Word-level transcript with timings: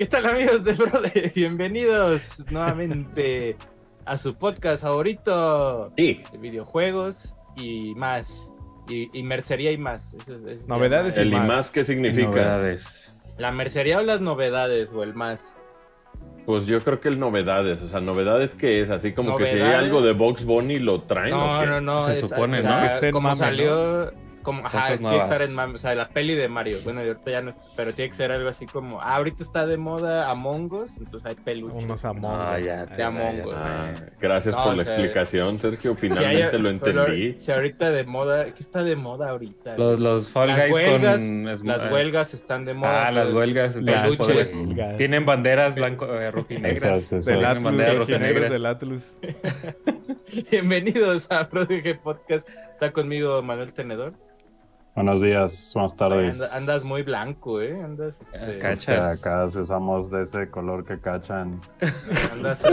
¿Qué 0.00 0.06
tal 0.06 0.24
amigos 0.24 0.64
de 0.64 0.72
Brode? 0.72 1.30
Bienvenidos 1.36 2.42
nuevamente 2.50 3.54
a 4.06 4.16
su 4.16 4.34
podcast 4.34 4.82
favorito 4.82 5.92
Sí, 5.94 6.22
de 6.32 6.38
videojuegos 6.38 7.36
y 7.54 7.94
más. 7.96 8.50
Y, 8.88 9.10
y 9.12 9.22
mercería 9.22 9.72
y 9.72 9.76
más. 9.76 10.14
Eso 10.14 10.36
eso 10.48 10.66
Novedades 10.68 11.16
llama. 11.16 11.22
el 11.26 11.32
y 11.34 11.36
más. 11.36 11.46
más, 11.48 11.70
¿qué 11.70 11.84
significa? 11.84 12.28
Novedades. 12.30 13.14
La 13.36 13.52
mercería 13.52 13.98
o 13.98 14.02
las 14.02 14.22
novedades 14.22 14.88
o 14.94 15.02
el 15.02 15.12
más. 15.14 15.54
Pues 16.46 16.64
yo 16.64 16.80
creo 16.80 16.98
que 17.00 17.10
el 17.10 17.18
novedades, 17.20 17.82
o 17.82 17.88
sea, 17.88 18.00
novedades 18.00 18.54
que 18.54 18.80
es 18.80 18.88
así 18.88 19.12
como 19.12 19.36
que 19.36 19.44
si 19.44 19.56
hay 19.56 19.74
algo 19.74 20.00
de 20.00 20.14
Box 20.14 20.46
Bunny 20.46 20.78
lo 20.78 21.02
traen. 21.02 21.30
No, 21.32 21.58
¿o 21.58 21.60
qué? 21.60 21.66
no, 21.66 21.80
no. 21.82 22.06
Se 22.06 22.12
es- 22.14 22.20
supone, 22.20 22.60
o 22.60 22.62
¿no? 22.62 22.80
sea, 22.80 23.10
como 23.12 23.28
mame, 23.28 23.38
salió. 23.38 24.10
Como, 24.42 24.64
ajá, 24.66 24.92
es, 24.92 25.00
tiene 25.00 25.16
que 25.16 25.20
estar 25.22 25.48
nuevas. 25.48 25.68
en 25.68 25.74
O 25.74 25.78
sea, 25.78 25.94
la 25.94 26.08
peli 26.08 26.34
de 26.34 26.48
Mario. 26.48 26.78
Bueno, 26.84 27.04
y 27.04 27.08
ahorita 27.08 27.30
ya 27.30 27.42
no 27.42 27.50
es. 27.50 27.60
Pero 27.76 27.92
tiene 27.94 28.08
que 28.10 28.16
ser 28.16 28.32
algo 28.32 28.48
así 28.48 28.66
como. 28.66 29.00
ah, 29.00 29.16
ahorita 29.16 29.42
está 29.42 29.66
de 29.66 29.76
moda 29.76 30.30
Among 30.30 30.72
Us. 30.72 30.96
Entonces 30.98 31.30
hay 31.30 31.36
peluches. 31.36 31.84
Unos 31.84 32.04
Among 32.04 32.32
Ah, 32.34 32.56
Us. 32.58 32.64
ya, 32.64 32.86
De 32.86 32.96
ya, 32.96 33.06
Among 33.08 33.40
Us. 33.46 33.54
Ah, 33.54 33.92
ya. 33.94 34.06
gracias 34.20 34.54
No, 34.54 34.64
por 34.64 34.72
o 34.72 34.76
la 34.76 34.84
sea, 34.84 34.94
explicación, 34.94 35.60
Sergio. 35.60 35.94
Si 35.94 36.06
hay- 36.06 36.10
Finalmente 36.12 36.58
lo 36.58 36.78
pero 36.80 37.04
entendí. 37.06 37.38
Si 37.38 37.52
ahorita 37.52 37.90
de 37.90 38.04
moda. 38.04 38.44
¿Qué 38.54 38.60
está 38.60 38.82
de 38.82 38.96
moda 38.96 39.30
ahorita? 39.30 39.76
Los, 39.76 40.00
los 40.00 40.30
Fall 40.30 40.48
Las 40.48 40.60
Guys 40.62 40.72
huelgas, 40.72 41.16
con... 41.20 41.44
Las 41.44 41.84
eh, 41.84 41.88
huelgas 41.92 42.34
están 42.34 42.64
de 42.64 42.74
moda. 42.74 43.06
Ah, 43.06 43.12
las 43.12 43.30
pues, 43.30 43.38
huelgas. 43.38 43.74
Peluches. 43.74 44.26
pues. 44.64 44.96
Tienen 44.96 45.26
banderas 45.26 45.74
blanco, 45.74 46.06
eh, 46.06 46.30
rojinegras. 46.30 47.10
Del 47.10 47.44
Atlus, 47.44 48.06
del 48.06 48.66
Atlus. 48.66 49.16
Bienvenidos 50.50 51.26
a 51.30 51.48
Prodigy 51.48 51.94
Podcast. 51.94 52.48
Está 52.72 52.92
conmigo 52.92 53.42
Manuel 53.42 53.72
Tenedor. 53.72 54.14
Buenos 54.94 55.22
días, 55.22 55.70
buenas 55.74 55.96
tardes. 55.96 56.40
Anda- 56.40 56.56
andas 56.56 56.84
muy 56.84 57.02
blanco, 57.02 57.60
¿eh? 57.62 57.80
Andas. 57.82 58.20
este, 58.20 58.44
Es 58.46 58.58
cacha. 58.58 58.94
que 58.94 59.00
acá 59.00 59.48
si 59.48 59.58
usamos 59.58 60.10
de 60.10 60.22
ese 60.22 60.50
color 60.50 60.84
que 60.84 61.00
cachan. 61.00 61.60
andas 62.32 62.62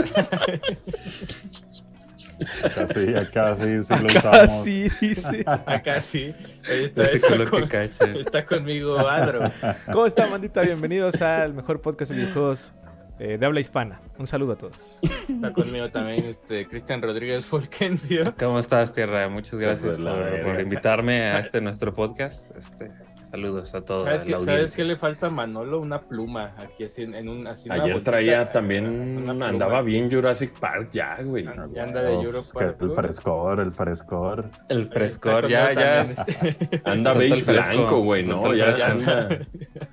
Acá 2.62 2.86
sí, 2.94 3.14
acá 3.16 3.56
sí, 3.56 3.82
sí 3.82 3.94
lo 3.94 4.18
Acá 4.18 4.30
usamos. 4.44 4.64
sí, 4.64 4.88
dice. 5.00 5.44
acá 5.66 6.00
sí. 6.00 6.32
Ahí 6.68 6.84
está, 6.84 7.02
Ese 7.04 7.16
está 7.16 7.28
color 7.28 7.50
con- 7.50 7.68
que 7.68 7.88
cacha. 7.88 8.04
está 8.12 8.46
conmigo 8.46 8.96
Adro. 8.98 9.50
¿Cómo 9.92 10.06
está, 10.06 10.26
mandita? 10.28 10.60
Bienvenidos 10.62 11.20
al 11.22 11.52
mejor 11.54 11.80
podcast 11.80 12.10
de 12.12 12.18
videojuegos 12.18 12.72
eh, 13.18 13.38
de 13.38 13.46
habla 13.46 13.60
hispana. 13.60 14.00
Un 14.18 14.26
saludo 14.26 14.52
a 14.52 14.56
todos. 14.56 14.98
Está 15.28 15.52
conmigo 15.52 15.90
también 15.90 16.24
este 16.24 16.66
Cristian 16.66 17.02
Rodríguez 17.02 17.46
Fulgencio. 17.46 18.34
¿Cómo 18.38 18.58
estás, 18.58 18.92
Tierra? 18.92 19.28
Muchas 19.28 19.58
gracias 19.58 19.96
Pues 19.96 20.44
por 20.44 20.60
invitarme 20.60 21.22
a 21.22 21.40
este 21.40 21.60
nuestro 21.60 21.92
podcast. 21.92 22.56
Este, 22.56 22.90
saludos 23.30 23.74
a 23.74 23.80
todos. 23.84 24.04
¿Sabes 24.04 24.24
qué, 24.24 24.32
¿Sabes 24.32 24.48
audiencia. 24.48 24.76
qué 24.76 24.84
le 24.84 24.96
falta 24.96 25.26
a 25.26 25.30
Manolo? 25.30 25.80
Una 25.80 26.00
pluma 26.00 26.54
aquí 26.58 26.84
así 26.84 27.02
en, 27.02 27.14
en 27.14 27.28
un 27.28 27.46
así 27.46 27.68
Ayer 27.70 27.82
bolsita, 27.82 28.10
traía 28.10 28.52
también, 28.52 28.86
una 28.86 29.26
pluma. 29.32 29.48
andaba 29.48 29.82
bien 29.82 30.10
Jurassic 30.10 30.58
Park 30.58 30.90
ya, 30.92 31.18
güey. 31.22 31.44
Ya 31.74 31.82
anda 31.84 32.02
de 32.02 32.18
que 32.18 32.84
el 32.84 32.90
frescor, 32.90 33.60
el 33.60 33.72
frescor. 33.72 34.50
El 34.68 34.88
frescor, 34.88 35.44
Está 35.46 35.72
ya, 35.72 36.04
ya. 36.04 36.14
también, 36.14 36.56
Anda 36.84 37.12
beige 37.14 37.44
blanco, 37.52 38.00
güey, 38.00 38.24
¿no? 38.26 38.54
Ya 38.54 38.86
anda, 38.86 39.28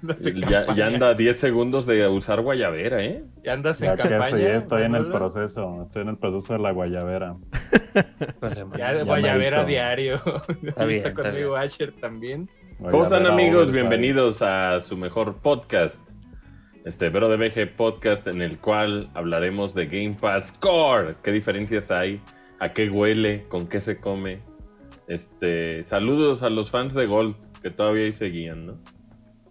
ya, 0.76 0.86
anda 0.88 1.14
10 1.14 1.38
segundos 1.40 1.86
de 1.86 2.08
usar 2.08 2.42
guayabera, 2.42 3.04
¿eh? 3.04 3.24
Ya 3.44 3.54
andas 3.54 3.82
en 3.82 3.88
Ya 3.90 3.98
campaña. 3.98 4.56
estoy 4.56 4.84
en 4.84 4.96
el 4.96 5.08
proceso, 5.12 5.84
estoy 5.84 6.02
en 6.04 6.10
el 6.10 6.18
proceso 6.18 6.54
de 6.54 6.60
la 6.60 6.72
guayabera. 6.72 7.36
Ya, 8.78 8.94
Ya 8.94 9.04
Guayabera 9.04 9.64
diario. 9.66 10.16
Ahí 10.78 10.88
bien, 10.88 11.00
está 11.00 11.10
está 11.10 11.14
conmigo 11.24 11.56
Asher 11.56 11.94
también. 11.94 12.50
¿Cómo 12.80 13.04
están 13.04 13.26
amigos? 13.26 13.72
Bienvenidos 13.72 14.42
a 14.42 14.82
su 14.82 14.98
mejor 14.98 15.38
podcast, 15.38 16.00
este 16.84 17.10
Vero 17.10 17.30
de 17.30 17.38
BG 17.38 17.76
Podcast, 17.76 18.28
en 18.28 18.42
el 18.42 18.60
cual 18.60 19.10
hablaremos 19.14 19.74
de 19.74 19.86
Game 19.88 20.18
Pass 20.20 20.52
Core. 20.60 21.16
¿Qué 21.24 21.32
diferencias 21.32 21.90
hay? 21.90 22.22
¿A 22.60 22.74
qué 22.74 22.90
huele? 22.90 23.46
¿Con 23.48 23.68
qué 23.68 23.80
se 23.80 23.98
come? 23.98 24.42
Este, 25.08 25.86
saludos 25.86 26.44
a 26.44 26.50
los 26.50 26.70
fans 26.70 26.94
de 26.94 27.06
Gold 27.06 27.36
que 27.62 27.72
todavía 27.72 28.06
ahí 28.06 28.12
seguían, 28.12 28.66
¿no? 28.68 28.80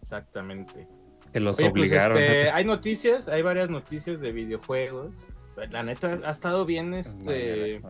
Exactamente. 0.03 0.87
Que 1.33 1.41
los 1.41 1.59
Oye, 1.59 1.71
pues, 1.71 1.83
obligaron. 1.83 2.19
este, 2.19 2.51
hay 2.51 2.65
noticias, 2.65 3.27
hay 3.29 3.43
varias 3.43 3.71
noticias 3.71 4.21
de 4.21 4.33
videojuegos. 4.33 5.34
La 5.71 5.83
neta, 5.83 6.19
ha 6.25 6.31
estado 6.31 6.65
bien, 6.65 6.95
este... 6.95 7.81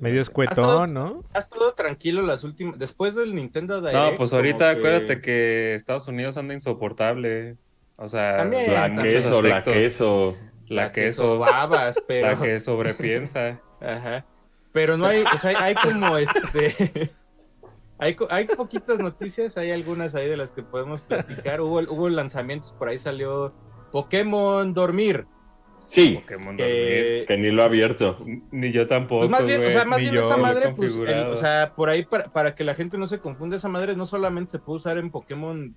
Medio 0.00 0.20
estado- 0.20 0.20
escuetón, 0.20 0.94
¿no? 0.94 1.24
Ha 1.34 1.38
estado 1.38 1.72
tranquilo 1.74 2.22
las 2.22 2.44
últimas... 2.44 2.78
Después 2.78 3.14
del 3.14 3.34
Nintendo 3.34 3.80
Direct... 3.80 3.96
No, 3.98 4.16
pues 4.16 4.32
ahorita 4.32 4.70
acuérdate 4.70 5.20
que 5.20 5.74
Estados 5.74 6.06
Unidos 6.08 6.36
anda 6.36 6.54
insoportable. 6.54 7.56
O 7.96 8.08
sea, 8.08 8.38
También, 8.38 8.72
La 8.72 8.86
en 8.86 8.94
muchos 8.94 9.08
queso, 9.12 9.42
la 9.42 9.64
queso. 9.64 10.36
La 10.68 10.92
queso. 10.92 11.38
babas, 11.38 11.98
pero... 12.06 12.28
La 12.28 12.40
que 12.40 12.60
sobrepiensa. 12.60 13.60
Ajá. 13.80 14.24
Pero 14.72 14.96
no 14.96 15.06
hay, 15.06 15.22
o 15.22 15.38
sea, 15.38 15.60
hay, 15.62 15.74
como 15.74 16.16
este... 16.16 17.10
Hay, 18.00 18.14
hay 18.30 18.44
poquitas 18.44 19.00
noticias, 19.00 19.56
hay 19.56 19.72
algunas 19.72 20.14
ahí 20.14 20.28
de 20.28 20.36
las 20.36 20.52
que 20.52 20.62
podemos 20.62 21.00
platicar. 21.00 21.60
Hubo, 21.60 21.80
hubo 21.80 22.08
lanzamientos, 22.08 22.70
por 22.70 22.88
ahí 22.88 22.96
salió 22.96 23.52
Pokémon 23.90 24.72
Dormir. 24.72 25.26
Sí, 25.88 26.20
Pokémon 26.22 26.56
que- 26.56 27.24
que 27.26 27.36
ni 27.38 27.50
lo 27.50 27.62
ha 27.62 27.66
abierto. 27.66 28.18
Ni 28.50 28.72
yo 28.72 28.86
tampoco. 28.86 29.20
Pues 29.20 29.30
más 29.30 29.46
bien, 29.46 29.64
o 29.64 29.70
sea, 29.70 29.84
más 29.84 29.98
bien 29.98 30.14
esa 30.16 30.36
madre, 30.36 30.72
pues, 30.76 30.96
en- 30.96 31.18
o 31.26 31.36
sea, 31.36 31.72
por 31.74 31.88
ahí 31.88 32.04
para, 32.04 32.30
para 32.32 32.54
que 32.54 32.64
la 32.64 32.74
gente 32.74 32.98
no 32.98 33.06
se 33.06 33.18
confunda, 33.20 33.56
esa 33.56 33.68
madre 33.68 33.96
no 33.96 34.06
solamente 34.06 34.52
se 34.52 34.58
puede 34.58 34.76
usar 34.76 34.98
en 34.98 35.10
Pokémon 35.10 35.74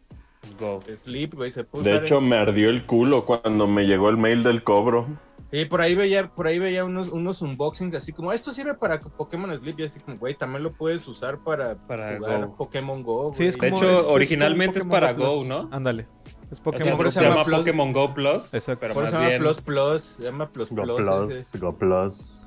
Go. 0.60 0.82
Sleep, 0.96 1.34
güey, 1.36 1.52
se 1.52 1.64
puede 1.64 1.84
De 1.86 1.92
usar 1.92 2.04
hecho, 2.04 2.18
en- 2.18 2.30
me 2.30 2.36
ardió 2.36 2.70
el 2.70 2.86
culo 2.86 3.26
cuando 3.26 3.68
me 3.68 3.86
llegó 3.86 4.10
el 4.10 4.18
mail 4.18 4.44
del 4.44 4.64
cobro. 4.64 5.08
Sí, 5.52 5.66
por 5.66 5.82
ahí 5.82 5.96
veía, 5.96 6.30
por 6.30 6.48
ahí 6.48 6.60
veía 6.60 6.86
unos, 6.86 7.10
unos 7.10 7.42
unboxings 7.42 7.94
así 7.96 8.12
como, 8.14 8.32
esto 8.32 8.52
sirve 8.52 8.74
para 8.74 9.00
Pokémon 9.02 9.56
Sleep, 9.58 9.80
y 9.82 9.84
así 9.84 10.00
como, 10.00 10.18
güey, 10.18 10.34
también 10.34 10.64
lo 10.64 10.72
puedes 10.74 11.06
usar 11.08 11.40
para, 11.44 11.76
Para 11.88 12.18
jugar 12.18 12.48
Go. 12.48 12.56
Pokémon 12.58 13.04
Go, 13.04 13.34
Sí, 13.34 13.46
es 13.46 13.58
güey. 13.58 13.70
De 13.72 13.78
como- 13.78 13.92
hecho, 13.92 14.02
es- 14.02 14.08
originalmente 14.08 14.80
es, 14.80 14.84
como 14.84 14.92
para 14.94 15.12
Go 15.14 15.26
Go, 15.26 15.36
Plus. 15.40 15.48
¿no? 15.50 15.70
Ándale. 15.72 16.08
Es 16.52 16.60
O 16.60 16.64
sea, 16.64 16.64
Pokémon 16.66 16.98
por 16.98 17.08
eso 17.08 17.20
se 17.20 17.26
llama 17.26 17.36
llama 17.36 17.46
Plus. 17.46 17.60
Pokémon 17.60 17.92
Go 17.94 18.14
Plus. 18.14 18.54
Exacto. 18.54 18.80
Pero 18.82 18.94
Por 18.94 19.04
más 19.04 19.10
eso 19.14 19.18
se 19.18 19.24
llama 19.24 19.30
bien. 19.30 19.42
Plus 19.42 19.62
Plus, 19.62 20.02
se 20.18 20.24
llama 20.24 20.50
Plus 20.52 20.70
Go 20.70 20.84
Plus. 20.98 21.60
Go 21.60 21.78
Plus. 21.78 22.38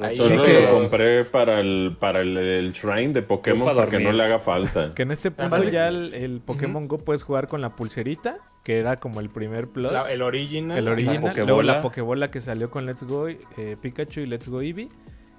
Ahí 0.00 0.16
Sí, 0.16 0.22
que- 0.28 0.60
lo 0.62 0.74
compré 0.78 1.24
para 1.24 1.58
el, 1.60 1.96
para 1.98 2.20
el, 2.20 2.36
el 2.36 2.72
shrine 2.72 3.12
de 3.12 3.22
Pokémon 3.22 3.74
para 3.74 3.88
que 3.90 3.98
no 3.98 4.12
le 4.12 4.22
haga 4.22 4.38
falta. 4.38 4.90
Que 4.94 5.02
en 5.02 5.10
este 5.10 5.30
punto 5.32 5.56
Además- 5.56 5.72
ya 5.72 5.88
el, 5.88 6.14
el 6.14 6.40
Pokémon 6.40 6.86
Go 6.86 6.98
puedes 6.98 7.24
jugar 7.24 7.48
con 7.48 7.60
la 7.62 7.74
pulserita, 7.74 8.38
que 8.62 8.78
era 8.78 9.00
como 9.00 9.18
el 9.20 9.28
primer 9.28 9.66
plus. 9.68 9.90
La- 9.92 10.12
el 10.12 10.22
original. 10.22 10.78
el 10.78 10.86
original. 10.86 11.32
La 11.34 11.44
Luego 11.44 11.62
la 11.62 11.82
Pokébola. 11.82 12.30
Que 12.30 12.40
salió 12.40 12.70
con 12.70 12.86
Let's 12.86 13.02
Go 13.02 13.26
eh, 13.28 13.76
Pikachu 13.80 14.20
y 14.20 14.26
Let's 14.26 14.48
Go 14.48 14.60
Eevee. 14.60 14.88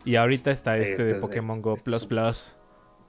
Y 0.03 0.15
ahorita 0.17 0.51
está 0.51 0.77
este 0.77 0.91
Este 0.91 1.03
de 1.05 1.09
es 1.11 1.15
de- 1.17 1.21
Pokémon 1.21 1.61
Go 1.61 1.75
este 1.75 1.85
Plus 1.89 2.05
Plus. 2.05 2.57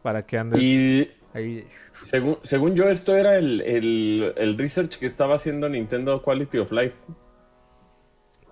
Para 0.02 0.24
que 0.24 0.38
andes 0.38 0.60
Y 0.62 1.10
ahí. 1.38 1.66
según, 2.04 2.38
según 2.42 2.74
yo, 2.74 2.88
esto 2.88 3.16
era 3.16 3.36
el, 3.38 3.60
el, 3.62 4.32
el 4.36 4.58
research 4.58 4.98
que 4.98 5.06
estaba 5.06 5.34
haciendo 5.36 5.68
Nintendo 5.68 6.22
Quality 6.22 6.58
of 6.58 6.72
Life. 6.72 6.96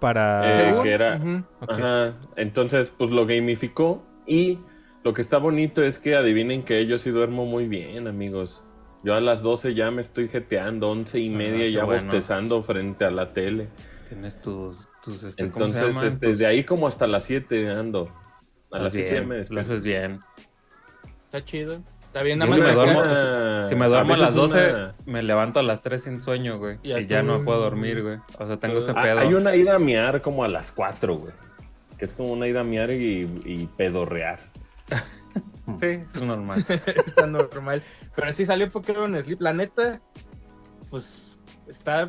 Para. 0.01 0.71
Eh, 0.71 0.83
que 0.83 0.93
era-. 0.93 1.21
Ajá. 1.61 2.17
Entonces, 2.37 2.93
pues 2.97 3.11
lo 3.11 3.27
gamificó. 3.27 4.05
Y 4.27 4.59
lo 5.05 5.15
que 5.15 5.23
está 5.23 5.39
bonito 5.39 5.83
es 5.83 5.99
que 5.99 6.17
adivinen 6.17 6.65
que 6.65 6.85
yo 6.87 6.99
sí 6.99 7.11
duermo 7.11 7.47
muy 7.47 7.67
bien, 7.69 8.09
amigos. 8.09 8.63
Yo 9.05 9.15
a 9.15 9.21
las 9.21 9.41
12 9.41 9.75
ya 9.75 9.91
me 9.93 10.03
estoy 10.03 10.27
jeteando, 10.29 10.91
11 10.91 11.21
y 11.21 11.31
media 11.31 11.69
ya 11.69 11.85
bueno. 11.85 12.03
bostezando 12.03 12.63
frente 12.63 13.05
a 13.05 13.11
la 13.11 13.33
tele. 13.33 13.69
Tienes 14.09 14.41
tus, 14.43 14.89
tus 15.03 15.23
este, 15.23 15.49
¿cómo 15.49 15.69
se 15.69 15.79
Entonces, 15.79 16.13
este, 16.15 16.29
Tus- 16.31 16.39
de 16.39 16.47
ahí 16.47 16.65
como 16.65 16.89
hasta 16.89 17.07
las 17.07 17.25
7 17.25 17.71
ando. 17.71 18.13
A 18.73 18.81
las 18.81 18.93
7 18.93 19.09
ya 19.09 19.15
bien, 19.21 19.29
me 19.29 19.45
lo 19.49 19.61
haces 19.61 19.85
bien. 19.85 20.21
Está 21.27 21.45
chido. 21.45 21.81
Está 22.17 22.25
bien, 22.25 22.41
si 22.41 22.49
me 22.49 22.73
duermo- 22.73 23.67
Si 23.69 23.75
me 23.75 23.87
duermo 23.89 24.15
a, 24.15 24.17
las 24.17 24.35
12, 24.35 24.71
una- 24.73 24.95
me 25.05 25.23
levanto 25.23 25.61
a 25.61 25.63
las 25.63 25.83
3 25.83 26.03
sin 26.03 26.23
sueño, 26.23 26.59
güey. 26.59 26.79
Y 26.83 27.07
ya 27.07 27.23
no 27.23 27.45
puedo 27.45 27.61
dormir, 27.61 28.03
güey. 28.03 28.19
O 28.39 28.47
sea, 28.47 28.57
tengo 28.57 28.79
ese 28.79 28.93
Ah, 28.97 29.03
pedo. 29.03 29.19
Hay 29.19 29.35
una 29.35 29.55
ida 29.55 29.75
a 29.75 29.79
miar 29.79 30.23
como 30.23 30.43
a 30.43 30.49
las 30.49 30.73
4, 30.73 31.15
güey. 31.17 31.35
Que 31.99 32.07
es 32.07 32.15
como 32.15 32.31
una 32.33 32.47
ida 32.47 32.61
a 32.61 32.65
miar 32.65 32.91
y, 32.91 33.41
y 33.45 33.69
pedorrear. 33.77 34.39
Sí, 35.81 35.87
eso 35.87 36.19
es 36.19 36.23
normal. 36.23 36.65
está 36.69 37.27
normal. 37.27 37.83
Pero 38.15 38.33
sí 38.33 38.47
salió 38.47 38.69
Pokémon 38.71 39.21
Sleep. 39.21 39.41
La 39.43 39.53
neta, 39.53 40.01
pues 40.91 41.37
está. 41.69 42.09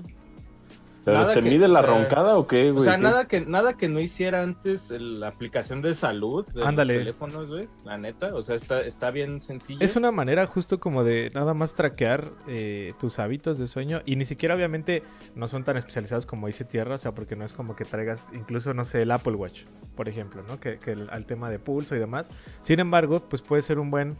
¿Pero 1.08 1.20
Nada 1.20 1.36
te 1.36 1.42
que- 1.42 1.50
mide 1.50 1.70
la 1.70 1.80
o 1.80 1.84
sea, 1.84 1.92
roncada 1.94 2.38
o 2.38 2.48
qué, 2.48 2.70
O 2.72 2.82
sea, 2.82 2.98
¿Qué? 2.98 3.02
nada 3.02 3.28
que, 3.30 3.46
nada 3.46 3.78
que 3.78 3.88
no 3.88 4.02
hiciera 4.02 4.44
antes 4.44 4.92
la 4.92 5.30
aplicación 5.30 5.82
de 5.82 5.96
salud 5.96 6.46
de 6.54 6.66
Ándale. 6.66 6.96
los 6.96 7.02
teléfonos, 7.04 7.48
güey. 7.48 7.70
La 7.86 7.98
neta, 7.98 8.36
o 8.36 8.44
sea, 8.44 8.56
está, 8.56 8.82
está 8.82 9.10
bien 9.10 9.40
sencillo. 9.40 9.80
Es 9.80 9.96
una 9.96 10.12
manera 10.12 10.46
justo 10.48 10.82
como 10.82 11.06
de 11.06 11.32
nada 11.34 11.54
más 11.54 11.76
traquear 11.76 12.30
eh, 12.50 12.92
tus 13.00 13.20
hábitos 13.20 13.58
de 13.58 13.68
sueño 13.68 14.02
y 14.06 14.18
ni 14.18 14.26
siquiera 14.26 14.54
obviamente 14.54 15.02
no 15.34 15.48
son 15.48 15.64
tan 15.64 15.78
especializados 15.78 16.26
como 16.26 16.48
dice 16.48 16.66
Tierra, 16.66 16.96
o 16.96 16.98
sea, 16.98 17.14
porque 17.14 17.38
no 17.38 17.46
es 17.46 17.54
como 17.54 17.78
que 17.78 17.86
traigas 17.86 18.26
incluso, 18.34 18.74
no 18.74 18.84
sé, 18.84 19.04
el 19.04 19.12
Apple 19.12 19.36
Watch, 19.36 19.64
por 19.96 20.10
ejemplo, 20.10 20.44
¿no? 20.46 20.60
Que, 20.60 20.78
que 20.78 20.92
el- 20.92 21.10
al 21.10 21.26
tema 21.26 21.50
de 21.50 21.60
pulso 21.60 21.96
y 21.96 22.00
demás. 22.00 22.28
Sin 22.64 22.82
embargo, 22.82 23.22
pues 23.30 23.42
puede 23.42 23.62
ser 23.62 23.80
un 23.80 23.90
buen 23.92 24.18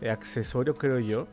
eh, 0.00 0.08
accesorio, 0.08 0.72
creo 0.72 1.00
yo, 1.00 1.26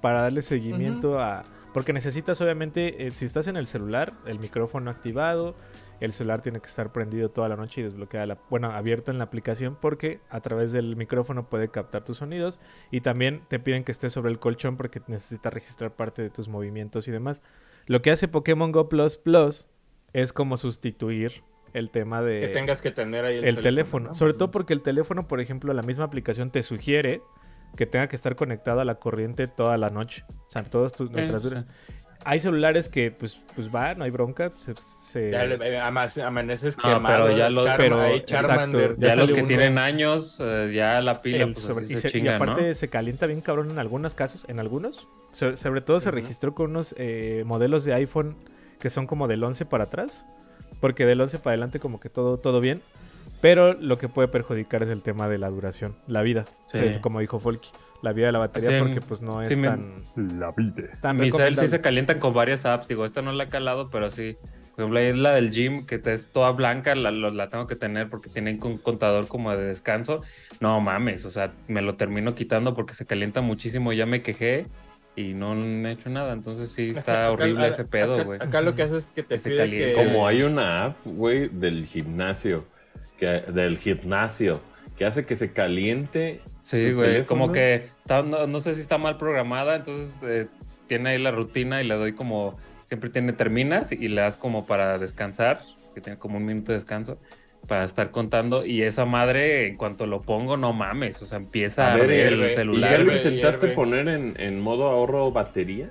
para 0.00 0.20
darle 0.20 0.42
seguimiento 0.42 1.18
a... 1.18 1.42
Porque 1.76 1.92
necesitas, 1.92 2.40
obviamente, 2.40 3.06
eh, 3.06 3.10
si 3.10 3.26
estás 3.26 3.48
en 3.48 3.58
el 3.58 3.66
celular, 3.66 4.14
el 4.24 4.38
micrófono 4.38 4.90
activado, 4.90 5.54
el 6.00 6.14
celular 6.14 6.40
tiene 6.40 6.58
que 6.58 6.68
estar 6.68 6.90
prendido 6.90 7.28
toda 7.28 7.50
la 7.50 7.56
noche 7.56 7.82
y 7.82 7.84
desbloqueado, 7.84 8.24
la, 8.24 8.38
bueno, 8.48 8.70
abierto 8.70 9.10
en 9.10 9.18
la 9.18 9.24
aplicación 9.24 9.76
porque 9.78 10.20
a 10.30 10.40
través 10.40 10.72
del 10.72 10.96
micrófono 10.96 11.50
puede 11.50 11.68
captar 11.68 12.02
tus 12.02 12.16
sonidos 12.16 12.60
y 12.90 13.02
también 13.02 13.42
te 13.48 13.58
piden 13.58 13.84
que 13.84 13.92
estés 13.92 14.14
sobre 14.14 14.30
el 14.30 14.38
colchón 14.38 14.78
porque 14.78 15.02
necesita 15.06 15.50
registrar 15.50 15.94
parte 15.94 16.22
de 16.22 16.30
tus 16.30 16.48
movimientos 16.48 17.08
y 17.08 17.10
demás. 17.10 17.42
Lo 17.84 18.00
que 18.00 18.10
hace 18.10 18.26
Pokémon 18.26 18.72
Go 18.72 18.88
Plus 18.88 19.18
Plus 19.18 19.66
es 20.14 20.32
como 20.32 20.56
sustituir 20.56 21.42
el 21.74 21.90
tema 21.90 22.22
de 22.22 22.40
Que 22.40 22.48
tengas 22.48 22.80
que 22.80 22.90
tener 22.90 23.26
ahí 23.26 23.36
el, 23.36 23.44
el 23.44 23.60
teléfono. 23.60 24.08
¿no? 24.08 24.14
Sobre 24.14 24.32
todo 24.32 24.50
porque 24.50 24.72
el 24.72 24.80
teléfono, 24.80 25.28
por 25.28 25.42
ejemplo, 25.42 25.74
la 25.74 25.82
misma 25.82 26.04
aplicación 26.04 26.50
te 26.50 26.62
sugiere 26.62 27.20
que 27.76 27.86
tenga 27.86 28.08
que 28.08 28.16
estar 28.16 28.36
conectado 28.36 28.80
a 28.80 28.84
la 28.84 28.96
corriente 28.96 29.46
toda 29.48 29.76
la 29.78 29.90
noche. 29.90 30.24
O 30.48 30.50
sea, 30.50 30.64
todas 30.64 30.92
tus 30.92 31.10
mientras 31.10 31.42
sí. 31.42 31.48
duras. 31.48 31.64
Hay 32.24 32.40
celulares 32.40 32.88
que, 32.88 33.10
pues, 33.12 33.38
pues 33.54 33.72
va, 33.74 33.94
no 33.94 34.04
hay 34.04 34.10
bronca. 34.10 34.50
Se, 34.56 34.74
se- 34.74 35.30
Ya 35.30 35.44
le- 35.44 35.54
eh, 35.74 35.78
amaneces 35.78 36.76
No, 36.78 36.82
quemado. 36.82 37.24
pero 37.26 37.36
ya 37.36 37.50
lo- 37.50 37.62
Charma- 37.62 37.76
pero- 37.76 38.00
ahí 38.00 38.16
exacto, 38.18 38.46
Charmander. 38.48 38.96
Ya 38.98 39.08
Ya, 39.08 39.16
los 39.16 39.32
que 39.32 39.42
tienen 39.44 39.78
años, 39.78 40.38
eh, 40.42 40.72
ya 40.74 41.00
la 41.00 41.22
pila 41.22 41.44
el 41.44 41.52
pues, 41.52 41.64
sobre- 41.64 41.84
así 41.84 41.94
y, 41.94 41.96
se, 41.96 42.08
se- 42.10 42.18
y 42.18 42.28
aparte 42.28 42.68
¿no? 42.68 42.74
se 42.74 42.88
calienta 42.88 43.26
bien 43.26 43.40
cabrón 43.40 43.70
en 43.70 43.78
algunos 43.78 44.14
casos, 44.14 44.44
en 44.48 44.58
algunos. 44.58 45.06
So- 45.32 45.56
sobre 45.56 45.82
todo 45.82 46.00
se 46.00 46.10
registró 46.10 46.54
con 46.54 46.70
unos 46.70 46.94
eh, 46.98 47.44
modelos 47.46 47.84
de 47.84 47.94
iPhone 47.94 48.36
que 48.80 48.90
son 48.90 49.06
como 49.06 49.28
del 49.28 49.44
11 49.44 49.64
para 49.66 49.84
atrás. 49.84 50.26
Porque 50.80 51.06
del 51.06 51.20
11 51.20 51.38
para 51.38 51.52
adelante 51.52 51.78
como 51.78 52.00
que 52.00 52.10
todo, 52.10 52.38
todo 52.38 52.60
bien. 52.60 52.82
Pero 53.40 53.74
lo 53.74 53.98
que 53.98 54.08
puede 54.08 54.28
perjudicar 54.28 54.82
es 54.82 54.88
el 54.90 55.02
tema 55.02 55.28
de 55.28 55.38
la 55.38 55.48
duración, 55.50 55.96
la 56.06 56.22
vida. 56.22 56.44
Sí. 56.72 56.78
Es 56.78 56.98
como 56.98 57.20
dijo 57.20 57.38
Folky, 57.38 57.68
la 58.02 58.12
vida 58.12 58.26
de 58.26 58.32
la 58.32 58.38
batería 58.40 58.70
Sí, 58.70 58.76
porque 58.78 59.00
pues 59.00 59.20
no 59.22 59.42
es 59.42 59.48
sí 59.48 59.60
tan, 59.60 60.02
La 60.38 60.52
vida. 60.56 60.88
tan 61.00 61.16
Mi 61.16 61.30
cel 61.30 61.56
sí 61.56 61.68
se 61.68 61.80
calientan 61.80 62.18
con 62.18 62.32
varias 62.34 62.64
apps. 62.66 62.88
Digo, 62.88 63.04
esta 63.04 63.22
no 63.22 63.32
la 63.32 63.44
he 63.44 63.48
calado, 63.48 63.90
pero 63.90 64.10
sí. 64.10 64.36
Por 64.74 64.82
ejemplo, 64.82 64.98
ahí 65.00 65.06
es 65.06 65.16
la 65.16 65.32
del 65.32 65.50
gym, 65.52 65.86
que 65.86 66.00
es 66.04 66.26
toda 66.32 66.50
blanca, 66.52 66.94
la, 66.94 67.10
la 67.10 67.48
tengo 67.48 67.66
que 67.66 67.76
tener 67.76 68.10
porque 68.10 68.28
tienen 68.28 68.58
un 68.62 68.76
contador 68.76 69.26
como 69.26 69.50
de 69.56 69.64
descanso. 69.64 70.20
No 70.60 70.78
mames, 70.82 71.24
o 71.24 71.30
sea, 71.30 71.52
me 71.66 71.80
lo 71.80 71.94
termino 71.94 72.34
quitando 72.34 72.74
porque 72.74 72.92
se 72.92 73.06
calienta 73.06 73.40
muchísimo. 73.40 73.92
Ya 73.94 74.04
me 74.04 74.20
quejé 74.22 74.66
y 75.14 75.32
no 75.32 75.54
he 75.54 75.92
hecho 75.92 76.10
nada. 76.10 76.34
Entonces 76.34 76.70
sí, 76.70 76.88
está 76.90 77.24
Acá- 77.26 77.30
horrible 77.32 77.60
acá- 77.64 77.68
ese 77.74 77.84
pedo, 77.86 78.14
acá- 78.16 78.24
güey. 78.24 78.38
Acá, 78.42 78.60
lo 78.60 78.74
que 78.74 78.82
hace 78.82 78.98
es 78.98 79.06
que 79.06 79.22
te 79.22 79.36
Que 79.38 79.40
se. 79.40 79.92
Como 79.94 80.26
hay 80.26 80.42
una 80.42 80.84
app, 80.86 80.96
güey, 81.06 81.48
del 81.48 81.86
gimnasio, 81.86 82.66
que, 83.18 83.26
del 83.52 83.78
gimnasio, 83.78 84.60
que 84.96 85.04
hace 85.04 85.24
que 85.24 85.36
se 85.36 85.52
caliente. 85.52 86.40
Sí, 86.62 86.90
¿Tu 86.90 86.96
güey, 86.96 87.08
teléfono? 87.12 87.26
como 87.42 87.52
que 87.52 87.74
está- 88.00 88.22
no, 88.22 88.46
no 88.46 88.60
sé 88.60 88.74
si 88.74 88.80
está 88.80 88.98
mal 88.98 89.16
programada, 89.18 89.76
entonces 89.76 90.16
eh, 90.22 90.46
tiene 90.88 91.10
ahí 91.10 91.18
la 91.18 91.30
rutina 91.30 91.82
y 91.82 91.86
le 91.86 91.94
doy 91.94 92.12
como, 92.12 92.58
siempre 92.86 93.10
tiene 93.10 93.32
terminas 93.32 93.92
y 93.92 94.08
le 94.08 94.20
das 94.20 94.36
como 94.36 94.66
para 94.66 94.98
descansar, 94.98 95.60
que 95.94 96.00
tiene 96.00 96.18
como 96.18 96.36
un 96.38 96.44
minuto 96.44 96.72
de 96.72 96.78
descanso, 96.78 97.18
para 97.68 97.84
estar 97.84 98.10
contando 98.10 98.64
y 98.64 98.82
esa 98.82 99.04
madre, 99.06 99.66
en 99.66 99.76
cuanto 99.76 100.06
lo 100.06 100.22
pongo, 100.22 100.56
no 100.56 100.72
mames, 100.72 101.20
o 101.22 101.26
sea, 101.26 101.38
empieza 101.38 101.88
a, 101.88 101.92
A 101.92 101.94
ver, 101.96 102.04
arder 102.04 102.28
hierve, 102.30 102.44
el 102.46 102.50
¿Y 102.50 102.54
celular. 102.54 102.90
ya 102.90 102.98
lo 102.98 103.16
intentaste 103.16 103.60
hierve. 103.66 103.74
poner 103.74 104.08
en, 104.08 104.34
en 104.38 104.60
modo 104.60 104.86
ahorro 104.88 105.30
batería? 105.32 105.88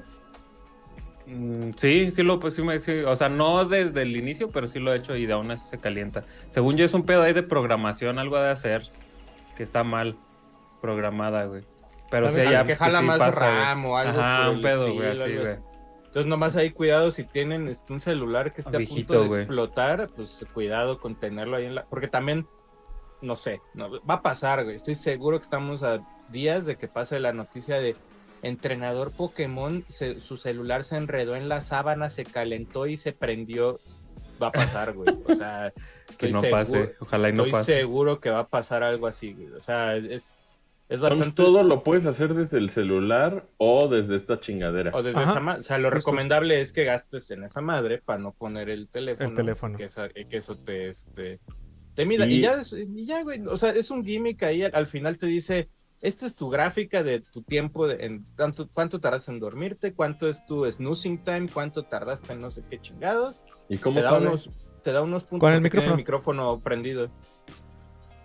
Mm, 1.28 1.72
Sí, 1.76 2.12
sí 2.12 2.24
lo, 2.24 2.40
pues 2.40 2.54
sí 2.54 2.62
me, 2.62 2.78
sí, 2.80 3.00
o 3.00 3.16
sea, 3.16 3.30
no 3.30 3.66
desde 3.66 4.04
el 4.04 4.16
inicio, 4.16 4.50
pero 4.50 4.68
sí 4.68 4.80
lo 4.80 4.94
he 4.94 4.98
hecho 4.98 5.16
y 5.16 5.26
de 5.26 5.34
aún 5.34 5.52
así 5.52 5.68
se 5.68 5.80
calienta. 5.80 6.24
Según 6.52 6.78
yo 6.78 6.86
es 6.86 6.94
un 6.94 7.06
pedo 7.06 7.24
ahí 7.24 7.34
de 7.34 7.44
programación, 7.44 8.20
algo 8.20 8.38
de 8.38 8.50
hacer, 8.50 8.84
que 9.56 9.64
está 9.64 9.84
mal 9.84 10.18
programada, 10.82 11.46
güey. 11.46 11.64
Pero 12.12 12.28
vez 12.28 12.38
hay 12.38 12.50
que 12.50 12.56
apps 12.58 12.68
que 12.70 12.76
jala 12.76 13.00
sí 13.00 13.06
más 13.06 13.18
pasa, 13.20 13.46
güey. 13.46 13.60
RAM 13.60 13.86
o 13.86 13.98
algo 13.98 14.20
Ajá, 14.20 14.50
un 14.52 14.62
pedo, 14.62 14.94
güey, 14.94 15.10
así, 15.10 15.22
algo 15.22 15.42
güey. 15.42 15.56
Entonces 16.06 16.30
nomás 16.30 16.56
ahí 16.56 16.70
cuidado 16.70 17.12
si 17.12 17.26
tienen 17.26 17.68
este, 17.68 17.92
un 17.92 18.00
celular 18.00 18.54
que 18.54 18.62
esté 18.62 18.78
a 18.78 18.88
punto 18.88 19.22
de 19.22 19.28
güey. 19.28 19.42
explotar, 19.42 20.10
pues 20.16 20.46
cuidado 20.54 21.00
con 21.02 21.16
tenerlo 21.16 21.58
ahí 21.58 21.66
en 21.66 21.76
la... 21.76 21.86
Porque 21.88 22.08
también, 22.08 22.48
no 23.22 23.36
sé, 23.36 23.60
no, 23.74 24.02
va 24.06 24.14
a 24.14 24.22
pasar, 24.22 24.64
güey. 24.64 24.78
Estoy 24.78 24.96
seguro 24.96 25.38
que 25.40 25.44
estamos 25.44 25.84
a 25.84 26.00
días 26.30 26.66
de 26.66 26.78
que 26.78 26.88
pase 26.88 27.20
la 27.20 27.34
noticia 27.34 27.80
de 27.80 27.98
entrenador 28.48 29.12
Pokémon, 29.12 29.84
se- 29.88 30.20
su 30.20 30.38
celular 30.38 30.84
se 30.84 30.98
enredó 30.98 31.36
en 31.36 31.50
la 31.50 31.62
sábana, 31.62 32.10
se 32.10 32.24
calentó 32.26 32.88
y 32.88 32.98
se 32.98 33.12
prendió. 33.12 33.80
Va 34.42 34.48
a 34.48 34.52
pasar, 34.52 34.94
güey. 34.94 35.08
O 35.26 35.36
sea, 35.36 35.74
Que 36.18 36.30
no 36.30 36.42
seguro- 36.42 36.58
pase, 36.60 36.96
ojalá 37.00 37.30
y 37.30 37.34
no 37.34 37.44
Estoy 37.44 37.52
pase. 37.52 37.74
seguro 37.80 38.20
que 38.20 38.30
va 38.30 38.40
a 38.40 38.48
pasar 38.48 38.84
algo 38.84 39.08
así, 39.08 39.34
güey. 39.34 39.48
O 39.54 39.60
sea, 39.62 39.96
es, 39.96 40.06
es 40.06 40.36
Entonces, 40.90 41.18
bastante... 41.20 41.32
todo 41.36 41.64
lo 41.64 41.84
puedes 41.84 42.06
hacer 42.06 42.34
desde 42.34 42.58
el 42.58 42.70
celular 42.70 43.48
o 43.58 43.88
desde 43.88 44.16
esta 44.16 44.40
chingadera. 44.40 44.92
O 44.94 45.02
desde 45.04 45.20
Ajá, 45.20 45.32
esa 45.32 45.40
ma- 45.40 45.56
O 45.56 45.64
sea, 45.64 45.78
lo 45.78 45.86
justo. 45.90 45.96
recomendable 45.98 46.62
es 46.62 46.72
que 46.74 46.84
gastes 46.86 47.32
en 47.32 47.44
esa 47.44 47.62
madre 47.62 48.02
para 48.04 48.20
no 48.20 48.32
poner 48.34 48.70
el 48.70 48.88
teléfono. 48.88 49.30
El 49.30 49.36
teléfono. 49.36 49.78
Que, 49.78 49.86
esa- 49.86 50.10
que 50.10 50.26
eso 50.38 50.56
te, 50.56 50.90
este, 50.90 51.40
te 51.96 52.06
mida. 52.06 52.26
Y, 52.28 52.36
Y- 52.36 52.42
ya, 52.42 52.58
des- 52.58 52.74
y 52.74 53.06
ya, 53.06 53.24
güey. 53.24 53.42
O 53.48 53.58
sea, 53.58 53.72
es 53.72 53.90
un 53.90 54.04
gimmick 54.06 54.44
ahí. 54.44 54.64
Al 54.64 54.86
final 54.86 55.18
te 55.18 55.26
dice: 55.26 55.70
Esta 56.06 56.28
es 56.28 56.36
tu 56.36 56.50
gráfica 56.50 57.02
de 57.02 57.20
tu 57.20 57.42
tiempo. 57.42 57.88
de- 57.88 58.06
en 58.06 58.24
tanto, 58.36 58.70
¿Cuánto 58.72 59.00
tardas 59.00 59.28
en 59.28 59.40
dormirte? 59.40 59.96
¿Cuánto 59.96 60.30
es 60.30 60.46
tu 60.46 60.72
snoozing 60.72 61.24
time? 61.24 61.50
¿Cuánto 61.52 61.82
tardaste 61.82 62.34
en 62.34 62.42
no 62.42 62.52
sé 62.52 62.64
qué 62.70 62.80
chingados? 62.80 63.42
¿Y 63.70 63.80
cómo 63.80 64.00
Te 64.00 64.04
da, 64.06 64.20
unos, 64.20 64.50
te 64.84 64.92
da 64.92 65.02
unos 65.02 65.24
puntos 65.24 65.40
Con 65.40 65.54
el 65.54 65.96
micrófono 65.96 66.60
prendido. 66.60 67.10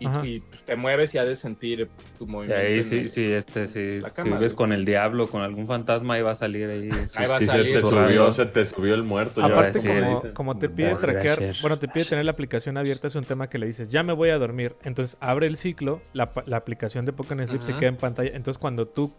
Y, 0.00 0.08
y, 0.26 0.41
pues, 0.41 0.64
te 0.64 0.76
mueves 0.76 1.14
y 1.14 1.19
has 1.19 1.26
de 1.26 1.37
sentir 1.37 1.88
tu 2.19 2.25
Y 2.25 2.26
movimiento. 2.26 2.61
ahí 2.67 2.79
en 2.79 2.85
sí, 2.85 2.97
el- 2.97 3.08
sí, 3.11 3.25
este, 3.31 3.67
sí, 3.67 4.00
si 4.02 4.11
cámara, 4.12 4.41
ves 4.41 4.55
güey. 4.55 4.56
con 4.56 4.73
el 4.73 4.85
diablo, 4.87 5.29
con 5.29 5.43
algún 5.43 5.67
fantasma, 5.67 6.14
ahí 6.14 6.23
va 6.23 6.31
a 6.31 6.35
salir 6.35 6.70
ahí. 6.70 6.88
Ahí 7.14 7.26
va 7.29 7.37
a 7.37 7.38
Sí, 7.38 7.44
se 7.44 7.50
salir 7.50 7.75
te 7.75 7.81
subió, 7.82 8.32
se 8.32 8.47
te 8.47 8.64
subió 8.64 8.94
el 8.94 9.02
muerto. 9.02 9.43
ya 9.43 9.49
Aparte, 9.49 9.81
sí, 9.81 9.87
como, 9.87 10.23
como 10.35 10.58
te 10.58 10.70
pide 10.70 10.94
traquear, 10.94 11.55
bueno, 11.61 11.79
te 11.79 11.87
pide 11.87 12.06
tener 12.06 12.25
la 12.25 12.31
aplicación 12.32 12.79
abierta, 12.79 13.08
es 13.08 13.14
un 13.14 13.25
tema 13.25 13.49
que 13.50 13.58
le 13.58 13.67
dices, 13.67 13.91
ya 13.91 14.02
me 14.02 14.14
voy 14.14 14.31
a 14.31 14.38
dormir. 14.38 14.75
Entonces 14.85 15.19
abre 15.20 15.47
el 15.47 15.56
ciclo, 15.58 16.00
la, 16.14 16.32
aplicación 16.53 17.05
de 17.05 17.12
Pokémon 17.12 17.46
Sleep 17.46 17.62
se 17.62 17.76
queda 17.76 17.91
en 17.91 17.96
pantalla. 17.96 18.31
Entonces 18.35 18.58
cuando 18.58 18.88
tú 18.88 19.12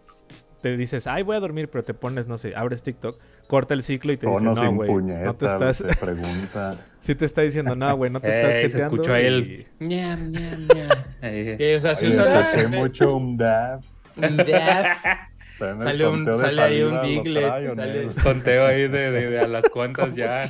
te 0.62 0.76
dices, 0.76 1.06
ay, 1.06 1.22
voy 1.24 1.36
a 1.36 1.40
dormir, 1.40 1.68
pero 1.68 1.82
te 1.84 1.92
pones, 1.92 2.28
no 2.28 2.38
sé, 2.38 2.54
abres 2.56 2.82
TikTok, 2.82 3.18
corta 3.48 3.74
el 3.74 3.82
ciclo 3.82 4.12
y 4.12 4.16
te 4.16 4.26
dice, 4.28 4.44
no, 4.44 4.72
güey, 4.72 4.90
no 5.24 5.34
te 5.34 5.46
estás, 5.46 5.76
se 5.78 5.94
pregunta. 5.96 6.76
sí 7.00 7.14
te 7.14 7.24
está 7.26 7.42
diciendo, 7.42 7.74
no, 7.76 7.94
güey, 7.96 8.10
no 8.10 8.20
te 8.20 8.30
estás 8.30 8.54
Ey, 8.54 8.70
se 8.70 8.78
escuchó 8.78 9.18
y- 9.18 9.26
el... 9.26 9.66
ñam, 9.80 10.30
ñam, 10.30 10.68
ñam. 10.74 10.88
Ahí. 11.20 11.56
Sí, 11.58 11.74
o 11.74 11.80
sea, 11.80 11.94
si 11.96 12.06
Oye, 12.06 12.16
usas 12.18 12.54
escuché 12.54 12.68
mucho 12.68 13.16
un 13.16 13.36
dab. 13.36 13.80
un 14.16 14.36
dab, 14.38 14.86
Sale 15.58 16.06
un- 16.08 16.28
ahí 16.58 16.82
un 16.82 17.76
sale- 17.76 18.08
Conteo 18.22 18.66
ahí 18.66 18.88
de, 18.88 19.10
de- 19.10 19.30
de 19.30 19.38
a 19.40 19.46
las 19.46 19.68
cuantas 19.68 20.14
ya 20.14 20.40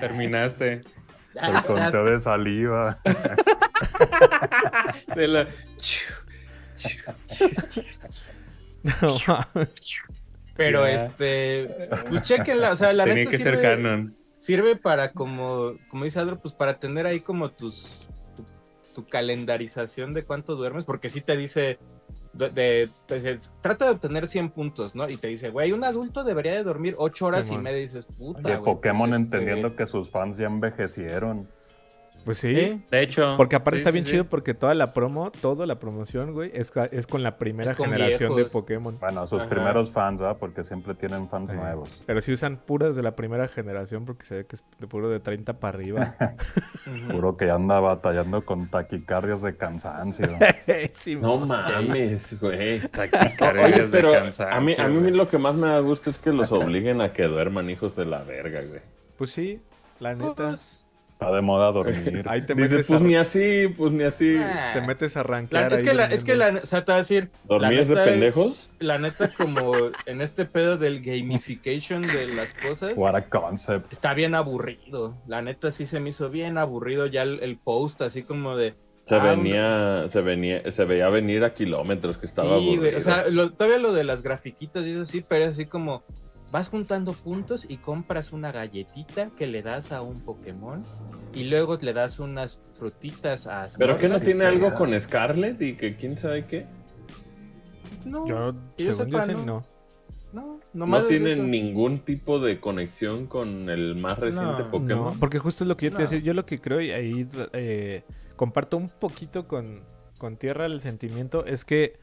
terminaste. 0.00 0.80
El 1.34 1.62
conteo 1.62 2.04
de 2.06 2.18
saliva. 2.20 2.96
De 5.14 5.28
la-. 5.28 5.46
Pero 10.56 10.86
este, 10.86 11.88
pues 12.08 12.22
chequenla, 12.22 12.72
o 12.72 12.76
sea, 12.76 12.92
la 12.92 13.04
Tenía 13.04 13.24
neta 13.24 13.30
que 13.30 13.36
ser 13.36 13.56
sirve, 13.56 13.62
canon. 13.62 14.16
sirve 14.38 14.76
para 14.76 15.12
como, 15.12 15.72
como 15.88 16.04
dice 16.04 16.18
Adro, 16.18 16.40
pues 16.40 16.54
para 16.54 16.78
tener 16.78 17.06
ahí 17.06 17.20
como 17.20 17.50
tus, 17.50 18.06
tu, 18.36 18.44
tu 18.94 19.06
calendarización 19.06 20.14
de 20.14 20.24
cuánto 20.24 20.56
duermes, 20.56 20.84
porque 20.84 21.10
sí 21.10 21.20
te 21.20 21.36
dice, 21.36 21.78
de, 22.32 22.88
trata 23.60 23.86
de 23.86 23.90
obtener 23.92 24.26
100 24.26 24.50
puntos, 24.50 24.94
¿no? 24.94 25.08
Y 25.08 25.16
te 25.16 25.28
dice, 25.28 25.50
güey, 25.50 25.72
un 25.72 25.84
adulto 25.84 26.24
debería 26.24 26.52
de 26.52 26.62
dormir 26.62 26.94
8 26.98 27.26
horas 27.26 27.50
y 27.50 27.58
media, 27.58 27.78
y 27.78 27.82
dices, 27.82 28.06
puta, 28.06 28.40
Oye, 28.44 28.56
güey, 28.56 28.64
Pokémon 28.64 29.10
pues, 29.10 29.20
este, 29.20 29.36
entendiendo 29.36 29.76
que 29.76 29.86
sus 29.86 30.10
fans 30.10 30.36
ya 30.36 30.46
envejecieron. 30.46 31.48
Pues 32.26 32.38
sí. 32.38 32.48
¿eh? 32.48 32.80
De 32.90 33.02
hecho. 33.02 33.34
Porque 33.36 33.54
aparte 33.54 33.76
sí, 33.78 33.82
está 33.82 33.92
bien 33.92 34.04
sí. 34.04 34.10
chido 34.10 34.24
porque 34.24 34.52
toda 34.52 34.74
la 34.74 34.92
promo, 34.92 35.30
toda 35.30 35.64
la 35.64 35.78
promoción, 35.78 36.32
güey, 36.32 36.50
es, 36.52 36.70
con 37.06 37.22
la 37.22 37.38
primera 37.38 37.74
con 37.74 37.86
generación 37.88 38.34
de. 38.34 38.46
Pokémon. 38.46 38.98
Bueno, 38.98 39.28
sus 39.28 39.42
Ajá. 39.42 39.48
primeros 39.50 39.92
fans, 39.92 40.18
¿verdad? 40.20 40.36
Porque 40.40 40.64
siempre 40.64 40.94
tienen 40.94 41.28
fans 41.28 41.50
Sí. 41.50 41.56
nuevos. 41.56 41.88
Pero 42.04 42.20
sí 42.20 42.32
usan 42.32 42.56
puras 42.56 42.96
de 42.96 43.04
la 43.04 43.14
primera 43.14 43.46
generación 43.46 44.04
porque 44.04 44.24
se 44.26 44.34
ve 44.38 44.44
que 44.44 44.56
es 44.56 44.64
de 44.80 44.88
puro 44.88 45.08
de 45.08 45.20
30 45.20 45.60
para 45.60 45.78
arriba. 45.78 46.16
Puro 47.10 47.36
que 47.36 47.48
anda 47.50 47.78
batallando 47.80 48.44
con 48.44 48.68
taquicardias 48.68 49.42
de 49.42 49.56
cansancio. 49.56 50.26
Sí, 50.96 51.14
No 51.14 51.38
mames, 51.38 52.40
güey. 52.40 52.80
Taquicardias 52.88 53.72
Oye, 53.72 53.82
de 53.82 53.88
pero 53.88 54.10
cansancio, 54.10 54.56
a 54.56 54.60
mí, 54.60 54.74
a 54.76 54.88
mí 54.88 54.98
güey. 54.98 55.12
lo 55.12 55.28
que 55.28 55.38
más 55.38 55.54
me 55.54 55.68
da 55.68 55.78
gusto 55.78 56.10
es 56.10 56.18
que 56.18 56.32
los 56.32 56.50
obliguen 56.50 57.00
a 57.00 57.12
que 57.12 57.22
duerman, 57.24 57.70
hijos 57.70 57.94
de 57.94 58.04
la 58.06 58.22
verga, 58.24 58.62
güey. 58.62 58.80
Pues 59.16 59.30
sí, 59.30 59.60
la 60.00 60.14
neta. 60.16 60.48
Pues, 60.48 60.85
Está 61.18 61.32
de 61.34 61.40
moda 61.40 61.72
dormir. 61.72 62.24
Ahí 62.28 62.42
te 62.42 62.54
Dice, 62.54 62.68
metes, 62.68 62.86
pues 62.88 63.00
a, 63.00 63.04
ni 63.04 63.16
así, 63.16 63.68
pues 63.74 63.90
ni 63.90 64.04
así. 64.04 64.36
ah. 64.38 64.72
te 64.74 64.82
metes 64.82 65.16
a 65.16 65.20
La- 65.20 65.24
arrancar. 65.24 65.72
es 65.72 65.82
que 65.82 65.94
la, 65.94 66.04
es 66.04 66.24
que 66.24 66.36
la, 66.36 66.60
o 66.62 66.66
sea, 66.66 66.84
te 66.84 66.92
voy 66.92 66.96
a 66.96 66.98
decir, 66.98 67.30
¿Dormías 67.44 67.88
de 67.88 67.94
pendejos? 67.96 68.68
la 68.80 68.98
neta, 68.98 69.30
como 69.32 69.72
en 70.06 70.20
este 70.20 70.44
pedo 70.44 70.76
del 70.76 71.00
gamification 71.02 72.02
de 72.02 72.28
las 72.34 72.52
cosas, 72.52 72.92
What 72.96 73.16
a 73.16 73.30
concept. 73.30 73.90
está 73.92 74.12
bien 74.12 74.34
aburrido. 74.34 75.16
La 75.26 75.40
neta 75.40 75.72
sí 75.72 75.86
se 75.86 76.00
me 76.00 76.10
hizo 76.10 76.28
bien 76.28 76.58
aburrido 76.58 77.06
ya 77.06 77.22
el, 77.22 77.42
el 77.42 77.56
post, 77.56 78.02
así 78.02 78.22
como 78.22 78.54
de. 78.54 78.74
Se 79.04 79.14
ah, 79.14 79.22
venía, 79.34 80.06
se 80.10 80.20
venía, 80.20 80.70
se 80.70 80.84
veía 80.84 81.08
venir 81.08 81.44
a 81.44 81.54
kilómetros 81.54 82.18
que 82.18 82.26
estaba 82.26 82.58
Sí, 82.58 82.64
güey. 82.64 82.74
aburrido. 82.74 82.98
O 82.98 83.00
sea, 83.00 83.26
lo- 83.30 83.52
todavía 83.52 83.78
lo 83.78 83.92
de 83.94 84.04
las 84.04 84.20
grafiquitas 84.20 84.84
y 84.84 84.90
eso 84.90 85.04
sí, 85.06 85.24
pero 85.26 85.44
es 85.44 85.50
así 85.52 85.64
como. 85.64 86.02
Vas 86.52 86.68
juntando 86.68 87.12
puntos 87.12 87.66
y 87.68 87.76
compras 87.78 88.32
una 88.32 88.52
galletita 88.52 89.30
que 89.36 89.46
le 89.46 89.62
das 89.62 89.92
a 89.92 90.02
un 90.02 90.20
Pokémon 90.20 90.82
y 91.34 91.44
luego 91.44 91.76
le 91.80 91.92
das 91.92 92.18
unas 92.18 92.58
frutitas 92.72 93.46
a 93.46 93.66
¿Pero 93.76 93.96
qué 93.98 94.08
no 94.08 94.16
Snorlax. 94.16 94.24
tiene 94.24 94.44
algo 94.46 94.72
con 94.74 94.98
Scarlet 94.98 95.60
y 95.60 95.74
que 95.74 95.96
quién 95.96 96.16
sabe 96.16 96.46
qué? 96.46 96.66
No, 98.04 98.26
Yo, 98.26 98.54
que 98.76 98.84
yo 98.84 98.92
según 98.94 99.12
yo 99.12 99.22
sé, 99.22 99.32
no. 99.34 99.44
no. 99.44 100.60
no, 100.72 100.86
No 100.86 101.04
tiene 101.06 101.32
eso. 101.32 101.42
ningún 101.42 102.00
tipo 102.00 102.38
de 102.38 102.60
conexión 102.60 103.26
con 103.26 103.68
el 103.68 103.96
más 103.96 104.18
reciente 104.18 104.62
No, 104.62 104.70
Pokémon. 104.70 105.14
No, 105.14 105.20
porque 105.20 105.38
justo 105.40 105.64
es 105.64 105.68
lo 105.68 105.76
que 105.76 105.86
yo 105.86 105.90
te 105.96 106.02
iba 106.02 106.04
a 106.04 106.06
No. 106.06 106.10
decir. 106.10 106.24
Yo 106.24 106.32
lo 106.34 106.46
que 106.46 106.60
creo, 106.60 106.80
y 106.80 106.90
ahí 106.92 107.28
eh, 107.52 108.04
comparto 108.36 108.76
un 108.76 108.88
poquito 108.88 109.48
con, 109.48 109.80
con 110.18 110.36
Tierra 110.36 110.66
el 110.66 110.80
sentimiento, 110.80 111.44
es 111.44 111.64
que 111.64 111.98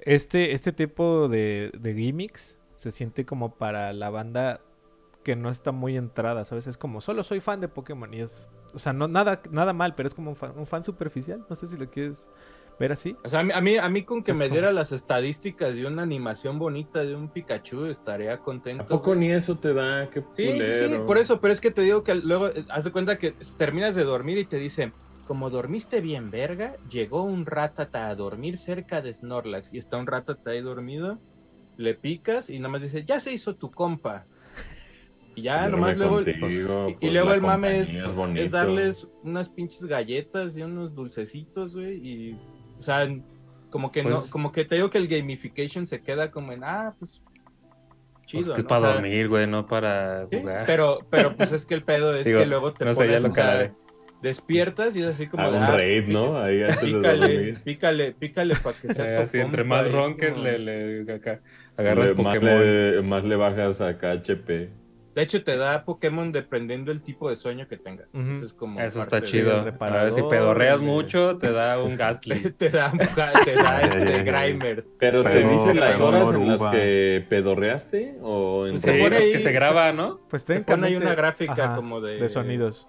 este, 0.00 0.52
este 0.52 0.72
tipo 0.72 1.28
de, 1.28 1.70
de 1.78 1.94
gimmicks 1.94 2.55
se 2.76 2.92
siente 2.92 3.26
como 3.26 3.56
para 3.56 3.92
la 3.92 4.08
banda 4.10 4.60
que 5.24 5.34
no 5.34 5.50
está 5.50 5.72
muy 5.72 5.96
entrada, 5.96 6.44
¿sabes? 6.44 6.68
Es 6.68 6.78
como, 6.78 7.00
solo 7.00 7.24
soy 7.24 7.40
fan 7.40 7.60
de 7.60 7.66
Pokémon 7.66 8.14
y 8.14 8.20
es... 8.20 8.48
O 8.74 8.78
sea, 8.78 8.92
no, 8.92 9.08
nada, 9.08 9.42
nada 9.50 9.72
mal, 9.72 9.96
pero 9.96 10.06
es 10.06 10.14
como 10.14 10.30
un 10.30 10.36
fan, 10.36 10.52
un 10.56 10.66
fan 10.66 10.84
superficial. 10.84 11.44
No 11.50 11.56
sé 11.56 11.66
si 11.66 11.76
lo 11.76 11.90
quieres 11.90 12.28
ver 12.78 12.92
así. 12.92 13.16
O 13.24 13.28
sea, 13.28 13.40
a 13.40 13.42
mí, 13.42 13.50
a 13.52 13.60
mí, 13.60 13.76
a 13.76 13.88
mí 13.88 14.02
con 14.04 14.22
que 14.22 14.34
me 14.34 14.44
como- 14.44 14.52
diera 14.52 14.70
las 14.70 14.92
estadísticas 14.92 15.74
de 15.74 15.86
una 15.86 16.02
animación 16.02 16.58
bonita 16.60 17.00
de 17.02 17.16
un 17.16 17.28
Pikachu 17.28 17.86
estaría 17.86 18.38
contento. 18.38 18.82
¿A 18.84 18.86
poco 18.86 19.06
güey. 19.14 19.20
ni 19.20 19.32
eso 19.32 19.58
te 19.58 19.72
da? 19.74 20.08
Qué 20.10 20.22
Sí, 20.36 20.60
sí, 20.60 20.72
sí, 20.90 20.98
por 21.06 21.18
eso, 21.18 21.40
pero 21.40 21.52
es 21.54 21.60
que 21.60 21.70
te 21.72 21.80
digo 21.82 22.04
que 22.04 22.14
luego 22.14 22.48
eh, 22.48 22.64
haz 22.68 22.84
de 22.84 22.92
cuenta 22.92 23.18
que 23.18 23.32
terminas 23.56 23.94
de 23.94 24.04
dormir 24.04 24.36
y 24.38 24.44
te 24.44 24.58
dicen, 24.58 24.92
como 25.26 25.48
dormiste 25.50 26.00
bien 26.02 26.30
verga, 26.30 26.76
llegó 26.88 27.22
un 27.22 27.46
ratata 27.46 28.08
a 28.08 28.14
dormir 28.14 28.58
cerca 28.58 29.00
de 29.00 29.12
Snorlax 29.12 29.72
y 29.72 29.78
está 29.78 29.96
un 29.96 30.06
ratata 30.06 30.50
ahí 30.50 30.60
dormido, 30.60 31.18
le 31.76 31.94
picas 31.94 32.50
y 32.50 32.58
nada 32.58 32.70
más 32.70 32.82
dice, 32.82 33.04
ya 33.04 33.20
se 33.20 33.32
hizo 33.32 33.54
tu 33.56 33.70
compa. 33.70 34.24
Y 35.34 35.42
ya 35.42 35.68
nomás 35.68 35.96
luego... 35.98 36.16
contigo, 36.16 36.38
pues, 36.40 36.52
y- 36.54 36.58
y, 36.60 36.94
pues, 36.94 37.12
luego 37.12 37.32
el 37.34 37.42
mame 37.42 37.80
es, 37.80 38.50
darles 38.50 39.06
unas 39.22 39.48
pinches 39.50 39.84
galletas 39.84 40.56
y 40.56 40.62
unos 40.62 40.94
dulcecitos, 40.94 41.74
güey, 41.74 41.96
y... 41.96 42.38
O 42.78 42.82
sea, 42.82 43.06
como 43.70 43.92
que 43.92 44.02
no, 44.02 44.20
Pues- 44.20 44.30
como 44.30 44.52
que 44.52 44.64
te 44.64 44.76
digo 44.76 44.88
que 44.90 44.98
el 44.98 45.08
gamification 45.08 45.86
se 45.86 46.00
queda 46.02 46.30
como 46.30 46.52
en, 46.52 46.64
ah, 46.64 46.94
pues... 46.98 47.20
Chido, 48.24 48.42
Pues 48.42 48.50
que 48.54 48.60
es 48.60 48.64
¿no? 48.64 48.68
para 48.68 48.80
O 48.80 48.84
sea, 48.84 48.92
dormir, 48.94 49.28
güey, 49.28 49.46
no 49.46 49.66
para 49.66 50.26
Sí, 50.30 50.38
jugar. 50.40 50.64
pero, 50.66 50.98
pero 51.10 51.36
pues 51.36 51.52
es 51.52 51.64
que 51.64 51.74
el 51.74 51.84
pedo 51.84 52.14
es 52.16 52.24
Digo, 52.24 52.40
que 52.40 52.46
luego 52.46 52.72
te 52.72 52.84
no 52.84 52.92
sé, 52.94 53.00
ya 53.02 53.18
pones, 53.18 53.22
lo 53.22 53.28
o 53.28 53.32
sea, 53.32 53.72
despiertas 54.20 54.96
y 54.96 55.00
es 55.02 55.06
así 55.06 55.26
como 55.28 55.48
de, 55.50 55.56
un 55.58 55.62
ah, 55.62 55.76
raid, 55.76 56.08
¿no? 56.08 56.36
Ahí 56.36 56.62
antes 56.62 56.80
de 56.80 56.86
Pícale, 56.86 57.52
pícale, 57.62 58.12
pícale 58.14 58.56
para 58.56 58.76
que 58.76 58.92
sea 58.94 59.04
Eh, 59.20 59.22
así, 59.22 59.38
entre 59.38 59.62
más 59.62 59.86
es 59.86 59.92
ronques, 59.92 60.36
le, 60.36 60.58
le- 60.58 61.12
acá, 61.12 61.40
agarras 61.76 62.10
Le- 62.16 62.22
más, 62.22 62.34
Pokémon. 62.36 62.60
le, 62.60 63.02
más 63.02 63.24
le 63.24 63.36
bajas 63.36 63.80
acá 63.80 64.12
HP. 64.12 64.70
De 65.14 65.22
hecho, 65.22 65.42
te 65.42 65.56
da 65.56 65.86
Pokémon 65.86 66.30
dependiendo 66.30 66.90
del 66.92 67.00
tipo 67.02 67.30
de 67.30 67.36
sueño 67.36 67.66
que 67.68 67.78
tengas. 67.78 68.14
Eso 68.14 68.44
es 68.44 68.52
como 68.52 68.78
Eso 68.80 69.00
está 69.00 69.22
chido. 69.22 69.64
A 69.80 70.02
ver, 70.02 70.12
si 70.12 70.20
pedorreas 70.22 70.78
de- 70.78 70.84
mucho, 70.84 71.38
te 71.38 71.52
da 71.52 71.82
un 71.82 71.96
Gastly. 71.96 72.38
Te, 72.38 72.50
te 72.52 72.68
da, 72.68 72.92
te 72.92 73.54
da 73.54 73.80
este 73.80 74.22
Grimers. 74.24 74.92
Pero, 74.98 75.22
te 75.22 75.30
Pero- 75.30 75.48
dice 75.50 75.72
las 75.74 75.98
horas 76.00 76.34
en 76.34 76.46
las 76.48 76.62
que 76.70 77.24
pedorreaste 77.30 78.18
o 78.20 78.66
en 78.66 78.72
Pues 78.72 78.82
Sí, 78.82 78.90
se 78.90 78.98
pone 79.02 79.16
es 79.16 79.24
ahí- 79.24 79.32
que 79.32 79.38
se 79.38 79.52
graba, 79.52 79.92
¿no? 79.92 80.20
Pues 80.28 80.44
Te 80.44 80.60
pone 80.60 80.88
ahí 80.88 80.96
una 80.96 81.14
gráfica 81.14 81.64
ajá, 81.64 81.76
como 81.76 82.02
de... 82.02 82.18
de 82.18 82.28
sonidos. 82.28 82.86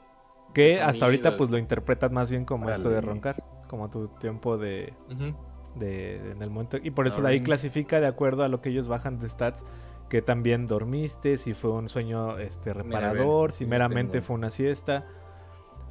Que 0.53 0.63
de 0.75 0.81
hasta 0.81 1.05
ahorita 1.05 1.37
pues 1.37 1.49
lo 1.49 1.57
interpretas 1.57 2.11
más 2.11 2.29
bien 2.29 2.43
como 2.43 2.69
esto 2.69 2.89
de 2.89 2.99
roncar, 2.99 3.41
como 3.69 3.89
tu 3.89 4.09
tiempo 4.19 4.57
de, 4.57 4.91
de- 5.07 5.33
de- 5.77 6.31
en 6.31 6.41
el 6.41 6.49
momento. 6.49 6.77
Y 6.81 6.91
por 6.91 7.07
eso 7.07 7.21
de 7.21 7.29
ahí 7.29 7.39
clasifica 7.41 7.99
de 7.99 8.07
acuerdo 8.07 8.43
a 8.43 8.47
lo 8.47 8.61
que 8.61 8.69
ellos 8.69 8.87
bajan 8.87 9.19
de 9.19 9.29
stats, 9.29 9.63
que 10.09 10.21
también 10.21 10.67
dormiste, 10.67 11.37
si 11.37 11.53
fue 11.53 11.71
un 11.71 11.89
sueño 11.89 12.37
este 12.39 12.73
reparador, 12.73 13.51
si 13.51 13.59
sí, 13.59 13.65
meramente 13.65 14.13
tengo. 14.13 14.25
fue 14.25 14.35
una 14.35 14.49
siesta. 14.49 15.05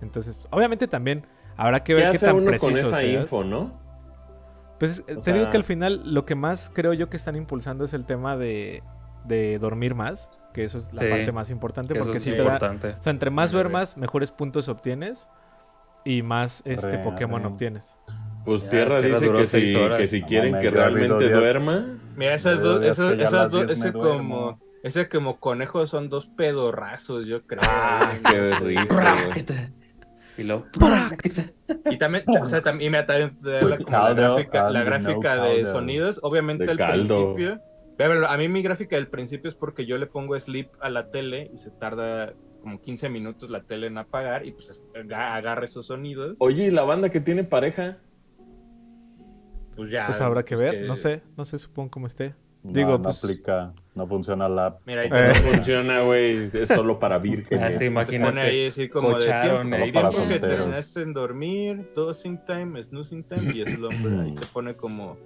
Entonces, 0.00 0.38
obviamente 0.50 0.88
también 0.88 1.26
habrá 1.57 1.83
que 1.85 1.95
¿Qué 1.95 2.00
ver 2.02 2.11
qué 2.12 2.19
tan 2.19 2.37
uno 2.37 2.47
preciso 2.47 2.66
con 2.73 2.78
esa 2.78 2.99
seas. 2.99 3.23
info, 3.23 3.45
no? 3.45 3.73
Pues 4.78 5.02
eh, 5.07 5.16
O 5.16 5.21
te 5.21 5.33
digo 5.33 5.50
que 5.50 5.57
al 5.57 5.64
final 5.64 6.02
lo 6.14 6.26
que 6.26 6.35
más 6.35 6.71
creo 6.75 6.93
yo 6.93 7.09
que 7.09 7.16
están 7.16 7.37
impulsando 7.37 7.85
es 7.85 7.95
el 7.95 8.05
tema 8.05 8.37
de, 8.37 8.83
de 9.25 9.59
dormir 9.59 9.95
más, 9.95 10.28
que 10.52 10.64
eso 10.64 10.76
es 10.78 10.93
la 10.93 11.00
Sí, 11.02 11.09
parte 11.11 11.33
más 11.33 11.49
importante, 11.50 11.95
porque 11.95 12.21
si 12.21 12.31
te 12.33 12.37
da, 12.37 12.45
importante. 12.45 12.90
o 12.99 13.02
sea, 13.02 13.11
entre 13.11 13.31
más 13.31 13.52
duermas, 13.52 13.97
mejores 13.97 14.31
puntos 14.31 14.69
obtienes 14.69 15.28
y 16.05 16.23
más 16.23 16.62
este 16.66 16.88
Real, 16.93 17.02
Pokémon 17.02 17.45
obtienes. 17.47 17.99
Pues 18.47 18.62
Ya, 18.62 18.71
Tierra 18.71 19.00
Tierra 19.00 19.21
dice 19.21 19.33
que 19.33 19.45
si, 19.45 19.75
que 19.97 20.07
si 20.07 20.21
No 20.21 20.26
quieren 20.29 20.53
que 20.61 20.71
realmente 20.71 21.31
duerma, 21.31 21.85
Mira, 22.17 22.35
esas 22.35 22.62
dos, 22.62 22.81
esas 22.83 23.33
las 23.33 23.50
dos, 23.50 23.67
10 23.67 23.79
me 23.79 23.87
ese 23.88 23.93
como, 23.93 24.61
ese 24.83 25.09
como 25.09 25.38
conejo 25.38 25.87
son 25.87 26.09
dos 26.09 26.26
pedorrazos, 26.37 27.26
yo 27.26 27.43
creo. 27.43 27.61
Ah, 27.65 28.15
qué 28.25 28.55
rico. 28.55 28.95
Y 30.38 30.45
luego... 30.45 30.67
Y 31.91 31.99
también, 31.99 32.25
o 32.41 32.47
sea, 32.47 32.61
también, 32.62 32.93
la, 32.93 33.07
como 33.79 33.99
la 33.99 34.15
gráfica, 34.15 34.71
la 34.71 34.85
caldo, 34.85 34.85
gráfica 34.85 35.37
no 35.37 35.43
de 35.43 35.57
caldo. 35.62 35.73
sonidos. 35.73 36.21
Obviamente 36.23 36.71
al 36.71 36.79
principio. 36.79 37.61
A 38.29 38.37
mí 38.37 38.49
mi 38.49 38.62
gráfica 38.62 38.97
del 38.97 39.09
principio 39.09 39.49
es 39.49 39.55
porque 39.55 39.87
yo 39.87 39.97
le 39.99 40.07
pongo 40.07 40.38
sleep 40.38 40.69
a 40.81 40.91
la 40.91 41.09
tele 41.09 41.50
y 41.53 41.57
se 41.57 41.71
tarda 41.71 42.35
como 42.62 42.81
15 42.81 43.09
minutos 43.09 43.49
la 43.50 43.62
tele 43.62 43.87
en 43.87 43.97
apagar 43.99 44.45
y 44.45 44.53
pues 44.53 44.71
es- 44.71 44.83
aga- 44.95 45.35
agarra 45.35 45.65
esos 45.65 45.87
sonidos. 45.87 46.37
Oye, 46.41 46.67
¿y 46.67 46.71
la 46.71 46.83
banda 46.83 47.09
que 47.11 47.21
tiene 47.21 47.45
pareja? 47.45 47.99
Pues 49.76 49.90
ya. 49.90 50.06
Pues 50.06 50.21
habrá 50.21 50.42
que 50.42 50.56
pues, 50.56 50.73
ver, 50.73 50.87
no 50.87 50.97
sé, 50.97 51.23
no 51.37 51.45
sé, 51.45 51.59
supongo 51.59 51.90
cómo 51.90 52.06
esté. 52.06 52.35
No, 52.62 52.73
Digo, 52.73 52.90
no 52.92 53.02
pues- 53.02 53.23
aplica, 53.23 53.75
no 53.95 54.06
funciona 54.09 54.49
la 54.49 54.66
app. 54.66 54.80
Mira, 54.87 55.02
ahí 55.02 55.09
Eh. 55.12 55.28
No 55.28 55.35
funciona, 55.52 56.00
güey. 56.00 56.50
Es 56.52 56.68
solo 56.68 56.99
para 56.99 57.18
vírgenes. 57.18 57.64
Así, 57.64 57.78
te 57.78 57.85
imagínate. 57.87 58.30
pone 58.33 58.40
ahí 58.40 58.66
así 58.66 58.88
como 58.88 59.09
de 59.11 59.14
cocharon 59.14 59.68
tiempo, 59.68 59.85
ahí. 59.85 59.92
tiempo 59.92 60.28
que 60.28 60.38
terminaste 60.40 61.02
en 61.02 61.12
dormir, 61.12 61.90
dosing 61.95 62.45
time, 62.45 62.83
snoozing 62.83 63.23
time 63.23 63.52
y 63.54 63.64
slumber. 63.68 64.21
Ahí 64.26 64.35
te 64.35 64.47
pone 64.52 64.75
como, 64.75 65.16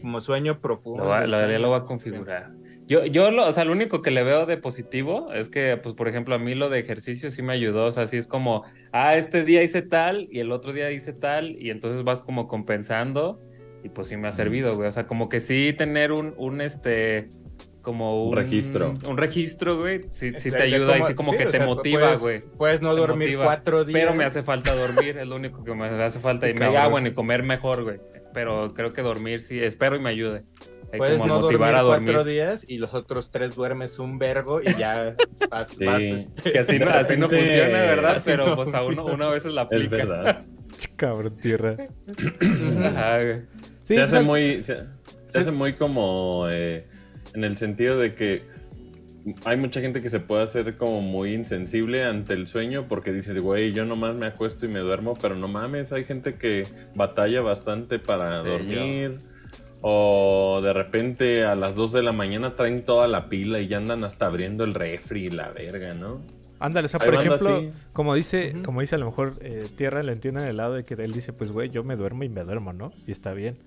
como 0.00 0.20
sueño 0.20 0.58
profundo. 0.60 1.04
Lo, 1.04 1.10
va- 1.10 1.26
lo- 1.26 1.48
ya 1.48 1.58
lo 1.60 1.68
voy 1.68 1.78
a 1.78 1.82
configurar. 1.82 2.50
Yo, 2.88 3.04
yo 3.06 3.30
lo, 3.30 3.46
o 3.46 3.52
sea, 3.52 3.64
lo 3.64 3.70
único 3.72 4.02
que 4.02 4.10
le 4.10 4.24
veo 4.24 4.44
de 4.44 4.56
positivo 4.56 5.32
es 5.32 5.48
que, 5.48 5.76
pues, 5.76 5.94
por 5.94 6.08
ejemplo, 6.08 6.34
a 6.34 6.38
mí 6.40 6.56
lo 6.56 6.68
de 6.68 6.80
ejercicio 6.80 7.30
sí 7.30 7.40
me 7.40 7.52
ayudó. 7.52 7.86
O 7.86 7.92
sea, 7.92 8.08
sí 8.08 8.16
es 8.16 8.26
como, 8.26 8.64
ah, 8.90 9.14
este 9.16 9.44
día 9.44 9.62
hice 9.62 9.82
tal 9.82 10.26
y 10.32 10.40
el 10.40 10.50
otro 10.50 10.72
día 10.72 10.90
hice 10.90 11.12
tal, 11.12 11.50
y 11.62 11.70
entonces 11.70 12.02
vas 12.02 12.22
como 12.22 12.48
compensando, 12.48 13.40
y 13.84 13.88
pues 13.88 14.08
sí 14.08 14.16
me 14.16 14.28
ha 14.28 14.32
servido, 14.32 14.74
güey. 14.74 14.88
O 14.88 14.92
sea, 14.92 15.06
como 15.06 15.28
que 15.28 15.40
sí 15.40 15.74
tener 15.76 16.12
un, 16.12 16.34
un 16.36 16.60
este, 16.60 17.28
como 17.82 18.22
Un 18.24 18.28
un, 18.30 18.36
registro. 18.36 18.94
Un 19.08 19.16
registro, 19.16 19.78
güey. 19.78 20.02
Sí, 20.10 20.32
sí 20.38 20.50
De- 20.50 20.56
te 20.58 20.62
ayuda 20.64 20.98
y 20.98 21.02
sí 21.02 21.14
como 21.14 21.32
sí, 21.32 21.38
que 21.38 21.46
te 21.46 21.58
sea, 21.58 21.66
motiva, 21.66 22.00
puedes- 22.02 22.20
güey. 22.20 22.40
Puedes 22.56 22.80
no 22.80 22.94
Te 22.94 23.00
dormir 23.00 23.28
motiva. 23.30 23.44
cuatro 23.44 23.84
días. 23.84 23.98
Pero 24.00 24.14
me 24.14 24.24
hace 24.24 24.42
falta 24.42 24.74
dormir, 24.74 25.18
es 25.18 25.26
lo 25.28 25.36
único 25.36 25.64
que 25.64 25.74
me 25.74 25.86
hace 25.86 26.18
falta. 26.20 26.48
Y 26.48 26.54
me 26.54 26.66
ah, 26.66 26.86
bueno, 26.88 27.08
y 27.08 27.12
comer 27.12 27.42
mejor, 27.42 27.82
güey. 27.84 27.98
Pero 28.32 28.72
creo 28.74 28.92
que 28.92 29.02
dormir 29.02 29.42
sí, 29.42 29.58
espero 29.58 29.96
y 29.96 30.00
me 30.00 30.10
ayude. 30.10 30.44
Hay 30.92 30.98
Puedes 30.98 31.18
como 31.18 31.24
a 31.24 31.28
no 31.28 31.34
dormir 31.40 31.58
motivar 31.58 31.74
a 31.74 31.80
dormir. 31.82 32.12
cuatro 32.12 32.24
días 32.30 32.66
y 32.68 32.76
los 32.76 32.92
otros 32.92 33.30
tres 33.30 33.54
duermes 33.54 33.98
un 33.98 34.18
vergo 34.18 34.60
y 34.60 34.74
ya 34.76 35.16
vas, 35.50 35.68
Sí. 35.68 35.84
vas, 35.86 36.02
este, 36.02 36.52
Que 36.52 36.58
así, 36.58 36.78
no, 36.78 36.90
así 36.90 37.16
no 37.16 37.28
repente, 37.28 37.36
funciona, 37.46 37.80
¿verdad? 37.80 38.22
Pero 38.22 38.46
no 38.48 38.56
pues 38.56 38.68
a 38.74 38.82
uno, 38.82 38.84
funciona. 38.84 39.12
una 39.14 39.28
vez 39.28 39.44
la 39.46 39.62
Es 39.62 39.66
aplica. 39.66 39.96
verdad. 39.96 40.44
Cabrón, 40.96 41.36
tierra. 41.38 41.76
Ajá, 42.84 43.22
güey. 43.22 43.42
Sí, 43.92 43.98
se 43.98 44.02
hace 44.02 44.20
muy. 44.22 44.64
Se, 44.64 44.78
se 45.28 45.38
hace 45.38 45.50
muy 45.50 45.74
como. 45.74 46.46
eh, 46.50 46.86
en 47.34 47.44
el 47.44 47.56
sentido 47.58 47.98
de 47.98 48.14
que. 48.14 48.42
Hay 49.44 49.56
mucha 49.56 49.80
gente 49.80 50.00
que 50.00 50.10
se 50.10 50.18
puede 50.18 50.42
hacer 50.42 50.76
como 50.76 51.00
muy 51.00 51.32
insensible 51.32 52.02
ante 52.04 52.34
el 52.34 52.48
sueño 52.48 52.86
porque 52.88 53.12
dices, 53.12 53.38
güey, 53.38 53.72
yo 53.72 53.84
nomás 53.84 54.16
me 54.16 54.26
acuesto 54.26 54.66
y 54.66 54.68
me 54.68 54.80
duermo, 54.80 55.16
pero 55.20 55.36
no 55.36 55.46
mames, 55.46 55.92
hay 55.92 56.04
gente 56.04 56.34
que 56.34 56.66
batalla 56.96 57.40
bastante 57.40 58.00
para 58.00 58.42
Sí, 58.42 58.48
dormir. 58.48 59.18
O 59.80 60.60
de 60.62 60.72
repente 60.72 61.44
a 61.44 61.54
las 61.54 61.74
2 61.74 61.92
de 61.92 62.02
la 62.02 62.12
mañana 62.12 62.56
traen 62.56 62.84
toda 62.84 63.06
la 63.08 63.28
pila 63.28 63.60
y 63.60 63.66
ya 63.68 63.76
andan 63.78 64.02
hasta 64.04 64.26
abriendo 64.26 64.64
el 64.64 64.74
refri 64.74 65.26
y 65.26 65.30
la 65.30 65.50
verga, 65.50 65.94
¿no? 65.94 66.20
Ándale, 66.60 66.86
o 66.86 66.88
sea, 66.88 66.98
por 67.00 67.14
ejemplo, 67.14 67.56
así. 67.56 67.70
como 67.92 68.14
dice, 68.14 68.54
como 68.64 68.80
dice 68.80 68.94
a 68.94 68.98
lo 68.98 69.06
mejor 69.06 69.32
eh, 69.40 69.66
Tierra, 69.76 70.02
lo 70.04 70.12
entiendo 70.12 70.40
en 70.40 70.48
el 70.48 70.56
lado 70.56 70.74
de 70.74 70.84
que 70.84 70.94
él 70.94 71.12
dice, 71.12 71.32
pues 71.32 71.50
güey, 71.52 71.70
yo 71.70 71.82
me 71.84 71.96
duermo 71.96 72.22
y 72.24 72.28
me 72.28 72.42
duermo, 72.44 72.72
¿no? 72.72 72.92
Y 73.06 73.10
está 73.12 73.34
bien. 73.34 73.58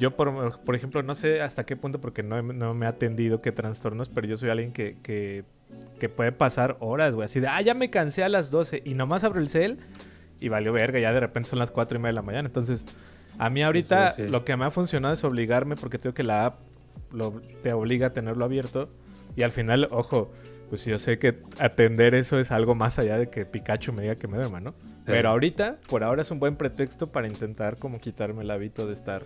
Yo, 0.00 0.16
por, 0.16 0.60
por 0.62 0.74
ejemplo, 0.74 1.02
no 1.02 1.14
sé 1.14 1.40
hasta 1.42 1.64
qué 1.64 1.76
punto, 1.76 2.00
porque 2.00 2.22
no, 2.22 2.40
no 2.42 2.74
me 2.74 2.86
ha 2.86 2.90
atendido 2.90 3.40
qué 3.40 3.52
trastornos, 3.52 4.08
pero 4.08 4.26
yo 4.26 4.36
soy 4.36 4.50
alguien 4.50 4.72
que, 4.72 4.96
que, 5.02 5.44
que 5.98 6.08
puede 6.08 6.32
pasar 6.32 6.76
horas, 6.80 7.14
güey. 7.14 7.26
Así 7.26 7.38
de, 7.40 7.48
ah, 7.48 7.60
ya 7.60 7.74
me 7.74 7.90
cansé 7.90 8.24
a 8.24 8.28
las 8.28 8.50
12 8.50 8.82
y 8.84 8.94
nomás 8.94 9.22
abro 9.24 9.40
el 9.40 9.48
cel 9.48 9.78
y 10.40 10.48
valió 10.48 10.72
verga, 10.72 10.98
ya 10.98 11.12
de 11.12 11.20
repente 11.20 11.48
son 11.50 11.58
las 11.58 11.70
4 11.70 11.98
y 11.98 12.00
media 12.00 12.08
de 12.10 12.14
la 12.14 12.22
mañana. 12.22 12.48
Entonces, 12.48 12.86
a 13.38 13.50
mí 13.50 13.62
ahorita 13.62 14.12
Sí, 14.12 14.24
sí. 14.24 14.28
lo 14.30 14.44
que 14.44 14.56
me 14.56 14.64
ha 14.64 14.70
funcionado 14.70 15.12
es 15.14 15.22
obligarme, 15.22 15.76
porque 15.76 15.98
tengo 15.98 16.14
que 16.14 16.22
la 16.22 16.46
app 16.46 16.60
lo- 17.12 17.40
te 17.62 17.72
obliga 17.72 18.08
a 18.08 18.12
tenerlo 18.12 18.44
abierto. 18.44 18.88
Y 19.36 19.42
al 19.42 19.52
final, 19.52 19.86
ojo, 19.90 20.32
pues 20.70 20.84
yo 20.84 20.98
sé 20.98 21.18
que 21.18 21.38
atender 21.58 22.14
eso 22.14 22.38
es 22.40 22.50
algo 22.52 22.74
más 22.74 22.98
allá 22.98 23.18
de 23.18 23.28
que 23.28 23.44
Pikachu 23.44 23.92
me 23.92 24.02
diga 24.02 24.14
que 24.16 24.28
me 24.28 24.36
duerma, 24.38 24.60
¿no? 24.60 24.74
Pero 25.04 25.28
ahorita, 25.28 25.78
por 25.88 26.04
ahora 26.04 26.22
es 26.22 26.30
un 26.30 26.38
buen 26.38 26.56
pretexto 26.56 27.06
para 27.08 27.26
intentar 27.26 27.76
como 27.76 27.98
quitarme 28.00 28.42
el 28.42 28.50
hábito 28.50 28.86
de 28.86 28.94
estar 28.94 29.22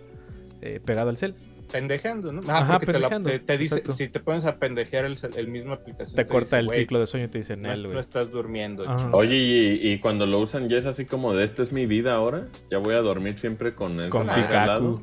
eh, 0.65 0.79
pegado 0.83 1.09
al 1.09 1.17
cel. 1.17 1.35
pendejeando, 1.71 2.31
¿no? 2.31 2.41
Ah, 2.47 2.59
Ajá, 2.59 2.73
porque 2.79 2.93
te, 2.93 2.99
la- 2.99 3.09
pendejeando, 3.09 3.29
te- 3.29 3.39
te 3.39 3.57
dice, 3.57 3.75
exacto. 3.75 3.93
si 3.93 4.07
te 4.07 4.19
pones 4.19 4.45
a 4.45 4.57
pendejear 4.59 5.05
el, 5.05 5.17
el 5.35 5.47
mismo 5.47 5.73
aplicación. 5.73 6.15
Te 6.15 6.25
corta 6.27 6.57
dice, 6.57 6.59
el 6.59 6.65
"Güey, 6.67 6.79
ciclo 6.81 6.99
de 6.99 7.07
sueño 7.07 7.25
y 7.25 7.27
te 7.29 7.37
dice 7.39 7.55
No, 7.55 7.63
Nel, 7.63 7.71
est- 7.73 7.81
no 7.83 7.87
güey. 7.89 7.99
estás 7.99 8.29
durmiendo. 8.31 8.83
Ajá. 8.87 8.97
chico". 8.97 9.17
Oye, 9.17 9.35
y, 9.35 9.91
y 9.93 9.99
cuando 9.99 10.25
lo 10.25 10.39
usan 10.39 10.69
ya 10.69 10.77
es 10.77 10.85
así 10.85 11.05
como 11.05 11.33
de 11.33 11.43
esta 11.43 11.61
es 11.63 11.71
mi 11.71 11.85
vida 11.87 12.13
ahora. 12.13 12.47
Ya 12.69 12.77
voy 12.77 12.93
a 12.95 13.01
dormir 13.01 13.39
siempre 13.39 13.71
con 13.73 13.99
el 13.99 14.09
Con. 14.09 14.27
Pikachu. 14.27 15.01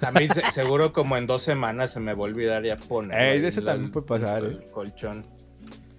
También 0.00 0.32
se- 0.32 0.42
seguro 0.52 0.92
como 0.92 1.16
en 1.16 1.26
dos 1.26 1.42
semanas 1.42 1.90
se 1.92 2.00
me 2.00 2.14
va 2.14 2.20
a 2.20 2.22
olvidar 2.22 2.64
ya 2.64 2.76
poner. 2.76 3.20
Ey, 3.36 3.44
eso 3.44 3.60
la- 3.60 3.72
también 3.72 3.90
puede 3.92 4.06
pasar, 4.06 4.44
el 4.44 4.52
eh. 4.52 4.64
colchón. 4.70 5.26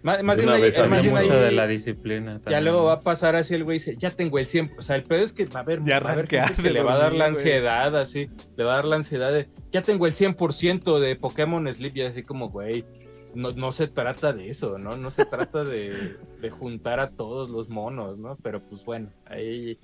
Más, 0.06 0.22
más 0.22 0.38
De 0.38 0.44
una 0.44 0.58
vez 0.60 0.78
más 0.88 1.04
mucho 1.04 1.18
ahí- 1.18 1.28
de 1.30 1.52
la 1.52 1.66
disciplina. 1.66 2.40
Ya 2.48 2.62
luego 2.62 2.86
va 2.86 2.94
a 2.94 3.00
pasar 3.00 3.36
así 3.36 3.56
el 3.56 3.64
güey 3.64 3.80
dice, 3.80 3.96
ya 3.98 4.12
tengo 4.12 4.38
el 4.38 4.46
100. 4.46 4.74
O 4.78 4.84
sea, 4.84 4.96
el 4.98 5.04
pedo 5.04 5.24
es 5.24 5.32
que 5.32 5.46
va 5.48 5.62
a 5.62 5.64
haber, 5.64 5.84
Ya 5.84 6.00
va 6.00 6.12
a 6.12 6.14
haber 6.14 6.28
gente 6.28 6.62
que 6.62 6.70
le 6.70 6.84
va 6.84 6.94
a 6.94 6.98
dar 7.00 7.12
la 7.14 7.26
güey. 7.30 7.38
ansiedad, 7.40 7.96
así. 7.98 8.30
Le 8.56 8.64
va 8.64 8.74
a 8.74 8.76
dar 8.76 8.86
la 8.86 8.98
ansiedad 8.98 9.32
de, 9.34 9.50
ya 9.72 9.82
tengo 9.82 10.06
el 10.06 10.14
100% 10.14 11.00
de 11.00 11.16
Pokémon 11.16 11.68
Sleep. 11.74 11.98
Y 11.98 12.02
así 12.04 12.22
como, 12.22 12.50
güey, 12.50 12.86
no, 13.34 13.52
no 13.54 13.72
se 13.72 13.88
trata 13.88 14.32
de 14.32 14.48
eso, 14.52 14.78
¿no? 14.78 14.96
No 14.96 15.10
se 15.10 15.26
trata 15.26 15.64
de, 15.64 16.16
de 16.40 16.50
juntar 16.52 17.00
a 17.00 17.10
todos 17.10 17.50
los 17.50 17.68
monos, 17.70 18.20
¿no? 18.20 18.38
Pero 18.44 18.62
pues 18.64 18.86
bueno, 18.86 19.10
ahí... 19.26 19.80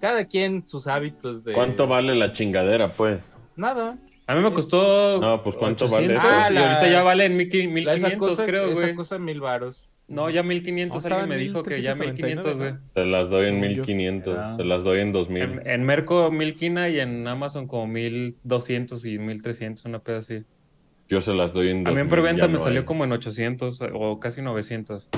Cada 0.00 0.24
quien 0.24 0.64
sus 0.64 0.86
hábitos 0.86 1.44
de... 1.44 1.52
¿Cuánto 1.52 1.86
vale 1.86 2.14
la 2.14 2.32
chingadera, 2.32 2.88
pues? 2.88 3.20
Nada. 3.54 3.98
A 4.26 4.34
mí 4.34 4.40
me 4.40 4.52
costó. 4.52 5.20
No, 5.20 5.42
pues, 5.42 5.56
¿cuánto 5.56 5.86
800, 5.86 5.90
vale 5.90 6.14
esto? 6.16 6.54
y 6.54 6.56
Ah, 6.56 6.74
ahorita 6.76 6.90
ya 6.90 7.02
vale 7.02 7.24
en 7.26 7.36
1500, 7.36 7.84
La- 7.84 7.94
esa 7.94 8.06
1500 8.08 8.28
cosa, 8.36 8.46
creo, 8.46 8.64
esa 8.66 8.80
güey. 8.80 8.94
cosa 8.94 9.18
mil 9.18 9.40
varos. 9.40 9.88
No, 10.08 10.28
ya 10.30 10.42
1500. 10.42 11.04
No, 11.04 11.10
alguien 11.14 11.28
me 11.28 11.36
dijo 11.36 11.62
que 11.62 11.80
ya 11.82 11.94
1500, 11.94 12.58
güey. 12.58 12.72
1399, 12.72 12.90
Se 12.94 13.04
las 13.06 13.30
doy 13.30 13.46
en 13.46 13.54
Según 13.54 13.68
yo. 13.68 13.82
1500, 13.82 14.38
Ah. 14.38 14.56
se 14.56 14.64
las 14.64 14.84
doy 14.84 15.00
en 15.00 15.12
2000. 15.12 15.42
En, 15.42 15.66
en 15.66 15.82
Merco 15.84 16.30
1000 16.30 16.54
quina 16.54 16.88
y 16.88 17.00
en 17.00 17.26
Amazon 17.26 17.66
como 17.66 17.86
1200 17.86 19.04
y 19.06 19.18
1300, 19.18 19.84
una 19.86 20.00
pedo 20.00 20.18
así. 20.18 20.44
Yo 21.08 21.20
se 21.20 21.32
las 21.34 21.52
doy 21.52 21.68
en 21.70 21.78
A 21.86 21.90
2000. 21.90 21.94
mí 21.94 22.00
en 22.00 22.08
preventa 22.08 22.46
me 22.46 22.54
no 22.54 22.58
salió 22.58 22.80
hay. 22.80 22.84
como 22.86 23.04
en 23.04 23.12
800 23.12 23.80
o 23.92 24.20
casi 24.20 24.42
900. 24.42 25.08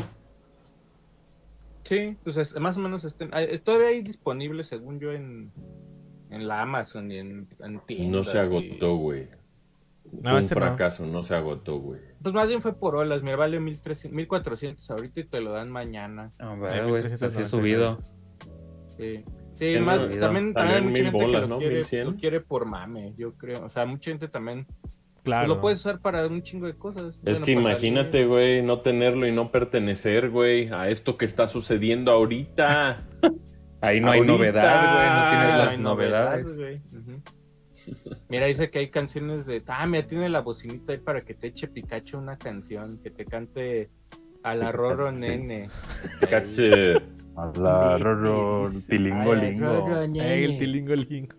Sí, 1.83 2.17
pues 2.25 2.37
es- 2.37 2.59
más 2.59 2.77
o 2.77 2.81
menos 2.81 3.05
estén, 3.05 3.29
hay- 3.33 3.59
todavía 3.59 3.89
hay 3.89 4.03
disponible 4.03 4.65
según 4.65 5.01
yo 5.01 5.13
en, 5.13 5.53
en 6.35 6.49
la 6.49 6.63
Amazon 6.63 7.11
y 7.11 7.19
en, 7.19 7.49
en 7.61 7.81
tiendas. 7.87 8.11
No 8.11 8.25
se 8.25 8.39
y- 8.39 8.41
agotó, 8.41 8.97
güey. 8.97 9.29
No, 10.13 10.21
Fue 10.23 10.33
un 10.33 10.39
este 10.39 10.55
no. 10.55 10.61
fracaso, 10.61 11.07
no 11.07 11.23
se 11.23 11.35
agotó, 11.35 11.79
güey. 11.79 12.01
Pues 12.23 12.35
más 12.35 12.47
bien 12.49 12.61
fue 12.61 12.75
por 12.79 12.95
olas, 12.95 13.23
mira, 13.23 13.37
vale 13.37 13.59
1300, 13.59 14.15
1400 14.15 14.91
ahorita 14.91 15.21
y 15.21 15.25
te 15.25 15.41
lo 15.41 15.53
dan 15.53 15.71
mañana. 15.71 16.31
A 16.39 16.53
Ay, 16.53 16.59
ver, 16.61 16.87
güey, 16.89 17.03
1399. 17.03 17.27
así 17.27 17.41
he 17.41 17.45
subido. 17.47 17.99
Sí, 18.87 19.25
sí 19.55 19.79
más, 19.81 19.99
también, 20.21 20.53
también 20.55 20.77
hay 20.79 20.83
mucha 20.89 21.03
gente 21.05 21.11
bolas, 21.25 21.43
que 21.43 21.49
lo, 21.49 21.55
¿no? 21.55 21.59
quiere, 21.59 21.75
1100. 21.77 22.07
lo 22.07 22.17
quiere 22.17 22.41
por 22.41 22.67
mame, 22.67 23.13
yo 23.17 23.33
creo. 23.35 23.65
O 23.65 23.69
sea, 23.69 23.87
mucha 23.87 24.11
gente 24.11 24.29
también 24.29 24.67
Claro. 25.25 25.49
lo 25.49 25.61
puedes 25.61 25.79
usar 25.81 26.01
para 26.01 26.27
un 26.27 26.43
chingo 26.43 26.67
de 26.67 26.77
cosas. 26.77 27.17
Es 27.17 27.23
Bueno, 27.23 27.47
que 27.47 27.55
pues, 27.55 27.65
imagínate, 27.67 28.27
güey, 28.27 28.63
no 28.63 28.81
tenerlo 28.83 29.27
y 29.27 29.33
no 29.33 29.51
pertenecer, 29.51 30.29
güey, 30.31 30.69
a 30.69 30.91
esto 30.91 31.17
que 31.17 31.25
está 31.25 31.47
sucediendo 31.47 32.13
ahorita. 32.13 33.09
Ahí 33.85 34.01
no 34.01 34.11
hay 34.11 34.21
novedad, 34.23 34.95
güey, 34.95 35.09
no 35.11 35.31
tienes 35.31 35.59
las 35.59 35.79
novedades. 35.79 36.47
Mira, 38.29 38.47
dice 38.47 38.71
que 38.71 38.79
hay 38.79 38.89
canciones 38.89 39.47
de. 39.47 39.63
Ah, 39.67 39.87
mira, 39.87 40.07
tiene 40.07 40.29
la 40.29 40.41
bocinita 40.41 40.93
ahí 40.93 40.99
para 40.99 41.21
que 41.21 41.35
te 41.35 41.49
eche 41.49 41.69
Pikachu 41.69 42.19
una 42.19 42.39
canción, 42.39 42.99
que 43.03 43.11
te 43.11 43.25
cante 43.25 43.91
a 44.43 44.55
la 44.55 44.73
Roro. 44.73 45.13
Nene. 45.13 45.69
Cache. 46.31 46.95
Habla, 47.37 47.99
roro, 47.99 48.71
tilingo, 48.89 49.33
A 49.33 49.35
la 49.35 49.43
lingo. 49.43 49.67
Roro 49.67 50.07
Nene. 50.07 50.35
Ey, 50.35 50.45
el 50.45 50.59
tilingo 50.59 50.95
lingo. 51.11 51.35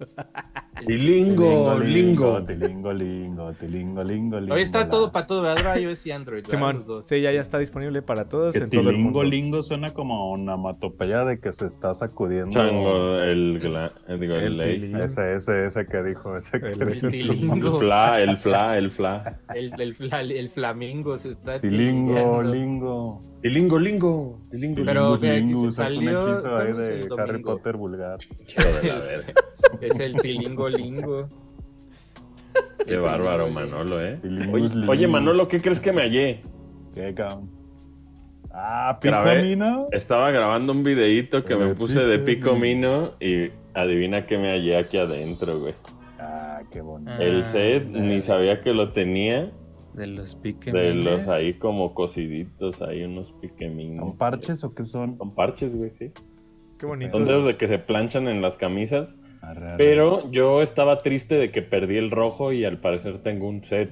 Tilingo, 0.86 1.80
lingo. 1.80 2.44
Tilingo, 2.44 2.92
lingo, 2.94 3.54
tilingo, 3.54 4.04
lingo, 4.04 4.40
lingo. 4.42 4.56
Hoy 4.56 4.62
está 4.62 4.90
todo 4.90 5.12
para 5.14 5.25
todo, 5.25 5.42
¿verdad? 5.44 5.78
iOS 5.78 6.06
y 6.06 6.12
Android. 6.12 6.44
Simón, 6.46 6.84
sí, 7.06 7.22
ya, 7.22 7.32
ya 7.32 7.40
está 7.40 7.60
disponible 7.60 8.02
para 8.02 8.28
todos 8.28 8.54
Que 8.54 8.64
en 8.64 8.70
todo 8.70 8.82
el 8.82 8.88
tilingo, 8.88 9.04
mundo. 9.12 9.24
lingo 9.24 9.62
suena 9.62 9.90
como 9.92 10.32
onomatopeya 10.32 11.24
de 11.24 11.40
que 11.40 11.54
se 11.54 11.68
está 11.68 11.94
sacudiendo. 11.96 12.52
Chango, 12.52 13.20
el, 13.22 13.62
eh, 13.64 14.18
digo, 14.20 14.36
el. 14.36 14.60
Ese, 15.00 15.36
ese, 15.36 15.68
ese 15.68 15.86
que 15.86 16.03
dijo, 16.03 16.36
ese 16.38 16.60
que 16.60 16.68
El 16.72 16.92
dijo. 16.94 17.08
tilingo. 17.08 17.72
El 17.74 17.79
fla, 17.79 18.22
el 18.22 18.38
fla, 18.38 18.77
el 18.77 18.92
fla. 18.92 19.40
El, 19.55 19.72
el, 19.79 19.96
fla- 19.96 20.20
el 20.29 20.50
flamingo 20.50 21.18
se 21.18 21.29
está 21.31 21.62
Tilingo, 21.62 22.44
lingo. 22.44 23.20
Tilingo, 23.46 23.77
lingo. 23.77 24.40
Tilingo, 24.50 24.81
Pero 24.86 25.18
lingo. 25.18 25.58
es 25.60 25.64
un 25.66 25.72
salió- 25.72 26.10
hechizo 26.34 26.55
ahí 26.58 26.64
¿cuándo 26.66 26.81
es 26.81 26.88
de 26.88 27.00
el 27.14 27.20
Harry? 27.20 27.44
Potter 27.44 27.77
vulgar. 27.77 28.18
Es 29.81 30.00
el 30.00 30.16
tilingo 30.16 30.68
lingo. 30.68 31.27
Qué 32.88 32.98
bárbaro, 32.98 33.48
Manolo, 33.51 34.03
¿eh? 34.03 34.20
Oye, 34.88 35.08
Manolo, 35.08 35.48
¿qué 35.48 35.62
crees 35.62 35.79
que 35.79 35.92
me 35.94 36.01
hallé? 36.01 36.42
Qué 36.96 37.14
cabrón. 37.14 37.51
Ah, 38.51 38.98
Grabé. 39.00 39.36
Picomino. 39.42 39.86
Estaba 39.92 40.31
grabando 40.31 40.72
un 40.74 40.84
videíto 40.84 41.46
que 41.46 41.55
me 41.55 41.75
puse 41.75 42.00
de 42.00 42.18
Pico 42.18 42.46
Picomino 42.51 43.12
y 43.20 43.51
adivina 43.75 44.25
qué 44.25 44.40
me 44.40 44.53
hallé 44.53 44.75
aquí 44.77 44.98
adentro, 44.98 45.60
güey. 45.60 45.75
Ah, 46.20 46.62
qué 46.72 46.81
bonito. 46.81 47.12
Ah, 47.12 47.22
El 47.22 47.46
set 47.46 47.86
dale. 47.92 48.00
ni 48.08 48.22
sabía 48.22 48.62
que 48.62 48.74
lo 48.74 48.90
tenía. 48.92 49.51
De 49.96 50.08
los 50.08 50.36
piques. 50.36 50.74
De 50.74 50.94
los 50.94 51.27
ahí 51.27 51.53
como 51.53 51.94
cosiditos, 51.94 52.81
ahí 52.81 53.03
unos 53.03 53.31
piqueminos. 53.34 54.08
¿Son 54.10 54.18
parches 54.18 54.64
o 54.64 54.74
qué 54.75 54.84
son? 54.84 55.18
Son 55.18 55.34
parches, 55.34 55.75
güey, 55.77 55.90
sí. 55.90 56.12
Qué 56.77 56.86
bonito. 56.86 57.12
Son 57.12 57.25
de 57.25 57.31
esos 57.31 57.46
de 57.46 57.55
que 57.58 57.68
se 57.68 57.79
planchan 57.79 58.27
en 58.27 58.42
las 58.42 58.58
camisas. 58.58 59.16
Arre, 59.42 59.68
arre. 59.68 59.77
Pero 59.77 60.29
yo 60.31 60.62
estaba 60.62 61.01
triste 61.01 61.36
de 61.36 61.51
que 61.51 61.62
perdí 61.62 61.98
el 61.98 62.12
rojo 62.12 62.51
y 62.51 62.66
al 62.66 62.79
parecer 62.79 63.20
tengo 63.20 63.48
un 63.48 63.64
set 63.64 63.92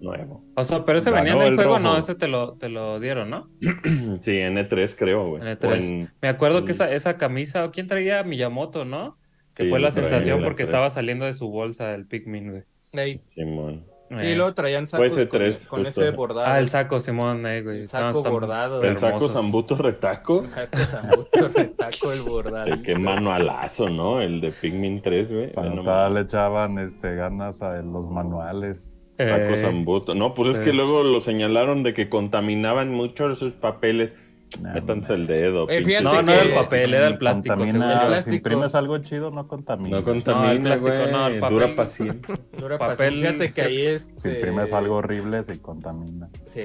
nuevo. 0.00 0.44
O 0.56 0.64
sea, 0.64 0.84
pero 0.84 0.98
ese 0.98 1.10
Ganó 1.10 1.22
venía 1.24 1.34
en 1.40 1.42
el 1.42 1.48
el 1.52 1.54
juego, 1.56 1.78
rojo. 1.78 1.80
no, 1.82 1.96
ese 1.98 2.14
te 2.16 2.26
lo, 2.28 2.54
te 2.54 2.68
lo 2.68 2.98
dieron, 2.98 3.30
¿no? 3.30 3.48
Sí, 4.20 4.36
en 4.38 4.56
E3 4.56 4.94
creo, 4.98 5.28
güey. 5.30 5.42
En 5.42 5.56
E3. 5.56 5.68
O 5.68 5.74
en- 5.74 6.10
Me 6.20 6.28
acuerdo 6.28 6.64
que 6.64 6.72
esa, 6.72 6.90
esa 6.92 7.16
camisa, 7.16 7.70
¿quién 7.70 7.86
traía? 7.86 8.22
Miyamoto, 8.24 8.84
¿no? 8.84 9.16
Que 9.54 9.64
Sí, 9.64 9.70
fue 9.70 9.80
la 9.80 9.90
sensación 9.90 10.42
porque 10.42 10.64
traía. 10.64 10.70
estaba 10.70 10.90
saliendo 10.90 11.24
de 11.24 11.32
su 11.34 11.48
bolsa 11.48 11.94
el 11.94 12.06
Pikmin, 12.06 12.50
güey. 12.50 12.62
Ey, 12.94 13.20
Simón. 13.24 13.84
Sí, 14.08 14.14
Eh. 14.20 14.36
luego 14.36 14.54
traían 14.54 14.86
sacos 14.86 15.12
con, 15.14 15.28
tres, 15.28 15.66
con 15.66 15.84
justo. 15.84 16.00
ese 16.02 16.10
bordado. 16.12 16.46
Ah, 16.46 16.58
el 16.60 16.68
saco, 16.68 17.00
Simón, 17.00 17.44
eh, 17.46 17.62
güey. 17.62 17.80
El 17.82 17.88
saco 17.88 18.22
bordado. 18.22 18.82
El 18.82 18.96
saco 18.98 19.28
zambuto 19.28 19.76
retaco. 19.76 20.44
El 20.44 20.50
saco 20.50 20.78
zambuto, 20.78 21.48
retaco, 21.54 22.12
el 22.12 22.22
bordado. 22.22 22.66
El 22.66 22.82
que 22.82 22.94
manualazo, 22.96 23.88
¿no? 23.88 24.20
El 24.20 24.40
de 24.40 24.52
Pikmin 24.52 25.02
3, 25.02 25.32
güey. 25.32 25.52
Cuando 25.52 25.74
No 25.76 25.82
todavía 25.82 26.04
mames. 26.08 26.14
le 26.22 26.26
echaban 26.28 26.78
este, 26.78 27.14
ganas 27.16 27.62
a 27.62 27.82
los 27.82 28.08
manuales. 28.08 28.92
Saco 29.18 29.54
Eh, 29.54 29.56
zambuto. 29.56 30.14
No, 30.14 30.34
pues 30.34 30.50
es 30.50 30.56
sí. 30.58 30.62
que 30.62 30.72
luego 30.72 31.02
lo 31.02 31.20
señalaron 31.20 31.82
de 31.82 31.94
que 31.94 32.08
contaminaban 32.08 32.90
mucho 32.92 33.34
sus 33.34 33.54
papeles. 33.54 34.14
Nah, 34.62 34.74
Métanse 34.74 35.12
el 35.14 35.26
dedo. 35.26 35.68
Eh, 35.68 35.84
fíjate 35.84 36.04
No, 36.04 36.22
no 36.22 36.32
era 36.32 36.42
el 36.42 36.54
papel, 36.54 36.94
era 36.94 37.08
el 37.08 37.18
plástico. 37.18 37.54
según 37.56 37.66
Contamina. 37.72 37.92
El 37.94 38.00
si 38.00 38.06
plástico. 38.08 38.36
imprimes 38.36 38.74
algo 38.74 38.98
chido, 38.98 39.30
no 39.30 39.48
contamina. 39.48 39.98
No 39.98 40.04
contamina, 40.04 40.62
plástico, 40.62 40.94
no, 41.10 41.26
el 41.26 41.40
papel. 41.40 41.54
Dura 41.58 41.74
paciente. 41.76 42.34
Dura 42.58 42.78
papel. 42.78 43.14
Fíjate 43.20 43.52
que 43.52 43.60
ahí 43.62 43.80
es. 43.86 44.08
Si 44.22 44.28
imprimes 44.28 44.72
algo 44.72 44.96
horrible, 44.96 45.44
se 45.44 45.60
contamina. 45.60 46.30
Sí, 46.46 46.62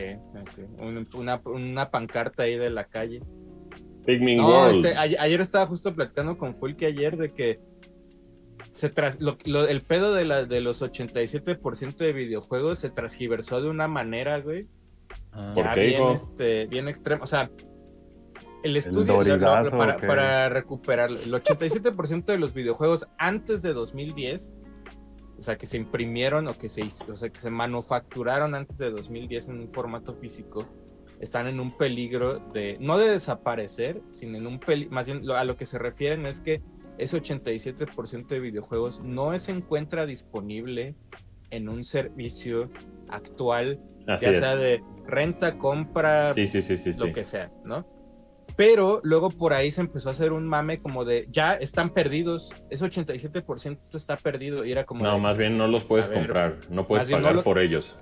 sí. 0.55 0.61
Un- 0.79 1.07
una, 1.15 1.41
una 1.45 1.89
pancarta 1.89 2.43
ahí 2.43 2.55
de 2.57 2.69
la 2.69 2.85
calle. 2.85 3.21
Pikmin 4.05 4.37
No, 4.37 4.47
World. 4.47 4.85
este, 4.85 4.97
ayer, 4.97 5.19
ayer 5.19 5.41
estaba 5.41 5.65
justo 5.67 5.93
platicando 5.93 6.37
con 6.37 6.55
Fulke 6.55 6.85
ayer 6.85 7.17
de 7.17 7.33
que 7.33 7.59
se 8.71 8.89
tras, 8.89 9.19
lo- 9.19 9.37
lo- 9.45 9.67
el 9.67 9.81
pedo 9.81 10.13
de, 10.13 10.23
la, 10.25 10.45
de 10.45 10.61
los 10.61 10.81
87% 10.81 11.97
de 11.97 12.13
videojuegos 12.13 12.79
se 12.79 12.89
transgiversó 12.89 13.61
de 13.61 13.69
una 13.69 13.87
manera, 13.87 14.39
güey, 14.39 14.67
Ah. 15.33 15.51
¿Por 15.53 15.63
ya 15.65 15.73
qué, 15.73 15.81
bien, 15.87 16.03
este, 16.13 16.65
bien 16.67 16.87
extrema. 16.87 17.23
O 17.23 17.27
sea, 17.27 17.49
el 18.63 18.77
estudio 18.77 19.13
lo- 19.13 19.23
lo- 19.23 19.29
Dorigazo, 19.29 19.77
para, 19.77 19.97
para 19.97 20.49
recuperar 20.49 21.09
el 21.09 21.31
87% 21.33 22.25
de 22.25 22.37
los 22.37 22.53
videojuegos 22.53 23.07
antes 23.17 23.61
de 23.61 23.73
2010, 23.73 24.57
o 25.37 25.41
sea, 25.43 25.57
que 25.57 25.65
se 25.65 25.77
imprimieron 25.77 26.47
o 26.47 26.57
que 26.57 26.69
se, 26.69 26.83
o 26.83 27.15
sea, 27.15 27.29
que 27.29 27.39
se 27.39 27.49
manufacturaron 27.49 28.53
antes 28.53 28.77
de 28.77 28.91
2010 28.91 29.47
en 29.49 29.59
un 29.61 29.71
formato 29.71 30.13
físico, 30.13 30.67
están 31.19 31.47
en 31.47 31.59
un 31.59 31.75
peligro 31.77 32.39
de, 32.53 32.77
no 32.79 32.97
de 32.97 33.09
desaparecer, 33.09 34.01
sino 34.11 34.37
en 34.37 34.47
un 34.47 34.59
peligro, 34.59 34.93
más 34.93 35.07
bien 35.07 35.25
lo- 35.25 35.35
a 35.35 35.43
lo 35.43 35.55
que 35.55 35.65
se 35.65 35.77
refieren 35.79 36.25
es 36.25 36.39
que 36.39 36.61
ese 36.97 37.17
87% 37.17 38.27
de 38.27 38.39
videojuegos 38.39 39.01
no 39.03 39.37
se 39.39 39.51
encuentra 39.51 40.05
disponible 40.05 40.95
en 41.49 41.69
un 41.69 41.83
servicio 41.83 42.69
actual 43.09 43.79
Así 44.07 44.25
ya 44.25 44.31
es. 44.31 44.37
sea 44.39 44.55
de 44.55 44.83
renta, 45.07 45.57
compra, 45.57 46.33
Sí, 46.33 46.47
sí, 46.47 46.61
sí, 46.61 46.77
sí. 46.77 46.91
lo 46.97 47.11
que 47.13 47.23
sea, 47.23 47.51
¿no? 47.65 47.85
Pero 48.55 48.99
luego 49.03 49.29
por 49.29 49.53
ahí 49.53 49.71
se 49.71 49.81
empezó 49.81 50.09
a 50.09 50.11
hacer 50.11 50.31
un 50.33 50.47
mame 50.47 50.79
como 50.79 51.05
de, 51.05 51.27
ya 51.29 51.53
están 51.55 51.93
perdidos, 51.93 52.49
ese 52.69 52.85
87% 52.85 53.79
está 53.93 54.17
perdido 54.17 54.65
y 54.65 54.71
era 54.71 54.85
como, 54.85 55.03
No, 55.03 55.13
de, 55.15 55.19
más 55.19 55.37
bien 55.37 55.57
no 55.57 55.67
los 55.67 55.83
puedes 55.83 56.09
ver, 56.09 56.17
comprar. 56.19 56.59
No 56.69 56.87
puedes 56.87 57.09
no 57.09 57.17
pagar 57.17 57.35
lo- 57.35 57.43
por 57.43 57.59
ellos. 57.59 57.97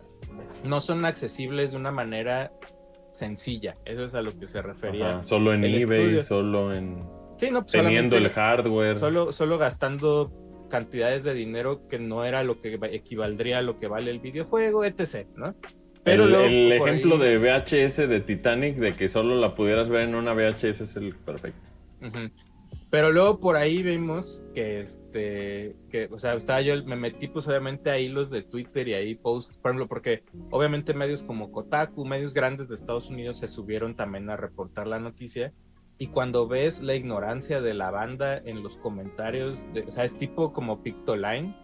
no 0.63 0.79
son 0.79 1.05
accesibles 1.05 1.71
de 1.71 1.77
una 1.77 1.91
manera 1.91 2.51
sencilla, 3.13 3.75
eso 3.85 4.03
es 4.03 4.13
a 4.13 4.21
lo 4.21 4.37
que 4.37 4.47
se 4.47 4.61
refería. 4.61 5.09
Ajá, 5.17 5.23
Solo 5.23 5.53
en 5.53 5.63
eBay, 5.63 5.81
estudio. 5.81 6.23
solo 6.23 6.73
en. 6.73 7.03
Sí, 7.37 7.51
no, 7.51 7.61
pues 7.61 7.71
Teniendo 7.71 8.17
el 8.17 8.29
hardware. 8.29 8.99
solo, 8.99 9.31
solo 9.31 9.57
gastando 9.57 10.31
cantidades 10.69 11.23
de 11.23 11.33
dinero 11.33 11.87
que 11.87 11.97
no 11.97 12.25
era 12.25 12.43
lo 12.43 12.59
que 12.59 12.77
equivaldría 12.91 13.59
a 13.59 13.61
lo 13.61 13.77
que 13.77 13.87
vale 13.87 14.11
el 14.11 14.19
videojuego, 14.19 14.83
etc. 14.85 15.25
¿no? 15.35 15.55
Pero 16.09 16.23
el 16.25 16.29
luego, 16.31 16.45
el 16.45 16.71
ejemplo 16.73 17.15
ahí- 17.15 17.21
de 17.21 17.37
VHS 17.37 18.07
de 18.07 18.19
Titanic, 18.21 18.75
de 18.77 18.93
que 18.93 19.09
solo 19.09 19.35
la 19.35 19.55
pudieras 19.55 19.89
ver 19.89 20.01
en 20.07 20.15
una 20.15 20.33
VHS, 20.33 20.81
es 20.83 20.95
el 20.95 21.15
perfecto. 21.15 21.59
Ujú. 22.01 22.29
Pero 22.91 23.11
luego 23.11 23.39
por 23.39 23.55
ahí 23.55 23.83
vimos 23.83 24.41
que 24.53 24.81
este, 24.81 25.75
que, 25.91 26.07
o 26.11 26.17
sea, 26.17 26.33
estaba 26.33 26.61
yo, 26.61 26.83
me 26.85 26.95
metí 26.95 27.27
pues 27.27 27.47
obviamente 27.47 27.89
a 27.91 27.99
hilos 27.99 28.31
de 28.31 28.41
Twitter 28.41 28.87
y 28.87 28.93
ahí 28.93 29.15
posts, 29.15 29.57
por 29.57 29.71
ejemplo, 29.71 29.87
porque 29.87 30.23
obviamente 30.49 30.93
medios 30.95 31.21
como 31.21 31.51
Kotaku, 31.51 32.05
medios 32.05 32.33
grandes 32.33 32.69
de 32.69 32.75
Estados 32.75 33.09
Unidos 33.09 33.37
se 33.37 33.47
subieron 33.47 33.95
también 33.95 34.29
a 34.29 34.37
reportar 34.37 34.87
la 34.87 34.99
noticia. 34.99 35.51
Y 35.99 36.07
cuando 36.07 36.47
ves 36.47 36.79
la 36.81 36.95
ignorancia 36.95 37.59
de 37.61 37.73
la 37.73 37.91
banda 37.91 38.37
en 38.37 38.63
los 38.63 38.77
comentarios, 38.77 39.71
de- 39.73 39.81
o 39.81 39.91
sea, 39.91 40.03
es 40.05 40.15
tipo 40.17 40.51
como 40.53 40.81
Pictoline, 40.81 41.55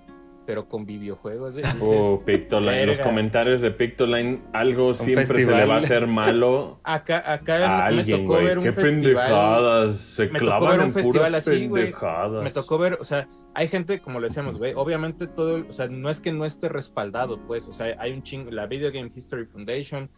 pero 0.46 0.68
con 0.68 0.86
videojuegos. 0.86 1.56
dices, 1.56 1.76
Oh, 1.82 2.22
Pictoline. 2.26 2.86
Los 2.86 3.00
comentarios 3.00 3.62
de 3.62 3.72
Pictoline, 3.72 4.42
algo 4.54 4.94
siempre 4.94 5.44
se 5.44 5.52
le 5.52 5.66
va 5.66 5.76
a 5.76 5.80
hacer 5.80 6.08
malo 6.08 6.80
acá 6.84 7.24
acá 7.32 7.86
a 7.88 7.92
me 7.92 8.00
alguien, 8.00 8.20
tocó 8.22 8.34
güey. 8.34 8.46
ver 8.46 8.58
un 8.60 8.64
Qué 8.66 8.74
festival. 8.74 9.02
pendejadas. 9.02 9.98
Se 9.98 10.28
me 10.28 10.40
tocó 10.40 10.68
ver 10.68 10.80
un 10.80 10.86
en 10.86 10.92
festival 10.92 11.36
así, 11.36 11.68
güey. 11.68 11.94
Me 12.44 12.52
tocó 12.52 12.78
ver, 12.78 12.98
o 13.00 13.04
sea, 13.04 13.28
hay 13.54 13.68
gente, 13.70 14.00
como 14.02 14.20
le 14.20 14.28
decíamos, 14.28 14.58
güey, 14.58 14.74
obviamente 14.76 15.28
todo, 15.28 15.66
o 15.70 15.74
sea, 15.74 15.88
no 15.88 16.10
es 16.10 16.20
que 16.20 16.32
no 16.34 16.44
esté 16.46 16.68
respaldado, 16.70 17.40
pues, 17.48 17.66
o 17.68 17.72
sea, 17.72 17.96
hay 18.00 18.12
un 18.12 18.22
chingo, 18.22 18.52
la 18.52 18.66
Video 18.68 18.92
Game 18.92 19.10
History 19.16 19.46
Foundation, 19.46 20.10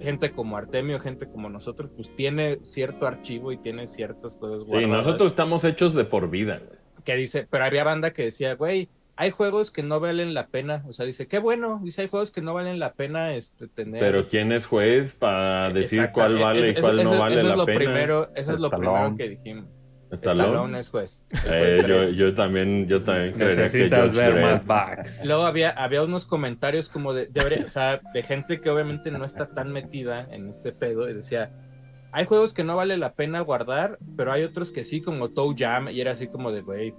gente 0.00 0.32
como 0.32 0.56
Artemio, 0.56 0.98
gente 0.98 1.28
como 1.30 1.48
nosotros, 1.48 1.90
pues 1.94 2.14
tiene 2.16 2.58
cierto 2.62 3.06
archivo 3.06 3.52
y 3.52 3.58
tiene 3.58 3.86
ciertas 3.86 4.34
cosas 4.36 4.62
Sí, 4.62 4.68
guardadas 4.68 4.90
nosotros 5.06 5.30
estamos 5.32 5.62
hechos 5.64 5.94
de 5.94 6.04
por 6.04 6.28
vida, 6.30 6.60
güey. 6.66 6.78
que 7.04 7.14
dice, 7.14 7.46
pero 7.48 7.64
había 7.64 7.84
banda 7.84 8.12
que 8.12 8.24
decía, 8.24 8.54
güey, 8.56 8.88
hay 9.16 9.30
juegos 9.30 9.70
que 9.70 9.82
no 9.82 10.00
valen 10.00 10.34
la 10.34 10.48
pena, 10.48 10.82
o 10.88 10.92
sea, 10.92 11.06
dice, 11.06 11.28
qué 11.28 11.38
bueno, 11.38 11.80
dice, 11.82 12.02
hay 12.02 12.08
juegos 12.08 12.30
que 12.30 12.40
no 12.40 12.54
valen 12.54 12.78
la 12.78 12.94
pena 12.94 13.34
este, 13.34 13.68
tener. 13.68 14.00
Pero 14.00 14.26
¿quién 14.26 14.50
es 14.52 14.66
juez 14.66 15.14
para 15.14 15.70
decir 15.70 16.00
Exacto, 16.00 16.20
cuál 16.20 16.38
eh, 16.38 16.42
vale 16.42 16.68
y 16.70 16.74
cuál 16.74 17.00
eso- 17.00 17.10
no 17.12 17.18
vale 17.18 17.34
eso 17.36 17.44
la 17.46 17.52
es 17.52 17.58
lo 17.58 17.66
pena? 17.66 17.78
Primero, 17.78 18.30
eso 18.34 18.52
es 18.52 18.60
lo 18.60 18.70
primero 18.70 19.14
que 19.16 19.28
dijimos. 19.28 19.66
¿Stallone? 20.10 20.48
Stallone 20.48 20.78
es 20.78 20.90
juez. 20.90 21.20
Eh, 21.46 21.82
yo, 21.88 22.08
yo 22.10 22.34
también, 22.34 22.86
yo 22.86 23.02
también 23.02 23.32
que 23.34 23.44
Necesitas 23.46 24.12
George 24.12 24.32
ver 24.32 24.42
más 24.42 24.64
backs. 24.66 25.24
Luego 25.26 25.44
había, 25.44 25.70
había 25.70 26.02
unos 26.02 26.24
comentarios 26.24 26.88
como 26.88 27.14
de, 27.14 27.28
o 27.64 27.68
sea, 27.68 28.00
de 28.12 28.22
gente 28.22 28.60
que 28.60 28.70
obviamente 28.70 29.10
no 29.10 29.24
está 29.24 29.48
tan 29.48 29.72
metida 29.72 30.28
en 30.30 30.48
este 30.48 30.72
pedo 30.72 31.08
y 31.08 31.14
decía, 31.14 31.52
hay 32.12 32.26
juegos 32.26 32.54
que 32.54 32.62
no 32.62 32.76
vale 32.76 32.96
la 32.96 33.14
pena 33.14 33.40
guardar, 33.40 33.98
pero 34.16 34.30
hay 34.30 34.44
otros 34.44 34.70
que 34.70 34.84
sí, 34.84 35.00
como 35.00 35.30
Toe 35.30 35.54
Jam, 35.58 35.88
y 35.88 36.00
era 36.00 36.12
así 36.12 36.28
como 36.28 36.52
de, 36.52 36.60
güey, 36.62 36.94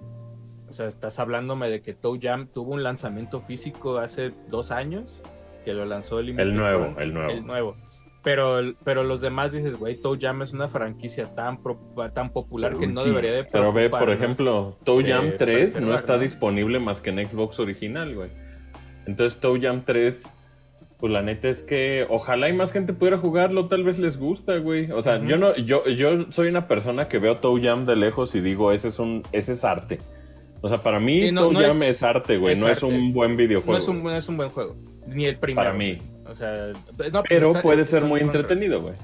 o 0.69 0.73
sea, 0.73 0.88
estás 0.88 1.19
hablándome 1.19 1.69
de 1.69 1.82
que 1.82 1.93
Toe 1.93 2.19
Jam 2.21 2.47
tuvo 2.47 2.73
un 2.73 2.84
lanzamiento 2.84 3.39
físico 3.39 3.97
hace 3.97 4.32
dos 4.49 4.71
años, 4.71 5.21
que 5.63 5.73
lo 5.73 5.86
lanzó 5.86 6.19
el 6.19 6.39
El 6.39 6.56
nuevo, 6.56 6.95
el 6.99 7.13
nuevo. 7.13 7.30
El 7.32 7.45
nuevo. 7.45 7.75
Pero, 8.23 8.60
pero 8.84 9.04
los 9.04 9.21
demás 9.21 9.51
dices, 9.51 9.75
güey, 9.78 9.97
Toe 10.01 10.17
Jam 10.19 10.41
es 10.41 10.51
una 10.51 10.67
franquicia 10.67 11.36
tan, 11.36 11.62
pro- 11.62 11.80
tan 12.13 12.32
popular 12.32 12.75
que 12.75 12.88
no 12.88 13.04
debería 13.04 13.32
de 13.32 13.43
Pero 13.43 13.71
ve, 13.71 13.89
por 13.89 14.10
ejemplo, 14.10 14.78
Toe 14.84 15.04
Jam 15.06 15.34
3 15.38 15.80
no 15.82 15.93
está 15.93 16.17
disponible 16.17 16.80
más 16.80 17.01
que 17.01 17.12
en 17.12 17.28
Xbox 17.30 17.60
original, 17.60 18.15
güey. 18.15 18.32
Entonces 19.06 19.39
Toe 19.39 19.62
Jam 19.62 19.84
3, 19.86 20.34
pues 20.97 21.12
la 21.13 21.21
neta 21.21 21.49
es 21.49 21.62
que 21.62 22.08
ojalá 22.10 22.49
y 22.49 22.54
más 22.54 22.71
gente 22.71 22.93
pudiera 22.93 23.19
jugarlo, 23.19 23.67
tal 23.67 23.84
vez 23.84 23.99
les 23.99 24.17
gusta, 24.17 24.58
güey. 24.58 24.89
O 24.91 25.04
sea, 25.04 25.23
yo 25.23 25.38
no, 25.38 25.56
yo, 25.58 25.86
yo 25.86 26.25
soy 26.32 26.47
una 26.47 26.67
persona 26.67 27.08
que 27.08 27.19
veo 27.19 27.38
Toe 27.38 27.62
Jam 27.62 27.86
de 27.86 27.95
lejos 27.95 28.34
y 28.34 28.41
digo, 28.41 28.71
ese 28.71 28.88
es 28.88 28.97
un, 28.97 29.21
ese 29.34 29.54
es 29.54 29.63
arte. 29.63 29.99
O 30.65 30.69
sea, 30.69 30.80
para 30.80 30.99
mí 30.99 31.21
Sí, 31.28 31.32
no- 31.32 31.51
no 31.51 31.60
Jam 31.60 31.84
es- 31.84 31.97
es, 31.97 32.04
arte, 32.04 32.38
güey, 32.38 32.56
no 32.58 32.67
es 32.67 32.82
un 32.82 33.13
buen 33.13 33.38
videojuego. 33.38 33.73
No 33.73 33.78
es 33.78 33.88
un, 33.88 34.04
no 34.04 34.15
es 34.15 34.28
un 34.28 34.36
buen 34.38 34.49
juego, 34.49 34.75
ni 35.06 35.25
el 35.25 35.38
primero. 35.38 35.63
para 35.69 35.78
mí. 35.78 35.99
O 36.28 36.34
sea, 36.34 36.69
no, 36.73 36.95
pues 36.97 37.12
Pero 37.30 37.47
está- 37.49 37.62
puede 37.62 37.84
ser 37.84 38.04
muy 38.04 38.19
entretenido, 38.21 38.82
güey. 38.82 38.95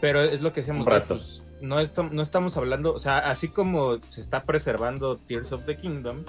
Pero 0.00 0.22
es 0.22 0.40
lo 0.42 0.52
que 0.52 0.60
decíamos, 0.60 0.86
pues, 0.86 1.42
no, 1.60 1.80
estam- 1.80 2.12
no 2.12 2.22
estamos 2.22 2.56
hablando, 2.56 2.94
o 2.94 3.00
sea, 3.00 3.18
así 3.18 3.48
como 3.48 3.98
se 4.10 4.20
está 4.20 4.44
preservando 4.44 5.16
Tears 5.16 5.50
of 5.50 5.64
the 5.64 5.76
Kingdom, 5.76 6.22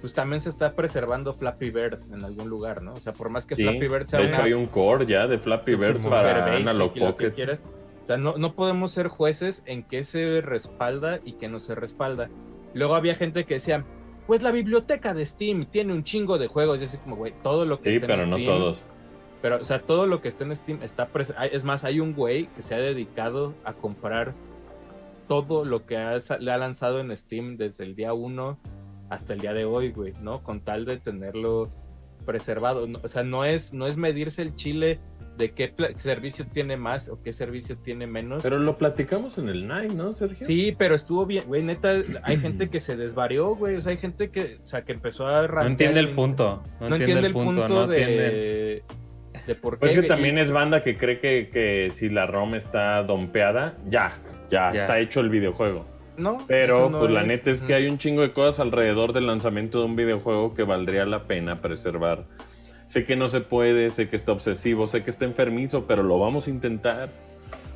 pues 0.00 0.12
también 0.12 0.40
se 0.40 0.48
está 0.48 0.74
preservando 0.74 1.34
Flappy 1.34 1.70
Bird 1.70 1.98
en 2.12 2.24
algún 2.24 2.48
lugar, 2.48 2.82
¿no? 2.82 2.92
O 2.92 3.00
sea, 3.00 3.12
por 3.12 3.30
más 3.30 3.44
que 3.46 3.56
Sí, 3.56 3.64
Flappy 3.64 3.88
Bird 3.88 4.06
sea 4.06 4.20
de 4.20 4.26
hecho 4.28 4.42
hay 4.42 4.52
un 4.52 4.66
core 4.66 5.06
ya 5.06 5.26
de 5.26 5.38
Flappy 5.40 5.74
Bird 5.74 6.00
para 6.08 6.40
basic 6.46 6.60
Analog 6.68 6.92
y 6.94 7.00
lo 7.00 7.16
que 7.16 7.24
Pocket. 7.24 7.32
quieras. 7.34 7.58
O 8.04 8.06
sea, 8.06 8.16
no, 8.16 8.34
no 8.36 8.54
podemos 8.54 8.92
ser 8.92 9.08
jueces 9.08 9.62
en 9.66 9.82
qué 9.82 10.04
se 10.04 10.40
respalda 10.40 11.18
y 11.24 11.32
qué 11.32 11.48
no 11.48 11.58
se 11.58 11.74
respalda. 11.74 12.28
Luego 12.74 12.94
había 12.94 13.14
gente 13.16 13.44
que 13.44 13.54
decía, 13.54 13.84
pues 14.30 14.42
la 14.42 14.52
biblioteca 14.52 15.12
de 15.12 15.26
Steam 15.26 15.64
tiene 15.66 15.92
un 15.92 16.04
chingo 16.04 16.38
de 16.38 16.46
juegos. 16.46 16.80
Y 16.80 16.84
así 16.84 16.96
como, 16.98 17.16
güey, 17.16 17.34
todo 17.42 17.64
lo 17.64 17.80
que 17.80 17.90
Sí, 17.90 17.96
está 17.96 18.06
pero 18.06 18.22
en 18.22 18.30
no 18.30 18.36
Steam 18.36 18.48
todos. 18.58 18.84
pero, 19.42 19.56
o 19.56 19.64
sea, 19.64 19.80
todo 19.82 20.06
lo 20.06 20.20
que 20.20 20.28
está 20.28 20.44
en 20.44 20.54
Steam 20.54 20.84
está 20.84 21.10
pres- 21.12 21.34
Es 21.50 21.64
más, 21.64 21.82
hay 21.82 21.98
un 21.98 22.14
güey 22.14 22.46
que 22.54 22.62
se 22.62 22.76
ha 22.76 22.78
dedicado 22.78 23.54
a 23.64 23.72
comprar 23.72 24.32
todo 25.26 25.64
lo 25.64 25.84
que 25.84 25.96
ha 25.96 26.16
le 26.38 26.52
ha 26.52 26.58
lanzado 26.58 27.00
en 27.00 27.16
Steam 27.16 27.56
desde 27.56 27.82
el 27.82 27.96
día 27.96 28.12
1 28.12 28.56
hasta 29.08 29.32
el 29.32 29.40
día 29.40 29.52
de 29.52 29.64
hoy, 29.64 29.90
güey, 29.90 30.14
¿no? 30.20 30.44
Con 30.44 30.60
tal 30.60 30.84
de 30.84 30.98
tenerlo 30.98 31.68
preservado. 32.24 32.86
No- 32.86 33.00
o 33.02 33.08
sea, 33.08 33.24
no 33.24 33.44
es, 33.44 33.72
no 33.72 33.88
es 33.88 33.96
medirse 33.96 34.42
el 34.42 34.54
chile 34.54 35.00
de 35.36 35.52
qué 35.52 35.72
servicio 35.96 36.46
tiene 36.46 36.76
más 36.76 37.08
o 37.08 37.22
qué 37.22 37.32
servicio 37.32 37.76
tiene 37.78 38.06
menos. 38.06 38.42
Pero 38.42 38.58
lo 38.58 38.76
platicamos 38.76 39.38
en 39.38 39.48
el 39.48 39.66
Nine, 39.66 39.94
¿no, 39.94 40.12
Sergio? 40.14 40.46
Sí, 40.46 40.74
pero 40.76 40.94
estuvo 40.94 41.24
bien, 41.26 41.44
güey, 41.46 41.62
neta, 41.62 41.94
hay 42.22 42.36
gente 42.40 42.68
que 42.68 42.80
se 42.80 42.96
desvarió, 42.96 43.54
güey, 43.56 43.76
o 43.76 43.82
sea, 43.82 43.92
hay 43.92 43.98
gente 43.98 44.30
que, 44.30 44.58
o 44.62 44.66
sea, 44.66 44.84
que 44.84 44.92
empezó 44.92 45.26
a 45.26 45.46
No 45.46 45.66
entiende 45.66 46.00
el 46.00 46.10
punto. 46.10 46.62
No, 46.80 46.88
No 46.90 46.96
entiende 46.96 47.26
el 47.28 47.32
punto, 47.32 47.68
no 47.68 47.86
de, 47.86 48.00
entiende. 48.02 48.82
de 49.46 49.54
por 49.54 49.74
qué. 49.74 49.80
Pues 49.80 49.92
que 49.92 49.96
güey, 49.98 50.06
y- 50.06 50.08
también 50.08 50.38
es 50.38 50.50
banda 50.52 50.82
que 50.82 50.96
cree 50.98 51.20
que, 51.20 51.48
que 51.50 51.90
si 51.94 52.08
la 52.10 52.26
ROM 52.26 52.54
está 52.54 53.02
dompeada, 53.02 53.76
ya, 53.86 54.12
ya, 54.50 54.72
Ya. 54.72 54.80
está 54.80 54.98
hecho 55.00 55.20
el 55.20 55.30
videojuego. 55.30 55.86
No, 56.18 56.36
Pero 56.46 56.90
no 56.90 56.98
pues 56.98 57.10
la 57.12 57.22
neta 57.22 57.50
es 57.50 57.62
que 57.62 57.72
hay 57.72 57.86
un 57.86 57.96
chingo 57.96 58.20
de 58.20 58.32
cosas 58.32 58.60
alrededor 58.60 59.14
del 59.14 59.26
lanzamiento 59.26 59.78
de 59.78 59.86
un 59.86 59.96
videojuego 59.96 60.52
que 60.52 60.64
valdría 60.64 61.06
la 61.06 61.24
pena 61.26 61.56
preservar. 61.56 62.26
Sé 62.90 63.04
que 63.04 63.14
no 63.14 63.28
se 63.28 63.40
puede, 63.40 63.90
sé 63.90 64.08
que 64.08 64.16
está 64.16 64.32
obsesivo, 64.32 64.88
sé 64.88 65.04
que 65.04 65.10
está 65.10 65.24
enfermizo, 65.24 65.86
pero 65.86 66.02
lo 66.02 66.18
vamos 66.18 66.48
a 66.48 66.50
intentar. 66.50 67.08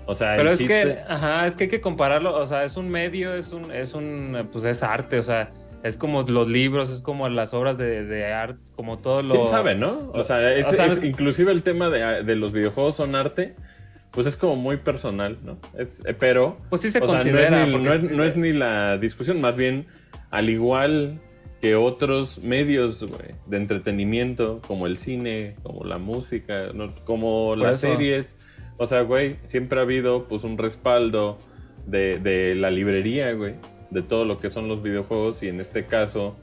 O 0.06 0.16
sea, 0.16 0.34
Pero 0.36 0.50
es 0.50 0.58
chiste- 0.58 0.82
que, 0.82 0.98
ajá, 1.06 1.46
es 1.46 1.54
que 1.54 1.64
hay 1.64 1.70
que 1.70 1.80
compararlo, 1.80 2.34
o 2.36 2.44
sea, 2.46 2.64
es 2.64 2.76
un 2.76 2.88
medio, 2.88 3.32
es 3.32 3.52
un, 3.52 3.70
es 3.70 3.94
un, 3.94 4.48
pues 4.50 4.64
es 4.64 4.82
arte, 4.82 5.20
o 5.20 5.22
sea, 5.22 5.52
es 5.84 5.96
como 5.96 6.22
los 6.22 6.48
libros, 6.48 6.90
es 6.90 7.00
como 7.00 7.28
las 7.28 7.54
obras 7.54 7.78
de, 7.78 8.04
de 8.04 8.32
arte, 8.32 8.58
como 8.74 8.98
todo 8.98 9.22
lo... 9.22 9.34
¿Quién 9.34 9.46
sabe, 9.46 9.76
no? 9.76 10.10
O 10.12 10.24
sea, 10.24 10.52
es- 10.52 10.66
o 10.66 10.72
sea, 10.72 10.86
es- 10.86 11.04
inclusive 11.04 11.52
el 11.52 11.62
tema 11.62 11.90
de, 11.90 12.24
de 12.24 12.34
los 12.34 12.50
videojuegos 12.52 12.96
son 12.96 13.14
arte, 13.14 13.54
pues 14.10 14.26
es 14.26 14.36
como 14.36 14.56
muy 14.56 14.78
personal, 14.78 15.38
¿no? 15.44 15.58
Eh, 15.78 15.86
pero 16.18 16.58
Pues 16.70 16.82
sí 16.82 16.88
se 16.90 16.98
sea, 16.98 17.06
no 17.06 17.12
considera. 17.12 17.66
ni, 17.66 17.76
no 17.78 17.92
es- 17.94 18.02
no 18.02 18.24
es 18.24 18.36
ni 18.36 18.52
la 18.52 18.98
discusión, 18.98 19.40
más 19.40 19.54
bien, 19.56 19.86
al 20.32 20.50
igual 20.50 21.20
que 21.64 21.76
otros 21.76 22.40
medios 22.44 23.02
güey, 23.02 23.36
de 23.46 23.56
entretenimiento, 23.56 24.60
como 24.66 24.86
el 24.86 24.98
cine, 24.98 25.56
como 25.62 25.82
la 25.84 25.96
música, 25.96 26.68
¿no? 26.74 26.94
como 27.06 27.46
Por 27.48 27.58
las 27.58 27.82
eso. 27.82 27.90
series, 27.94 28.36
o 28.76 28.86
sea, 28.86 29.00
güey, 29.00 29.36
siempre 29.46 29.78
ha 29.78 29.82
habido 29.82 30.24
pues 30.28 30.44
un 30.44 30.58
respaldo 30.58 31.38
de, 31.86 32.18
de 32.18 32.54
la 32.54 32.70
librería, 32.70 33.32
güey, 33.32 33.54
de 33.88 34.02
todo 34.02 34.26
lo 34.26 34.36
que 34.36 34.50
son 34.50 34.68
los 34.68 34.82
videojuegos 34.82 35.42
y 35.42 35.48
en 35.48 35.58
este 35.62 35.86
caso, 35.86 36.36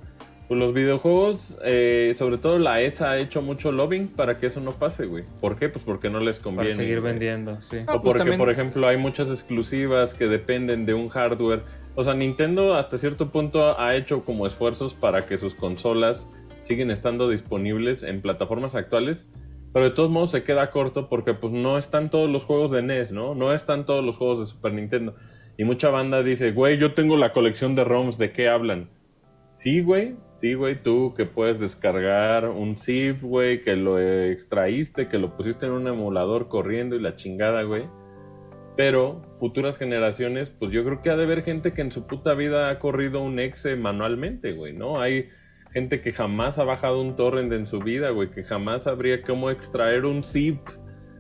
pues 0.47 0.59
los 0.59 0.73
videojuegos, 0.73 1.55
eh, 1.63 2.13
sobre 2.17 2.39
todo 2.39 2.57
la 2.57 2.81
ESA 2.81 3.11
ha 3.11 3.17
hecho 3.19 3.43
mucho 3.43 3.71
lobbying 3.71 4.07
para 4.07 4.39
que 4.39 4.47
eso 4.47 4.59
no 4.59 4.71
pase, 4.71 5.05
güey. 5.05 5.23
¿Por 5.39 5.55
qué? 5.55 5.69
Pues 5.69 5.85
porque 5.85 6.09
no 6.09 6.19
les 6.19 6.39
conviene. 6.39 6.71
Para 6.71 6.81
seguir 6.81 6.99
vendiendo, 7.01 7.61
sí. 7.61 7.77
Ah, 7.85 7.97
O 7.97 8.01
pues 8.01 8.05
porque, 8.05 8.17
también- 8.21 8.39
por 8.39 8.49
ejemplo, 8.49 8.87
hay 8.87 8.97
muchas 8.97 9.29
exclusivas 9.29 10.15
que 10.15 10.25
dependen 10.25 10.87
de 10.87 10.95
un 10.95 11.09
hardware. 11.09 11.61
O 11.95 12.03
sea, 12.03 12.13
Nintendo 12.13 12.75
hasta 12.75 12.97
cierto 12.97 13.31
punto 13.31 13.79
ha 13.79 13.95
hecho 13.95 14.23
como 14.23 14.47
esfuerzos 14.47 14.93
para 14.93 15.25
que 15.25 15.37
sus 15.37 15.55
consolas 15.55 16.27
siguen 16.61 16.91
estando 16.91 17.29
disponibles 17.29 18.03
en 18.03 18.21
plataformas 18.21 18.75
actuales. 18.75 19.29
Pero 19.73 19.85
de 19.85 19.91
todos 19.91 20.09
modos 20.09 20.31
se 20.31 20.43
queda 20.43 20.69
corto 20.69 21.07
porque 21.07 21.33
pues 21.33 21.53
no 21.53 21.77
están 21.77 22.09
todos 22.09 22.29
los 22.29 22.43
juegos 22.43 22.71
de 22.71 22.81
NES, 22.81 23.11
¿no? 23.11 23.35
No 23.35 23.53
están 23.53 23.85
todos 23.85 24.03
los 24.03 24.17
juegos 24.17 24.39
de 24.39 24.45
Super 24.47 24.73
Nintendo. 24.73 25.15
Y 25.57 25.63
mucha 25.63 25.89
banda 25.89 26.23
dice, 26.23 26.51
güey, 26.51 26.77
yo 26.77 26.93
tengo 26.93 27.17
la 27.17 27.31
colección 27.33 27.75
de 27.75 27.83
ROMs, 27.83 28.17
¿de 28.17 28.31
qué 28.31 28.49
hablan? 28.49 28.89
Sí, 29.49 29.81
güey, 29.81 30.15
sí, 30.35 30.55
güey, 30.55 30.81
tú 30.81 31.13
que 31.15 31.25
puedes 31.25 31.59
descargar 31.59 32.49
un 32.49 32.77
zip, 32.77 33.21
güey, 33.21 33.61
que 33.61 33.75
lo 33.75 33.99
extraíste, 33.99 35.07
que 35.07 35.19
lo 35.19 35.35
pusiste 35.35 35.65
en 35.65 35.73
un 35.73 35.87
emulador 35.87 36.47
corriendo 36.47 36.95
y 36.95 37.01
la 37.01 37.15
chingada, 37.15 37.63
güey. 37.63 37.83
Pero 38.81 39.21
futuras 39.33 39.77
generaciones, 39.77 40.49
pues 40.49 40.71
yo 40.71 40.83
creo 40.83 41.03
que 41.03 41.11
ha 41.11 41.15
de 41.15 41.25
haber 41.25 41.43
gente 41.43 41.71
que 41.71 41.81
en 41.81 41.91
su 41.91 42.07
puta 42.07 42.33
vida 42.33 42.71
ha 42.71 42.79
corrido 42.79 43.21
un 43.21 43.37
exe 43.37 43.75
manualmente, 43.75 44.53
güey, 44.53 44.73
¿no? 44.73 44.99
Hay 44.99 45.29
gente 45.71 46.01
que 46.01 46.13
jamás 46.13 46.57
ha 46.57 46.63
bajado 46.63 46.99
un 46.99 47.15
torrent 47.15 47.53
en 47.53 47.67
su 47.67 47.77
vida, 47.77 48.09
güey, 48.09 48.31
que 48.31 48.43
jamás 48.43 48.85
sabría 48.85 49.21
cómo 49.21 49.51
extraer 49.51 50.05
un 50.05 50.23
zip, 50.23 50.67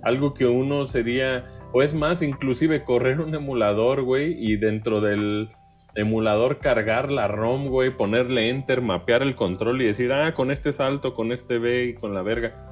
algo 0.01 0.33
que 0.33 0.47
uno 0.47 0.87
sería, 0.87 1.45
o 1.71 1.83
es 1.83 1.93
más, 1.93 2.23
inclusive 2.23 2.83
correr 2.83 3.21
un 3.21 3.35
emulador, 3.35 4.01
güey, 4.01 4.33
y 4.39 4.55
dentro 4.55 4.99
del 4.99 5.49
emulador 5.93 6.57
cargar 6.57 7.11
la 7.11 7.27
ROM, 7.27 7.67
güey, 7.67 7.91
ponerle 7.91 8.49
enter, 8.49 8.81
mapear 8.81 9.21
el 9.21 9.35
control 9.35 9.83
y 9.83 9.85
decir, 9.85 10.11
ah, 10.13 10.33
con 10.33 10.49
este 10.49 10.71
salto, 10.71 11.13
con 11.13 11.31
este 11.31 11.59
B 11.59 11.83
y 11.83 11.93
con 11.93 12.15
la 12.15 12.23
verga. 12.23 12.70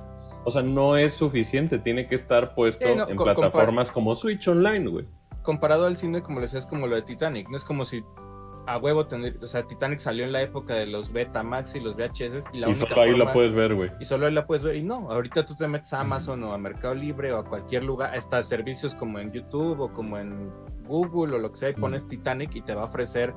O 0.50 0.52
sea, 0.52 0.64
no 0.64 0.98
es 0.98 1.14
suficiente, 1.14 1.80
tiene 1.80 2.08
que 2.08 2.16
estar 2.16 2.54
puesto 2.54 2.86
Sí, 2.86 2.96
no, 2.96 3.08
en 3.08 3.16
plataformas 3.16 3.92
como 3.92 4.14
Switch 4.16 4.48
Online, 4.48 4.88
güey. 4.90 5.06
comparado 5.44 5.86
al 5.86 5.98
cine, 5.98 6.22
como 6.22 6.40
le 6.40 6.48
decía, 6.48 6.60
es 6.60 6.66
como 6.66 6.88
lo 6.88 6.96
de 6.96 7.02
Titanic. 7.04 7.50
No 7.50 7.58
es 7.58 7.64
como 7.64 7.86
si 7.86 8.04
a 8.70 8.78
huevo 8.78 9.08
tener. 9.08 9.38
O 9.42 9.48
sea, 9.48 9.66
Titanic 9.66 10.00
salió 10.00 10.24
en 10.24 10.32
la 10.32 10.42
época 10.42 10.76
de 10.76 10.86
los 10.86 11.12
Betamax 11.12 11.76
y 11.76 11.80
los 11.80 11.96
VHS. 11.96 12.46
Y, 12.54 12.60
la 12.60 12.70
Y 12.70 12.76
solo 12.76 13.02
ahí 13.02 13.16
la 13.16 13.34
puedes 13.34 13.54
ver, 13.54 13.74
güey. 13.74 13.92
Y 14.00 14.06
solo 14.06 14.28
ahí 14.28 14.34
la 14.34 14.46
puedes 14.46 14.64
ver. 14.64 14.76
Y 14.76 14.84
no, 14.84 15.10
ahorita 15.10 15.46
tú 15.46 15.56
te 15.56 15.68
metes 15.68 15.92
a 15.94 16.02
Amazon 16.02 16.44
o 16.44 16.54
a 16.54 16.58
Mercado 16.58 16.94
Libre 16.94 17.32
o 17.34 17.40
a 17.40 17.46
cualquier 17.46 17.84
lugar, 17.84 18.16
hasta 18.16 18.44
servicios 18.44 18.94
como 18.96 19.20
en 19.20 19.32
YouTube 19.32 19.80
o 19.80 19.92
como 19.92 20.18
en 20.18 20.52
Google 20.84 21.36
o 21.36 21.40
lo 21.40 21.52
que 21.52 21.58
sea, 21.58 21.70
y 21.70 21.74
pones 21.74 22.06
Titanic 22.08 22.56
y 22.56 22.62
te 22.62 22.74
va 22.74 22.82
a 22.82 22.86
ofrecer 22.86 23.34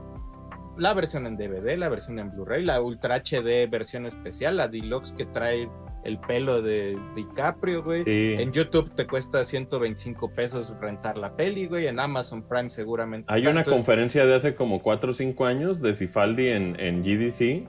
la 0.76 0.94
versión 0.94 1.26
en 1.26 1.36
DVD, 1.36 1.76
la 1.76 1.88
versión 1.88 2.18
en 2.18 2.30
Blu-ray, 2.30 2.64
la 2.64 2.80
Ultra 2.80 3.16
HD 3.16 3.68
versión 3.68 4.06
especial, 4.06 4.56
la 4.56 4.68
Deluxe 4.68 5.12
que 5.12 5.26
trae 5.26 5.68
el 6.04 6.18
pelo 6.18 6.62
de 6.62 6.98
DiCaprio, 7.14 7.82
güey. 7.82 8.04
Sí. 8.04 8.36
En 8.38 8.52
YouTube 8.52 8.94
te 8.94 9.06
cuesta 9.06 9.44
125 9.44 10.34
pesos 10.34 10.74
rentar 10.80 11.16
la 11.18 11.36
peli, 11.36 11.66
güey. 11.66 11.86
En 11.86 12.00
Amazon 12.00 12.42
Prime 12.48 12.70
seguramente. 12.70 13.32
Hay 13.32 13.40
está. 13.42 13.50
una 13.50 13.60
Entonces, 13.60 13.78
conferencia 13.84 14.26
de 14.26 14.34
hace 14.34 14.54
como 14.54 14.82
4 14.82 15.10
o 15.10 15.14
5 15.14 15.44
años 15.46 15.80
de 15.80 15.94
Cifaldi 15.94 16.48
en, 16.48 16.78
en 16.80 17.02
GDC 17.02 17.68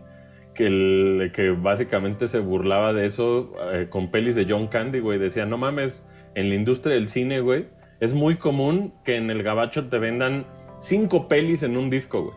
que, 0.56 0.67
el- 0.67 1.32
que 1.34 1.52
básicamente 1.52 2.28
se 2.28 2.39
burlaba 2.39 2.93
de 2.93 3.06
eso 3.06 3.52
eh, 3.72 3.88
con 3.89 4.12
pelis 4.12 4.36
de 4.36 4.46
John 4.50 4.67
Candy, 4.67 5.00
güey. 5.00 5.19
Decía, 5.19 5.46
no 5.46 5.58
mames, 5.58 6.06
en 6.36 6.50
la 6.50 6.56
industria 6.56 6.96
del 6.96 7.10
cine, 7.10 7.39
güey, 7.39 7.67
es 8.00 8.13
muy 8.13 8.36
común 8.36 8.93
que 9.06 9.15
en 9.15 9.30
el 9.30 9.43
gabacho 9.43 9.88
te 9.89 9.98
vendan 10.00 10.46
cinco 10.82 11.28
pelis 11.28 11.63
en 11.63 11.78
un 11.78 11.89
disco, 11.89 12.24
güey. 12.24 12.36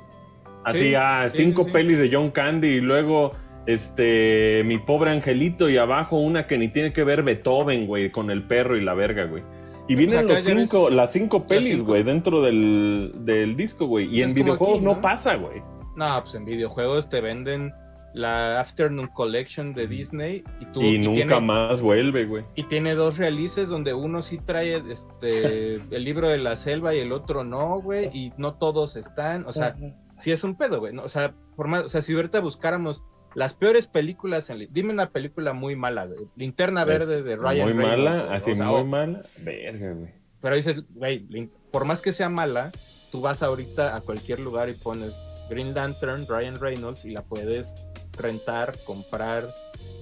Así, 0.65 0.79
Sí, 0.79 0.95
ah, 0.97 1.27
sí, 1.29 1.45
cinco 1.45 1.63
sí, 1.63 1.69
sí. 1.69 1.73
pelis 1.75 1.99
de 2.01 2.11
John 2.13 2.31
Candy 2.31 2.67
y 2.69 2.81
luego, 2.81 3.33
este, 3.67 4.63
mi 4.65 4.79
pobre 4.79 5.11
angelito 5.11 5.69
y 5.69 5.77
abajo 5.77 6.19
una 6.19 6.47
que 6.47 6.59
ni 6.59 6.69
tiene 6.69 6.93
que 6.93 7.05
ver 7.05 7.23
Beethoven, 7.23 7.87
güey, 7.87 8.11
con 8.11 8.31
el 8.31 8.43
perro 8.45 8.77
y 8.77 8.81
la 8.83 8.95
verga, 8.95 9.25
güey. 9.25 9.43
Y 9.89 9.95
vienen 9.95 10.27
los 10.27 10.41
cinco, 10.41 10.91
las 10.91 11.13
cinco 11.13 11.47
pelis, 11.47 11.81
güey, 11.83 12.03
dentro 12.03 12.43
del, 12.43 13.13
del 13.19 13.57
disco, 13.57 13.87
güey. 13.87 14.07
Y 14.07 14.09
Pues 14.21 14.23
en 14.23 14.35
videojuegos 14.35 14.77
aquí, 14.77 14.85
no 14.85 14.95
¿no? 14.95 15.01
pasa, 15.01 15.37
güey. 15.37 15.63
No, 15.95 16.21
pues 16.23 16.35
en 16.35 16.45
videojuegos 16.45 17.09
te 17.09 17.21
venden 17.21 17.73
la 18.13 18.61
Afternoon 18.61 19.09
Collection 19.09 19.75
de 19.75 19.87
Disney 19.87 20.43
y 20.59 20.65
tú 20.67 20.81
Y 20.83 20.99
nunca 20.99 21.25
tiene, 21.27 21.41
más 21.41 21.83
vuelve, 21.83 22.25
güey. 22.25 22.45
y 22.55 22.63
tiene 22.65 22.95
dos 22.95 23.19
releases 23.19 23.69
donde 23.69 23.93
uno 23.93 24.23
sí 24.23 24.39
trae 24.39 24.83
este 24.91 25.75
el 25.91 26.05
libro 26.05 26.29
de 26.29 26.39
la 26.39 26.57
selva 26.57 26.95
y 26.95 26.99
el 26.99 27.13
otro 27.13 27.45
no, 27.45 27.79
güey, 27.81 28.07
y 28.15 28.33
no 28.39 28.55
todos 28.55 28.97
están, 28.97 29.45
o 29.47 29.53
sea, 29.53 29.77
sí 30.17 30.33
es 30.33 30.45
un 30.45 30.57
pedo, 30.57 30.81
güey, 30.81 30.95
¿no? 30.95 31.03
o 31.03 31.09
sea, 31.09 31.35
por 31.57 31.69
más, 31.69 31.85
o 31.85 31.89
sea, 31.89 32.01
si 32.01 32.15
ahorita 32.15 32.41
buscáramos 32.41 33.03
las 33.37 33.55
peores 33.55 33.87
películas, 33.87 34.49
en, 34.51 34.67
dime 34.73 34.93
una 34.93 35.11
película 35.11 35.53
muy 35.53 35.77
mala, 35.77 36.07
güey, 36.07 36.27
Linterna 36.37 36.85
Verde 36.85 37.23
de 37.23 37.37
Ryan 37.37 37.69
Muy 37.75 37.85
Reynolds, 37.85 38.03
mala, 38.11 38.25
o- 38.25 38.31
así 38.33 38.51
o 38.53 38.57
sea, 38.57 38.67
muy 38.67 38.81
o- 38.81 38.85
mala. 38.85 39.23
Verga, 39.39 39.93
güey. 39.93 40.11
Pero 40.41 40.57
dices, 40.57 40.83
güey, 40.95 41.27
por 41.71 41.85
más 41.85 42.01
que 42.01 42.13
sea 42.13 42.29
mala, 42.29 42.73
tú 43.13 43.21
vas 43.21 43.43
ahorita 43.43 43.95
a 43.95 44.01
cualquier 44.01 44.41
lugar 44.41 44.69
y 44.69 44.73
pones 44.73 45.13
Green 45.51 45.75
Lantern, 45.75 46.27
Ryan 46.27 46.59
Reynolds 46.59 47.05
y 47.05 47.11
la 47.11 47.23
puedes 47.23 47.73
rentar, 48.19 48.79
comprar, 48.85 49.45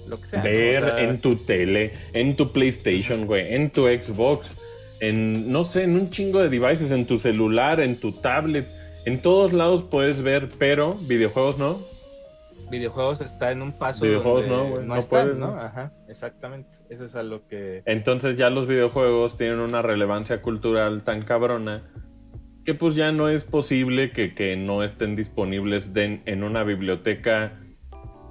lo 0.06 0.20
que 0.20 0.26
sea. 0.26 0.38
¿no? 0.38 0.44
Ver 0.44 0.84
O 0.84 0.86
sea, 0.86 1.00
en 1.02 1.20
tu 1.20 1.36
tele, 1.36 1.92
en 2.12 2.36
tu 2.36 2.52
PlayStation, 2.52 3.26
güey, 3.26 3.54
en 3.54 3.70
tu 3.70 3.86
Xbox, 3.86 4.56
en, 5.00 5.50
no 5.50 5.64
sé, 5.64 5.82
en 5.82 5.96
un 5.96 6.10
chingo 6.10 6.40
de 6.40 6.48
devices, 6.48 6.92
en 6.92 7.04
tu 7.06 7.18
celular, 7.18 7.80
en 7.80 7.96
tu 7.96 8.12
tablet. 8.12 8.66
En 9.06 9.20
todos 9.20 9.52
lados 9.52 9.82
puedes 9.82 10.22
ver, 10.22 10.48
pero 10.58 10.94
videojuegos 10.94 11.58
no. 11.58 11.78
Videojuegos 12.70 13.20
está 13.20 13.50
en 13.52 13.62
un 13.62 13.72
paso 13.72 14.04
Videojuegos 14.04 14.48
donde 14.48 14.74
no, 14.80 14.82
no 14.82 14.96
están, 14.96 15.22
puedes, 15.24 15.38
¿no? 15.38 15.54
¿no? 15.54 15.60
Ajá, 15.60 15.92
exactamente. 16.08 16.78
Eso 16.90 17.04
es 17.04 17.14
a 17.14 17.22
lo 17.22 17.46
que... 17.46 17.82
Entonces 17.86 18.36
ya 18.36 18.50
los 18.50 18.66
videojuegos 18.66 19.36
tienen 19.36 19.60
una 19.60 19.82
relevancia 19.82 20.42
cultural 20.42 21.02
tan 21.04 21.22
cabrona 21.22 21.82
que 22.64 22.74
pues 22.74 22.94
ya 22.94 23.12
no 23.12 23.28
es 23.28 23.44
posible 23.44 24.10
que, 24.12 24.34
que 24.34 24.56
no 24.56 24.82
estén 24.82 25.16
disponibles 25.16 25.92
de- 25.92 26.22
en 26.24 26.44
una 26.44 26.64
biblioteca 26.64 27.60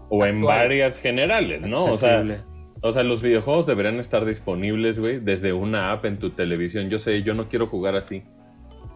o 0.10 0.26
en 0.26 0.38
Actual. 0.38 0.58
varias 0.58 1.00
generales, 1.00 1.62
¿no? 1.62 1.86
O 1.86 1.98
sea, 1.98 2.20
Accesible. 2.22 2.44
o 2.82 2.92
sea, 2.92 3.04
los 3.04 3.22
videojuegos 3.22 3.68
deberían 3.68 4.00
estar 4.00 4.26
disponibles, 4.26 5.00
güey, 5.00 5.20
desde 5.20 5.54
una 5.54 5.92
app 5.92 6.06
en 6.06 6.18
tu 6.18 6.32
televisión. 6.32 6.90
Yo 6.90 6.98
sé, 7.00 7.22
yo 7.24 7.34
no 7.36 7.48
quiero 7.48 7.68
jugar 7.68 7.96
así. 7.96 8.24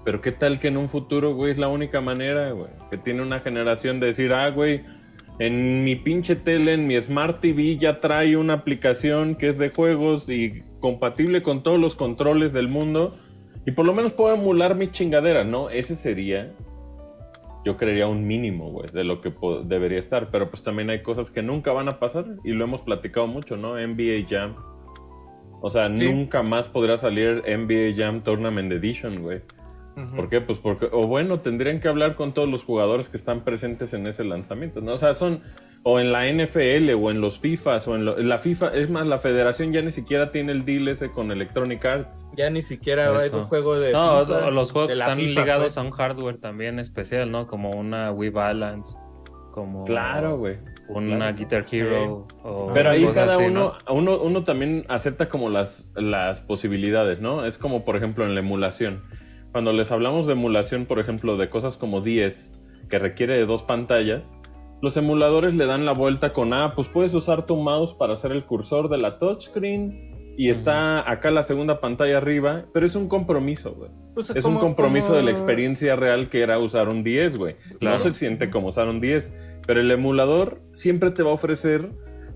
Pero 0.03 0.21
qué 0.21 0.31
tal 0.31 0.59
que 0.59 0.69
en 0.69 0.77
un 0.77 0.87
futuro, 0.89 1.35
güey, 1.35 1.51
es 1.51 1.57
la 1.57 1.67
única 1.67 2.01
manera, 2.01 2.51
güey, 2.51 2.69
que 2.89 2.97
tiene 2.97 3.21
una 3.21 3.39
generación 3.41 3.99
de 3.99 4.07
decir, 4.07 4.31
ah, 4.33 4.49
güey, 4.49 4.83
en 5.39 5.83
mi 5.83 5.95
pinche 5.95 6.35
tele, 6.35 6.73
en 6.73 6.87
mi 6.87 6.99
Smart 7.01 7.39
TV 7.41 7.77
ya 7.77 7.99
trae 7.99 8.37
una 8.37 8.53
aplicación 8.53 9.35
que 9.35 9.47
es 9.47 9.57
de 9.57 9.69
juegos 9.69 10.29
y 10.29 10.63
compatible 10.79 11.41
con 11.41 11.63
todos 11.63 11.79
los 11.79 11.95
controles 11.95 12.53
del 12.53 12.67
mundo 12.67 13.17
y 13.65 13.71
por 13.71 13.85
lo 13.85 13.93
menos 13.93 14.13
puedo 14.13 14.33
emular 14.35 14.75
mi 14.75 14.87
chingadera, 14.91 15.43
¿no? 15.43 15.69
Ese 15.69 15.95
sería, 15.95 16.53
yo 17.65 17.77
creería 17.77 18.07
un 18.07 18.25
mínimo, 18.25 18.71
güey, 18.71 18.87
de 18.91 19.03
lo 19.03 19.21
que 19.21 19.31
debería 19.65 19.99
estar, 19.99 20.29
pero 20.31 20.49
pues 20.49 20.63
también 20.63 20.89
hay 20.89 21.01
cosas 21.03 21.29
que 21.29 21.41
nunca 21.43 21.71
van 21.71 21.89
a 21.89 21.99
pasar 21.99 22.25
y 22.43 22.51
lo 22.51 22.63
hemos 22.63 22.81
platicado 22.81 23.27
mucho, 23.27 23.57
¿no? 23.57 23.77
NBA 23.77 24.25
Jam. 24.29 24.55
O 25.61 25.69
sea, 25.69 25.87
Sí. 25.93 26.09
nunca 26.11 26.43
más 26.43 26.67
podrá 26.69 26.97
salir 26.97 27.43
NBA 27.45 27.95
Jam 27.97 28.21
Tournament 28.23 28.71
Edition, 28.71 29.21
güey. 29.21 29.41
¿Por 30.15 30.29
qué? 30.29 30.41
Pues 30.41 30.59
porque, 30.59 30.87
o 30.91 31.07
bueno, 31.07 31.39
tendrían 31.39 31.79
que 31.79 31.87
hablar 31.87 32.15
con 32.15 32.33
todos 32.33 32.47
los 32.47 32.63
jugadores 32.63 33.09
que 33.09 33.17
están 33.17 33.41
presentes 33.43 33.93
en 33.93 34.05
ese 34.07 34.23
lanzamiento, 34.23 34.79
¿no? 34.81 34.93
O 34.93 34.97
sea, 34.99 35.15
son, 35.15 35.41
o 35.83 35.99
en 35.99 36.11
la 36.11 36.25
NFL, 36.31 36.91
o 37.01 37.09
en 37.09 37.19
los 37.19 37.39
FIFAs, 37.39 37.87
o 37.87 37.95
en, 37.95 38.05
lo- 38.05 38.17
en 38.19 38.29
la 38.29 38.37
FIFA, 38.37 38.75
es 38.75 38.89
más, 38.91 39.07
la 39.07 39.17
federación 39.17 39.73
ya 39.73 39.81
ni 39.81 39.91
siquiera 39.91 40.31
tiene 40.31 40.51
el 40.51 40.65
deal 40.65 40.87
ese 40.87 41.09
con 41.09 41.31
Electronic 41.31 41.83
Arts. 41.83 42.27
Ya 42.35 42.49
ni 42.51 42.61
siquiera 42.61 43.09
hay 43.17 43.29
un 43.33 43.43
juego 43.45 43.79
de... 43.79 43.91
No, 43.93 44.25
FIFA, 44.25 44.51
los 44.51 44.71
juegos 44.71 44.89
que 44.91 44.93
están 44.99 45.17
FIFA, 45.17 45.41
ligados 45.41 45.63
pues. 45.63 45.77
a 45.77 45.81
un 45.81 45.91
hardware 45.91 46.37
también 46.37 46.77
especial, 46.79 47.31
¿no? 47.31 47.47
Como 47.47 47.71
una 47.71 48.11
Wii 48.11 48.29
Balance, 48.29 48.95
como 49.51 49.85
Claro, 49.85 50.37
güey. 50.37 50.57
una 50.89 51.17
claro. 51.17 51.37
Guitar 51.37 51.65
Hero. 51.71 52.27
o 52.43 52.71
Pero 52.73 52.91
ahí 52.91 53.03
cada 53.15 53.35
así, 53.35 53.45
uno, 53.45 53.73
¿no? 53.87 53.93
uno, 53.95 54.19
uno 54.21 54.43
también 54.43 54.85
acepta 54.89 55.27
como 55.27 55.49
las, 55.49 55.89
las 55.95 56.41
posibilidades, 56.41 57.19
¿no? 57.19 57.45
Es 57.45 57.57
como, 57.57 57.83
por 57.83 57.95
ejemplo, 57.97 58.25
en 58.25 58.35
la 58.35 58.41
emulación. 58.41 59.01
Cuando 59.57 59.73
les 59.73 59.91
hablamos 59.91 60.27
de 60.27 60.33
emulación, 60.33 60.85
por 60.85 60.99
ejemplo, 60.99 61.35
de 61.35 61.49
cosas 61.49 61.77
como 61.77 62.01
10, 62.01 62.53
que 62.91 62.99
requiere 62.99 63.33
de 63.39 63.47
dos 63.47 63.63
pantallas, 63.63 64.31
los 64.83 64.95
emuladores 64.97 65.55
le 65.55 65.65
dan 65.65 65.83
la 65.83 65.93
vuelta 65.93 66.31
con, 66.31 66.53
ah, 66.53 66.73
pues 66.75 66.89
puedes 66.89 67.15
usar 67.15 67.47
tu 67.47 67.55
mouse 67.55 67.95
para 67.95 68.13
hacer 68.13 68.31
el 68.33 68.45
cursor 68.45 68.87
de 68.87 68.99
la 68.99 69.17
touchscreen 69.17 70.35
y 70.37 70.51
está 70.51 71.09
acá 71.09 71.31
la 71.31 71.41
segunda 71.41 71.81
pantalla 71.81 72.17
arriba, 72.17 72.65
pero 72.71 72.85
es 72.85 72.95
un 72.95 73.07
compromiso, 73.07 73.73
güey. 73.73 73.89
Pues, 74.13 74.29
Es 74.29 74.43
como- 74.43 74.59
un 74.59 74.63
compromiso 74.63 75.15
de 75.15 75.23
la 75.23 75.31
experiencia 75.31 75.95
real 75.95 76.29
que 76.29 76.41
era 76.41 76.59
usar 76.59 76.87
un 76.87 77.03
10, 77.03 77.39
güey. 77.39 77.55
Claro. 77.79 77.97
No 77.97 77.99
se 78.03 78.13
siente 78.13 78.51
como 78.51 78.67
usar 78.67 78.87
un 78.87 79.01
10, 79.01 79.33
pero 79.65 79.79
el 79.81 79.89
emulador 79.89 80.61
siempre 80.73 81.09
te 81.09 81.23
va 81.23 81.31
a 81.31 81.33
ofrecer 81.33 81.89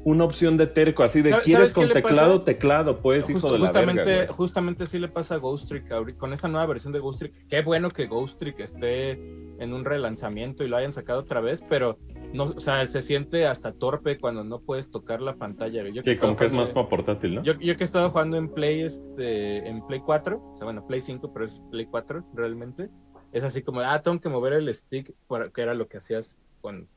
una 0.03 0.23
opción 0.23 0.57
de 0.57 0.65
terco, 0.67 1.03
así 1.03 1.21
de 1.21 1.29
¿Sabes- 1.29 1.45
quieres 1.45 1.73
con 1.73 1.87
teclado, 1.89 2.41
teclado, 2.41 3.01
pues, 3.01 3.25
Justo- 3.25 3.37
hijo 3.37 3.51
de 3.53 3.59
la 3.59 3.65
justamente, 3.67 4.01
verga, 4.03 4.25
güey. 4.25 4.35
justamente 4.35 4.87
sí 4.87 4.97
le 4.97 5.07
pasa 5.07 5.35
a 5.35 5.37
Ghost 5.37 5.67
Trick 5.69 5.91
ahorita, 5.91 6.17
con 6.17 6.33
esta 6.33 6.47
nueva 6.47 6.65
versión 6.65 6.91
de 6.91 6.99
Ghost 6.99 7.19
Trick. 7.19 7.33
Qué 7.47 7.61
bueno 7.61 7.89
que 7.91 8.07
Ghost 8.07 8.39
Trick 8.39 8.59
esté 8.61 9.11
en 9.11 9.73
un 9.73 9.85
relanzamiento 9.85 10.63
y 10.63 10.67
lo 10.69 10.77
hayan 10.77 10.91
sacado 10.91 11.19
otra 11.19 11.39
vez, 11.39 11.61
pero 11.69 11.99
no, 12.33 12.45
o 12.45 12.59
sea, 12.59 12.83
se 12.87 13.01
siente 13.03 13.45
hasta 13.45 13.73
torpe 13.73 14.17
cuando 14.17 14.43
no 14.43 14.59
puedes 14.59 14.89
tocar 14.89 15.21
la 15.21 15.35
pantalla. 15.35 15.87
Yo 15.89 16.01
Sí, 16.03 16.15
como 16.17 16.35
que 16.35 16.45
es 16.45 16.51
más 16.51 16.71
para 16.71 16.89
portátil, 16.89 17.35
¿no? 17.35 17.43
Yo, 17.43 17.53
yo 17.59 17.75
que 17.77 17.83
he 17.83 17.85
estado 17.85 18.09
jugando 18.09 18.37
en 18.37 18.49
Play, 18.49 18.81
este, 18.81 19.67
en 19.67 19.85
Play 19.85 19.99
4, 19.99 20.41
o 20.53 20.55
sea, 20.55 20.65
bueno, 20.65 20.87
Play 20.87 21.01
5, 21.01 21.31
pero 21.31 21.45
es 21.45 21.61
Play 21.69 21.85
4 21.85 22.25
realmente. 22.33 22.89
Es 23.31 23.43
así 23.43 23.61
como, 23.61 23.81
ah, 23.81 24.01
tengo 24.01 24.19
que 24.19 24.29
mover 24.29 24.53
el 24.53 24.73
stick, 24.73 25.13
que 25.53 25.61
era 25.61 25.73
lo 25.75 25.87
que 25.87 25.97
hacías 25.97 26.37
con 26.59 26.87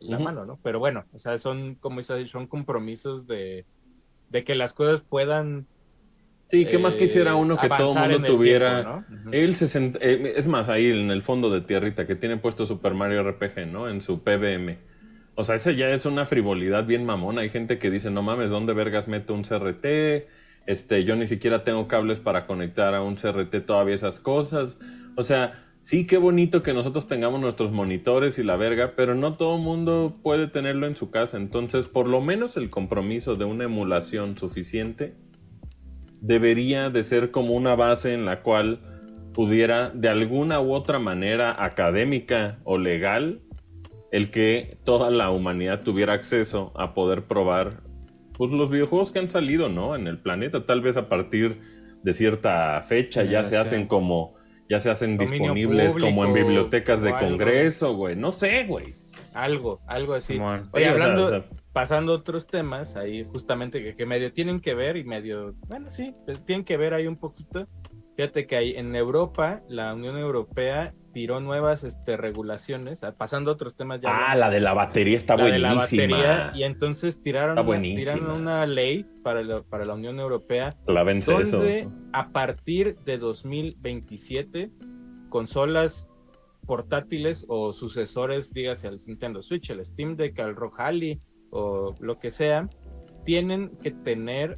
la 0.00 0.18
mano, 0.18 0.44
¿no? 0.44 0.58
Pero 0.62 0.78
bueno, 0.78 1.04
o 1.12 1.18
sea, 1.18 1.38
son, 1.38 1.74
como 1.76 1.98
dice, 2.00 2.26
son 2.26 2.46
compromisos 2.46 3.26
de, 3.26 3.66
de 4.28 4.44
que 4.44 4.54
las 4.54 4.72
cosas 4.72 5.02
puedan. 5.02 5.66
Sí, 6.48 6.64
¿qué 6.64 6.78
más 6.78 6.94
eh, 6.94 6.98
quisiera 6.98 7.34
uno 7.36 7.58
que 7.58 7.68
todo 7.68 7.94
mundo 7.94 8.16
el 8.16 8.24
tuviera? 8.24 9.04
se 9.54 9.66
sent- 9.66 9.98
eh, 10.00 10.32
es 10.36 10.48
más, 10.48 10.68
ahí 10.70 10.90
en 10.90 11.10
el 11.10 11.22
fondo 11.22 11.50
de 11.50 11.60
tierrita 11.60 12.06
que 12.06 12.16
tiene 12.16 12.38
puesto 12.38 12.64
Super 12.64 12.94
Mario 12.94 13.20
RPG, 13.20 13.66
¿no? 13.66 13.88
En 13.88 14.00
su 14.00 14.22
PBM. 14.22 14.78
O 15.34 15.44
sea, 15.44 15.56
ese 15.56 15.76
ya 15.76 15.90
es 15.90 16.06
una 16.06 16.24
frivolidad 16.26 16.86
bien 16.86 17.04
mamona. 17.04 17.42
Hay 17.42 17.50
gente 17.50 17.78
que 17.78 17.90
dice, 17.90 18.10
no 18.10 18.22
mames, 18.22 18.50
¿dónde 18.50 18.72
vergas 18.72 19.08
meto 19.08 19.34
un 19.34 19.44
CRT? 19.44 20.26
Este, 20.66 21.04
yo 21.04 21.16
ni 21.16 21.26
siquiera 21.26 21.64
tengo 21.64 21.86
cables 21.86 22.18
para 22.18 22.46
conectar 22.46 22.94
a 22.94 23.02
un 23.02 23.18
CRT 23.18 23.60
todavía 23.60 23.94
esas 23.94 24.18
cosas. 24.18 24.78
O 25.16 25.22
sea, 25.22 25.67
sí, 25.88 26.06
qué 26.06 26.18
bonito 26.18 26.62
que 26.62 26.74
nosotros 26.74 27.08
tengamos 27.08 27.40
nuestros 27.40 27.72
monitores 27.72 28.38
y 28.38 28.42
la 28.42 28.56
verga, 28.56 28.92
pero 28.94 29.14
no 29.14 29.38
todo 29.38 29.56
mundo 29.56 30.18
puede 30.22 30.46
tenerlo 30.46 30.86
en 30.86 30.96
su 30.96 31.10
casa. 31.10 31.38
Entonces, 31.38 31.86
por 31.86 32.08
lo 32.08 32.20
menos 32.20 32.58
el 32.58 32.68
compromiso 32.68 33.36
de 33.36 33.46
una 33.46 33.64
emulación 33.64 34.36
suficiente 34.36 35.14
debería 36.20 36.90
de 36.90 37.02
ser 37.04 37.30
como 37.30 37.54
una 37.54 37.74
base 37.74 38.12
en 38.12 38.26
la 38.26 38.42
cual 38.42 38.80
pudiera 39.32 39.88
de 39.88 40.10
alguna 40.10 40.60
u 40.60 40.74
otra 40.74 40.98
manera 40.98 41.64
académica 41.64 42.58
o 42.64 42.76
legal 42.76 43.40
el 44.12 44.30
que 44.30 44.76
toda 44.84 45.08
la 45.10 45.30
humanidad 45.30 45.84
tuviera 45.84 46.12
acceso 46.12 46.70
a 46.76 46.92
poder 46.92 47.22
probar 47.22 47.82
pues, 48.34 48.50
los 48.50 48.68
videojuegos 48.68 49.10
que 49.10 49.20
han 49.20 49.30
salido, 49.30 49.70
¿no? 49.70 49.96
En 49.96 50.06
el 50.06 50.18
planeta, 50.18 50.66
tal 50.66 50.82
vez 50.82 50.98
a 50.98 51.08
partir 51.08 51.62
de 52.02 52.12
cierta 52.12 52.82
fecha 52.82 53.24
ya 53.24 53.42
se 53.42 53.56
hacen 53.56 53.86
como, 53.86 54.37
ya 54.68 54.80
se 54.80 54.90
hacen 54.90 55.16
Dominio 55.16 55.54
disponibles 55.54 55.92
como 55.92 56.24
en 56.24 56.34
bibliotecas 56.34 57.00
de 57.00 57.12
congreso, 57.12 57.94
güey. 57.94 58.16
No 58.16 58.32
sé, 58.32 58.64
güey. 58.64 58.96
Algo, 59.32 59.80
algo 59.86 60.14
así. 60.14 60.38
Oye, 60.38 60.62
Sí, 60.62 60.68
o 60.72 60.78
sea, 60.78 60.90
hablando, 60.90 61.26
o 61.26 61.30
sea, 61.30 61.44
pasando 61.72 62.12
a 62.12 62.16
otros 62.16 62.46
temas, 62.46 62.96
ahí 62.96 63.24
justamente 63.24 63.82
que, 63.82 63.96
que 63.96 64.06
medio 64.06 64.32
tienen 64.32 64.60
que 64.60 64.74
ver 64.74 64.96
y 64.96 65.04
medio, 65.04 65.54
bueno, 65.66 65.88
sí, 65.88 66.14
pues, 66.26 66.44
tienen 66.44 66.64
que 66.64 66.76
ver 66.76 66.94
ahí 66.94 67.06
un 67.06 67.16
poquito. 67.16 67.66
Fíjate 68.16 68.46
que 68.46 68.56
ahí 68.56 68.74
en 68.76 68.94
Europa, 68.96 69.62
la 69.68 69.94
Unión 69.94 70.18
Europea 70.18 70.92
tiró 71.12 71.40
nuevas 71.40 71.84
este, 71.84 72.16
regulaciones, 72.16 73.02
ah, 73.02 73.14
pasando 73.16 73.50
a 73.50 73.54
otros 73.54 73.74
temas 73.74 74.00
ya. 74.00 74.10
Ah, 74.10 74.36
la 74.36 74.50
de 74.50 74.60
la 74.60 74.74
batería 74.74 75.16
está 75.16 75.36
la 75.36 75.44
de 75.44 75.50
buenísima. 75.50 75.72
la 75.72 76.26
batería, 76.26 76.52
y 76.54 76.62
entonces 76.64 77.20
tiraron, 77.20 77.58
una, 77.58 77.80
tiraron 77.80 78.30
una 78.30 78.66
ley 78.66 79.06
para 79.22 79.42
la, 79.42 79.62
para 79.62 79.84
la 79.84 79.94
Unión 79.94 80.18
Europea 80.20 80.76
donde 80.86 81.88
a 82.12 82.30
partir 82.30 82.96
de 83.04 83.18
2027 83.18 84.70
consolas 85.28 86.06
portátiles 86.66 87.46
o 87.48 87.72
sucesores, 87.72 88.52
dígase 88.52 88.88
al 88.88 88.98
Nintendo 89.06 89.42
Switch, 89.42 89.70
el 89.70 89.84
Steam 89.84 90.16
Deck, 90.16 90.38
al 90.40 90.54
Rock 90.54 90.80
Ally 90.80 91.20
o 91.50 91.94
lo 91.98 92.18
que 92.18 92.30
sea, 92.30 92.68
tienen 93.24 93.70
que 93.82 93.90
tener 93.90 94.56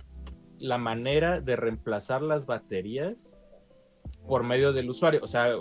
la 0.58 0.76
manera 0.76 1.40
de 1.40 1.56
reemplazar 1.56 2.22
las 2.22 2.46
baterías 2.46 3.34
por 4.30 4.44
medio 4.44 4.72
del 4.72 4.88
usuario. 4.88 5.18
O 5.24 5.26
sea, 5.26 5.46
¿a 5.46 5.54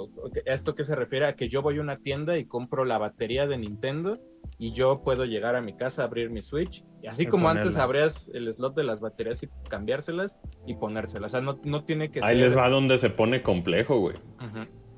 esto 0.45 0.75
que 0.75 0.83
se 0.83 0.93
refiere? 0.93 1.25
A 1.25 1.33
que 1.35 1.49
yo 1.49 1.63
voy 1.63 1.79
a 1.79 1.81
una 1.81 1.97
tienda 1.97 2.37
y 2.37 2.45
compro 2.45 2.85
la 2.85 2.99
batería 2.99 3.47
de 3.47 3.57
Nintendo 3.57 4.19
y 4.59 4.73
yo 4.73 5.01
puedo 5.01 5.25
llegar 5.25 5.55
a 5.55 5.61
mi 5.61 5.73
casa, 5.75 6.03
abrir 6.03 6.29
mi 6.29 6.43
Switch, 6.43 6.83
y 7.01 7.07
así 7.07 7.23
Y 7.23 7.25
como 7.25 7.49
antes 7.49 7.77
abrías 7.77 8.29
el 8.31 8.51
slot 8.53 8.75
de 8.75 8.83
las 8.83 8.99
baterías 9.01 9.41
y 9.41 9.47
cambiárselas 9.69 10.35
y 10.67 10.75
ponérselas. 10.75 11.31
O 11.31 11.31
sea, 11.31 11.41
no, 11.41 11.59
no 11.63 11.81
tiene 11.83 12.11
que 12.11 12.19
Ahí 12.19 12.37
ser... 12.37 12.45
les 12.49 12.55
va 12.57 12.69
donde 12.69 12.99
se 12.99 13.09
pone 13.09 13.41
complejo, 13.41 13.97
güey. 13.99 14.17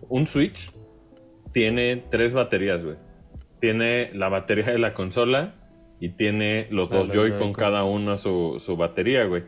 Un 0.10 0.28
Switch 0.28 0.70
tiene 1.54 2.04
tres 2.12 2.34
baterías, 2.34 2.84
güey. 2.84 2.98
Tiene 3.62 4.12
la 4.14 4.28
batería 4.28 4.66
de 4.66 4.80
la 4.80 4.94
consola 4.94 5.56
y 6.02 6.10
tiene 6.10 6.68
los 6.72 6.92
Ah, 6.92 6.96
dos 6.96 7.08
Joy-Con. 7.14 7.54
cada 7.54 7.86
uno 7.86 8.18
su, 8.18 8.58
su 8.60 8.76
batería, 8.76 9.24
güey. 9.26 9.44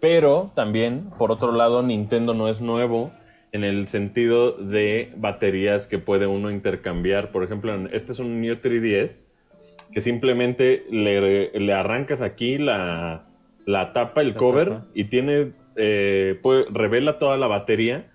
Pero 0.00 0.50
también, 0.54 1.10
por 1.18 1.30
otro 1.30 1.52
lado, 1.52 1.82
Nintendo 1.82 2.32
no 2.32 2.48
es 2.48 2.62
nuevo 2.62 3.10
en 3.52 3.64
el 3.64 3.88
sentido 3.88 4.52
de 4.52 5.12
baterías 5.16 5.86
que 5.86 5.98
puede 5.98 6.26
uno 6.26 6.50
intercambiar. 6.50 7.30
Por 7.32 7.42
ejemplo, 7.44 7.74
este 7.92 8.12
es 8.12 8.18
un 8.18 8.40
New 8.40 8.56
3DS 8.56 9.24
que 9.92 10.00
simplemente 10.00 10.84
le, 10.90 11.50
le 11.58 11.72
arrancas 11.72 12.20
aquí 12.22 12.58
la, 12.58 13.26
la 13.64 13.92
tapa, 13.92 14.20
el 14.20 14.28
La 14.30 14.34
cover, 14.34 14.68
tapa. 14.68 14.86
y 14.94 15.04
tiene, 15.04 15.52
eh, 15.76 16.38
puede- 16.42 16.66
revela 16.70 17.18
toda 17.18 17.36
la 17.36 17.46
batería. 17.46 18.10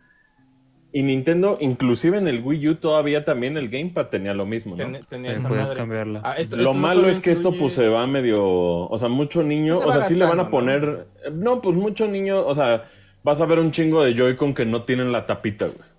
Y 0.94 1.04
Nintendo, 1.04 1.58
inclusive 1.62 2.17
en 2.17 2.28
el 2.28 2.41
Wii 2.44 2.67
U, 2.67 2.76
todavía 2.76 3.24
también 3.24 3.56
el 3.56 3.70
Gamepad 3.70 4.08
tenía 4.08 4.34
lo 4.34 4.46
mismo, 4.46 4.76
¿no? 4.76 4.84
Ten- 4.91 5.06
tenía 5.08 5.32
esa 5.32 5.48
puedes 5.48 5.63
madre. 5.63 5.78
cambiarla. 5.78 6.22
Ah, 6.26 6.34
esto- 6.38 6.58
Lo 6.58 6.63
esto 6.63 6.74
malo 6.74 7.08
es 7.08 7.22
que 7.22 7.32
esto 7.32 7.54
pues 7.54 7.72
se 7.74 7.88
va 7.88 8.06
medio, 8.08 8.44
o 8.46 8.98
sea, 8.98 9.08
mucho 9.08 9.41
niño, 9.41 9.80
Se 9.80 9.86
o 9.86 9.91
sea, 9.94 10.02
sí 10.02 10.15
le 10.15 10.26
van 10.26 10.41
a 10.41 10.50
poner, 10.50 11.08
no, 11.32 11.62
pues 11.62 11.78
mucho 11.78 12.10
niño, 12.10 12.46
o 12.46 12.54
sea, 12.54 12.84
vas 13.23 13.41
a 13.41 13.45
ver 13.45 13.60
un 13.60 13.71
chingo 13.71 14.03
de 14.03 14.13
Joy-Con 14.15 14.53
que 14.53 14.65
no 14.65 14.84
tienen 14.84 15.12
la 15.12 15.25
tapita, 15.25 15.65
güey. 15.67 15.91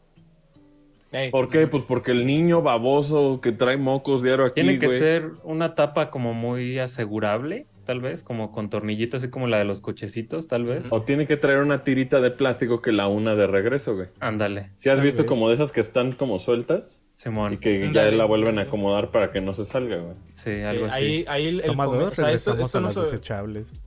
Ey, 1.12 1.30
¿Por 1.30 1.50
qué? 1.50 1.66
Pues 1.66 1.82
porque 1.84 2.10
el 2.12 2.26
niño 2.26 2.62
baboso 2.62 3.40
que 3.42 3.52
trae 3.52 3.76
mocos 3.76 4.22
diario 4.22 4.46
aquí, 4.46 4.62
Tiene 4.62 4.78
que 4.78 4.86
güey. 4.86 4.98
ser 4.98 5.30
una 5.44 5.74
tapa 5.74 6.10
como 6.10 6.32
muy 6.32 6.78
asegurable, 6.78 7.66
tal 7.84 8.00
vez, 8.00 8.22
como 8.22 8.50
con 8.50 8.70
tornillitos, 8.70 9.22
así 9.22 9.30
como 9.30 9.46
la 9.46 9.58
de 9.58 9.66
los 9.66 9.82
cochecitos, 9.82 10.48
tal 10.48 10.64
vez. 10.64 10.86
O 10.88 11.02
tiene 11.02 11.26
que 11.26 11.36
traer 11.36 11.58
una 11.58 11.84
tirita 11.84 12.22
de 12.22 12.30
plástico 12.30 12.80
que 12.80 12.92
la 12.92 13.08
una 13.08 13.34
de 13.34 13.46
regreso, 13.46 13.94
güey. 13.94 14.08
Ándale, 14.20 14.70
Si 14.74 14.88
has 14.88 15.02
visto 15.02 15.22
vez. 15.24 15.28
como 15.28 15.48
de 15.50 15.56
esas 15.56 15.70
que 15.70 15.80
están 15.80 16.12
como 16.12 16.38
sueltas 16.38 17.02
Simón. 17.14 17.52
y 17.52 17.56
que 17.58 17.90
ya 17.92 18.04
la 18.10 18.24
vuelven 18.24 18.58
a 18.58 18.62
acomodar 18.62 19.10
para 19.10 19.32
que 19.32 19.42
no 19.42 19.52
se 19.52 19.66
salga, 19.66 19.98
güey. 19.98 20.14
Sí, 20.32 20.54
sí, 20.56 20.62
algo 20.62 20.86
así. 20.86 20.94
ahí, 20.94 21.24
ahí 21.28 21.46
el, 21.48 21.60
el 21.60 21.66
Toma 21.66 21.84
fome- 21.88 21.98
dos, 21.98 22.12
o 22.12 22.14
sea, 22.14 22.32
esto- 22.32 22.52
regresamos 22.52 22.66
esto 22.68 22.78
a 22.78 22.80
no 22.80 22.86
las 22.86 22.94
se- 22.94 23.00
desechables. 23.02 23.82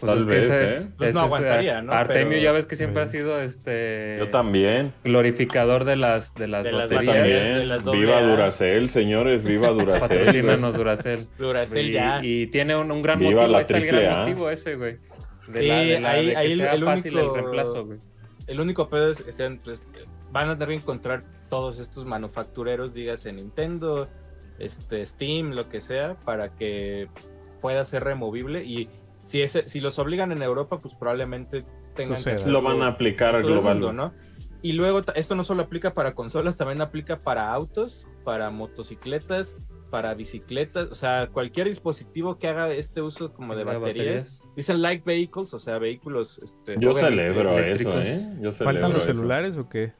Pues 0.00 0.12
Tal 0.12 0.18
es 0.20 0.26
que 0.26 0.38
ese- 0.38 0.74
¿eh? 0.76 0.88
Pues 0.96 1.14
no 1.14 1.20
ese- 1.20 1.26
aguantaría, 1.26 1.82
¿no? 1.82 1.92
Artemio 1.92 2.28
Pero- 2.30 2.42
ya 2.42 2.52
ves 2.52 2.66
que 2.66 2.76
siempre 2.76 3.04
Sí. 3.04 3.08
ha 3.08 3.20
sido 3.20 3.40
este 3.40 4.16
Yo 4.18 4.28
también. 4.30 4.92
glorificador 5.04 5.84
de 5.84 5.96
las 5.96 6.34
de 6.34 6.46
las 6.46 6.64
De 6.64 6.72
baterías. 6.72 7.14
de 7.58 7.66
las 7.66 7.84
doble 7.84 8.00
Viva 8.00 8.18
A. 8.18 8.22
Duracell, 8.22 8.90
señores, 8.90 9.44
viva 9.44 9.68
Duracell. 9.70 9.98
güey. 9.98 10.00
Patrocínanos 10.20 10.76
Duracell. 10.76 11.26
Duracell 11.38 11.88
y, 11.88 11.92
ya. 11.92 12.20
y 12.22 12.46
tiene 12.48 12.76
un, 12.76 12.90
un 12.92 13.02
gran 13.02 13.18
Viva 13.18 13.32
motivo, 13.32 13.50
la 13.52 13.58
ahí 13.58 13.62
está 13.62 13.78
el 13.78 13.86
gran 13.86 14.12
A. 14.12 14.18
motivo 14.20 14.50
ese, 14.50 14.76
güey. 14.76 14.98
De 15.48 15.60
Sí, 15.60 15.66
la, 15.66 15.76
de 15.78 16.00
la- 16.00 16.10
ahí- 16.10 16.26
de 16.26 16.32
que 16.32 16.36
ahí 16.38 16.52
el- 16.52 16.58
sea 16.58 16.74
el 16.74 16.84
fácil 16.84 17.14
único- 17.16 17.34
el 17.36 17.40
reemplazo, 17.42 17.86
güey. 17.86 17.98
El 18.46 18.60
único 18.60 18.88
pedo 18.88 19.10
es 19.12 19.22
que 19.22 19.32
sean, 19.32 19.60
pues, 19.64 19.80
van 20.30 20.48
a 20.50 20.54
tener 20.58 20.68
que 20.68 20.74
encontrar 20.82 21.22
todos 21.50 21.78
estos 21.78 22.04
manufactureros, 22.04 22.92
dígase 22.94 23.32
Nintendo, 23.32 24.08
este, 24.58 25.04
Steam, 25.06 25.52
lo 25.52 25.68
que 25.68 25.80
sea, 25.80 26.14
para 26.24 26.54
que 26.54 27.08
pueda 27.60 27.84
ser 27.84 28.04
removible. 28.04 28.64
Y 28.64 28.88
si, 29.28 29.42
ese, 29.42 29.68
si 29.68 29.80
los 29.80 29.98
obligan 29.98 30.32
en 30.32 30.42
Europa, 30.42 30.78
pues 30.80 30.94
probablemente 30.94 31.62
tengan 31.94 32.16
Suceda. 32.16 32.34
que 32.36 32.40
hacerlo 32.40 32.60
Lo 32.60 32.66
van 32.66 32.80
a 32.80 32.86
aplicar 32.88 33.32
todo 33.32 33.38
el 33.40 33.46
global. 33.60 33.74
mundo, 33.74 33.92
¿no? 33.92 34.14
Y 34.62 34.72
luego, 34.72 35.02
esto 35.14 35.34
no 35.36 35.44
solo 35.44 35.62
aplica 35.62 35.92
para 35.92 36.14
consolas, 36.14 36.56
también 36.56 36.80
aplica 36.80 37.18
para 37.18 37.52
autos, 37.52 38.06
para 38.24 38.48
motocicletas, 38.50 39.54
para 39.90 40.14
bicicletas, 40.14 40.86
o 40.90 40.94
sea, 40.94 41.28
cualquier 41.30 41.66
dispositivo 41.68 42.38
que 42.38 42.48
haga 42.48 42.70
este 42.72 43.02
uso 43.02 43.34
como 43.34 43.54
de 43.54 43.64
baterías. 43.64 44.42
Dicen 44.56 44.80
light 44.80 45.04
vehicles, 45.04 45.52
o 45.52 45.58
sea, 45.58 45.78
vehículos. 45.78 46.40
Este, 46.42 46.76
Yo 46.78 46.94
celebro 46.94 47.58
eso. 47.58 48.00
¿eh? 48.00 48.34
Yo 48.40 48.52
¿Faltan 48.54 48.74
celebro 48.74 48.88
los 48.94 49.02
eso. 49.02 49.12
celulares 49.14 49.58
o 49.58 49.68
qué? 49.68 49.92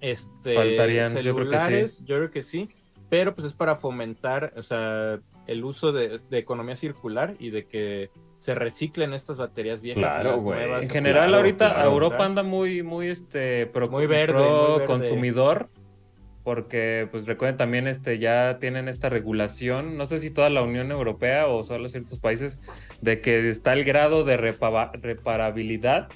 Este, 0.00 0.54
Faltarían, 0.54 1.08
yo 1.16 1.34
creo 1.34 1.34
que 1.36 1.44
celulares, 1.44 2.02
yo 2.04 2.16
creo 2.16 2.30
que 2.30 2.42
sí, 2.42 2.68
pero 3.10 3.34
pues 3.34 3.48
es 3.48 3.52
para 3.52 3.74
fomentar, 3.76 4.52
o 4.56 4.62
sea, 4.62 5.20
el 5.48 5.64
uso 5.64 5.90
de, 5.92 6.20
de 6.30 6.38
economía 6.38 6.76
circular 6.76 7.34
y 7.40 7.50
de 7.50 7.66
que 7.66 8.10
se 8.42 8.56
reciclen 8.56 9.12
estas 9.12 9.38
baterías 9.38 9.80
viejas 9.80 10.14
Claro, 10.14 10.30
y 10.30 10.32
las 10.32 10.42
nuevas. 10.42 10.82
En 10.82 10.88
se 10.88 10.92
general, 10.92 11.28
claro, 11.28 11.36
ahorita 11.36 11.74
claro, 11.74 11.90
Europa 11.92 12.24
anda 12.24 12.42
muy, 12.42 12.82
muy, 12.82 13.06
este, 13.06 13.66
pro, 13.66 13.88
Muy 13.88 14.06
verde, 14.06 14.32
pro 14.32 14.42
muy 14.42 14.78
verde. 14.80 14.84
consumidor, 14.86 15.68
porque, 16.42 17.06
pues, 17.12 17.24
recuerden 17.24 17.56
también, 17.56 17.86
este, 17.86 18.18
ya 18.18 18.58
tienen 18.58 18.88
esta 18.88 19.08
regulación, 19.08 19.96
no 19.96 20.06
sé 20.06 20.18
si 20.18 20.30
toda 20.30 20.50
la 20.50 20.62
Unión 20.62 20.90
Europea 20.90 21.46
o 21.46 21.62
solo 21.62 21.88
ciertos 21.88 22.18
países, 22.18 22.58
de 23.00 23.20
que 23.20 23.48
está 23.48 23.74
el 23.74 23.84
grado 23.84 24.24
de 24.24 24.36
reparabilidad 24.36 26.08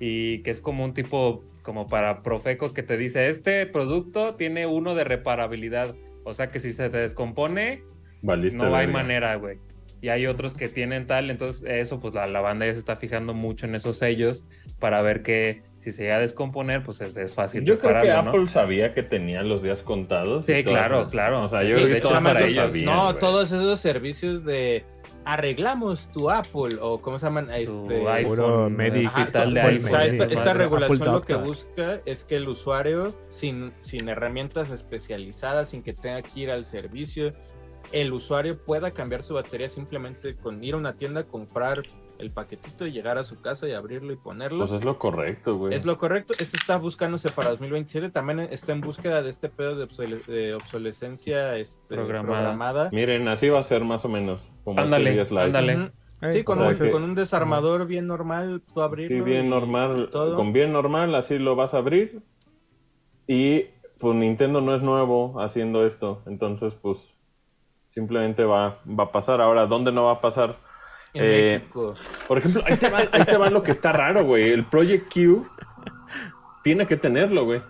y 0.00 0.38
que 0.44 0.52
es 0.52 0.62
como 0.62 0.82
un 0.82 0.94
tipo, 0.94 1.44
como 1.60 1.88
para 1.88 2.22
Profeco, 2.22 2.72
que 2.72 2.84
te 2.84 2.96
dice, 2.96 3.28
este 3.28 3.66
producto 3.66 4.34
tiene 4.34 4.64
uno 4.64 4.94
de 4.94 5.04
reparabilidad, 5.04 5.94
o 6.24 6.32
sea 6.32 6.48
que 6.48 6.58
si 6.58 6.72
se 6.72 6.88
te 6.88 6.96
descompone, 6.96 7.82
Valiste 8.22 8.56
no 8.56 8.74
hay 8.74 8.86
manera, 8.86 9.34
güey. 9.34 9.58
Y 10.02 10.08
hay 10.10 10.26
otros 10.26 10.54
que 10.54 10.68
tienen 10.68 11.06
tal, 11.06 11.30
entonces 11.30 11.64
eso, 11.66 11.98
pues 12.00 12.14
la, 12.14 12.26
la 12.26 12.40
banda 12.40 12.66
ya 12.66 12.74
se 12.74 12.78
está 12.78 12.96
fijando 12.96 13.32
mucho 13.32 13.64
en 13.66 13.74
esos 13.74 13.96
sellos 13.96 14.46
para 14.78 15.00
ver 15.02 15.22
que 15.22 15.62
si 15.78 15.90
se 15.90 16.02
llega 16.02 16.16
a 16.16 16.20
descomponer, 16.20 16.82
pues 16.82 17.00
es, 17.00 17.16
es 17.16 17.32
fácil. 17.32 17.64
Yo 17.64 17.78
creo 17.78 17.92
que 17.92 17.98
repararlo, 18.00 18.22
¿no? 18.24 18.30
Apple 18.30 18.46
sabía 18.48 18.92
que 18.92 19.02
tenía 19.02 19.42
los 19.42 19.62
días 19.62 19.82
contados. 19.82 20.44
Sí, 20.44 20.62
claro, 20.64 21.00
esas- 21.00 21.12
claro. 21.12 21.42
O 21.44 21.48
sea, 21.48 21.62
Sí, 21.62 21.68
yo 21.68 21.74
creo 21.76 21.86
de 21.86 21.92
que 21.92 21.98
hecho, 21.98 22.08
para 22.22 22.40
ellos, 22.44 22.66
sabían, 22.72 22.84
no, 22.94 23.04
güey. 23.06 23.18
todos 23.18 23.52
esos 23.52 23.80
servicios 23.80 24.44
de 24.44 24.84
arreglamos 25.24 26.10
tu 26.12 26.30
Apple 26.30 26.76
o 26.80 27.00
cómo 27.00 27.18
se 27.18 27.26
llaman 27.26 27.46
Tu 27.48 27.52
este 27.54 28.08
iPhone, 28.08 28.72
eh, 28.72 28.76
Medic. 28.76 29.06
hospital 29.08 29.54
de 29.54 29.60
iPhone, 29.60 29.84
o 29.84 29.88
sea, 29.88 30.06
esta, 30.06 30.24
esta 30.24 30.40
Apple 30.50 30.54
regulación 30.54 31.12
lo 31.12 31.20
que 31.22 31.34
busca 31.34 32.00
es 32.06 32.24
que 32.24 32.36
el 32.36 32.48
usuario 32.48 33.14
sin, 33.28 33.72
sin 33.82 34.08
herramientas 34.08 34.70
especializadas, 34.70 35.70
sin 35.70 35.82
que 35.82 35.94
tenga 35.94 36.22
que 36.22 36.40
ir 36.40 36.50
al 36.50 36.64
servicio, 36.64 37.32
el 37.92 38.12
usuario 38.12 38.58
pueda 38.64 38.90
cambiar 38.92 39.22
su 39.22 39.34
batería 39.34 39.68
simplemente 39.68 40.36
con 40.36 40.62
ir 40.62 40.74
a 40.74 40.76
una 40.76 40.94
tienda, 40.96 41.24
comprar 41.24 41.82
el 42.18 42.30
paquetito 42.30 42.86
y 42.86 42.92
llegar 42.92 43.18
a 43.18 43.24
su 43.24 43.40
casa 43.42 43.68
y 43.68 43.72
abrirlo 43.72 44.12
y 44.12 44.16
ponerlo. 44.16 44.60
Pues 44.66 44.72
es 44.72 44.84
lo 44.84 44.98
correcto, 44.98 45.56
güey. 45.58 45.74
Es 45.74 45.84
lo 45.84 45.98
correcto. 45.98 46.32
Esto 46.38 46.56
está 46.56 46.78
buscándose 46.78 47.30
para 47.30 47.50
2027. 47.50 48.08
También 48.10 48.40
está 48.40 48.72
en 48.72 48.80
búsqueda 48.80 49.20
de 49.22 49.28
este 49.30 49.48
pedo 49.50 49.76
de, 49.76 49.84
obsole- 49.86 50.24
de 50.24 50.54
obsolescencia 50.54 51.56
este, 51.56 51.78
Programada. 51.94 52.40
programada. 52.40 52.90
Miren, 52.92 53.28
así 53.28 53.48
va 53.50 53.58
a 53.60 53.62
ser 53.62 53.84
más 53.84 54.04
o 54.04 54.08
menos. 54.08 54.50
Como 54.64 54.80
Ándale, 54.80 55.12
10 55.12 55.30
Lite. 55.30 55.42
ándale. 55.42 55.76
Ujú. 55.76 56.32
Sí, 56.32 56.42
con, 56.44 56.58
o 56.58 56.62
sea 56.62 56.70
un, 56.70 56.78
que- 56.78 56.90
con 56.90 57.04
un 57.04 57.14
desarmador 57.14 57.86
bien 57.86 58.06
normal, 58.06 58.62
tú 58.72 58.80
abrirlo. 58.80 59.14
Sí, 59.14 59.20
bien 59.22 59.50
normal. 59.50 60.08
Con 60.10 60.54
bien 60.54 60.72
normal, 60.72 61.14
así 61.14 61.38
lo 61.38 61.54
vas 61.54 61.74
a 61.74 61.78
abrir. 61.78 62.22
Y 63.26 63.64
pues 63.98 64.14
Nintendo 64.14 64.60
no 64.62 64.74
es 64.74 64.82
nuevo 64.82 65.38
haciendo 65.40 65.84
esto. 65.86 66.22
Entonces, 66.26 66.74
pues 66.74 67.12
simplemente 67.96 68.44
va, 68.44 68.74
va 68.98 69.04
a 69.04 69.10
pasar. 69.10 69.40
Ahora, 69.40 69.64
¿dónde 69.66 69.90
no 69.90 70.04
va 70.04 70.12
a 70.12 70.20
pasar? 70.20 70.56
En 71.14 71.24
Eh, 71.24 71.58
México. 71.60 71.94
Por 72.28 72.36
ejemplo, 72.36 72.62
ahí 72.66 72.76
te, 72.76 72.90
va, 72.90 72.98
ahí 73.10 73.24
te 73.24 73.38
va 73.38 73.48
lo 73.48 73.62
que 73.62 73.70
está 73.70 73.90
raro, 73.90 74.22
güey. 74.24 74.50
El 74.50 74.66
Project 74.66 75.10
Q 75.12 75.48
tiene 76.62 76.86
que 76.86 76.98
tenerlo, 76.98 77.46
güey. 77.46 77.62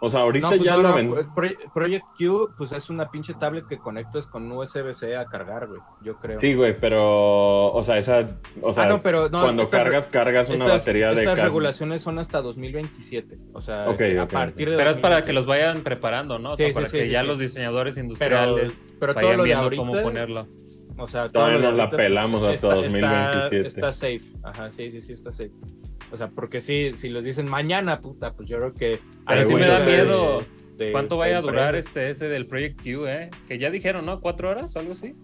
O 0.00 0.08
sea, 0.08 0.20
ahorita 0.20 0.48
No, 0.50 0.56
pues 0.56 0.62
ya 0.64 0.76
no, 0.76 0.82
lo 0.82 0.88
no, 0.90 0.94
ven. 0.94 1.26
Pro- 1.34 1.48
Project 1.74 2.04
Q, 2.16 2.50
pues 2.56 2.70
es 2.72 2.88
una 2.88 3.10
pinche 3.10 3.34
tablet 3.34 3.66
que 3.66 3.78
conectas 3.78 4.26
con 4.26 4.50
USB-C 4.52 5.16
a 5.16 5.24
cargar, 5.26 5.66
güey. 5.66 5.80
Yo 6.02 6.16
creo. 6.18 6.38
Sí, 6.38 6.54
güey, 6.54 6.78
pero, 6.78 7.72
o 7.72 7.82
sea, 7.82 7.98
esa, 7.98 8.28
o 8.62 8.72
sea, 8.72 8.84
ah, 8.84 8.86
no, 8.88 9.00
pero 9.00 9.28
no, 9.28 9.40
cuando 9.40 9.64
estas- 9.64 9.82
cargas, 9.82 10.06
cargas 10.06 10.48
una 10.48 10.56
estas- 10.64 10.78
batería 10.80 11.12
de... 11.14 11.22
Estas 11.24 11.40
regulaciones 11.40 12.00
son 12.02 12.18
hasta 12.18 12.40
2027. 12.42 13.38
O 13.52 13.60
sea, 13.60 13.84
a 13.90 14.28
partir 14.28 14.70
de. 14.70 14.76
Pero 14.76 14.90
es 14.90 14.96
para 14.98 15.22
que 15.22 15.32
2027. 15.32 15.32
los 15.32 15.46
vayan 15.46 15.80
preparando, 15.82 16.38
¿no? 16.38 16.52
O 16.52 16.56
sea, 16.56 16.66
Sí, 16.66 16.70
sí, 16.70 16.74
para 16.74 16.86
sí, 16.88 16.96
que 16.98 17.04
sí, 17.06 17.10
ya 17.10 17.22
sí. 17.22 17.26
los 17.26 17.38
diseñadores 17.38 17.94
Pero, 17.94 18.04
industriales 18.04 18.78
pero 19.00 19.14
todo 19.14 19.22
vayan 19.24 19.36
lo 19.36 19.42
de 19.42 19.46
viendo 19.46 19.64
ahorita. 19.64 19.80
cómo 19.82 20.02
ponerlo. 20.02 20.46
O 20.98 21.06
sea, 21.08 21.28
Todavía 21.28 21.58
nos 21.60 21.76
la 21.76 21.88
pues, 21.90 21.96
pelamos 22.02 22.42
hasta 22.42 22.54
está- 22.54 22.74
2027. 22.74 23.66
Está, 23.68 23.88
está 23.88 23.92
safe. 23.92 24.20
Ajá, 24.42 24.70
sí, 24.70 24.90
sí, 24.90 25.00
sí, 25.00 25.12
está 25.12 25.30
safe. 25.32 25.52
O 26.10 26.16
sea, 26.16 26.28
porque 26.28 26.60
sí, 26.60 26.92
si 26.96 27.08
los 27.08 27.22
dicen 27.24 27.48
mañana, 27.48 28.00
puta, 28.00 28.32
pues 28.34 28.48
yo 28.48 28.56
creo 28.58 28.74
que. 28.74 28.98
Pero 29.26 29.40
Ay, 29.40 29.44
sí 29.46 29.54
me 29.54 29.66
da 29.66 29.78
miedo. 29.80 30.42
de- 30.76 30.92
¿Cuánto 30.92 31.16
vaya 31.16 31.38
a 31.38 31.40
durar 31.40 31.74
este 31.76 32.08
ese 32.10 32.28
del 32.28 32.46
Project 32.46 32.80
Q, 32.82 33.06
eh? 33.06 33.30
Que 33.46 33.58
ya 33.58 33.70
dijeron, 33.70 34.06
¿no? 34.06 34.20
¿Cuatro 34.20 34.48
horas 34.50 34.74
o 34.76 34.78
algo 34.78 34.92
así? 34.92 35.14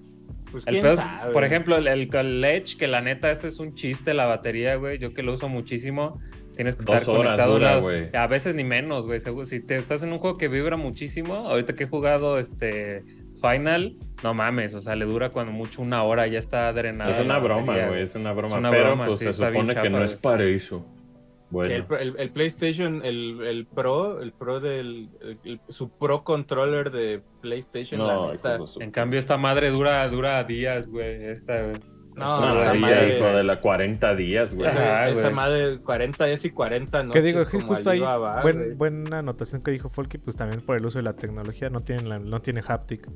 Pues 0.50 0.64
El 0.66 0.72
quién 0.74 0.82
pedo- 0.84 0.94
sabe. 0.96 1.32
por 1.32 1.42
ejemplo, 1.44 1.76
el, 1.76 1.86
el, 1.88 2.08
el 2.14 2.44
Edge, 2.44 2.76
que 2.76 2.86
la 2.86 3.00
neta, 3.00 3.30
este 3.30 3.48
es 3.48 3.58
un 3.58 3.74
chiste, 3.74 4.14
la 4.14 4.26
batería, 4.26 4.76
güey. 4.76 4.98
Yo 4.98 5.12
que 5.14 5.22
lo 5.22 5.32
uso 5.32 5.48
muchísimo. 5.48 6.20
Tienes 6.54 6.76
que 6.76 6.84
Dos 6.84 6.96
estar 7.00 7.14
horas 7.16 7.24
conectado. 7.40 7.52
dura, 7.54 7.78
una- 7.78 8.22
a 8.22 8.26
veces 8.28 8.54
ni 8.54 8.62
menos, 8.62 9.06
güey. 9.06 9.18
Si 9.46 9.60
te 9.60 9.74
estás 9.76 10.02
en 10.04 10.12
un 10.12 10.18
juego 10.18 10.38
que 10.38 10.46
vibra 10.48 10.76
muchísimo, 10.76 11.34
ahorita 11.34 11.74
que 11.74 11.84
he 11.84 11.88
jugado 11.88 12.38
este 12.38 13.02
Final, 13.50 13.96
no 14.22 14.32
mames, 14.32 14.72
o 14.74 14.80
sea, 14.80 14.96
le 14.96 15.04
dura 15.04 15.28
cuando 15.30 15.52
mucho 15.52 15.82
una 15.82 16.02
hora, 16.02 16.26
ya 16.26 16.38
está 16.38 16.72
drenada. 16.72 17.10
Es 17.10 17.20
una 17.20 17.38
broma, 17.38 17.74
güey, 17.88 18.02
es 18.02 18.14
una 18.14 18.32
broma. 18.32 18.54
Es 18.54 18.58
una 18.60 18.70
pero 18.70 18.84
broma, 18.84 19.06
pues 19.06 19.18
sí, 19.18 19.24
se 19.26 19.32
supone 19.32 19.74
que 19.74 19.90
no 19.90 20.02
es 20.04 20.14
para 20.14 20.44
eso. 20.44 20.76
El, 20.76 21.82
Bueno, 21.84 21.96
el- 21.98 22.14
el 22.18 22.30
PlayStation, 22.30 23.02
el, 23.04 23.40
el 23.46 23.66
Pro, 23.66 24.20
el 24.20 24.32
Pro 24.32 24.58
del. 24.60 25.08
el- 25.20 25.38
el- 25.44 25.60
su 25.68 25.88
Pro 25.90 26.24
Controller 26.24 26.90
de 26.90 27.22
PlayStation, 27.42 28.00
no, 28.00 28.26
la 28.28 28.32
neta. 28.32 28.58
En 28.80 28.90
cambio, 28.90 29.18
esta 29.20 29.36
madre 29.36 29.70
dura, 29.70 30.08
dura 30.08 30.42
días, 30.44 30.88
güey. 30.88 31.24
Esta, 31.26 31.62
güey. 31.62 31.80
No, 32.16 32.40
No, 32.40 32.54
esa 32.54 32.74
madre- 32.74 33.20
de 33.36 33.42
la 33.44 33.60
40 33.60 34.14
días, 34.14 34.54
güey. 34.54 34.68
Ajá. 34.70 35.08
esa 35.08 35.22
güey. 35.22 35.34
madre 35.34 35.78
40 35.80 36.24
días 36.26 36.44
y 36.44 36.50
40 36.50 36.98
Que 37.00 37.04
noches. 37.08 37.24
digo, 37.24 37.40
es 37.40 37.48
que 37.48 37.60
justo 37.60 37.90
ahí, 37.90 38.00
buen- 38.42 38.78
buena 38.78 39.18
anotación 39.18 39.62
que 39.62 39.72
dijo 39.72 39.88
Folky, 39.88 40.18
pues 40.18 40.36
también 40.36 40.60
por 40.60 40.76
el 40.76 40.86
uso 40.86 40.98
de 40.98 41.02
la 41.02 41.14
tecnología, 41.14 41.70
no 41.70 41.80
tiene, 41.80 42.02
la- 42.04 42.18
no 42.20 42.40
tiene 42.40 42.62
haptic. 42.66 43.08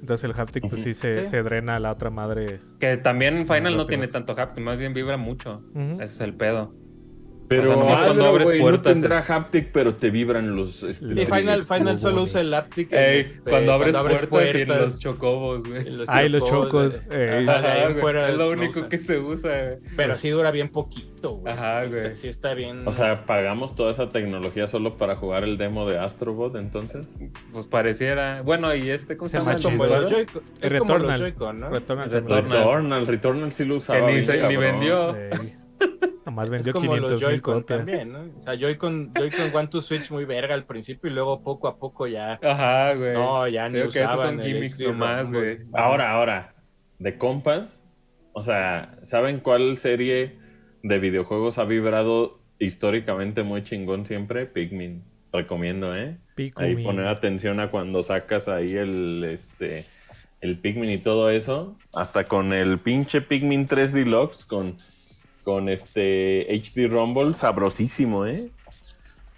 Entonces 0.00 0.24
el 0.30 0.38
haptic, 0.38 0.68
pues 0.68 0.82
sí 0.82 0.92
se, 0.94 1.24
Sí. 1.24 1.30
se 1.30 1.42
drena 1.42 1.76
a 1.76 1.80
la 1.80 1.90
otra 1.92 2.10
madre. 2.10 2.60
Que 2.78 2.96
también 2.96 3.46
Final 3.46 3.76
no 3.76 3.86
tiene 3.86 4.08
tanto 4.08 4.32
haptic, 4.38 4.62
más 4.64 4.78
bien 4.78 4.92
vibra 4.94 5.16
mucho. 5.16 5.62
Ese 5.74 6.04
es 6.04 6.20
el 6.20 6.34
pedo. 6.34 6.74
Pero 7.60 7.70
O 7.70 7.74
sea, 7.74 7.82
nomás 7.82 8.02
cuando 8.02 8.26
abres 8.26 8.48
güey, 8.48 8.60
puertas 8.60 8.96
no 8.96 9.02
tendrá 9.02 9.18
es- 9.20 9.30
haptic, 9.30 9.72
pero 9.72 9.94
te 9.94 10.10
vibran 10.10 10.56
los... 10.56 10.82
Este, 10.82 11.06
Y 11.06 11.26
Final, 11.26 11.64
Final 11.66 11.98
solo 11.98 12.22
usa 12.22 12.40
el 12.40 12.52
haptic. 12.52 12.92
Ey, 12.92 13.20
este, 13.20 13.50
cuando 13.50 13.72
abres 13.72 13.96
puertas, 14.28 14.54
y 14.54 14.60
en 14.60 14.68
los 14.68 14.98
chocobos, 14.98 15.64
güey. 15.68 15.84
Ay, 16.06 16.28
los 16.28 16.44
chocos, 16.44 17.02
eh, 17.10 17.44
ajá, 17.48 17.58
Ajá, 17.58 17.88
güey, 17.88 18.00
fuera 18.00 18.28
es 18.28 18.36
lo 18.36 18.50
único 18.50 18.88
que 18.88 18.98
se 18.98 19.18
usa, 19.18 19.50
güey. 19.50 19.78
Pero 19.96 20.16
sí 20.16 20.30
dura 20.30 20.50
bien 20.50 20.68
poquito, 20.68 21.36
güey. 21.36 21.52
Ajá, 21.52 21.82
sí, 21.82 21.88
güey. 21.88 22.00
Está, 22.00 22.14
sí 22.14 22.28
está 22.28 22.54
bien. 22.54 22.86
O 22.86 22.92
sea, 22.92 23.24
pagamos 23.26 23.74
toda 23.74 23.92
esa 23.92 24.10
tecnología 24.10 24.66
solo 24.66 24.96
para 24.96 25.16
jugar 25.16 25.44
el 25.44 25.56
demo 25.58 25.88
de 25.88 25.98
Astrobot, 25.98 26.56
entonces. 26.56 27.06
Pues 27.52 27.66
pareciera. 27.66 28.42
Bueno, 28.42 28.74
y 28.74 28.90
este, 28.90 29.16
¿cómo 29.16 29.28
se 29.28 29.38
llama? 29.38 29.52
es 29.52 29.60
como 29.60 29.86
los. 29.86 30.10
Joy-Con. 30.10 30.42
Returnal. 30.60 31.34
¿no? 31.60 31.70
Returnal, 31.70 33.06
Returnal 33.06 33.52
sí 33.52 33.64
lo 33.64 33.76
usaba. 33.76 34.10
ni, 34.10 34.56
vendió. 34.56 35.16
Nomás 36.26 36.46
Es 36.46 36.50
vendió 36.50 36.72
como 36.72 36.86
500 36.86 37.12
los 37.12 37.20
Joy-Con 37.20 37.64
también, 37.64 38.12
¿no? 38.12 38.20
O 38.36 38.40
sea, 38.40 38.54
Joy-Con 38.54 39.12
Joy-Con 39.14 39.54
One 39.54 39.68
to 39.68 39.82
Switch 39.82 40.10
muy 40.10 40.24
verga 40.24 40.54
al 40.54 40.64
principio 40.64 41.10
y 41.10 41.14
luego 41.14 41.42
poco 41.42 41.68
a 41.68 41.78
poco 41.78 42.06
ya. 42.06 42.38
Ajá, 42.42 42.94
güey. 42.94 43.14
No, 43.14 43.46
ya 43.48 43.68
ni 43.68 43.78
Creo 43.78 43.90
que 43.90 44.00
esos 44.00 44.14
usaban 44.14 44.36
son 44.36 44.40
el 44.40 44.52
gimmicks 44.52 44.80
nomás, 44.80 45.32
güey. 45.32 45.58
Ahora, 45.72 46.12
ahora, 46.12 46.54
de 46.98 47.18
compas, 47.18 47.82
o 48.32 48.42
sea, 48.42 48.98
¿saben 49.02 49.40
cuál 49.40 49.78
serie 49.78 50.38
de 50.82 50.98
videojuegos 50.98 51.58
ha 51.58 51.64
vibrado 51.64 52.40
históricamente 52.58 53.42
muy 53.42 53.62
chingón 53.62 54.06
siempre? 54.06 54.46
Pikmin. 54.46 55.04
Recomiendo, 55.32 55.96
¿eh? 55.96 56.16
Pikmin. 56.36 56.64
Ahí 56.64 56.84
poner 56.84 57.08
atención 57.08 57.60
a 57.60 57.70
cuando 57.70 58.02
sacas 58.04 58.48
ahí 58.48 58.76
el, 58.76 59.24
este, 59.24 59.84
el 60.40 60.58
Pikmin 60.58 60.90
y 60.90 60.98
todo 60.98 61.30
eso. 61.30 61.76
Hasta 61.92 62.28
con 62.28 62.52
el 62.52 62.78
pinche 62.78 63.20
Pikmin 63.20 63.66
3 63.66 63.92
Deluxe 63.92 64.44
con, 64.44 64.78
con 65.44 65.68
este 65.68 66.46
HD 66.50 66.88
Rumble, 66.88 67.34
sabrosísimo, 67.34 68.26
¿eh? 68.26 68.48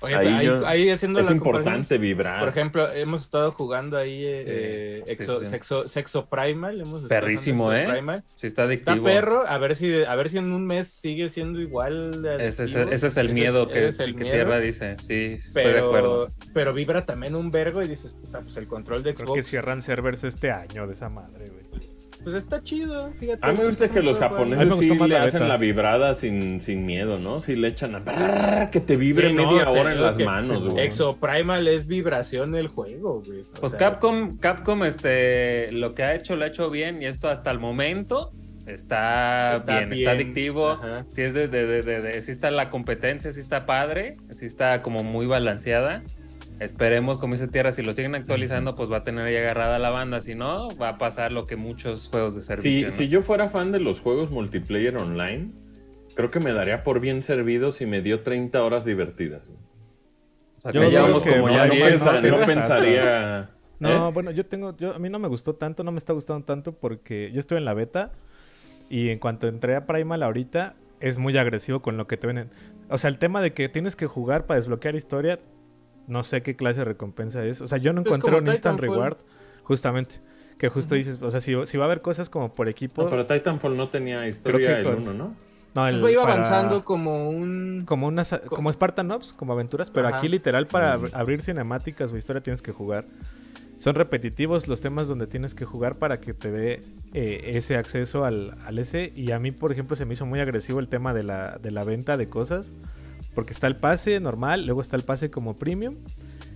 Oye, 0.01 0.15
Ahí 0.15 0.27
ahí, 0.29 0.47
yo- 0.47 0.67
ahí 0.67 0.91
haciendo 0.91 1.21
Es 1.21 1.27
la 1.27 1.33
importante 1.33 1.97
vibrar. 1.97 2.39
Por 2.39 2.51
ejemplo, 2.51 2.93
hemos 2.93 3.23
estado 3.23 3.51
jugando 3.51 3.97
ahí 3.97 4.25
eh, 4.25 4.45
eh, 4.47 5.03
Sí, 5.07 5.11
Exo, 5.13 5.39
sí, 5.39 5.47
sí. 5.47 5.51
Sexo, 5.53 5.89
Sexo 5.89 6.27
Primal. 6.27 6.79
Hemos 6.83 7.05
Perrísimo, 7.05 7.73
¿eh? 7.73 7.87
Primal. 7.91 8.23
Sí, 8.37 8.47
está 8.47 8.71
Está 8.71 8.93
adictivo. 8.93 9.05
perro, 9.07 9.45
a 9.49 9.57
ver 9.57 9.75
si 9.75 10.05
a 10.05 10.15
ver 10.15 10.29
si 10.29 10.37
en 10.37 10.53
un 10.53 10.67
mes 10.67 10.89
sigue 10.89 11.31
siendo 11.31 11.63
igual. 11.63 12.21
de 12.23 12.47
Ese 12.47 12.65
es, 12.65 12.75
ese 12.75 13.07
es 13.07 13.17
el 13.17 13.31
miedo 13.33 13.69
que, 13.69 13.79
ese 13.79 13.89
es 13.89 13.99
el 14.01 14.15
que 14.17 14.25
miedo. 14.25 14.35
Tierra 14.37 14.61
dice. 14.61 14.97
Sí, 15.01 15.39
sí, 15.41 15.49
estoy 15.49 15.73
de 15.73 15.79
acuerdo. 15.79 16.31
Pero, 16.53 16.75
vibra 16.75 17.07
también 17.07 17.35
un 17.35 17.51
vergo 17.51 17.83
y 17.83 17.89
dices, 17.89 18.13
puta, 18.13 18.43
pues 18.43 18.55
el 18.59 18.67
control 18.69 19.03
de 19.03 19.15
Creo 19.15 19.29
que 19.33 19.41
Xbox. 19.43 19.47
cierran 19.51 19.81
servers 19.81 20.25
este 20.25 20.51
año 20.51 20.87
de 20.87 20.93
esa 20.93 21.09
madre, 21.09 21.47
güey. 21.49 21.66
Pues 22.27 22.35
está 22.39 22.61
chido, 22.61 23.13
fíjate. 23.21 23.39
A 23.41 23.53
mí 23.53 23.59
me 23.59 23.67
gusta 23.67 23.89
que 23.89 24.03
los 24.03 24.19
japoneses 24.19 24.77
sí 24.81 24.89
le 24.99 25.07
la 25.11 25.23
hacen 25.23 25.47
la 25.49 25.57
vibrada 25.59 26.17
sin, 26.17 26.61
sin 26.61 26.85
miedo, 26.85 27.19
¿no? 27.19 27.41
Sí 27.41 27.55
le 27.55 27.69
echan 27.69 27.95
a... 27.95 28.01
brrr, 28.01 28.69
que 28.73 28.81
te 28.81 28.97
vibre 28.97 29.29
Sí, 29.29 29.35
no, 29.37 29.49
media 29.49 29.71
hora 29.71 29.93
en 29.93 30.03
las 30.03 30.17
que 30.17 30.25
manos, 30.25 30.65
sí, 30.65 30.71
güey. 30.71 30.85
Exo 30.87 31.19
Primal 31.19 31.69
es 31.69 31.87
vibración 31.87 32.51
del 32.51 32.67
juego, 32.67 33.23
güey. 33.25 33.43
O 33.43 33.61
Pues 33.61 33.71
sea, 33.71 33.79
Capcom, 33.79 34.39
Capcom, 34.39 34.83
este, 34.83 35.71
lo 35.71 35.95
que 35.95 36.03
ha 36.03 36.17
hecho, 36.17 36.35
lo 36.35 36.43
ha 36.43 36.49
hecho 36.49 36.69
bien 36.69 37.01
y 37.01 37.07
esto 37.07 37.29
hasta 37.29 37.53
el 37.53 37.61
momento 37.61 38.33
está, 38.67 39.55
Está 39.59 39.77
bien, 39.79 39.91
bien, 39.91 40.01
está 40.01 40.11
adictivo. 40.11 40.71
ajá. 40.71 41.05
Sí 41.09 41.23
es 41.23 41.33
de, 41.33 41.47
de, 41.47 41.65
de, 41.65 41.83
de- 41.85 42.01
de- 42.03 42.23
sí 42.23 42.33
está 42.33 42.51
la 42.51 42.71
competencia, 42.71 43.31
sí 43.31 43.39
está 43.39 43.67
padre, 43.67 44.17
sí 44.31 44.47
está 44.47 44.83
como 44.83 45.05
muy 45.05 45.27
balanceada. 45.27 46.03
Esperemos, 46.59 47.19
como 47.19 47.35
dice 47.35 47.49
Tierra, 47.49 47.71
si 47.73 47.83
lo 47.83 47.93
siguen 47.93 48.15
actualizando, 48.15 48.77
pues 48.77 48.91
va 48.91 48.99
a 48.99 49.03
tener 49.03 49.27
ahí 49.27 49.37
agarrada 49.37 49.79
la 49.79 49.91
banda. 49.91 50.21
Si 50.21 50.35
no, 50.35 50.69
va 50.81 50.91
a 50.91 50.99
pasar 50.99 51.31
lo 51.33 51.47
que 51.47 51.57
muchos 51.57 52.09
juegos 52.09 52.35
de 52.35 52.41
Si, 52.41 52.47
servicio. 52.47 52.89
¿no? 52.89 52.95
si 52.95 53.09
yo 53.09 53.23
fuera 53.23 53.49
fan 53.49 53.73
de 53.73 53.81
los 53.81 54.01
juegos 54.01 54.31
multiplayer 54.31 54.97
online, 54.97 55.51
creo 56.15 56.31
que 56.31 56.41
me 56.41 56.53
daría 56.53 56.83
por 56.83 57.01
bien 57.01 57.23
servido 57.23 57.73
si 57.73 57.85
me 57.85 58.01
dio 58.01 58.21
30 58.21 58.63
horas 58.65 58.85
divertidas. 58.87 59.49
O 59.49 60.61
sea, 60.61 60.73
Yo 60.73 60.81
que 60.81 60.87
creo 60.89 60.91
llevamos 61.03 61.23
que 61.25 61.31
como 61.35 61.49
no, 61.49 61.55
ya 61.55 61.67
no, 61.67 61.75
10, 61.75 61.89
pensa- 61.89 62.07
no 62.13 62.15
no 62.15 62.21
tienes 62.21 62.47
pensaría... 62.47 63.51
No, 63.79 64.09
¿eh? 64.09 64.13
bueno, 64.13 64.31
yo 64.31 64.47
tengo, 64.47 64.75
yo, 64.79 64.95
a 64.95 64.99
mí 64.99 65.11
no 65.11 65.19
me 65.19 65.29
gustó 65.29 65.55
tanto, 65.57 65.85
no 65.85 65.93
me 65.93 65.99
está 65.99 66.15
gustando 66.15 66.47
tanto 66.47 66.73
porque 66.73 67.31
yo 67.35 67.41
estuve 67.41 67.59
en 67.59 67.67
la 67.67 67.75
beta 67.75 68.13
y 68.89 69.11
en 69.11 69.19
cuanto 69.19 69.49
entré 69.49 69.77
a 69.77 69.85
Primal 69.85 70.23
ahorita 70.23 70.75
es 71.01 71.19
muy 71.19 71.37
agresivo 71.37 71.83
con 71.83 71.99
lo 71.99 72.07
que 72.07 72.17
te 72.17 72.27
venden. 72.27 72.49
O 72.89 72.97
sea, 72.97 73.11
el 73.11 73.19
tema 73.19 73.43
de 73.43 73.53
que 73.53 73.69
tienes 73.69 73.95
que 73.95 74.07
jugar 74.07 74.47
para 74.47 74.59
desbloquear 74.59 74.95
historia, 74.97 75.39
no 76.07 76.23
sé 76.23 76.43
qué 76.43 76.57
clase 76.57 76.81
de 76.81 76.85
recompensa 76.85 77.45
es. 77.45 77.61
O 77.61 77.69
sea, 77.69 77.79
yo 77.79 77.93
no 77.93 78.03
Pues 78.03 78.17
encontré 78.17 78.39
un 78.41 78.47
instant 78.49 78.79
reward, 78.81 79.17
justamente. 79.63 80.17
Que 80.59 80.69
justo 80.69 80.95
dices, 80.95 81.21
o 81.21 81.31
sea, 81.31 81.41
si, 81.41 81.55
si 81.67 81.77
va 81.77 81.85
a 81.85 81.87
haber 81.87 82.01
cosas 82.01 82.31
como 82.31 82.53
por 82.53 82.69
equipo... 82.69 83.05
No, 83.05 83.11
pero 83.11 83.27
Titanfall 83.27 83.77
no 83.77 83.89
tenía 83.91 84.27
historia 84.27 84.79
el 84.79 84.85
con- 84.85 84.99
1, 85.03 85.13
¿no? 85.15 85.35
no, 85.75 85.89
el- 85.89 86.01
Pues 86.01 86.15
iba 86.15 86.23
para- 86.23 86.35
avanzando 86.37 86.83
como 86.85 87.29
un. 87.29 87.83
Como, 87.85 88.07
unas, 88.07 88.41
como 88.47 88.73
Spartan 88.73 89.11
Ops, 89.11 89.35
como 89.35 89.53
aventuras, 89.53 89.91
pero 89.91 90.09
Ajá. 90.09 90.19
aquí 90.19 90.29
literal 90.29 90.67
para 90.67 90.97
Mm. 90.97 91.03
ab- 91.05 91.11
abrir 91.13 91.43
cinemáticas 91.43 92.11
o 92.11 92.17
historia 92.17 92.43
tienes 92.43 92.63
que 92.63 92.73
jugar. 92.73 93.05
Son 93.77 93.95
repetitivos 93.95 94.69
los 94.69 94.81
temas 94.81 95.07
donde 95.09 95.27
tienes 95.27 95.55
que 95.55 95.67
jugar 95.67 95.97
para 95.97 96.19
que 96.19 96.33
te 96.33 96.51
dé 96.51 96.81
eh, 97.13 97.51
ese 97.57 97.77
acceso 97.77 98.25
al, 98.25 98.55
al 98.65 98.79
ese. 98.79 99.13
Y 99.15 99.33
a 99.33 99.39
mí, 99.39 99.51
por 99.53 99.71
ejemplo, 99.73 99.95
se 99.97 100.07
me 100.07 100.15
hizo 100.15 100.25
muy 100.25 100.41
agresivo 100.41 100.81
el 100.81 100.89
tema 100.89 101.13
de 101.13 101.23
la, 101.23 101.59
de 101.63 101.71
la 101.71 101.85
venta 101.85 102.17
de 102.17 102.31
cosas. 102.31 102.73
Porque 103.37 103.53
está 103.53 103.69
el 103.69 103.77
pase 103.77 104.19
normal, 104.19 104.67
luego 104.67 104.81
está 104.83 104.97
el 104.97 105.03
pase 105.05 105.31
como 105.31 105.55
premium. 105.57 105.95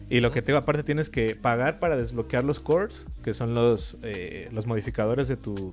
Y 0.09 0.19
lo 0.19 0.33
que 0.33 0.43
te 0.43 0.47
digo, 0.51 0.59
aparte 0.59 0.83
tienes 0.83 1.09
que 1.11 1.37
pagar 1.37 1.79
para 1.79 1.97
desbloquear 1.97 2.43
los 2.43 2.59
cores, 2.59 3.07
que 3.23 3.33
son 3.35 3.55
los, 3.55 3.97
eh, 4.03 4.49
los 4.51 4.67
modificadores 4.67 5.29
de 5.29 5.37
tu, 5.37 5.73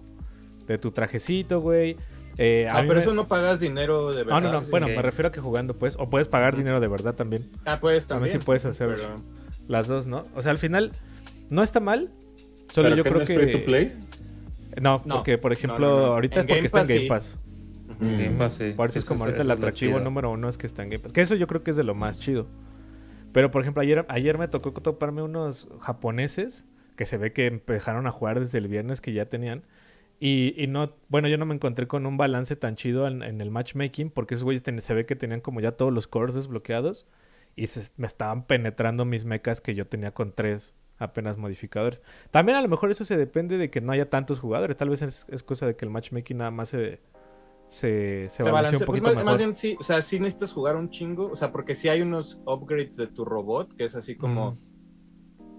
de 0.68 0.78
tu 0.78 0.91
trajecito, 0.91 1.60
güey. 1.60 1.97
Eh, 2.38 2.68
Ah, 2.70 2.82
pero 2.82 2.93
me- 2.93 2.99
eso 2.99 3.16
no 3.16 3.28
pagas 3.28 3.60
dinero 3.60 4.10
de 4.14 4.24
verdad. 4.24 4.41
no, 4.41 4.47
no, 4.47 4.53
no. 4.53 4.62
sí, 4.62 4.70
Bueno, 4.70 4.86
sí. 4.88 4.93
me 4.95 5.01
refiero 5.01 5.30
a 5.30 5.32
que 5.32 5.39
jugando, 5.41 5.74
pues. 5.76 5.95
O 5.97 6.08
puedes 6.08 6.28
pagar 6.28 6.55
dinero 6.55 6.80
de 6.80 6.88
verdad 6.88 7.16
también. 7.16 7.43
Ah, 7.66 7.80
puedes 7.80 8.03
A 8.03 8.05
ver 8.05 8.08
también. 8.10 8.39
si 8.39 8.45
puedes 8.45 8.64
hacer 8.66 8.89
pero- 8.95 9.16
las 9.68 9.88
dos, 9.88 10.05
¿no? 10.05 10.24
O 10.36 10.43
sea, 10.43 10.51
al 10.51 10.60
final 10.60 10.91
no 11.49 11.64
está 11.64 11.80
mal. 11.80 12.12
Solo 12.74 12.89
¿Pero 12.89 12.95
yo 12.97 13.03
que 13.03 13.10
creo 13.10 13.18
no 13.20 13.24
es 13.24 13.28
que. 13.28 13.36
free 13.39 13.51
to 13.53 13.66
play? 13.66 13.93
No, 14.80 15.01
No. 15.05 15.16
porque 15.16 15.39
por 15.39 15.51
ejemplo, 15.51 15.80
No, 15.89 15.95
no, 15.95 16.05
no. 16.08 16.14
ahorita 16.14 16.41
En 16.41 16.41
es 16.41 16.45
porque 16.47 16.55
Game 16.60 16.66
está 16.68 16.80
en 16.82 16.84
Pass, 16.84 16.89
Game 16.89 16.99
sí. 17.01 17.08
Pass. 17.98 18.08
Mm. 18.12 18.18
Game 18.18 18.38
Pass, 18.38 18.54
sí. 18.54 18.74
Por 18.76 18.89
eso 18.89 19.00
es 19.00 19.06
como 19.06 19.24
ahorita 19.26 19.41
el 19.41 19.52
atractivo 19.52 19.91
chido. 19.93 20.04
número 20.04 20.32
uno 20.32 20.50
es 20.50 20.58
que 20.58 20.68
está 20.68 20.84
en 20.84 20.89
Game 20.89 21.00
Pass. 21.04 21.12
Que 21.14 21.22
eso 21.22 21.36
yo 21.36 21.48
creo 21.48 21.64
que 21.64 21.72
es 21.72 21.78
de 21.78 21.84
lo 21.84 21.95
más 21.95 22.20
chido. 22.20 22.48
Pero 23.34 23.52
por 23.52 23.62
ejemplo, 23.62 23.82
ayer, 23.82 24.06
ayer 24.10 24.38
me 24.38 24.48
tocó 24.48 24.72
toparme 24.74 25.22
unos 25.22 25.68
japoneses 25.80 26.66
que 26.95 27.06
se 27.06 27.18
ve 27.18 27.34
que 27.34 27.45
empezaron 27.48 28.08
a 28.08 28.12
jugar 28.12 28.39
desde 28.39 28.58
el 28.58 28.68
viernes 28.68 29.02
que 29.02 29.14
ya 29.14 29.26
tenían. 29.28 29.64
Y, 30.20 30.56
y 30.58 30.66
no, 30.68 30.93
bueno, 31.10 31.28
yo 31.28 31.38
no 31.38 31.45
me 31.45 31.54
encontré 31.54 31.86
con 31.88 32.06
un 32.08 32.18
balance 32.18 32.56
tan 32.56 32.76
chido 32.76 33.08
en, 33.08 33.22
en 33.22 33.39
el 33.41 33.52
matchmaking 33.52 34.10
porque 34.10 34.34
esos 34.34 34.43
güeyes 34.45 34.64
ten- 34.64 34.82
se 34.82 34.93
ve 34.95 35.06
que 35.06 35.16
tenían 35.16 35.41
como 35.41 35.60
ya 35.60 35.74
todos 35.74 35.93
los 35.93 36.08
cores 36.08 36.34
desbloqueados. 36.34 37.06
y 37.56 37.68
se, 37.68 37.91
me 37.98 38.08
estaban 38.08 38.45
penetrando 38.48 39.06
mis 39.06 39.26
mechas 39.26 39.62
que 39.62 39.76
yo 39.76 39.86
tenía 39.86 40.12
con 40.14 40.32
tres 40.32 40.74
apenas 40.98 41.38
modificadores. 41.38 42.02
También 42.32 42.58
a 42.58 42.62
lo 42.64 42.68
mejor 42.68 42.89
eso 42.89 43.06
se 43.06 43.16
depende 43.18 43.60
de 43.60 43.70
que 43.70 43.82
no 43.82 43.91
haya 43.91 44.10
tantos 44.10 44.39
jugadores. 44.39 44.76
Tal 44.78 44.89
vez 44.89 45.04
es, 45.04 45.28
es 45.30 45.43
cosa 45.43 45.68
de 45.68 45.76
que 45.76 45.86
el 45.86 45.91
matchmaking 45.91 46.38
nada 46.38 46.50
más 46.50 46.70
se, 46.70 47.00
se, 47.68 48.30
se, 48.30 48.38
Se 48.38 48.43
balancea 48.43 48.51
balancea. 48.53 48.80
un 48.80 48.86
Pues 48.86 48.88
poquito 48.88 49.05
más, 49.05 49.15
mejor. 49.15 49.26
más 49.32 49.38
bien 49.38 49.53
sí, 49.53 49.78
o 49.80 49.84
sea, 49.84 50.01
sí 50.01 50.20
necesitas 50.20 50.53
jugar 50.53 50.76
un 50.76 50.89
chingo, 50.89 51.30
o 51.32 51.36
sea, 51.36 51.51
porque 51.51 51.76
sí 51.76 51.89
hay 51.89 52.01
unos 52.01 52.39
upgrades 52.45 52.95
de 52.97 53.07
tu 53.07 53.26
robot, 53.26 53.76
que 53.76 53.84
es 53.86 53.95
así 53.95 54.15
como, 54.15 54.57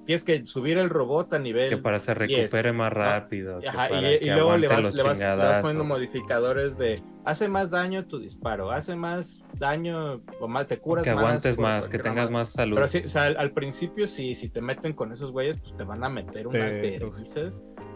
tienes 0.07 0.25
que 0.25 0.47
subir 0.47 0.79
el 0.79 0.89
robot 0.89 1.35
a 1.35 1.39
nivel... 1.39 1.69
Que 1.69 1.77
para 1.77 1.99
se 1.99 2.15
recupere 2.15 2.73
más 2.73 2.91
rápido. 2.93 3.59
Ajá, 3.67 3.89
y, 3.89 3.91
para 3.91 4.13
y 4.15 4.19
que 4.21 4.31
luego 4.33 4.57
le 4.57 4.69
vas, 4.69 4.83
los 4.83 4.95
le, 4.95 5.03
vas, 5.03 5.19
le 5.19 5.27
vas 5.37 5.59
poniendo 5.59 5.85
modificadores 5.85 6.79
de 6.79 7.03
hace 7.27 7.47
más 7.47 7.71
daño 7.71 8.07
tu 8.07 8.19
disparo, 8.19 8.71
hace 8.71 8.97
más 8.97 9.43
daño 9.59 10.23
o 10.41 10.49
más 10.49 10.67
te 10.67 10.79
curas 10.79 11.05
Que 11.05 11.11
aguantes 11.11 11.59
más, 11.59 11.89
que 11.89 11.99
tengas 11.99 12.31
más 12.31 12.49
salud. 12.53 12.77
Pero 12.77 12.89
sí, 12.89 13.03
o 13.05 13.09
sea, 13.11 13.25
al, 13.25 13.37
al 13.37 13.53
principio 13.53 14.07
sí, 14.07 14.35
si 14.35 14.49
te 14.49 14.63
meten 14.63 14.95
con 14.95 15.13
esos 15.13 15.31
güeyes, 15.31 15.61
pues 15.61 15.77
te 15.77 15.85
van 15.85 16.03
a 16.03 16.09
meter 16.09 16.47
unas 16.47 16.73
Te- 16.73 16.81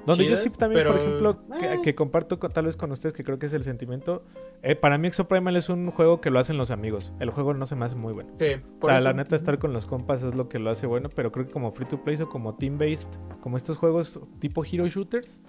Donde 0.07 0.27
yo 0.29 0.37
sí 0.37 0.51
también, 0.51 0.87
por 0.87 0.97
ejemplo, 0.97 1.47
que, 1.59 1.75
eh. 1.75 1.81
que 1.83 1.95
comparto 1.95 2.39
con- 2.39 2.51
tal 2.51 2.67
vez 2.67 2.77
con 2.77 2.91
ustedes, 2.93 3.13
que 3.15 3.23
creo 3.25 3.39
que 3.39 3.47
es 3.47 3.53
el 3.53 3.63
sentimiento. 3.63 4.25
eh, 4.63 4.75
para 4.77 4.99
mí 4.99 5.09
Exoprimal 5.09 5.57
es 5.57 5.69
un 5.69 5.91
juego 5.91 6.21
que 6.21 6.31
lo 6.31 6.39
hacen 6.39 6.57
los 6.57 6.71
amigos. 6.71 7.13
El 7.21 7.31
juego 7.31 7.55
no 7.55 7.67
se 7.67 7.75
me 7.77 7.85
hace 7.85 7.97
muy 7.97 8.13
bueno. 8.13 8.31
Sí, 8.39 8.57
O 8.81 8.87
sea, 8.87 8.97
eso- 8.99 9.05
la 9.05 9.13
neta, 9.13 9.37
estar 9.37 9.59
con 9.59 9.73
los 9.73 9.87
compas 9.87 10.23
es 10.23 10.35
lo 10.35 10.49
que 10.49 10.59
lo 10.59 10.71
hace 10.71 10.87
bueno, 10.87 11.09
pero 11.15 11.31
creo 11.33 11.47
que 11.47 11.53
como 11.53 11.71
free 11.73 11.87
to 11.87 12.03
play 12.03 12.17
o 12.21 12.29
como 12.29 12.55
team-based, 12.57 13.09
como 13.41 13.57
estos 13.57 13.77
juegos 13.77 14.21
tipo 14.41 14.65
hero 14.65 14.87
shooters, 14.89 15.43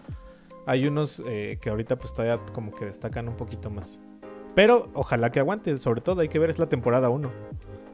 hay 0.66 0.88
unos 0.88 1.22
eh, 1.26 1.58
que 1.62 1.70
ahorita 1.70 1.98
pues 1.98 2.14
todavía 2.14 2.44
como 2.54 2.72
que 2.72 2.86
destacan 2.86 3.28
un 3.28 3.36
poquito 3.36 3.70
más. 3.70 4.00
Pero 4.56 4.90
ojalá 4.94 5.32
que 5.32 5.40
aguante, 5.40 5.78
sobre 5.80 6.02
todo 6.02 6.22
hay 6.22 6.28
que 6.30 6.38
ver, 6.40 6.50
es 6.52 6.60
la 6.60 6.70
temporada 6.70 7.10
1. 7.10 7.32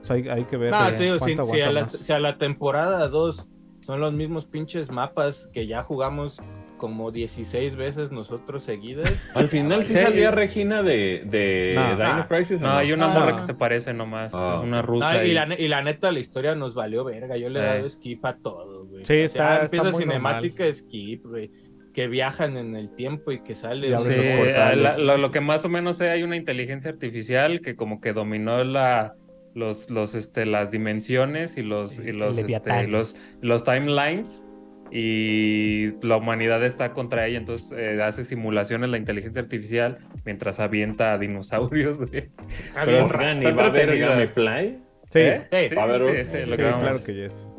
O 0.01 0.05
sea, 0.05 0.15
hay, 0.17 0.27
hay 0.29 0.45
que 0.45 0.55
ver 0.57 0.71
No, 0.71 0.87
eh, 0.89 0.91
te 0.93 1.03
digo, 1.03 1.19
si, 1.19 1.61
a 1.61 1.71
la, 1.71 1.87
si 1.89 2.11
a 2.13 2.19
la 2.19 2.37
temporada 2.37 3.07
2 3.07 3.47
son 3.89 4.01
los 4.01 4.13
mismos 4.13 4.45
pinches 4.45 4.91
mapas 4.91 5.49
que 5.51 5.65
ya 5.65 5.81
jugamos 5.81 6.39
como 6.77 7.09
16 7.09 7.75
veces 7.75 8.11
nosotros 8.11 8.63
seguidas. 8.63 9.11
Al 9.35 9.47
final 9.47 9.81
sí 9.81 9.93
¿En 9.93 9.93
serio? 9.93 10.09
salía 10.09 10.29
Regina 10.31 10.83
de, 10.83 11.23
de 11.25 11.73
No. 11.75 11.89
Dino 11.93 12.03
Ah. 12.03 12.27
Crisis. 12.29 12.61
¿o 12.61 12.65
No, 12.65 12.71
hay 12.73 12.91
una 12.91 13.11
Ah. 13.11 13.19
morra 13.19 13.35
que 13.37 13.41
se 13.47 13.55
parece 13.55 13.91
nomás. 13.95 14.31
Ah. 14.35 14.57
es 14.59 14.63
una 14.63 14.83
rusa. 14.83 15.13
No, 15.15 15.23
y, 15.23 15.29
y- 15.29 15.33
la, 15.33 15.55
y 15.59 15.67
la 15.67 15.81
neta, 15.81 16.11
la 16.11 16.19
historia 16.19 16.53
nos 16.53 16.75
valió 16.75 17.03
verga. 17.03 17.35
Yo 17.35 17.49
le 17.49 17.59
he 17.61 17.63
Eh. 17.63 17.65
dado 17.65 17.89
skip 17.89 18.23
a 18.27 18.37
todo, 18.37 18.85
güey. 18.85 19.05
Sí, 19.05 19.13
O 19.13 19.15
sea, 19.15 19.23
está- 19.25 19.53
está 19.53 19.65
empieza 19.65 19.91
muy 19.91 20.03
cinemática, 20.03 20.71
skip, 20.71 21.25
güey. 21.25 21.51
Que 21.91 22.07
viajan 22.07 22.57
en 22.57 22.75
el 22.75 22.93
tiempo 22.93 23.31
y 23.31 23.41
que 23.41 23.55
sale. 23.55 23.89
Y 23.89 23.93
abren 23.93 24.23
Sí, 24.23 24.29
los 24.29 24.37
portales. 24.37 24.83
la- 24.83 24.97
lo, 24.99 25.17
lo 25.17 25.31
que 25.31 25.41
más 25.41 25.65
o 25.65 25.69
menos 25.69 25.97
sé, 25.97 26.11
hay 26.11 26.21
una 26.21 26.35
inteligencia 26.37 26.91
artificial 26.91 27.59
que 27.61 27.75
como 27.75 27.99
que 27.99 28.13
dominó 28.13 28.63
la, 28.63 29.15
los, 29.59 29.89
los, 29.89 30.15
este, 30.15 30.45
las 30.45 30.71
dimensiones 30.71 31.57
y 31.57 31.61
los, 31.63 31.99
y 31.99 32.11
los, 32.13 32.37
este, 32.37 32.87
los, 32.87 33.15
los 33.41 33.63
timelines 33.63 34.45
y 34.91 35.91
la 36.01 36.17
humanidad 36.17 36.63
está 36.63 36.93
contra 36.93 37.27
ella, 37.27 37.37
entonces 37.37 37.71
eh, 37.77 38.01
hace 38.01 38.23
simulaciones 38.23 38.89
la 38.89 38.97
inteligencia 38.97 39.41
artificial 39.41 39.97
mientras 40.25 40.59
avienta 40.59 41.17
dinosaurios. 41.19 41.97
güey. 41.97 42.29
Está 42.67 42.85
pero 42.85 42.97
¿y 43.43 43.45
Está 43.45 43.51
va 43.51 43.63
a 43.63 43.67
haber. 43.67 43.99
Gameplay? 43.99 44.79
Sí, 45.11 45.19
¿Eh? 45.19 45.47
Sí, 45.51 45.67
Sí, 45.69 45.75
va 45.75 45.81
a 45.81 45.85
haber 45.85 46.01
sí, 46.01 46.07
un- 46.07 46.15
sí, 46.17 46.25
sí, 46.25 46.37
lo 46.45 46.51
que 46.51 46.57
sí, 46.57 46.63
vamos. 46.63 46.83
claro 46.83 46.99
que 47.05 47.13
yes. 47.15 47.49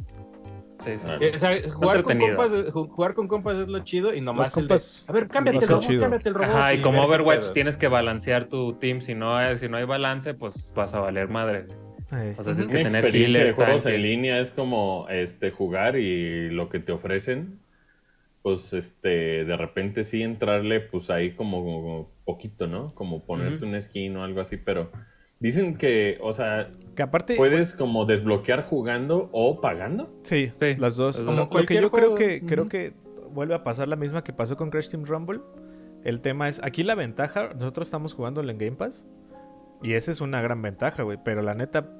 Sí, 0.82 0.90
sí, 0.98 1.06
Ah. 1.10 1.16
sí. 1.20 1.24
Sí, 1.26 1.30
o 1.34 1.38
sea, 1.38 1.70
jugar 1.72 2.02
con, 2.02 2.18
compas, 2.18 2.52
ju- 2.52 2.88
jugar 2.88 3.14
con 3.14 3.28
compas 3.28 3.56
es 3.56 3.68
lo 3.68 3.78
chido 3.80 4.14
y 4.14 4.20
nomás 4.22 4.48
el 4.56 4.62
de, 4.62 4.68
compas 4.68 5.06
A 5.08 5.12
ver, 5.12 5.28
cámbiate 5.28 5.56
lo 5.58 5.62
el 5.62 5.68
robot, 5.68 5.82
chido. 5.86 6.00
cámbiate 6.00 6.28
el 6.30 6.34
robot. 6.34 6.48
Ajá, 6.48 6.72
y 6.72 6.76
ver 6.78 6.84
como 6.84 7.04
Overwatch 7.04 7.52
tienes 7.52 7.76
que 7.76 7.86
balancear 7.88 8.46
tu 8.48 8.72
team, 8.78 9.00
si 9.02 9.14
no, 9.14 9.36
si 9.58 9.68
no 9.68 9.76
hay 9.76 9.84
balance, 9.84 10.32
pues 10.34 10.72
vas 10.74 10.94
a 10.94 11.00
valer 11.00 11.28
madre. 11.28 11.66
Eh, 12.12 12.34
O 12.38 12.42
sea, 12.42 12.54
tienes 12.54 12.66
Ujú. 12.66 12.72
que 12.76 12.80
Una 12.82 12.90
tener 13.00 13.12
de 13.46 13.52
juegos 13.52 13.86
en 13.86 14.02
línea 14.02 14.40
es 14.40 14.50
como 14.50 15.06
este 15.08 15.50
jugar 15.50 15.96
y 15.96 16.50
lo 16.50 16.68
que 16.68 16.80
te 16.80 16.92
ofrecen, 16.92 17.58
pues 18.42 18.72
este 18.72 19.44
de 19.44 19.56
repente 19.56 20.02
sí 20.02 20.22
entrarle 20.22 20.80
pues 20.80 21.10
ahí 21.10 21.32
como, 21.32 21.62
como 21.64 22.10
poquito, 22.24 22.66
¿no? 22.66 22.94
Como 22.94 23.24
ponerte 23.24 23.64
Ujú. 23.64 23.74
un 23.74 23.82
skin 23.82 24.16
o 24.16 24.24
algo 24.24 24.40
así, 24.40 24.56
pero 24.56 24.90
dicen 25.38 25.76
que, 25.76 26.18
o 26.22 26.32
sea, 26.34 26.70
que 26.96 27.02
aparte, 27.02 27.36
puedes 27.36 27.72
como 27.74 28.04
desbloquear 28.06 28.64
jugando 28.64 29.28
o 29.32 29.60
pagando. 29.60 30.10
Sí, 30.22 30.52
Sí, 30.58 30.74
las 30.78 30.96
dos. 30.96 31.16
las 31.18 31.26
Lo-. 31.26 31.32
Lo, 31.32 31.44
que 31.46 31.50
Cualquier 31.50 31.82
yo 31.82 31.90
creo 31.90 32.10
juego. 32.10 32.14
que 32.16 32.46
creo 32.46 32.62
Ujú. 32.62 32.70
que 32.70 32.92
vuelve 33.32 33.54
a 33.54 33.62
pasar 33.62 33.86
la 33.88 33.96
misma 33.96 34.24
que 34.24 34.32
pasó 34.32 34.56
con 34.56 34.70
Crash 34.70 34.88
Team 34.88 35.04
Rumble. 35.04 35.40
El 36.02 36.20
tema 36.22 36.48
es, 36.48 36.60
aquí 36.64 36.82
la 36.82 36.94
ventaja, 36.94 37.50
nosotros 37.54 37.86
estamos 37.86 38.14
jugando 38.14 38.40
en 38.40 38.56
Game 38.56 38.76
Pass 38.76 39.06
y 39.82 39.92
esa 39.92 40.10
es 40.10 40.22
una 40.22 40.40
gran 40.40 40.62
ventaja, 40.62 41.02
güey, 41.02 41.18
pero 41.22 41.42
la 41.42 41.54
neta 41.54 41.90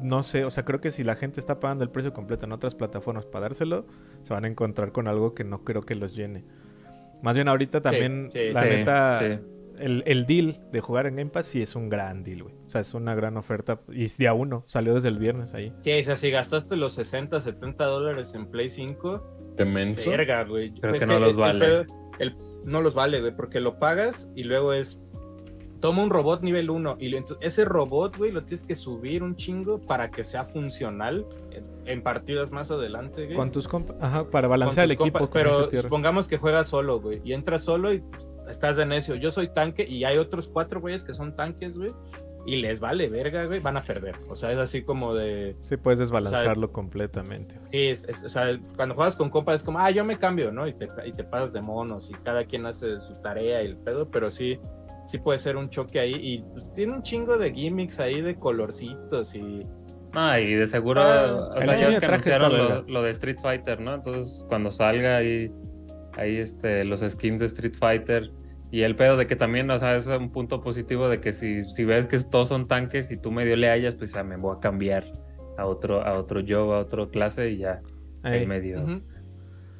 no 0.00 0.22
sé, 0.22 0.44
o 0.44 0.50
sea, 0.50 0.64
creo 0.64 0.80
que 0.80 0.90
si 0.90 1.02
la 1.04 1.14
gente 1.16 1.40
está 1.40 1.60
pagando 1.60 1.84
el 1.84 1.90
precio 1.90 2.12
completo 2.12 2.46
en 2.46 2.52
otras 2.52 2.74
plataformas 2.74 3.26
para 3.26 3.42
dárselo, 3.42 3.86
se 4.22 4.32
van 4.32 4.44
a 4.44 4.48
encontrar 4.48 4.92
con 4.92 5.08
algo 5.08 5.34
que 5.34 5.44
no 5.44 5.64
creo 5.64 5.82
que 5.82 5.94
los 5.94 6.14
llene. 6.14 6.44
Más 7.22 7.34
bien 7.34 7.48
ahorita 7.48 7.80
también, 7.80 8.28
sí, 8.32 8.50
la 8.52 8.62
sí, 8.62 8.68
neta, 8.68 9.18
sí. 9.18 9.38
El, 9.78 10.02
el 10.06 10.26
deal 10.26 10.58
de 10.72 10.80
jugar 10.80 11.06
en 11.06 11.16
Game 11.16 11.30
Pass 11.30 11.46
sí 11.46 11.62
es 11.62 11.76
un 11.76 11.88
gran 11.88 12.24
deal, 12.24 12.42
güey. 12.44 12.54
O 12.66 12.70
sea, 12.70 12.80
es 12.80 12.94
una 12.94 13.14
gran 13.14 13.36
oferta. 13.36 13.80
Y 13.92 14.04
es 14.04 14.16
día 14.18 14.34
uno, 14.34 14.64
salió 14.66 14.94
desde 14.94 15.08
el 15.08 15.18
viernes 15.18 15.54
ahí. 15.54 15.72
Sí, 15.82 15.92
o 15.92 16.02
sea, 16.02 16.16
si 16.16 16.30
gastaste 16.32 16.76
los 16.76 16.94
60, 16.94 17.40
70 17.40 17.84
dólares 17.84 18.32
en 18.34 18.46
Play 18.50 18.70
5, 18.70 19.54
Qué 19.56 19.64
menso. 19.64 20.10
verga, 20.10 20.42
güey. 20.44 20.72
Creo 20.74 20.94
Es 20.94 21.00
que 21.00 21.06
no 21.06 21.18
los 21.20 21.34
el 21.34 21.40
vale. 21.40 21.64
pedo- 21.64 21.86
el- 22.18 22.36
no 22.64 22.80
los 22.82 22.94
vale, 22.94 23.20
güey, 23.20 23.34
porque 23.36 23.60
lo 23.60 23.78
pagas 23.78 24.28
y 24.34 24.42
luego 24.44 24.72
es. 24.72 24.98
Toma 25.80 26.02
un 26.02 26.10
robot 26.10 26.42
nivel 26.42 26.70
1 26.70 26.96
y 26.98 27.08
lo- 27.08 27.18
entonces, 27.18 27.46
ese 27.46 27.64
robot, 27.64 28.16
güey, 28.16 28.32
lo 28.32 28.44
tienes 28.44 28.64
que 28.64 28.74
subir 28.74 29.22
un 29.22 29.36
chingo 29.36 29.80
para 29.80 30.10
que 30.10 30.24
sea 30.24 30.44
funcional 30.44 31.24
en, 31.52 31.64
en 31.86 32.02
partidas 32.02 32.50
más 32.50 32.70
adelante, 32.70 33.24
güey. 33.24 33.36
Con 33.36 33.52
tus 33.52 33.68
compas. 33.68 33.96
Ajá, 34.00 34.28
para 34.28 34.48
balancear 34.48 34.84
el 34.86 34.92
equipo. 34.92 35.30
pero 35.30 35.50
supongamos 35.82 36.26
que 36.28 36.36
juegas 36.38 36.66
solo, 36.66 37.00
güey, 37.00 37.20
y 37.24 37.32
entras 37.32 37.62
solo 37.62 37.92
y 37.92 38.02
estás 38.50 38.76
de 38.76 38.86
necio. 38.86 39.14
Yo 39.14 39.30
soy 39.30 39.48
tanque 39.48 39.86
y 39.88 40.04
hay 40.04 40.18
otros 40.18 40.48
cuatro 40.48 40.80
güeyes 40.80 41.04
que 41.04 41.12
son 41.14 41.36
tanques, 41.36 41.76
güey, 41.78 41.92
y 42.46 42.56
les 42.56 42.80
vale 42.80 43.08
verga, 43.08 43.44
güey, 43.44 43.60
van 43.60 43.76
a 43.76 43.82
perder. 43.82 44.16
O 44.28 44.34
sea, 44.34 44.50
es 44.50 44.58
así 44.58 44.82
como 44.82 45.14
de. 45.14 45.54
Sí, 45.60 45.76
puedes 45.76 45.98
desbalancearlo 45.98 46.72
completamente. 46.72 47.60
Sí, 47.66 47.88
es, 47.88 48.04
es- 48.04 48.24
o 48.24 48.28
sea, 48.28 48.58
cuando 48.74 48.94
juegas 48.94 49.14
con 49.16 49.28
compas 49.30 49.56
es 49.56 49.62
como, 49.62 49.78
ah, 49.80 49.90
yo 49.90 50.04
me 50.04 50.16
cambio, 50.18 50.50
¿no? 50.50 50.66
Y 50.66 50.72
te, 50.72 50.88
y 51.04 51.12
te 51.12 51.24
pasas 51.24 51.52
de 51.52 51.60
monos 51.60 52.10
y 52.10 52.14
cada 52.14 52.44
quien 52.46 52.64
hace 52.66 53.00
su 53.02 53.14
tarea 53.22 53.62
y 53.62 53.66
el 53.66 53.76
pedo, 53.76 54.10
pero 54.10 54.30
sí, 54.30 54.58
sí 55.08 55.18
puede 55.18 55.38
ser 55.38 55.56
un 55.56 55.68
choque 55.70 55.98
ahí. 55.98 56.14
Y 56.14 56.42
pues, 56.42 56.72
tiene 56.74 56.92
un 56.92 57.02
chingo 57.02 57.36
de 57.36 57.52
gimmicks 57.52 57.98
ahí 57.98 58.20
de 58.20 58.36
colorcitos 58.36 59.34
y. 59.34 59.66
Ah, 60.12 60.38
y 60.38 60.54
de 60.54 60.66
seguro, 60.66 61.02
Ah, 61.02 61.54
o 61.56 61.62
sea, 61.62 61.74
ya 61.74 61.90
de 61.90 61.98
que 61.98 62.06
anunciaron 62.06 62.84
lo, 62.86 63.02
de 63.02 63.10
Street 63.10 63.38
Fighter, 63.40 63.80
¿no? 63.80 63.94
Entonces, 63.94 64.44
cuando 64.48 64.70
salga 64.70 65.18
ahí, 65.18 65.52
ahí 66.12 66.36
este, 66.36 66.84
los 66.84 67.00
skins 67.00 67.40
de 67.40 67.46
Street 67.46 67.74
Fighter 67.78 68.30
y 68.70 68.82
el 68.82 68.96
pedo 68.96 69.16
de 69.16 69.26
que 69.26 69.36
también, 69.36 69.70
o 69.70 69.78
sea, 69.78 69.96
es 69.96 70.06
un 70.06 70.30
punto 70.30 70.62
positivo 70.62 71.08
de 71.08 71.20
que 71.20 71.32
si, 71.32 71.62
si 71.62 71.84
ves 71.84 72.06
que 72.06 72.18
todos 72.20 72.48
son 72.48 72.68
tanques 72.68 73.10
y 73.10 73.16
tú 73.16 73.30
medio 73.30 73.56
le 73.56 73.68
hallas, 73.68 73.94
pues 73.96 74.12
ya 74.12 74.22
me 74.22 74.36
voy 74.36 74.56
a 74.56 74.60
cambiar 74.60 75.04
a 75.58 75.66
otro, 75.66 76.02
a 76.02 76.18
otro 76.18 76.40
yo, 76.40 76.72
a 76.72 76.80
otro 76.80 77.10
clase 77.10 77.50
y 77.50 77.58
ya, 77.58 77.82
ahí 78.22 78.40
Ey, 78.40 78.46
medio. 78.46 79.02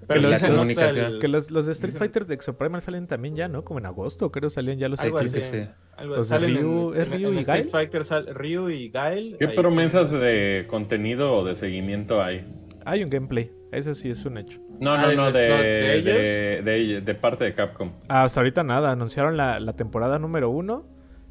Pero 0.09 0.23
los- 0.23 0.31
sí 0.31 0.37
se 0.37 0.43
nota 0.49 0.57
comunicación. 0.59 1.13
el- 1.13 1.19
Que 1.21 1.29
los, 1.29 1.51
los 1.51 1.67
de 1.67 1.73
Street 1.73 1.95
Fighter 1.95 2.27
de 2.27 2.35
Exoprimal 2.35 2.81
salen 2.83 3.07
también 3.07 3.37
ya, 3.37 3.47
¿no? 3.47 3.63
Como 3.65 3.79
en 3.79 3.87
agosto, 3.87 4.33
creo, 4.33 4.51
salían 4.51 4.79
ya 4.79 4.89
los 4.89 4.99
Algo 5.01 5.19
skins. 5.21 5.35
así. 5.35 5.51
Sí. 5.65 5.71
algo- 5.97 6.17
Los 6.17 6.29
salen 6.29 6.51
en- 6.57 6.63
Ryu- 6.65 6.93
¿es 6.97 7.07
en- 7.07 7.13
Ryu 7.13 7.29
en 7.29 7.35
y 7.35 7.39
Street 7.41 7.59
Guile? 7.59 7.71
Fighter 7.71 8.05
sal- 8.05 8.35
Ryu 8.35 8.71
y. 8.71 8.91
¿Qué 8.91 8.99
ahí 8.99 9.37
promesas 9.55 10.11
de 10.11 10.65
contenido 10.69 11.33
o 11.35 11.45
de 11.45 11.55
seguimiento 11.55 12.23
hay? 12.23 12.47
Hay 12.85 13.03
un 13.05 13.11
gameplay, 13.11 13.51
eso 13.73 13.93
sí 13.95 14.09
es 14.11 14.25
un 14.25 14.39
hecho. 14.39 14.61
No, 14.81 14.93
Ah, 14.93 15.03
no, 15.03 15.09
¿de 15.09 15.17
no, 15.17 15.25
los- 15.25 15.33
de, 15.35 15.41
de 15.41 15.51
de, 15.51 15.95
ellos? 15.97 16.65
de- 16.65 17.01
de 17.03 17.15
parte 17.15 17.45
de 17.45 17.55
Capcom. 17.55 17.93
Ah, 18.09 18.23
hasta 18.25 18.41
ahorita 18.41 18.63
nada, 18.63 18.93
anunciaron 18.93 19.37
la, 19.37 19.59
la 19.61 19.75
temporada 19.75 20.19
número 20.19 20.49
uno, 20.51 20.87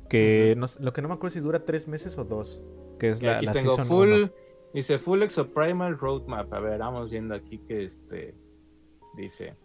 que 0.09 0.53
no 0.57 0.67
lo 0.79 0.93
que 0.93 1.01
no 1.01 1.07
me 1.07 1.13
acuerdo 1.15 1.33
si 1.33 1.39
dura 1.39 1.65
tres 1.65 1.87
meses 1.87 2.17
o 2.17 2.25
dos, 2.25 2.61
que 2.99 3.09
es 3.09 3.23
Y 3.23 3.25
la, 3.25 3.37
aquí 3.37 3.45
la 3.45 3.53
tengo 3.53 3.69
season 3.75 3.87
full, 3.87 4.09
uno. 4.11 4.31
dice 4.73 4.99
Full 4.99 5.21
Exoprimal 5.23 5.97
Roadmap. 5.97 6.53
A 6.53 6.59
ver, 6.59 6.79
vamos 6.79 7.09
viendo 7.09 7.33
aquí 7.35 7.59
que 7.59 7.83
este 7.85 8.35
dice. 9.17 9.55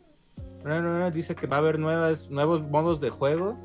No, 0.65 0.81
no, 0.83 0.99
no, 0.99 1.11
dice 1.11 1.35
que 1.35 1.47
va 1.47 1.57
a 1.57 1.59
haber 1.61 1.79
nuevas, 1.79 2.31
nuevos 2.31 2.63
modos 2.63 3.01
de 3.01 3.11
juego. 3.11 3.57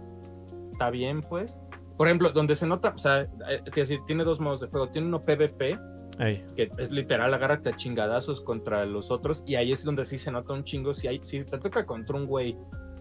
Está 0.74 0.90
bien, 0.92 1.22
pues. 1.22 1.60
Por 1.98 2.08
ejemplo, 2.08 2.30
donde 2.32 2.56
se 2.56 2.68
nota, 2.68 2.94
o 2.96 2.98
sea, 3.00 3.22
eh, 3.22 3.62
decir, 3.74 4.00
tiene 4.06 4.24
dos 4.24 4.40
modos 4.40 4.60
de 4.60 4.68
juego. 4.68 4.90
Tiene 4.90 5.08
uno 5.08 5.24
PvP, 5.26 5.80
Ey, 6.20 6.46
que 6.56 6.70
es 6.78 6.92
literal, 6.92 7.34
agárrate 7.34 7.70
a 7.70 7.76
chingadazos 7.76 8.42
contra 8.42 8.86
los 8.86 9.10
otros. 9.12 9.44
Y 9.48 9.56
ahí 9.56 9.72
es 9.72 9.84
donde 9.84 10.04
sí 10.06 10.18
se 10.18 10.32
nota 10.32 10.54
un 10.54 10.64
chingo. 10.64 10.94
Si, 10.94 11.08
hay, 11.08 11.20
si 11.24 11.44
te 11.44 11.58
toca 11.58 11.86
contra 11.86 12.16
un 12.18 12.26
güey 12.28 12.58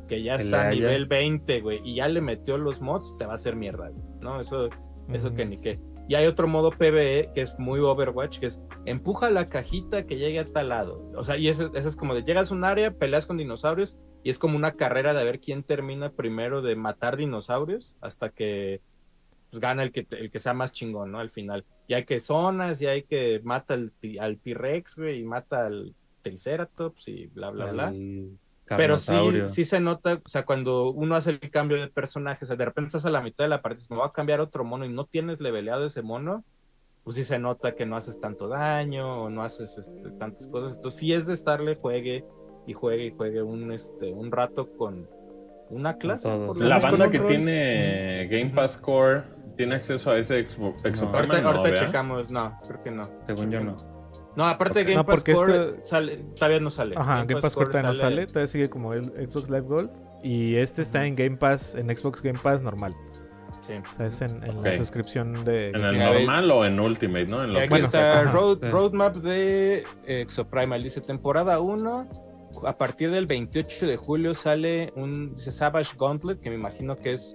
que 0.09 0.22
ya 0.22 0.37
está 0.37 0.62
a 0.62 0.68
haya- 0.68 0.80
nivel 0.80 1.07
20, 1.07 1.61
güey, 1.61 1.80
y 1.84 1.97
ya 1.97 2.09
le 2.09 2.20
metió 2.20 2.57
los 2.59 2.80
mods, 2.80 3.16
te 3.18 3.26
va 3.26 3.32
a 3.32 3.34
hacer 3.34 3.57
mierda, 3.57 3.89
güey, 3.89 4.03
¿no? 4.20 4.41
Eso, 4.41 4.68
eso 5.12 5.26
Ujú. 5.28 5.37
que 5.37 5.45
ni 5.47 5.59
qué. 5.59 5.80
Y 6.09 6.15
hay 6.15 6.27
otro 6.27 6.47
modo 6.47 6.71
PvE 6.71 7.31
que 7.35 7.43
es 7.43 7.59
muy 7.59 7.81
Overwatch, 7.81 8.39
que 8.39 8.47
es 8.47 8.61
empuja 8.85 9.31
la 9.31 9.49
cajita 9.49 10.07
que 10.07 10.17
llegue 10.17 10.39
a 10.39 10.45
tal 10.45 10.69
lado. 10.69 11.11
O 11.17 11.25
sea, 11.25 11.37
y 11.37 11.49
eso, 11.49 11.75
es 11.75 11.97
como 11.97 12.15
de 12.15 12.23
llegas 12.23 12.51
a 12.51 12.55
un 12.55 12.65
área, 12.65 12.93
peleas 12.93 13.27
con 13.27 13.37
dinosaurios 13.37 13.97
y 14.23 14.31
es 14.31 14.39
como 14.39 14.57
una 14.57 14.73
carrera 14.73 15.15
de 15.15 15.25
ver 15.25 15.41
quién 15.41 15.63
termina 15.63 16.11
primero 16.11 16.63
de 16.63 16.77
matar 16.77 17.17
dinosaurios 17.17 17.97
hasta 18.01 18.31
que 18.31 18.81
pues 19.51 19.61
gana 19.61 19.83
el 19.83 19.93
que, 19.93 20.07
el 20.11 20.31
que 20.31 20.41
sea 20.41 20.55
más 20.55 20.73
chingón, 20.73 21.13
¿no? 21.13 21.19
Al 21.19 21.31
final. 21.31 21.65
Y 21.87 21.95
hay 21.95 22.05
que 22.05 22.21
zonas, 22.21 22.83
y 22.83 22.87
hay 22.87 23.03
que 23.03 23.41
mata 23.45 23.75
al, 23.75 23.93
al 24.21 24.39
T-Rex, 24.39 24.97
güey, 24.97 25.21
y 25.21 25.25
mata 25.25 25.67
al 25.67 25.95
Triceratops 26.23 27.07
y 27.09 27.27
bla, 27.29 27.51
bla, 27.51 27.67
bla. 27.67 27.95
Pero 28.69 28.97
sí, 28.97 29.14
sí 29.47 29.64
se 29.64 29.79
nota, 29.79 30.21
o 30.25 30.29
sea, 30.29 30.45
cuando 30.45 30.91
uno 30.91 31.14
hace 31.14 31.31
el 31.31 31.51
cambio 31.51 31.81
de 31.81 31.89
personaje, 31.89 32.45
o 32.45 32.47
sea, 32.47 32.57
de 32.57 32.64
repente 32.64 32.89
estás 32.89 33.07
a 33.07 33.11
la 33.11 33.21
mitad 33.21 33.45
de 33.45 33.49
la 33.49 33.62
partida, 33.62 33.87
me 33.91 33.97
voy 33.97 34.07
a 34.07 34.12
cambiar 34.12 34.41
otro 34.41 34.64
mono 34.64 34.85
y 34.85 34.89
no 34.89 35.05
tienes 35.05 35.41
leveleado 35.41 35.87
ese 35.87 36.03
mono, 36.03 36.43
pues 37.05 37.14
sí 37.14 37.23
se 37.23 37.39
nota 37.39 37.77
que 37.77 37.87
no 37.87 37.97
haces 37.97 38.19
tanto 38.19 38.49
daño 38.49 39.23
o 39.23 39.31
no 39.31 39.45
haces 39.45 39.79
este, 39.79 40.11
tantas 40.19 40.49
cosas. 40.49 40.75
Entonces 40.75 40.99
sí 40.99 41.12
es 41.12 41.27
de 41.27 41.35
estarle 41.35 41.77
juegue 41.77 42.25
y 42.67 42.73
juegue 42.73 43.07
y 43.07 43.11
juegue 43.12 43.43
un, 43.43 43.71
este, 43.71 44.12
un 44.12 44.33
rato 44.33 44.77
con 44.77 45.09
una 45.71 45.97
clase. 45.99 46.29
por 46.29 46.57
La 46.57 46.81
banda 46.81 47.09
que 47.09 47.21
tiene 47.21 48.27
Game 48.29 48.51
Pass 48.51 48.77
Core 48.77 49.23
tiene 49.57 49.77
acceso 49.77 50.11
a 50.11 50.19
ese 50.19 50.49
Xbox. 50.49 50.83
No. 50.85 51.09
Ahorita, 51.11 51.41
no, 51.41 51.51
ahorita 51.51 51.75
checamos, 51.75 52.31
no, 52.31 52.59
creo 52.67 52.83
que 52.83 52.91
no. 52.91 53.09
Según 53.27 53.51
yo 53.53 53.61
no. 53.61 53.95
No, 54.37 54.47
aparte 54.47 54.80
de 54.80 54.84
Game 54.84 54.97
No, 54.97 55.05
Pass 55.07 55.24
Core 55.24 55.53
esto- 55.53 55.76
sale- 55.87 56.16
todavía 56.37 56.61
no 56.61 56.70
sale. 56.70 56.95
Ajá, 56.97 57.24
Game 57.24 57.41
Pass 57.41 57.55
Core 57.55 57.68
todavía 57.70 57.91
no 57.91 57.95
sale, 57.95 58.26
todavía 58.26 58.47
sigue 58.47 58.68
como 58.70 58.93
el 58.93 59.05
Xbox 59.07 59.49
Live 59.49 59.62
Gold. 59.66 59.91
Y 60.22 60.57
este 60.57 60.82
está 60.82 61.07
en 61.07 61.14
Game 61.16 61.37
Pass, 61.37 61.74
en 61.74 61.95
Xbox 61.95 62.20
Game 62.22 62.39
Pass 62.43 62.61
normal. 62.62 62.95
Sí. 63.66 63.72
O 63.74 63.97
sea, 63.97 64.07
es 64.07 64.20
en, 64.22 64.41
la 64.62 64.76
suscripción 64.76 65.45
de. 65.45 65.70
¿En 65.70 65.76
el 65.84 65.99
normal 65.99 66.51
o 66.53 66.64
en 66.64 66.78
Ultimate, 66.78 67.26
no? 67.26 67.43
En 67.43 67.53
los 67.53 67.62
aquí 67.62 67.70
Bueno, 67.70 67.87
está 67.87 68.20
ajá, 68.20 68.30
road- 68.30 68.59
sí. 68.62 68.68
Roadmap 68.68 69.16
de 69.16 69.84
Exoprimal. 70.07 70.82
Dice 70.82 71.01
temporada 71.01 71.59
1. 71.61 72.09
A 72.64 72.78
partir 72.78 73.11
del 73.11 73.26
28 73.26 73.87
de 73.87 73.97
julio 73.97 74.34
sale 74.34 74.93
un 74.97 75.34
dice 75.34 75.51
Savage 75.51 75.95
Gauntlet, 75.99 76.41
que 76.41 76.49
me 76.51 76.57
imagino 76.57 76.97
que 76.97 77.12
es 77.14 77.32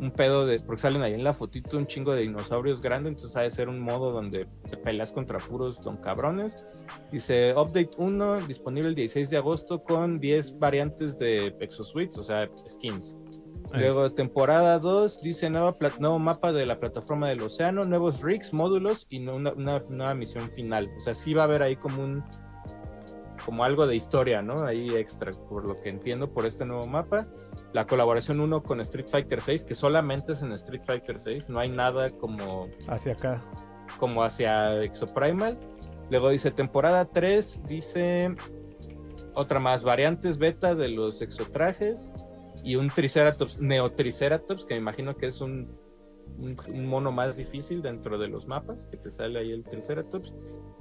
un 0.00 0.10
pedo 0.10 0.46
de. 0.46 0.60
Porque 0.60 0.82
salen 0.82 1.02
ahí 1.02 1.14
en 1.14 1.22
la 1.22 1.34
fotito 1.34 1.76
un 1.76 1.86
chingo 1.86 2.12
de 2.12 2.22
dinosaurios 2.22 2.80
grandes. 2.80 3.10
Entonces 3.12 3.36
ha 3.36 3.42
de 3.42 3.50
ser 3.50 3.68
un 3.68 3.80
modo 3.80 4.10
donde 4.10 4.46
te 4.68 4.76
peleas 4.76 5.12
contra 5.12 5.38
puros 5.38 5.80
don 5.82 5.98
cabrones. 5.98 6.64
Dice 7.12 7.54
Update 7.54 7.90
1, 7.98 8.46
disponible 8.46 8.88
el 8.88 8.94
16 8.94 9.30
de 9.30 9.36
agosto 9.36 9.84
con 9.84 10.18
10 10.18 10.58
variantes 10.58 11.16
de 11.18 11.54
Exosuites, 11.60 12.18
o 12.18 12.22
sea, 12.22 12.48
skins. 12.68 13.14
Luego, 13.72 14.10
temporada 14.10 14.78
2, 14.80 15.22
dice 15.22 15.48
nueva 15.48 15.76
nuevo 16.00 16.18
mapa 16.18 16.52
de 16.52 16.66
la 16.66 16.80
plataforma 16.80 17.28
del 17.28 17.40
océano, 17.42 17.84
nuevos 17.84 18.20
rigs, 18.20 18.52
módulos 18.52 19.06
y 19.10 19.24
una, 19.26 19.52
una 19.52 19.78
nueva 19.88 20.14
misión 20.14 20.50
final. 20.50 20.90
O 20.96 21.00
sea, 21.00 21.14
sí 21.14 21.34
va 21.34 21.42
a 21.42 21.44
haber 21.44 21.62
ahí 21.62 21.76
como 21.76 22.02
un. 22.02 22.24
como 23.44 23.62
algo 23.62 23.86
de 23.86 23.94
historia, 23.94 24.42
¿no? 24.42 24.64
Ahí 24.64 24.90
extra, 24.96 25.30
por 25.48 25.64
lo 25.64 25.80
que 25.80 25.88
entiendo, 25.88 26.32
por 26.32 26.46
este 26.46 26.64
nuevo 26.64 26.86
mapa. 26.86 27.28
La 27.72 27.86
colaboración 27.86 28.40
1 28.40 28.62
con 28.62 28.80
Street 28.80 29.06
Fighter 29.08 29.40
6, 29.40 29.64
que 29.64 29.74
solamente 29.74 30.32
es 30.32 30.42
en 30.42 30.52
Street 30.52 30.82
Fighter 30.84 31.18
6, 31.18 31.48
no 31.48 31.60
hay 31.60 31.68
nada 31.68 32.10
como 32.10 32.68
Hacia 32.88 33.12
acá. 33.12 33.44
como 33.98 34.24
hacia 34.24 34.82
Exoprimal. 34.82 35.56
Luego 36.10 36.30
dice 36.30 36.50
temporada 36.50 37.04
3, 37.04 37.60
dice 37.66 38.34
otra 39.34 39.60
más, 39.60 39.84
variantes 39.84 40.38
beta 40.38 40.74
de 40.74 40.88
los 40.88 41.22
exotrajes 41.22 42.12
y 42.64 42.74
un 42.74 42.90
Triceratops, 42.90 43.60
Neotriceratops, 43.60 44.64
que 44.66 44.74
me 44.74 44.80
imagino 44.80 45.16
que 45.16 45.26
es 45.26 45.40
un, 45.40 45.78
un, 46.38 46.56
un 46.74 46.86
mono 46.88 47.12
más 47.12 47.36
difícil 47.36 47.82
dentro 47.82 48.18
de 48.18 48.26
los 48.26 48.48
mapas, 48.48 48.86
que 48.86 48.96
te 48.96 49.12
sale 49.12 49.38
ahí 49.38 49.52
el 49.52 49.62
Triceratops. 49.62 50.34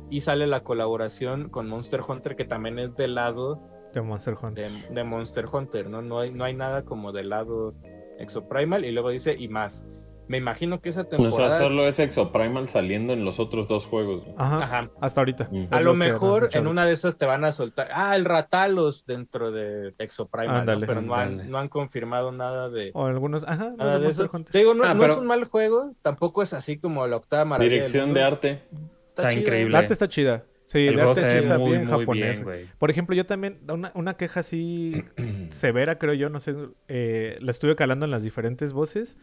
Y 0.10 0.22
sale 0.22 0.48
la 0.48 0.64
colaboración 0.64 1.50
con 1.50 1.70
Monster 1.70 2.02
Hunter, 2.02 2.36
que 2.36 2.46
también 2.46 2.80
es 2.80 2.96
del 2.96 3.14
lado 3.14 3.62
De 3.94 4.02
Monster 4.02 4.36
Hunter. 4.42 4.66
de, 4.72 4.94
de 4.94 5.04
Monster 5.04 5.46
Hunter, 5.52 5.90
¿no? 5.90 6.02
No 6.02 6.20
hay, 6.20 6.32
no 6.32 6.44
hay 6.44 6.54
nada 6.54 6.84
como 6.86 7.12
del 7.12 7.30
lado 7.30 7.74
Exoprimal. 8.20 8.86
Y 8.86 8.92
luego 8.92 9.10
dice, 9.10 9.36
y 9.38 9.48
más. 9.48 9.84
Me 10.28 10.38
imagino 10.38 10.80
que 10.80 10.90
esa 10.90 11.02
O 11.02 11.06
temporada... 11.08 11.58
sea, 11.58 11.66
solo 11.68 11.88
es 11.88 11.98
Exoprimal 11.98 12.70
saliendo 12.70 13.14
en 13.14 13.26
los 13.26 13.40
otros 13.40 13.68
dos 13.68 13.88
juegos. 13.88 14.24
Ajá. 14.38 14.58
Ajá. 14.64 14.92
Hasta 15.02 15.22
ahorita. 15.22 15.50
Mm. 15.52 15.68
A 15.72 15.82
lo 15.82 15.96
mejor 15.96 16.50
en 16.54 16.68
una 16.68 16.86
de 16.86 16.94
esas 16.94 17.18
te 17.18 17.26
van 17.26 17.44
a 17.46 17.52
soltar. 17.52 17.90
Ah, 17.92 18.16
el 18.16 18.26
Ratalos 18.26 19.08
dentro 19.08 19.52
de 19.52 19.96
Exoprimal. 19.98 20.54
¿no? 20.54 20.60
Ándale, 20.60 20.86
pero 20.86 21.02
no 21.02 21.16
han, 21.16 21.50
no 21.50 21.58
han 21.58 21.68
confirmado 21.68 22.32
nada 22.32 22.70
de. 22.70 22.92
O 22.94 23.06
algunos. 23.08 23.44
Ajá, 23.48 23.72
no 23.72 23.78
nada 23.78 23.96
es 23.96 24.02
de 24.02 24.08
eso. 24.10 24.22
Monster 24.22 24.30
Hunter. 24.40 24.52
Te 24.52 24.58
digo, 24.60 24.74
no, 24.76 24.84
Ah, 24.84 24.94
no 24.94 25.00
pero- 25.02 25.14
es 25.14 25.20
un 25.20 25.26
mal 25.26 25.44
juego. 25.46 25.96
Tampoco 26.04 26.44
es 26.44 26.54
así 26.54 26.78
como 26.78 27.08
la 27.08 27.16
octava 27.16 27.46
maravilla. 27.46 27.70
del 27.72 27.80
Dirección 27.80 28.06
mundo. 28.10 28.20
de 28.20 28.26
arte. 28.28 28.64
Está 29.08 29.30
chido. 29.30 29.42
increíble. 29.42 29.70
El 29.72 29.76
arte 29.78 29.94
está 29.94 30.08
chida. 30.08 30.44
Sí, 30.70 30.86
El 30.86 31.00
el, 31.00 31.00
arte 31.00 31.26
sí 31.26 31.38
está 31.38 31.58
muy, 31.58 31.72
bien 31.72 31.86
muy 31.86 31.90
japonés. 31.90 32.32
bien, 32.38 32.44
güey. 32.44 32.68
Por 32.78 32.92
ejemplo, 32.92 33.16
yo 33.16 33.26
también, 33.26 33.58
una, 33.68 33.92
una 33.96 34.18
queja 34.18 34.42
así 34.42 35.04
severa, 35.50 35.98
creo 35.98 36.14
yo, 36.14 36.30
no 36.30 36.40
sé, 36.40 36.54
eh, 36.88 37.38
la 37.40 37.50
estuve 37.50 37.76
calando 37.76 38.06
en 38.06 38.12
las 38.12 38.22
diferentes 38.22 38.72
voces. 38.72 39.18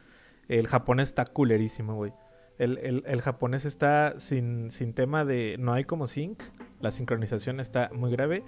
El 0.48 0.66
japonés 0.66 1.10
está 1.10 1.24
culerísimo, 1.24 1.94
güey. 1.94 2.12
El, 2.58 2.78
el- 2.78 3.02
el 3.06 3.20
japonés 3.22 3.64
está 3.64 4.14
sin, 4.18 4.70
sin 4.70 4.94
tema 4.94 5.24
de... 5.24 5.56
No 5.58 5.72
hay 5.74 5.84
como 5.84 6.06
sync. 6.06 6.42
La 6.80 6.90
sincronización 6.90 7.60
está 7.60 7.90
muy 7.92 8.10
grave. 8.10 8.42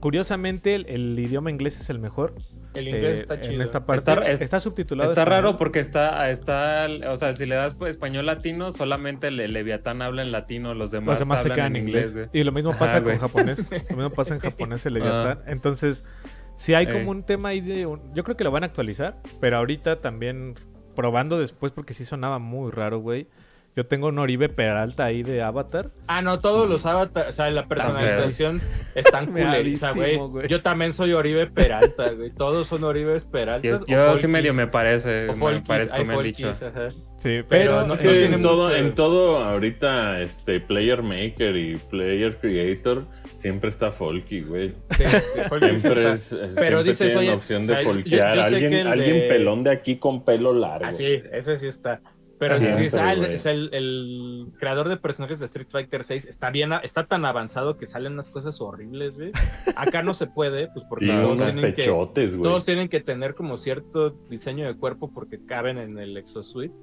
Curiosamente, 0.00 0.74
el, 0.74 0.86
el 0.88 1.18
idioma 1.18 1.50
inglés 1.50 1.80
es 1.80 1.90
el 1.90 1.98
mejor. 1.98 2.34
El 2.74 2.88
inglés 2.88 3.18
eh, 3.18 3.20
está 3.20 3.34
En 3.34 3.40
chido. 3.42 3.62
esta 3.62 3.86
parte 3.86 3.98
Está- 4.10 4.24
está, 4.44 4.56
es- 4.58 4.62
subtitulado. 4.62 5.10
Está 5.10 5.22
español. 5.22 5.42
raro 5.44 5.58
porque 5.58 5.78
está, 5.80 6.30
está, 6.30 6.86
o 7.08 7.16
sea, 7.16 7.34
si 7.36 7.46
le 7.46 7.54
das 7.54 7.74
pues, 7.74 7.90
español 7.90 8.26
latino, 8.26 8.70
solamente 8.70 9.28
el 9.28 9.36
Leviatán 9.52 10.02
habla 10.02 10.22
en 10.22 10.32
latino, 10.32 10.74
los 10.74 10.90
demás, 10.90 11.06
Los 11.08 11.18
demás 11.20 11.42
se 11.42 11.50
hablan 11.50 11.54
quedan 11.72 11.76
en 11.76 11.82
inglés. 11.88 12.16
y 12.32 12.44
lo 12.44 12.52
mismo 12.52 12.70
Ajá, 12.70 12.78
pasa 12.80 13.00
güey. 13.00 13.18
con 13.18 13.28
japonés. 13.28 13.66
Lo 13.90 13.96
mismo 13.96 14.10
pasa 14.10 14.34
en 14.34 14.40
japonés 14.40 14.84
el 14.86 14.96
Ah. 14.96 14.98
Leviatán. 14.98 15.40
Entonces, 15.46 16.04
si 16.56 16.74
hay 16.74 16.86
como 16.86 16.98
Eh. 16.98 17.06
un 17.06 17.22
tema 17.24 17.50
ahí 17.50 17.60
de... 17.60 17.86
un- 17.86 18.14
Yo 18.14 18.24
creo 18.24 18.36
que 18.36 18.44
lo 18.44 18.50
van 18.50 18.62
a 18.62 18.66
actualizar, 18.66 19.20
pero 19.40 19.56
ahorita 19.56 20.00
también 20.00 20.54
probando 20.98 21.38
después 21.38 21.70
porque 21.70 21.94
sí 21.94 22.04
sonaba 22.04 22.40
muy 22.40 22.72
raro, 22.72 22.98
güey. 22.98 23.28
Yo 23.78 23.86
tengo 23.86 24.08
un 24.08 24.18
Oribe 24.18 24.48
Peralta 24.48 25.04
ahí 25.04 25.22
de 25.22 25.40
Avatar. 25.40 25.90
Ah, 26.08 26.20
no, 26.20 26.40
todos 26.40 26.68
los 26.68 26.84
avatars, 26.84 27.28
o 27.28 27.32
sea, 27.32 27.48
la 27.52 27.68
personalización 27.68 28.60
están 28.96 29.26
culerísima, 29.32 29.92
güey. 29.92 30.48
Yo 30.48 30.62
también 30.62 30.92
soy 30.92 31.12
Oribe 31.12 31.46
Peralta, 31.46 32.10
güey. 32.10 32.30
Todos 32.30 32.66
son 32.66 32.82
Oribes 32.82 33.24
Peralta. 33.24 33.64
Yo, 33.68 33.86
yo 33.86 34.16
sí 34.16 34.26
medio 34.26 34.52
me 34.52 34.66
parece, 34.66 35.28
O 35.28 35.36
me 35.36 35.46
hay 35.92 36.04
me 36.04 36.14
han 36.14 36.22
dicho. 36.24 36.48
ajá. 36.50 36.88
Sí, 37.18 37.42
Pero 37.46 37.46
pero... 37.48 37.86
no- 37.86 37.96
tiene 37.98 38.34
en, 38.34 38.42
todo, 38.42 38.62
mucho- 38.64 38.74
en 38.76 38.94
todo, 38.96 39.44
ahorita, 39.44 40.22
este, 40.22 40.58
Player 40.58 41.04
Maker 41.04 41.56
y 41.56 41.76
Player 41.78 42.36
Creator 42.40 43.06
siempre 43.36 43.68
está 43.70 43.92
folky, 43.92 44.40
güey. 44.40 44.70
Sí, 44.90 45.04
sí, 45.08 45.20
Siempre 45.78 46.00
está. 46.00 46.12
es, 46.14 46.32
es- 46.32 46.54
Pero 46.56 46.80
siempre 46.80 46.82
dices, 46.82 46.98
tienen 46.98 47.18
oye, 47.18 47.32
opción 47.32 47.62
o 47.62 47.66
de 47.66 47.72
sea, 47.74 47.82
yo- 47.82 47.88
folkear. 47.88 48.34
yo 48.34 48.42
alguien 48.42 49.14
de- 49.20 49.28
pelón 49.28 49.62
de 49.62 49.70
aquí 49.70 49.98
con 49.98 50.24
pelo 50.24 50.52
largo. 50.52 50.84
Ah, 50.86 50.90
sí, 50.92 51.22
ese 51.30 51.56
sí 51.58 51.66
está. 51.68 52.00
Pero 52.38 52.58
Siempre, 52.58 52.84
dices, 52.84 53.00
ah, 53.00 53.12
el, 53.12 53.24
es 53.24 53.46
el, 53.46 53.68
el 53.72 54.52
creador 54.58 54.88
de 54.88 54.96
personajes 54.96 55.40
de 55.40 55.46
Street 55.46 55.66
Fighter 55.70 56.04
6 56.04 56.26
está 56.26 56.50
bien, 56.50 56.72
está 56.84 57.04
tan 57.06 57.24
avanzado 57.24 57.76
que 57.76 57.86
salen 57.86 58.12
unas 58.12 58.30
cosas 58.30 58.60
horribles, 58.60 59.16
güey. 59.16 59.32
Acá 59.76 60.02
no 60.02 60.14
se 60.14 60.28
puede, 60.28 60.68
pues 60.68 60.84
porque 60.88 61.08
todos, 61.08 61.36
tienen 61.36 61.64
que, 61.74 61.82
pechotes, 61.82 62.40
todos 62.40 62.64
tienen 62.64 62.88
que 62.88 63.00
tener 63.00 63.34
como 63.34 63.56
cierto 63.56 64.10
diseño 64.28 64.66
de 64.66 64.76
cuerpo 64.76 65.10
porque 65.12 65.44
caben 65.44 65.78
en 65.78 65.98
el 65.98 66.16
exosuite. 66.16 66.74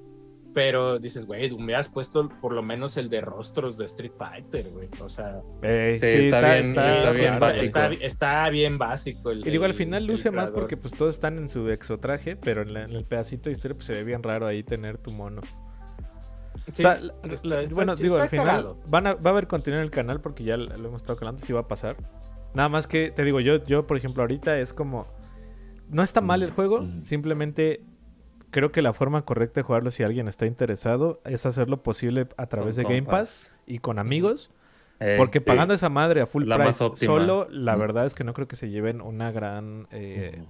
Pero 0.56 0.98
dices, 0.98 1.26
güey, 1.26 1.54
me 1.58 1.74
has 1.74 1.86
puesto 1.90 2.30
por 2.40 2.54
lo 2.54 2.62
menos 2.62 2.96
el 2.96 3.10
de 3.10 3.20
rostros 3.20 3.76
de 3.76 3.84
Street 3.84 4.12
Fighter, 4.16 4.70
güey. 4.70 4.88
O 5.02 5.08
sea, 5.10 5.42
Eh, 5.60 5.98
Sí, 6.00 6.06
está 6.06 6.40
bien, 6.54 6.64
está 6.68 6.80
o 6.80 6.94
sea, 6.94 7.10
bien 7.12 7.34
está, 7.34 7.46
básico. 7.46 7.78
está- 8.00 8.48
bien 8.48 8.78
básico. 8.78 9.30
El, 9.32 9.46
Y 9.46 9.50
digo, 9.50 9.66
al 9.66 9.74
final 9.74 10.04
el 10.04 10.08
luce 10.08 10.30
más 10.30 10.50
porque 10.50 10.78
pues 10.78 10.94
todos 10.94 11.14
están 11.14 11.36
en 11.36 11.50
su 11.50 11.68
exotraje, 11.68 12.36
pero 12.36 12.62
en, 12.62 12.72
la- 12.72 12.84
en 12.84 12.92
el 12.92 13.04
pedacito 13.04 13.50
de 13.50 13.52
historia 13.52 13.74
pues 13.74 13.84
se 13.84 13.92
ve 13.92 14.02
bien 14.04 14.22
raro 14.22 14.46
ahí 14.46 14.62
tener 14.62 14.96
tu 14.96 15.10
mono. 15.10 15.42
Sí, 16.72 16.82
o 16.84 16.88
sea, 16.88 17.00
la- 17.02 17.12
está- 17.34 17.46
la- 17.48 17.60
está- 17.60 17.74
bueno, 17.74 17.92
está 17.92 18.02
digo, 18.02 18.16
al 18.16 18.28
final 18.30 18.46
cagado. 18.46 18.78
van 18.88 19.06
a, 19.08 19.12
va 19.14 19.28
a 19.30 19.32
haber 19.34 19.48
contenido 19.48 19.80
en 19.80 19.84
el 19.84 19.90
canal 19.90 20.22
porque 20.22 20.42
ya 20.42 20.56
lo 20.56 20.74
lo 20.74 20.88
hemos 20.88 21.02
estado 21.02 21.18
calando, 21.18 21.42
sí 21.44 21.52
va 21.52 21.60
a 21.60 21.68
pasar. 21.68 21.96
Nada 22.54 22.70
más 22.70 22.86
que, 22.86 23.10
te 23.10 23.24
digo, 23.24 23.40
yo, 23.40 23.62
yo 23.66 23.86
por 23.86 23.98
ejemplo, 23.98 24.22
ahorita 24.22 24.58
es 24.58 24.72
como... 24.72 25.06
No 25.90 26.02
está 26.02 26.22
mal 26.22 26.42
el 26.42 26.50
juego, 26.50 26.86
simplemente 27.02 27.82
creo 28.50 28.72
que 28.72 28.82
la 28.82 28.92
forma 28.92 29.22
correcta 29.22 29.60
de 29.60 29.64
jugarlo 29.64 29.90
si 29.90 30.02
alguien 30.02 30.28
está 30.28 30.46
interesado 30.46 31.20
es 31.24 31.46
hacer 31.46 31.70
lo 31.70 31.82
posible 31.82 32.28
a 32.36 32.46
través 32.46 32.76
de 32.76 32.84
Game. 32.84 33.02
Pass 33.02 33.54
y 33.66 33.78
con 33.78 33.98
amigos. 33.98 34.50
Eh, 34.98 35.16
Porque 35.18 35.40
pagando 35.40 35.74
esa 35.74 35.90
madre 35.90 36.22
a 36.22 36.26
full 36.26 36.44
La 36.46 36.56
price 36.56 36.90
solo, 36.94 37.48
la 37.50 37.76
verdad 37.76 38.06
es 38.06 38.14
que 38.14 38.24
no 38.24 38.32
creo 38.32 38.48
que 38.48 38.56
se 38.56 38.70
lleven 38.70 39.02
una 39.02 39.30
gran 39.30 39.88
eh, 39.90 40.42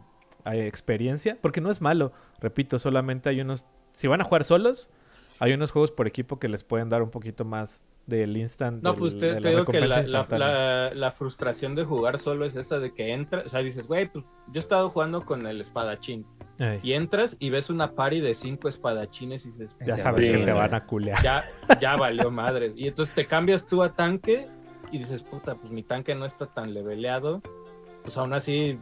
eh, 0.45 0.67
experiencia. 0.67 1.39
Porque 1.41 1.61
no 1.61 1.71
es 1.71 1.81
malo, 1.81 2.13
repito, 2.41 2.79
solamente 2.79 3.29
hay 3.29 3.41
unos... 3.41 3.67
Si 3.93 4.07
van 4.07 4.21
a 4.21 4.25
jugar 4.25 4.45
solos, 4.45 4.91
hay 5.41 5.53
unos 5.53 5.71
juegos 5.71 5.91
por 5.91 6.07
equipo 6.07 6.39
que 6.39 6.49
les 6.49 6.65
pueden 6.65 6.89
dar 6.89 7.03
un 7.03 7.11
poquito 7.11 7.45
más 7.45 7.83
del 8.07 8.37
instant. 8.37 8.83
No, 8.83 8.91
del- 8.93 8.99
pues 9.01 9.19
te, 9.19 9.35
te 9.41 9.49
digo 9.49 9.65
que 9.65 9.81
la, 9.81 10.03
la- 10.03 10.27
la- 10.39 10.91
la 10.95 11.11
frustración 11.11 11.75
de 11.75 11.85
jugar 11.85 12.19
solo 12.19 12.45
es 12.45 12.55
esa 12.55 12.79
de 12.79 12.95
que 12.95 13.13
entras, 13.13 13.47
o 13.47 13.49
sea, 13.49 13.61
dices, 13.61 13.87
güey, 13.89 14.07
pues 14.11 14.25
yo 14.25 14.55
he 14.55 14.59
estado 14.59 14.89
jugando 14.91 15.25
con 15.25 15.45
el 15.47 15.61
espadachín 15.61 16.25
y 16.83 16.93
entras 16.93 17.37
y 17.39 17.51
ves 17.51 17.69
una 17.69 17.93
party 17.95 18.21
de 18.21 18.35
cinco 18.35 18.69
espadachines 18.69 19.45
y 19.45 19.49
dices, 19.49 19.75
ya 19.85 19.97
sabes 19.99 20.25
que 20.25 20.39
te 20.39 20.53
van 20.53 20.73
a 20.75 20.87
culear. 20.87 21.21
ya, 21.23 21.45
ya 21.81 21.97
valió 21.97 22.31
madre. 22.31 22.73
Y 22.77 22.87
entonces 22.87 23.15
te 23.15 23.27
cambias 23.27 23.67
tú 23.67 23.83
a 23.83 23.93
tanque 23.95 24.49
y 24.93 24.99
dices, 24.99 25.23
puta, 25.23 25.57
pues 25.57 25.73
mi 25.73 25.83
tanque 25.83 26.15
no 26.15 26.25
está 26.27 26.47
tan 26.47 26.73
leveleado. 26.75 27.43
Pues 28.05 28.17
aún 28.17 28.33
así, 28.35 28.79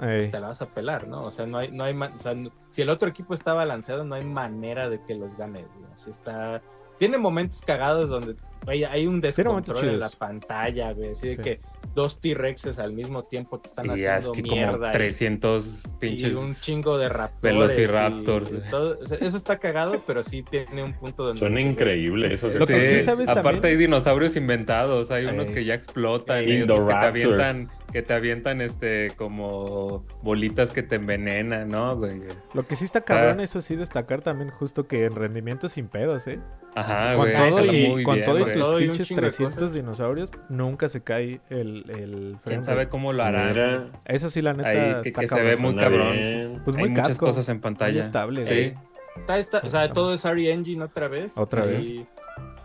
Ey. 0.00 0.30
te 0.30 0.40
la 0.40 0.48
vas 0.48 0.62
a 0.62 0.66
pelar, 0.66 1.06
¿no? 1.08 1.24
O 1.24 1.30
sea, 1.30 1.46
no 1.46 1.58
hay, 1.58 1.70
no 1.70 1.84
hay, 1.84 1.94
ma- 1.94 2.12
o 2.14 2.18
sea, 2.18 2.34
no- 2.34 2.50
si 2.70 2.82
el 2.82 2.88
otro 2.90 3.08
equipo 3.08 3.34
está 3.34 3.52
balanceado, 3.54 4.04
no 4.04 4.14
hay 4.14 4.24
manera 4.24 4.88
de 4.88 5.00
que 5.04 5.14
los 5.14 5.36
ganes. 5.36 5.66
Así 5.94 6.10
está, 6.10 6.62
tiene 6.98 7.18
momentos 7.18 7.60
cagados 7.62 8.08
donde 8.10 8.36
hay 8.66 9.06
un 9.06 9.22
descontrol 9.22 9.88
en 9.88 9.98
la 10.00 10.10
pantalla, 10.10 10.92
güey, 10.92 11.12
así 11.12 11.28
de 11.28 11.36
Sí. 11.36 11.42
que 11.42 11.60
dos 11.94 12.20
T-Rexes 12.20 12.78
al 12.78 12.92
mismo 12.92 13.24
tiempo 13.24 13.58
te 13.58 13.68
están 13.68 13.86
Y 13.86 14.02
es 14.02 14.06
haciendo 14.08 14.32
que 14.32 14.42
como 14.42 14.54
mierda. 14.54 14.90
y- 14.90 14.92
300 14.92 15.82
y, 15.86 15.88
pinches. 15.98 16.34
un 16.34 16.54
chingo 16.54 16.98
de 16.98 17.08
raptores. 17.08 17.40
Velociraptors. 17.40 18.52
y 18.52 18.70
todo. 18.70 18.98
O 19.02 19.06
sea, 19.06 19.16
eso 19.18 19.36
está 19.38 19.58
cagado, 19.58 20.02
pero 20.06 20.22
sí 20.22 20.42
tiene 20.42 20.84
un 20.84 20.92
punto 20.92 21.24
donde... 21.24 21.38
Suena 21.38 21.60
increíble 21.62 22.34
eso. 22.34 22.48
Lo 22.48 22.66
que 22.66 22.80
sí 22.82 23.00
sabes 23.00 23.28
aparte 23.30 23.42
también- 23.60 23.64
hay 23.64 23.76
dinosaurios 23.76 24.36
inventados, 24.36 25.10
hay 25.10 25.24
unos 25.24 25.48
que 25.48 25.64
ya 25.64 25.72
explotan, 25.74 26.38
hay 26.38 26.62
otros 26.62 26.84
que 26.84 26.90
te 26.92 26.94
avientan, 26.94 27.70
que 27.92 28.02
te 28.02 28.14
avientan 28.14 28.60
este 28.60 29.12
como 29.16 30.04
bolitas 30.22 30.70
que 30.70 30.82
te 30.82 30.96
envenenan, 30.96 31.68
¿no, 31.68 31.96
güey? 31.96 32.22
Lo 32.54 32.66
que 32.66 32.76
sí 32.76 32.84
está 32.84 33.00
cabrón, 33.00 33.40
eso 33.40 33.60
sí, 33.62 33.76
destacar 33.76 34.22
también 34.22 34.50
justo 34.50 34.86
que 34.86 35.04
en 35.04 35.14
rendimiento 35.16 35.68
sin 35.68 35.88
pedos, 35.88 36.26
¿eh? 36.26 36.38
Ajá, 36.74 37.16
con 37.16 37.28
güey. 37.30 37.50
todo, 37.50 37.64
y, 37.74 37.88
muy 37.88 38.02
con 38.04 38.14
bien, 38.14 38.24
todo 38.26 38.38
y 38.38 38.42
güey. 38.42 38.54
tus 38.58 38.82
y 38.82 38.84
pinches 38.86 39.08
chingo 39.08 39.20
de 39.22 39.26
300 39.28 39.54
cosas. 39.54 39.72
dinosaurios, 39.72 40.30
nunca 40.48 40.88
se 40.88 41.02
cae 41.02 41.40
el, 41.50 41.84
el 41.90 42.36
frame 42.38 42.40
¿Quién 42.44 42.64
sabe 42.64 42.88
cómo 42.88 43.12
lo 43.12 43.22
harán? 43.24 43.48
Mira, 43.48 43.84
Eso 44.04 44.30
sí, 44.30 44.40
la 44.42 44.52
neta, 44.54 44.68
Ahí 44.68 45.02
que, 45.02 45.08
está 45.08 45.20
que 45.22 45.28
se 45.28 45.40
ve 45.42 45.56
muy 45.56 45.74
cabrón. 45.76 46.12
bien. 46.12 46.60
Pues 46.64 46.76
Hay 46.76 46.82
muy 46.82 46.90
muchas 46.90 47.08
Capcom, 47.08 47.28
cosas 47.28 47.48
en 47.48 47.56
muy 47.56 47.62
pantalla. 47.62 48.00
estable. 48.04 48.46
Sí. 48.46 48.74
Está, 49.16 49.38
está- 49.38 49.60
o 49.64 49.68
sea, 49.68 49.92
todo 49.92 50.14
es 50.14 50.24
RE 50.24 50.52
Engine 50.52 50.84
otra 50.84 51.08
vez. 51.08 51.36
Otra 51.36 51.64
vez. 51.64 51.84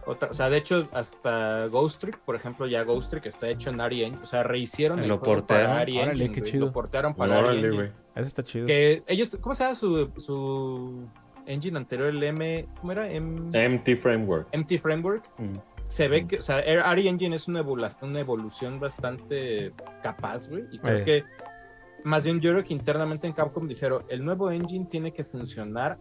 Otra, 0.07 0.29
o 0.29 0.33
sea, 0.33 0.49
de 0.49 0.57
hecho, 0.57 0.87
hasta 0.91 1.65
Ghost 1.67 1.99
Trick, 2.01 2.19
por 2.19 2.35
ejemplo, 2.35 2.67
ya 2.67 2.83
Ghost 2.83 3.09
Trick 3.09 3.25
está 3.25 3.49
hecho 3.49 3.69
en 3.71 3.79
RE 3.79 4.03
Engine. 4.05 4.19
O 4.21 4.25
sea, 4.25 4.43
rehicieron 4.43 4.99
el 4.99 5.07
Lo 5.09 5.17
juego 5.17 5.35
portearon. 5.37 5.67
para 5.71 5.81
Órale, 5.81 6.01
Engine. 6.11 6.31
qué 6.31 6.39
güey, 6.41 6.51
chido. 6.51 6.65
Lo 6.67 6.71
portearon 6.71 7.13
para 7.15 7.39
Órale, 7.39 7.59
Engine. 7.59 7.75
güey. 7.75 7.87
Eso 8.15 8.27
está 8.27 8.43
chido. 8.43 8.67
Que 8.67 9.03
ellos, 9.07 9.37
¿cómo 9.41 9.55
se 9.55 9.63
llama 9.63 9.75
su, 9.75 10.11
su 10.17 11.07
engine 11.45 11.77
anterior? 11.77 12.07
El 12.09 12.23
M, 12.23 12.67
¿cómo 12.79 12.91
era? 12.91 13.09
M, 13.11 13.49
Empty 13.53 13.95
Framework. 13.95 14.47
MT 14.55 14.77
Framework. 14.79 15.23
Mm. 15.37 15.55
Se 15.87 16.07
ve 16.07 16.25
que, 16.27 16.37
o 16.37 16.41
sea, 16.41 16.61
RE 16.61 17.07
Engine 17.07 17.35
es 17.35 17.47
una 17.47 17.59
evolución 18.19 18.79
bastante 18.79 19.71
capaz, 20.01 20.47
güey. 20.49 20.63
Y 20.71 20.79
creo 20.79 20.97
Eh. 20.99 21.03
que, 21.03 21.23
más 22.03 22.23
bien, 22.23 22.39
yo 22.39 22.51
creo 22.51 22.63
que 22.63 22.73
internamente 22.73 23.27
en 23.27 23.33
Capcom 23.33 23.67
dijeron, 23.67 24.03
el 24.09 24.23
nuevo 24.23 24.49
engine 24.51 24.85
tiene 24.89 25.11
que 25.11 25.23
funcionar 25.23 25.97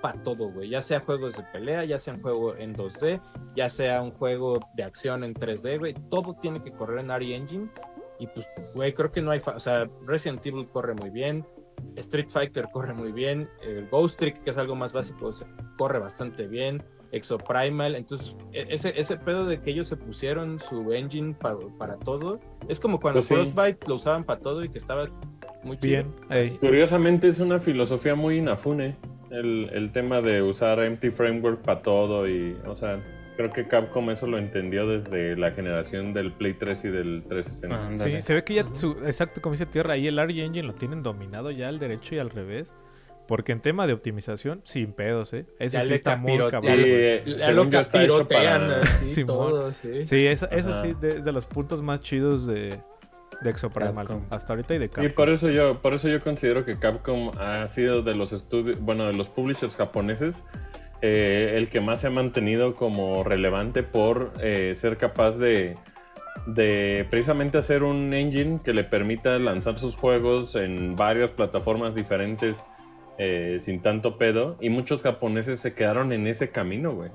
para 0.00 0.22
todo, 0.22 0.50
güey. 0.50 0.68
Ya 0.70 0.80
sea 0.82 1.00
juegos 1.00 1.36
de 1.36 1.42
pelea, 1.52 1.84
ya 1.84 1.98
sea 1.98 2.14
un 2.14 2.22
juego 2.22 2.56
en 2.56 2.74
2D, 2.74 3.20
ya 3.56 3.68
sea 3.68 4.02
un 4.02 4.10
juego 4.12 4.60
de 4.74 4.82
acción 4.84 5.24
en 5.24 5.34
3D, 5.34 5.78
güey. 5.78 5.94
Todo 6.10 6.34
tiene 6.40 6.62
que 6.62 6.72
correr 6.72 6.98
en 7.00 7.08
RE 7.08 7.34
Engine. 7.34 7.68
Y 8.20 8.26
pues, 8.28 8.46
güey, 8.74 8.92
creo 8.94 9.12
que 9.12 9.22
no 9.22 9.30
hay... 9.30 9.40
O 9.44 9.60
sea, 9.60 9.88
Resident 10.06 10.44
Evil 10.44 10.66
corre 10.68 10.94
muy 10.94 11.10
bien. 11.10 11.44
Street 11.96 12.28
Fighter 12.30 12.66
corre 12.72 12.92
muy 12.94 13.12
bien. 13.12 13.48
El 13.62 13.88
Ghost 13.88 14.18
Trick, 14.18 14.42
que 14.42 14.50
es 14.50 14.58
algo 14.58 14.74
más 14.74 14.92
básico, 14.92 15.30
corre 15.76 15.98
bastante 16.00 16.46
bien. 16.48 16.82
Exoprimal. 17.12 17.94
Entonces, 17.94 18.34
e- 18.52 18.66
ese, 18.70 18.92
ese 19.00 19.16
pedo 19.16 19.46
de 19.46 19.60
que 19.62 19.70
ellos 19.70 19.86
se 19.86 19.96
pusieron 19.96 20.58
su 20.60 20.92
engine 20.92 21.34
pa- 21.34 21.56
para 21.78 21.96
todo. 21.96 22.40
Es 22.68 22.80
como 22.80 22.98
cuando 23.00 23.20
Pues 23.20 23.28
sí. 23.28 23.34
Frostbite 23.34 23.86
lo 23.88 23.94
usaban 23.94 24.24
para 24.24 24.40
todo 24.40 24.64
y 24.64 24.68
que 24.68 24.78
estaba 24.78 25.06
muy 25.62 25.78
chido. 25.78 26.04
Bien. 26.28 26.56
Curiosamente 26.58 27.28
es 27.28 27.40
una 27.40 27.58
filosofía 27.60 28.14
muy 28.14 28.38
Inafune. 28.38 28.96
El, 29.30 29.70
el 29.72 29.92
tema 29.92 30.20
de 30.20 30.42
usar 30.42 30.80
Empty 30.80 31.10
Framework 31.10 31.62
para 31.62 31.82
todo 31.82 32.28
y, 32.28 32.56
o 32.66 32.76
sea, 32.76 33.00
creo 33.36 33.52
que 33.52 33.68
Capcom 33.68 34.10
eso 34.10 34.26
lo 34.26 34.36
entendió 34.36 34.84
desde 34.86 35.36
la 35.36 35.52
generación 35.52 36.12
del 36.12 36.32
Play 36.32 36.54
3 36.54 36.84
y 36.84 36.88
del 36.88 37.22
360. 37.28 37.86
Ándale. 37.86 38.16
Sí, 38.16 38.22
se 38.26 38.34
ve 38.34 38.44
que 38.44 38.54
ya, 38.54 38.66
su, 38.74 38.92
exacto 39.06 39.40
como 39.40 39.52
dice 39.52 39.66
Tierra, 39.66 39.94
ahí 39.94 40.08
el 40.08 40.16
RE 40.16 40.44
Engine 40.44 40.66
lo 40.66 40.74
tienen 40.74 41.02
dominado 41.02 41.50
ya 41.52 41.68
al 41.68 41.78
derecho 41.78 42.16
y 42.16 42.18
al 42.18 42.30
revés. 42.30 42.74
Porque 43.28 43.52
en 43.52 43.60
tema 43.60 43.86
de 43.86 43.92
optimización, 43.92 44.62
sin 44.64 44.94
pedos, 44.94 45.34
¿eh? 45.34 45.44
Eso 45.58 45.76
Ya 45.76 45.84
sí 45.84 45.92
está 45.92 46.16
muy 46.16 46.38
cabrón. 46.50 46.76
Sí, 46.78 47.36
ya 47.36 47.50
lo 47.52 47.68
capirotean, 47.68 48.60
para... 48.60 48.80
así, 48.80 49.06
Simón. 49.08 49.36
todo, 49.36 49.72
sí. 49.74 50.06
Sí, 50.06 50.26
eso, 50.26 50.48
eso 50.50 50.82
sí, 50.82 50.94
de, 50.98 51.20
de 51.20 51.32
los 51.32 51.44
puntos 51.44 51.82
más 51.82 52.00
chidos 52.00 52.46
de, 52.46 52.80
de 53.40 53.50
Exoprimal. 53.50 54.06
Capcom. 54.06 54.24
Hasta 54.30 54.52
ahorita 54.52 54.74
y 54.74 54.78
de 54.78 54.88
Capcom. 54.88 55.04
Y 55.04 55.08
por 55.08 55.30
eso 55.30 55.50
yo, 55.50 55.74
por 55.74 55.94
eso 55.94 56.08
yo 56.08 56.20
considero 56.20 56.64
que 56.64 56.78
Capcom 56.78 57.30
ha 57.38 57.66
sido 57.68 58.02
de 58.02 58.14
los 58.14 58.32
estudios, 58.32 58.80
bueno, 58.80 59.06
de 59.06 59.14
los 59.14 59.28
publishers 59.28 59.76
japoneses, 59.76 60.44
eh, 61.00 61.54
el 61.56 61.68
que 61.68 61.80
más 61.80 62.00
se 62.00 62.08
ha 62.08 62.10
mantenido 62.10 62.74
como 62.74 63.22
relevante 63.22 63.82
por 63.82 64.32
eh, 64.40 64.74
ser 64.76 64.96
capaz 64.96 65.36
de, 65.36 65.76
de 66.46 67.06
precisamente 67.10 67.58
hacer 67.58 67.82
un 67.84 68.12
engine 68.12 68.60
que 68.64 68.72
le 68.72 68.84
permita 68.84 69.38
lanzar 69.38 69.78
sus 69.78 69.96
juegos 69.96 70.56
en 70.56 70.96
varias 70.96 71.30
plataformas 71.30 71.94
diferentes 71.94 72.56
eh, 73.18 73.58
sin 73.62 73.80
tanto 73.80 74.16
pedo. 74.16 74.56
Y 74.60 74.70
muchos 74.70 75.02
japoneses 75.02 75.60
se 75.60 75.74
quedaron 75.74 76.12
en 76.12 76.26
ese 76.26 76.50
camino, 76.50 76.92
güey. 76.92 77.10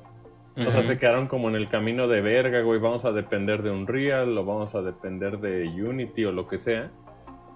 O 0.56 0.72
sea, 0.72 0.84
se 0.84 0.98
quedaron 0.98 1.28
como 1.28 1.50
en 1.50 1.56
el 1.56 1.68
camino 1.68 2.08
de 2.08 2.22
verga, 2.22 2.62
güey. 2.62 2.80
Vamos 2.80 3.06
a 3.06 3.12
depender 3.12 3.64
de 3.64 3.72
Unreal 3.72 4.38
o 4.38 4.46
vamos 4.46 4.76
a 4.76 4.82
depender 4.82 5.40
de 5.40 5.68
Unity 5.68 6.26
o 6.26 6.32
lo 6.32 6.48
que 6.48 6.60
sea. 6.60 6.92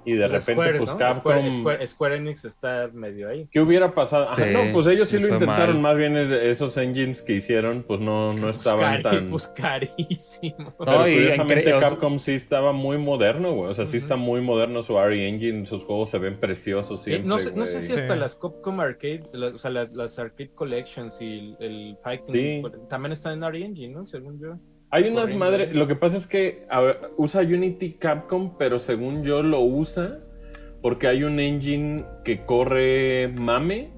Y 0.08 0.14
de 0.14 0.20
La 0.22 0.28
repente, 0.40 0.54
Square, 0.54 0.78
pues 0.78 0.90
¿no? 0.92 0.98
Capcom. 0.98 1.22
Square, 1.34 1.52
Square- 1.52 1.88
Square 1.88 2.16
Enix 2.16 2.46
está 2.46 2.90
medio 2.94 3.28
ahí. 3.28 3.48
¿Qué 3.52 3.60
hubiera 3.60 3.94
pasado? 3.94 4.30
Ajá, 4.30 4.42
Sí, 4.46 4.52
no, 4.54 4.72
pues 4.72 4.88
ellos 4.88 5.10
sí 5.10 5.20
lo 5.20 5.28
intentaron. 5.28 5.82
mal. 5.82 5.82
Más 5.82 5.98
bien 5.98 6.16
es- 6.16 6.32
esos 6.32 6.78
engines 6.78 7.22
que 7.22 7.34
hicieron, 7.34 7.84
pues 7.84 8.00
no, 8.00 8.34
no 8.34 8.50
estaban 8.50 9.02
Pues 9.02 9.04
cari- 9.04 9.18
tan. 9.20 9.28
Pues 9.30 9.48
carísimo. 9.50 10.56
No, 10.80 10.86
Pero 10.86 11.08
y 11.10 11.14
curiosamente 11.14 11.72
Capcom 11.80 12.20
sí 12.20 12.32
estaba 12.34 12.72
muy 12.72 12.98
moderno, 12.98 13.52
güey. 13.54 13.72
O 13.72 13.76
sea, 13.76 13.86
sí 13.86 13.98
Ujú. 13.98 14.06
está 14.06 14.16
muy 14.16 14.40
moderno 14.42 14.82
su 14.82 14.98
RE 14.98 15.28
Engine. 15.28 15.66
Sus 15.66 15.84
juegos 15.84 16.10
se 16.10 16.20
ven 16.20 16.40
preciosos 16.40 17.02
Sí, 17.02 17.12
siempre, 17.12 17.28
no, 17.28 17.38
sé, 17.38 17.52
no 17.54 17.66
sé 17.66 17.80
si 17.82 17.92
hasta 17.94 18.14
Sí. 18.14 18.20
las 18.20 18.36
Capcom 18.36 18.80
Arcade, 18.80 19.24
la- 19.34 19.48
o 19.48 19.58
sea, 19.58 19.72
la- 19.72 19.90
las 19.92 20.18
Arcade 20.20 20.52
Collections 20.56 21.22
y 21.22 21.26
el, 21.40 21.58
el 21.60 21.98
Fighting 22.02 22.64
Sí. 22.64 22.64
también 22.88 23.12
están 23.12 23.34
en 23.34 23.44
RE 23.52 23.66
Engine, 23.66 23.94
¿no? 23.94 24.06
Según 24.06 24.40
yo. 24.40 24.58
Hay 24.90 25.10
unas 25.10 25.34
madres. 25.36 25.76
Lo 25.76 25.88
que 25.88 25.96
pasa 25.96 26.18
es 26.18 26.28
que 26.28 26.66
usa 27.18 27.42
Unity 27.42 27.94
Capcom, 27.94 28.58
pero 28.58 28.80
según 28.80 29.24
yo 29.24 29.44
lo 29.44 29.62
usa 29.62 30.20
porque 30.82 31.08
hay 31.08 31.24
un 31.24 31.40
engine 31.40 32.06
que 32.24 32.46
corre 32.46 33.32
mame 33.36 33.90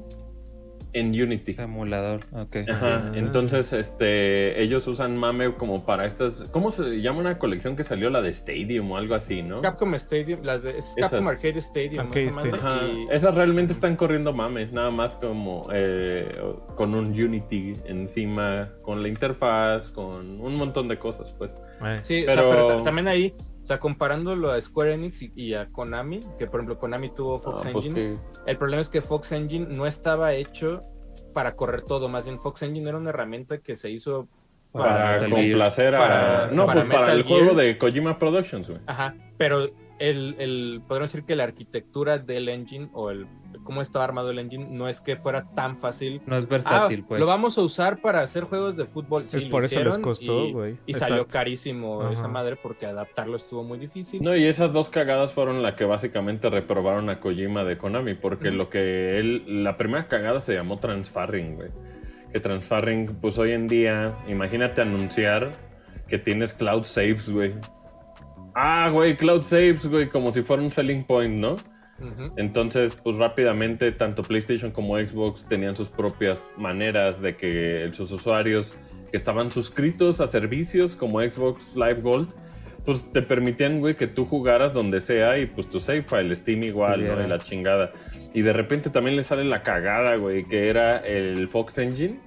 en 0.93 1.07
Unity. 1.09 1.55
Emulador, 1.59 2.21
ok. 2.33 2.57
Ajá, 2.69 3.11
entonces 3.15 3.73
este 3.73 4.61
ellos 4.61 4.87
usan 4.87 5.17
mame 5.17 5.53
como 5.55 5.85
para 5.85 6.05
estas 6.05 6.43
¿cómo 6.51 6.71
se 6.71 7.01
llama 7.01 7.19
una 7.19 7.37
colección 7.37 7.75
que 7.75 7.83
salió 7.83 8.09
la 8.09 8.21
de 8.21 8.29
Stadium 8.29 8.91
o 8.91 8.97
algo 8.97 9.15
así, 9.15 9.41
¿no? 9.43 9.61
Capcom 9.61 9.93
Stadium, 9.95 10.41
las 10.43 10.63
de, 10.63 10.77
es 10.77 10.95
Capcom 10.97 11.19
Esas. 11.27 11.35
Arcade 11.35 11.59
Stadium. 11.59 11.99
Arcade 12.07 12.55
Ajá, 12.55 12.79
y- 12.87 13.07
esas 13.11 13.35
realmente 13.35 13.73
están 13.73 13.95
corriendo 13.95 14.33
mame, 14.33 14.67
nada 14.67 14.91
más 14.91 15.15
como 15.15 15.67
eh, 15.71 16.27
con 16.75 16.95
un 16.95 17.07
Unity 17.07 17.73
encima, 17.85 18.69
con 18.81 19.01
la 19.03 19.09
interfaz, 19.09 19.91
con 19.91 20.39
un 20.41 20.55
montón 20.55 20.87
de 20.87 20.97
cosas, 20.97 21.33
pues. 21.37 21.51
Eh, 21.85 21.99
Sí, 22.03 22.23
Pero- 22.25 22.49
o 22.49 22.51
sea, 22.53 22.61
pero 22.65 22.77
ta- 22.79 22.83
también 22.83 23.07
ahí, 23.07 23.33
sea, 23.70 23.80
comparándolo 23.80 24.51
a 24.51 24.59
Square 24.59 24.93
Enix 24.95 25.22
y, 25.22 25.32
y 25.36 25.53
a 25.53 25.67
Konami, 25.70 26.20
que 26.38 26.47
por 26.47 26.59
ejemplo 26.59 26.78
Konami 26.80 27.09
tuvo 27.13 27.39
Fox 27.39 27.63
Ah, 27.65 27.70
pues 27.72 27.86
Engine, 27.86 28.17
que- 28.45 28.51
el 28.51 28.57
problema 28.57 28.82
es 28.82 28.89
que 28.89 29.01
Fox 29.01 29.32
Engine 29.32 29.67
no 29.70 29.86
estaba 29.86 30.34
hecho 30.34 30.84
para 31.34 31.55
correr 31.55 31.84
todo, 31.84 32.09
más 32.09 32.26
bien 32.26 32.39
Fox 32.39 32.63
Engine 32.63 32.89
era 32.89 32.97
una 32.97 33.09
herramienta 33.11 33.59
que 33.59 33.76
se 33.76 33.89
hizo 33.89 34.26
para 34.72 35.20
complacer 35.30 35.95
a. 35.95 35.99
Para- 35.99 36.47
no, 36.51 36.65
para 36.65 36.82
pues 36.82 36.93
para 36.93 37.13
el 37.13 37.24
juego 37.24 37.53
de 37.55 37.78
Kojima 37.78 38.17
Productions, 38.20 38.67
güey. 38.70 38.82
Ajá, 38.88 39.15
pero 39.38 39.67
el, 40.00 40.36
el, 40.39 40.82
podríamos 40.88 41.12
decir 41.12 41.26
que 41.26 41.36
la 41.36 41.43
arquitectura 41.43 42.18
del 42.18 42.50
engine 42.50 42.89
o 42.93 43.12
el 43.12 43.28
cómo 43.64 43.82
estaba 43.82 44.06
armado 44.06 44.32
el 44.32 44.39
engine 44.39 44.68
no 44.72 44.88
es 44.88 45.02
que 45.02 45.16
fuera 45.18 45.50
tan 45.54 45.76
fácil. 45.78 46.22
No 46.26 46.36
es 46.38 46.45
Ah, 46.45 46.47
versátil, 46.50 47.04
pues. 47.04 47.20
lo 47.20 47.28
vamos 47.28 47.58
a 47.58 47.62
usar 47.62 48.02
para 48.02 48.22
hacer 48.22 48.45
juegos 48.45 48.78
de 48.78 48.86
fútbol. 48.86 49.26
Sí, 49.28 49.38
Es 49.38 49.45
por 49.45 49.64
eso 49.64 49.80
les 49.84 49.97
costó, 50.00 50.45
y- 50.45 50.52
güey. 50.54 50.78
Y, 50.86 50.93
salió 50.93 51.28
carísimo 51.28 52.02
Ajá. 52.02 52.14
esa 52.14 52.28
madre 52.28 52.56
porque 52.56 52.86
adaptarlo 52.86 53.36
estuvo 53.36 53.64
muy 53.64 53.78
difícil. 53.78 54.24
No, 54.24 54.36
y 54.36 54.45
esas 54.45 54.72
dos 54.74 54.89
cagadas 54.89 55.34
fueron 55.34 55.62
la 55.62 55.76
que 55.76 55.84
básicamente 55.86 56.50
reprobaron 56.50 57.10
a 57.10 57.20
Kojima 57.20 57.64
de 57.64 57.78
Konami, 57.78 58.14
porque 58.16 58.52
lo 58.52 58.70
que 58.70 59.20
él, 59.20 59.64
la 59.64 59.78
primera 59.78 60.08
cagada 60.08 60.39
se 60.41 60.54
llamó 60.54 60.80
transfarring, 60.80 61.56
güey. 61.56 61.70
Que 62.32 62.39
transfarring, 62.39 63.18
pues 63.22 63.38
hoy 63.38 63.52
en 63.52 63.68
día, 63.68 64.14
imagínate 64.28 64.82
anunciar 64.82 65.50
que 66.08 66.18
tienes 66.18 66.54
cloud 66.54 66.86
saves, 66.86 67.30
güey. 67.30 67.54
Ah, 68.54 68.89
güey, 68.91 69.18
cloud 69.18 69.43
saves, 69.43 69.86
güey, 69.88 70.10
como 70.10 70.34
si 70.34 70.41
fuera 70.41 70.62
un 70.62 70.72
selling 70.72 71.04
point, 71.04 71.36
¿no? 71.36 71.56
Entonces, 72.38 72.95
pues 72.95 73.18
rápidamente, 73.18 73.91
tanto 73.91 74.22
PlayStation 74.24 74.72
como 74.72 74.97
Xbox 74.97 75.45
tenían 75.45 75.76
sus 75.76 75.89
propias 75.89 76.54
maneras 76.58 77.22
de 77.22 77.36
que 77.36 77.89
sus 77.93 78.12
usuarios 78.12 78.78
que 79.12 79.18
estaban 79.18 79.52
suscritos 79.52 80.22
a 80.22 80.28
servicios 80.28 80.95
como 80.95 81.20
Xbox 81.20 81.76
Live 81.76 82.02
Gold, 82.02 82.30
pues 82.86 83.12
te 83.12 83.22
permitían, 83.22 83.82
güey, 83.82 83.95
que 83.95 84.08
tú 84.08 84.26
jugaras 84.26 84.74
donde 84.74 85.02
sea 85.02 85.38
y 85.39 85.45
pues 85.45 85.70
tu 85.70 85.80
save 85.80 86.04
file, 86.04 86.34
Steam 86.36 86.64
igual, 86.64 87.06
¿no? 87.06 87.22
Y 87.22 87.28
la 87.28 87.38
chingada. 87.38 87.91
Y 88.34 88.43
de 88.43 88.54
repente 88.54 88.89
también 88.89 89.18
le 89.18 89.24
sale 89.24 89.43
la 89.43 89.64
cagada, 89.64 90.16
güey, 90.16 90.45
que 90.45 90.70
era 90.70 90.97
el 91.00 91.50
Fox 91.50 91.78
Engine. 91.80 92.20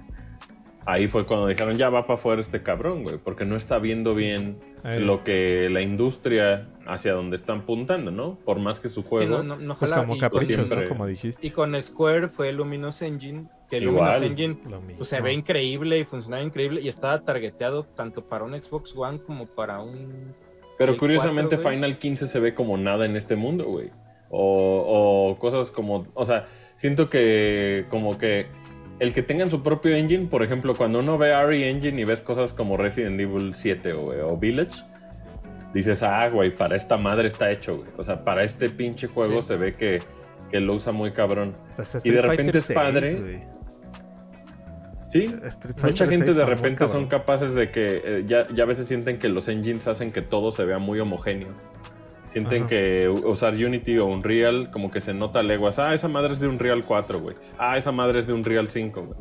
Ahí 0.85 1.07
fue 1.07 1.23
cuando 1.23 1.47
dijeron, 1.47 1.77
ya 1.77 1.89
va 1.89 2.05
para 2.05 2.15
afuera 2.15 2.41
este 2.41 2.61
cabrón, 2.61 3.03
güey, 3.03 3.17
porque 3.17 3.45
no 3.45 3.55
está 3.55 3.79
viendo 3.79 4.13
bien 4.15 4.57
Ahí. 4.83 4.99
lo 4.99 5.23
que 5.23 5.69
la 5.71 5.81
industria 5.81 6.67
hacia 6.85 7.13
donde 7.13 7.37
están 7.37 7.59
apuntando, 7.59 8.11
¿no? 8.11 8.37
Por 8.43 8.59
más 8.59 8.81
que 8.81 8.89
su 8.89 9.01
Sí, 9.01 9.07
juego... 9.07 9.37
no, 9.37 9.43
no, 9.43 9.55
no, 9.55 9.75
Pues 9.75 9.93
como 9.93 10.15
y- 10.15 10.19
caprichos, 10.19 10.67
siempre- 10.67 10.83
¿no? 10.83 10.89
Como 10.89 11.05
dijiste. 11.07 11.45
Y 11.47 11.51
con 11.51 11.81
Square 11.81 12.27
fue 12.27 12.51
Luminous 12.51 13.01
Engine, 13.01 13.45
que 13.69 13.77
Igual. 13.77 13.95
Luminous 14.21 14.21
Engine 14.21 14.57
pues, 14.97 15.07
se 15.07 15.21
ve 15.21 15.31
increíble 15.31 15.99
y 15.99 16.03
funcionaba 16.03 16.43
increíble 16.43 16.81
y 16.81 16.89
estaba 16.89 17.21
targeteado 17.23 17.83
tanto 17.85 18.25
para 18.27 18.43
un 18.43 18.51
Xbox 18.61 18.93
One 18.95 19.19
como 19.19 19.45
para 19.45 19.79
un... 19.79 20.33
Pero 20.77 20.93
Play 20.93 20.99
curiosamente 20.99 21.55
4, 21.55 21.63
güey. 21.63 21.75
Final 21.75 21.97
15 21.99 22.27
se 22.27 22.39
ve 22.41 22.53
como 22.53 22.75
nada 22.77 23.05
en 23.05 23.15
este 23.15 23.35
mundo, 23.37 23.65
güey. 23.65 23.89
O, 24.35 25.29
o 25.31 25.39
cosas 25.39 25.69
como, 25.71 26.07
o 26.15 26.25
sea, 26.25 26.47
siento 26.75 27.09
que 27.09 27.85
como 27.89 28.17
que 28.17 28.47
el 28.99 29.13
que 29.13 29.23
tengan 29.23 29.49
su 29.51 29.63
propio 29.63 29.95
engine, 29.95 30.27
por 30.27 30.43
ejemplo, 30.43 30.75
cuando 30.75 30.99
uno 30.99 31.17
ve 31.17 31.33
RE 31.45 31.69
Engine 31.69 32.01
y 32.01 32.05
ves 32.05 32.21
cosas 32.21 32.53
como 32.53 32.77
Resident 32.77 33.19
Evil 33.19 33.53
7 33.55 33.93
o, 33.93 34.31
o 34.31 34.37
Village, 34.37 34.83
dices, 35.73 36.03
ah, 36.03 36.29
güey, 36.29 36.55
para 36.55 36.75
esta 36.75 36.97
madre 36.97 37.27
está 37.27 37.51
hecho, 37.51 37.77
güey. 37.77 37.89
O 37.97 38.03
sea, 38.03 38.23
para 38.23 38.43
este 38.43 38.69
pinche 38.69 39.07
juego 39.07 39.41
Sí. 39.41 39.47
se 39.49 39.55
ve 39.57 39.75
que, 39.75 39.99
que 40.51 40.59
lo 40.59 40.75
usa 40.75 40.91
muy 40.93 41.11
cabrón. 41.11 41.53
Hasta 41.77 41.99
y 42.03 42.11
de 42.11 42.21
repente 42.21 42.51
Fighter 42.51 42.55
es 42.55 42.71
padre. 42.71 43.09
6, 43.11 43.21
güey. 43.21 43.39
Sí, 45.09 45.35
Mucha 45.83 46.07
gente 46.07 46.25
6 46.25 46.37
de 46.37 46.45
repente 46.45 46.87
son 46.87 47.05
capaces 47.07 47.53
de 47.53 47.69
que 47.69 48.01
eh, 48.03 48.23
ya, 48.27 48.47
ya 48.51 48.63
a 48.63 48.65
veces 48.65 48.87
sienten 48.87 49.19
que 49.19 49.29
los 49.29 49.47
engines 49.47 49.87
hacen 49.87 50.11
que 50.11 50.23
todo 50.23 50.51
se 50.51 50.65
vea 50.65 50.79
muy 50.79 50.99
homogéneo. 50.99 51.49
Sienten 52.33 52.63
Ajá. 52.63 52.67
que 52.69 53.09
usar 53.25 53.53
Unity 53.53 53.99
o 53.99 54.07
Unreal 54.07 54.71
como 54.71 54.89
que 54.89 55.01
se 55.01 55.13
nota 55.13 55.43
leguas. 55.43 55.77
Ah, 55.77 55.93
esa 55.93 56.07
madre 56.07 56.33
es 56.33 56.39
de 56.39 56.47
Unreal 56.47 56.83
4, 56.83 57.19
güey. 57.19 57.35
Ah, 57.59 57.77
esa 57.77 57.91
madre 57.91 58.17
es 58.19 58.25
de 58.27 58.33
Unreal 58.33 58.69
5, 58.69 59.01
güey. 59.03 59.19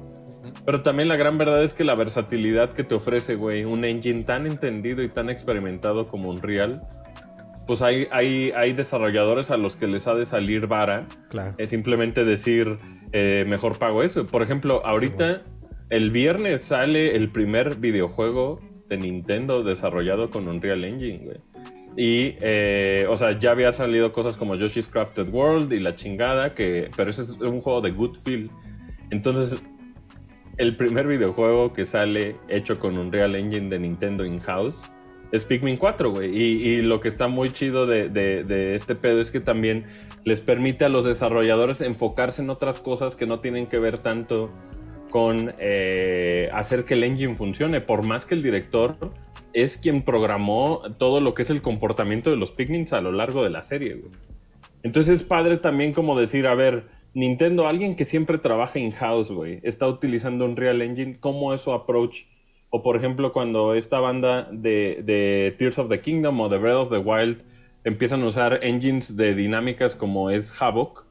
Pero 0.65 0.83
también 0.83 1.09
la 1.09 1.17
gran 1.17 1.37
verdad 1.37 1.63
es 1.63 1.75
que 1.75 1.85
la 1.85 1.95
versatilidad 1.95 2.73
que 2.73 2.85
te 2.85 2.95
ofrece, 2.95 3.35
güey, 3.37 3.65
un 3.65 3.85
engine 3.85 4.25
tan 4.25 4.47
entendido 4.47 5.03
y 5.03 5.09
tan 5.11 5.29
experimentado 5.29 6.07
como 6.07 6.31
Unreal, 6.31 6.83
pues 7.67 7.83
hay, 7.83 8.09
hay, 8.11 8.51
hay 8.53 8.73
desarrolladores 8.73 9.51
a 9.51 9.57
los 9.59 9.77
que 9.77 9.87
les 9.87 10.07
ha 10.09 10.15
de 10.15 10.25
salir 10.27 10.67
vara 10.67 11.07
Claro. 11.29 11.55
es 11.59 11.69
simplemente 11.71 12.25
decir, 12.25 12.79
eh, 13.13 13.45
mejor 13.47 13.79
pago 13.79 14.03
eso. 14.03 14.27
Por 14.27 14.43
ejemplo, 14.43 14.85
ahorita, 14.87 15.43
el 15.91 16.11
viernes 16.11 16.63
sale 16.63 17.15
el 17.15 17.29
primer 17.31 17.77
videojuego 17.77 18.61
de 18.89 18.97
Nintendo 18.97 19.63
desarrollado 19.63 20.31
con 20.31 20.49
Unreal 20.49 20.85
Engine, 20.85 21.19
güey. 21.25 21.37
Y, 21.97 22.37
eh, 22.41 23.07
o 23.09 23.17
sea, 23.17 23.39
ya 23.39 23.51
había 23.51 23.73
salido 23.73 24.13
cosas 24.13 24.37
como 24.37 24.55
Yoshi's 24.55 24.89
Crafted 24.89 25.29
World 25.29 25.73
y 25.73 25.81
la 25.81 25.95
chingada, 25.95 26.55
que, 26.55 26.91
pero 26.97 27.11
ese 27.11 27.23
es 27.23 27.31
un 27.31 27.61
juego 27.61 27.81
de 27.81 27.91
good 27.91 28.17
feel. 28.17 28.51
Entonces, 29.11 29.63
el 30.57 30.77
primer 30.77 31.07
videojuego 31.07 31.73
que 31.73 31.85
sale 31.85 32.37
hecho 32.49 32.79
con 32.79 32.99
Unreal 32.99 33.35
Engine 33.35 33.69
de 33.69 33.79
Nintendo 33.79 34.25
in-house 34.25 34.91
es 35.33 35.45
Pikmin 35.45 35.77
4, 35.77 36.11
güey. 36.11 36.35
Y, 36.35 36.83
lo 36.83 37.01
que 37.01 37.09
está 37.09 37.29
muy 37.29 37.51
chido 37.51 37.87
de 37.87 38.75
este 38.75 38.95
pedo 38.95 39.21
es 39.21 39.31
que 39.31 39.41
también 39.41 39.87
les 40.25 40.41
permite 40.41 40.85
a 40.85 40.89
los 40.89 41.05
desarrolladores 41.05 41.81
enfocarse 41.81 42.43
en 42.43 42.51
otras 42.51 42.81
cosas 42.81 43.17
que 43.17 43.27
no 43.27 43.41
tienen 43.41 43.67
que 43.67 43.79
ver 43.79 43.99
tanto 43.99 44.51
con 45.13 45.55
eh, 45.59 46.49
hacer 46.53 46.85
que 46.85 46.95
el 46.95 47.05
engine 47.05 47.37
funcione, 47.37 47.81
por 47.81 48.05
más 48.05 48.25
que 48.25 48.35
el 48.35 48.43
director 48.43 48.97
es 49.53 49.79
quien 49.79 50.03
programó 50.03 50.83
todo 50.99 51.21
lo 51.21 51.35
que 51.35 51.43
es 51.43 51.51
el 51.51 51.63
comportamiento 51.63 52.31
de 52.31 52.37
los 52.37 52.53
Pikmins 52.53 52.93
a 52.93 53.01
lo 53.01 53.13
largo 53.13 53.43
de 53.43 53.51
la 53.51 53.63
serie, 53.63 53.95
güey. 53.95 54.13
Entonces 54.83 55.21
es 55.21 55.25
padre 55.25 55.59
también 55.59 55.93
como 55.93 56.19
decir, 56.19 56.47
a 56.47 56.55
ver, 56.55 56.85
Nintendo, 57.15 57.69
alguien 57.69 57.95
que 57.95 58.05
siempre 58.05 58.39
trabaja 58.39 58.79
in-house, 58.79 59.31
güey, 59.31 59.61
está 59.63 59.87
utilizando 59.87 60.45
Unreal 60.45 60.83
Engine, 60.83 61.19
¿cómo 61.21 61.53
es 61.53 61.61
su 61.61 61.73
approach? 61.73 62.25
O 62.71 62.83
por 62.83 62.97
ejemplo, 62.97 63.33
cuando 63.33 63.75
esta 63.75 64.01
banda 64.01 64.49
de, 64.51 65.03
de 65.05 65.55
Tears 65.59 65.79
of 65.79 65.89
the 65.89 66.01
Kingdom 66.01 66.41
o 66.41 66.49
de 66.49 66.59
Breath 66.59 66.77
of 66.77 66.91
the 66.91 66.99
Wild 66.99 67.43
empiezan 67.85 68.23
a 68.23 68.27
usar 68.27 68.61
engines 68.63 69.17
de 69.17 69.35
dinámicas 69.35 69.95
como 69.95 70.31
es 70.31 70.53
Havoc, 70.61 71.02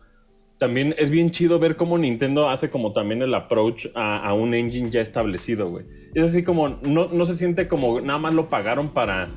también 0.61 0.93
es 0.99 1.09
bien 1.09 1.31
chido 1.31 1.57
ver 1.57 1.75
cómo 1.75 1.97
Nintendo 1.97 2.47
hace 2.47 2.69
como 2.69 2.93
también 2.93 3.23
el 3.23 3.33
approach 3.33 3.87
a, 3.95 4.23
a 4.23 4.35
un 4.35 4.53
engine 4.53 4.91
ya 4.91 5.01
establecido, 5.01 5.71
güey. 5.71 5.85
Es 6.13 6.29
así 6.29 6.43
como, 6.43 6.69
no, 6.69 7.07
no 7.07 7.25
se 7.25 7.35
siente 7.35 7.67
como 7.67 7.99
nada 7.99 8.19
más 8.19 8.35
lo 8.35 8.47
pagaron 8.47 8.89
para, 8.89 9.29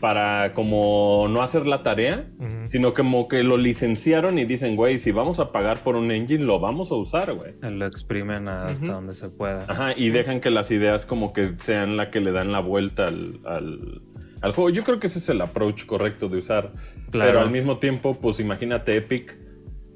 para 0.00 0.52
como 0.52 1.28
no 1.30 1.42
hacer 1.42 1.68
la 1.68 1.84
tarea, 1.84 2.26
sino 2.66 2.92
como 2.92 3.28
que 3.28 3.44
lo 3.44 3.56
licenciaron 3.56 4.36
y 4.36 4.46
dicen, 4.46 4.74
güey, 4.74 4.98
si 4.98 5.12
vamos 5.12 5.38
a 5.38 5.52
pagar 5.52 5.78
por 5.84 5.94
un 5.94 6.10
engine, 6.10 6.42
lo 6.42 6.58
vamos 6.58 6.90
a 6.90 6.96
usar, 6.96 7.32
güey. 7.34 7.52
Lo 7.62 7.86
exprimen 7.86 8.48
hasta 8.48 8.94
donde 8.94 9.14
se 9.14 9.28
pueda. 9.28 9.66
Ajá, 9.68 9.92
y 9.96 10.10
dejan 10.10 10.40
que 10.40 10.50
las 10.50 10.72
ideas 10.72 11.06
como 11.06 11.32
que 11.32 11.52
sean 11.56 11.96
la 11.96 12.10
que 12.10 12.18
le 12.18 12.32
dan 12.32 12.50
la 12.50 12.58
vuelta 12.58 13.06
al, 13.06 13.38
al, 13.44 14.02
al 14.42 14.52
juego. 14.52 14.70
Yo 14.70 14.82
creo 14.82 14.98
que 14.98 15.06
ese 15.06 15.20
es 15.20 15.28
el 15.28 15.40
approach 15.40 15.86
correcto 15.86 16.28
de 16.28 16.38
usar. 16.38 16.72
Claro. 17.12 17.30
Pero 17.30 17.40
al 17.42 17.52
mismo 17.52 17.78
tiempo, 17.78 18.18
pues 18.20 18.40
imagínate 18.40 18.96
Epic. 18.96 19.43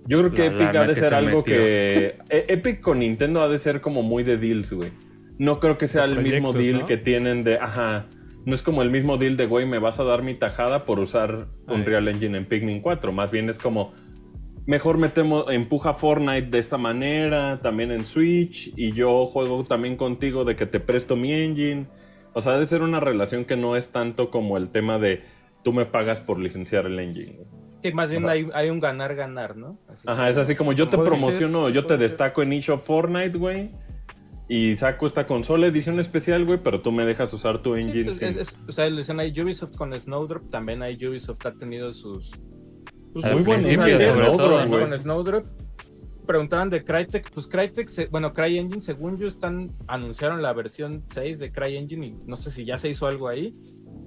Yo 0.09 0.19
creo 0.21 0.31
que 0.33 0.51
La 0.51 0.65
Epic 0.65 0.77
ha 0.77 0.85
de 0.87 0.95
ser 0.95 1.09
se 1.11 1.15
algo 1.15 1.39
metió. 1.39 1.55
que... 1.55 2.07
E- 2.31 2.47
Epic 2.49 2.81
con 2.81 2.99
Nintendo 3.01 3.43
ha 3.43 3.49
de 3.49 3.59
ser 3.59 3.81
como 3.81 4.03
muy 4.03 4.23
de 4.25 4.39
deals, 4.39 4.73
güey. 4.73 4.91
No 5.39 5.61
creo 5.61 5.77
que 5.77 5.87
sea 5.87 6.05
el 6.05 6.21
mismo 6.23 6.53
deal 6.53 6.81
¿no? 6.81 6.87
que 6.87 6.97
tienen 6.97 7.45
de... 7.45 7.59
Ajá. 7.59 8.07
No 8.47 8.55
es 8.55 8.63
como 8.63 8.81
el 8.83 8.91
mismo 8.91 9.19
deal 9.19 9.37
de, 9.37 9.45
güey, 9.47 9.67
me 9.67 9.79
vas 9.79 10.01
a 10.01 10.05
dar 10.05 10.23
mi 10.23 10.35
tajada 10.35 10.85
por 10.85 10.99
usar 10.99 11.49
Ay. 11.67 11.77
Unreal 11.77 12.09
Engine 12.09 12.39
en 12.39 12.47
Pikmin 12.47 12.81
4. 12.81 13.13
Más 13.13 13.31
bien 13.31 13.51
es 13.51 13.59
como, 13.59 13.93
mejor 14.67 14.97
metemos, 14.97 15.45
empuja 15.51 15.93
Fortnite 15.93 16.49
de 16.49 16.59
esta 16.59 16.79
manera, 16.79 17.61
también 17.61 17.93
en 17.93 18.07
Switch, 18.07 18.73
y 18.77 18.93
yo 18.93 19.27
juego 19.27 19.65
también 19.65 19.97
contigo 19.97 20.45
de 20.45 20.57
que 20.57 20.65
te 20.65 20.81
presto 20.81 21.15
mi 21.17 21.33
engine. 21.35 21.87
O 22.33 22.41
sea, 22.41 22.55
ha 22.55 22.59
de 22.59 22.67
ser 22.67 22.81
una 22.81 23.01
relación 23.01 23.45
que 23.45 23.57
no 23.57 23.77
es 23.77 23.93
tanto 23.93 24.31
como 24.31 24.57
el 24.57 24.71
tema 24.71 24.99
de 24.99 25.23
tú 25.63 25.73
me 25.75 25.85
pagas 25.85 26.21
por 26.23 26.39
licenciar 26.39 26.87
el 26.87 26.99
engine. 26.99 27.33
güey. 27.37 27.58
Más 27.93 28.11
bien 28.11 28.25
O 28.25 28.27
sea- 28.27 28.33
hay, 28.33 28.49
hay 28.55 28.71
un 28.71 28.81
ganar-ganar, 28.81 29.57
¿no? 29.57 29.79
Así 29.89 30.03
Aja, 30.07 30.29
es 30.29 30.39
así 30.39 30.55
como 30.55 30.73
yo 30.73 30.89
te 30.89 30.97
ser, 30.97 31.05
promociono, 31.05 31.69
yo 31.71 31.83
te 31.83 31.95
ser. 31.95 31.99
destaco 31.99 32.43
en 32.43 32.53
eShop 32.53 32.81
Fortnite, 32.81 33.37
güey. 33.39 33.65
Y 34.51 34.77
saco 34.79 35.07
esta 35.07 35.27
consola 35.27 35.67
edición 35.67 36.01
especial, 36.01 36.45
güey, 36.47 36.59
pero 36.63 36.81
tú 36.81 36.91
me 36.91 37.05
dejas 37.05 37.33
usar 37.35 37.59
tu 37.63 37.75
engine. 37.77 38.05
pues, 38.07 38.19
sin- 38.19 38.29
es- 38.29 38.37
es- 38.39 38.65
o 38.67 38.73
sea, 38.73 38.89
le 38.89 38.97
dicen 38.99 39.21
ahí 39.21 39.33
Ubisoft 39.39 39.77
con 39.77 39.95
Snowdrop, 39.99 40.49
también 40.51 40.83
hay 40.83 40.97
Ubisoft 41.07 41.45
ha 41.45 41.53
tenido 41.53 41.93
sus... 41.93 42.31
sus- 43.13 43.25
Al 43.25 43.37
sus- 43.39 43.45
todo, 44.39 44.59
con 44.69 44.69
güey. 44.89 44.99
Snowdrop. 44.99 45.47
Preguntaban 46.27 46.69
de 46.69 46.85
Crytek, 46.85 47.31
pues 47.33 47.47
Crytek, 47.47 47.89
se- 47.89 48.07
bueno, 48.07 48.33
CryEngine, 48.35 48.81
según 48.81 49.17
yo, 49.19 49.29
están 49.29 49.73
anunciaron 49.87 50.43
la 50.43 50.53
versión 50.53 51.03
6 51.07 51.39
de 51.39 51.51
CryEngine 51.53 52.07
y 52.09 52.17
no 52.27 52.37
sé 52.37 52.51
si 52.51 52.65
ya 52.67 52.79
se 52.79 52.89
hizo 52.91 53.07
algo 53.07 53.29
ahí. 53.29 53.55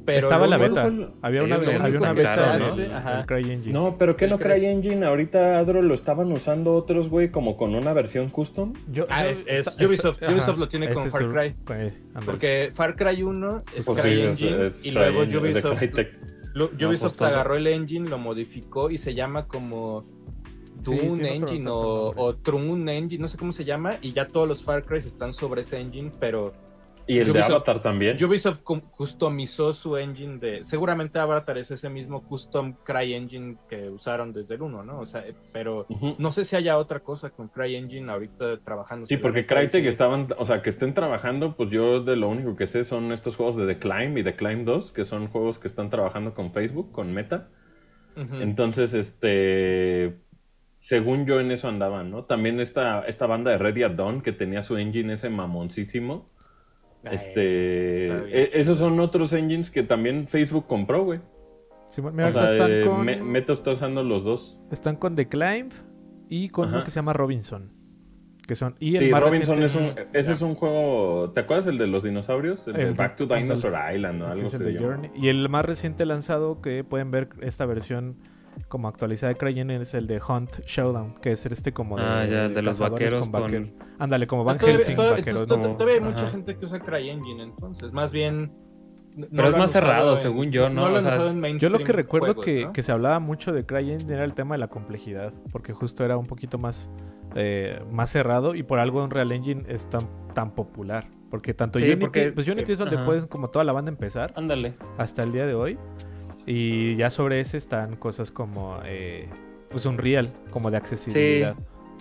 Pero 0.04 0.18
Estaba 0.20 0.47
la 0.47 0.58
lo 0.58 0.64
beta. 0.64 0.82
Había 1.22 1.43
una, 1.43 1.56
había 1.56 1.99
una 1.99 2.14
beta 2.14 2.58
¿no? 2.58 2.95
Ajá. 2.95 3.18
del 3.18 3.26
CryEngine. 3.28 3.72
No, 3.72 3.97
pero 3.99 4.18
¿qué 4.18 4.28
no 4.28 4.38
Cry- 4.39 4.56
CryEngine? 4.56 5.06
Ahorita 5.06 5.60
Adro 5.60 5.82
lo 5.84 5.93
estaban 5.93 6.32
usando 6.32 6.74
otros, 6.74 7.08
güey, 7.10 7.30
como 7.30 7.56
con 7.56 7.76
una 7.76 7.93
versión 7.93 8.30
custom. 8.30 8.74
Yo- 8.91 9.06
Ah, 9.10 9.26
yo- 9.26 9.30
es- 9.30 9.45
es 9.47 9.78
Ubisoft. 9.80 10.24
ajá, 10.24 10.32
Ubisoft 10.34 10.58
lo 10.58 10.68
tiene 10.68 10.91
con 10.91 11.08
Far 11.10 11.28
Cry. 11.28 11.56
eh. 11.76 11.93
Porque 12.26 12.72
Far 12.74 12.95
Cry 12.95 13.22
1 13.22 13.58
es 13.76 13.86
Pues 13.86 13.97
sí, 13.97 14.02
CryEngine 14.02 14.72
y 14.84 14.91
luego 14.91 15.22
Ubisoft, 15.22 15.80
pues, 15.91 16.08
Ubisoft 16.88 17.18
todo. 17.18 17.28
agarró 17.28 17.56
el 17.56 17.68
engine, 17.68 18.10
lo 18.10 18.18
modificó 18.18 18.89
y 18.89 18.97
se 18.97 19.14
llama 19.14 19.47
como 19.47 20.04
Sí, 20.84 20.84
Toon 20.97 21.12
otro- 21.12 21.26
Engine 21.28 21.70
otro 21.70 21.76
o, 22.20 22.26
o 22.26 22.36
Trun 22.38 22.89
Engine, 22.89 23.22
no 23.22 23.28
sé 23.28 23.38
cómo 23.38 23.52
se 23.52 23.66
llama, 23.66 23.97
y 24.02 24.14
ya 24.14 24.28
todos 24.28 24.47
los 24.47 24.64
Far 24.64 24.84
Cry 24.84 24.97
están 24.97 25.32
sobre 25.32 25.62
ese 25.62 25.80
engine, 25.80 26.12
pero 26.20 26.54
Y 27.14 27.20
el 27.20 27.34
de 27.34 27.41
Avatar 27.41 27.82
también. 27.82 28.24
Ubisoft 28.24 28.62
cu- 28.64 28.82
customizó 28.91 29.74
su 29.74 29.97
engine 29.97 30.38
de... 30.38 30.64
Seguramente 30.64 31.20
Avatar 31.20 31.57
es 31.57 31.72
ese 31.72 31.89
mismo 31.89 32.24
custom 32.24 32.74
CryEngine 32.84 33.57
que 33.70 33.89
usaron 33.89 34.32
desde 34.34 34.55
el 34.55 34.62
1, 34.62 34.84
¿no? 34.84 34.99
O 34.99 35.05
sea, 35.05 35.24
pero 35.51 35.86
no 36.18 36.32
sé 36.32 36.45
si 36.45 36.55
haya 36.55 36.78
otra 36.78 36.99
cosa 37.01 37.30
con 37.32 37.47
CryEngine 37.49 38.12
ahorita 38.12 38.62
trabajando. 38.64 39.05
Sí, 39.05 39.18
porque 39.18 39.45
Crytek 39.45 39.86
estaban, 39.86 40.28
o 40.38 40.45
sea, 40.45 40.62
que 40.62 40.70
estén 40.70 40.93
trabajando, 40.93 41.55
pues 41.57 41.70
yo 41.70 42.01
de 42.03 42.16
lo 42.16 42.30
único 42.30 42.55
que 42.55 42.68
sé 42.68 42.84
son 42.84 43.12
estos 43.12 43.36
juegos 43.36 43.55
de 43.55 43.66
The 43.68 43.80
Climb 43.80 44.18
y 44.18 44.24
The 44.24 44.36
Climb 44.36 44.66
2, 44.66 44.91
que 44.91 45.03
son 45.03 45.28
juegos 45.28 45.59
que 45.59 45.68
están 45.68 45.89
trabajando 45.89 46.34
con 46.34 46.51
Facebook, 46.51 46.91
con 46.91 47.14
Meta. 47.14 47.49
Entonces, 48.16 48.93
este, 48.93 50.20
según 50.78 51.26
yo 51.26 51.39
en 51.39 51.51
eso 51.51 51.68
andaban, 51.70 52.12
¿no? 52.12 52.26
También 52.26 52.59
esta, 52.59 53.01
esta 53.05 53.26
banda 53.26 53.51
de 53.51 53.57
Ready 53.57 53.84
at 53.84 53.91
Dawn 53.91 54.22
que 54.22 54.32
tenía 54.32 54.62
su 54.62 54.78
engine 54.78 55.14
ese 55.14 55.30
mamoncísimo. 55.30 56.30
Este, 57.04 58.08
e- 58.08 58.49
esos 58.54 58.80
son 58.80 58.99
otros 58.99 59.34
engines 59.34 59.72
que 59.72 59.84
también 59.84 60.28
Facebook 60.28 60.68
compró, 60.68 61.04
güey. 61.04 61.20
Sí, 61.89 62.02
mira, 62.02 62.28
o 62.28 62.32
sea, 62.32 62.45
están 62.45 62.72
eh, 62.72 62.84
con, 62.86 63.04
Me- 63.06 63.22
Meta 63.22 63.54
está 63.54 63.72
usando 63.72 64.04
los 64.04 64.24
dos. 64.24 64.58
están 64.72 64.95
con 64.95 65.16
The 65.16 65.28
Climb 65.28 65.72
y 66.30 66.49
con 66.49 66.70
uno 66.70 66.78
Ajá. 66.78 66.86
que 66.86 66.91
se 66.91 66.95
llama 66.95 67.14
Robinson. 67.14 67.72
Que 68.47 68.56
son, 68.56 68.76
y 68.80 68.95
el 68.97 69.06
Sí, 69.06 69.12
más 69.12 69.22
Robinson 69.22 69.56
reciente- 69.58 70.02
es 70.02 70.08
un, 70.08 70.16
ese 70.16 70.34
es 70.34 70.41
un 70.41 70.56
juego, 70.56 71.32
¿te 71.32 71.41
acuerdas 71.41 71.68
el 71.68 71.78
de 71.78 71.88
los 71.88 72.04
dinosaurios? 72.04 72.68
El, 72.68 72.74
de 72.74 72.84
El- 72.84 72.93
Back 72.93 73.16
to. 73.18 73.26
Dinosaur 73.28 73.74
Island 73.93 74.22
o 74.24 74.28
algo 74.28 74.49
de. 74.49 74.78
Journey. 74.78 75.12
Y 75.16 75.28
el 75.30 75.47
más 75.49 75.64
reciente 75.66 76.06
lanzado 76.06 76.62
que 76.62 76.84
pueden 76.84 77.12
ver 77.12 77.30
esta 77.41 77.66
versión 77.66 78.16
como 78.68 78.88
actualizada 78.88 79.34
de 79.34 79.39
CryEngine 79.39 79.82
es 79.82 79.93
el 79.93 80.08
de 80.08 80.22
Hunt 80.22 80.60
Showdown, 80.66 81.16
que 81.22 81.32
es 81.32 81.45
este 81.45 81.74
como 81.74 81.97
de, 81.97 82.04
Ah, 82.04 82.26
ya, 82.26 82.45
el 82.45 82.54
de 82.54 82.62
los 82.62 82.80
vaqueros 82.80 83.30
con- 83.30 83.41
vaquero. 83.41 83.68
Ándale, 83.99 84.28
como 84.28 84.43
Van 84.43 84.60
Helsing, 84.60 84.95
todavía- 84.95 85.18
vaqueros. 85.20 85.47
no- 85.47 85.72
todavía 85.72 85.95
hay 85.95 85.99
mucha 86.02 86.24
Ajá. 86.24 86.32
gente 86.32 86.58
que 86.58 86.66
usa 86.66 86.80
CryEngine, 86.80 87.43
entonces. 87.43 87.91
Más 87.93 88.12
bien, 88.12 88.52
no 89.18 89.28
Pero 89.30 89.47
es 89.49 89.58
más 89.58 89.72
cerrado, 89.72 90.12
en- 90.12 90.18
según 90.18 90.52
yo, 90.52 90.70
¿no? 90.70 90.88
lo 90.89 90.95
O 90.95 90.97
han 90.97 91.04
sea, 91.04 91.28
en 91.49 91.60
Yo 91.60 91.70
lo 91.70 91.80
que 91.80 91.91
recuerdo 91.91 92.28
juegos, 92.28 92.45
que, 92.45 92.66
¿no? 92.66 92.74
que 92.74 92.82
se 92.84 92.91
hablaba 92.91 93.20
mucho 93.20 93.52
de 93.52 93.66
CryEngine 93.66 94.14
era 94.14 94.24
el 94.24 94.34
tema 94.34 94.56
de 94.56 94.60
la 94.60 94.68
complejidad, 94.68 95.34
porque 95.52 95.74
justo 95.74 96.04
era 96.06 96.18
un 96.18 96.26
poquito 96.26 96.58
más, 96.58 96.89
eh, 97.36 97.82
más 97.91 98.10
cerrado 98.10 98.56
y 98.56 98.64
por 98.64 98.80
algo 98.80 99.04
Unreal 99.04 99.32
Engine 99.32 99.64
es 99.68 99.89
tan, 99.89 100.08
tan 100.34 100.52
popular. 100.56 101.08
Porque 101.30 101.54
tanto 101.54 101.80
Sí, 101.80 101.86
Unity, 101.86 101.99
porque- 102.02 102.32
pues 102.34 102.45
Unity 102.47 102.74
es 102.74 102.80
donde 102.80 102.97
ajá. 102.97 103.06
puedes 103.06 103.26
como 103.26 103.49
toda 103.49 103.64
la 103.64 103.72
banda 103.72 103.89
empezar 103.89 104.34
Ándale. 104.36 104.74
hasta 104.97 105.24
el 105.24 105.32
día 105.32 105.45
de 105.45 105.54
hoy. 105.56 105.78
Y 106.54 106.97
ya 106.97 107.10
sobre 107.10 107.39
ese 107.39 107.58
están 107.58 107.95
cosas 107.95 108.30
como 108.30 108.78
eh, 108.86 109.30
pues 109.70 109.86
Unreal, 109.86 110.34
como 110.52 110.70
de 110.70 110.76
accesibilidad. 110.76 111.56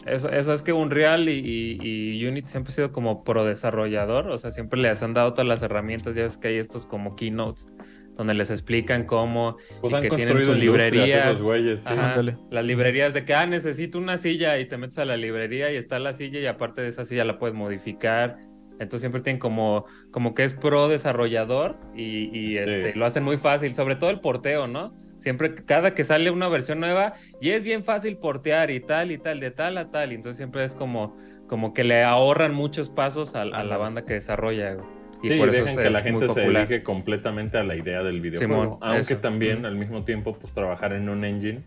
Eso, 0.07 0.29
eso 0.29 0.53
es 0.53 0.63
que 0.65 0.73
Unreal 0.73 1.29
y, 1.29 1.39
y, 1.39 2.19
y 2.19 2.27
Unity 2.27 2.49
siempre 2.49 2.73
ha 2.73 2.75
sido 2.75 2.91
como 2.91 3.23
pro 3.23 3.45
desarrollador, 3.45 4.29
o 4.29 4.39
sea, 4.39 4.51
siempre 4.51 4.81
les 4.81 5.03
han 5.05 5.15
dado 5.15 5.35
todas 5.35 5.47
las 5.47 5.63
herramientas, 5.63 6.17
ya 6.17 6.23
ves 6.25 6.37
que 6.37 6.49
hay 6.49 6.57
estos 6.57 6.87
como 6.87 7.15
keynotes 7.15 7.69
donde 8.17 8.35
les 8.35 8.51
explican 8.51 9.05
cómo 9.05 9.57
Pues 9.81 9.93
y 9.93 9.97
han 9.97 10.03
que 10.03 10.09
tienen 10.09 10.29
construido 10.29 10.53
sus 10.53 10.61
librerías. 10.61 11.27
esos 11.27 11.43
güeyes. 11.43 11.81
sí. 11.81 11.87
Ajá, 11.89 12.21
las 12.51 12.65
librerías 12.65 13.15
de 13.15 13.25
que, 13.25 13.35
ah, 13.35 13.47
necesito 13.47 13.99
una 13.99 14.17
silla 14.17 14.59
y 14.59 14.67
te 14.67 14.77
metes 14.77 14.99
a 14.99 15.05
la 15.05 15.17
librería 15.17 15.73
y 15.73 15.77
está 15.77 15.99
la 16.01 16.13
silla 16.13 16.41
y 16.41 16.47
aparte 16.47 16.83
de 16.83 16.89
esa 16.89 17.05
silla 17.05 17.25
la 17.25 17.39
puedes 17.39 17.55
modificar. 17.55 18.50
Entonces 18.81 19.01
siempre 19.01 19.21
tienen 19.21 19.39
como, 19.39 19.85
como 20.11 20.35
que 20.35 20.43
es 20.43 20.53
pro 20.55 20.89
desarrollador 20.89 21.77
y, 21.95 22.31
y, 22.37 22.57
este, 22.59 22.93
Sí. 22.93 22.99
lo 22.99 23.05
hacen 23.07 23.23
muy 23.23 23.37
fácil, 23.37 23.75
sobre 23.75 23.95
todo 23.95 24.11
el 24.11 24.21
porteo, 24.21 24.67
¿no? 24.67 24.93
Siempre, 25.21 25.55
cada 25.55 25.95
que 25.95 26.03
sale 26.03 26.31
una 26.31 26.49
versión 26.49 26.81
nueva, 26.81 27.13
y 27.43 27.51
es 27.51 27.63
bien 27.63 27.85
fácil 27.85 28.17
portear 28.17 28.71
y 28.71 28.81
tal 28.81 29.13
y 29.13 29.19
tal, 29.19 29.39
de 29.39 29.51
tal 29.51 29.77
a 29.77 29.91
tal. 29.91 30.13
Y 30.13 30.15
entonces 30.15 30.39
siempre 30.39 30.65
es 30.65 30.75
como, 30.75 31.17
como 31.47 31.75
que 31.75 31.85
le 31.85 32.03
ahorran 32.03 32.55
muchos 32.55 32.89
pasos 32.89 33.35
a, 33.35 33.43
a 33.43 33.63
la 33.65 33.77
banda 33.77 34.05
que 34.07 34.15
desarrolla. 34.15 34.75
güey. 34.75 34.87
Y 35.23 35.29
Sí, 35.29 35.39
por 35.39 35.51
eso 35.51 35.59
dejan 35.59 35.79
es- 35.79 35.87
que 35.87 35.91
la 35.91 36.01
gente 36.01 36.29
se 36.29 36.41
dedique 36.41 36.83
completamente 36.83 37.59
a 37.59 37.65
la 37.65 37.77
idea 37.77 38.03
del 38.03 38.23
videojuego. 38.23 38.63
Simón, 38.63 38.79
Aunque 38.81 39.13
eso. 39.13 39.17
también 39.19 39.67
al 39.67 39.77
mismo 39.77 40.05
tiempo, 40.07 40.39
pues 40.39 40.55
trabajar 40.55 40.95
en 40.95 41.11
un 41.11 41.23
engine 41.27 41.61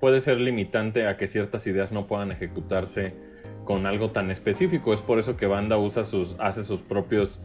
puede 0.00 0.20
ser 0.20 0.40
limitante 0.40 1.08
a 1.08 1.16
que 1.16 1.26
ciertas 1.26 1.66
ideas 1.66 1.90
no 1.90 2.06
puedan 2.06 2.30
ejecutarse 2.30 3.12
con 3.64 3.86
algo 3.86 4.10
tan 4.10 4.30
específico. 4.30 4.92
Es 4.94 5.00
por 5.00 5.18
eso 5.18 5.36
que 5.36 5.46
banda 5.46 5.76
usa 5.78 6.04
sus, 6.04 6.36
hace 6.38 6.64
sus 6.64 6.80
propios. 6.80 7.40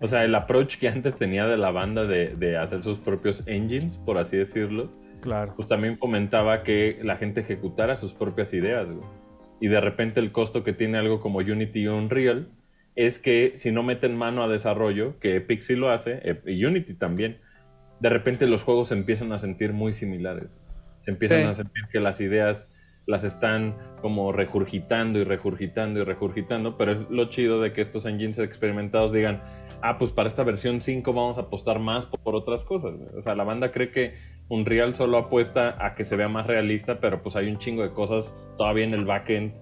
O 0.00 0.06
sea, 0.08 0.24
el 0.24 0.34
approach 0.34 0.78
que 0.78 0.88
antes 0.88 1.14
tenía 1.14 1.46
de 1.46 1.56
la 1.56 1.70
banda 1.70 2.04
de, 2.06 2.28
de 2.28 2.56
hacer 2.56 2.82
sus 2.82 2.98
propios 2.98 3.42
engines, 3.46 3.96
por 3.98 4.18
así 4.18 4.36
decirlo, 4.36 4.90
Claro. 5.20 5.52
pues 5.54 5.68
también 5.68 5.96
fomentaba 5.96 6.64
que 6.64 6.98
la 7.02 7.16
gente 7.16 7.40
ejecutara 7.42 7.96
sus 7.96 8.12
propias 8.12 8.52
ideas. 8.54 8.86
güey. 8.88 9.06
Y 9.60 9.68
de 9.68 9.80
repente 9.80 10.18
el 10.18 10.32
costo 10.32 10.64
que 10.64 10.72
tiene 10.72 10.98
algo 10.98 11.20
como 11.20 11.38
Unity 11.38 11.86
o 11.86 11.96
Unreal 11.96 12.48
es 12.96 13.18
que 13.20 13.52
si 13.54 13.70
no 13.70 13.84
meten 13.84 14.16
mano 14.16 14.42
a 14.42 14.48
desarrollo, 14.48 15.18
que 15.20 15.36
Epic 15.36 15.60
sí 15.62 15.76
lo 15.76 15.90
hace, 15.90 16.40
y 16.46 16.64
Unity 16.64 16.94
también, 16.94 17.38
de 18.00 18.08
repente 18.10 18.48
los 18.48 18.64
juegos 18.64 18.88
se 18.88 18.94
empiezan 18.94 19.32
a 19.32 19.38
sentir 19.38 19.72
muy 19.72 19.92
similares. 19.92 20.58
Se 21.00 21.12
empiezan 21.12 21.38
Sí. 21.42 21.44
a 21.44 21.54
sentir 21.54 21.84
que 21.92 22.00
las 22.00 22.20
ideas 22.20 22.68
las 23.06 23.24
están 23.24 23.76
como 24.00 24.32
regurgitando 24.32 25.18
y 25.18 25.24
regurgitando 25.24 26.00
y 26.00 26.04
regurgitando, 26.04 26.76
pero 26.76 26.92
es 26.92 27.10
lo 27.10 27.24
chido 27.26 27.60
de 27.60 27.72
que 27.72 27.80
estos 27.82 28.06
engines 28.06 28.38
experimentados 28.38 29.12
digan, 29.12 29.42
ah, 29.82 29.98
pues 29.98 30.10
para 30.12 30.28
esta 30.28 30.44
versión 30.44 30.80
5 30.80 31.12
vamos 31.12 31.38
a 31.38 31.42
apostar 31.42 31.78
más 31.78 32.06
por, 32.06 32.34
otras 32.34 32.64
cosas. 32.64 32.94
güey". 32.96 33.08
O 33.18 33.22
sea, 33.22 33.34
la 33.34 33.44
banda 33.44 33.72
cree 33.72 33.90
que 33.90 34.14
Unreal 34.48 34.94
solo 34.94 35.18
apuesta 35.18 35.76
a 35.84 35.94
que 35.94 36.04
se 36.04 36.14
vea 36.16 36.28
más 36.28 36.46
realista, 36.46 37.00
pero 37.00 37.22
pues 37.22 37.36
hay 37.36 37.48
un 37.48 37.58
chingo 37.58 37.82
de 37.82 37.90
cosas 37.92 38.34
todavía 38.56 38.84
en 38.84 38.94
el 38.94 39.04
backend 39.04 39.54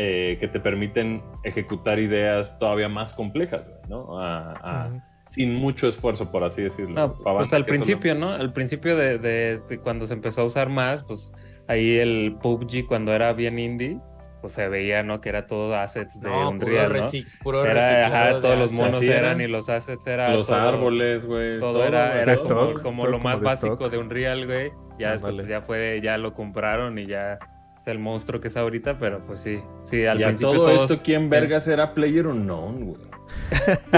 eh, 0.00 0.36
que 0.38 0.46
te 0.48 0.60
permiten 0.60 1.22
ejecutar 1.42 1.98
ideas 1.98 2.56
todavía 2.58 2.88
más 2.88 3.12
complejas, 3.12 3.62
¿no? 3.88 4.20
A- 4.20 4.52
a- 4.52 4.88
Ujú. 4.88 5.00
Sin 5.28 5.54
mucho 5.56 5.88
esfuerzo, 5.88 6.30
por 6.30 6.42
así 6.44 6.62
decirlo. 6.62 6.94
No, 6.94 7.14
pues 7.18 7.52
al 7.52 7.60
solo- 7.62 7.66
principio, 7.66 8.14
¿no? 8.14 8.30
Al 8.30 8.52
principio 8.54 8.96
de, 8.96 9.18
de- 9.18 9.60
de 9.68 9.78
cuando 9.80 10.06
se 10.06 10.14
empezó 10.14 10.40
a 10.42 10.44
usar 10.44 10.68
más, 10.70 11.02
pues 11.02 11.32
ahí 11.68 11.98
el 11.98 12.36
PUBG 12.42 12.86
cuando 12.88 13.12
era 13.14 13.32
bien 13.32 13.58
indie, 13.58 13.98
pues 14.40 14.52
se 14.52 14.68
veía, 14.68 15.02
¿no? 15.02 15.20
Que 15.20 15.28
era 15.30 15.46
todo 15.46 15.74
assets 15.76 16.20
de 16.20 16.28
No, 16.28 16.50
Unreal, 16.50 16.88
puro, 16.92 17.00
¿no? 17.02 17.10
puro 17.42 17.64
Era, 17.64 18.06
ajá, 18.06 18.34
de 18.34 18.40
todos 18.40 18.58
los 18.58 18.72
monos 18.72 18.96
Así 18.96 19.06
era. 19.08 19.18
eran 19.18 19.40
y 19.40 19.46
los 19.48 19.68
assets 19.68 20.06
era 20.06 20.32
Los 20.34 20.46
todo- 20.46 20.56
árboles, 20.56 21.24
güey. 21.26 21.58
Todo 21.58 21.84
era, 21.84 22.08
güey, 22.10 22.22
era 22.22 22.32
de 22.32 22.38
como, 22.38 22.60
stock, 22.62 22.82
como 22.82 23.02
todo 23.02 23.10
lo 23.12 23.18
como 23.18 23.28
más 23.30 23.40
de 23.40 23.44
básico 23.44 23.74
stock. 23.74 23.90
de 23.90 23.98
Unreal, 23.98 24.46
güey. 24.46 24.70
Ya 24.98 25.12
después 25.12 25.30
Ándale. 25.30 25.36
pues, 25.36 25.48
ya 25.48 25.60
fue, 25.60 26.00
ya 26.02 26.18
lo 26.18 26.34
compraron 26.34 26.98
y 26.98 27.06
ya 27.06 27.38
es 27.78 27.86
el 27.88 27.98
monstruo 27.98 28.40
que 28.40 28.48
es 28.48 28.56
ahorita, 28.56 28.98
pero 28.98 29.24
pues 29.26 29.40
sí, 29.40 29.60
sí, 29.82 30.04
al 30.06 30.20
y 30.20 30.24
a 30.24 30.26
principio 30.28 30.52
todo 30.54 30.64
todos... 30.74 30.90
esto, 30.90 31.02
¿quién 31.04 31.30
vergas 31.30 31.66
era 31.68 31.94
Player 31.94 32.26
Unknown, 32.26 32.84
güey? 32.84 33.08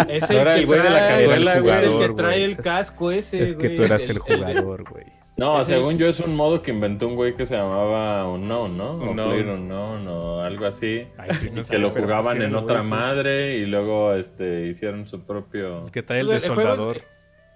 Es 0.09 0.29
el 0.31 0.67
güey 0.67 0.81
de 0.83 0.91
la 0.91 1.09
cazuela, 1.09 1.55
es 1.55 1.63
güey. 1.63 1.85
el 1.85 1.99
que 1.99 2.09
trae 2.15 2.31
güey. 2.33 2.43
el 2.45 2.53
Es- 2.53 2.59
casco 2.59 3.11
ese, 3.11 3.43
Es 3.43 3.55
que 3.55 3.67
güey, 3.69 3.77
tú 3.77 3.85
eras 3.85 4.03
el 4.09 4.11
el- 4.11 4.19
jugador, 4.19 4.85
güey. 4.91 5.05
No, 5.41 5.61
Es 5.61 5.69
el- 5.71 5.77
según 5.77 5.97
yo 5.99 6.07
es 6.07 6.21
un 6.21 6.37
modo 6.37 6.61
que 6.63 6.71
inventó 6.71 7.09
un 7.09 7.17
güey 7.17 7.35
que 7.35 7.47
se 7.47 7.57
llamaba 7.57 8.29
Unknown, 8.29 8.77
¿no? 8.77 8.91
O 8.91 9.11
Unknown. 9.11 9.31
Player 9.31 9.47
Unknown 9.49 10.07
o 10.09 10.41
algo 10.43 10.67
así. 10.67 11.07
Ay, 11.17 11.31
sí, 11.41 11.51
no 11.51 11.63
Y 11.63 11.65
que 11.65 11.79
lo 11.79 11.91
jugaban 11.91 12.37
sí, 12.39 12.45
en 12.45 12.55
otra 12.55 12.83
sí. 12.83 12.89
madre 12.89 13.57
y 13.57 13.65
luego 13.67 14.13
este, 14.13 14.67
hicieron 14.67 15.07
su 15.07 15.23
propio... 15.23 15.87
Que 15.93 16.03
trae 16.03 16.21
el 16.21 16.27
Pues, 16.27 16.43
de 16.43 16.47
soldador. 16.49 16.99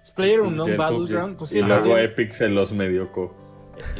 Es 0.01 0.11
Player 0.11 0.41
Unknown 0.41 0.75
Battleground. 0.77 1.37
Pues 1.37 1.51
sí, 1.51 1.59
y 1.59 1.61
luego 1.61 1.85
bien. 1.95 1.99
Epic 1.99 2.31
se 2.31 2.49
los 2.49 2.73
mediocó. 2.73 3.35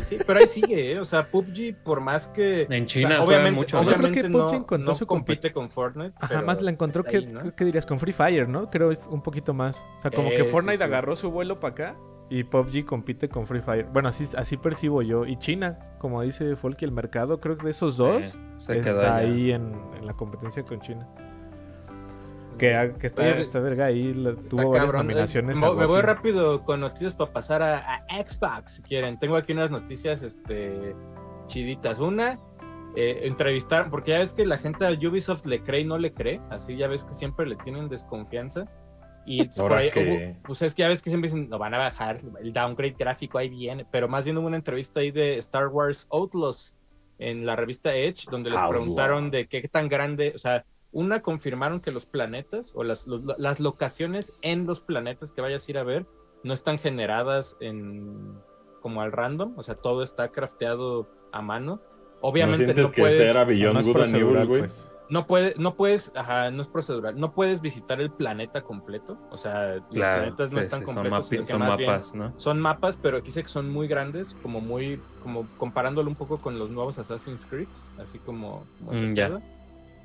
Sí, 0.04 0.18
pero 0.26 0.40
ahí 0.40 0.48
sigue, 0.48 0.94
¿eh? 0.94 1.00
O 1.00 1.06
sea, 1.06 1.26
PUBG, 1.26 1.76
por 1.84 2.00
más 2.00 2.28
que. 2.30 2.66
En 2.70 2.84
o 2.84 2.86
China 2.88 3.10
sea, 3.10 3.18
juegan 3.18 3.24
obviamente, 3.28 3.52
mucho. 3.56 3.78
Yo 3.78 3.84
creo 3.88 3.98
obviamente 3.98 4.22
que 4.22 4.30
no, 4.30 4.38
PUBG 4.48 4.56
encontró 4.56 4.92
no 4.94 4.96
su 4.96 5.06
compite 5.06 5.52
con 5.52 5.70
Fortnite. 5.70 6.14
Ajá, 6.16 6.28
pero 6.30 6.44
más 6.44 6.62
la 6.62 6.72
encontró 6.72 7.04
que, 7.04 7.18
ahí, 7.18 7.26
¿no? 7.28 7.42
¿qué- 7.44 7.52
¿qué 7.58 7.66
dirías? 7.66 7.86
Con 7.86 8.00
Free 8.00 8.14
Fire, 8.14 8.48
¿no? 8.48 8.70
Creo 8.70 8.92
es 8.92 9.06
un 9.12 9.22
poquito 9.22 9.54
más. 9.54 9.84
O 9.98 10.02
sea, 10.02 10.12
como 10.12 10.30
Eh, 10.30 10.38
que 10.38 10.44
sí, 10.46 10.50
Fortnite 10.50 10.78
sí. 10.78 10.84
agarró 10.84 11.16
su 11.18 11.30
vuelo 11.30 11.60
para 11.60 11.74
acá 11.74 11.98
y 12.30 12.44
PUBG 12.44 12.86
compite 12.86 13.30
con 13.30 13.46
Free 13.46 13.62
Fire. 13.62 13.86
Bueno, 13.92 14.10
así, 14.10 14.26
así 14.38 14.58
percibo 14.58 15.02
yo. 15.02 15.26
Y 15.26 15.38
China, 15.38 15.78
como 16.00 16.22
dice 16.22 16.56
Folky, 16.56 16.86
el 16.86 16.92
mercado, 16.92 17.40
creo 17.40 17.58
que 17.58 17.66
de 17.66 17.72
esos 17.72 17.98
dos 17.98 18.38
está 18.68 19.16
ahí 19.18 19.52
en, 19.52 19.74
en 19.98 20.06
la 20.06 20.14
competencia 20.14 20.64
con 20.64 20.80
China. 20.82 21.08
Que, 22.58 22.94
que 23.00 23.08
está, 23.08 23.22
Oye, 23.24 23.42
esta 23.42 23.60
verga 23.60 23.86
ahí 23.86 24.14
la- 24.14 24.34
tuvo 24.34 24.70
varias 24.70 24.86
cabrón. 24.86 25.02
Eh, 25.02 25.04
nominaciones. 25.04 25.60
Me, 25.60 25.86
voy 25.86 26.02
rápido 26.02 26.64
con 26.64 26.80
noticias 26.80 27.14
para 27.14 27.34
pasar 27.34 27.62
a, 27.62 27.78
a 27.96 28.26
Xbox, 28.26 28.76
si 28.76 28.82
quieren. 28.82 29.20
Tengo 29.20 29.36
aquí 29.36 29.52
unas 29.52 29.72
noticias 29.72 30.24
este, 30.24 30.96
chiditas. 31.48 32.00
Una, 32.00 32.40
eh, 32.96 33.20
entrevistar, 33.24 33.90
porque 33.90 34.12
ya 34.12 34.20
ves 34.20 34.32
que 34.32 34.46
la 34.46 34.58
gente 34.58 34.86
a 34.88 34.92
Ubisoft 34.92 35.46
le 35.46 35.62
cree 35.64 35.82
y 35.82 35.86
no 35.86 35.98
le 35.98 36.14
cree. 36.14 36.40
Así 36.50 36.78
ya 36.78 36.88
ves 36.88 37.04
que 37.04 37.12
siempre 37.14 37.46
le 37.46 37.58
tienen 37.58 37.90
desconfianza. 37.90 38.66
Y 39.26 39.40
entonces 39.42 39.62
por 39.62 39.72
Ahora 39.72 39.84
ahí 39.84 39.92
que- 39.92 40.36
hubo- 40.38 40.44
pues 40.48 40.62
es 40.62 40.74
que 40.76 40.82
ya 40.84 40.88
ves 40.88 41.02
que 41.02 41.10
siempre 41.10 41.30
dicen, 41.30 41.50
no 41.50 41.58
van 41.58 41.74
a 41.74 41.78
bajar, 41.78 42.22
el 42.42 42.54
downgrade 42.54 42.96
gráfico 42.98 43.38
ahí 43.38 43.50
viene. 43.50 43.86
Pero 43.92 44.08
más 44.08 44.26
bien 44.26 44.38
hubo 44.38 44.48
una 44.48 44.58
entrevista 44.58 45.00
ahí 45.00 45.12
de 45.12 45.38
Star 45.40 45.68
Wars 45.68 46.08
Outlaws 46.12 46.76
en 47.18 47.46
la 47.46 47.56
revista 47.56 47.96
Edge, 47.96 48.26
donde 48.30 48.50
les 48.50 48.60
Outlaw. 48.60 48.72
preguntaron 48.80 49.32
de 49.32 49.48
qué 49.48 49.68
tan 49.68 49.88
grande, 49.88 50.34
o 50.36 50.38
sea, 50.38 50.66
una 50.92 51.22
confirmaron 51.22 51.82
que 51.82 51.92
los 51.92 52.06
planetas 52.06 52.72
o 52.76 52.84
las, 52.84 53.06
los- 53.08 53.22
las 53.38 53.60
locaciones 53.60 54.32
en 54.42 54.66
los 54.66 54.80
planetas 54.82 55.32
que 55.32 55.42
vayas 55.42 55.68
a 55.68 55.72
ir 55.72 55.78
a 55.78 55.84
ver 55.84 56.06
no 56.44 56.54
están 56.54 56.78
generadas 56.80 57.58
en 57.60 58.34
como 58.82 59.02
al 59.02 59.12
random, 59.12 59.54
o 59.58 59.64
sea, 59.64 59.76
todo 59.76 60.04
está 60.04 60.32
crafteado 60.32 61.10
a 61.32 61.42
mano. 61.42 61.82
¿No 61.82 62.30
Obviamente 62.30 62.66
sientes 62.66 62.86
no, 62.86 62.92
que 62.92 63.02
puedes, 63.02 63.18
ser 63.18 63.36
a 63.38 63.42
No 63.42 63.48
Beyond 63.48 63.86
Good 63.86 63.98
and 64.02 64.16
Evil, 64.16 64.46
güey? 64.46 64.60
pues. 64.62 64.92
No 65.10 65.28
puedes, 65.28 65.58
no 65.58 65.76
puedes, 65.76 66.12
ajá, 66.16 66.50
no 66.52 66.62
es 66.62 66.68
procedural, 66.68 67.20
no 67.20 67.32
puedes 67.34 67.62
visitar 67.62 68.02
el 68.02 68.12
planeta 68.12 68.62
completo, 68.62 69.18
o 69.32 69.38
sea, 69.38 69.76
los 69.76 70.08
planetas 70.08 70.52
no 70.52 70.60
sí, 70.60 70.66
están 70.66 70.80
sí, 70.82 70.86
son, 70.86 70.96
completos, 70.96 71.32
mapi- 71.32 71.44
son 71.46 71.60
más 71.60 71.78
bien 71.78 71.90
mapas, 71.92 72.16
¿no? 72.16 72.34
son 72.38 72.60
mapas, 72.60 72.98
pero 73.02 73.18
aquí 73.18 73.32
sé 73.32 73.44
que 73.44 73.50
son 73.50 73.70
muy 73.72 73.88
grandes, 73.88 74.36
como 74.42 74.62
muy, 74.62 75.02
como 75.20 75.48
comparándolo 75.58 76.10
un 76.10 76.16
poco 76.16 76.40
con 76.40 76.58
los 76.58 76.70
nuevos 76.72 76.98
Assassin's 76.98 77.46
Creed, 77.46 77.68
así 77.98 78.20
como, 78.20 78.68
como 78.80 78.92
Mm, 78.94 79.14
ya. 79.14 79.40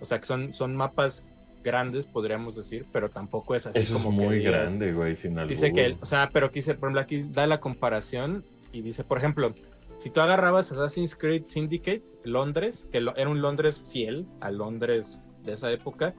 O 0.01 0.05
sea 0.05 0.19
que 0.19 0.27
son, 0.27 0.53
son 0.55 0.77
mapas 0.77 1.23
grandes, 1.63 2.07
podríamos 2.07 2.57
decir, 2.57 2.87
pero 2.93 3.09
tampoco 3.11 3.55
es 3.55 3.67
así 3.67 3.79
Eso 3.79 3.97
es 3.97 4.03
como 4.03 4.17
que 4.19 4.25
muy 4.25 4.43
grande, 4.43 4.93
güey, 4.93 5.15
sin. 5.17 5.35
Dice 5.47 5.73
que, 5.73 5.97
o 6.01 6.07
sea, 6.07 6.31
pero 6.33 6.47
aquí, 6.47 6.63
se- 6.63 6.75
por 6.75 6.89
ejemplo, 6.89 7.01
aquí 7.01 7.23
da 7.31 7.47
la 7.47 7.61
comparación 7.61 8.45
y 8.73 8.81
dice, 8.83 9.05
por 9.05 9.19
ejemplo, 9.19 9.53
si 10.01 10.11
tú 10.11 10.21
agarrabas 10.21 10.73
Assassin's 10.73 11.15
Creed 11.15 11.45
Syndicate, 11.45 12.03
Londres, 12.25 12.89
que 12.91 13.01
lo- 13.01 13.15
era 13.17 13.29
un 13.31 13.41
Londres 13.41 13.81
fiel 13.93 14.25
a 14.41 14.51
Londres 14.51 15.19
de 15.45 15.53
esa 15.53 15.71
época, 15.71 16.15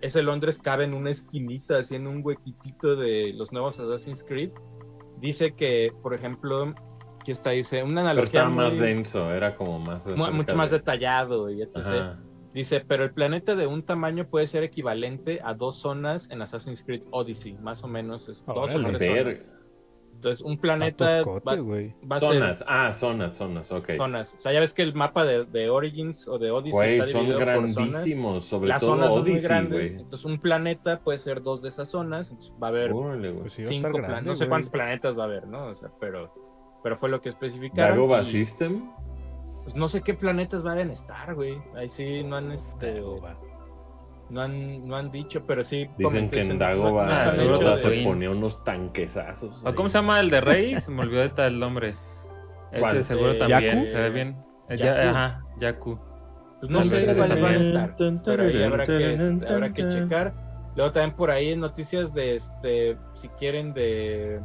ese 0.00 0.22
Londres 0.22 0.58
cabe 0.58 0.84
en 0.84 0.94
una 0.94 1.10
esquinita, 1.10 1.78
así 1.78 1.94
en 1.96 2.06
un 2.06 2.20
huequitito 2.24 2.96
de 2.96 3.32
los 3.34 3.52
nuevos 3.52 3.78
Assassin's 3.80 4.22
Creed. 4.22 4.50
Dice 5.18 5.52
que, 5.54 5.92
por 6.02 6.14
ejemplo, 6.14 6.74
aquí 7.20 7.30
está, 7.32 7.50
dice, 7.50 7.82
una 7.82 8.00
Pero 8.02 8.10
analogía 8.10 8.40
estaba 8.40 8.48
más 8.54 8.76
denso, 8.78 9.32
era 9.32 9.56
como 9.56 9.78
más... 9.78 10.06
mu- 10.06 10.30
mucho 10.32 10.56
más 10.56 10.70
de- 10.70 10.78
detallado 10.78 11.50
y 11.50 11.62
etc. 11.62 11.76
Ajá. 11.76 12.20
Dice, 12.52 12.80
pero 12.86 13.02
el 13.02 13.12
planeta 13.12 13.56
de 13.56 13.66
un 13.66 13.82
tamaño 13.82 14.28
puede 14.28 14.46
ser 14.46 14.62
equivalente 14.62 15.40
a 15.42 15.54
dos 15.54 15.76
zonas 15.76 16.30
en 16.30 16.40
Assassin's 16.40 16.84
Creed 16.84 17.02
Odyssey, 17.10 17.54
más 17.54 17.82
o 17.82 17.88
menos. 17.88 18.28
Es, 18.28 18.44
dos 18.46 18.74
o 18.76 18.78
tres 18.84 18.98
zonas. 19.38 19.38
Entonces, 20.24 20.40
un 20.46 20.56
planeta 20.56 21.22
toscote, 21.22 21.50
va, 21.50 21.56
güey. 21.56 21.94
va 22.10 22.16
a 22.16 22.20
ser 22.20 22.32
Zonas, 22.32 22.64
ah, 22.66 22.92
zonas, 22.92 23.36
zonas, 23.36 23.70
ok. 23.70 23.90
zonas. 23.96 24.34
O 24.34 24.40
sea, 24.40 24.52
ya 24.52 24.60
ves 24.60 24.72
que 24.72 24.80
el 24.80 24.94
mapa 24.94 25.26
de, 25.26 25.44
de 25.44 25.68
Origins 25.68 26.26
o 26.28 26.38
de 26.38 26.50
Odyssey 26.50 26.72
Güey, 26.72 26.98
está 26.98 27.12
son 27.12 27.26
dividido 27.26 27.38
por 27.44 27.68
zonas. 27.68 27.74
grandísimos, 27.74 28.44
sobre 28.46 28.68
Las 28.68 28.80
todo 28.80 28.90
zonas 28.92 29.08
son 29.08 29.20
muy 29.20 29.30
Odyssey, 29.30 29.48
grandes. 29.48 29.90
Entonces, 29.90 30.24
un 30.24 30.38
planeta 30.38 31.00
puede 31.00 31.18
ser 31.18 31.42
dos 31.42 31.60
de 31.60 31.68
esas 31.68 31.90
zonas. 31.90 32.30
Entonces, 32.30 32.54
va 32.62 32.68
a 32.68 32.70
haber 32.70 32.92
Órale. 32.92 33.32
Pues 33.32 33.52
sí, 33.52 33.64
cinco 33.66 33.88
grande, 33.88 33.98
planetas. 34.06 34.26
No 34.26 34.34
sé 34.34 34.48
cuántos 34.48 34.70
planetas 34.70 35.18
va 35.18 35.22
a 35.22 35.26
haber, 35.26 35.46
¿no? 35.46 35.66
O 35.66 35.74
sea, 35.74 35.90
pero, 36.00 36.32
pero 36.82 36.96
fue 36.96 37.10
lo 37.10 37.20
que 37.20 37.28
especificaron. 37.28 37.96
¿Dagoba 37.96 38.22
y, 38.22 38.24
System? 38.24 38.90
pues, 39.64 39.74
no 39.76 39.88
sé 39.88 40.00
qué 40.00 40.14
planetas 40.14 40.62
van 40.62 40.78
a 40.78 40.92
estar, 40.92 41.34
güey. 41.34 41.58
Ahí 41.76 41.88
sí 41.88 42.22
no 42.24 42.36
han 42.36 42.50
este. 42.50 43.02
No 44.30 44.40
han, 44.40 44.86
no 44.88 44.96
han 44.96 45.10
dicho, 45.10 45.44
pero 45.46 45.62
sí. 45.62 45.88
Dicen 45.98 46.30
que 46.30 46.40
en 46.40 46.58
Dagoba 46.58 47.12
están 47.12 47.30
seguro 47.32 47.56
hechos 47.56 47.80
se 47.80 47.90
de- 47.90 48.04
ponía 48.04 48.30
unos 48.30 48.64
tanquesazos. 48.64 49.62
¿O 49.62 49.68
ahí. 49.68 49.74
¿Cómo 49.74 49.88
se 49.88 49.98
llama 49.98 50.18
el 50.20 50.30
de 50.30 50.40
Rey? 50.40 50.80
Se 50.80 50.90
me 50.90 51.02
olvidó 51.02 51.20
de 51.20 51.28
tal 51.28 51.58
nombre. 51.58 51.94
¿Cuál? 52.78 52.96
Ese 52.96 53.04
seguro 53.14 53.32
Eh, 53.32 53.38
también, 53.38 53.62
¿Yaku? 53.76 53.86
se 53.86 53.96
ve 53.98 54.10
bien. 54.10 54.36
Eh, 54.68 54.76
Yaku. 54.76 54.84
ya- 54.84 55.10
ajá, 55.10 55.44
Yaku. 55.60 55.98
Pues 56.60 56.70
no 56.72 56.82
sé 56.82 57.04
cuáles 57.14 57.40
van 57.42 57.54
a 57.54 57.56
estar, 57.56 57.96
pero 58.24 58.42
ahí 58.44 58.62
habrá 58.62 58.84
que, 58.84 59.14
este, 59.14 59.48
habrá 59.52 59.72
que 59.74 59.88
checar. 59.88 60.32
Luego 60.74 60.90
también 60.90 61.14
por 61.14 61.30
ahí 61.30 61.54
noticias 61.56 62.14
de 62.14 62.34
este, 62.36 62.96
si 63.12 63.28
quieren 63.28 63.74
de, 63.74 64.40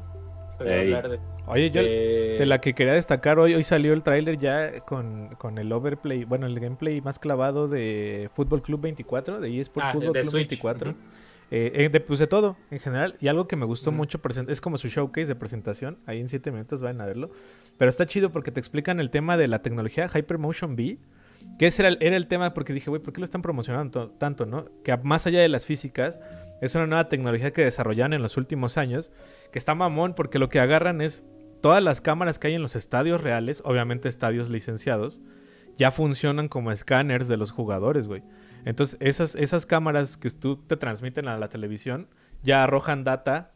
de 0.59 0.79
hablar 0.81 1.09
de, 1.09 1.19
Oye, 1.49 1.71
yo 1.71 1.81
de- 1.81 2.35
de 2.39 2.45
la 2.45 2.59
que 2.61 2.73
quería 2.73 2.93
destacar 2.93 3.39
hoy, 3.39 3.53
hoy 3.55 3.63
salió 3.63 3.93
el 3.93 4.03
tráiler 4.03 4.37
ya 4.37 4.79
con, 4.81 5.35
con 5.37 5.57
el 5.57 5.71
overplay, 5.71 6.23
bueno, 6.23 6.45
el 6.47 6.59
gameplay 6.59 7.01
más 7.01 7.19
clavado 7.19 7.67
de 7.67 8.29
Fútbol 8.33 8.61
Club 8.61 8.81
24, 8.81 9.39
de 9.39 9.59
eSports 9.59 9.89
Ah, 9.89 9.93
Fútbol 9.93 10.13
Club 10.13 10.25
Switch, 10.25 10.49
24. 10.49 10.91
ujú. 10.91 10.99
Eh, 11.51 11.71
eh, 11.73 11.89
de, 11.89 11.99
pues 11.99 12.19
de 12.19 12.27
todo, 12.27 12.57
en 12.69 12.79
general. 12.79 13.15
Y 13.19 13.27
algo 13.27 13.47
que 13.47 13.55
me 13.55 13.65
gustó 13.65 13.89
Ujú. 13.89 13.97
mucho, 13.97 14.21
present- 14.21 14.49
es 14.51 14.61
como 14.61 14.77
su 14.77 14.87
showcase 14.87 15.25
de 15.27 15.35
presentación. 15.35 15.97
Ahí 16.05 16.19
en 16.19 16.29
7 16.29 16.51
minutos 16.51 16.79
vayan 16.81 17.01
a 17.01 17.05
verlo. 17.07 17.31
Pero 17.79 17.89
está 17.89 18.05
chido 18.05 18.31
porque 18.31 18.51
te 18.51 18.59
explican 18.59 18.99
el 18.99 19.09
tema 19.09 19.35
de 19.35 19.47
la 19.47 19.63
tecnología 19.63 20.07
Hypermotion 20.13 20.73
V. 20.73 20.99
Que 21.57 21.67
ese 21.67 21.81
era 21.81 21.89
el, 21.89 21.97
era 22.01 22.15
el 22.17 22.27
tema 22.27 22.53
porque 22.53 22.71
dije, 22.73 22.89
güey, 22.91 23.01
¿por 23.01 23.13
qué 23.13 23.19
lo 23.21 23.25
están 23.25 23.41
promocionando 23.41 24.09
to- 24.09 24.11
tanto, 24.19 24.45
no? 24.45 24.65
Que 24.83 24.95
más 24.97 25.25
allá 25.25 25.39
de 25.39 25.49
las 25.49 25.65
físicas, 25.65 26.19
es 26.61 26.75
una 26.75 26.85
nueva 26.85 27.09
tecnología 27.09 27.51
que 27.51 27.63
desarrollaron 27.63 28.13
en 28.13 28.21
los 28.21 28.37
últimos 28.37 28.77
años. 28.77 29.11
Que 29.51 29.57
está 29.57 29.73
mamón 29.73 30.13
porque 30.13 30.37
lo 30.37 30.49
que 30.49 30.59
agarran 30.59 31.01
es 31.01 31.23
todas 31.61 31.83
las 31.83 32.01
cámaras 32.01 32.39
que 32.39 32.47
hay 32.47 32.55
en 32.55 32.61
los 32.61 32.75
estadios 32.75 33.21
reales, 33.21 33.61
obviamente 33.65 34.09
estadios 34.09 34.49
licenciados, 34.49 35.21
ya 35.77 35.91
funcionan 35.91 36.47
como 36.47 36.71
escáneres 36.71 37.27
de 37.27 37.37
los 37.37 37.51
jugadores, 37.51 38.07
güey. 38.07 38.23
Entonces, 38.65 38.97
esas, 38.99 39.35
esas 39.35 39.65
cámaras 39.65 40.17
que 40.17 40.29
tú 40.31 40.57
te 40.57 40.75
transmiten 40.75 41.27
a 41.27 41.37
la 41.37 41.49
televisión 41.49 42.07
ya 42.43 42.63
arrojan 42.63 43.03
data 43.03 43.51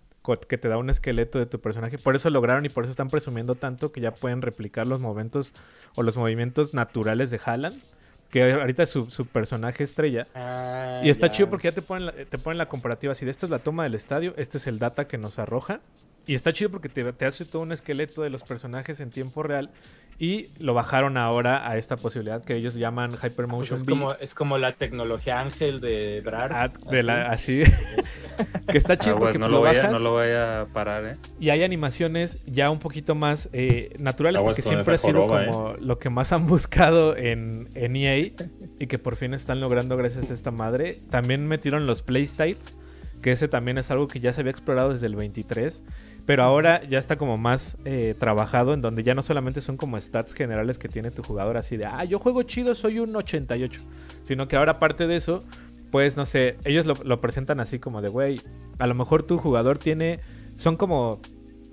que 0.48 0.58
te 0.58 0.70
da 0.70 0.78
un 0.78 0.90
esqueleto 0.90 1.38
de 1.38 1.46
tu 1.46 1.60
personaje. 1.60 1.98
Por 1.98 2.16
eso 2.16 2.30
lograron 2.30 2.66
y 2.66 2.70
por 2.70 2.86
eso 2.86 2.92
están 2.92 3.10
presumiendo 3.10 3.56
tanto 3.56 3.92
que 3.92 4.00
ya 4.00 4.14
pueden 4.14 4.42
replicar 4.42 4.88
los 4.88 5.02
momentos 5.02 5.54
o 5.96 6.04
los 6.04 6.16
movimientos 6.16 6.74
naturales 6.74 7.30
de 7.30 7.42
Haaland, 7.44 7.82
que 8.30 8.54
ahorita 8.54 8.84
es 8.84 8.90
su, 8.90 9.12
su 9.12 9.26
personaje 9.26 9.84
estrella. 9.84 10.28
Ah, 10.34 11.02
Y 11.04 11.10
está 11.10 11.28
ya. 11.28 11.34
chido 11.34 11.50
porque 11.50 11.68
ya 11.68 11.74
te 11.74 11.82
ponen, 11.82 12.06
la, 12.06 12.14
te 12.14 12.38
ponen 12.38 12.58
la 12.58 12.68
comparativa 12.68 13.12
así 13.12 13.26
de 13.26 13.32
esta 13.32 13.46
es 13.46 13.50
la 13.50 13.60
toma 13.60 13.84
del 13.84 13.96
estadio, 13.96 14.34
este 14.38 14.58
es 14.60 14.68
el 14.68 14.80
data 14.80 15.08
que 15.10 15.18
nos 15.18 15.40
arroja. 15.40 15.82
Y 16.26 16.36
está 16.36 16.54
chido 16.54 16.70
porque 16.70 16.90
te, 16.90 17.12
te 17.14 17.26
hace 17.26 17.46
todo 17.46 17.62
un 17.62 17.72
esqueleto 17.72 18.22
de 18.22 18.30
los 18.30 18.44
personajes 18.44 19.00
en 19.00 19.10
tiempo 19.10 19.44
real. 19.44 19.72
Y 20.20 20.50
lo 20.60 20.74
bajaron 20.74 21.18
ahora 21.18 21.68
a 21.68 21.78
esta 21.78 21.98
posibilidad 21.98 22.44
que 22.44 22.56
ellos 22.56 22.76
llaman 22.76 23.12
Pues 23.12 23.24
Hypermotion 23.24 23.78
es, 23.78 23.82
V. 23.82 23.90
como, 23.90 24.14
es 24.14 24.34
como 24.34 24.58
la 24.58 24.74
tecnología 24.74 25.40
ángel 25.40 25.82
de 25.82 26.22
Brar. 26.24 26.54
Ah, 26.54 26.72
de 26.92 27.04
la, 27.04 27.32
así. 27.32 27.64
así. 27.64 27.74
que 28.68 28.78
está 28.78 28.98
chido 28.98 29.16
Ah, 29.16 29.20
porque 29.20 29.40
pues, 29.40 29.40
no, 29.40 29.48
lo, 29.48 29.58
lo 29.58 29.62
vaya, 29.62 29.80
bajas 29.80 29.92
no 29.92 30.00
lo 30.00 30.14
vaya 30.16 30.62
a 30.62 30.66
parar, 30.68 31.06
¿eh? 31.06 31.18
y 31.40 31.50
hay 31.50 31.64
animaciones 31.64 32.40
ya 32.46 32.70
un 32.70 32.80
poquito 32.80 33.16
más 33.16 33.50
eh, 33.54 33.94
naturales 34.00 34.40
Aguas 34.40 34.56
porque 34.56 34.62
siempre 34.62 34.96
ha 34.96 34.98
sido 34.98 35.22
joroba, 35.22 35.46
como 35.46 35.74
lo 35.80 36.00
que 36.00 36.10
más 36.10 36.32
han 36.32 36.48
buscado 36.48 37.16
en, 37.16 37.70
en 37.76 37.96
EA 37.96 38.32
y 38.80 38.88
que 38.88 39.00
por 39.00 39.16
fin 39.16 39.34
están 39.34 39.60
logrando 39.60 39.98
gracias 39.98 40.30
a 40.30 40.34
esta 40.34 40.52
madre. 40.52 41.00
También 41.10 41.48
metieron 41.48 41.86
los 41.86 42.02
playstyles, 42.02 42.78
que 43.22 43.32
ese 43.32 43.48
también 43.48 43.78
es 43.78 43.92
algo 43.92 44.08
que 44.08 44.20
ya 44.20 44.34
se 44.34 44.42
había 44.42 44.52
explorado 44.52 44.94
desde 44.94 45.08
el 45.08 45.16
23, 45.16 45.84
pero 46.26 46.44
ahora 46.44 46.84
ya 46.84 47.00
está 47.00 47.18
como 47.18 47.38
más 47.38 47.78
eh, 47.86 48.16
trabajado 48.18 48.74
en 48.74 48.82
donde 48.82 49.04
ya 49.04 49.14
no 49.14 49.22
solamente 49.22 49.60
son 49.62 49.76
como 49.76 50.00
stats 50.00 50.34
generales 50.34 50.78
que 50.78 50.88
tiene 50.88 51.12
tu 51.12 51.22
jugador 51.22 51.58
así 51.58 51.76
de, 51.76 51.86
ah, 51.86 52.04
yo 52.06 52.20
juego 52.20 52.44
chido, 52.44 52.76
soy 52.76 53.00
un 53.00 53.16
88, 53.16 53.82
sino 54.24 54.48
que 54.48 54.56
ahora 54.56 54.74
aparte 54.74 55.08
de 55.08 55.18
eso, 55.18 55.44
pues 55.92 56.16
no 56.16 56.26
sé, 56.26 56.58
ellos 56.64 56.86
lo, 56.86 57.20
presentan 57.20 57.60
así 57.60 57.78
como 57.80 58.02
de, 58.02 58.10
güey, 58.10 58.42
a 58.80 58.88
lo 58.88 58.96
mejor 58.96 59.24
tu 59.24 59.38
jugador 59.38 59.78
tiene, 59.78 60.20
son 60.56 60.78
como, 60.78 61.20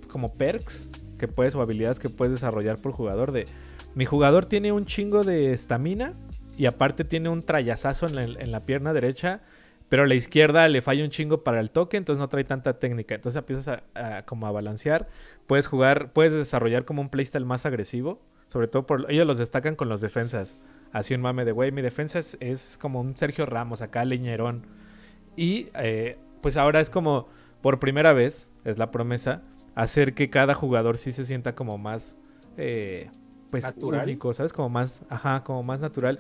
como 0.09 0.35
perks 0.35 0.89
que 1.19 1.29
puedes 1.29 1.55
o 1.55 1.63
habilidades 1.63 2.01
que 2.01 2.09
puedes 2.09 2.35
desarrollar 2.35 2.79
por 2.79 2.93
jugador 2.93 3.31
de, 3.31 3.47
mi 3.95 4.05
jugador 4.05 4.47
tiene 4.47 4.73
un 4.73 4.85
chingo 4.85 5.23
de 5.23 5.53
estamina 5.53 6.15
y 6.57 6.67
aparte 6.67 7.05
tiene 7.05 7.29
un 7.29 7.43
trayazazo 7.43 8.07
en 8.07 8.15
la, 8.17 8.23
en 8.25 8.51
la 8.51 8.65
pierna 8.65 8.93
derecha, 8.93 9.43
pero 9.91 10.05
a 10.05 10.07
la 10.07 10.15
izquierda 10.15 10.67
le 10.69 10.81
falla 10.81 11.05
un 11.05 11.11
chingo 11.11 11.45
para 11.45 11.61
el 11.61 11.71
toque, 11.71 11.99
entonces 11.99 12.19
no 12.19 12.29
trae 12.29 12.45
tanta 12.45 12.79
técnica. 12.79 13.15
Entonces 13.17 13.39
empiezas 13.39 13.83
a, 13.95 14.19
a 14.19 14.25
como 14.25 14.47
a 14.47 14.51
balancear. 14.51 15.09
Puedes 15.47 15.67
jugar, 15.67 16.13
puedes 16.15 16.33
desarrollar 16.33 16.87
como 16.87 17.03
un 17.03 17.11
playstyle 17.11 17.45
más 17.45 17.67
agresivo. 17.67 18.23
Sobre 18.49 18.67
todo 18.67 18.87
por 18.87 19.11
ellos 19.11 19.27
los 19.27 19.39
destacan 19.39 19.77
con 19.77 19.89
los 19.89 20.01
defensas. 20.01 20.57
Así 20.93 21.15
un 21.15 21.21
mame 21.21 21.45
de 21.45 21.53
güey, 21.53 21.71
mi 21.71 21.83
defensa 21.83 22.19
es, 22.19 22.37
es 22.41 22.79
como 22.81 23.01
un 23.01 23.17
Sergio 23.17 23.47
Ramos, 23.47 23.83
acá 23.83 24.05
leñerón. 24.05 24.67
Y 25.37 25.69
eh, 25.75 26.19
pues 26.41 26.57
ahora 26.57 26.81
es 26.81 26.91
como, 26.91 27.29
por 27.61 27.79
primera 27.79 28.13
vez, 28.13 28.51
es 28.65 28.79
la 28.79 28.91
promesa, 28.91 29.43
hacer 29.75 30.15
que 30.15 30.31
cada 30.31 30.55
jugador 30.55 30.99
sí 30.99 31.13
se 31.13 31.25
sienta 31.25 31.55
como 31.55 31.79
más 31.79 32.17
eh, 32.57 33.11
pues 33.51 33.65
Natural. 33.65 34.05
único, 34.05 34.33
¿sabes? 34.33 34.53
Como 34.53 34.69
más, 34.69 35.03
ajá, 35.09 35.45
como 35.45 35.63
más 35.63 35.81
natural. 35.81 36.19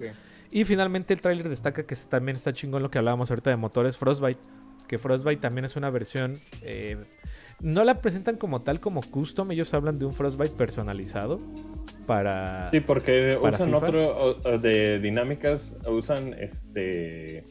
Y 0.50 0.64
finalmente 0.64 1.14
el 1.14 1.20
tráiler 1.20 1.48
destaca 1.48 1.84
que 1.84 1.94
también 1.96 2.36
está 2.36 2.52
chingón 2.52 2.82
lo 2.82 2.90
que 2.90 2.98
hablábamos 2.98 3.30
ahorita 3.30 3.50
de 3.50 3.56
motores 3.56 3.96
Frostbite. 3.96 4.40
Que 4.88 4.98
Frostbite 4.98 5.40
también 5.40 5.64
es 5.64 5.76
una 5.76 5.90
versión... 5.90 6.40
eh, 6.62 6.96
no 7.60 7.84
la 7.84 8.00
presentan 8.00 8.36
como 8.36 8.62
tal, 8.62 8.80
como 8.80 9.02
custom. 9.02 9.50
Ellos 9.50 9.72
hablan 9.74 9.98
de 9.98 10.06
un 10.06 10.12
Frostbite 10.12 10.54
personalizado 10.56 11.38
para... 12.06 12.70
Sí, 12.70 12.80
porque 12.80 13.38
¿Para 13.40 13.54
usan 13.54 13.66
FIFA? 13.70 13.76
otro 13.86 14.58
de 14.58 14.98
dinámicas, 14.98 15.76
usan 15.86 16.34
este 16.38 17.44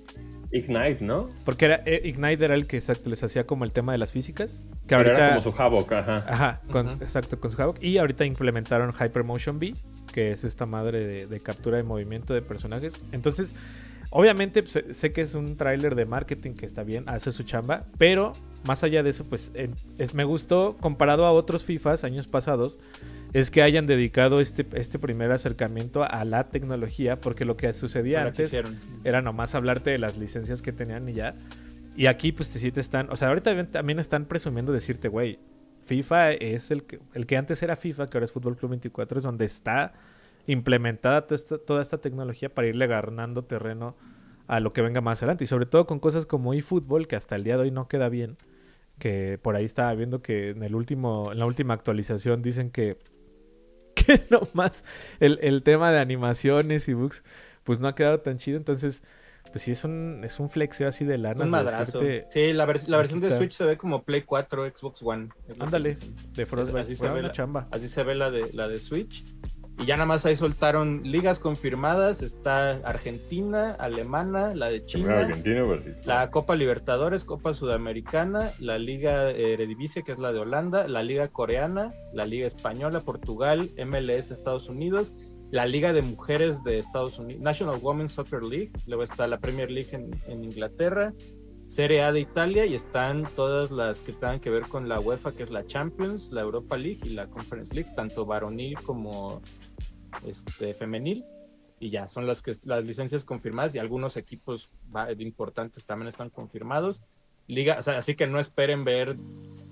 Ignite, 0.51 0.97
¿no? 1.05 1.29
Porque 1.45 1.65
era, 1.65 1.83
eh, 1.85 2.01
Ignite 2.05 2.43
era 2.43 2.55
el 2.55 2.65
que 2.65 2.77
exacto, 2.77 3.09
les 3.11 3.23
hacía 3.23 3.45
como 3.45 3.65
el 3.65 3.71
tema 3.71 3.91
de 3.91 3.99
las 3.99 4.11
físicas. 4.11 4.63
Que 4.87 4.95
ahorita... 4.95 5.15
era 5.15 5.29
como 5.29 5.41
su 5.41 5.61
Havoc, 5.61 5.91
ajá. 5.93 6.17
Ajá, 6.27 6.61
con- 6.71 6.89
exacto, 6.89 7.39
con 7.39 7.51
su 7.51 7.61
Havoc. 7.61 7.81
Y 7.83 7.99
ahorita 7.99 8.25
implementaron 8.25 8.91
Hypermotion 8.91 9.57
V, 9.57 9.75
que 10.11 10.31
es 10.31 10.43
esta 10.43 10.65
madre 10.65 11.05
de, 11.05 11.27
de 11.27 11.39
captura 11.39 11.77
de 11.77 11.83
movimiento 11.83 12.33
de 12.33 12.41
personajes. 12.41 12.93
Entonces, 13.11 13.55
obviamente 14.09 14.63
pues, 14.63 14.83
sé- 14.95 15.11
que 15.11 15.21
es 15.21 15.35
un 15.35 15.55
tráiler 15.55 15.95
de 15.95 16.05
marketing 16.05 16.53
que 16.53 16.65
está 16.65 16.83
bien, 16.83 17.03
hace 17.07 17.31
su 17.31 17.43
chamba, 17.43 17.83
pero 17.97 18.33
más 18.65 18.83
allá 18.83 19.03
de 19.03 19.11
eso, 19.11 19.23
pues 19.25 19.51
es, 19.97 20.13
me 20.13 20.23
gustó 20.23 20.75
comparado 20.79 21.25
a 21.25 21.31
otros 21.31 21.63
FIFAs 21.63 22.03
años 22.03 22.27
pasados, 22.27 22.77
es 23.31 23.51
que 23.51 23.61
hayan 23.61 23.85
dedicado 23.85 24.39
este, 24.39 24.65
este 24.73 24.97
primer 24.97 25.31
acercamiento 25.31 26.03
a 26.03 26.25
la 26.25 26.49
tecnología, 26.49 27.21
porque 27.21 27.45
lo 27.45 27.55
que 27.57 27.71
sucedía 27.73 28.17
Ahora 28.19 28.29
antes 28.31 28.47
quisieron. 28.47 28.75
era 29.03 29.21
nomás 29.21 29.53
hablarte 29.53 29.91
de 29.91 29.99
las 29.99 30.17
licencias 30.17 30.61
que 30.63 30.71
tenían 30.73 31.07
y 31.07 31.13
ya. 31.13 31.35
Y 31.95 32.07
aquí, 32.07 32.31
pues, 32.31 32.49
te, 32.51 32.59
sí 32.59 32.71
te 32.71 32.81
están. 32.81 33.09
O 33.11 33.15
sea, 33.17 33.27
ahorita 33.27 33.67
también 33.67 33.99
están 33.99 34.25
presumiendo 34.25 34.71
decirte, 34.73 35.09
güey, 35.09 35.37
FIFA 35.89 36.33
es 36.33 36.69
el 36.69 36.83
que, 36.83 36.99
el 37.15 37.25
que 37.25 37.35
antes 37.35 37.63
era 37.63 37.75
FIFA, 37.75 38.09
que 38.09 38.17
ahora 38.17 38.25
es 38.25 38.31
Fútbol 38.31 38.55
Club 38.55 38.69
24, 38.69 39.17
es 39.17 39.23
donde 39.23 39.45
está 39.45 39.93
implementada 40.45 41.25
toda 41.25 41.81
esta, 41.81 41.97
tecnología 41.97 42.53
para 42.53 42.67
irle 42.67 42.85
ganando 42.85 43.43
terreno 43.43 43.95
a 44.47 44.59
lo 44.59 44.71
que 44.71 44.83
venga 44.83 45.01
más 45.01 45.19
adelante. 45.23 45.45
Y 45.45 45.47
sobre 45.47 45.65
todo 45.65 45.87
con 45.87 45.99
cosas 45.99 46.27
como 46.27 46.53
eFootball, 46.53 47.07
que 47.07 47.15
hasta 47.15 47.35
el 47.35 47.43
día 47.43 47.57
de 47.57 47.63
hoy 47.63 47.71
no 47.71 47.87
queda 47.87 48.07
bien. 48.07 48.37
Que 48.99 49.39
por 49.41 49.55
ahí 49.55 49.65
estaba 49.65 49.93
viendo 49.95 50.21
que 50.21 50.49
en 50.49 50.61
el 50.61 50.75
último, 50.75 51.31
en 51.31 51.39
la 51.39 51.47
última 51.47 51.73
actualización 51.73 52.43
dicen 52.43 52.69
que, 52.69 52.97
que 53.95 54.21
nomás 54.29 54.83
el, 55.19 55.39
el 55.41 55.63
tema 55.63 55.91
de 55.91 55.99
animaciones 55.99 56.87
y 56.87 56.93
bugs, 56.93 57.23
pues 57.63 57.79
no 57.79 57.87
ha 57.87 57.95
quedado 57.95 58.19
tan 58.19 58.37
chido. 58.37 58.57
Entonces, 58.57 59.01
pues 59.51 59.63
sí, 59.63 59.71
es 59.71 59.83
un, 59.83 60.21
es 60.23 60.39
un 60.39 60.49
flexeo 60.49 60.87
así 60.87 61.05
de 61.05 61.17
lana. 61.17 61.43
Un 61.43 61.49
madrazo. 61.49 61.99
Sí, 62.29 62.53
la, 62.53 62.65
vers- 62.67 62.87
la 62.87 62.97
versión 62.97 63.19
de. 63.21 63.31
Switch 63.35 63.53
se 63.53 63.63
ve 63.65 63.77
como 63.77 64.03
Play 64.03 64.21
4, 64.23 64.65
Xbox 64.75 65.01
One. 65.03 65.29
Ándale, 65.59 65.95
de 66.33 66.45
Frostbite. 66.45 66.81
Así 66.81 66.95
se 66.95 67.09
ve 67.09 67.21
la- 67.21 67.31
chamba. 67.31 67.67
Así 67.71 67.87
se 67.87 68.03
ve 68.03 68.15
la 68.15 68.29
de, 68.31 68.51
la 68.53 68.67
de 68.67 68.79
Switch. 68.79 69.25
Y 69.81 69.85
ya 69.85 69.95
nada 69.95 70.07
más 70.07 70.25
ahí 70.25 70.35
soltaron 70.35 71.03
ligas 71.03 71.39
confirmadas. 71.39 72.21
Está 72.21 72.71
Argentina, 72.83 73.71
Alemana, 73.75 74.53
la 74.53 74.69
de 74.69 74.83
China. 74.83 75.21
La 76.05 76.29
Copa 76.31 76.55
Libertadores, 76.57 77.23
Copa 77.23 77.53
Sudamericana, 77.53 78.51
la 78.59 78.77
Liga 78.77 79.29
Eredivisie, 79.31 80.03
que 80.03 80.11
es 80.11 80.19
la 80.19 80.33
de 80.33 80.39
Holanda, 80.39 80.85
la 80.89 81.01
Liga 81.01 81.29
Coreana, 81.29 81.93
la 82.13 82.25
Liga 82.25 82.45
Española, 82.45 82.99
Portugal, 82.99 83.69
MLS 83.85 84.31
Estados 84.31 84.67
Unidos, 84.67 85.13
la 85.51 85.65
Liga 85.65 85.93
de 85.93 86.01
Mujeres 86.01 86.63
de 86.63 86.79
Estados 86.79 87.17
Unidos, 87.17 87.41
National 87.41 87.79
Women's 87.81 88.11
Soccer 88.11 88.43
League, 88.43 88.71
luego 88.85 89.03
está 89.03 89.27
la 89.27 89.39
Premier 89.39 89.71
League 89.71 89.89
en, 89.91 90.43
Inglaterra, 90.43 91.13
Serie 91.67 92.03
A 92.03 92.11
de 92.11 92.19
Italia 92.19 92.65
y 92.65 92.75
están 92.75 93.25
todas 93.35 93.71
las 93.71 94.01
que 94.01 94.13
tengan 94.13 94.39
que 94.39 94.49
ver 94.49 94.63
con 94.63 94.87
la 94.87 94.99
UEFA, 94.99 95.33
que 95.33 95.43
es 95.43 95.49
la 95.49 95.65
Champions, 95.65 96.31
la 96.31 96.41
Europa 96.41 96.77
League 96.77 96.99
y 97.03 97.09
la 97.09 97.27
Conference 97.27 97.73
League, 97.73 97.91
tanto 97.95 98.25
varonil 98.25 98.75
como 98.77 99.41
este, 100.25 100.73
femenil. 100.73 101.25
Y 101.79 101.91
ya, 101.91 102.09
son 102.09 102.27
las, 102.27 102.41
que, 102.41 102.53
las 102.63 102.85
licencias 102.85 103.23
confirmadas 103.23 103.73
y 103.73 103.79
algunos 103.79 104.17
equipos 104.17 104.69
importantes 105.17 105.85
también 105.85 106.09
están 106.09 106.29
confirmados. 106.29 107.01
Liga, 107.47 107.79
así 107.79 108.15
que 108.15 108.27
no 108.27 108.39
esperen 108.39 108.83
ver 108.83 109.17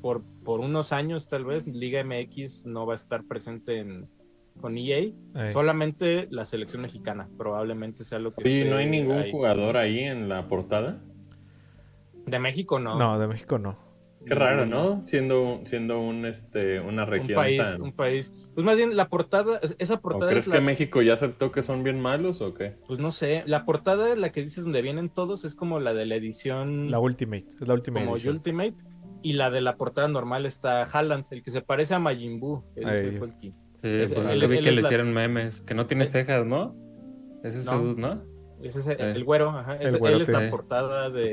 por, 0.02 0.24
por 0.44 0.60
unos 0.60 0.92
años 0.92 1.28
tal 1.28 1.46
vez, 1.46 1.68
Liga 1.68 2.04
MX 2.04 2.66
no 2.66 2.86
va 2.86 2.94
a 2.94 2.96
estar 2.96 3.24
presente 3.26 3.80
en, 3.80 4.08
con 4.58 4.78
EA. 4.78 5.12
Solamente 5.52 6.28
la 6.32 6.46
selección 6.46 6.82
mexicana, 6.82 7.30
probablemente 7.38 8.04
sea 8.04 8.20
lo 8.20 8.34
que 8.34 8.48
Sí, 8.48 8.58
esté 8.60 8.70
no 8.70 8.78
hay 8.78 8.90
ningún 8.90 9.18
ahí. 9.20 9.32
jugador 9.32 9.78
ahí 9.78 10.00
en 10.00 10.28
la 10.30 10.48
portada. 10.48 11.02
De 12.26 12.40
México 12.40 12.80
no. 12.80 12.98
No, 12.98 13.20
de 13.20 13.28
México 13.28 13.58
no. 13.58 13.78
Qué 14.26 14.36
raro, 14.36 14.66
¿no? 14.66 15.06
Siendo, 15.06 15.62
siendo 15.66 16.02
un, 16.02 16.26
este, 16.26 16.82
una 16.82 17.04
Un 17.04 17.10
región 17.10 17.36
país, 17.38 17.60
tan... 17.62 17.82
un 17.82 17.94
país. 17.94 18.30
Pues 18.54 18.66
más 18.66 18.76
bien 18.76 18.98
la 18.98 19.08
portada, 19.08 19.62
esa 19.80 19.94
¿O 19.94 20.02
portada 20.02 20.32
crees 20.32 20.48
es 20.48 20.52
que 20.52 20.58
la, 20.58 20.64
México 20.66 21.02
ya 21.02 21.14
aceptó 21.14 21.52
que 21.52 21.62
son 21.62 21.84
bien 21.84 22.02
malos 22.02 22.42
o 22.42 22.54
qué? 22.54 22.76
pues 22.88 23.00
no 23.00 23.12
sé, 23.12 23.44
la 23.46 23.64
portada, 23.64 24.16
la 24.18 24.32
que 24.34 24.42
dices 24.42 24.66
donde 24.66 24.82
vienen 24.82 25.08
todos, 25.10 25.46
es 25.46 25.56
como 25.56 25.80
la 25.80 25.94
de 25.94 26.06
la 26.06 26.16
edición 26.16 26.92
La 26.92 27.00
Ultimate. 27.00 27.46
Es 27.62 27.68
la 27.68 27.76
Ultimate. 27.76 28.06
como 28.06 28.18
Edition. 28.18 28.36
Ultimate. 28.36 28.74
Y 29.24 29.34
la 29.34 29.50
de 29.50 29.62
la 29.62 29.78
portada 29.78 30.08
normal 30.10 30.46
está 30.46 30.84
Haaland, 30.84 31.26
el 31.32 31.42
que 31.42 31.52
se 31.52 31.62
parece 31.62 31.94
a 31.94 32.00
Majin 32.00 32.40
Buu. 32.42 32.64
Ese 32.76 32.90
Ahí. 32.90 33.18
fue 33.18 33.28
el 33.28 33.38
que- 33.38 33.54
Sí, 33.82 33.88
Es- 33.88 34.12
pues 34.12 34.26
es 34.28 34.36
que 34.38 34.48
vi 34.48 34.60
que 34.62 34.72
le 34.72 34.82
la- 34.82 34.88
hicieron 34.88 35.14
memes. 35.14 35.62
Que 35.64 35.74
no 35.74 35.86
tiene 35.88 36.06
cejas, 36.06 36.46
¿no? 36.46 36.76
Ese 37.44 37.60
es 37.60 37.66
No. 37.66 38.22
Ese 38.62 38.80
es 38.80 38.88
el, 38.88 39.00
Eh. 39.00 39.12
el 39.12 39.24
güero, 39.24 39.50
ajá. 39.52 39.76
El 39.76 39.88
Ese- 39.88 39.98
güero, 40.00 40.16
él 40.18 40.22
es 40.24 40.30
la 40.30 40.50
portada 40.50 41.10
de 41.12 41.32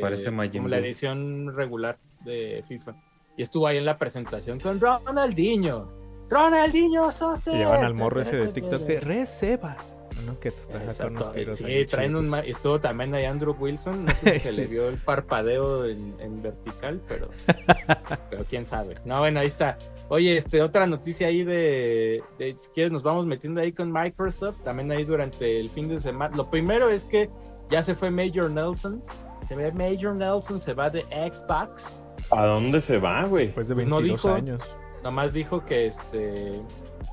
como 0.52 0.68
la 0.68 0.78
edición 0.78 1.54
regular 1.56 1.98
de 2.24 2.62
FIFA. 2.68 2.94
Y 3.36 3.42
estuvo 3.42 3.66
ahí 3.66 3.78
en 3.78 3.84
la 3.86 3.98
presentación 3.98 4.60
con 4.60 4.78
Ronaldinho. 4.80 5.90
Ronaldinho 6.28 7.10
Sosa. 7.10 7.52
Y 7.52 7.56
llevan 7.58 7.84
al 7.84 7.94
morro 7.94 8.20
ese 8.20 8.36
de 8.36 8.48
TikTok 8.48 8.82
receba. 9.00 9.76
¿no? 10.24 10.38
Que 10.38 10.50
con 10.50 10.80
Exacto. 10.82 11.12
unos 11.12 11.32
tiros 11.32 11.56
Sí, 11.58 11.64
ahí 11.64 11.84
traen 11.86 12.14
un 12.16 12.32
estuvo 12.36 12.80
también 12.80 13.14
ahí 13.14 13.24
Andrew 13.26 13.54
Wilson, 13.58 14.04
no 14.06 14.10
sé 14.12 14.38
si 14.38 14.48
se 14.48 14.52
le 14.52 14.66
vio 14.66 14.88
el 14.88 14.96
parpadeo 14.96 15.84
en, 15.86 16.14
en 16.20 16.40
vertical, 16.40 17.00
pero, 17.08 17.28
pero 18.30 18.44
quién 18.48 18.64
sabe. 18.64 18.96
No, 19.04 19.18
bueno, 19.18 19.40
ahí 19.40 19.46
está. 19.48 19.76
Oye, 20.08 20.36
este, 20.36 20.60
otra 20.62 20.86
noticia 20.86 21.28
ahí 21.28 21.44
de, 21.44 22.22
de- 22.38 22.54
si 22.58 22.68
quieres 22.70 22.92
nos 22.92 23.02
vamos 23.02 23.24
metiendo 23.26 23.60
ahí 23.60 23.72
con 23.72 23.90
Microsoft, 23.90 24.58
también 24.62 24.90
ahí 24.92 25.04
durante 25.04 25.58
el 25.58 25.68
fin 25.68 25.88
de 25.88 25.98
semana. 25.98 26.36
Lo 26.36 26.50
primero 26.50 26.88
es 26.90 27.04
que 27.04 27.30
ya 27.70 27.82
se 27.82 27.94
fue 27.94 28.10
Major 28.10 28.50
Nelson, 28.50 29.02
se 29.42 29.56
ve 29.56 29.72
Major 29.72 30.14
Nelson, 30.14 30.60
se 30.60 30.74
va 30.74 30.90
de 30.90 31.02
Xbox, 31.02 32.02
¿A 32.30 32.46
dónde 32.46 32.80
se 32.80 32.98
va, 32.98 33.24
güey? 33.26 33.46
Después 33.46 33.68
de 33.68 33.74
Pues 33.74 33.86
no 33.86 33.96
22 33.96 34.22
dijo. 34.22 34.34
años. 34.34 34.76
nomás 35.02 35.32
dijo 35.34 35.64
que 35.64 35.86
este, 35.86 36.62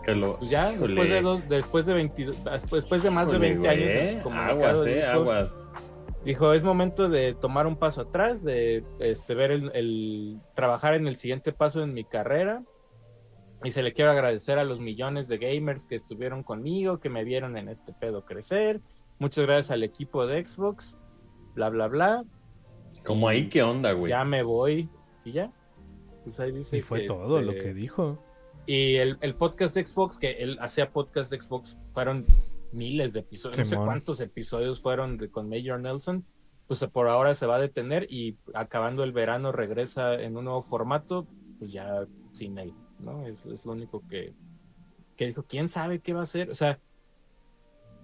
Que 0.06 0.16
lo... 0.16 0.38
pues 0.38 0.50
ya, 0.50 0.72
después 0.72 1.10
de 1.10 1.22
dos, 1.22 1.48
después 1.50 1.86
de 1.86 1.94
22, 1.94 2.44
después, 2.46 2.84
después 2.84 3.04
de 3.04 3.12
más 3.12 3.28
de 3.28 3.34
Híjole, 3.34 3.50
20 3.58 3.70
años, 3.70 3.94
güey. 4.14 4.24
comunicado 4.24 4.52
Aguas, 4.70 4.88
eh, 4.88 4.96
dijo- 4.96 5.10
aguas. 5.12 5.52
Dijo, 6.24 6.54
es 6.54 6.62
momento 6.64 7.10
de 7.10 7.34
tomar 7.34 7.66
un 7.68 7.76
paso 7.78 8.02
atrás, 8.02 8.44
de 8.44 8.84
este, 9.00 9.34
ver 9.36 9.52
el, 9.52 9.72
el- 9.74 10.40
trabajar 10.56 10.94
en 10.94 11.08
el 11.08 11.16
siguiente 11.16 11.52
paso 11.52 11.82
en 11.82 11.94
mi 11.94 12.04
carrera. 12.06 12.62
Y 13.64 13.72
se 13.72 13.84
le 13.84 13.94
quiero 13.94 14.12
agradecer 14.12 14.60
a 14.60 14.64
los 14.64 14.80
millones 14.80 15.28
de 15.28 15.38
gamers 15.38 15.86
que 15.86 15.96
estuvieron 15.96 16.44
conmigo, 16.44 17.00
que 17.00 17.10
me 17.10 17.24
vieron 17.24 17.58
en 17.58 17.70
este 17.70 17.94
pedo 17.94 18.26
crecer. 18.26 18.82
Muchas 19.20 19.46
gracias 19.46 19.72
al 19.72 19.84
equipo 19.84 20.26
de 20.26 20.46
Xbox, 20.46 20.98
bla, 21.54 21.70
bla, 21.70 21.88
bla. 21.88 22.26
Como 23.06 23.28
ahí, 23.28 23.50
¿qué 23.50 23.64
onda, 23.64 23.94
güey? 23.94 24.10
Ya 24.10 24.24
me 24.24 24.44
voy 24.44 24.90
y 25.24 25.32
ya. 25.32 25.52
Pues 26.24 26.40
ahí 26.40 26.52
dice 26.52 26.78
Y 26.78 26.82
fue 26.82 27.02
que, 27.02 27.08
todo 27.08 27.40
este, 27.40 27.52
lo 27.52 27.62
que 27.62 27.74
dijo. 27.74 28.24
Y 28.66 28.96
el, 28.98 29.18
el 29.22 29.36
podcast 29.36 29.76
de 29.76 29.86
Xbox, 29.86 30.18
que 30.18 30.32
él 30.32 30.58
hacía 30.62 30.92
podcast 30.92 31.32
de 31.32 31.42
Xbox, 31.42 31.78
fueron 31.92 32.26
miles 32.72 33.14
de 33.14 33.22
episodios, 33.22 33.60
no 33.60 33.66
sé 33.66 33.76
cuántos 33.76 34.22
episodios 34.22 34.80
fueron 34.80 35.18
de, 35.18 35.30
con 35.30 35.50
Major 35.50 35.80
Nelson. 35.80 36.26
Pues 36.68 36.84
por 36.92 37.10
ahora 37.10 37.36
se 37.36 37.46
va 37.46 37.58
a 37.58 37.60
detener 37.60 38.08
y 38.10 38.38
acabando 38.54 39.04
el 39.04 39.12
verano 39.12 39.52
regresa 39.52 40.14
en 40.14 40.38
un 40.38 40.46
nuevo 40.46 40.62
formato, 40.62 41.28
pues 41.60 41.74
ya 41.74 42.06
sin 42.32 42.58
él, 42.58 42.74
¿no? 43.02 43.26
Es, 43.28 43.46
es 43.46 43.66
lo 43.66 43.74
único 43.74 44.04
que, 44.08 44.34
que 45.16 45.28
dijo. 45.28 45.44
¿Quién 45.44 45.68
sabe 45.68 46.00
qué 46.00 46.14
va 46.14 46.22
a 46.22 46.24
hacer? 46.24 46.50
O 46.50 46.56
sea, 46.56 46.80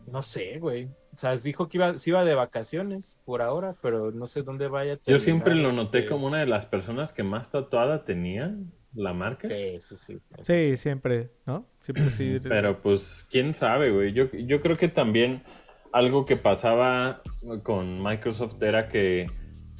no 0.07 0.21
sé, 0.21 0.59
güey. 0.59 0.85
O 1.15 1.19
sea, 1.19 1.35
dijo 1.35 1.67
que 1.67 1.77
iba, 1.77 1.97
se 1.97 2.11
iba 2.11 2.23
de 2.23 2.35
vacaciones 2.35 3.17
por 3.25 3.41
ahora, 3.41 3.75
pero 3.81 4.11
no 4.11 4.27
sé 4.27 4.43
dónde 4.43 4.67
vaya. 4.67 4.93
a 4.93 4.99
Yo 5.05 5.19
siempre 5.19 5.55
lo 5.55 5.71
noté 5.71 5.99
este, 5.99 6.11
como 6.11 6.27
una 6.27 6.39
de 6.39 6.45
las 6.45 6.65
personas 6.65 7.13
que 7.13 7.23
más 7.23 7.49
tatuada 7.49 8.05
tenía 8.05 8.55
la 8.93 9.13
marca. 9.13 9.47
Sí, 9.47 9.53
eso 9.53 9.95
sí. 9.95 10.19
Sí, 10.43 10.77
siempre, 10.77 11.31
¿no? 11.45 11.65
Siempre 11.79 12.09
sí. 12.11 12.39
Pero 12.43 12.81
pues, 12.81 13.25
quién 13.29 13.53
sabe, 13.53 13.91
güey. 13.91 14.13
Yo, 14.13 14.31
yo 14.31 14.61
creo 14.61 14.77
que 14.77 14.87
también 14.87 15.43
algo 15.91 16.25
que 16.25 16.35
pasaba 16.35 17.21
con 17.63 18.03
Microsoft 18.03 18.61
era 18.61 18.89
que 18.89 19.27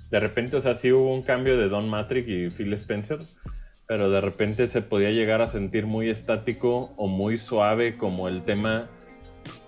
de 0.10 0.20
repente, 0.20 0.56
o 0.56 0.62
sea, 0.62 0.74
sí 0.74 0.92
hubo 0.92 1.14
un 1.14 1.22
cambio 1.22 1.58
de 1.58 1.68
Don 1.70 1.90
Matrix 1.90 2.28
y 2.28 2.50
Phil 2.50 2.74
Spencer, 2.74 3.20
pero 3.88 4.10
de 4.12 4.20
repente 4.20 4.68
se 4.68 4.82
podía 4.82 5.12
llegar 5.12 5.42
a 5.42 5.48
sentir 5.48 5.88
muy 5.88 6.10
estático 6.10 6.94
o 6.98 7.08
muy 7.08 7.38
suave 7.38 7.98
como 7.98 8.28
el 8.28 8.44
tema 8.44 8.90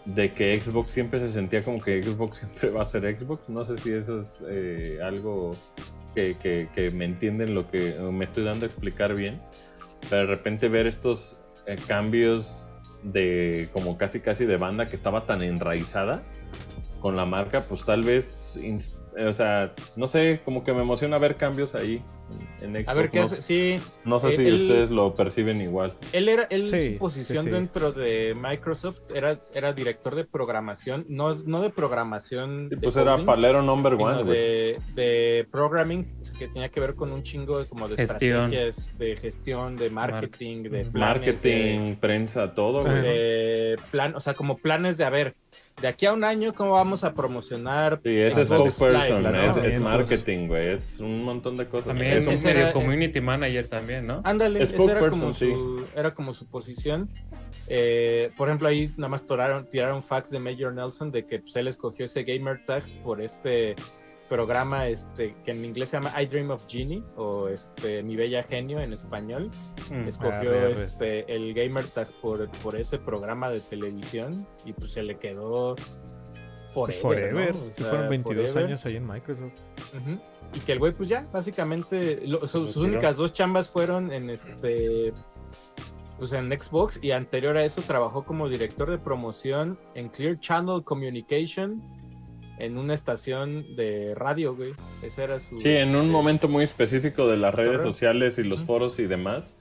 de 0.04 0.34
que 0.34 0.60
Xbox 0.60 0.92
siempre 0.92 1.20
se 1.20 1.32
sentía 1.32 1.64
como 1.64 1.82
que 1.82 2.04
Xbox 2.04 2.40
siempre 2.40 2.70
va 2.70 2.84
a 2.84 2.86
ser 2.86 3.18
Xbox. 3.18 3.48
No 3.48 3.66
sé 3.66 3.78
si 3.78 3.92
eso 3.94 4.22
es 4.22 4.44
eh, 4.50 5.00
algo 5.02 5.52
que, 6.14 6.92
me 6.94 7.06
entienden 7.06 7.56
lo 7.56 7.72
que 7.72 7.98
me 8.12 8.26
estoy 8.26 8.44
dando 8.44 8.66
a 8.66 8.68
explicar 8.68 9.16
bien. 9.16 9.42
Pero 10.10 10.24
de 10.24 10.28
repente 10.28 10.68
ver 10.68 10.86
estos 10.86 11.40
eh, 11.66 11.78
cambios 11.88 12.66
de 13.04 13.70
como 13.72 13.98
casi 13.98 14.20
casi 14.20 14.46
de 14.46 14.58
banda 14.58 14.90
que 14.90 14.98
estaba 14.98 15.26
tan 15.26 15.42
enraizada 15.42 16.22
con 17.00 17.16
la 17.16 17.24
marca, 17.24 17.62
pues 17.62 17.86
tal 17.86 18.04
vez, 18.04 18.60
o 19.18 19.32
sea, 19.32 19.74
no 19.96 20.08
sé, 20.08 20.42
como 20.44 20.66
que 20.66 20.74
me 20.74 20.82
emociona 20.82 21.18
ver 21.18 21.38
cambios 21.38 21.76
ahí 21.76 22.04
en, 22.62 22.76
en 22.76 22.84
Xbox. 22.84 22.88
A 22.90 22.94
ver 22.94 23.10
qué 23.10 23.20
no, 23.20 23.26
hace. 23.26 23.42
Sí, 23.42 23.80
no 24.06 24.20
sé 24.20 24.30
eh, 24.30 24.36
si 24.36 24.46
él- 24.48 24.62
ustedes 24.62 24.90
lo 24.92 25.14
perciben 25.14 25.62
igual. 25.62 25.94
Él 26.12 26.30
era, 26.30 26.44
él 26.50 26.68
Sí, 26.70 26.94
su 26.94 26.98
posición 27.00 27.44
sí, 27.46 27.50
sí. 27.50 27.54
dentro 27.56 27.92
de 27.92 28.36
Microsoft 28.42 29.00
era, 29.14 29.40
era 29.56 29.74
director 29.74 30.16
de 30.16 30.26
programación, 30.26 31.06
no, 31.10 31.36
no 31.36 31.62
de 31.62 31.70
programación. 31.70 32.68
Sí, 32.70 32.76
de 32.76 32.82
pues 32.82 32.96
era 32.98 33.14
coding, 33.14 33.26
palero 33.26 33.62
number 33.62 33.94
one, 33.94 34.24
de, 34.24 34.78
de 34.96 35.48
programming, 35.52 36.06
que 36.38 36.48
tenía 36.48 36.70
que 36.70 36.80
ver 36.80 36.96
con 36.96 37.12
un 37.12 37.24
chingo 37.24 37.60
de, 37.60 37.66
como 37.68 37.88
de 37.88 37.96
Gestión. 37.96 38.54
estrategias, 38.54 38.98
de 38.98 39.16
gestión, 39.18 39.76
de 39.76 39.90
marketing, 39.90 40.64
de 40.64 40.70
planes, 40.70 40.94
Marketing, 40.94 41.96
prensa, 41.96 42.54
todo, 42.54 42.84
de, 42.84 42.90
güey. 42.90 43.02
de 43.04 43.76
plan, 43.92 44.16
o 44.16 44.20
sea, 44.22 44.34
como 44.34 44.58
planes 44.58 44.98
de 44.98 45.04
a 45.06 45.10
ver, 45.10 45.36
de 45.82 45.88
aquí 45.88 46.06
a 46.06 46.14
un 46.14 46.24
año, 46.24 46.54
¿cómo 46.54 46.72
vamos 46.74 47.04
a 47.04 47.14
promocionar? 47.14 48.00
Sí, 48.04 48.10
es 48.18 48.34
Xbox 48.36 48.74
spokesperson, 48.76 49.24
Live, 49.24 49.38
es, 49.38 49.56
¿no? 49.56 49.64
es 49.64 49.80
marketing, 49.80 50.48
güey. 50.48 50.68
Es 50.74 51.00
un 51.00 51.24
montón 51.24 51.56
de 51.56 51.68
cosas. 51.68 51.88
También 51.88 52.19
Es 52.20 52.40
un- 52.40 52.44
medio 52.46 52.62
era- 52.62 52.74
community 52.74 53.22
manager 53.22 53.68
también, 53.68 54.08
¿no? 54.08 54.22
Ándale, 54.24 54.64
esa 54.64 54.76
era 54.84 55.10
como, 55.10 55.34
sí. 55.34 55.52
su, 55.54 55.86
era 55.96 56.14
como 56.14 56.34
su 56.34 56.48
posición. 56.48 57.10
Eh, 57.68 58.30
por 58.38 58.48
ejemplo, 58.48 58.68
ahí 58.68 58.92
nada 58.98 59.10
más 59.10 59.26
tiraron, 59.26 59.70
tiraron 59.70 60.02
fax 60.04 60.30
de 60.32 60.40
Major 60.40 60.74
Nelson 60.74 61.12
de 61.12 61.26
que 61.26 61.40
pues, 61.40 61.56
él 61.56 61.68
escogió 61.68 62.06
ese 62.06 62.24
gamer 62.24 62.66
tag 62.66 62.84
por 63.04 63.22
este 63.22 63.76
programa 64.28 64.88
este 64.88 65.34
que 65.44 65.50
en 65.52 65.66
inglés 65.66 65.90
se 65.90 65.98
llama 65.98 66.14
I 66.22 66.28
Dream 66.28 66.52
of 66.52 66.64
Genie 66.68 67.02
o 67.16 67.48
este 67.48 68.04
Mi 68.04 68.16
Bella 68.16 68.44
Genio 68.44 68.80
en 68.80 68.94
español. 68.94 69.50
Mm. 69.90 70.08
Escogió 70.08 70.52
arre, 70.52 70.66
arre. 70.66 70.72
este 70.86 71.36
el 71.36 71.54
gamer 71.56 71.86
tag 71.88 72.08
por, 72.22 72.48
por 72.62 72.76
ese 72.76 73.00
programa 73.00 73.50
de 73.50 73.60
televisión 73.60 74.48
y 74.66 74.74
pues 74.74 74.92
se 74.92 75.02
le 75.02 75.18
quedó 75.18 75.76
forever. 76.74 77.02
Forever. 77.02 77.56
¿no? 77.56 77.62
O 77.62 77.64
Sí, 77.64 77.72
sea, 77.76 77.86
fueron 77.90 78.10
22 78.10 78.50
forever. 78.52 78.66
años 78.66 78.86
ahí 78.86 78.96
en 78.96 79.08
Microsoft. 79.08 79.54
Y 80.54 80.60
que 80.60 80.72
el 80.74 80.80
güey, 80.80 80.92
pues 80.94 81.10
ya, 81.10 81.28
básicamente, 81.32 82.22
lo- 82.28 82.48
su- 82.48 82.66
sus 82.68 82.78
únicas 82.78 83.18
dos 83.18 83.34
chambas 83.34 83.70
fueron 83.70 84.12
en 84.12 84.30
este. 84.30 85.14
Pues 86.18 86.34
en 86.34 86.52
Xbox 86.52 87.00
y 87.02 87.12
anterior 87.12 87.56
a 87.56 87.64
eso 87.64 87.82
trabajó 87.82 88.26
como 88.26 88.50
director 88.50 88.92
de 88.92 88.98
promoción 88.98 89.80
en 89.96 90.10
Clear 90.10 90.38
Channel 90.42 90.84
Communication 90.84 91.82
en 92.58 92.78
una 92.78 92.94
estación 92.94 93.78
de 93.78 94.14
radio, 94.16 94.54
güey. 94.54 94.74
Ese 95.02 95.24
era 95.24 95.40
su. 95.40 95.58
Sí, 95.62 95.70
en 95.70 95.90
un 95.92 95.96
este, 96.02 96.12
momento 96.12 96.48
muy 96.50 96.66
específico 96.66 97.26
de 97.28 97.38
las 97.38 97.56
redes 97.56 97.82
sociales 97.82 98.38
y 98.38 98.44
los 98.44 98.62
foros 98.62 99.00
y 99.00 99.08
demás, 99.08 99.56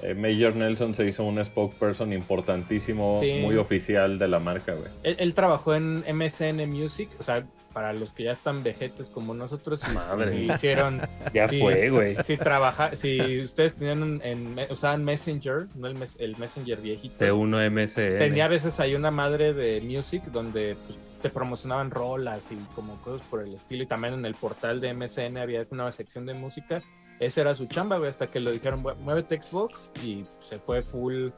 eh, 0.00 0.14
Major 0.14 0.54
Nelson 0.56 0.94
se 0.94 1.06
hizo 1.06 1.24
un 1.24 1.44
spokesperson 1.44 2.12
importantísimo, 2.12 3.18
Sí. 3.20 3.34
muy 3.42 3.56
oficial 3.56 4.18
de 4.18 4.28
la 4.28 4.38
marca, 4.38 4.74
güey. 4.74 4.88
Él, 5.02 5.16
él 5.18 5.34
trabajó 5.34 5.74
en 5.74 6.02
MSN 6.08 6.66
Music, 6.66 7.08
o 7.18 7.22
sea, 7.22 7.44
para 7.72 7.92
los 7.94 8.12
que 8.12 8.24
ya 8.24 8.32
están 8.32 8.62
vejetes 8.62 9.08
como 9.08 9.32
nosotros, 9.32 9.82
y- 9.88 9.94
Madre. 9.94 10.38
y 10.42 10.50
hicieron 10.52 11.00
Ya 11.34 11.48
Sí. 11.48 11.58
fue, 11.60 11.88
güey. 11.90 12.16
si 12.22 12.36
trabaja, 12.36 12.94
si 12.96 13.40
ustedes 13.40 13.74
tenían 13.74 14.20
en, 14.24 14.56
usaban 14.70 15.04
Messenger, 15.04 15.68
no 15.74 15.86
el, 15.86 15.94
mes- 15.94 16.16
el 16.18 16.36
Messenger 16.36 16.78
viejito. 16.80 17.16
T1 17.24 17.70
MSN. 17.70 18.18
Tenía 18.18 18.44
a 18.44 18.48
veces 18.48 18.78
ahí 18.80 18.94
una 18.94 19.10
madre 19.10 19.54
de 19.54 19.80
music 19.80 20.22
donde 20.24 20.76
pues, 20.86 20.98
te 21.22 21.30
promocionaban 21.30 21.90
rolas 21.90 22.50
y 22.52 22.56
como 22.74 23.00
cosas 23.00 23.26
por 23.30 23.40
el 23.42 23.54
estilo. 23.54 23.84
Y 23.84 23.86
también 23.86 24.14
en 24.14 24.26
el 24.26 24.34
portal 24.34 24.80
de 24.80 24.92
MSN 24.92 25.38
había 25.38 25.64
una 25.70 25.90
sección 25.92 26.26
de 26.26 26.34
música. 26.34 26.82
Esa 27.24 27.40
era 27.42 27.54
su 27.54 27.66
chamba, 27.66 27.98
güey, 27.98 28.08
hasta 28.08 28.26
que 28.26 28.40
lo 28.40 28.50
dijeron, 28.50 28.82
"Bueno, 28.82 29.00
muévete 29.00 29.40
Xbox 29.40 29.92
y 30.02 30.24
se 30.48 30.58
fue 30.58 30.82
full. 30.82 31.28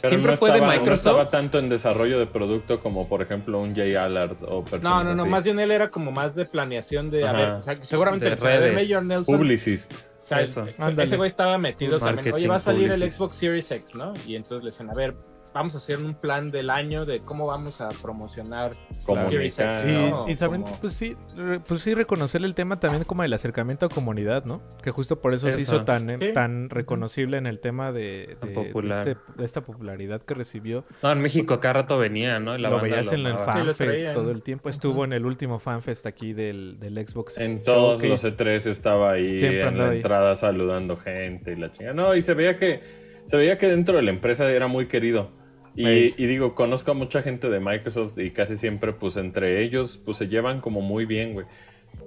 Pero 0.00 0.08
¿Siempre 0.08 0.30
no 0.32 0.36
fue 0.36 0.50
de 0.50 0.56
estaba- 0.58 0.72
No 0.74 0.80
Microsoft? 0.80 1.06
estaba 1.06 1.30
tanto 1.30 1.58
en 1.58 1.68
desarrollo 1.68 2.18
de 2.18 2.26
producto 2.26 2.80
como, 2.80 3.08
por 3.08 3.22
ejemplo, 3.22 3.60
un 3.60 3.74
Jay 3.74 3.94
Allard 3.96 4.36
o 4.46 4.64
No, 4.80 5.02
no, 5.02 5.14
no, 5.14 5.22
así. 5.24 5.30
más 5.30 5.44
bien 5.44 5.58
él 5.58 5.70
era 5.72 5.90
como 5.90 6.12
más 6.12 6.34
de 6.36 6.44
planeación 6.46 7.10
de, 7.10 7.26
a 7.26 7.32
ver, 7.32 7.48
o 7.50 7.62
sea, 7.62 7.76
seguramente 7.82 8.24
De 8.26 8.36
de 8.36 8.36
redes. 8.36 8.74
Major 8.88 9.04
Nelson 9.04 9.36
Publicist. 9.36 9.92
O 9.92 10.26
sea, 10.26 10.40
Eso. 10.42 10.64
ese- 10.66 11.16
güey 11.16 11.26
estaba 11.26 11.58
metido 11.58 11.98
también. 11.98 12.32
Oye, 12.32 12.46
va 12.46 12.56
a 12.56 12.60
salir 12.60 12.92
el. 12.92 13.10
Xbox 13.10 13.36
Series 13.36 13.68
X, 13.72 13.94
¿no? 13.96 14.14
Y 14.26 14.36
entonces 14.36 14.62
le 14.64 14.70
dicen, 14.70 14.88
a 14.88 14.94
ver, 14.94 15.14
vamos 15.54 15.74
a 15.74 15.78
hacer 15.78 15.98
un 15.98 16.14
plan 16.14 16.50
del 16.50 16.70
año 16.70 17.04
de 17.04 17.20
cómo 17.20 17.46
vamos 17.46 17.80
a 17.80 17.90
promocionar. 17.90 18.72
Series 18.72 19.56
Comunicar. 19.56 19.80
X, 19.80 19.92
Y, 19.92 20.10
No, 20.10 20.28
y 20.28 20.34
saben, 20.34 20.62
como- 20.62 20.76
pues 20.80 20.92
sí, 20.94 21.16
re- 21.36 21.60
pues 21.60 21.80
sí 21.80 21.94
reconocer 21.94 22.42
el 22.44 22.54
tema 22.54 22.78
también 22.78 23.04
como 23.04 23.24
el 23.24 23.32
acercamiento 23.32 23.86
a 23.86 23.88
comunidad, 23.88 24.44
¿no? 24.44 24.62
Que 24.82 24.90
justo 24.90 25.20
por 25.20 25.34
eso 25.34 25.50
se 25.50 25.60
hizo 25.60 25.84
tan, 25.84 26.20
Sí. 26.20 26.32
tan 26.32 26.70
reconocible 26.70 27.36
en 27.36 27.46
el 27.46 27.58
tema 27.60 27.92
de, 27.92 28.36
Tan 28.40 28.50
de- 28.50 28.54
popular. 28.54 29.04
de 29.04 29.12
este- 29.12 29.22
de 29.36 29.44
esta 29.44 29.60
popularidad 29.62 30.22
que 30.22 30.34
recibió. 30.34 30.84
No, 31.02 31.10
en 31.12 31.20
México 31.20 31.58
cada 31.60 31.74
rato 31.74 31.98
venía, 31.98 32.38
¿no? 32.38 32.56
La 32.58 32.68
lo 32.70 32.76
banda 32.76 32.90
veías 32.96 33.12
en 33.12 33.26
el. 33.26 33.32
Sí, 33.32 33.44
FanFest 33.44 34.12
todo 34.12 34.30
el 34.30 34.42
tiempo. 34.42 34.68
Estuvo 34.68 35.04
en 35.04 35.12
el 35.12 35.26
último 35.26 35.58
FanFest 35.58 36.06
aquí 36.06 36.32
del, 36.32 36.78
del 36.78 36.94
Xbox. 37.06 37.38
En 37.38 37.62
todos 37.62 38.02
los 38.02 38.24
E3 38.24 38.66
estaba 38.66 39.12
ahí 39.12 39.38
Siempre 39.38 39.66
en 39.68 39.78
la 39.78 39.88
ahí. 39.90 39.96
entrada 39.96 40.36
saludando 40.36 40.96
gente 40.96 41.52
y 41.52 41.56
la 41.56 41.72
chinga. 41.72 41.92
No, 41.92 42.14
y 42.14 42.22
se 42.22 42.34
veía 42.34 42.58
que 42.58 42.80
se 43.26 43.36
veía 43.36 43.56
que 43.58 43.68
dentro 43.68 43.96
de 43.96 44.02
la 44.02 44.10
empresa 44.10 44.50
era 44.50 44.66
muy 44.66 44.86
querido. 44.86 45.30
Y, 45.74 46.26
digo, 46.26 46.54
conozco 46.54 46.90
a 46.90 46.94
mucha 46.94 47.22
gente 47.22 47.48
de 47.48 47.58
Microsoft 47.58 48.18
y 48.18 48.30
casi 48.30 48.56
siempre, 48.56 48.92
pues 48.92 49.16
entre 49.16 49.62
ellos, 49.62 50.00
pues 50.04 50.18
se 50.18 50.28
llevan 50.28 50.60
como 50.60 50.80
muy 50.80 51.06
bien, 51.06 51.32
güey. 51.32 51.46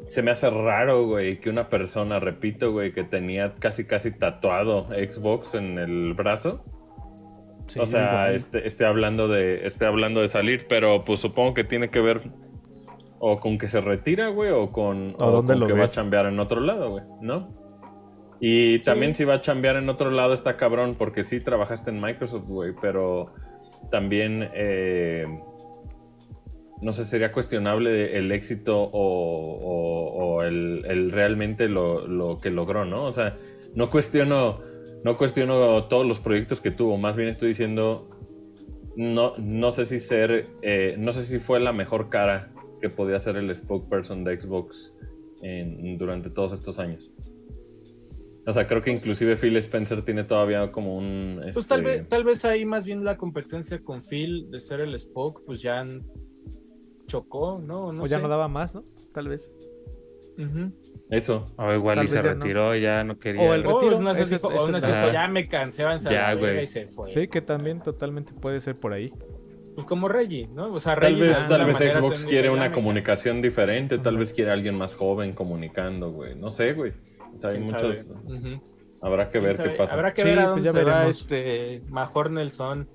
Se 0.07 0.21
me 0.21 0.31
hace 0.31 0.49
raro, 0.49 1.05
güey, 1.05 1.39
que 1.39 1.49
una 1.49 1.69
persona, 1.69 2.19
repito, 2.19 2.71
güey, 2.71 2.91
que 2.91 3.03
tenía 3.03 3.55
casi 3.55 3.85
casi 3.85 4.11
tatuado 4.11 4.87
Xbox 4.89 5.55
en 5.55 5.79
el 5.79 6.13
brazo, 6.13 6.63
Sí, 7.67 7.79
o 7.79 7.85
sea, 7.85 8.31
esté, 8.31 8.67
esté 8.67 8.85
hablando 8.85 9.27
de, 9.27 9.65
esté 9.65 9.85
hablando 9.85 10.21
de 10.21 10.29
salir, 10.29 10.67
pero 10.67 11.03
pues 11.03 11.19
supongo 11.19 11.53
que 11.55 11.63
tiene 11.63 11.89
que 11.89 11.99
ver 11.99 12.21
o 13.19 13.39
con 13.39 13.57
que 13.57 13.67
se 13.67 13.81
retira, 13.81 14.27
güey, 14.29 14.51
o 14.51 14.71
con, 14.71 15.15
¿O 15.17 15.31
dónde 15.31 15.53
con 15.53 15.61
lo 15.61 15.67
que 15.67 15.73
va 15.73 15.85
a 15.85 15.87
ves? 15.87 15.93
chambear 15.93 16.27
en 16.27 16.39
otro 16.39 16.61
lado, 16.61 16.91
güey, 16.91 17.03
¿no? 17.21 17.49
Y 18.39 18.79
también 18.79 19.15
si 19.15 19.23
va 19.23 19.35
a 19.35 19.41
chambear 19.41 19.77
en 19.77 19.89
otro 19.89 20.11
lado 20.11 20.33
está 20.33 20.57
cabrón, 20.57 20.95
porque 20.95 21.23
sí 21.23 21.39
trabajaste 21.39 21.89
en 21.89 21.99
Microsoft, 21.99 22.45
güey, 22.45 22.73
pero 22.79 23.25
también, 23.91 24.49
eh, 24.53 25.25
no 26.81 26.93
sé, 26.93 27.05
sería 27.05 27.31
cuestionable 27.31 28.17
el 28.17 28.31
éxito 28.31 28.89
o, 28.91 30.41
el, 30.43 31.11
realmente 31.11 31.69
lo, 31.69 32.39
que 32.41 32.51
logró, 32.51 32.85
¿no? 32.85 33.05
O 33.05 33.13
sea, 33.13 33.37
no 33.73 33.89
cuestiono, 33.89 34.59
no 35.03 35.17
cuestiono 35.17 35.85
todos 35.85 36.05
los 36.05 36.19
proyectos 36.19 36.61
que 36.61 36.71
tuvo, 36.71 36.97
más 36.97 37.15
bien 37.15 37.29
estoy 37.29 37.49
diciendo, 37.49 38.07
no, 38.95 39.33
no 39.37 39.71
sé 39.71 39.85
si 39.85 39.99
ser, 39.99 40.47
eh, 40.61 40.95
no 40.97 41.13
sé 41.13 41.23
si 41.23 41.39
fue 41.39 41.59
la 41.59 41.73
mejor 41.73 42.09
cara 42.09 42.51
que 42.81 42.89
podía 42.89 43.19
ser 43.19 43.37
el 43.37 43.55
spokesperson 43.55 44.23
de 44.23 44.39
Xbox 44.39 44.93
durante 45.97 46.31
todos 46.31 46.53
estos 46.53 46.79
años. 46.79 47.14
O 48.47 48.53
sea, 48.53 48.67
creo 48.67 48.81
que 48.81 48.91
inclusive 48.91 49.37
Phil 49.37 49.57
Spencer 49.57 50.03
tiene 50.03 50.23
todavía 50.23 50.71
como 50.71 50.95
un... 50.97 51.41
Pues 51.53 51.65
tal 51.65 51.79
este, 51.79 51.99
vez, 51.99 52.07
tal 52.09 52.23
vez 52.23 52.45
ahí 52.45 52.63
más 52.65 52.85
bien 52.85 53.03
la 53.03 53.17
competencia 53.17 53.81
con 53.81 54.03
Phil 54.03 54.51
de 54.51 54.59
ser 54.59 54.81
el 54.81 54.99
Spoke, 54.99 55.41
pues 55.45 55.61
ya 55.61 55.83
chocó, 57.07 57.59
¿no? 57.59 57.91
no 57.91 58.03
o 58.03 58.07
ya 58.07 58.17
sé. 58.17 58.21
no 58.23 58.29
daba 58.29 58.47
más, 58.47 58.75
¿no? 58.75 58.83
Tal 59.13 59.29
vez. 59.29 59.51
Eso. 61.09 61.53
O 61.57 61.73
igual 61.73 61.95
Tal 61.97 62.05
y 62.05 62.07
se 62.07 62.15
ya 62.15 62.21
no. 62.23 62.29
retiró, 62.33 62.75
ya 62.75 63.03
no 63.03 63.17
quería. 63.17 63.41
O 63.41 63.53
el 63.53 63.63
retiro, 63.63 63.97
una 63.97 64.13
vez 64.13 64.23
ese- 64.23 64.35
dijo, 64.35 64.51
ese 64.51 64.59
o 64.59 64.63
una 64.65 64.73
vez 64.73 64.83
es 64.83 64.89
la- 64.89 65.01
dijo, 65.01 65.13
ya 65.13 65.27
me 65.27 65.47
cansé, 65.47 65.83
avanzar 65.83 66.11
Ya, 66.11 66.33
güey. 66.33 66.63
y 66.63 66.67
se 66.67 66.87
fue. 66.87 67.11
Sí, 67.13 67.27
que 67.27 67.41
también 67.41 67.79
totalmente 67.79 68.33
puede 68.33 68.59
ser 68.59 68.75
por 68.75 68.93
ahí. 68.93 69.13
Pues 69.75 69.85
como 69.85 70.07
Reggie, 70.07 70.47
¿no? 70.47 70.73
O 70.73 70.79
sea, 70.79 70.93
Tal 70.95 71.01
Reggie 71.17 71.21
vez, 71.23 71.47
tal 71.47 71.65
vez 71.65 71.77
Xbox 71.77 72.25
quiere 72.25 72.47
ya 72.47 72.51
una 72.53 72.71
comunicación 72.71 73.41
diferente, 73.41 73.97
tal 73.97 74.17
vez 74.17 74.33
quiere 74.33 74.51
alguien 74.51 74.75
más 74.75 74.95
joven 74.95 75.33
comunicando, 75.33 76.11
güey. 76.11 76.35
No 76.35 76.51
sé, 76.51 76.73
güey. 76.73 76.93
O 77.35 77.39
sea, 77.39 77.49
hay 77.51 77.63
¿Quién 77.63 77.71
muchos... 77.71 78.11
Habrá 79.01 79.25
que 79.29 79.39
¿Quién 79.39 79.43
ver 79.43 79.57
qué 79.57 79.69
pasa. 79.77 79.93
Habrá 79.93 80.13
que 80.13 80.21
Sí, 80.23 80.27
ver 80.29 80.39
a 80.39 80.53
pues 80.53 80.63
dónde 80.63 80.63
ya 80.65 80.71
se 80.71 80.83
va 80.83 80.93
veremos. 80.95 81.19
este 81.21 81.81
Major 81.87 82.31
Nelson. 82.31 82.89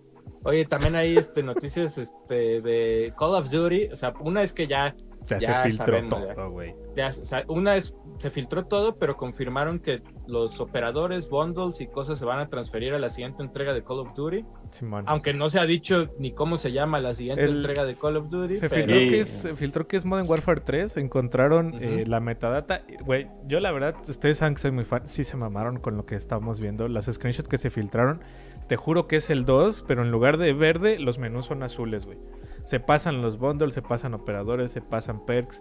Oye, 0.45 0.65
también 0.65 0.95
hay 0.97 1.17
este, 1.17 1.43
noticias 1.43 1.99
este, 1.99 2.61
de 2.63 3.13
Call 3.19 3.35
of 3.35 3.51
Duty. 3.51 3.89
O 3.93 3.97
sea, 3.97 4.15
una 4.21 4.43
es 4.43 4.53
que 4.53 4.67
ya, 4.67 4.95
Ya, 5.29 5.39
Ya 5.39 5.63
se 5.63 5.69
filtró 5.71 5.87
sabemos, 5.87 6.35
todo, 6.35 6.51
güey. 6.51 6.73
o 6.73 7.13
sea, 7.13 7.45
una 7.49 7.77
es 7.77 7.95
se 8.19 8.31
filtró 8.31 8.65
todo, 8.65 8.95
pero 8.95 9.17
confirmaron 9.17 9.79
que 9.79 10.03
los 10.31 10.61
operadores, 10.61 11.29
bundles 11.29 11.81
y 11.81 11.87
cosas 11.87 12.19
se 12.19 12.25
van 12.25 12.39
a 12.39 12.49
transferir 12.49 12.95
a 12.95 12.99
la 12.99 13.11
siguiente 13.11 13.43
entrega 13.43 13.75
de 13.75 13.83
Call 13.85 13.99
of 13.99 14.15
Duty. 14.15 14.45
Simón. 14.71 15.05
Aunque 15.07 15.35
no 15.35 15.49
se 15.51 15.59
ha 15.59 15.67
dicho 15.67 16.09
ni 16.19 16.33
cómo 16.33 16.57
se 16.57 16.73
llama 16.73 17.01
la 17.01 17.13
siguiente 17.13 17.45
El- 17.45 17.57
entrega 17.59 17.85
de 17.85 17.95
Call 17.97 18.17
of 18.17 18.29
Duty. 18.31 18.57
Se 18.57 18.69
pero- 18.71 18.85
filtró, 18.87 18.99
que 19.11 19.21
es, 19.21 19.29
se 19.29 19.55
filtró 19.57 19.87
que 19.87 19.97
es 19.97 20.05
Modern 20.05 20.29
Warfare 20.29 20.61
3. 20.65 20.97
Encontraron 20.97 21.75
eh, 21.81 22.05
la 22.07 22.21
metadata. 22.21 22.83
Güey, 23.05 23.29
yo 23.47 23.61
la 23.61 23.73
verdad, 23.73 23.95
ustedes 24.09 24.39
saben 24.39 24.55
que 24.55 24.61
soy 24.61 24.71
muy 24.71 24.85
fan. 24.85 25.05
Sí 25.07 25.25
se 25.25 25.37
mamaron 25.37 25.79
con 25.79 25.97
lo 25.97 26.07
que 26.07 26.15
estábamos 26.15 26.61
viendo. 26.61 26.89
Las 26.89 27.07
screenshots 27.07 27.49
que 27.49 27.59
se 27.59 27.71
filtraron. 27.71 28.21
Te 28.69 28.77
juro 28.77 29.09
que 29.09 29.17
es 29.17 29.31
el 29.31 29.45
2, 29.45 29.85
pero 29.89 30.03
en 30.03 30.13
lugar 30.13 30.37
de 30.39 30.53
verde, 30.53 31.01
los 31.01 31.19
menús 31.19 31.47
son 31.47 31.65
azules, 31.65 32.07
güey. 32.07 32.19
Se 32.65 32.79
pasan 32.79 33.21
los 33.21 33.37
bundles, 33.37 33.75
se 33.75 33.83
pasan 33.83 34.15
operadores, 34.15 34.71
se 34.71 34.81
pasan 34.81 35.27
perks. 35.27 35.61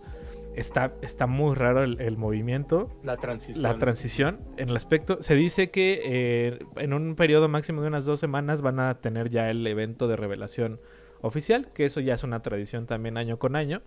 Está, 0.56 0.94
está 1.02 1.26
muy 1.28 1.56
raro 1.56 1.84
el, 1.84 2.02
el 2.02 2.18
movimiento. 2.18 2.90
la 3.04 3.16
transición. 3.18 3.62
La 3.64 3.78
transición 3.78 4.40
en 4.58 4.70
el 4.70 4.76
aspecto. 4.76 5.22
Se 5.22 5.36
dice 5.36 5.72
que 5.72 6.02
eh, 6.04 6.60
en 6.78 6.94
un 6.94 7.16
periodo 7.16 7.48
máximo 7.48 7.82
de 7.82 7.88
unas 7.88 8.04
dos 8.06 8.20
semanas 8.20 8.62
van 8.62 8.80
a 8.80 9.00
tener 9.00 9.30
ya 9.30 9.50
el 9.50 9.66
evento 9.68 10.08
de 10.08 10.16
revelación 10.18 10.80
oficial, 11.22 11.70
que 11.74 11.86
eso 11.86 12.00
ya 12.02 12.14
es 12.16 12.24
una 12.24 12.42
tradición 12.42 12.86
también 12.88 13.18
año 13.18 13.40
con 13.40 13.56
año. 13.56 13.82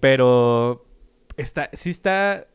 Pero 0.00 0.86
está, 1.36 1.70
sí 1.72 1.90
está. 1.90 2.46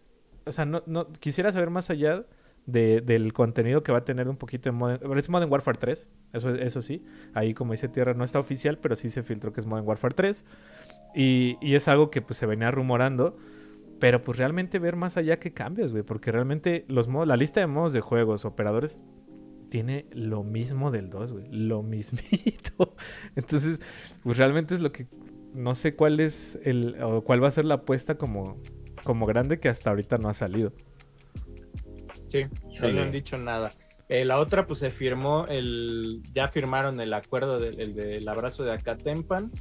O 0.45 0.51
sea, 0.51 0.65
no, 0.65 0.83
no 0.85 1.11
quisiera 1.13 1.51
saber 1.51 1.69
más 1.69 1.89
allá 1.89 2.25
de- 2.65 3.01
del 3.01 3.33
contenido 3.33 3.83
que 3.83 3.91
va 3.91 3.99
a 3.99 4.05
tener 4.05 4.27
un 4.29 4.37
poquito 4.37 4.69
de 4.69 4.71
Modern. 4.73 5.17
Es 5.17 5.29
Modern 5.29 5.51
Warfare 5.51 5.77
3, 5.79 6.09
eso, 6.33 6.55
eso 6.55 6.81
sí. 6.81 7.03
Ahí, 7.33 7.53
como 7.53 7.71
dice 7.73 7.87
Tierra, 7.89 8.13
no 8.13 8.23
está 8.23 8.39
oficial, 8.39 8.77
pero 8.77 8.95
sí 8.95 9.09
se 9.09 9.23
filtró 9.23 9.51
que 9.53 9.59
es 9.61 9.65
Modern 9.65 9.87
Warfare 9.87 10.13
3. 10.15 10.45
Y, 11.15 11.57
y 11.61 11.75
es 11.75 11.87
algo 11.87 12.09
que 12.09 12.21
pues 12.21 12.37
se 12.37 12.45
venía 12.45 12.71
rumorando. 12.71 13.37
Pero 13.99 14.21
pues 14.23 14.37
realmente 14.37 14.79
ver 14.79 14.97
más 14.97 15.15
allá 15.15 15.39
que 15.39 15.53
cambios, 15.53 15.91
güey. 15.91 16.03
Porque 16.03 16.31
realmente 16.31 16.83
los 16.87 17.07
modos, 17.07 17.27
la 17.27 17.37
lista 17.37 17.59
de 17.59 17.67
modos 17.67 17.93
de 17.93 18.01
juegos, 18.01 18.43
operadores, 18.43 18.99
tiene 19.73 20.05
lo 20.11 20.43
mismo 20.43 20.91
del 20.91 21.09
2, 21.09 21.31
güey. 21.31 21.47
Lo 21.49 21.81
mismito. 21.81 22.95
Entonces, 23.35 23.81
pues 24.21 24.37
realmente 24.37 24.75
es 24.75 24.81
lo 24.81 24.91
que. 24.91 25.07
No 25.53 25.73
sé 25.73 25.95
cuál 25.95 26.19
es 26.19 26.59
el. 26.63 27.01
o 27.01 27.23
cuál 27.23 27.43
va 27.43 27.47
a 27.47 27.51
ser 27.51 27.65
la 27.65 27.75
apuesta 27.75 28.15
como, 28.15 28.61
como 29.03 29.25
grande 29.25 29.59
que 29.59 29.69
hasta 29.69 29.89
ahorita 29.89 30.17
no 30.17 30.29
ha 30.29 30.33
salido. 30.33 30.73
Sí, 32.27 32.45
ahí 32.81 32.93
no 32.93 33.01
han 33.01 33.11
dicho 33.11 33.37
nada. 33.37 33.71
Eh, 34.09 34.25
la 34.25 34.37
otra, 34.37 34.67
pues 34.67 34.77
se 34.77 34.91
firmó 34.91 35.47
el. 35.47 36.21
Ya 36.33 36.49
firmaron 36.49 36.99
el 36.99 37.13
acuerdo 37.13 37.57
del, 37.57 37.79
el 37.79 37.95
del 37.95 38.27
abrazo 38.27 38.63
de 38.63 38.73
Acatempan 38.73 39.51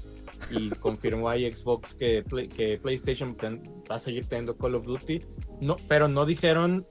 y 0.51 0.71
confirmó 0.71 1.29
ahí 1.29 1.53
Xbox 1.53 1.95
que, 1.95 2.23
Play- 2.23 2.49
que 2.49 2.79
PlayStation 2.79 3.37
va 3.91 3.97
a 3.97 3.99
seguir 3.99 4.27
teniendo 4.27 4.57
Call 4.57 4.75
of 4.75 4.85
Duty. 4.85 5.21
No, 5.61 5.77
pero 5.89 6.09
no 6.09 6.27
dijeron 6.27 6.87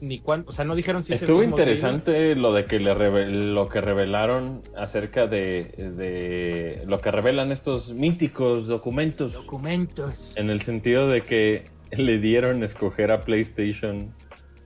ni 0.00 0.18
cuánto. 0.18 0.50
O 0.50 0.52
sea, 0.52 0.64
no 0.64 0.74
dijeron 0.74 1.04
si 1.04 1.12
Estuvo 1.12 1.42
interesante 1.42 2.34
lo 2.34 2.52
de 2.52 2.64
que 2.66 2.80
le 2.80 2.94
lo 3.30 3.68
que 3.68 3.80
revelaron 3.80 4.62
acerca 4.76 5.26
de, 5.26 5.64
de 5.96 6.82
lo 6.86 7.00
que 7.00 7.10
revelan 7.10 7.52
estos 7.52 7.92
míticos 7.92 8.66
documentos. 8.66 9.32
Documentos. 9.34 10.32
En 10.36 10.50
el 10.50 10.62
sentido 10.62 11.08
de 11.08 11.22
que 11.22 11.70
le 11.96 12.18
dieron 12.18 12.64
escoger 12.64 13.12
a 13.12 13.24
PlayStation 13.24 14.12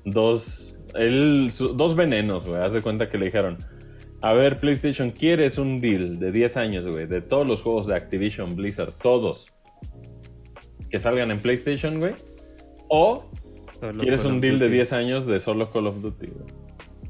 dos, 0.04 0.74
el- 0.94 1.50
su- 1.52 1.74
dos 1.74 1.94
venenos, 1.94 2.46
güey. 2.46 2.60
Haz 2.62 2.72
de 2.72 2.80
cuenta 2.80 3.10
que 3.10 3.18
le 3.18 3.26
dijeron, 3.26 3.58
a 4.20 4.32
ver, 4.32 4.58
PlayStation, 4.58 5.10
¿quieres 5.10 5.58
un 5.58 5.80
deal 5.80 6.18
de 6.18 6.32
10 6.32 6.56
años, 6.56 6.86
güey? 6.86 7.06
De 7.06 7.20
todos 7.20 7.46
los 7.46 7.62
juegos 7.62 7.86
de 7.86 7.94
Activision, 7.94 8.56
Blizzard, 8.56 8.92
todos. 8.94 9.52
Que 10.90 10.98
salgan 10.98 11.30
en 11.30 11.38
PlayStation, 11.38 11.98
güey. 11.98 12.14
O 12.88 13.24
Solo 13.78 14.00
quieres 14.00 14.22
Call 14.22 14.30
un 14.32 14.36
of 14.38 14.42
deal 14.42 14.58
de 14.58 14.64
Duty. 14.66 14.76
10 14.76 14.92
años 14.92 15.26
de 15.26 15.38
solo 15.40 15.70
Call 15.70 15.86
of 15.86 16.00
Duty, 16.00 16.26
güey. 16.26 16.46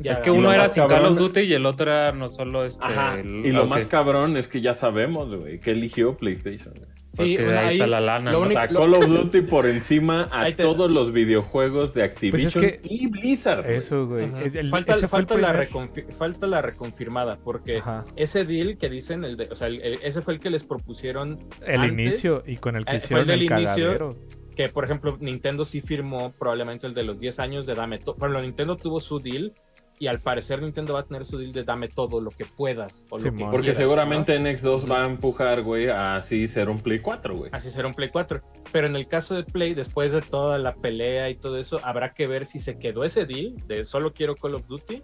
Ya- 0.01 0.13
Es 0.13 0.21
que 0.21 0.31
uno 0.31 0.53
era 0.53 0.69
sin 0.69 0.87
Call 0.87 1.07
of 1.07 1.17
Duty 1.19 1.41
y 1.41 1.55
el 1.55 1.65
otro 1.67 1.91
era 1.91 2.13
no 2.13 2.29
solo 2.29 2.65
este. 2.65 2.85
Ajá. 2.85 3.19
el- 3.19 3.45
Y 3.47 3.53
lo 3.53 3.67
más 3.67 3.87
cabrón 3.87 4.37
es 4.37 4.47
que 4.49 4.61
ya 4.61 4.75
sabemos, 4.75 5.35
güey, 5.35 5.61
que 5.61 5.71
eligió 5.73 6.17
PlayStation. 6.17 6.75
güey. 6.75 6.89
Pues 7.19 7.29
Sí, 7.31 7.37
que 7.37 7.47
o 7.47 7.51
sea, 7.51 7.67
ahí 7.67 7.75
está 7.77 7.87
la 7.89 8.01
lana. 8.01 8.31
lo 8.33 8.39
¿no? 8.39 8.45
O 8.45 8.47
único- 8.47 8.61
sea, 8.61 8.69
Call 8.69 8.95
of 8.95 9.09
Duty 9.09 9.41
por 9.43 9.67
encima 9.67 10.29
a 10.31 10.47
te- 10.47 10.53
todos 10.63 10.91
los 10.91 11.13
videojuegos 11.13 11.93
de 11.95 12.05
Activision 12.05 12.63
que- 12.65 12.81
y 12.85 13.09
Blizzard. 13.09 13.65
güey. 13.65 13.77
Eso, 13.77 14.07
güey. 14.07 14.25
Ajá. 14.27 14.41
Es- 14.43 14.55
el- 14.55 14.69
falta, 14.69 14.93
ese 14.95 15.09
fue 15.09 15.19
el 15.21 15.27
falta 15.27 15.41
la 15.53 15.65
reconfi- 15.65 16.13
falta 16.13 16.47
la 16.47 16.63
reconfirmada, 16.63 17.39
porque 17.43 17.79
Ajá. 17.79 18.05
ese 18.17 18.45
deal 18.45 18.79
que 18.79 18.89
dicen, 18.89 19.25
el 19.25 19.37
de- 19.37 19.49
o 19.51 19.57
sea, 19.57 19.67
el- 19.67 19.83
el- 19.83 19.99
ese 20.03 20.23
fue 20.23 20.35
el 20.35 20.41
que 20.41 20.49
les 20.51 20.65
propusieron 20.65 21.41
El 21.67 21.81
antes, 21.81 21.93
inicio 21.93 22.43
y 22.47 22.57
con 22.57 22.77
el 22.77 22.85
que 22.85 22.93
eh, 22.97 23.01
fue 23.01 23.05
hicieron 23.05 23.21
el 23.23 23.27
del 23.41 23.53
el 23.53 23.59
inicio. 23.63 24.17
que 24.55 24.69
por 24.69 24.85
ejemplo 24.85 25.17
Nintendo 25.21 25.65
sí 25.65 25.81
firmó 25.81 26.33
probablemente 26.37 26.87
el 26.89 26.95
de 26.95 27.05
los 27.05 27.21
10 27.21 27.39
años 27.39 27.65
de 27.67 27.75
dame 27.77 27.99
todo. 27.99 28.17
Bueno, 28.19 28.41
Nintendo 28.41 28.77
tuvo 28.77 29.01
su 29.01 29.21
deal 29.21 29.53
y 30.01 30.07
al 30.07 30.21
parecer 30.21 30.63
Nintendo 30.63 30.95
va 30.95 31.01
a 31.01 31.05
tener 31.07 31.25
su 31.25 31.39
deal 31.39 31.53
de 31.53 31.65
dame 31.65 31.89
todo 31.89 32.21
lo 32.21 32.31
que 32.31 32.45
puedas 32.45 33.05
o 33.11 33.19
lo 33.19 33.25
que 33.25 33.33
Porque 33.33 33.59
quieras, 33.61 33.77
seguramente 33.77 34.39
¿no? 34.39 34.49
NX2 34.49 34.77
Ujú. 34.83 34.89
va 34.89 35.03
a 35.03 35.07
empujar, 35.07 35.63
güey, 35.63 35.89
a 35.89 36.17
así 36.17 36.47
ser 36.49 36.69
un 36.69 36.79
Play 36.81 37.01
4, 37.01 37.37
güey. 37.37 37.51
Así 37.53 37.71
será 37.71 37.89
un 37.89 37.95
Play 37.95 38.09
4. 38.11 38.43
Pero 38.73 38.87
en 38.87 38.97
el 38.97 39.09
caso 39.09 39.35
de 39.35 39.45
Play, 39.45 39.75
después 39.75 40.13
de 40.13 40.21
toda 40.23 40.59
la 40.59 40.75
pelea 40.75 41.31
y 41.31 41.35
todo 41.37 41.59
eso, 41.59 41.81
habrá 41.83 42.15
que 42.15 42.27
ver 42.27 42.47
si 42.47 42.59
se 42.59 42.79
quedó 42.79 43.05
ese 43.05 43.25
deal 43.27 43.57
de 43.67 43.85
solo 43.85 44.13
quiero 44.13 44.37
Call 44.37 44.55
of 44.55 44.67
Duty 44.67 45.03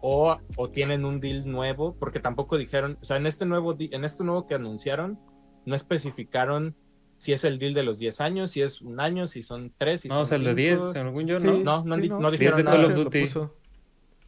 o, 0.00 0.36
o 0.56 0.70
tienen 0.70 1.04
un 1.04 1.18
deal 1.20 1.50
nuevo, 1.50 1.96
porque 1.98 2.20
tampoco 2.20 2.56
dijeron, 2.56 2.98
o 3.02 3.04
sea, 3.04 3.16
en 3.16 3.26
este 3.26 3.44
nuevo 3.46 3.76
en 3.78 4.04
este 4.04 4.22
nuevo 4.24 4.46
que 4.46 4.54
anunciaron, 4.54 5.18
no 5.66 5.74
especificaron 5.74 6.76
si 7.16 7.32
es 7.32 7.42
el 7.42 7.58
deal 7.58 7.74
de 7.74 7.82
los 7.82 7.98
10 7.98 8.20
años, 8.20 8.52
si 8.52 8.62
es 8.62 8.80
un 8.80 9.00
año, 9.00 9.26
si 9.26 9.42
son 9.42 9.74
3, 9.76 10.00
si 10.02 10.08
No, 10.08 10.14
o 10.14 10.18
son 10.18 10.26
sea, 10.26 10.38
el 10.38 10.44
de 10.44 10.54
10, 10.54 10.78
cinco. 10.78 10.92
según 10.92 11.26
yo, 11.26 11.40
Sí, 11.40 11.46
¿no? 11.48 11.58
No, 11.58 11.84
no, 11.84 11.96
sí, 11.96 12.08
no. 12.08 12.20
no 12.20 12.30
10 12.30 12.38
dijeron 12.40 12.56
de 12.58 12.62
nada. 12.62 12.76
Call 12.76 12.84
of 12.92 12.96
Lo 12.96 13.04
Duty. 13.04 13.18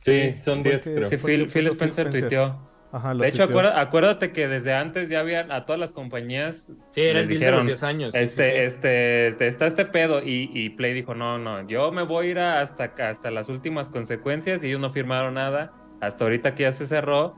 Sí, 0.01 0.37
son 0.41 0.63
10, 0.63 0.83
porque- 0.83 0.95
creo. 0.97 1.09
Sí, 1.09 1.17
Phil, 1.19 1.43
Spencer 1.43 2.07
Spencer. 2.07 2.11
tuiteó. 2.11 2.71
Ajá, 2.93 3.15
lo 3.15 3.23
De 3.23 3.29
hecho, 3.29 3.45
acuérdate, 3.45 3.79
acuérdate 3.79 4.33
que 4.33 4.49
desde 4.49 4.73
antes 4.75 5.09
ya 5.09 5.21
habían 5.21 5.53
a 5.53 5.65
todas 5.65 5.79
las 5.79 5.93
compañías 5.93 6.73
Sí, 6.91 7.03
era 7.03 7.21
les 7.21 7.23
el 7.23 7.29
deal 7.29 7.29
de 7.29 7.35
dijeron, 7.35 7.59
los 7.59 7.67
10 7.69 7.83
años. 7.85 8.13
sí, 8.13 8.19
este, 8.21 8.45
sí, 8.45 8.51
sí. 8.51 8.57
este, 8.65 9.35
te- 9.39 9.47
está 9.47 9.67
este 9.67 9.85
pedo 9.85 10.21
y, 10.25 10.51
y 10.53 10.71
Play 10.71 10.93
dijo, 10.93 11.15
no, 11.15 11.39
no, 11.39 11.65
yo 11.69 11.93
me 11.93 12.03
voy 12.03 12.27
a 12.27 12.31
ir 12.31 12.39
hasta, 12.41 12.93
hasta 13.09 13.31
las 13.31 13.49
últimas 13.49 13.91
consecuencias 13.91 14.65
y 14.65 14.67
ellos 14.67 14.81
no 14.81 14.91
firmaron 14.91 15.35
nada. 15.35 15.73
Hasta 16.01 16.25
ahorita 16.25 16.57
que 16.57 16.65
ya 16.65 16.73
se 16.73 16.85
cerró, 16.89 17.37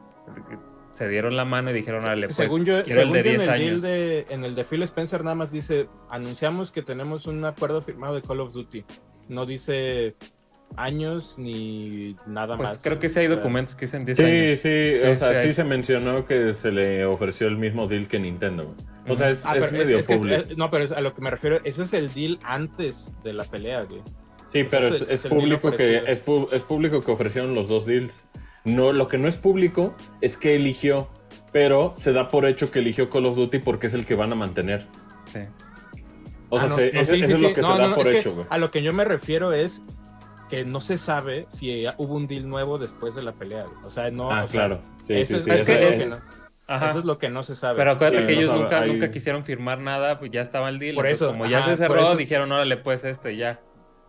se 0.92 1.06
dieron 1.10 1.36
la 1.36 1.44
mano 1.44 1.70
y 1.70 1.74
dijeron, 1.74 2.00
que 2.02 2.22
pues, 2.22 2.34
según 2.34 2.64
yo, 2.64 2.82
quiero 2.84 3.02
el 3.02 3.08
según 3.08 3.12
de 3.12 3.22
yo 3.24 3.30
en 3.32 3.36
10 3.36 3.42
el 3.42 3.50
años. 3.50 3.82
de, 3.82 4.26
en 4.30 4.44
el 4.44 4.54
de 4.54 4.64
Phil 4.64 4.82
Spencer 4.84 5.22
nada 5.22 5.34
más 5.34 5.50
dice, 5.50 5.86
anunciamos 6.08 6.70
que 6.70 6.80
tenemos 6.82 7.26
un 7.26 7.44
acuerdo 7.44 7.82
firmado 7.82 8.14
de 8.14 8.22
Call 8.22 8.40
of 8.40 8.52
Duty. 8.54 8.84
No 9.28 9.44
dice 9.44 10.14
años 10.76 11.34
ni 11.38 12.16
nada 12.26 12.56
Pues 12.56 12.68
más. 12.70 12.82
creo 12.82 12.98
que 12.98 13.08
sí 13.08 13.20
hay 13.20 13.26
documentos 13.26 13.74
que 13.76 13.86
dicen 13.86 14.04
10 14.04 14.18
Sí, 14.18 14.24
años. 14.24 14.58
sí, 14.60 14.98
Sí, 14.98 15.06
o 15.06 15.14
sea, 15.16 15.42
sí 15.42 15.52
se 15.52 15.64
mencionó 15.64 16.24
que 16.26 16.54
se 16.54 16.70
le 16.72 17.04
ofreció 17.04 17.46
el 17.48 17.56
mismo 17.56 17.86
deal 17.86 18.08
que 18.08 18.18
Nintendo, 18.18 18.64
güey. 18.64 18.76
O 19.08 19.16
sea, 19.16 19.30
es, 19.30 19.44
Ah, 19.44 19.50
es 19.50 19.54
pero 19.54 19.66
es- 19.66 19.72
medio 19.72 19.98
es 19.98 20.06
que- 20.06 20.16
público. 20.16 20.42
eh, 20.50 20.54
no, 20.56 20.70
pero 20.70 20.84
es 20.84 20.92
a 20.92 21.00
lo 21.00 21.14
que 21.14 21.20
me 21.22 21.30
refiero, 21.30 21.60
ese 21.64 21.82
es 21.82 21.92
el 21.92 22.12
deal 22.12 22.38
antes 22.44 23.10
de 23.24 23.32
la 23.32 23.44
pelea, 23.44 23.82
güey. 23.82 24.00
Sí, 24.48 24.64
pues 24.64 24.66
pero 24.70 25.10
es 25.10 25.22
público 25.26 25.70
que 25.70 25.98
es, 26.06 26.22
es 26.52 26.62
público 26.62 27.00
que 27.00 27.10
ofrecieron 27.10 27.54
los 27.54 27.68
dos 27.68 27.86
deals. 27.86 28.26
No, 28.64 28.92
lo 28.92 29.08
que 29.08 29.18
no 29.18 29.26
es 29.26 29.36
público 29.38 29.94
es 30.20 30.36
que 30.36 30.54
eligió, 30.54 31.08
pero 31.52 31.94
se 31.96 32.12
da 32.12 32.28
por 32.28 32.46
hecho 32.46 32.70
que 32.70 32.78
eligió 32.80 33.10
Call 33.10 33.26
of 33.26 33.36
Duty 33.36 33.58
porque 33.60 33.86
es 33.88 33.94
el 33.94 34.04
que 34.06 34.14
van 34.14 34.30
a 34.30 34.34
mantener. 34.36 34.86
Sí. 35.32 35.40
O 36.50 36.58
sea, 36.58 36.66
Ah, 36.66 36.68
no, 36.68 36.76
se- 36.76 36.92
no, 36.92 37.00
eso, 37.00 37.14
sí, 37.14 37.20
es 37.22 37.26
sí. 37.38 37.42
lo 37.42 37.54
que 37.54 37.62
No, 37.62 37.74
se 37.74 37.80
da 37.82 37.88
no, 37.88 37.94
por 37.94 38.06
hecho, 38.06 38.34
güey. 38.34 38.46
A 38.50 38.58
lo 38.58 38.70
que 38.70 38.82
yo 38.82 38.92
me 38.92 39.04
refiero 39.06 39.52
es 39.54 39.80
que 40.52 40.64
no 40.66 40.82
se 40.82 40.98
sabe 40.98 41.46
si 41.48 41.84
hubo 41.96 42.14
un 42.14 42.26
deal 42.26 42.46
nuevo 42.46 42.76
después 42.76 43.14
de 43.14 43.22
la 43.22 43.32
pelea. 43.32 43.64
O 43.84 43.90
sea, 43.90 44.10
no. 44.10 44.30
Ah, 44.30 44.44
o 44.44 44.48
sea, 44.48 44.66
claro. 44.66 44.82
Sí, 45.02 45.14
eso 45.14 45.38
sí, 45.38 45.40
es, 45.40 45.44
sí. 45.44 45.50
es 45.50 45.56
eso 45.60 45.66
que 45.66 45.72
es 45.72 45.78
eso 45.78 45.80
lo 45.80 45.88
es- 45.88 45.96
que 45.98 46.06
no, 46.10 46.16
Ajá. 46.66 46.88
eso 46.90 46.98
es 46.98 47.04
lo 47.06 47.18
que 47.18 47.28
no 47.30 47.42
se 47.42 47.54
sabe. 47.54 47.78
Pero 47.78 47.92
acuérdate 47.92 48.20
Sí, 48.22 48.26
que 48.26 48.32
no 48.34 48.38
ellos 48.38 48.50
sabe, 48.50 48.62
nunca, 48.62 48.80
hay- 48.80 48.92
nunca 48.92 49.10
quisieron 49.10 49.44
firmar 49.44 49.78
nada, 49.78 50.18
pues 50.18 50.30
ya 50.30 50.42
estaba 50.42 50.68
el 50.68 50.78
deal. 50.78 50.94
Por 50.94 51.06
entonces, 51.06 51.22
eso, 51.22 51.32
como 51.32 51.46
ya 51.46 51.62
se 51.62 51.76
cerró, 51.78 52.00
eso. 52.02 52.16
dijeron, 52.16 52.52
órale, 52.52 52.76
pues 52.76 53.04
este, 53.04 53.34
ya. 53.36 53.60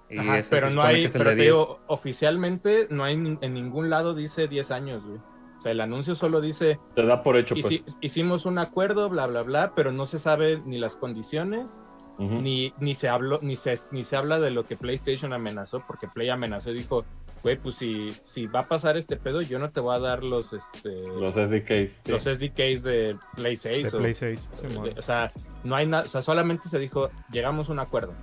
Y 0.10 0.18
Ajá, 0.20 0.38
ese 0.38 0.50
pero 0.50 0.68
se 0.68 0.76
no 0.76 0.84
hay, 0.84 0.96
que 1.02 1.06
es 1.06 1.16
el 1.16 1.20
pero 1.20 1.30
de 1.32 1.36
te 1.38 1.42
10. 1.44 1.54
digo, 1.54 1.80
oficialmente 1.88 2.88
no 2.90 3.04
hay 3.06 3.14
en 3.14 3.54
ningún 3.54 3.90
lado 3.90 4.14
dice 4.14 4.48
10 4.48 4.70
años, 4.72 5.04
güey. 5.06 5.18
O 5.58 5.62
sea, 5.64 5.72
el 5.72 5.80
anuncio 5.82 6.14
solo 6.14 6.42
dice, 6.42 6.78
Se 6.92 7.04
da 7.04 7.24
por 7.24 7.38
hecho, 7.38 7.56
pues. 7.56 7.66
"Hici- 7.72 7.86
hicimos 8.02 8.46
un 8.46 8.60
acuerdo, 8.60 9.08
bla, 9.10 9.28
bla, 9.28 9.44
bla, 9.44 9.74
pero 9.76 9.94
no 9.94 10.06
se 10.06 10.20
sabe 10.20 10.62
ni 10.66 10.78
las 10.78 10.98
condiciones, 10.98 11.82
Ni, 12.20 12.74
ni 12.80 12.94
se 12.96 13.10
habló, 13.10 13.40
ni 13.42 13.56
se, 13.56 13.74
ni 13.92 14.04
se 14.04 14.16
habla 14.16 14.40
de 14.40 14.52
lo 14.52 14.66
que 14.66 14.76
PlayStation 14.78 15.34
amenazó, 15.34 15.84
porque 15.86 16.08
Play 16.08 16.30
amenazó 16.30 16.70
y 16.72 16.76
dijo, 16.76 17.04
güey, 17.42 17.58
pues 17.58 17.76
si, 17.76 18.12
si 18.22 18.46
va 18.48 18.62
a 18.62 18.68
pasar 18.68 18.98
este 18.98 19.18
pedo, 19.18 19.42
yo 19.42 19.60
no 19.60 19.72
te 19.72 19.80
voy 19.82 19.96
a 19.96 20.00
dar 20.00 20.24
los, 20.24 20.54
este, 20.54 21.08
Los 21.08 21.36
SDKs. 21.36 21.92
sí. 22.04 22.12
los 22.12 22.24
SDKs 22.24 22.84
de 22.84 23.18
Play 23.36 23.58
6. 23.58 23.92
De 23.92 23.98
o, 23.98 24.00
Play 24.00 24.14
6. 24.14 24.50
Simón. 24.62 24.90
o 24.98 25.02
sea, 25.02 25.32
no 25.64 25.76
hay 25.76 25.88
nada, 25.88 26.04
o 26.04 26.08
sea, 26.08 26.22
solamente 26.22 26.70
se 26.70 26.80
dijo, 26.80 27.10
llegamos 27.32 27.70
a 27.70 27.74
un 27.74 27.80
acuerdo. 27.80 28.14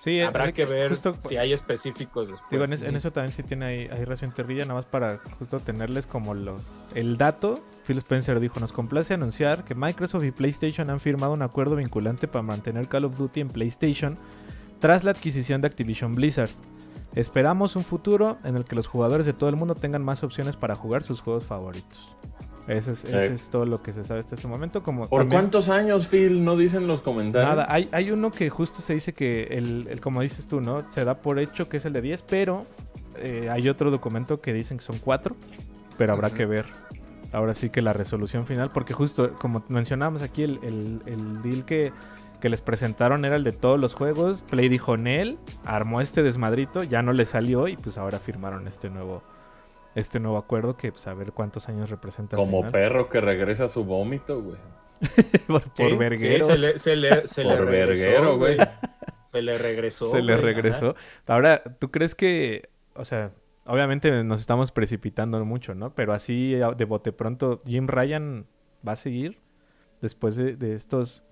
Sí, 0.00 0.20
Habrá 0.22 0.50
que 0.52 0.64
ver 0.64 0.88
justo- 0.88 1.14
si 1.28 1.36
hay 1.36 1.52
específicos 1.52 2.28
después. 2.28 2.50
Digo, 2.50 2.64
en, 2.64 2.72
es- 2.72 2.80
en 2.82 2.96
eso 2.96 3.12
también 3.12 3.32
sí 3.32 3.42
tiene 3.42 3.66
ahí, 3.66 3.88
ahí 3.92 4.04
razón 4.06 4.32
Terrilla, 4.32 4.62
nada 4.62 4.74
más 4.74 4.86
para 4.86 5.18
justo 5.38 5.60
tenerles 5.60 6.06
como 6.06 6.32
lo, 6.32 6.56
el 6.94 7.18
dato. 7.18 7.60
Phil 7.86 7.98
Spencer 7.98 8.40
dijo, 8.40 8.60
nos 8.60 8.72
complace 8.72 9.12
anunciar 9.12 9.62
que 9.64 9.74
Microsoft 9.74 10.24
y 10.24 10.30
PlayStation 10.30 10.88
han 10.88 11.00
firmado 11.00 11.32
un 11.34 11.42
acuerdo 11.42 11.76
vinculante 11.76 12.28
para 12.28 12.42
mantener 12.42 12.88
Call 12.88 13.04
of 13.04 13.18
Duty 13.18 13.40
en 13.40 13.48
PlayStation 13.48 14.16
tras 14.78 15.04
la 15.04 15.10
adquisición 15.10 15.60
de 15.60 15.66
Activision 15.66 16.14
Blizzard. 16.14 16.50
Esperamos 17.14 17.76
un 17.76 17.84
futuro 17.84 18.38
en 18.44 18.56
el 18.56 18.64
que 18.64 18.76
los 18.76 18.86
jugadores 18.86 19.26
de 19.26 19.32
todo 19.34 19.50
el 19.50 19.56
mundo 19.56 19.74
tengan 19.74 20.02
más 20.02 20.22
opciones 20.22 20.56
para 20.56 20.76
jugar 20.76 21.02
sus 21.02 21.20
juegos 21.20 21.44
favoritos. 21.44 22.08
Ese 22.70 22.92
es, 23.34 23.50
todo 23.50 23.66
lo 23.66 23.82
que 23.82 23.92
se 23.92 24.04
sabe 24.04 24.20
hasta 24.20 24.34
este 24.34 24.46
momento. 24.48 24.82
Como 24.82 25.08
¿Por 25.08 25.20
también- 25.22 25.40
cuántos 25.40 25.68
años, 25.68 26.06
Phil? 26.06 26.44
No 26.44 26.56
dicen 26.56 26.86
los 26.86 27.00
comentarios. 27.00 27.50
Nada, 27.50 27.66
hay, 27.68 27.88
hay 27.92 28.10
uno 28.10 28.30
que 28.30 28.48
justo 28.50 28.80
se 28.82 28.94
dice 28.94 29.12
que, 29.12 29.44
el, 29.50 29.86
el- 29.90 30.00
como 30.00 30.20
dices 30.22 30.46
tú, 30.46 30.60
¿no? 30.60 30.82
Se 30.92 31.04
da 31.04 31.14
por 31.20 31.38
hecho 31.38 31.68
que 31.68 31.78
es 31.78 31.84
el 31.84 31.92
de 31.92 32.00
10, 32.02 32.22
pero 32.22 32.66
eh, 33.16 33.48
hay 33.50 33.68
otro 33.68 33.90
documento 33.90 34.40
que 34.40 34.52
dicen 34.52 34.78
que 34.78 34.84
son 34.84 34.98
4, 34.98 35.34
pero 35.98 36.12
habrá 36.12 36.30
que 36.30 36.46
ver. 36.46 36.66
Ahora 37.32 37.54
sí 37.54 37.70
que 37.70 37.80
la 37.82 37.92
resolución 37.92 38.46
final, 38.46 38.70
porque 38.72 38.92
justo 38.92 39.34
como 39.34 39.62
mencionábamos 39.68 40.22
aquí, 40.22 40.42
el, 40.42 40.58
el- 40.62 41.02
el 41.06 41.42
deal 41.42 41.64
que, 41.64 41.92
que 42.40 42.48
les 42.48 42.60
presentaron 42.62 43.24
era 43.24 43.36
el 43.36 43.44
de 43.44 43.52
todos 43.52 43.78
los 43.78 43.94
juegos. 43.94 44.42
Play 44.42 44.68
dijo 44.68 44.96
Nel, 44.96 45.38
armó 45.64 46.00
este 46.00 46.22
desmadrito, 46.22 46.82
ya 46.82 47.02
no 47.02 47.12
le 47.12 47.24
salió 47.26 47.68
y 47.68 47.76
pues 47.76 47.98
ahora 47.98 48.18
firmaron 48.18 48.66
este 48.66 48.90
nuevo 48.90 49.22
este 49.94 50.20
nuevo 50.20 50.36
acuerdo 50.38 50.76
que 50.76 50.92
pues 50.92 51.06
a 51.06 51.14
ver 51.14 51.32
cuántos 51.32 51.68
años 51.68 51.90
representa. 51.90 52.36
Como 52.36 52.58
final. 52.58 52.72
perro 52.72 53.08
que 53.08 53.20
regresa 53.20 53.64
a 53.64 53.68
su 53.68 53.84
vómito, 53.84 54.42
güey. 54.42 54.56
por, 55.46 55.62
Sí, 55.62 55.68
por 55.76 55.90
sí, 55.90 55.96
vergueros. 55.96 56.46
se 56.48 56.58
le, 56.72 56.78
se 56.78 56.96
le, 56.96 57.26
se 57.28 57.44
le 57.44 57.56
Por 57.56 57.66
regresó, 57.66 58.02
verguero, 58.02 58.38
güey. 58.38 58.56
Se 59.32 59.42
le 59.42 59.58
regresó. 59.58 60.08
Se 60.08 60.22
le 60.22 60.36
regresó. 60.36 60.94
Ahora, 61.26 61.62
¿tú 61.78 61.90
crees 61.90 62.14
que, 62.14 62.68
o 62.94 63.04
sea, 63.04 63.32
obviamente 63.66 64.24
nos 64.24 64.40
estamos 64.40 64.72
precipitando 64.72 65.42
mucho, 65.44 65.74
¿no? 65.74 65.94
Pero 65.94 66.12
así 66.12 66.52
de 66.54 66.84
bote 66.84 67.12
pronto, 67.12 67.62
Jim 67.66 67.86
Ryan 67.86 68.46
va 68.86 68.92
a 68.92 68.96
seguir 68.96 69.38
después 70.00 70.34
de, 70.36 70.56
de 70.56 70.74
estos, 70.74 71.22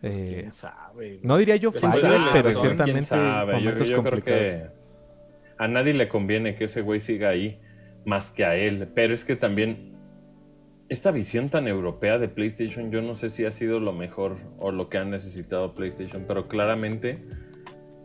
Pues, 0.00 0.14
eh, 0.14 0.26
quién 0.40 0.52
sabe, 0.52 0.92
güey. 0.94 1.20
no 1.22 1.36
diría 1.38 1.56
yo 1.56 1.70
¿Quién 1.72 1.92
fallos, 1.92 2.00
sabe, 2.22 2.30
pero 2.32 2.52
ciertamente 2.54 2.92
¿Quién 2.92 3.04
sabe? 3.04 3.52
Yo- 3.54 3.58
momentos 3.60 3.88
yo, 3.88 4.02
creo 4.02 4.12
complicados. 4.12 4.42
que 4.42 4.66
a 5.58 5.68
nadie 5.68 5.94
le 5.94 6.08
conviene 6.08 6.54
que 6.56 6.64
ese 6.64 6.80
güey 6.82 7.00
siga 7.00 7.28
ahí 7.30 7.60
más 8.04 8.30
que 8.30 8.44
a 8.44 8.56
él. 8.56 8.88
Pero 8.94 9.14
es 9.14 9.24
que 9.24 9.36
también 9.36 9.90
esta 10.90 11.12
visión 11.12 11.48
tan 11.48 11.68
europea 11.68 12.18
de 12.18 12.28
PlayStation, 12.28 12.90
yo 12.90 13.00
no 13.00 13.16
sé 13.16 13.30
si 13.30 13.44
ha 13.44 13.52
sido 13.52 13.78
lo 13.78 13.92
mejor 13.92 14.38
o 14.58 14.72
lo 14.72 14.88
que 14.88 14.98
ha 14.98 15.04
necesitado 15.04 15.74
PlayStation, 15.74 16.24
pero 16.26 16.48
claramente, 16.48 17.24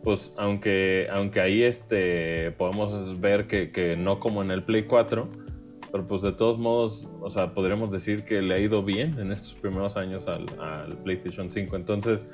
pues 0.04 0.32
aunque, 0.38 1.08
aunque 1.10 1.40
ahí 1.40 1.64
este, 1.64 2.52
podemos 2.52 3.20
ver 3.20 3.48
que, 3.48 3.72
que 3.72 3.96
no 3.96 4.20
como 4.20 4.40
en 4.40 4.52
el 4.52 4.62
Play 4.62 4.84
4, 4.84 5.28
pero 5.90 6.06
pues 6.06 6.22
de 6.22 6.32
todos 6.32 6.58
modos, 6.58 7.08
o 7.20 7.28
sea, 7.28 7.54
podríamos 7.54 7.90
decir 7.90 8.24
que 8.24 8.40
le 8.40 8.54
ha 8.54 8.58
ido 8.60 8.84
bien 8.84 9.18
en 9.18 9.32
estos 9.32 9.54
primeros 9.54 9.96
años 9.96 10.28
al, 10.28 10.46
al 10.60 10.96
PlayStation 10.98 11.50
5. 11.50 11.74
Entonces, 11.74 12.26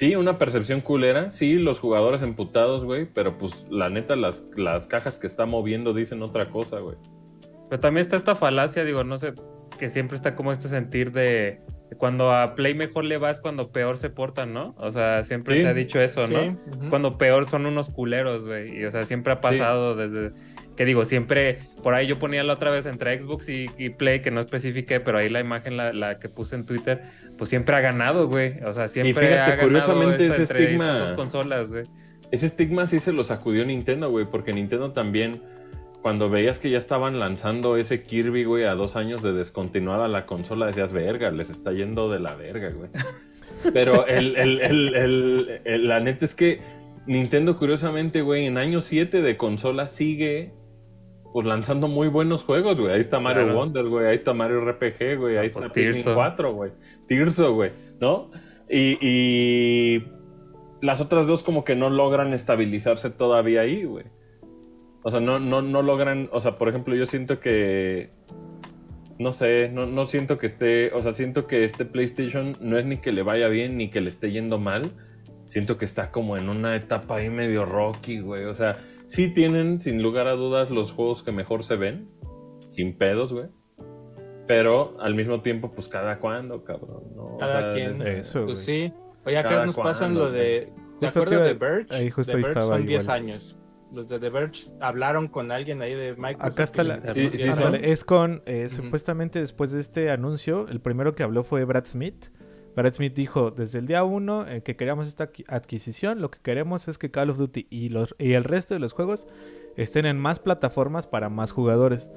sí, 0.00 0.16
una 0.16 0.38
percepción 0.38 0.80
culera, 0.80 1.30
sí, 1.30 1.54
los 1.56 1.78
jugadores 1.78 2.22
emputados, 2.22 2.84
güey, 2.84 3.04
pero 3.06 3.36
pues 3.38 3.66
la 3.70 3.90
neta, 3.90 4.16
las, 4.16 4.44
las 4.56 4.86
cajas 4.86 5.18
que 5.18 5.26
está 5.26 5.44
moviendo 5.46 5.92
dicen 5.92 6.22
otra 6.22 6.48
cosa, 6.50 6.78
güey. 6.78 6.96
Pero 7.68 7.80
también 7.80 8.00
está 8.00 8.16
esta 8.16 8.34
falacia, 8.34 8.82
digo, 8.84 9.04
no 9.04 9.18
sé, 9.18 9.34
que 9.78 9.90
siempre 9.90 10.16
está 10.16 10.34
como 10.34 10.52
este 10.52 10.68
sentir 10.68 11.12
de, 11.12 11.60
de 11.90 11.96
cuando 11.96 12.32
a 12.32 12.54
Play 12.54 12.74
mejor 12.74 13.04
le 13.04 13.18
va 13.18 13.30
es 13.30 13.40
cuando 13.40 13.70
peor 13.72 13.98
se 13.98 14.10
portan, 14.10 14.52
¿no? 14.54 14.74
O 14.78 14.90
sea, 14.90 15.22
siempre 15.22 15.56
Sí. 15.56 15.62
se 15.62 15.68
ha 15.68 15.74
dicho 15.74 16.00
eso, 16.00 16.26
Sí, 16.26 16.32
¿no? 16.32 16.40
Es 16.40 16.88
cuando 16.88 17.18
peor 17.18 17.44
son 17.44 17.66
unos 17.66 17.90
culeros, 17.90 18.46
güey. 18.46 18.76
Y 18.80 18.84
o 18.86 18.90
sea, 18.90 19.04
siempre 19.04 19.32
ha 19.34 19.40
pasado 19.40 19.94
desde. 19.96 20.32
Que 20.80 20.86
digo, 20.86 21.04
siempre. 21.04 21.58
Por 21.82 21.92
ahí 21.92 22.06
yo 22.06 22.18
ponía 22.18 22.42
la 22.42 22.54
otra 22.54 22.70
vez 22.70 22.86
entre 22.86 23.20
Xbox 23.20 23.50
y, 23.50 23.66
y 23.76 23.90
Play, 23.90 24.20
que 24.22 24.30
no 24.30 24.40
especifiqué, 24.40 24.98
pero 24.98 25.18
ahí 25.18 25.28
la 25.28 25.38
imagen, 25.38 25.76
la, 25.76 25.92
la 25.92 26.18
que 26.18 26.30
puse 26.30 26.54
en 26.56 26.64
Twitter, 26.64 27.02
pues 27.36 27.50
siempre 27.50 27.76
ha 27.76 27.80
ganado, 27.80 28.28
güey. 28.28 28.54
O 28.64 28.72
sea, 28.72 28.88
siempre 28.88 29.12
fíjate, 29.12 29.34
ha 29.38 29.56
ganado 29.56 29.62
curiosamente, 29.68 30.26
ese 30.28 30.42
estigma- 30.44 31.14
consolas, 31.16 31.70
güey. 31.70 31.84
Ese 32.30 32.46
estigma 32.46 32.86
sí 32.86 32.98
se 32.98 33.12
lo 33.12 33.24
sacudió 33.24 33.66
Nintendo, 33.66 34.08
güey, 34.10 34.24
porque 34.24 34.54
Nintendo 34.54 34.92
también 34.92 35.42
cuando 36.00 36.30
veías 36.30 36.58
que 36.58 36.70
ya 36.70 36.78
estaban 36.78 37.18
lanzando 37.18 37.76
ese 37.76 38.02
Kirby, 38.02 38.44
güey, 38.44 38.64
a 38.64 38.74
dos 38.74 38.96
años 38.96 39.22
de 39.22 39.34
descontinuada 39.34 40.08
la 40.08 40.24
consola, 40.24 40.64
decías, 40.64 40.94
verga, 40.94 41.30
les 41.30 41.50
está 41.50 41.72
yendo 41.72 42.10
de 42.10 42.20
la 42.20 42.36
verga, 42.36 42.70
güey. 42.70 42.88
Pero 43.74 44.06
el, 44.06 44.34
el- 44.34 44.60
el- 44.62 44.94
el- 44.94 45.60
el- 45.66 45.88
la 45.88 46.00
neta 46.00 46.24
es 46.24 46.34
que 46.34 46.60
Nintendo, 47.06 47.58
curiosamente, 47.58 48.22
güey, 48.22 48.46
en 48.46 48.56
año 48.56 48.80
7 48.80 49.20
de 49.20 49.36
consola 49.36 49.86
sigue 49.86 50.52
pues 51.32 51.46
lanzando 51.46 51.88
muy 51.88 52.08
buenos 52.08 52.44
juegos, 52.44 52.78
güey. 52.78 52.92
Ahí 52.92 53.00
está 53.00 53.20
Mario 53.20 53.44
Claro. 53.44 53.58
Wonder, 53.58 53.88
güey. 53.88 54.06
Ahí 54.06 54.16
está 54.16 54.34
Mario 54.34 54.60
RPG, 54.60 55.16
güey. 55.18 55.36
Ahí 55.36 55.50
pues, 55.50 55.64
está 55.64 55.72
Pikmin 55.72 55.92
Tirso. 55.92 56.14
4, 56.14 56.52
güey. 56.52 56.72
Tirso, 57.06 57.54
güey. 57.54 57.70
¿No? 58.00 58.30
Y, 58.68 58.98
y 59.00 60.04
las 60.80 61.00
otras 61.00 61.26
dos 61.26 61.42
como 61.42 61.64
que 61.64 61.76
no 61.76 61.90
logran 61.90 62.32
estabilizarse 62.32 63.10
todavía 63.10 63.60
ahí, 63.62 63.84
güey. 63.84 64.06
O 65.02 65.10
sea, 65.10 65.20
no, 65.20 65.38
no, 65.38 65.62
no 65.62 65.82
logran... 65.82 66.28
O 66.32 66.40
sea, 66.40 66.58
por 66.58 66.68
ejemplo, 66.68 66.94
yo 66.94 67.06
siento 67.06 67.40
que... 67.40 68.10
No 69.18 69.32
sé, 69.32 69.70
no, 69.72 69.86
no 69.86 70.06
siento 70.06 70.36
que 70.36 70.46
esté... 70.46 70.92
O 70.94 71.02
sea, 71.02 71.12
siento 71.14 71.46
que 71.46 71.64
este 71.64 71.84
PlayStation 71.84 72.56
no 72.60 72.78
es 72.78 72.86
ni 72.86 72.98
que 72.98 73.12
le 73.12 73.22
vaya 73.22 73.48
bien 73.48 73.76
ni 73.76 73.90
que 73.90 74.00
le 74.00 74.08
esté 74.08 74.32
yendo 74.32 74.58
mal. 74.58 74.90
Siento 75.46 75.78
que 75.78 75.84
está 75.84 76.10
como 76.10 76.36
en 76.36 76.48
una 76.48 76.74
etapa 76.74 77.16
ahí 77.16 77.30
medio 77.30 77.64
rocky, 77.64 78.20
güey. 78.20 78.44
O 78.44 78.54
sea, 78.54 78.76
sí 79.10 79.28
tienen, 79.32 79.80
sin 79.82 80.02
lugar 80.02 80.26
a 80.28 80.34
dudas, 80.34 80.70
los 80.70 80.92
juegos 80.92 81.22
que 81.22 81.32
mejor 81.32 81.64
se 81.64 81.76
ven. 81.76 82.08
Sin 82.68 82.96
pedos, 82.96 83.32
güey. 83.32 83.46
Pero 84.46 84.96
al 85.00 85.14
mismo 85.14 85.40
tiempo, 85.42 85.72
pues 85.72 85.88
cada 85.88 86.18
cuando, 86.18 86.64
cabrón. 86.64 87.04
¿no? 87.14 87.22
O 87.34 87.38
Cada 87.38 87.60
sea, 87.60 87.70
quien. 87.72 88.02
Eso, 88.02 88.44
Pues 88.46 88.64
güey. 88.66 88.88
sí. 88.88 88.94
Oye, 89.24 89.38
acá 89.38 89.48
Cada 89.50 89.66
nos 89.66 89.76
pasan 89.76 90.14
lo 90.14 90.30
de. 90.30 90.40
¿De 90.40 90.72
Justo 90.72 90.98
te 91.00 91.06
acuerdo 91.08 91.34
iba- 91.36 91.44
de 91.46 91.54
Verge? 91.54 91.94
ahí 91.96 92.10
justo 92.10 92.32
de 92.32 92.38
ahí 92.38 92.42
Verge 92.42 92.58
estaba 92.60 92.76
son 92.78 92.86
10 92.86 93.02
igual. 93.04 93.16
años. 93.18 93.56
Los 93.92 94.08
de 94.08 94.20
The 94.20 94.30
Verge 94.30 94.70
hablaron 94.80 95.26
con 95.28 95.50
alguien 95.50 95.82
ahí 95.82 95.94
de 95.94 96.14
Microsoft. 96.16 96.52
Acá 96.52 96.62
está 96.62 96.84
la. 96.84 97.14
Sí, 97.14 97.30
sí, 97.36 97.42
es 97.82 98.04
con. 98.04 98.42
eh. 98.46 98.68
Supuestamente 98.68 99.38
después 99.40 99.72
de 99.72 99.80
este 99.80 100.10
anuncio, 100.10 100.68
el 100.68 100.80
primero 100.80 101.14
que 101.14 101.22
habló 101.24 101.42
fue 101.42 101.64
Brad 101.64 101.86
Smith. 101.86 102.26
Brad 102.76 102.94
Smith 102.94 103.14
dijo: 103.14 103.50
Desde 103.50 103.78
el 103.78 103.86
día 103.86 104.04
uno 104.04 104.46
eh, 104.48 104.62
que 104.62 104.76
queríamos 104.76 105.06
esta 105.06 105.30
adqui- 105.32 105.44
adquisición, 105.48 106.20
lo 106.20 106.30
que 106.30 106.38
queremos 106.42 106.88
es 106.88 106.98
que 106.98 107.10
Call 107.10 107.30
of 107.30 107.38
Duty 107.38 107.66
y, 107.70 107.88
los, 107.88 108.14
y 108.18 108.32
el 108.32 108.44
resto 108.44 108.74
de 108.74 108.80
los 108.80 108.92
juegos 108.92 109.26
estén 109.76 110.06
en 110.06 110.18
más 110.18 110.40
plataformas 110.40 111.06
para 111.06 111.28
más 111.28 111.52
jugadores. 111.52 112.12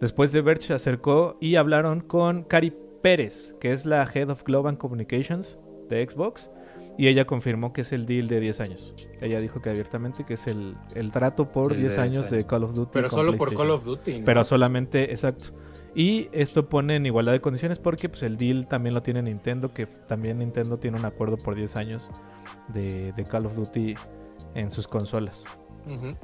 Después 0.00 0.32
de 0.32 0.40
Verge 0.40 0.68
se 0.68 0.74
acercó 0.74 1.36
y 1.40 1.56
hablaron 1.56 2.00
con 2.00 2.42
Cari 2.44 2.72
Pérez, 3.02 3.54
que 3.60 3.72
es 3.72 3.84
la 3.86 4.02
Head 4.12 4.30
of 4.30 4.44
Global 4.44 4.78
Communications 4.78 5.58
de 5.88 6.06
Xbox. 6.08 6.50
Y 6.96 7.08
ella 7.08 7.26
confirmó 7.26 7.72
que 7.72 7.82
es 7.82 7.92
el 7.92 8.04
deal 8.06 8.26
de 8.28 8.40
10 8.40 8.60
años. 8.60 8.94
Ella 9.20 9.40
dijo 9.40 9.60
que 9.62 9.70
abiertamente 9.70 10.24
que 10.24 10.34
es 10.34 10.46
el, 10.46 10.76
el 10.94 11.12
trato 11.12 11.50
por 11.50 11.72
El 11.72 11.78
de 11.78 11.82
10 11.84 11.92
10 11.94 11.98
años 11.98 12.30
de 12.30 12.36
años. 12.38 12.48
Call 12.48 12.64
of 12.64 12.74
Duty. 12.74 12.90
Pero 12.92 13.08
con 13.08 13.18
solo 13.18 13.36
por. 13.36 13.54
Call 13.54 13.70
of 13.70 13.84
Duty. 13.84 14.18
¿no? 14.20 14.24
Pero 14.24 14.44
solamente, 14.44 15.10
exacto. 15.10 15.50
Y 15.94 16.28
esto 16.32 16.68
pone 16.68 16.96
en 16.96 17.06
igualdad 17.06 17.32
de 17.32 17.40
condiciones 17.40 17.78
porque 17.78 18.08
pues, 18.08 18.22
el 18.22 18.36
deal 18.36 18.68
también 18.68 18.94
lo 18.94 19.02
tiene 19.02 19.22
Nintendo, 19.22 19.72
que 19.74 19.86
también 19.86 20.38
Nintendo 20.38 20.78
tiene 20.78 20.98
un 20.98 21.04
acuerdo 21.04 21.36
por 21.36 21.54
10 21.56 21.76
años 21.76 22.10
de, 22.68 23.12
de 23.12 23.24
Call 23.24 23.46
of 23.46 23.56
Duty 23.56 23.94
en 24.54 24.70
sus 24.70 24.86
consolas. 24.86 25.44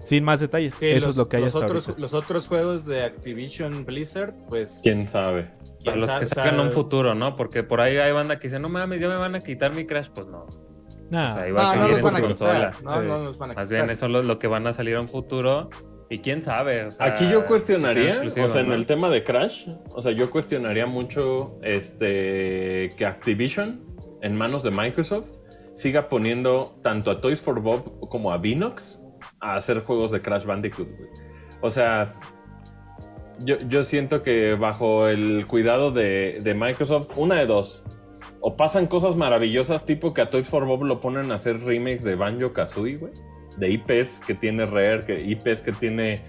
Sin 0.04 0.22
más 0.22 0.38
detalles, 0.40 0.74
Sí, 0.74 0.86
eso 0.86 1.06
los, 1.06 1.14
es 1.14 1.18
lo 1.18 1.28
que 1.28 1.38
hay 1.38 1.42
los 1.44 1.54
hasta 1.56 1.66
otros, 1.66 1.88
ahorita. 1.88 2.00
los 2.00 2.14
otros 2.14 2.46
juegos 2.46 2.86
de 2.86 3.02
Activision 3.04 3.84
Blizzard, 3.84 4.34
pues. 4.48 4.80
¿Quién 4.82 5.08
sabe? 5.08 5.50
quién 5.64 5.84
Para 5.84 5.96
los 5.96 6.06
sabe, 6.06 6.20
que 6.20 6.26
sacan 6.26 6.60
un 6.60 6.70
futuro, 6.70 7.14
¿no? 7.16 7.34
Porque 7.36 7.62
por 7.64 7.80
ahí 7.80 7.96
hay 7.96 8.12
banda 8.12 8.38
que 8.38 8.48
dice, 8.48 8.60
no 8.60 8.68
mames, 8.68 9.00
ya 9.00 9.08
me 9.08 9.16
van 9.16 9.34
a 9.34 9.40
quitar 9.40 9.74
mi 9.74 9.84
Crash. 9.86 10.10
Pues 10.14 10.26
no. 10.28 10.46
Nah, 11.10 11.30
o 11.30 11.32
sea, 11.32 11.42
ahí 11.42 11.50
No, 11.50 11.56
va 11.56 11.72
a 11.72 11.76
no 11.76 11.82
seguir 11.86 11.88
los 11.88 11.98
en 11.98 12.04
van 12.04 12.14
a 12.16 12.20
tu 12.20 12.26
quitar. 12.28 12.36
consola. 12.36 12.70
No, 12.84 13.00
Sí. 13.02 13.08
no 13.08 13.24
los 13.24 13.38
van 13.38 13.50
a 13.50 13.54
Más 13.54 13.64
quitar. 13.66 13.78
bien, 13.80 13.90
eso 13.90 14.06
es 14.06 14.12
lo, 14.12 14.22
lo 14.22 14.38
que 14.38 14.46
van 14.46 14.66
a 14.66 14.72
salir 14.72 14.94
a 14.96 15.00
un 15.00 15.08
futuro. 15.08 15.70
Y 16.08 16.18
quién 16.18 16.42
sabe. 16.42 16.84
o 16.84 16.90
sea, 16.90 17.06
Aquí 17.06 17.28
yo 17.28 17.46
cuestionaría, 17.46 18.22
o 18.22 18.48
sea, 18.48 18.60
en 18.60 18.72
el 18.72 18.86
tema 18.86 19.10
de 19.10 19.24
Crash, 19.24 19.68
o 19.90 20.02
sea, 20.02 20.12
yo 20.12 20.30
cuestionaría 20.30 20.86
mucho 20.86 21.56
este 21.62 22.92
que 22.96 23.04
Activision, 23.04 23.84
en 24.22 24.36
manos 24.36 24.62
de 24.62 24.70
Microsoft, 24.70 25.30
siga 25.74 26.08
poniendo 26.08 26.78
tanto 26.82 27.10
a 27.10 27.20
Toys 27.20 27.40
for 27.40 27.60
Bob 27.60 28.08
como 28.08 28.32
a 28.32 28.38
Vinox 28.38 29.00
a 29.40 29.56
hacer 29.56 29.80
juegos 29.80 30.10
de 30.12 30.22
Crash 30.22 30.44
Bandicoot. 30.44 30.88
güey. 30.88 31.10
O 31.60 31.70
sea, 31.70 32.14
yo, 33.40 33.58
yo 33.68 33.82
siento 33.82 34.22
que 34.22 34.54
bajo 34.54 35.08
el 35.08 35.46
cuidado 35.46 35.90
de, 35.90 36.38
de 36.42 36.54
Microsoft, 36.54 37.10
una 37.16 37.36
de 37.36 37.46
dos. 37.46 37.84
O 38.40 38.56
pasan 38.56 38.86
cosas 38.86 39.16
maravillosas, 39.16 39.84
tipo 39.84 40.14
que 40.14 40.20
a 40.20 40.30
Toys 40.30 40.48
for 40.48 40.66
Bob 40.66 40.84
lo 40.84 41.00
ponen 41.00 41.32
a 41.32 41.34
hacer 41.34 41.60
remakes 41.60 42.04
de 42.04 42.14
Banjo 42.14 42.52
Kazooie, 42.52 42.96
güey. 42.96 43.12
De 43.58 43.70
IPs 43.70 44.20
que 44.26 44.34
tiene 44.34 44.66
Rare, 44.66 45.04
que 45.06 45.20
IPs 45.20 45.62
que 45.62 45.72
tiene, 45.72 46.20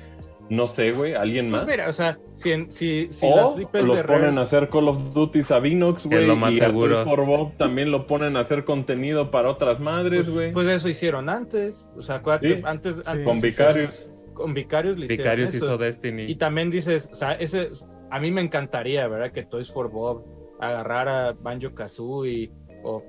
no 0.49 0.66
sé, 0.68 0.91
güey, 0.94 1.14
alguien 1.14 1.49
más. 1.49 1.64
Pues 1.64 1.76
mira, 1.78 1.90
o 1.90 1.94
sea, 1.94 2.18
si, 2.36 2.52
en- 2.54 2.72
si, 2.72 3.08
si 3.12 3.26
o 3.26 3.36
las 3.36 3.60
IPs 3.62 3.86
los 3.86 3.98
de 3.98 4.04
ponen 4.06 4.22
Rare- 4.28 4.38
a 4.38 4.41
hacer 4.41 4.70
Call 4.70 4.88
of 4.88 5.14
Duty 5.14 5.41
a 5.49 5.60
Vinox, 5.60 6.06
güey. 6.06 6.26
lo 6.26 6.36
más 6.38 6.54
y 6.54 6.60
seguro. 6.60 6.95
Toys 6.95 7.06
for 7.06 7.26
Bob 7.26 7.58
también 7.58 7.91
lo 7.91 8.08
ponen 8.08 8.38
a 8.38 8.41
hacer 8.41 8.64
contenido 8.64 9.30
para 9.32 9.49
otras 9.49 9.80
madres, 9.80 10.22
pues, 10.26 10.34
güey. 10.34 10.52
pues 10.54 10.68
eso 10.70 10.88
hicieron 10.88 11.28
antes. 11.30 11.88
O 11.98 12.02
sea, 12.02 12.16
acuérdate, 12.16 12.56
Sí. 12.56 12.62
antes, 12.66 13.02
antes 13.06 13.26
con 13.26 13.41
Vicarious. 13.41 14.10
Con 14.34 14.54
Vicarious 14.54 14.98
le 14.99 15.06
hicieron 15.06 15.24
Vicarious 15.24 15.54
eso. 15.56 15.66
hizo 15.66 15.78
Destiny. 15.80 16.24
Y 16.28 16.36
también 16.36 16.70
dices, 16.70 17.10
o 17.12 17.16
sea, 17.16 17.34
ese, 17.34 17.70
a 18.12 18.20
mí 18.20 18.30
me 18.32 18.41
encantaría, 18.41 19.08
¿verdad? 19.08 19.32
Que 19.32 19.44
Toys 19.44 19.72
for 19.72 19.90
Bob 19.90 20.24
agarrara 20.60 21.34
Banjo 21.34 21.74
Kazooie 21.74 22.52
o 22.84 23.04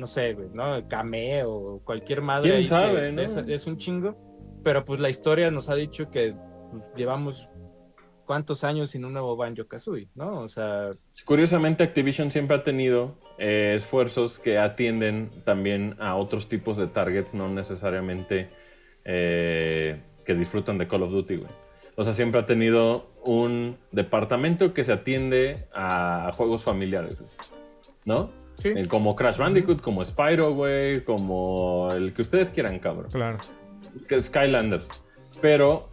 no 0.00 0.06
sé, 0.06 0.34
güey, 0.34 0.48
¿no? 0.54 0.88
Kame 0.88 1.44
o 1.44 1.80
cualquier 1.84 2.22
madre. 2.22 2.50
¿Quién 2.50 2.62
que 2.62 2.68
sabe, 2.68 3.12
no? 3.12 3.22
es, 3.22 3.36
es 3.36 3.66
un 3.66 3.76
chingo. 3.76 4.16
Pero 4.64 4.84
pues 4.84 5.00
la 5.00 5.08
historia 5.08 5.50
nos 5.50 5.68
ha 5.68 5.74
dicho 5.74 6.10
que 6.10 6.34
pues, 6.70 6.82
llevamos 6.96 7.48
cuántos 8.26 8.64
años 8.64 8.90
sin 8.90 9.04
un 9.04 9.12
nuevo 9.12 9.36
Banjo 9.36 9.66
Kazooie, 9.66 10.08
¿no? 10.14 10.40
O 10.40 10.48
sea, 10.48 10.90
Curiosamente, 11.24 11.82
Activision 11.82 12.30
siempre 12.30 12.56
ha 12.56 12.64
tenido 12.64 13.16
eh, 13.38 13.74
esfuerzos 13.76 14.38
que 14.38 14.58
atienden 14.58 15.30
también 15.44 15.96
a 15.98 16.16
otros 16.16 16.48
tipos 16.48 16.76
de 16.76 16.86
targets, 16.86 17.34
no 17.34 17.48
necesariamente 17.48 18.50
eh, 19.04 20.00
que 20.24 20.34
disfrutan 20.34 20.78
de 20.78 20.88
Call 20.88 21.02
of 21.02 21.10
Duty, 21.10 21.36
güey. 21.36 21.50
O 21.96 22.04
sea, 22.04 22.12
siempre 22.12 22.40
ha 22.40 22.46
tenido 22.46 23.10
un 23.24 23.76
departamento 23.92 24.72
que 24.72 24.84
se 24.84 24.92
atiende 24.92 25.68
a 25.74 26.30
juegos 26.34 26.64
familiares. 26.64 27.24
¿no? 28.04 28.30
Sí. 28.60 28.68
Eh, 28.76 28.86
Como 28.88 29.16
Crash 29.16 29.38
Bandicoot, 29.38 29.80
como 29.80 30.04
Spyro, 30.04 30.54
güey, 30.54 31.02
como 31.04 31.88
el 31.92 32.12
que 32.12 32.22
ustedes 32.22 32.50
quieran, 32.50 32.78
cabrón. 32.78 33.10
claro. 33.10 33.38
Skylanders. 34.22 34.88
Pero, 35.40 35.88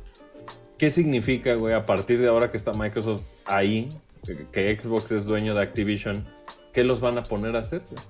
¿qué 0.78 0.90
significa, 0.92 1.54
güey, 1.56 1.74
a 1.74 1.86
partir 1.86 2.20
de 2.20 2.28
ahora 2.28 2.52
que 2.52 2.58
está 2.58 2.72
Microsoft 2.74 3.24
ahí, 3.46 3.90
que, 4.52 4.80
Xbox 4.80 5.12
es 5.12 5.26
dueño 5.26 5.56
de 5.56 5.62
Activision? 5.64 6.28
¿Qué 6.74 6.84
los 6.84 7.02
van 7.02 7.18
a 7.18 7.24
poner 7.24 7.56
a 7.56 7.60
hacer? 7.60 7.82
güey? 7.90 8.02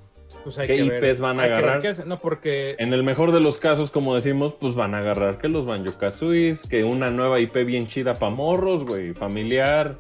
Pues 0.44 0.58
hay 0.60 0.68
¿Qué 0.68 0.78
que 0.78 0.84
ver- 0.84 1.04
IPs 1.04 1.20
van 1.20 1.40
a 1.40 1.44
hay 1.44 1.50
agarrar? 1.50 1.84
No, 2.08 2.20
porque 2.20 2.76
En 2.80 2.94
el 2.94 3.04
mejor 3.04 3.32
de 3.34 3.40
los 3.40 3.58
casos, 3.60 3.92
como 3.92 4.16
decimos, 4.16 4.54
pues 4.54 4.76
van 4.76 4.96
a 4.96 5.00
agarrar 5.00 5.38
que 5.40 5.48
los 5.50 5.66
Banjo 5.66 5.98
Kazooies, 5.98 6.64
que 6.68 6.84
una 6.84 7.12
nueva 7.12 7.40
IP 7.40 7.64
bien 7.66 7.88
chida 7.88 8.14
para 8.14 8.34
morros, 8.34 8.86
güey, 8.86 9.14
familiar. 9.14 9.98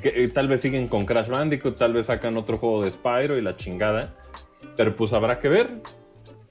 Que 0.00 0.24
eh, 0.24 0.28
tal 0.28 0.48
vez 0.48 0.60
siguen 0.60 0.88
con 0.88 1.04
Crash 1.04 1.28
Bandicoot, 1.28 1.76
tal 1.76 1.92
vez 1.92 2.06
sacan 2.06 2.36
otro 2.36 2.58
juego 2.58 2.82
de 2.82 2.90
Spyro 2.90 3.36
y 3.36 3.42
la 3.42 3.56
chingada. 3.56 4.14
Pero 4.76 4.94
pues 4.94 5.12
habrá 5.12 5.40
que 5.40 5.48
ver. 5.48 5.80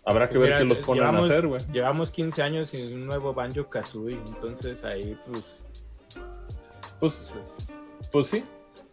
Habrá 0.05 0.27
que 0.27 0.37
ver 0.37 0.49
Mira, 0.49 0.57
qué 0.59 0.65
los 0.65 0.79
ponen 0.79 1.03
llevamos- 1.03 1.29
a 1.29 1.31
hacer, 1.33 1.47
güey. 1.47 1.61
Llevamos 1.71 2.11
15 2.11 2.43
años 2.43 2.69
sin 2.69 2.93
un 2.93 3.05
nuevo 3.05 3.33
Banjo 3.33 3.69
Kazooie, 3.69 4.19
entonces 4.27 4.83
ahí 4.83 5.17
pues, 5.25 5.63
Pues, 6.99 7.31
pues, 7.33 7.67
pues 8.11 8.27
sí. 8.27 8.43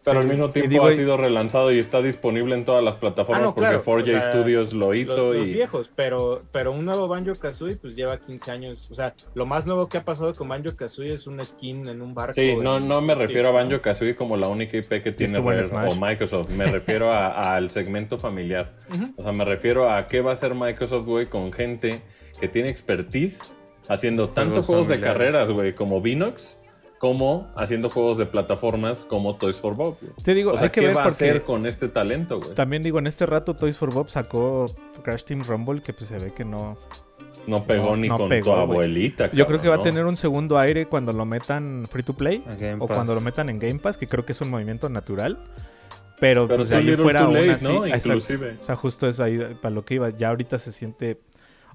Pero 0.03 0.21
Sí, 0.21 0.27
al 0.27 0.31
mismo 0.31 0.49
tiempo 0.49 0.69
digo, 0.69 0.85
ha 0.87 0.93
sido 0.93 1.17
relanzado 1.17 1.71
y 1.71 1.79
está 1.79 2.01
disponible 2.01 2.55
en 2.55 2.65
todas 2.65 2.83
las 2.83 2.95
plataformas 2.95 3.41
Ah, 3.41 3.45
no, 3.45 3.55
porque 3.55 3.69
claro, 3.69 3.83
4J 3.83 4.01
o 4.01 4.05
sea, 4.05 4.31
Studios 4.31 4.73
lo 4.73 4.93
hizo 4.95 5.33
los, 5.33 5.37
los 5.37 5.47
y 5.47 5.53
viejos, 5.53 5.91
pero, 5.95 6.41
pero 6.51 6.71
un 6.71 6.85
nuevo 6.85 7.07
Banjo 7.07 7.33
Kazooie 7.35 7.75
pues 7.75 7.95
lleva 7.95 8.19
15 8.19 8.51
años. 8.51 8.89
O 8.89 8.95
sea, 8.95 9.13
lo 9.35 9.45
más 9.45 9.65
nuevo 9.65 9.87
que 9.87 9.97
ha 9.97 10.05
pasado 10.05 10.33
con 10.33 10.47
Banjo 10.47 10.75
Kazooie 10.75 11.13
es 11.13 11.27
un 11.27 11.43
skin 11.43 11.87
en 11.87 12.01
un 12.01 12.13
barco. 12.13 12.33
Sí, 12.33 12.55
no, 12.55 12.79
no 12.79 13.01
me 13.01 13.13
refiero 13.15 13.49
a 13.49 13.51
Banjo 13.51 13.81
Kazooie 13.81 14.15
como 14.15 14.37
la 14.37 14.47
única 14.47 14.77
IP 14.77 15.03
que 15.03 15.11
tiene 15.11 15.39
Rare 15.39 15.65
o 15.87 15.95
Microsoft. 15.95 16.49
Me 16.49 16.65
refiero 16.71 17.11
al 17.11 17.69
segmento 17.69 18.17
familiar. 18.17 18.73
O 19.17 19.23
sea, 19.23 19.31
me 19.31 19.45
refiero 19.45 19.91
a 19.91 20.07
qué 20.07 20.21
va 20.21 20.31
a 20.31 20.33
hacer 20.33 20.55
Microsoft, 20.55 21.05
güey, 21.05 21.27
con 21.27 21.53
gente 21.53 22.01
que 22.39 22.47
tiene 22.47 22.69
expertise 22.69 23.53
haciendo 23.87 24.29
tanto 24.29 24.61
Juegos 24.61 24.65
juegos 24.65 24.87
de 24.87 24.99
carreras, 24.99 25.51
güey, 25.51 25.75
como 25.75 26.01
Vinox, 26.01 26.57
como 27.01 27.51
haciendo 27.55 27.89
juegos 27.89 28.19
de 28.19 28.27
plataformas 28.27 29.03
como 29.05 29.35
Toys 29.35 29.55
for 29.57 29.75
Bob. 29.75 29.97
güey. 29.99 30.13
Te 30.23 30.35
digo, 30.35 30.51
O 30.51 30.53
sea, 30.53 30.65
hay 30.65 30.69
que 30.69 30.81
¿qué 30.81 30.87
ver 30.87 30.95
va 30.97 31.03
a 31.05 31.07
hacer 31.07 31.41
con 31.41 31.65
este 31.65 31.87
talento, 31.89 32.39
güey? 32.39 32.53
también 32.53 32.83
digo, 32.83 32.99
en 32.99 33.07
este 33.07 33.25
rato 33.25 33.55
Toys 33.55 33.75
for 33.75 33.91
Bob 33.91 34.09
sacó 34.09 34.67
Crash 35.03 35.23
Team 35.23 35.41
Rumble 35.43 35.81
que 35.81 35.93
pues 35.93 36.05
se 36.07 36.19
ve 36.19 36.31
que 36.31 36.45
no... 36.45 36.77
No 37.47 37.63
pegó 37.65 37.89
No, 37.89 37.95
ni 37.95 38.07
no 38.07 38.17
con 38.19 38.29
pegó, 38.29 38.45
tu 38.45 38.51
güey. 38.51 38.61
abuelita. 38.61 39.31
Yo 39.31 39.47
creo 39.47 39.59
que 39.59 39.67
va 39.67 39.73
a 39.73 39.77
cabrón, 39.79 39.93
tener 39.95 40.05
un 40.05 40.15
segundo 40.15 40.59
aire 40.59 40.85
cuando 40.85 41.11
lo 41.11 41.25
metan 41.25 41.87
free 41.89 42.03
to 42.03 42.13
play 42.13 42.43
o 42.79 42.85
Pass. 42.87 42.95
cuando 42.95 43.15
lo 43.15 43.21
metan 43.21 43.49
en 43.49 43.57
Game 43.57 43.79
Pass, 43.79 43.97
que 43.97 44.05
creo 44.05 44.23
que 44.23 44.33
es 44.33 44.41
un 44.41 44.51
movimiento 44.51 44.87
natural. 44.89 45.39
Pero, 46.19 46.47
Pero 46.47 46.57
pues 46.59 46.71
ahí 46.71 46.95
fuera 46.97 47.21
aún 47.21 47.33
late, 47.33 47.51
así, 47.53 47.65
¿no? 47.65 47.83
exacto. 47.87 48.09
Inclusive. 48.09 48.57
O 48.59 48.63
sea, 48.63 48.75
justo 48.75 49.07
es 49.07 49.19
ahí 49.19 49.39
para 49.59 49.73
lo 49.73 49.83
que 49.83 49.95
iba. 49.95 50.11
Ya 50.11 50.29
ahorita 50.29 50.59
se 50.59 50.71
siente 50.71 51.19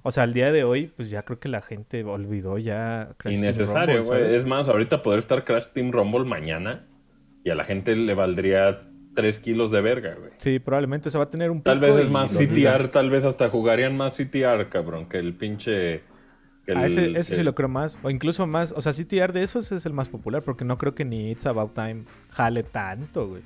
O 0.03 0.11
sea, 0.13 0.23
al 0.25 0.33
día 0.33 0.53
de 0.53 0.63
hoy, 0.65 0.87
pues 0.97 1.11
ya 1.11 1.23
creo 1.25 1.39
que 1.41 1.49
la 1.49 1.63
gente 1.63 2.05
olvidó 2.05 2.59
ya 2.59 3.11
Crash 3.17 3.33
Team 3.33 3.43
Innecesario, 3.45 4.03
güey. 4.05 4.35
Es 4.35 4.47
más, 4.47 4.69
ahorita 4.69 5.03
poder 5.03 5.19
estar 5.19 5.45
Crash 5.45 5.67
Team 5.73 5.91
Rumble 5.93 6.25
mañana 6.25 6.87
y 7.45 7.51
a 7.51 7.55
la 7.55 7.65
gente 7.65 7.97
le 7.97 8.15
valdría 8.15 8.83
3 9.15 9.41
kilos 9.41 9.71
de 9.71 9.81
verga, 9.81 10.15
güey. 10.15 10.31
Sí, 10.37 10.59
probablemente 10.59 11.11
se 11.11 11.19
va 11.19 11.25
a 11.25 11.31
tener 11.31 11.51
un 11.51 11.63
Tal 11.63 11.81
vez 11.81 11.97
es 11.97 12.11
más. 12.11 12.31
CTR, 12.31 12.89
tal 12.89 13.11
vez 13.11 13.25
hasta 13.25 13.49
jugarían 13.49 13.97
más 13.97 14.17
CTR, 14.17 14.69
cabrón, 14.69 15.09
que 15.09 15.19
el 15.19 15.35
pinche... 15.35 16.03
que 16.67 16.73
Ah, 16.77 16.87
ese, 16.87 17.07
el- 17.07 17.17
ese 17.17 17.35
sí 17.35 17.41
el- 17.41 17.47
lo 17.47 17.55
creo 17.55 17.69
más. 17.69 17.99
O 18.03 18.11
incluso 18.11 18.47
más. 18.47 18.73
O 18.77 18.81
sea, 18.81 18.93
CTR 18.93 19.33
de 19.33 19.43
esos 19.43 19.73
es 19.73 19.87
el 19.87 19.93
más 19.93 20.09
popular. 20.09 20.43
Porque 20.43 20.65
no 20.65 20.77
creo 20.79 20.95
que 20.95 21.05
ni 21.05 21.31
It's 21.31 21.47
About 21.47 21.75
Time 21.75 22.05
jale 22.31 22.63
tanto, 22.65 23.29
güey. 23.29 23.43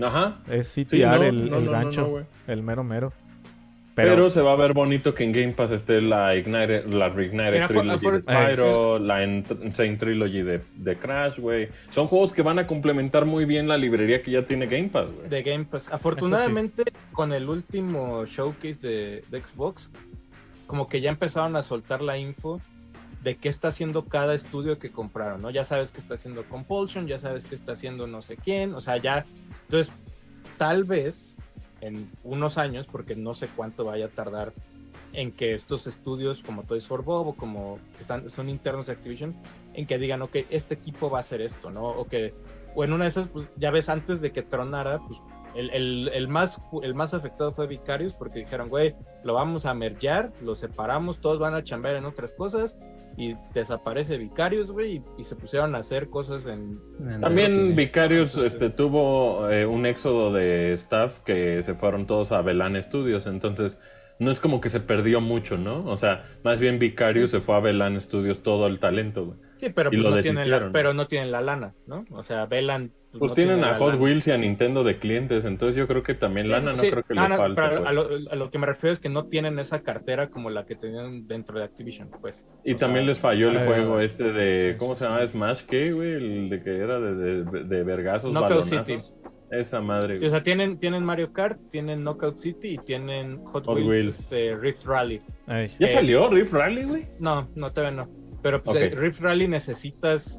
Ajá. 0.00 0.38
Es 0.48 0.68
Sí, 0.68 0.84
CTR 0.84 1.16
no, 1.18 1.22
el, 1.24 1.50
no, 1.50 1.56
el 1.58 1.64
no, 1.64 1.70
no, 1.70 1.72
gancho. 1.72 2.26
el 2.46 2.62
mero 2.62 2.84
mero. 2.84 3.12
Pero, 3.94 4.10
Pero, 4.12 4.30
se 4.30 4.40
va 4.40 4.52
a 4.52 4.56
ver 4.56 4.72
bonito 4.72 5.14
que 5.14 5.24
en 5.24 5.32
Game 5.32 5.52
Pass 5.52 5.72
esté 5.72 6.00
la 6.00 6.34
Ignite, 6.36 6.84
la 6.88 7.08
Reignite 7.08 7.50
Mira, 7.50 7.68
for- 7.68 7.80
Trilogy 7.80 8.04
for- 8.04 8.14
de 8.14 8.22
Spyro, 8.22 8.98
la 9.00 9.24
Insane 9.24 9.96
Trilogy 9.96 10.42
de, 10.42 10.60
de 10.76 10.96
Crash, 10.96 11.38
güey. 11.38 11.68
Son 11.90 12.06
juegos 12.06 12.32
que 12.32 12.42
van 12.42 12.58
a 12.60 12.66
complementar 12.66 13.26
muy 13.26 13.44
bien 13.44 13.66
la 13.68 13.76
librería 13.76 14.22
que 14.22 14.30
ya 14.30 14.44
tiene 14.44 14.66
Game 14.66 14.88
Pass, 14.88 15.10
güey. 15.12 15.28
de 15.28 15.42
Game 15.42 15.64
Pass. 15.64 15.88
Afortunadamente, 15.90 16.84
con 17.12 17.32
el 17.32 17.48
último 17.48 18.24
showcase 18.26 18.78
de, 18.80 19.24
de 19.28 19.44
Xbox, 19.44 19.90
como 20.66 20.88
que 20.88 21.00
ya 21.00 21.10
empezaron 21.10 21.56
a 21.56 21.62
soltar 21.64 22.00
la 22.00 22.16
info 22.16 22.60
de 23.24 23.36
qué 23.36 23.48
está 23.50 23.68
haciendo 23.68 24.06
cada 24.06 24.34
estudio 24.34 24.78
que 24.78 24.90
compraron, 24.92 25.42
¿no? 25.42 25.50
Ya 25.50 25.64
sabes 25.64 25.90
que 25.92 25.98
está 25.98 26.14
haciendo 26.14 26.44
Compulsion, 26.44 27.06
ya 27.08 27.18
sabes 27.18 27.44
que 27.44 27.54
está 27.56 27.72
haciendo 27.72 28.06
no 28.06 28.22
sé 28.22 28.36
quién, 28.36 28.72
o 28.72 28.80
sea, 28.80 28.96
ya. 28.98 29.26
Entonces, 29.64 29.92
tal 30.56 30.84
vez 30.84 31.36
en 31.80 32.10
unos 32.24 32.58
años, 32.58 32.86
porque 32.86 33.16
no 33.16 33.34
sé 33.34 33.48
cuánto 33.56 33.84
vaya 33.84 34.06
a 34.06 34.08
tardar 34.08 34.52
en 35.12 35.32
que 35.32 35.54
estos 35.54 35.86
estudios 35.86 36.42
como 36.42 36.62
Toys 36.62 36.86
for 36.86 37.02
Bob 37.04 37.28
o 37.28 37.34
como 37.34 37.78
que 37.96 38.02
están, 38.02 38.30
son 38.30 38.48
internos 38.48 38.86
de 38.86 38.92
Activision, 38.92 39.34
en 39.74 39.86
que 39.86 39.98
digan, 39.98 40.22
ok, 40.22 40.36
este 40.50 40.74
equipo 40.74 41.10
va 41.10 41.18
a 41.18 41.20
hacer 41.20 41.40
esto, 41.40 41.70
¿no? 41.70 41.84
O 41.88 42.06
que, 42.06 42.32
o 42.76 42.84
en 42.84 42.92
una 42.92 43.04
de 43.04 43.08
esas, 43.10 43.26
pues, 43.28 43.48
ya 43.56 43.70
ves, 43.72 43.88
antes 43.88 44.20
de 44.20 44.30
que 44.30 44.42
tronara, 44.42 45.00
pues 45.00 45.18
el, 45.56 45.70
el- 45.70 46.10
el 46.14 46.28
más, 46.28 46.62
el 46.82 46.94
más 46.94 47.12
afectado 47.12 47.50
fue 47.50 47.66
Vicarius 47.66 48.14
porque 48.14 48.38
dijeron, 48.40 48.68
güey, 48.68 48.94
lo 49.24 49.34
vamos 49.34 49.66
a 49.66 49.74
mergear, 49.74 50.32
lo 50.42 50.54
separamos, 50.54 51.18
todos 51.20 51.40
van 51.40 51.54
a 51.54 51.64
chambear 51.64 51.96
en 51.96 52.04
otras 52.04 52.32
cosas 52.32 52.76
y 53.16 53.36
desaparece 53.54 54.16
Vicarius, 54.16 54.70
güey, 54.72 54.96
y, 54.96 55.02
y 55.18 55.24
se 55.24 55.36
pusieron 55.36 55.74
a 55.74 55.78
hacer 55.78 56.08
cosas 56.08 56.46
en... 56.46 56.78
También 57.20 57.50
Entonces- 57.52 57.76
este, 58.38 58.70
tuvo 58.70 59.50
eh, 59.50 59.66
un 59.66 59.86
éxodo 59.86 60.32
de 60.32 60.72
staff 60.74 61.20
que 61.20 61.62
se 61.62 61.74
fueron 61.74 62.06
todos 62.06 62.32
a 62.32 62.42
Velan 62.42 62.80
Studios, 62.82 63.26
entonces 63.26 63.78
no 64.18 64.30
es 64.30 64.40
como 64.40 64.60
que 64.60 64.68
se 64.68 64.80
perdió 64.80 65.20
mucho, 65.20 65.56
¿no? 65.58 65.84
O 65.86 65.96
sea, 65.96 66.24
más 66.44 66.60
bien 66.60 66.78
Vicarious 66.78 67.30
se 67.30 67.40
fue 67.40 67.56
a 67.56 67.60
Velan 67.60 68.00
Studios 68.00 68.42
todo 68.42 68.66
el 68.66 68.78
talento, 68.78 69.26
güey. 69.26 69.38
Sí, 69.60 69.68
pero, 69.70 69.90
Y 69.92 69.96
pues 69.98 70.02
lo 70.02 70.16
no 70.16 70.22
tienen 70.22 70.50
la, 70.50 70.72
pero 70.72 70.94
no 70.94 71.06
tienen 71.06 71.30
la 71.30 71.42
lana, 71.42 71.74
¿no? 71.86 72.04
O 72.12 72.22
sea, 72.22 72.46
Velan... 72.46 72.92
Pues 73.18 73.32
no 73.32 73.34
tienen 73.34 73.56
tiene 73.56 73.68
a 73.68 73.74
Hot 73.74 73.92
lana. 73.92 74.02
Wheels 74.02 74.26
y 74.28 74.30
a 74.30 74.38
Nintendo 74.38 74.84
de 74.84 74.98
clientes, 74.98 75.44
entonces 75.44 75.76
yo 75.76 75.86
creo 75.86 76.02
que 76.02 76.14
también 76.14 76.48
lana 76.48 76.70
no 76.72 76.76
Sí, 76.76 76.90
creo 76.90 77.02
que 77.02 77.14
no, 77.14 77.22
les 77.22 77.30
no, 77.30 77.36
falte. 77.36 77.60
pero 77.60 77.76
pues. 77.78 77.88
a, 77.88 77.92
lo, 77.92 78.08
a 78.30 78.36
lo 78.36 78.50
que 78.50 78.58
me 78.58 78.66
refiero 78.66 78.92
es 78.94 79.00
que 79.00 79.08
no 79.10 79.26
tienen 79.26 79.58
esa 79.58 79.82
cartera 79.82 80.30
como 80.30 80.48
la 80.48 80.64
que 80.64 80.76
tenían 80.76 81.26
dentro 81.26 81.58
de 81.58 81.64
Activision, 81.64 82.08
pues. 82.20 82.42
Y 82.64 82.74
O 82.74 82.76
también 82.76 83.04
sea, 83.04 83.08
les 83.08 83.18
falló 83.18 83.50
el 83.50 83.56
eh, 83.56 83.66
juego 83.66 84.00
este 84.00 84.32
de, 84.32 84.72
sí, 84.72 84.76
¿cómo 84.78 84.94
sí, 84.94 85.00
se 85.00 85.04
llama? 85.06 85.26
Smash, 85.26 85.62
¿qué, 85.66 85.92
güey? 85.92 86.12
El 86.12 86.48
de 86.48 86.62
que 86.62 86.76
era 86.78 87.00
de, 87.00 87.14
de, 87.44 87.64
de 87.64 87.82
vergazos, 87.84 88.32
Knockout 88.32 88.64
balonazos. 88.70 88.86
City. 88.86 89.02
Esa 89.50 89.80
madre, 89.80 90.18
Sí, 90.18 90.18
güey. 90.20 90.28
o 90.28 90.30
sea, 90.30 90.42
tienen, 90.44 90.78
tienen 90.78 91.04
Mario 91.04 91.32
Kart, 91.32 91.58
tienen 91.68 92.04
Knockout 92.04 92.38
City 92.38 92.74
y 92.74 92.78
tienen 92.78 93.44
Hot, 93.46 93.66
Hot 93.66 93.76
Wheels, 93.76 93.88
Wheels. 93.88 94.18
este, 94.20 94.54
Rift 94.56 94.86
Rally. 94.86 95.20
ay, 95.48 95.72
¿Ya 95.80 95.88
eh, 95.88 95.92
salió 95.92 96.30
Riff 96.30 96.52
Rally, 96.52 96.84
güey? 96.84 97.08
No, 97.18 97.50
no, 97.56 97.72
todavía 97.72 98.04
no. 98.04 98.19
Pero 98.42 98.62
pues, 98.62 98.76
Ok. 98.76 98.82
eh, 98.82 98.96
Rift 98.96 99.20
Rally 99.20 99.48
necesitas 99.48 100.38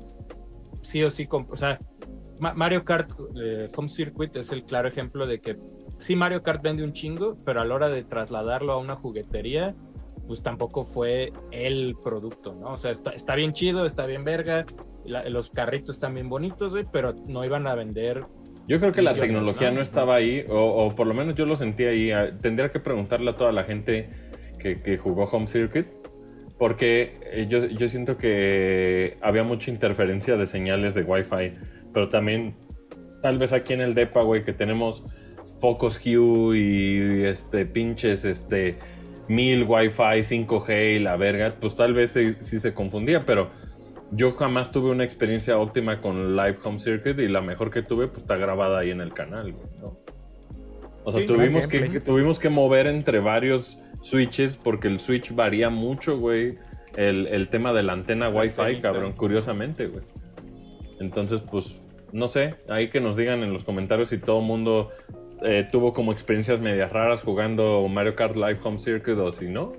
sí 0.82 1.04
o 1.04 1.12
sí, 1.12 1.28
o 1.32 1.56
sea, 1.56 1.78
Ma- 2.40 2.54
Mario 2.56 2.84
Kart 2.84 3.12
eh, 3.42 3.68
Home 3.76 3.88
Circuit 3.88 4.36
es 4.36 4.52
el 4.52 4.64
claro 4.64 4.88
ejemplo 4.88 5.28
de 5.28 5.40
que 5.40 5.58
sí 6.00 6.16
Mario 6.16 6.42
Kart 6.42 6.64
vende 6.64 6.84
un 6.84 6.94
chingo, 6.94 7.38
pero 7.46 7.62
a 7.62 7.66
la 7.66 7.76
hora 7.76 7.90
de 7.90 8.04
trasladarlo 8.04 8.74
a 8.74 8.78
una 8.78 8.96
juguetería, 8.96 9.76
pues 10.28 10.42
tampoco 10.42 10.84
fue 10.84 11.32
el 11.52 11.96
producto, 12.04 12.54
¿no? 12.54 12.74
O 12.74 12.78
sea, 12.78 12.92
está, 12.92 13.12
está 13.12 13.36
bien 13.36 13.54
chido, 13.54 13.86
está 13.86 14.08
bien 14.08 14.24
verga, 14.24 14.66
la- 15.06 15.28
los 15.30 15.52
carritos 15.52 15.96
están 15.96 16.16
bien 16.16 16.30
bonitos, 16.30 16.72
güey, 16.72 16.86
pero 16.92 17.14
no 17.28 17.46
iban 17.46 17.68
a 17.68 17.76
vender 17.76 18.26
Yo 18.68 18.80
creo 18.80 18.92
que 18.92 19.02
la 19.04 19.14
tecnología 19.14 19.70
¿no? 19.70 19.76
no 19.78 19.82
estaba 19.82 20.16
ahí, 20.16 20.44
o, 20.50 20.56
o 20.86 20.96
por 20.96 21.06
lo 21.06 21.14
menos 21.14 21.36
yo 21.36 21.46
lo 21.46 21.56
sentí 21.56 21.84
ahí. 21.84 22.12
Ah, 22.12 22.36
Tendría 22.40 22.72
que 22.72 22.80
preguntarle 22.80 23.30
a 23.32 23.36
toda 23.38 23.52
la 23.52 23.64
gente 23.64 24.10
que, 24.60 24.82
que 24.82 24.98
jugó 24.98 25.24
Home 25.26 25.48
Circuit, 25.48 25.88
porque 26.62 27.18
eh, 27.24 27.48
yo, 27.50 27.66
yo 27.66 27.88
siento 27.88 28.20
que 28.20 29.18
había 29.20 29.42
mucha 29.42 29.72
interferencia 29.72 30.38
de 30.38 30.46
señales 30.46 30.94
de 30.94 31.02
Wi-Fi, 31.02 31.56
pero 31.92 32.08
también 32.08 32.54
tal 33.24 33.40
vez 33.40 33.52
aquí 33.52 33.74
en 33.74 33.82
el 33.82 33.96
DEPA, 33.96 34.22
güey, 34.22 34.44
que 34.44 34.54
tenemos 34.54 35.04
focos 35.60 36.00
Hue 36.06 36.60
y 36.60 37.24
este 37.24 37.66
pinches 37.66 38.26
este 38.26 38.78
1000 39.28 39.64
Wi-Fi, 39.64 40.22
5G 40.22 40.98
y 40.98 41.00
la 41.00 41.18
verga, 41.18 41.56
pues 41.60 41.76
tal 41.76 41.96
vez 41.96 42.12
sí, 42.12 42.36
sí 42.42 42.60
se 42.60 42.76
confundía, 42.76 43.26
pero 43.26 43.50
yo 44.12 44.34
jamás 44.34 44.72
tuve 44.72 44.92
una 44.92 45.04
experiencia 45.04 45.58
óptima 45.58 46.00
con 46.00 46.36
Live 46.36 46.60
Home 46.64 46.78
Circuit 46.78 47.18
y 47.18 47.28
la 47.28 47.42
mejor 47.42 47.72
que 47.72 47.82
tuve 47.82 48.08
pues 48.08 48.20
está 48.20 48.38
grabada 48.38 48.82
ahí 48.82 48.92
en 48.92 49.02
el 49.02 49.16
canal, 49.16 49.52
güey, 49.52 49.68
¿no? 49.80 49.98
O 51.04 51.12
sea, 51.12 51.22
Sí, 51.22 51.28
tuvimos, 51.28 51.68
que, 51.68 52.00
tuvimos 52.00 52.40
que 52.40 52.50
mover 52.50 52.88
entre 52.88 53.20
varios 53.20 53.80
switches 54.02 54.58
porque 54.58 54.88
el 54.88 55.00
switch 55.00 55.34
varía 55.34 55.70
mucho, 55.70 56.18
güey. 56.18 56.58
El, 56.96 57.28
el 57.28 57.48
tema 57.48 57.72
de 57.72 57.84
la 57.84 57.94
antena 57.94 58.30
Wi-Fi, 58.30 58.82
cabrón, 58.82 59.14
curiosamente, 59.14 59.88
güey. 59.88 60.04
Entonces, 61.00 61.42
pues, 61.42 61.80
no 62.12 62.28
sé, 62.28 62.56
ahí 62.68 62.90
que 62.90 63.00
nos 63.00 63.16
digan 63.16 63.44
en 63.44 63.54
los 63.54 63.64
comentarios 63.64 64.10
si 64.10 64.18
todo 64.18 64.40
el 64.40 64.46
mundo 64.46 64.90
eh, 65.44 65.68
tuvo 65.72 65.94
como 65.94 66.12
experiencias 66.12 66.60
medias 66.60 66.92
raras 66.92 67.24
jugando 67.24 67.88
Mario 67.88 68.16
Kart 68.16 68.36
Live 68.36 68.60
Home 68.64 68.80
Circuit 68.80 69.18
o 69.18 69.32
si 69.32 69.48
no. 69.48 69.74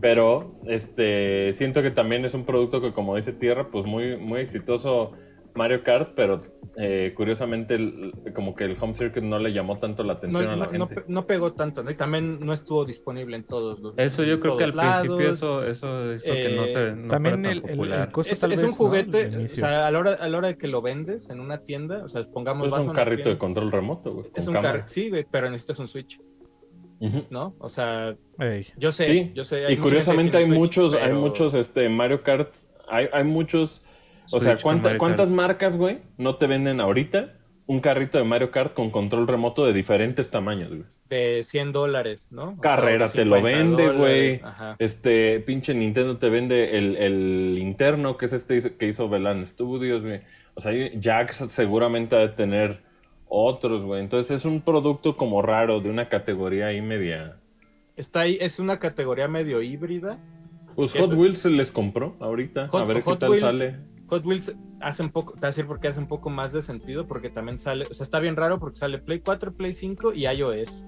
Pero 0.00 0.54
este 0.66 1.52
siento 1.52 1.82
que 1.82 1.90
también 1.90 2.24
es 2.24 2.34
un 2.34 2.44
producto 2.44 2.80
que, 2.80 2.92
como 2.92 3.16
dice 3.16 3.32
Tierra, 3.32 3.68
pues 3.70 3.84
muy, 3.84 4.16
muy 4.16 4.40
exitoso 4.40 5.12
Mario 5.54 5.82
Kart, 5.84 6.12
pero 6.16 6.40
eh, 6.78 7.12
curiosamente 7.14 7.74
el- 7.74 8.12
como 8.34 8.54
que 8.54 8.64
el 8.64 8.76
Home 8.80 8.94
Circuit 8.96 9.22
no 9.22 9.38
le 9.38 9.52
llamó 9.52 9.78
tanto 9.78 10.02
la 10.02 10.14
no, 10.14 10.18
atención 10.18 10.46
a 10.48 10.56
la 10.56 10.66
no- 10.66 10.72
no 10.78 10.86
gente. 10.88 11.04
no 11.06 11.26
pegó 11.26 11.52
tanto, 11.52 11.82
¿no? 11.82 11.90
Y 11.90 11.94
también 11.94 12.40
no 12.40 12.52
estuvo 12.54 12.84
disponible 12.86 13.36
en 13.36 13.44
todos 13.44 13.80
los 13.80 13.92
Eso 13.98 14.24
yo 14.24 14.40
creo 14.40 14.56
que 14.56 14.64
al 14.64 14.72
principio 14.72 15.20
eso, 15.28 15.62
eso 15.64 16.14
hizo 16.14 16.32
que 16.32 16.48
no 16.56 16.64
Eh, 16.64 16.68
se 16.68 16.92
no 16.96 17.08
También 17.08 17.44
el, 17.44 17.62
el, 17.68 17.92
el 17.92 18.10
costo 18.10 18.32
Es, 18.32 18.40
tal 18.40 18.52
es 18.52 18.62
vez, 18.62 18.70
un 18.70 18.70
¿no? 18.70 18.76
juguete, 18.76 19.26
o 19.44 19.48
sea, 19.48 19.86
a 19.86 19.90
la, 19.90 19.98
hora, 19.98 20.12
a 20.12 20.28
la 20.28 20.38
hora 20.38 20.48
de 20.48 20.56
que 20.56 20.66
lo 20.68 20.80
vendes 20.80 21.28
en 21.28 21.40
una 21.40 21.58
tienda, 21.58 22.02
o 22.04 22.08
sea, 22.08 22.22
pongamos 22.24 22.70
vas 22.70 22.80
es 22.80 22.86
un 22.86 22.94
carrito 22.94 23.28
de 23.28 23.36
control 23.36 23.70
remoto, 23.70 24.14
güey. 24.14 24.26
Es 24.34 24.46
un 24.46 24.54
carro, 24.54 24.82
sí, 24.86 25.10
güey, 25.10 25.26
pero 25.30 25.50
necesitas 25.50 25.78
un 25.80 25.88
Switch. 25.88 26.18
¿no? 27.30 27.54
O 27.58 27.68
sea, 27.68 28.14
Ey, 28.38 28.64
yo 28.78 28.92
sé, 28.92 29.06
Sí, 29.06 29.32
yo 29.34 29.42
sé. 29.44 29.66
hay 29.66 29.74
Y 29.74 29.76
curiosamente 29.76 30.36
hay 30.38 30.46
muchos, 30.46 30.94
hay 30.94 31.12
muchos 31.12 31.52
este 31.54 31.88
Mario 31.88 32.22
Kart, 32.22 32.52
hay, 32.88 33.08
hay 33.12 33.24
muchos, 33.24 33.82
o 34.32 34.40
sea, 34.40 34.52
Switch 34.52 34.62
¿cuánta- 34.62 34.98
¿cuántas 34.98 35.30
marcas, 35.30 35.76
güey, 35.76 35.98
no 36.18 36.36
te 36.36 36.46
venden 36.46 36.80
ahorita 36.80 37.34
un 37.66 37.80
carrito 37.80 38.18
de 38.18 38.24
Mario 38.24 38.50
Kart 38.50 38.74
con 38.74 38.90
control 38.90 39.26
remoto 39.26 39.64
de 39.64 39.72
diferentes 39.72 40.30
tamaños, 40.30 40.68
güey? 40.70 40.84
de 41.08 41.42
100 41.42 41.72
dólares, 41.72 42.28
¿no? 42.30 42.44
O 42.44 42.52
sea, 42.52 42.60
Carrera 42.62 43.06
te 43.06 43.26
lo 43.26 43.36
50 43.36 43.58
vende, 43.58 43.92
güey. 43.98 44.40
Ajá. 44.42 44.76
Este 44.78 45.40
pinche 45.40 45.74
Nintendo 45.74 46.16
te 46.16 46.30
vende 46.30 46.78
el, 46.78 46.96
el 46.96 47.58
interno, 47.60 48.16
que 48.16 48.24
es 48.24 48.32
este 48.32 48.76
que 48.78 48.88
hizo 48.88 49.10
Velan 49.10 49.46
Studios, 49.46 50.02
güey. 50.02 50.22
O 50.54 50.62
sea, 50.62 50.72
Jax 50.98 51.44
seguramente 51.50 52.16
ha 52.16 52.20
de 52.20 52.28
tener 52.30 52.80
otros, 53.28 53.82
güey. 53.82 54.00
Entonces 54.00 54.38
es 54.38 54.46
un 54.46 54.62
producto 54.62 55.18
como 55.18 55.42
raro, 55.42 55.80
de 55.80 55.90
una 55.90 56.08
categoría 56.08 56.68
ahí 56.68 56.80
media. 56.80 57.36
Está 57.94 58.20
ahí, 58.20 58.38
es 58.40 58.58
una 58.58 58.78
categoría 58.78 59.28
medio 59.28 59.60
híbrida. 59.60 60.18
Pues. 60.74 60.94
Hot 60.94 61.12
Wheels 61.12 61.40
se 61.40 61.50
les 61.50 61.70
compró 61.70 62.16
ahorita. 62.20 62.68
Hot- 62.68 62.80
a 62.80 62.84
ver 62.86 63.02
Hot 63.02 63.14
qué 63.14 63.20
tal 63.20 63.30
Wheels- 63.32 63.40
sale. 63.40 63.76
Hot 64.08 64.24
Wheels 64.26 64.54
hace 64.80 65.02
un 65.02 65.10
poco, 65.10 65.32
te 65.34 65.40
voy 65.40 65.46
a 65.46 65.48
decir 65.48 65.66
por 65.66 65.80
qué 65.80 65.88
hace 65.88 66.00
un 66.00 66.08
poco 66.08 66.28
más 66.30 66.52
de 66.52 66.60
sentido, 66.62 67.06
porque 67.06 67.30
también 67.30 67.58
sale, 67.58 67.86
o 67.90 67.94
sea, 67.94 68.04
está 68.04 68.18
bien 68.18 68.36
raro 68.36 68.58
porque 68.58 68.78
sale 68.78 68.98
Play 68.98 69.20
4, 69.20 69.54
Play 69.54 69.72
5 69.72 70.12
y 70.14 70.26
iOS. 70.26 70.84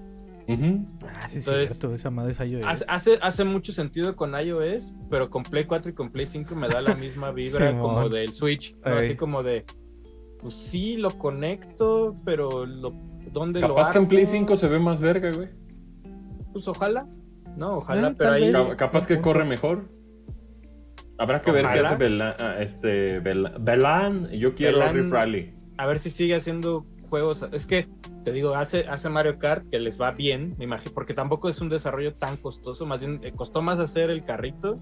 Ah, 0.47 1.27
sí, 1.27 1.39
es 1.39 1.47
Entonces, 1.47 1.69
cierto, 1.69 1.95
esa 1.95 2.11
madre 2.11 2.33
es 2.33 2.39
iOS. 2.39 2.65
Hace, 2.67 2.85
hace, 2.87 3.19
hace 3.21 3.43
mucho 3.45 3.71
sentido 3.71 4.15
con 4.15 4.39
iOS, 4.39 4.93
pero 5.09 5.29
con 5.29 5.43
Play 5.43 5.63
4 5.65 5.91
y 5.91 5.93
con 5.95 6.11
Play 6.11 6.27
5 6.27 6.53
me 6.55 6.67
da 6.67 6.81
la 6.81 6.93
misma 6.93 7.31
vibra 7.33 7.77
como 7.79 8.09
del 8.09 8.31
Switch. 8.33 8.75
Así 8.83 9.15
como 9.15 9.41
de, 9.41 9.65
pues 10.39 10.53
sí, 10.53 10.97
lo 10.97 11.17
conecto, 11.17 12.15
pero 12.25 12.65
lo, 12.65 12.91
¿dónde 13.31 13.61
lo 13.61 13.69
Capaz 13.69 13.91
que 13.91 13.97
en 13.97 14.07
Play 14.07 14.23
armo? 14.25 14.33
5 14.33 14.57
se 14.57 14.67
ve 14.67 14.79
más 14.79 15.01
verga, 15.01 15.31
güey. 15.31 15.49
Pues 16.53 16.67
ojalá, 16.67 17.07
¿no? 17.57 17.77
Ojalá, 17.77 18.09
Eh, 18.09 18.15
pero 18.17 18.31
ahí... 18.31 18.53
Capaz 18.77 19.07
que 19.07 19.19
corre 19.19 19.45
mejor. 19.45 19.89
Habrá 21.17 21.39
que 21.41 21.51
ver 21.51 21.65
qué 21.71 21.79
hace 21.79 21.95
Velan. 21.95 22.33
ah, 22.39 22.55
este, 22.59 23.19
Velan. 23.19 23.53
Velan, 23.63 24.29
Yo 24.31 24.53
quiero 24.55 24.79
Velan- 24.79 24.93
Riff 24.93 25.11
Rally. 25.11 25.53
A 25.77 25.85
ver 25.85 25.99
si 25.99 26.09
sigue 26.09 26.35
haciendo 26.35 26.85
juegos, 27.09 27.45
es 27.51 27.67
que 27.67 27.87
te 28.23 28.31
digo, 28.31 28.55
hace, 28.55 28.85
hace 28.89 29.07
Mario 29.09 29.37
Kart 29.37 29.69
que 29.69 29.79
les 29.79 30.01
va 30.01 30.11
bien, 30.11 30.55
me 30.57 30.63
imagino, 30.65 30.91
porque 30.93 31.13
tampoco 31.13 31.47
es 31.49 31.61
un 31.61 31.69
desarrollo 31.69 32.15
tan 32.15 32.37
costoso, 32.37 32.85
más 32.87 33.01
bien 33.01 33.19
eh, 33.23 33.31
costó 33.33 33.61
más 33.61 33.77
hacer 33.79 34.09
el 34.09 34.23
carrito 34.25 34.77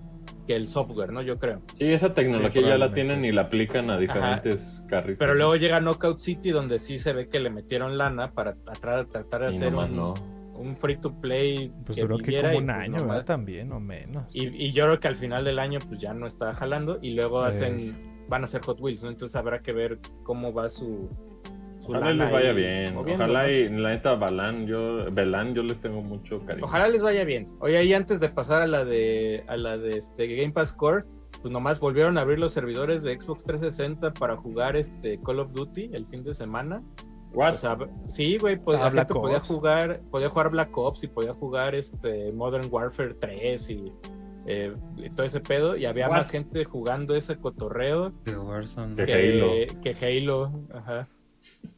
que 0.48 0.56
el 0.56 0.70
software, 0.70 1.12
¿no? 1.12 1.22
Yo 1.22 1.38
creo. 1.40 1.62
Sí, 1.74 1.92
esa 1.92 2.14
tecnología 2.14 2.62
ya 2.62 2.78
la 2.78 2.94
tienen 2.94 3.26
y 3.26 3.32
la 3.34 3.42
aplican 3.44 3.90
a 3.90 3.98
diferentes 3.98 4.84
carritos. 4.88 5.18
Pero 5.20 5.34
luego 5.36 5.56
llega 5.58 5.80
Knockout 5.82 6.20
City, 6.20 6.52
donde 6.52 6.80
sí 6.80 6.98
se 7.00 7.12
ve 7.14 7.28
que 7.28 7.40
le 7.42 7.50
metieron 7.50 7.98
lana 7.98 8.32
para 8.32 8.56
tra- 8.56 9.10
tratar 9.12 9.42
de 9.42 9.52
Y 9.52 9.56
hacer 9.56 9.72
nomás 9.72 9.90
un, 9.90 9.96
no. 9.98 10.14
Un 10.56 10.76
free 10.76 10.98
to 10.98 11.14
play. 11.20 11.72
Pues 11.86 11.96
que 11.96 12.02
duró 12.02 12.18
que 12.18 12.24
viviera 12.24 12.50
como 12.50 12.60
un 12.60 12.66
pues, 12.68 13.04
año. 13.04 13.26
También, 13.26 13.72
o 13.72 13.80
menos. 13.80 14.26
Y, 14.34 14.48
y 14.48 14.72
yo 14.72 14.86
creo 14.86 15.00
que 15.00 15.08
al 15.08 15.16
final 15.16 15.44
del 15.46 15.60
año 15.60 15.80
pues 15.88 16.00
ya 16.00 16.14
no 16.14 16.28
está 16.28 16.54
jalando 16.54 17.00
y 17.02 17.12
luego 17.12 17.42
hacen, 17.42 18.26
van 18.28 18.42
a 18.44 18.46
hacer 18.46 18.62
Hot 18.62 18.80
Wheels, 18.80 19.04
¿no? 19.04 19.10
Entonces 19.10 19.36
habrá 19.36 19.60
que 19.62 19.72
ver 19.74 20.00
cómo 20.24 20.54
va 20.54 20.70
su... 20.70 21.10
su 21.80 21.90
Ojalá 21.90 22.14
les 22.14 22.32
vaya 22.32 22.50
ahí 22.50 22.56
bien. 22.56 22.94
moviendo, 22.96 23.24
Ojalá 23.24 23.44
¿no? 23.44 23.50
y 23.52 23.70
la 23.70 23.90
neta 23.90 24.16
Balán, 24.16 24.68
yo, 24.68 25.12
Belán, 25.12 25.54
yo 25.54 25.64
les 25.64 25.80
tengo 25.82 26.02
mucho 26.02 26.40
cariño. 26.46 26.66
Ojalá 26.66 26.88
les 26.88 27.02
vaya 27.02 27.24
bien. 27.24 27.50
Oye, 27.60 27.84
y 27.84 27.94
antes 27.94 28.20
de 28.20 28.30
pasar 28.30 28.62
a 28.62 28.68
la 28.68 28.86
de 28.86 29.44
a 29.48 29.58
la 29.58 29.78
de 29.78 29.98
este 29.98 30.28
Game 30.28 30.52
Pass 30.54 30.74
Core, 30.74 31.04
pues 31.42 31.52
nomás 31.52 31.80
volvieron 31.80 32.18
a 32.18 32.22
abrir 32.22 32.40
los 32.40 32.54
servidores 32.54 33.04
de 33.04 33.20
Xbox 33.20 33.44
360 33.44 34.14
para 34.14 34.38
jugar 34.38 34.78
este 34.78 35.20
Call 35.22 35.40
of 35.40 35.52
Duty 35.52 35.90
el 35.94 36.06
fin 36.06 36.24
de 36.24 36.34
semana. 36.34 36.82
What? 37.34 37.54
O 37.54 37.58
sea, 37.58 37.78
sí, 38.10 38.38
güey, 38.38 38.58
pues 38.58 38.78
Ah, 38.80 38.86
la 38.86 38.90
Black 38.92 39.08
gente 39.08 39.20
podía 39.20 39.40
jugar, 39.40 40.02
podía 40.12 40.30
jugar 40.30 40.50
Black 40.52 40.78
Ops 40.78 41.04
y 41.04 41.08
podía 41.08 41.34
jugar 41.34 41.76
este 41.76 42.32
Modern 42.32 42.68
Warfare 42.72 43.16
3 43.16 43.70
y, 43.72 43.92
eh, 44.46 44.76
y 44.98 45.10
todo 45.10 45.26
ese 45.26 45.40
pedo. 45.40 45.76
Y 45.76 45.86
había 45.86 46.08
What? 46.10 46.18
más 46.18 46.30
gente 46.30 46.64
jugando 46.66 47.16
ese 47.16 47.38
cotorreo 47.38 48.14
Que 48.24 48.36
Warzone. 48.38 48.96
Que 49.06 49.14
Halo. 49.14 49.82
que 49.82 49.96
Halo, 50.20 50.52
ajá. 50.74 51.08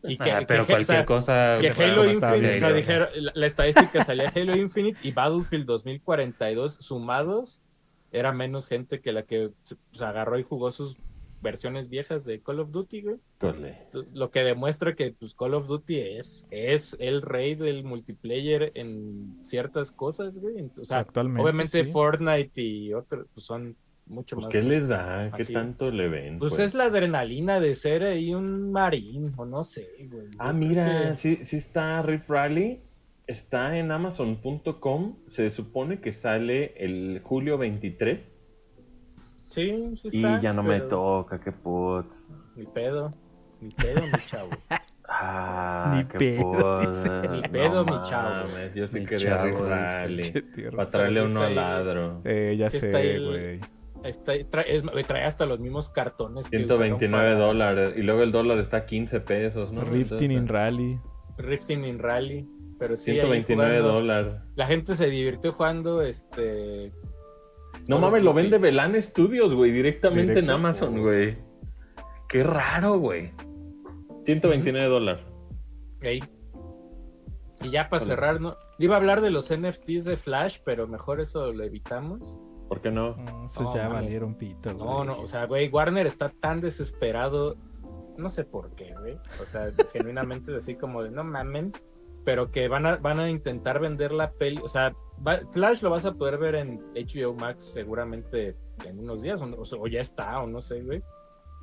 Y 0.03 0.17
que, 0.17 0.31
Ah, 0.31 0.39
que- 0.41 0.45
pero 0.45 0.63
o 0.63 0.65
cualquier 0.67 0.85
sea, 0.85 1.05
cosa. 1.05 1.57
que 1.59 1.69
Halo 1.69 2.03
Infinite, 2.03 2.55
o 2.55 2.59
sea, 2.59 2.69
¿no? 2.69 2.75
dijera- 2.75 3.09
la, 3.15 3.31
la 3.33 3.45
estadística 3.47 4.03
salía 4.03 4.31
Halo 4.35 4.55
Infinite 4.55 4.99
y 5.01 5.11
Battlefield 5.11 5.65
2042 5.65 6.75
sumados, 6.81 7.61
era 8.11 8.31
menos 8.31 8.67
gente 8.67 9.01
que 9.01 9.11
la 9.11 9.23
que 9.23 9.49
se 9.63 9.75
pues, 9.89 10.01
agarró 10.03 10.37
y 10.37 10.43
jugó 10.43 10.71
sus 10.71 10.97
versiones 11.41 11.89
viejas 11.89 12.25
de 12.25 12.41
Call 12.41 12.59
of 12.59 12.71
Duty, 12.71 13.01
güey. 13.01 13.15
Entonces, 13.41 14.13
lo 14.13 14.31
que 14.31 14.43
demuestra 14.43 14.95
que 14.95 15.11
pues, 15.11 15.33
Call 15.35 15.53
of 15.53 15.67
Duty 15.67 15.99
es, 15.99 16.45
es 16.51 16.95
el 16.99 17.21
rey 17.21 17.55
del 17.55 17.83
multiplayer 17.83 18.71
en 18.75 19.37
ciertas 19.41 19.91
cosas, 19.91 20.39
güey. 20.39 20.55
Ent- 20.55 20.79
O 20.79 20.85
sea, 20.85 20.99
Actualmente, 20.99 21.41
obviamente 21.43 21.83
sí. 21.85 21.91
Fortnite 21.91 22.61
y 22.61 22.93
otros 22.93 23.27
pues, 23.33 23.45
son 23.45 23.75
mucho 24.07 24.35
Pues, 24.35 24.45
más. 24.45 24.51
¿qué 24.51 24.61
les 24.63 24.87
da? 24.87 25.31
¿Qué 25.35 25.43
así. 25.43 25.53
tanto 25.53 25.91
le 25.91 26.07
ven? 26.09 26.39
Pues 26.39 26.53
pues? 26.53 26.63
es 26.67 26.73
la 26.73 26.85
adrenalina 26.85 27.59
de 27.59 27.73
ser 27.75 28.03
ahí 28.03 28.33
un 28.33 28.71
marín, 28.71 29.33
o 29.37 29.45
no 29.45 29.63
sé, 29.63 29.87
güey. 30.11 30.27
Ah, 30.37 30.53
mira, 30.53 31.09
que- 31.11 31.15
sí, 31.15 31.39
sí 31.43 31.57
está 31.57 32.01
Rift 32.01 32.29
Rally. 32.29 32.79
Está 33.27 33.79
en 33.79 33.91
Amazon.com. 33.91 35.15
Se 35.27 35.49
supone 35.49 35.99
que 35.99 36.11
sale 36.11 36.73
el 36.77 37.21
julio 37.23 37.57
23. 37.57 38.34
Sí, 39.55 39.97
sí 39.97 40.09
Y 40.11 40.21
ya 40.41 40.53
no 40.53 40.63
me 40.63 40.81
toca, 40.81 41.39
qué 41.39 41.51
putz. 41.51 42.29
Ni 42.55 42.65
pedo, 42.65 43.11
ni 43.61 43.69
pedo, 43.69 44.01
mi 44.01 44.19
chavo. 44.27 44.49
Ah, 45.07 45.93
Ni 45.97 46.05
qué 46.05 46.17
pedo. 46.17 47.29
Ni 47.31 47.41
pedo, 47.43 47.85
mi 47.85 48.01
chavo. 48.03 48.47
mames, 48.47 48.73
Yo 48.73 48.87
sí 48.87 49.01
Mi 49.01 49.05
quería 49.05 49.43
tierra. 49.43 50.71
Para 50.75 50.89
traerle 50.89 51.21
uno 51.21 51.43
al 51.43 51.53
ladro. 51.55 52.21
Eh, 52.25 52.55
ya 52.57 52.71
Sí 52.71 52.79
sé, 52.79 53.19
güey. 53.19 53.59
Está, 54.03 54.33
trae, 54.49 55.23
hasta 55.23 55.45
los 55.45 55.59
mismos 55.59 55.89
cartones. 55.89 56.49
que 56.49 56.57
129 56.57 57.07
usaron 57.35 57.37
para 57.37 57.45
dólares. 57.47 57.93
Y 57.97 58.01
luego 58.01 58.23
el 58.23 58.31
dólar 58.31 58.57
está 58.57 58.77
a 58.77 58.85
15 58.87 59.19
pesos, 59.21 59.71
¿no? 59.71 59.81
Rifting 59.83 60.31
in 60.31 60.47
Rally. 60.47 60.99
Rifting 61.37 61.85
in 61.85 61.99
Rally. 61.99 62.49
Pero 62.79 62.95
sí, 62.95 63.11
ahí 63.11 63.17
129 63.19 63.71
jugando. 63.79 63.93
dólares. 63.93 64.33
La 64.55 64.65
gente 64.65 64.95
se 64.95 65.07
divirtió 65.09 65.51
jugando 65.53 66.01
este. 66.01 66.91
No 67.87 67.99
mames, 67.99 68.23
lo 68.23 68.33
vende 68.33 68.57
Velan 68.57 69.01
Studios, 69.01 69.53
güey, 69.53 69.71
directamente 69.71 70.39
en. 70.39 70.49
Amazon, 70.49 70.99
güey. 71.01 71.37
Qué 72.27 72.43
raro, 72.43 72.97
güey. 72.99 73.31
129 74.25 74.87
dólares. 74.89 75.23
ahí. 76.01 76.19
Y 77.61 77.69
ya 77.71 77.87
para 77.89 78.03
cerrar, 78.03 78.41
¿no? 78.41 78.55
Iba 78.79 78.95
a 78.95 78.97
hablar 78.97 79.21
de 79.21 79.29
los 79.31 79.49
NFTs 79.55 80.03
de 80.05 80.17
Flash, 80.17 80.59
pero 80.65 80.87
mejor 80.87 81.21
eso 81.21 81.51
lo 81.53 81.63
evitamos. 81.63 82.35
¿Por 82.67 82.81
qué 82.81 82.91
no? 82.91 83.15
Esos 83.45 83.61
No, 83.67 83.75
ya 83.75 83.83
mames. 83.87 84.03
valieron 84.03 84.35
pito, 84.35 84.73
güey. 84.75 84.85
No, 84.85 85.03
no, 85.05 85.19
o 85.19 85.27
sea, 85.27 85.45
güey, 85.45 85.69
Warner 85.69 86.07
está 86.07 86.29
tan 86.29 86.61
desesperado, 86.61 87.55
no 88.17 88.29
sé 88.29 88.43
por 88.43 88.73
qué, 88.75 88.93
güey. 88.99 89.13
O 89.41 89.45
sea, 89.45 89.67
genuinamente 89.93 90.55
así 90.55 90.75
como 90.75 91.03
de 91.03 91.11
no 91.11 91.23
mamen, 91.23 91.71
pero 92.23 92.51
que 92.51 92.67
van 92.67 92.85
a, 92.87 92.97
van 92.97 93.19
a 93.19 93.29
intentar 93.29 93.79
vender 93.79 94.11
la 94.11 94.31
peli, 94.31 94.59
o 94.63 94.67
sea, 94.67 94.93
va- 95.25 95.41
Flash 95.51 95.81
lo 95.81 95.89
vas 95.89 96.05
a 96.05 96.13
poder 96.13 96.37
ver 96.37 96.55
en 96.55 96.79
HBO 96.95 97.33
Max 97.33 97.71
seguramente 97.73 98.55
en 98.85 98.99
unos 98.99 99.21
días, 99.21 99.41
o, 99.41 99.45
o 99.45 99.63
o 99.81 99.87
ya 99.87 100.01
está, 100.01 100.39
o 100.41 100.47
no 100.47 100.61
sé, 100.61 100.81
güey. 100.81 101.01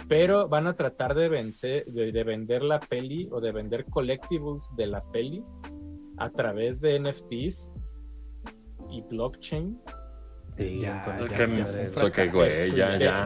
Pero 0.08 0.48
van 0.48 0.66
a 0.66 0.74
tratar 0.74 1.14
de, 1.14 1.28
vencer, 1.28 1.84
de, 1.86 2.12
de 2.12 2.24
vender 2.24 2.62
la 2.62 2.80
peli 2.80 3.28
o 3.30 3.40
de 3.40 3.52
vender 3.52 3.84
collectibles 3.86 4.70
de 4.76 4.86
la 4.86 5.00
peli 5.12 5.44
a 6.18 6.30
través 6.30 6.80
de 6.80 6.98
NFTs 6.98 7.72
y 8.90 9.02
blockchain 9.02 9.80
Sí, 10.58 10.80
Ya, 10.80 11.02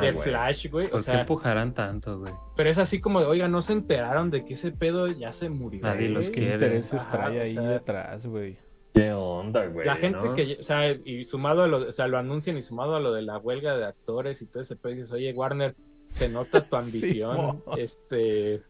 de- 0.00 0.12
güey. 0.12 0.28
Flash, 0.28 0.70
güey. 0.70 0.86
O 0.86 0.90
¿Por 0.90 0.98
qué 1.00 1.04
sea, 1.04 1.20
empujarán 1.22 1.74
tanto, 1.74 2.20
güey? 2.20 2.32
pero 2.56 2.70
es 2.70 2.78
así 2.78 3.00
como 3.00 3.18
de, 3.20 3.26
oiga, 3.26 3.48
no 3.48 3.62
se 3.62 3.72
enteraron 3.72 4.30
de 4.30 4.44
que 4.44 4.54
ese 4.54 4.70
pedo 4.70 5.08
ya 5.08 5.32
se 5.32 5.48
murió. 5.48 5.80
Nadie 5.82 6.08
los 6.08 6.26
güey? 6.26 6.32
¿Qué 6.32 6.40
quiere. 6.40 6.54
intereses 6.54 7.08
trae 7.08 7.38
o 7.38 7.42
ahí 7.42 7.54
sea, 7.54 7.62
detrás, 7.62 8.26
güey? 8.26 8.56
¿Qué 8.96 9.12
onda, 9.12 9.66
güey? 9.66 9.86
La 9.86 9.94
gente 9.96 10.26
no? 10.26 10.34
que, 10.34 10.56
o 10.58 10.62
sea, 10.62 10.90
y 10.90 11.24
sumado 11.26 11.62
a 11.64 11.66
lo, 11.68 11.78
o 11.88 11.92
sea, 11.92 12.08
lo 12.08 12.16
anuncian 12.16 12.56
y 12.56 12.62
sumado 12.62 12.96
a 12.96 13.00
lo 13.00 13.12
de 13.12 13.20
la 13.20 13.36
huelga 13.36 13.76
de 13.76 13.84
actores 13.84 14.40
y 14.40 14.46
todo 14.46 14.62
ese 14.62 14.74
pedo, 14.74 14.94
dices, 14.94 15.12
oye, 15.12 15.32
Warner, 15.34 15.74
se 16.08 16.30
nota 16.30 16.62
tu 16.64 16.76
ambición, 16.76 17.62
este, 17.76 18.62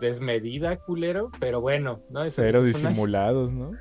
desmedida, 0.00 0.76
culero, 0.78 1.30
pero 1.38 1.60
bueno, 1.60 2.00
¿no? 2.10 2.24
Eso- 2.24 2.40
Pero 2.40 2.60
eso 2.60 2.68
es 2.68 2.74
una- 2.76 2.88
disimulados, 2.88 3.52
¿no? 3.52 3.72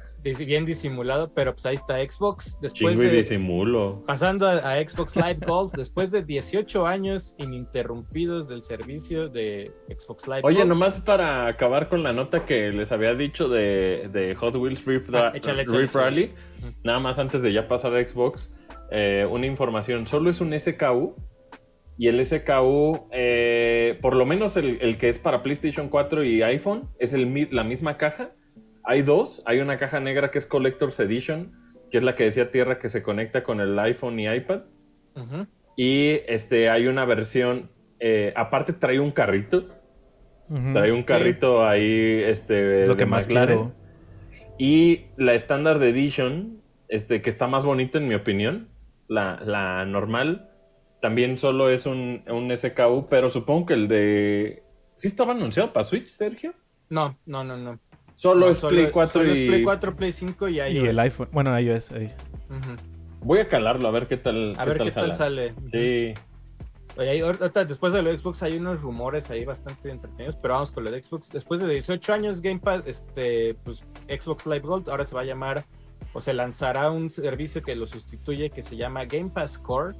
Bien 0.45 0.65
disimulado, 0.65 1.33
pero 1.33 1.53
pues 1.53 1.65
ahí 1.65 1.75
está 1.75 1.95
Xbox, 1.97 2.57
después 2.61 2.97
de, 2.97 3.09
disimulo. 3.09 4.03
pasando 4.05 4.47
a, 4.47 4.53
a 4.73 4.87
Xbox 4.87 5.15
Live 5.15 5.39
Gold, 5.45 5.71
después 5.75 6.11
de 6.11 6.23
18 6.23 6.85
años 6.87 7.35
ininterrumpidos 7.37 8.47
del 8.47 8.61
servicio 8.61 9.29
de 9.29 9.71
Xbox 9.87 10.27
Live 10.27 10.41
Oye, 10.43 10.57
Gold. 10.57 10.69
nomás 10.69 10.99
para 11.01 11.47
acabar 11.47 11.89
con 11.89 12.03
la 12.03 12.13
nota 12.13 12.45
que 12.45 12.71
les 12.71 12.91
había 12.91 13.13
dicho 13.15 13.47
de, 13.49 14.09
de 14.11 14.35
Hot 14.35 14.55
Wheels 14.55 14.85
Rift, 14.85 15.09
Ah, 15.13 15.31
échale, 15.33 15.61
échale, 15.63 15.79
Rift 15.79 15.95
échale. 15.95 16.05
Rally, 16.05 16.31
nada 16.83 16.99
más 16.99 17.19
antes 17.19 17.41
de 17.41 17.53
ya 17.53 17.67
pasar 17.67 17.95
a 17.95 18.03
Xbox, 18.07 18.51
eh, 18.91 19.27
una 19.29 19.45
información, 19.45 20.07
solo 20.07 20.29
es 20.29 20.41
un 20.41 20.57
SKU 20.57 21.15
y 21.97 22.07
el 22.09 22.23
SKU, 22.25 23.07
eh, 23.11 23.97
por 24.01 24.15
lo 24.15 24.25
menos 24.25 24.55
el, 24.57 24.77
el 24.81 24.97
que 24.97 25.09
es 25.09 25.17
para 25.19 25.41
PlayStation 25.43 25.89
4 25.89 26.23
y 26.23 26.41
iPhone, 26.43 26.89
es 26.99 27.13
el, 27.13 27.47
la 27.51 27.63
misma 27.63 27.97
caja. 27.97 28.31
Hay 28.87 29.01
dos, 29.01 29.43
hay 29.45 29.59
una 29.59 29.77
caja 29.77 29.99
negra 29.99 30.31
que 30.31 30.39
es 30.39 30.45
Collector's 30.45 30.97
Edition, 31.01 31.51
que 31.91 31.97
es 31.97 32.03
la 32.05 32.15
que 32.15 32.23
decía 32.23 32.51
Tierra 32.51 32.79
que 32.79 32.87
se 32.87 33.03
conecta 33.03 33.43
con 33.43 33.59
el 33.59 33.77
iPhone 33.77 34.17
y 34.17 34.29
iPad. 34.29 34.61
Y 35.75 36.21
este, 36.27 36.69
hay 36.69 36.87
una 36.87 37.03
versión, 37.03 37.69
eh, 37.99 38.33
aparte 38.35 38.71
trae 38.71 39.01
un 39.01 39.11
carrito. 39.11 39.67
Trae 40.47 40.93
un 40.93 41.03
carrito 41.03 41.67
ahí, 41.67 42.23
este. 42.23 42.79
Es 42.79 42.87
lo 42.87 42.95
de 42.95 42.99
que 42.99 43.05
más 43.05 43.27
quiero. 43.27 43.73
Y 44.57 45.07
la 45.17 45.33
Standard 45.33 45.83
Edition, 45.83 46.61
este, 46.87 47.21
que 47.21 47.29
está 47.29 47.47
más 47.47 47.65
bonita 47.65 47.97
en 47.97 48.07
mi 48.07 48.15
opinión, 48.15 48.69
la, 49.09 49.41
la 49.43 49.85
normal, 49.85 50.49
también 51.01 51.37
solo 51.37 51.69
es 51.69 51.85
un, 51.85 52.23
un 52.29 52.55
SKU, 52.55 53.07
pero 53.09 53.27
supongo 53.27 53.65
que 53.65 53.73
el 53.73 53.89
de. 53.89 54.63
¿Sí 54.95 55.09
estaba 55.09 55.33
anunciado 55.33 55.73
para 55.73 55.83
Switch, 55.83 56.07
Sergio? 56.07 56.53
No, 56.89 57.19
no, 57.25 57.43
no, 57.43 57.57
no. 57.57 57.79
Solo 58.17 58.47
No, 58.47 58.51
es 58.51 58.59
Play 58.63 58.89
4 58.91 59.21
solo 59.21 59.33
y. 59.33 59.43
es 59.43 59.47
Play 59.47 59.63
4, 59.63 59.95
Play 59.95 60.11
5 60.11 60.47
y 60.49 60.59
Y 60.59 60.63
iOS. 60.77 60.89
el 60.89 60.99
iPhone. 60.99 61.29
Bueno, 61.31 61.57
iOS. 61.59 61.91
ahí. 61.91 62.13
Ujú. 62.49 62.75
Voy 63.21 63.39
a 63.39 63.47
calarlo, 63.47 63.87
a 63.87 63.91
ver 63.91 64.07
qué 64.07 64.17
tal. 64.17 64.55
A 64.57 64.65
ver 64.65 64.77
qué 64.77 64.91
tal 64.91 65.15
sale. 65.15 65.53
Sí. 65.71 66.13
Oye, 66.97 67.09
ahí, 67.11 67.19
ahorita, 67.21 67.63
después 67.65 67.93
de 67.93 68.01
lo 68.01 68.09
de 68.11 68.17
Xbox 68.17 68.41
hay 68.41 68.57
unos 68.57 68.81
rumores 68.81 69.29
ahí 69.29 69.45
bastante 69.45 69.91
entretenidos, 69.91 70.35
pero 70.35 70.55
vamos 70.55 70.71
con 70.71 70.83
lo 70.83 70.89
de 70.91 71.03
Xbox. 71.03 71.29
Después 71.31 71.59
de 71.59 71.67
18 71.71 72.11
años 72.13 72.41
Game 72.41 72.59
Pass, 72.59 72.81
este, 72.87 73.53
pues 73.63 73.83
Xbox 74.09 74.45
Live 74.47 74.61
Gold 74.61 74.89
ahora 74.89 75.05
se 75.05 75.13
va 75.13 75.21
a 75.21 75.25
llamar 75.25 75.63
o 76.13 76.21
se 76.21 76.33
lanzará 76.33 76.89
un 76.89 77.11
servicio 77.11 77.61
que 77.61 77.75
lo 77.75 77.85
sustituye 77.85 78.49
que 78.49 78.63
se 78.63 78.75
llama 78.75 79.05
Game 79.05 79.29
Pass 79.29 79.59
Core. 79.59 79.95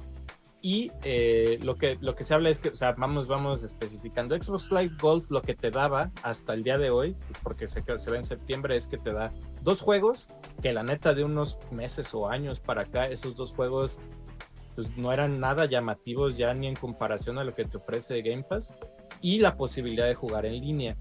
Y 0.60 0.90
eh, 1.04 1.58
lo, 1.62 1.76
que, 1.76 1.98
lo 2.00 2.16
que 2.16 2.24
se 2.24 2.34
habla 2.34 2.50
es 2.50 2.58
que, 2.58 2.70
o 2.70 2.76
sea, 2.76 2.92
vamos, 2.92 3.28
vamos 3.28 3.62
especificando. 3.62 4.36
Xbox 4.36 4.72
Live 4.72 4.96
Gold 5.00 5.26
lo 5.30 5.40
que 5.40 5.54
te 5.54 5.70
daba 5.70 6.10
hasta 6.22 6.54
el 6.54 6.64
día 6.64 6.78
de 6.78 6.90
hoy, 6.90 7.16
porque 7.44 7.68
se, 7.68 7.82
se 7.98 8.10
ve 8.10 8.16
en 8.16 8.24
septiembre, 8.24 8.76
es 8.76 8.88
que 8.88 8.98
te 8.98 9.12
da 9.12 9.28
dos 9.62 9.80
juegos, 9.80 10.26
que 10.60 10.72
la 10.72 10.82
neta 10.82 11.14
de 11.14 11.22
unos 11.22 11.56
meses 11.70 12.12
o 12.12 12.28
años 12.28 12.58
para 12.58 12.82
acá, 12.82 13.06
esos 13.06 13.36
dos 13.36 13.52
juegos 13.52 13.96
pues 14.74 14.96
no 14.96 15.12
eran 15.12 15.40
nada 15.40 15.66
llamativos 15.66 16.36
ya 16.36 16.54
ni 16.54 16.68
en 16.68 16.76
comparación 16.76 17.36
a 17.38 17.42
lo 17.42 17.52
que 17.52 17.64
te 17.64 17.78
ofrece 17.78 18.22
Game 18.22 18.44
Pass 18.44 18.72
y 19.20 19.40
la 19.40 19.56
posibilidad 19.56 20.06
de 20.06 20.14
jugar 20.14 20.46
en 20.46 20.60
línea. 20.60 20.96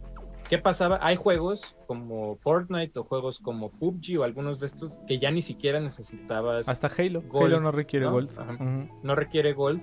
¿Qué 0.49 0.57
pasaba? 0.57 0.99
Hay 1.02 1.15
juegos 1.15 1.76
como 1.88 2.36
Fortnite 2.38 2.99
o 2.99 3.03
juegos 3.03 3.40
como 3.40 3.69
PUBG 3.72 4.19
o 4.19 4.24
algunos 4.24 4.60
de 4.60 4.68
estos 4.68 4.99
que 5.07 5.19
ya 5.19 5.32
ni 5.32 5.41
siquiera 5.41 5.80
necesitabas, 5.80 6.68
Hasta 6.68 6.88
Halo. 6.88 7.22
Gold, 7.24 7.53
Halo 7.53 7.60
no 7.61 7.72
requiere 7.72 8.06
¿no? 8.06 8.11
Gold. 8.14 8.90
No 9.03 9.15
requiere 9.15 9.53
Gold. 9.53 9.82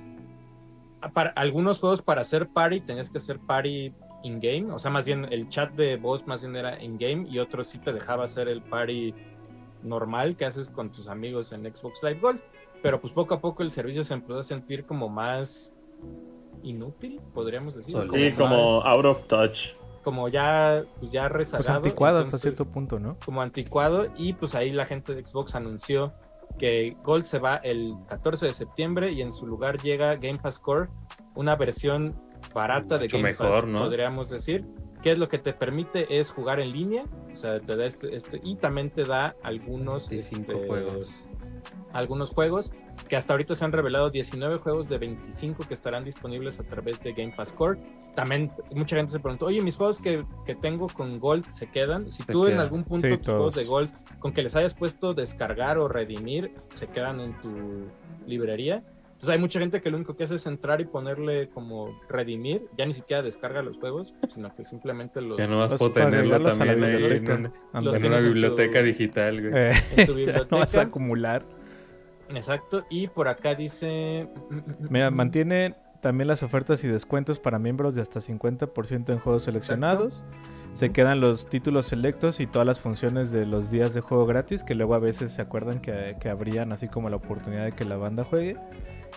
Ah, 1.00 1.10
Para 1.12 1.30
algunos 1.30 1.78
juegos 1.80 2.02
para 2.02 2.22
hacer 2.22 2.48
party 2.48 2.80
tenías 2.80 3.10
que 3.10 3.18
hacer 3.18 3.38
party 3.38 3.92
in-game, 4.22 4.72
o 4.72 4.78
sea, 4.78 4.90
más 4.90 5.04
bien 5.04 5.26
el 5.30 5.48
chat 5.50 5.72
de 5.74 5.96
voz 5.96 6.26
más 6.26 6.42
bien 6.42 6.56
era 6.56 6.82
in-game 6.82 7.28
y 7.28 7.38
otros 7.38 7.66
sí 7.66 7.78
te 7.78 7.92
dejaba 7.92 8.24
hacer 8.24 8.48
el 8.48 8.62
party 8.62 9.14
normal 9.82 10.34
que 10.36 10.46
haces 10.46 10.68
con 10.70 10.90
tus 10.90 11.08
amigos 11.08 11.52
en 11.52 11.62
Xbox 11.64 12.02
Live 12.02 12.20
Gold, 12.20 12.40
pero 12.82 13.00
pues 13.02 13.12
poco 13.12 13.34
a 13.34 13.40
poco 13.42 13.62
el 13.62 13.70
servicio 13.70 14.02
se 14.02 14.14
empezó 14.14 14.38
a 14.38 14.42
sentir 14.42 14.86
como 14.86 15.10
más 15.10 15.70
inútil, 16.62 17.20
podríamos 17.34 17.74
decir. 17.74 17.94
Sí, 17.94 18.32
como 18.32 18.78
más- 18.80 18.86
out 18.86 19.04
of 19.04 19.26
touch. 19.26 19.74
Como 20.04 20.28
ya, 20.28 20.84
pues 21.00 21.10
ya 21.10 21.28
rezagado. 21.28 21.64
Pues 21.64 21.76
anticuado 21.76 22.18
hasta 22.18 22.38
cierto 22.38 22.66
punto, 22.66 23.00
¿no? 23.00 23.16
Como 23.24 23.42
anticuado 23.42 24.06
y 24.16 24.34
pues 24.34 24.54
ahí 24.54 24.70
la 24.70 24.84
gente 24.84 25.14
de 25.14 25.26
Xbox 25.26 25.54
anunció 25.54 26.12
que 26.58 26.96
Gold 27.02 27.24
se 27.24 27.38
va 27.38 27.56
el 27.56 27.94
14 28.06 28.46
de 28.46 28.54
septiembre 28.54 29.12
y 29.12 29.22
en 29.22 29.32
su 29.32 29.46
lugar 29.46 29.78
llega 29.78 30.14
Game 30.16 30.38
Pass 30.38 30.58
Core, 30.58 30.88
una 31.34 31.56
versión 31.56 32.14
barata 32.54 32.98
de 32.98 33.06
Mucho 33.06 33.16
Game 33.16 33.30
mejor, 33.30 33.62
Pass, 33.62 33.70
¿no? 33.70 33.78
podríamos 33.80 34.30
decir. 34.30 34.64
Que 35.02 35.12
es 35.12 35.18
lo 35.18 35.28
que 35.28 35.38
te 35.38 35.52
permite 35.52 36.18
es 36.18 36.30
jugar 36.30 36.60
en 36.60 36.72
línea, 36.72 37.04
o 37.30 37.36
sea, 37.36 37.60
te 37.60 37.76
da 37.76 37.84
este, 37.84 38.16
este 38.16 38.40
y 38.42 38.56
también 38.56 38.88
te 38.88 39.04
da 39.04 39.36
algunos 39.42 40.10
este, 40.10 40.54
juegos. 40.66 41.10
Algunos 41.92 42.30
juegos 42.30 42.72
que 43.08 43.16
hasta 43.16 43.32
ahorita 43.32 43.54
se 43.54 43.64
han 43.64 43.72
revelado 43.72 44.10
19 44.10 44.58
juegos 44.58 44.88
de 44.88 44.98
25 44.98 45.64
que 45.66 45.74
estarán 45.74 46.04
disponibles 46.04 46.58
a 46.60 46.64
través 46.64 47.00
de 47.00 47.12
Game 47.12 47.32
Pass 47.36 47.52
Core. 47.52 47.80
También 48.14 48.50
mucha 48.72 48.96
gente 48.96 49.12
se 49.12 49.20
preguntó, 49.20 49.46
oye, 49.46 49.60
mis 49.60 49.76
juegos 49.76 50.00
que, 50.00 50.24
que 50.46 50.54
tengo 50.54 50.86
con 50.88 51.18
Gold 51.18 51.50
se 51.50 51.68
quedan. 51.68 52.10
Si 52.10 52.22
Se 52.22 52.32
tú 52.32 52.46
en 52.46 52.58
algún 52.58 52.84
punto 52.84 53.08
Sí, 53.08 53.16
tus 53.16 53.26
juegos 53.26 53.54
de 53.54 53.64
Gold, 53.64 53.90
con 54.18 54.32
que 54.32 54.42
les 54.42 54.54
hayas 54.56 54.74
puesto 54.74 55.14
descargar 55.14 55.78
o 55.78 55.88
redimir, 55.88 56.54
se 56.74 56.86
quedan 56.86 57.20
en 57.20 57.40
tu 57.40 57.88
librería. 58.26 58.82
Entonces 59.24 59.36
hay 59.38 59.40
mucha 59.40 59.58
gente 59.58 59.80
que 59.80 59.90
lo 59.90 59.96
único 59.96 60.14
que 60.16 60.24
hace 60.24 60.34
es 60.34 60.44
entrar 60.44 60.82
y 60.82 60.84
ponerle 60.84 61.48
como 61.48 61.98
redimir, 62.10 62.66
ya 62.76 62.84
ni 62.84 62.92
siquiera 62.92 63.22
descarga 63.22 63.62
los 63.62 63.78
juegos, 63.78 64.12
sino 64.34 64.54
que 64.54 64.66
simplemente 64.66 65.22
los... 65.22 65.38
Ya 65.38 65.46
tenerlo 65.94 66.36
agregarlos 66.36 66.60
a 66.60 66.64
la 66.66 66.72
también 66.72 66.94
ahí 66.94 67.04
en, 67.16 67.22
una- 67.32 67.52
en 67.96 68.06
una 68.06 68.16
en 68.18 68.22
tu- 68.22 68.28
biblioteca 68.28 68.82
digital, 68.82 69.40
güey. 69.40 69.52
Eh, 69.56 69.72
en 69.96 70.06
tu 70.06 70.12
ya 70.12 70.16
biblioteca. 70.18 70.46
no 70.50 70.58
vas 70.58 70.76
a 70.76 70.82
acumular. 70.82 71.42
Exacto, 72.34 72.84
y 72.90 73.06
por 73.08 73.28
acá 73.28 73.54
dice... 73.54 74.28
Mira, 74.90 75.10
mantiene 75.10 75.74
también 76.02 76.28
las 76.28 76.42
ofertas 76.42 76.84
y 76.84 76.88
descuentos 76.88 77.38
para 77.38 77.58
miembros 77.58 77.94
de 77.94 78.02
hasta 78.02 78.20
50% 78.20 79.08
en 79.10 79.18
juegos 79.20 79.44
seleccionados. 79.44 80.22
Se 80.74 80.90
quedan 80.92 81.20
los 81.20 81.48
títulos 81.48 81.86
selectos 81.86 82.40
y 82.40 82.46
todas 82.46 82.66
las 82.66 82.78
funciones 82.78 83.32
de 83.32 83.46
los 83.46 83.70
días 83.70 83.94
de 83.94 84.02
juego 84.02 84.26
gratis, 84.26 84.64
que 84.64 84.74
luego 84.74 84.94
a 84.94 84.98
veces 84.98 85.32
se 85.32 85.40
acuerdan 85.40 85.80
que, 85.80 86.16
que 86.20 86.28
habrían, 86.28 86.72
así 86.72 86.88
como 86.88 87.08
la 87.08 87.16
oportunidad 87.16 87.64
de 87.64 87.72
que 87.72 87.86
la 87.86 87.96
banda 87.96 88.24
juegue. 88.24 88.56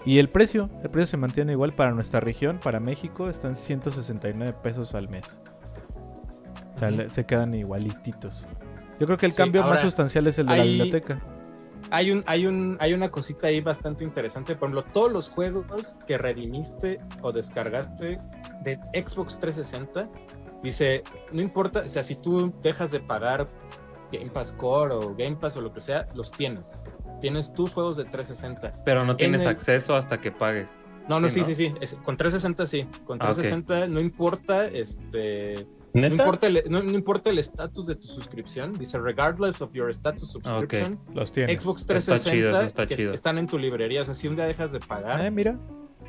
Y 0.05 0.19
el 0.19 0.29
precio, 0.29 0.69
el 0.83 0.89
precio 0.89 1.07
se 1.07 1.17
mantiene 1.17 1.51
igual 1.53 1.73
para 1.73 1.91
nuestra 1.91 2.19
región, 2.19 2.59
para 2.63 2.79
México, 2.79 3.29
están 3.29 3.55
169 3.55 4.53
pesos 4.63 4.95
al 4.95 5.09
mes. 5.09 5.39
O 6.75 6.79
sea, 6.79 6.91
le- 6.91 7.09
se 7.09 7.25
quedan 7.25 7.53
igualititos. 7.53 8.45
Yo 8.99 9.05
creo 9.05 9.17
que 9.17 9.25
el 9.25 9.31
Sí, 9.33 9.37
cambio 9.37 9.63
más 9.63 9.81
sustancial 9.81 10.27
es 10.27 10.37
el 10.39 10.47
de 10.47 10.57
la 10.57 10.63
biblioteca. 10.63 11.21
hay 11.91 12.11
un, 12.11 12.23
hay 12.25 12.45
un, 12.45 12.77
hay 12.79 12.93
una 12.93 13.09
cosita 13.09 13.47
ahí 13.47 13.61
bastante 13.61 14.03
interesante. 14.03 14.55
Por 14.55 14.69
ejemplo, 14.69 14.91
todos 14.93 15.11
los 15.11 15.29
juegos 15.29 15.95
que 16.07 16.17
redimiste 16.17 16.99
o 17.21 17.31
descargaste 17.31 18.19
de 18.63 18.79
Xbox 18.93 19.37
360, 19.39 20.07
dice, 20.63 21.03
no 21.31 21.41
importa, 21.41 21.81
o 21.85 21.87
sea, 21.87 22.03
si 22.03 22.15
tú 22.15 22.53
dejas 22.63 22.91
de 22.91 22.99
pagar 22.99 23.47
Game 24.11 24.29
Pass 24.31 24.53
Core 24.53 24.93
o 24.95 25.15
Game 25.15 25.35
Pass 25.35 25.57
o 25.57 25.61
lo 25.61 25.73
que 25.73 25.81
sea, 25.81 26.07
los 26.15 26.31
tienes. 26.31 26.79
Tienes 27.21 27.53
tus 27.53 27.73
juegos 27.73 27.97
de 27.97 28.05
360. 28.05 28.83
Pero 28.85 29.03
no 29.05 29.15
tienes 29.15 29.41
el- 29.43 29.47
acceso 29.49 29.95
hasta 29.95 30.19
que 30.21 30.31
pagues. 30.31 30.67
No, 31.09 31.19
no, 31.19 31.29
Sí, 31.29 31.35
sí, 31.35 31.39
¿no? 31.41 31.45
sí, 31.47 31.55
sí. 31.55 31.73
es- 31.81 31.93
con 32.03 32.17
360 32.17 32.67
sí. 32.67 32.85
Con 33.05 33.17
Ah, 33.21 33.29
ok. 33.31 33.35
360 33.35 33.87
no 33.87 33.99
importa, 34.01 34.65
este, 34.65 35.65
no 35.93 36.01
¿Neta? 36.01 36.15
importa 36.15 36.47
el, 36.47 36.63
no, 36.69 36.83
no 36.83 36.91
importa 36.91 37.29
el 37.29 37.39
estatus 37.39 37.87
de 37.87 37.95
tu 37.95 38.07
suscripción. 38.07 38.73
Dice, 38.77 38.97
regardless 38.99 39.61
of 39.61 39.73
your 39.73 39.89
status 39.89 40.35
Ah, 40.43 40.59
subscription, 40.59 40.99
Los 41.15 41.31
tienes. 41.31 41.61
Xbox 41.61 41.79
Está 41.81 41.93
360 41.93 42.31
chido, 42.31 42.49
eso 42.57 42.61
está 42.67 42.85
que 42.87 42.95
chido. 42.97 43.13
están 43.13 43.37
en 43.37 43.47
tu 43.47 43.57
librería. 43.57 44.01
O 44.01 44.05
sea, 44.05 44.13
si 44.15 44.27
un 44.27 44.35
día 44.35 44.45
dejas 44.45 44.73
de 44.73 44.79
pagar, 44.81 45.21
Ah, 45.25 45.31
mira. 45.31 45.57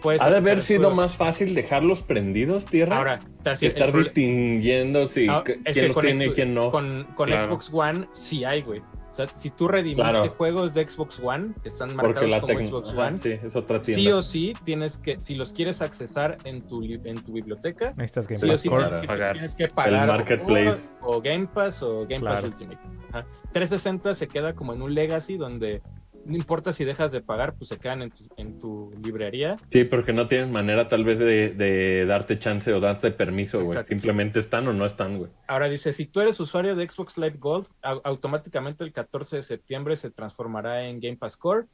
puedes 0.02 0.20
Ha 0.20 0.30
de 0.30 0.36
haber 0.38 0.62
sido 0.62 0.90
más 0.94 1.16
fácil 1.16 1.54
dejarlos 1.54 2.02
prendidos, 2.02 2.66
tierra. 2.66 2.98
Ahora, 2.98 3.18
el 3.44 3.66
estar 3.68 3.92
distinguiendo 3.96 5.06
si 5.06 5.28
Ah, 5.28 5.42
quién 5.44 5.62
que 5.62 5.86
los 5.86 5.94
con 5.94 6.04
tiene 6.04 6.26
y 6.26 6.30
quién 6.32 6.54
no. 6.54 6.70
Con, 6.70 7.06
con 7.14 7.28
Claro. 7.28 7.44
Xbox 7.46 7.70
One 7.72 8.08
sí 8.12 8.44
hay, 8.44 8.62
güey. 8.62 8.82
Sea, 9.18 9.26
si 9.34 9.50
tú 9.50 9.66
redimiste 9.66 10.12
Claro. 10.12 10.30
juegos 10.30 10.72
de 10.74 10.88
Xbox 10.88 11.18
One 11.20 11.52
que 11.60 11.68
están 11.70 11.96
marcados 11.96 12.36
como 12.40 12.64
Xbox 12.66 12.90
ajá, 12.90 13.06
One, 13.08 13.18
sí, 13.18 13.30
es 13.42 13.56
otra 13.56 13.82
tienda. 13.82 14.00
sí 14.00 14.12
o 14.12 14.22
sí 14.22 14.52
tienes 14.62 14.96
que, 14.98 15.20
si 15.20 15.34
los 15.34 15.52
quieres 15.52 15.82
accesar 15.82 16.38
en 16.44 16.62
tu, 16.68 16.84
en 16.84 17.16
tu 17.24 17.32
biblioteca, 17.32 17.94
Necesitas 17.96 18.28
Game 18.28 18.38
sí 18.38 18.48
o 18.50 18.56
sí 18.56 18.68
tienes 18.68 18.98
que, 18.98 19.06
Pagar. 19.08 19.32
tienes 19.32 19.54
que 19.56 19.66
pagar 19.66 20.08
o- 20.08 20.12
Marketplace. 20.12 20.88
O, 21.02 21.16
o 21.16 21.20
Game 21.20 21.48
Pass 21.48 21.82
o 21.82 22.06
Game 22.06 22.24
Pass. 22.24 22.44
Ultimate. 22.44 22.78
Ajá. 23.10 23.26
360 23.52 24.14
se 24.14 24.28
queda 24.28 24.54
como 24.54 24.72
en 24.72 24.82
un 24.82 24.94
legacy 24.94 25.36
donde 25.36 25.82
no 26.28 26.36
importa 26.36 26.72
si 26.72 26.84
dejas 26.84 27.10
de 27.10 27.20
pagar, 27.20 27.54
pues 27.56 27.68
se 27.68 27.78
quedan 27.78 28.02
en 28.02 28.10
tu, 28.10 28.24
en 28.36 28.58
tu 28.58 28.92
librería. 29.02 29.56
Sí, 29.70 29.84
porque 29.84 30.12
no 30.12 30.28
tienen 30.28 30.52
manera 30.52 30.86
tal 30.88 31.02
vez 31.02 31.18
de, 31.18 31.54
de 31.54 32.04
darte 32.06 32.38
chance 32.38 32.72
o 32.72 32.78
darte 32.80 33.10
permiso, 33.10 33.62
güey. 33.64 33.82
Simplemente 33.82 34.38
están 34.38 34.68
o 34.68 34.72
no 34.72 34.84
están, 34.86 35.18
güey. 35.18 35.30
Ahora 35.48 35.68
dice, 35.68 35.92
si 35.92 36.06
tú 36.06 36.20
eres 36.20 36.38
usuario 36.38 36.76
de 36.76 36.88
Xbox 36.88 37.16
Live 37.18 37.36
Gold, 37.38 37.66
au- 37.82 38.00
automáticamente 38.04 38.84
el 38.84 38.92
14 38.92 39.36
de 39.36 39.42
septiembre 39.42 39.96
se 39.96 40.10
transformará 40.10 40.86
en 40.86 41.00
Game 41.00 41.16
Pass 41.16 41.36
Core 41.36 41.66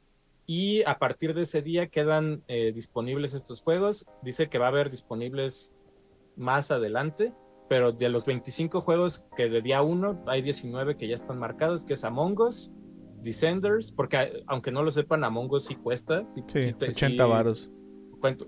y 0.47 0.83
a 0.83 0.97
partir 0.99 1.33
de 1.33 1.41
ese 1.43 1.61
día 1.61 1.87
quedan 1.87 2.43
eh, 2.47 2.71
disponibles 2.73 3.33
estos 3.33 3.61
juegos. 3.61 4.05
Dice 4.23 4.47
que 4.47 4.57
va 4.57 4.65
a 4.65 4.69
haber 4.69 4.89
disponibles 4.89 5.71
más 6.37 6.71
adelante, 6.71 7.33
pero 7.67 7.91
de 7.91 8.09
los 8.09 8.25
25 8.25 8.81
juegos 8.81 9.23
que 9.35 9.49
de 9.49 9.61
día 9.61 9.81
1 9.81 10.23
hay 10.27 10.41
19 10.41 10.97
que 10.97 11.07
ya 11.07 11.15
están 11.15 11.39
marcados, 11.39 11.83
que 11.83 11.93
es 11.93 12.03
Among 12.03 12.39
Us, 12.39 12.71
Descenders, 13.25 13.91
porque 13.91 14.17
a- 14.17 14.29
aunque 14.47 14.71
no 14.71 14.83
lo 14.83 14.91
sepan, 14.91 15.23
Among 15.25 15.51
Us 15.51 15.65
sí 15.65 15.75
cuesta. 15.75 16.23
Sí, 16.29 16.41
Sí, 16.47 16.61
sí 16.61 16.73
te- 16.73 16.89
80 16.89 17.23
sí 17.25 17.29
varos. 17.29 17.69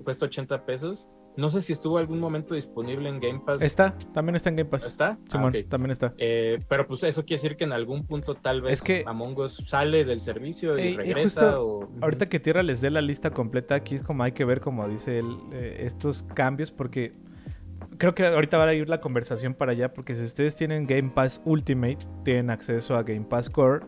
Cuesta 0.04 0.26
80 0.26 0.66
pesos. 0.66 1.08
No 1.36 1.50
sé 1.50 1.62
si 1.62 1.72
estuvo 1.72 2.00
algún 2.00 2.20
momento 2.20 2.56
disponible 2.56 3.10
en 3.10 3.20
Game 3.20 3.42
Pass. 3.46 3.62
Está, 3.62 3.96
también 4.12 4.36
está 4.36 4.50
en 4.50 4.56
Game 4.56 4.70
Pass. 4.72 4.88
¿Está? 4.88 5.10
Ah, 5.10 5.20
Simón, 5.30 5.54
también 5.70 5.92
está. 5.92 6.16
Eh, 6.18 6.58
pero 6.68 6.88
pues 6.88 7.04
eso 7.04 7.26
quiere 7.26 7.40
decir 7.44 7.58
que 7.58 7.64
en 7.66 7.74
algún 7.74 8.08
punto 8.08 8.34
tal 8.34 8.64
vez 8.64 8.74
Es 8.74 8.82
que- 8.82 9.04
Among 9.06 9.38
Us 9.38 9.62
sale 9.68 10.04
del 10.04 10.22
servicio 10.22 10.76
y 10.80 10.94
Eh, 10.94 10.98
regresa. 10.98 11.22
justo 11.52 11.68
o... 11.68 11.90
Ahorita 12.02 12.26
que 12.26 12.40
Tierra 12.40 12.64
les 12.64 12.82
dé 12.82 12.90
la 12.90 13.02
lista 13.02 13.30
completa, 13.30 13.76
aquí 13.76 13.94
es 13.96 14.02
como 14.02 14.24
hay 14.24 14.32
que 14.32 14.46
ver, 14.46 14.62
como 14.62 14.88
dice 14.88 15.20
él, 15.20 15.28
eh, 15.52 15.78
estos 15.82 16.24
cambios, 16.24 16.72
porque 16.72 17.12
creo 18.00 18.16
que 18.16 18.26
ahorita 18.26 18.58
va 18.58 18.64
a 18.70 18.74
ir 18.74 18.90
la 18.90 19.00
conversación 19.00 19.54
para 19.54 19.74
allá, 19.74 19.94
porque 19.94 20.16
si 20.16 20.24
ustedes 20.24 20.56
tienen 20.56 20.88
Game 20.88 21.12
Pass 21.14 21.40
Ultimate, 21.46 22.00
tienen 22.24 22.50
acceso 22.50 22.96
a 22.96 23.04
Game 23.04 23.26
Pass 23.30 23.48
Core, 23.48 23.86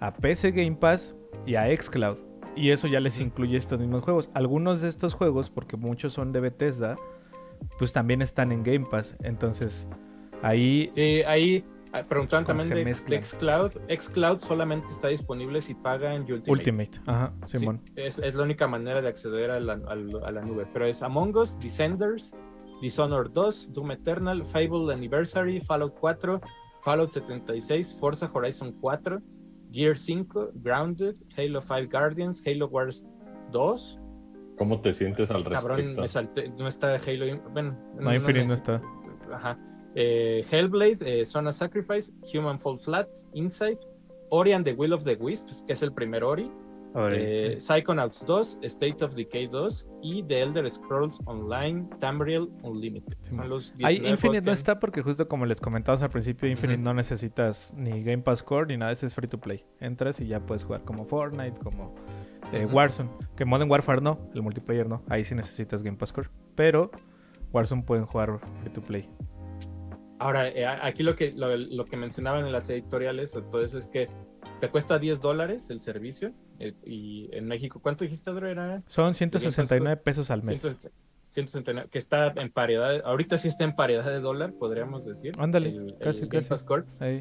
a 0.00 0.12
PC 0.14 0.52
Game 0.52 0.76
Pass 0.76 1.14
y 1.46 1.54
a 1.56 1.64
Xcloud. 1.74 2.16
Y 2.56 2.70
eso 2.70 2.88
ya 2.88 2.98
les 3.00 3.18
incluye 3.20 3.56
estos 3.56 3.78
mismos 3.80 4.02
juegos. 4.02 4.30
Algunos 4.34 4.80
de 4.80 4.88
estos 4.88 5.14
juegos, 5.14 5.48
porque 5.50 5.76
muchos 5.76 6.12
son 6.12 6.32
de 6.32 6.40
Bethesda, 6.40 6.96
pues 7.78 7.92
también 7.92 8.22
están 8.22 8.50
en 8.52 8.62
Game 8.62 8.86
Pass. 8.90 9.16
Entonces, 9.22 9.86
ahí 10.42 10.90
Sí, 10.92 11.22
ahí 11.26 11.64
ah, 11.92 12.02
preguntaban 12.02 12.44
Pues 12.44 12.68
también 12.68 12.86
de, 12.86 13.22
Xcloud. 13.22 13.72
Xcloud 13.88 14.40
solamente 14.40 14.88
está 14.90 15.08
disponible 15.08 15.60
si 15.60 15.74
pagan 15.74 16.22
Ultimate. 16.22 16.50
Ultimate. 16.50 16.90
Ajá, 17.06 17.32
Sí, 17.46 17.58
Simón. 17.58 17.80
es, 17.96 18.18
es 18.18 18.34
la 18.34 18.42
única 18.42 18.66
manera 18.66 19.00
de 19.00 19.08
acceder 19.08 19.50
a 19.52 19.60
la, 19.60 19.74
al- 19.74 20.20
a 20.24 20.32
la 20.32 20.42
nube. 20.42 20.66
Pero 20.72 20.84
es 20.86 21.02
Among 21.02 21.36
Us, 21.36 21.56
Descenders, 21.60 22.32
Dishonored 22.80 23.30
2, 23.32 23.72
Doom 23.72 23.90
Eternal, 23.92 24.44
Fable 24.44 24.92
Anniversary, 24.92 25.60
Fallout 25.60 25.94
4, 26.00 26.40
Fallout 26.82 27.10
76, 27.10 27.94
Forza 28.00 28.28
Horizon 28.32 28.72
4, 28.80 29.20
Gear 29.70 29.96
5, 29.96 30.50
Grounded, 30.54 31.16
Halo 31.36 31.60
5 31.60 31.88
Guardians, 31.90 32.42
Halo 32.46 32.66
Wars 32.68 33.04
2. 33.52 33.98
¿Cómo 34.56 34.80
te 34.80 34.92
sientes 34.92 35.30
al 35.30 35.44
Cabrón, 35.44 35.76
respecto? 35.76 36.00
me 36.02 36.08
salté, 36.08 36.48
no 36.50 36.66
está 36.66 36.94
Halo. 36.96 37.40
Bueno, 37.52 37.76
No, 38.00 38.12
Infinite 38.14 38.42
no 38.44 38.48
me- 38.48 38.54
está. 38.54 38.82
Ajá. 39.32 39.58
Eh, 39.94 40.44
Hellblade, 40.50 40.98
eh, 41.20 41.26
Zona 41.26 41.52
Sacrifice, 41.52 42.12
Human 42.34 42.58
Fall 42.58 42.78
Flat, 42.78 43.08
Inside, 43.34 43.78
Ori 44.30 44.52
and 44.52 44.64
the 44.64 44.72
Will 44.72 44.92
of 44.92 45.04
the 45.04 45.14
Wisps, 45.14 45.62
que 45.66 45.72
es 45.72 45.82
el 45.82 45.92
primer 45.92 46.24
Ori, 46.24 46.50
eh, 46.94 47.56
Psychonauts 47.58 48.24
2, 48.24 48.58
State 48.62 49.04
of 49.04 49.14
Decay 49.14 49.46
2 49.46 49.86
y 50.02 50.22
The 50.22 50.42
Elder 50.42 50.70
Scrolls 50.70 51.20
Online, 51.26 51.88
Tamriel 51.98 52.48
Unlimited. 52.62 53.16
Sí, 53.20 53.36
Son 53.36 53.48
los 53.48 53.72
Ahí 53.82 54.00
19 54.00 54.10
Infinite 54.10 54.46
no 54.46 54.52
está 54.52 54.78
porque 54.78 55.02
justo 55.02 55.28
como 55.28 55.46
les 55.46 55.60
comentamos 55.60 56.02
al 56.02 56.10
principio, 56.10 56.48
Infinite 56.48 56.82
no 56.82 56.94
necesitas 56.94 57.74
ni 57.76 58.02
Game 58.02 58.22
Pass 58.22 58.42
Core 58.42 58.66
ni 58.66 58.76
nada, 58.76 58.92
ese 58.92 59.06
es 59.06 59.14
free 59.14 59.28
to 59.28 59.38
play. 59.38 59.64
Entras 59.80 60.20
y 60.20 60.26
ya 60.26 60.40
puedes 60.40 60.64
jugar 60.64 60.84
como 60.84 61.04
Fortnite, 61.04 61.60
como 61.62 61.94
eh. 62.52 62.66
Warzone. 62.66 63.10
Que 63.36 63.44
Modern 63.44 63.70
Warfare 63.70 64.00
no, 64.00 64.18
el 64.34 64.42
multiplayer 64.42 64.88
no. 64.88 65.02
Ahí 65.08 65.24
sí 65.24 65.34
necesitas 65.34 65.82
Game 65.82 65.96
Pass 65.96 66.12
Core. 66.12 66.28
Pero 66.54 66.90
Warzone 67.52 67.82
pueden 67.82 68.06
jugar 68.06 68.40
free 68.60 68.72
to 68.72 68.80
play. 68.80 69.08
Ahora, 70.20 70.48
eh, 70.48 70.66
aquí 70.66 71.04
lo 71.04 71.14
que, 71.14 71.32
lo, 71.32 71.56
lo 71.56 71.84
que 71.84 71.96
mencionaban 71.96 72.44
en 72.44 72.50
las 72.50 72.68
editoriales, 72.70 73.36
o 73.36 73.42
todo 73.44 73.62
eso, 73.62 73.78
es 73.78 73.86
que 73.86 74.08
te 74.60 74.68
cuesta 74.68 74.98
10 74.98 75.20
dólares 75.20 75.70
el 75.70 75.80
servicio. 75.80 76.32
Y 76.84 77.28
en 77.32 77.46
México, 77.46 77.80
¿cuánto 77.80 78.04
dijiste, 78.04 78.30
Adro? 78.30 78.48
Era 78.48 78.80
Son 78.86 79.14
169 79.14 79.96
pesos 79.98 80.30
al 80.30 80.42
mes. 80.42 80.60
100 80.60 80.90
169, 81.30 81.88
que 81.90 81.98
está 81.98 82.28
en 82.36 82.50
paridad, 82.50 83.02
ahorita 83.04 83.36
sí 83.36 83.48
está 83.48 83.62
en 83.64 83.76
paridad 83.76 84.04
de 84.06 84.18
dólar, 84.20 84.54
podríamos 84.54 85.04
decir. 85.04 85.34
Ándale, 85.38 85.68
el- 85.68 85.76
el 85.90 85.98
casi, 85.98 86.26
casi. 86.26 86.54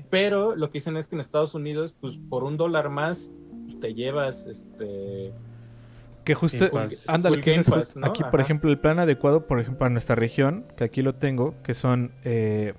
Pero 0.10 0.56
lo 0.56 0.70
que 0.70 0.74
dicen 0.78 0.96
es 0.96 1.08
que 1.10 1.16
en 1.16 1.22
Estados 1.22 1.54
Unidos, 1.54 1.94
pues 2.00 2.18
por 2.30 2.44
un 2.46 2.56
dólar 2.56 2.90
más, 2.90 3.32
pues, 3.66 3.80
te 3.82 3.94
llevas 3.94 4.46
este. 4.46 5.34
Que 6.24 6.36
justo, 6.36 6.66
ándale, 7.08 7.40
que 7.42 7.56
es 7.56 7.70
¿no? 7.70 8.06
aquí, 8.06 8.22
por 8.24 8.40
Ajá. 8.40 8.42
ejemplo, 8.42 8.70
el 8.70 8.80
plan 8.80 9.00
adecuado, 9.00 9.46
por 9.48 9.60
ejemplo, 9.60 9.80
para 9.80 9.90
nuestra 9.92 10.16
región, 10.16 10.66
que 10.76 10.84
aquí 10.86 11.02
lo 11.02 11.16
tengo, 11.16 11.56
que 11.64 11.74
son 11.74 12.12
eh, 12.24 12.74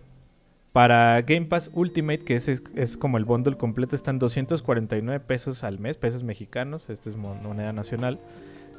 para 0.78 1.20
Game 1.22 1.46
Pass 1.46 1.72
Ultimate, 1.74 2.20
que 2.20 2.36
es, 2.36 2.46
es 2.46 2.96
como 2.96 3.18
el 3.18 3.24
bundle 3.24 3.56
completo, 3.56 3.96
están 3.96 4.20
249 4.20 5.18
pesos 5.26 5.64
al 5.64 5.80
mes, 5.80 5.96
pesos 5.96 6.22
mexicanos, 6.22 6.88
esta 6.88 7.10
es 7.10 7.16
mon- 7.16 7.42
moneda 7.42 7.72
nacional. 7.72 8.20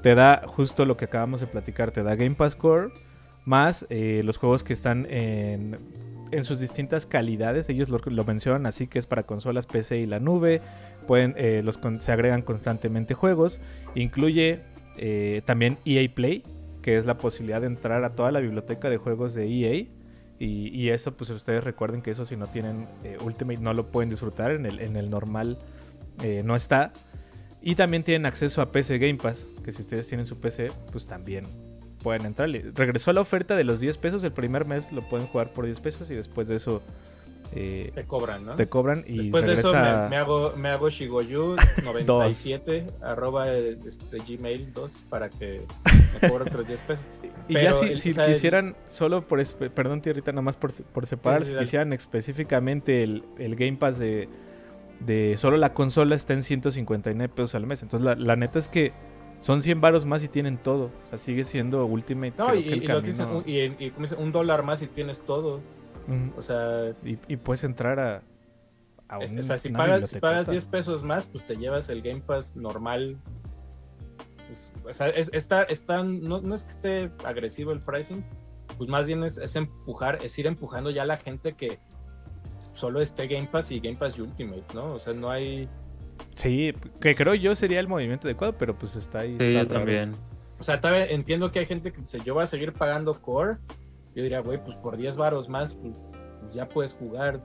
Te 0.02 0.16
da 0.16 0.44
justo 0.48 0.86
lo 0.86 0.96
que 0.96 1.04
acabamos 1.04 1.42
de 1.42 1.48
platicar, 1.48 1.92
te 1.92 2.02
da 2.02 2.16
Game 2.16 2.36
Pass 2.36 2.56
Core, 2.56 2.94
más 3.44 3.86
eh, 3.90 4.22
los 4.24 4.38
juegos 4.38 4.64
que 4.64 4.72
están 4.72 5.08
en, 5.10 5.78
en 6.32 6.46
sus 6.46 6.62
distintas 6.62 7.06
calidades, 7.06 7.68
ellos 7.68 7.90
lo, 7.90 8.00
lo 8.06 8.24
mencionan 8.24 8.66
así, 8.66 8.88
que 8.88 8.98
es 8.98 9.06
para 9.06 9.24
consolas 9.24 9.68
PC 9.68 9.98
y 9.98 10.06
la 10.06 10.22
nube, 10.22 10.62
pueden, 11.06 11.34
eh, 11.36 11.60
los 11.66 11.82
se 12.00 12.12
agregan 12.14 12.44
constantemente 12.44 13.14
juegos, 13.14 13.60
incluye 13.94 14.62
eh, 14.96 15.42
también 15.44 15.78
EA 15.84 16.08
Play, 16.16 16.44
que 16.82 16.98
es 16.98 17.06
la 17.06 17.18
posibilidad 17.18 17.60
de 17.60 17.68
entrar 17.68 18.06
a 18.06 18.12
toda 18.16 18.32
la 18.32 18.40
biblioteca 18.40 18.90
de 18.90 18.96
juegos 18.96 19.34
de 19.34 19.48
EA. 19.50 19.86
Y, 20.40 20.70
y 20.70 20.90
eso, 20.90 21.16
pues 21.16 21.30
ustedes 21.32 21.64
recuerden 21.64 22.02
que 22.02 22.12
eso 22.12 22.24
si 22.24 22.38
no 22.38 22.48
tienen 22.48 22.88
eh, 23.04 23.18
Ultimate 23.22 23.60
no 23.60 23.74
lo 23.74 23.88
pueden 23.88 24.10
disfrutar, 24.10 24.52
en 24.52 24.66
el, 24.66 24.80
en 24.80 24.96
el 24.96 25.10
normal 25.10 25.60
eh, 26.24 26.42
no 26.46 26.56
está. 26.56 26.94
Y 27.62 27.76
también 27.76 28.04
tienen 28.04 28.26
acceso 28.26 28.62
a 28.62 28.72
PC 28.72 29.00
Game 29.00 29.16
Pass, 29.16 29.50
que 29.66 29.74
si 29.74 29.82
ustedes 29.82 30.08
tienen 30.08 30.26
su 30.26 30.40
PC, 30.40 30.72
pues 30.94 31.08
también 31.08 31.46
pueden 32.02 32.26
entrarle. 32.26 32.72
Regresó 32.74 33.12
la 33.12 33.20
oferta 33.20 33.58
de 33.58 33.66
los 33.66 33.82
10 33.82 33.98
pesos, 33.98 34.24
el 34.24 34.32
primer 34.32 34.66
mes 34.66 34.94
lo 34.94 35.08
pueden 35.10 35.28
jugar 35.28 35.52
por 35.52 35.66
10 35.66 35.80
pesos 35.82 36.10
y 36.10 36.16
después 36.16 36.48
de 36.48 36.56
eso 36.56 36.82
eh, 37.54 37.92
Te 37.96 38.06
cobran, 38.06 38.46
¿no? 38.46 38.56
te 38.56 38.70
cobran 38.70 39.04
y 39.08 39.18
Después 39.18 39.46
de 39.46 39.54
eso 39.54 39.74
regresa... 39.74 40.04
me, 40.04 40.10
me 40.10 40.18
hago, 40.18 40.54
me 40.56 40.70
hago 40.70 40.90
Shigoyu 40.90 41.56
97 41.84 42.86
arroba 43.02 43.52
este, 43.52 44.20
Gmail 44.20 44.72
2 44.72 44.92
para 45.10 45.30
que 45.30 45.66
me 46.22 46.30
cobre 46.30 46.44
otros 46.46 46.68
10 46.68 46.80
pesos. 46.82 47.06
Y 47.50 47.54
ya 47.56 47.74
si, 47.74 47.86
el- 47.88 48.00
si 48.00 48.12
o 48.12 48.14
sea, 48.14 48.26
el- 48.26 48.34
quisieran, 48.34 48.76
solo 48.90 49.28
por, 49.28 49.44
perdón 49.72 50.02
tierrita, 50.02 50.32
nomás 50.32 50.56
por, 50.58 50.72
por 50.72 51.06
separar, 51.06 51.44
si 51.46 51.56
quisieran 51.56 51.92
específicamente 51.94 53.04
el, 53.04 53.24
el 53.38 53.56
Game 53.56 53.78
Pass 53.78 53.98
de, 54.00 54.30
de 55.00 55.36
solo 55.38 55.58
la 55.58 55.74
consola 55.74 56.16
está 56.16 56.34
en 56.34 56.44
159 56.44 57.34
pesos 57.34 57.56
al 57.56 57.66
mes. 57.66 57.82
Entonces 57.84 58.06
la, 58.06 58.16
la 58.16 58.36
neta 58.36 58.60
es 58.60 58.68
que 58.70 58.94
son 59.40 59.62
100 59.62 59.80
varos 59.82 60.06
más 60.06 60.24
y 60.24 60.28
tienen 60.28 60.58
todo. 60.58 60.92
O 61.06 61.08
sea, 61.10 61.18
sigue 61.18 61.44
siendo 61.44 61.86
Ultimate. 61.86 62.34
No, 62.38 62.48
creo 62.48 62.60
y, 62.60 62.64
que 62.64 62.74
el 62.74 62.84
y 62.84 63.02
dicen, 63.08 63.26
como 63.28 63.42
dicen, 63.42 64.20
un 64.20 64.32
dólar 64.32 64.64
más 64.64 64.82
y 64.82 64.88
tienes 64.88 65.22
todo. 65.22 65.62
O 66.38 66.42
sea, 66.42 66.94
y, 67.04 67.16
puedes 67.38 67.64
entrar 67.64 68.00
a, 68.00 68.22
a 69.08 69.20
es- 69.24 69.32
un- 69.32 69.40
o 69.40 69.44
sea 69.44 69.58
si, 69.58 69.70
pagas, 69.70 70.10
si 70.10 70.20
pagas 70.20 70.46
bibliotecota. 70.48 70.52
10 70.52 70.66
pesos 70.66 71.04
más, 71.04 71.26
pues 71.28 71.46
te 71.46 71.56
llevas 71.56 71.88
el 71.90 72.02
Game 72.02 72.22
Pass 72.22 72.56
normal. 72.56 73.18
Pues, 74.50 74.74
o 74.84 74.94
sea, 74.94 75.10
es, 75.10 75.30
está, 75.32 75.64
está, 75.64 76.04
no, 76.04 76.42
no 76.42 76.56
es 76.56 76.64
que 76.64 76.72
esté 76.72 77.12
agresivo 77.24 77.72
el 77.72 77.82
pricing, 77.82 78.26
pues 78.78 78.90
más 78.90 79.06
bien 79.06 79.24
es, 79.24 79.38
es 79.38 79.56
empujar, 79.56 80.20
es 80.24 80.38
ir 80.40 80.48
empujando 80.48 80.90
ya 80.90 81.04
a 81.04 81.06
la 81.06 81.18
gente 81.18 81.54
que 81.54 81.80
solo 82.74 83.02
esté 83.02 83.28
Game 83.28 83.48
Pass 83.52 83.72
y 83.72 83.80
Game 83.80 83.98
Pass 83.98 84.18
Ultimate, 84.18 84.64
¿no? 84.74 84.94
O 84.94 85.00
sea, 85.00 85.14
no 85.14 85.30
hay... 85.30 85.70
Sí, 86.36 86.74
que 87.00 87.16
creo 87.16 87.36
yo 87.36 87.56
sería 87.56 87.80
el 87.80 87.88
movimiento 87.88 88.28
adecuado, 88.28 88.58
pero 88.58 88.78
pues 88.78 88.96
está 88.96 89.20
ahí. 89.20 89.38
Sí, 89.38 89.46
está 89.46 89.52
yo 89.52 89.58
raro. 89.58 89.68
también. 89.68 90.16
O 90.60 90.64
sea, 90.64 90.82
todavía 90.82 91.06
entiendo 91.06 91.52
que 91.52 91.60
hay 91.60 91.66
gente 91.66 91.92
que 91.92 92.00
dice, 92.00 92.20
yo 92.26 92.34
voy 92.34 92.44
a 92.44 92.48
seguir 92.48 92.74
pagando 92.74 93.22
Core. 93.22 93.58
Yo 94.16 94.24
diría, 94.24 94.40
güey, 94.40 94.62
pues 94.64 94.76
por 94.78 94.98
10 94.98 95.16
varos 95.16 95.48
más, 95.48 95.74
pues, 95.74 95.94
pues 96.42 96.54
ya 96.54 96.68
puedes 96.68 96.94
jugar 96.94 97.42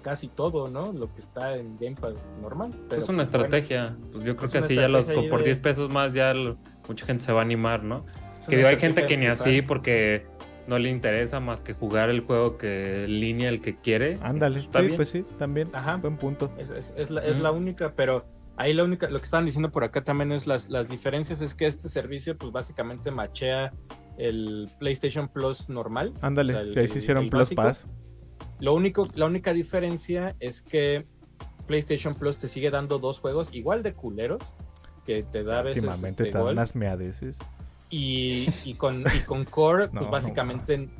casi 0.00 0.28
todo, 0.28 0.68
¿no? 0.68 0.92
Lo 0.92 1.12
que 1.14 1.20
está 1.20 1.56
en 1.56 1.76
Game 1.78 1.96
Pass 2.00 2.14
normal. 2.40 2.72
Pero, 2.88 3.02
es 3.02 3.08
una 3.08 3.18
pues, 3.18 3.30
bueno, 3.30 3.44
estrategia. 3.44 3.96
Pues 4.12 4.24
yo 4.24 4.34
creo 4.36 4.46
Es 4.46 4.52
que 4.52 4.58
así 4.58 4.74
ya 4.74 4.88
los 4.88 5.06
por 5.06 5.38
de- 5.40 5.44
10 5.44 5.58
pesos 5.58 5.90
más 5.90 6.12
ya 6.14 6.34
lo- 6.34 6.56
mucha 6.88 7.06
gente 7.06 7.24
se 7.24 7.32
va 7.32 7.40
a 7.40 7.44
animar, 7.44 7.82
¿no? 7.84 8.04
es 8.40 8.46
Que 8.48 8.56
digo, 8.56 8.68
hay 8.68 8.78
gente 8.78 9.06
que 9.06 9.16
ni 9.16 9.26
así 9.26 9.62
porque 9.62 10.26
no 10.66 10.78
le 10.78 10.88
interesa 10.90 11.40
más 11.40 11.62
que 11.62 11.74
jugar 11.74 12.10
el 12.10 12.20
juego 12.20 12.56
que 12.56 13.04
en 13.04 13.20
línea 13.20 13.48
el 13.48 13.60
que 13.60 13.76
quiere. 13.76 14.18
Ándale, 14.22 14.60
Está 14.60 14.80
sí, 14.80 14.86
bien. 14.86 14.96
pues 14.96 15.08
sí, 15.08 15.24
también. 15.38 15.68
Ajá. 15.72 15.96
Buen 15.96 16.16
punto. 16.16 16.50
Es, 16.58 16.70
es- 16.70 16.94
es 16.96 17.10
la, 17.10 17.20
es 17.22 17.38
la 17.38 17.50
Ujú. 17.50 17.60
única, 17.60 17.92
pero 17.94 18.24
ahí 18.56 18.72
la 18.72 18.84
única, 18.84 19.08
lo 19.10 19.18
que 19.18 19.24
estaban 19.24 19.44
diciendo 19.46 19.70
por 19.70 19.84
acá 19.84 20.02
también 20.04 20.32
es 20.32 20.46
las, 20.46 20.68
las 20.70 20.88
diferencias, 20.88 21.40
es 21.40 21.54
que 21.54 21.66
este 21.66 21.88
servicio 21.88 22.36
pues 22.38 22.52
básicamente 22.52 23.10
machea 23.10 23.72
el 24.18 24.68
PlayStation 24.78 25.28
Plus 25.28 25.68
normal. 25.68 26.12
Ándale, 26.20 26.54
O 26.54 26.72
sea, 26.74 26.82
ahí 26.82 26.88
se 26.88 26.98
hicieron 26.98 27.24
el 27.24 27.30
Plus 27.30 27.42
básico. 27.54 27.62
Pass. 27.62 27.88
Lo 28.60 28.74
único, 28.74 29.08
la 29.14 29.26
única 29.26 29.52
diferencia 29.52 30.36
es 30.40 30.62
que 30.62 31.06
PlayStation 31.66 32.14
Plus 32.14 32.38
te 32.38 32.48
sigue 32.48 32.70
dando 32.70 32.98
dos 32.98 33.18
juegos 33.20 33.50
igual 33.52 33.82
de 33.82 33.94
culeros, 33.94 34.42
que 35.04 35.22
te 35.22 35.44
da 35.44 35.60
a 35.60 35.62
veces 35.62 35.82
Últimamente 35.82 36.24
este, 36.24 36.32
te 36.32 36.38
dan 36.38 36.48
unas 36.48 36.76
meadeces. 36.76 37.38
y, 37.88 38.48
y 38.64 38.74
con, 38.74 39.02
y 39.14 39.20
con 39.20 39.44
Core, 39.44 39.88
pues 39.92 40.04
no. 40.04 40.10
básicamente, 40.10 40.78
no, 40.78 40.90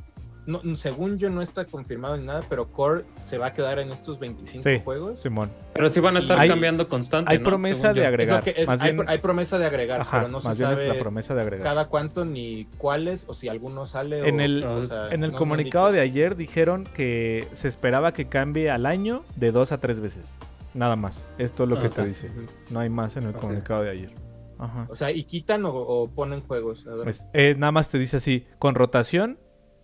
según 0.75 1.17
yo 1.19 1.29
no 1.29 1.41
está 1.41 1.65
confirmado 1.65 2.17
ni 2.17 2.25
nada, 2.25 2.41
pero 2.49 2.71
Core 2.71 3.05
se 3.25 3.37
va 3.37 3.47
a 3.47 3.53
quedar 3.53 3.79
en 3.79 3.91
estos 3.91 4.19
25 4.19 4.63
Sí. 4.67 4.81
juegos. 4.83 5.21
Simón. 5.21 5.51
Pero 5.73 5.89
sí 5.89 5.99
van 5.99 6.15
a 6.15 6.19
estar 6.19 6.39
Hay- 6.39 6.49
cambiando 6.49 6.89
constante. 6.89 7.31
Hay 7.31 7.37
¿no? 7.37 7.43
promesa 7.43 7.93
Según 7.93 7.95
de 7.95 8.01
yo. 8.01 8.03
Es 8.03 8.05
lo 8.05 8.07
agregar. 8.09 8.43
que 8.43 8.53
es- 8.61 8.67
más 8.67 8.81
hay, 8.81 8.93
bien, 8.93 9.09
hay 9.09 9.17
promesa 9.19 9.57
de 9.59 9.65
agregar, 9.67 10.01
ajá, 10.01 10.17
pero 10.19 10.31
no 10.31 10.39
más 10.41 10.57
se 10.57 10.63
bien 10.63 10.75
sabe 10.75 10.87
es 10.89 10.93
la 10.95 10.99
promesa 11.01 11.35
de 11.35 11.41
agregar. 11.41 11.63
cada 11.63 11.87
cuánto 11.87 12.25
ni 12.25 12.65
cuáles 12.77 13.25
o 13.27 13.33
si 13.33 13.49
alguno 13.49 13.85
sale. 13.85 14.27
En 14.27 14.39
o- 14.39 14.43
el- 14.43 14.63
o 14.63 14.85
sea, 14.85 15.07
En 15.07 15.23
el 15.23 15.29
no- 15.29 15.33
no 15.33 15.37
comunicado 15.37 15.91
de 15.91 15.99
ayer 16.01 16.35
dijeron 16.35 16.85
que 16.85 17.47
se 17.53 17.67
esperaba 17.67 18.11
que 18.13 18.27
cambie 18.27 18.69
al 18.71 18.85
año 18.85 19.23
de 19.35 19.51
dos 19.51 19.71
a 19.71 19.79
tres 19.79 19.99
veces. 19.99 20.25
Nada 20.73 20.95
más. 20.95 21.27
Esto 21.37 21.63
es 21.63 21.69
lo 21.69 21.77
Ah, 21.77 21.81
que 21.81 21.89
te 21.89 22.05
dice. 22.05 22.29
No 22.69 22.79
hay 22.79 22.89
más 22.89 23.15
en 23.17 23.25
el 23.25 23.33
comunicado 23.33 23.83
de 23.83 23.89
ayer. 23.89 24.11
Ajá. 24.57 24.87
O 24.89 24.95
sea, 24.95 25.11
y 25.11 25.23
quitan 25.23 25.65
o, 25.65 25.69
o 25.73 26.09
ponen 26.09 26.41
juegos. 26.41 26.85
Pues, 27.03 27.27
eh, 27.33 27.55
nada 27.57 27.71
más 27.71 27.89
te 27.89 27.97
dice 27.97 28.17
así, 28.17 28.45
con 28.59 28.75
rotación 28.75 29.37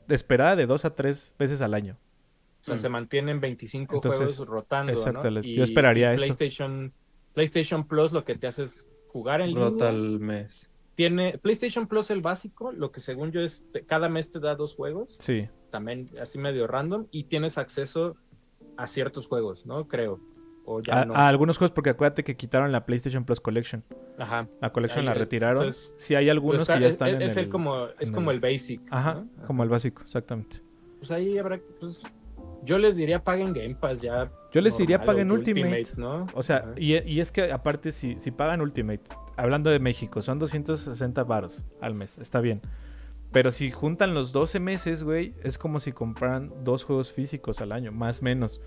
esperada 0.10 0.56
de 0.56 0.66
dos 0.66 0.86
a 0.86 0.96
tres 0.96 1.36
veces 1.38 1.62
al 1.62 1.74
año. 1.74 1.98
O 2.62 2.66
sea, 2.66 2.76
Mm. 2.76 2.80
se 2.80 2.90
mantienen 2.90 3.40
25 3.40 3.96
Entonces, 3.96 4.36
juegos 4.36 4.48
rotando. 4.48 4.92
¿no? 4.92 4.98
exacto, 4.98 5.30
yo 5.42 5.64
esperaría 5.64 6.12
eso. 6.14 6.18
PlayStation, 6.20 6.94
PlayStation 7.34 7.88
Plus 7.88 8.12
lo 8.12 8.24
que 8.26 8.36
te 8.36 8.48
hace 8.48 8.64
es 8.64 8.86
jugar 9.08 9.42
en 9.42 9.56
Rota 9.56 9.92
línea. 9.92 10.14
al 10.16 10.20
mes. 10.20 10.72
Tiene 10.96 11.38
PlayStation 11.38 11.88
Plus 11.88 12.10
el 12.10 12.22
básico, 12.22 12.72
lo 12.72 12.92
que 12.92 13.00
según 13.00 13.32
yo 13.32 13.42
es 13.42 13.64
te- 13.72 13.86
cada 13.86 14.10
mes 14.10 14.32
te 14.32 14.40
da 14.40 14.56
dos 14.56 14.74
juegos, 14.76 15.16
Sí. 15.20 15.48
también 15.70 16.08
así 16.20 16.40
medio 16.40 16.66
random, 16.68 17.06
y 17.12 17.26
tienes 17.26 17.58
acceso 17.60 18.16
a 18.78 18.88
ciertos 18.88 19.28
juegos, 19.28 19.66
¿no? 19.66 19.88
Creo. 19.88 20.20
O 20.70 20.82
ya 20.82 21.02
A, 21.02 21.06
no. 21.06 21.14
a 21.16 21.30
algunos 21.30 21.58
juegos 21.58 21.72
porque 21.72 21.92
acuérdate 21.92 22.26
que 22.26 22.36
quitaron 22.36 22.74
la 22.74 22.86
PlayStation 22.86 23.24
Plus 23.24 23.40
Collection. 23.40 23.84
Ajá. 24.20 24.48
La 24.60 24.72
Collection 24.74 25.00
Ahí, 25.00 25.06
la 25.06 25.14
retiraron. 25.14 25.64
entonces, 25.64 25.94
sí 25.98 26.14
hay 26.14 26.30
algunos 26.30 26.58
Pues 26.58 26.62
está- 26.64 26.74
que 26.76 26.82
ya 26.82 26.88
es- 26.88 26.94
están 26.96 27.08
es, 27.08 27.16
en 27.16 27.22
es 27.22 27.38
el 27.38 27.44
el... 27.46 27.50
como 27.50 27.86
es 28.00 28.10
en 28.10 28.14
como 28.14 28.32
el- 28.32 28.36
el 28.36 28.42
basic. 28.42 28.82
Ajá, 28.92 29.14
¿no? 29.38 29.46
como 29.46 29.64
el 29.64 29.70
básico, 29.70 30.02
exactamente. 30.04 30.58
Pues 31.00 31.10
ahí 31.12 31.38
habrá 31.38 31.58
pues 31.80 32.02
yo 32.64 32.78
les 32.80 32.98
diría 32.98 33.24
paguen 33.24 33.54
Game 33.54 33.76
Pass 33.76 34.02
ya. 34.02 34.30
Yo 34.52 34.60
les 34.60 34.78
diría 34.78 35.02
paguen 35.02 35.32
Ultimate. 35.32 35.88
¿no? 35.96 36.28
O 36.34 36.44
sea, 36.44 36.74
y, 36.76 36.98
y 37.10 37.22
es 37.22 37.32
que 37.32 37.50
aparte 37.52 37.94
si, 37.94 38.20
si 38.20 38.32
pagan 38.32 38.60
Ultimate, 38.60 39.04
hablando 39.38 39.70
de 39.70 39.80
México, 39.80 40.22
son 40.22 40.38
260 40.38 41.24
varos 41.24 41.64
al 41.80 41.94
mes, 41.94 42.18
está 42.18 42.42
bien. 42.42 42.62
Pero 43.32 43.52
si 43.52 43.72
juntan 43.72 44.14
los 44.14 44.34
12 44.34 44.60
meses, 44.60 45.04
güey, 45.04 45.34
es 45.44 45.58
como 45.58 45.80
si 45.80 45.94
compraran 45.94 46.52
dos 46.66 46.84
juegos 46.84 47.14
físicos 47.14 47.62
al 47.62 47.72
año, 47.72 47.92
más 47.94 48.20
o 48.20 48.24
menos. 48.24 48.60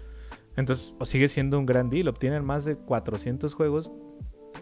Entonces, 0.56 0.94
o 0.98 1.04
sigue 1.04 1.28
siendo 1.28 1.58
un 1.58 1.66
gran 1.66 1.90
deal. 1.90 2.08
Obtienen 2.08 2.44
más 2.44 2.64
de 2.64 2.76
400 2.76 3.54
juegos 3.54 3.90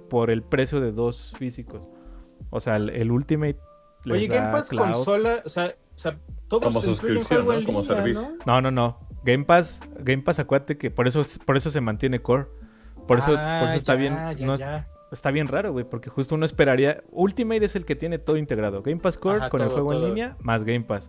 por 0.09 0.31
el 0.31 0.43
precio 0.43 0.81
de 0.81 0.93
dos 0.93 1.35
físicos. 1.39 1.89
O 2.51 2.61
sea, 2.61 2.77
el, 2.77 2.91
el 2.91 3.11
Ultimate 3.11 3.59
les 4.05 4.17
Oye, 4.19 4.27
Game 4.29 4.53
Pass 4.53 4.69
cloud. 4.69 4.93
consola, 4.93 5.43
o 5.45 5.49
sea, 5.49 5.75
o 5.95 5.99
sea, 5.99 6.19
todos 6.49 6.65
Como 6.65 6.81
suscripción, 6.83 7.41
¿no? 7.41 7.47
Como 7.65 7.81
línea, 7.81 7.83
servicio. 7.83 8.37
¿no? 8.47 8.61
No, 8.61 8.61
no, 8.63 8.71
no. 8.71 9.09
Game 9.25 9.45
Pass, 9.45 9.81
Game 10.01 10.23
Pass, 10.23 10.39
acuérdate 10.39 10.79
que 10.79 10.91
por 10.91 11.09
eso, 11.09 11.23
por 11.45 11.57
eso 11.57 11.71
se 11.71 11.81
mantiene 11.81 12.21
Core. 12.23 12.47
Por 13.07 13.19
eso, 13.19 13.33
por 13.33 13.39
Ah, 13.41 13.65
eso 13.69 13.77
está 13.77 13.95
ya, 13.95 14.01
bien. 14.01 14.15
ya, 14.37 14.47
no 14.47 14.55
es- 14.55 14.61
ya. 14.61 14.89
Está 15.11 15.31
bien 15.31 15.49
raro, 15.49 15.73
güey, 15.73 15.87
porque 15.89 16.11
justo 16.11 16.35
uno 16.35 16.45
esperaría. 16.45 17.03
Ultimate 17.11 17.65
es 17.65 17.75
el 17.75 17.87
que 17.87 17.97
tiene 17.97 18.19
todo 18.19 18.37
integrado. 18.37 18.83
Game 18.83 19.01
Pass 19.01 19.17
Core 19.17 19.39
Ajá, 19.39 19.49
con 19.51 19.63
el 19.63 19.69
todo, 19.69 19.77
juego 19.85 19.95
en 19.95 20.09
línea 20.09 20.37
más 20.41 20.65
Game 20.65 20.83
Pass. 20.83 21.09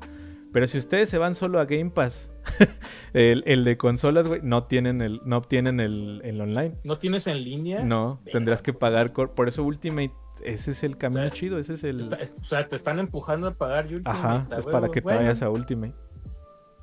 Pero 0.52 0.66
si 0.68 0.78
ustedes 0.80 1.10
se 1.10 1.18
van 1.20 1.36
solo 1.36 1.60
a 1.60 1.66
Game 1.66 1.92
Pass, 1.92 2.32
el, 3.14 3.44
el 3.46 3.64
de 3.64 3.78
consolas, 3.78 4.28
güey, 4.28 4.42
no 4.44 4.64
tienen 4.64 5.02
el, 5.02 5.22
no 5.26 5.38
obtienen 5.38 5.80
el, 5.80 6.22
el 6.24 6.42
online. 6.42 6.76
¿No 6.84 6.98
tienes 6.98 7.28
en 7.28 7.44
línea? 7.44 7.84
No, 7.84 8.22
tendrás 8.32 8.62
que 8.62 8.74
pagar. 8.74 9.14
Por 9.14 9.48
eso 9.48 9.64
Ultimate, 9.64 10.12
ese 10.44 10.72
es 10.72 10.84
el 10.84 10.98
camino 10.98 11.22
O 11.22 11.24
sea, 11.26 11.32
chido, 11.32 11.60
ese 11.60 11.74
es 11.74 11.84
el. 11.84 12.00
Está- 12.00 12.16
es- 12.18 12.34
o 12.40 12.44
sea, 12.44 12.68
te 12.68 12.76
están 12.76 12.98
empujando 13.00 13.48
a 13.48 13.54
pagar 13.54 13.86
Ultimate. 13.86 14.10
Ajá, 14.10 14.48
es 14.58 14.66
para 14.66 14.88
que 14.88 15.02
te 15.02 15.04
Bueno, 15.04 15.20
vayas 15.20 15.42
a 15.44 15.50
Ultimate. 15.50 15.94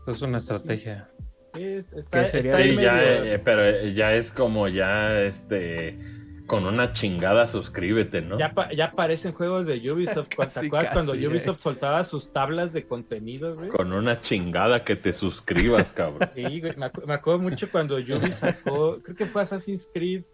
Es 0.07 0.23
una 0.23 0.39
estrategia. 0.39 1.11
Sí, 1.55 1.65
está, 1.65 2.21
¿Qué 2.23 2.27
sería? 2.29 2.53
está 2.53 2.63
Sí, 2.63 2.77
ya, 2.77 2.93
medio- 2.93 3.25
eh, 3.25 3.39
pero 3.41 3.65
eh, 3.65 3.95
ya 3.95 4.15
es 4.15 4.31
como 4.31 4.69
ya 4.69 5.21
este 5.23 5.99
con 6.47 6.65
una 6.67 6.93
chingada 6.93 7.47
suscríbete, 7.47 8.23
¿no? 8.23 8.39
Ya, 8.39 8.55
pa- 8.55 8.73
ya 8.73 8.87
aparecen 8.87 9.33
juegos 9.33 9.67
de 9.67 9.91
Ubisoft. 9.91 10.29
¿Te 10.29 10.37
Casi, 10.37 10.67
acuerdas 10.67 10.91
cuando 10.93 11.13
casi, 11.13 11.25
eh. 11.25 11.29
Ubisoft 11.29 11.61
soltaba 11.61 12.05
sus 12.05 12.33
tablas 12.33 12.73
de 12.73 12.87
contenido, 12.87 13.55
güey? 13.57 13.69
Con 13.69 13.93
una 13.93 14.21
chingada 14.21 14.85
que 14.85 14.97
te 14.97 15.13
suscribas, 15.13 15.93
cabrón. 15.93 16.29
Sí, 16.35 16.61
güey, 16.61 16.77
me, 16.77 16.87
acu- 16.87 17.05
me 17.07 17.15
acuerdo 17.15 17.41
mucho 17.41 17.69
cuando 17.71 17.97
Ubisoft 17.97 18.35
sacó, 18.39 18.99
creo 19.03 19.17
que 19.17 19.27
fue 19.27 19.43
Assassin's 19.43 19.89
Creed 19.93 20.25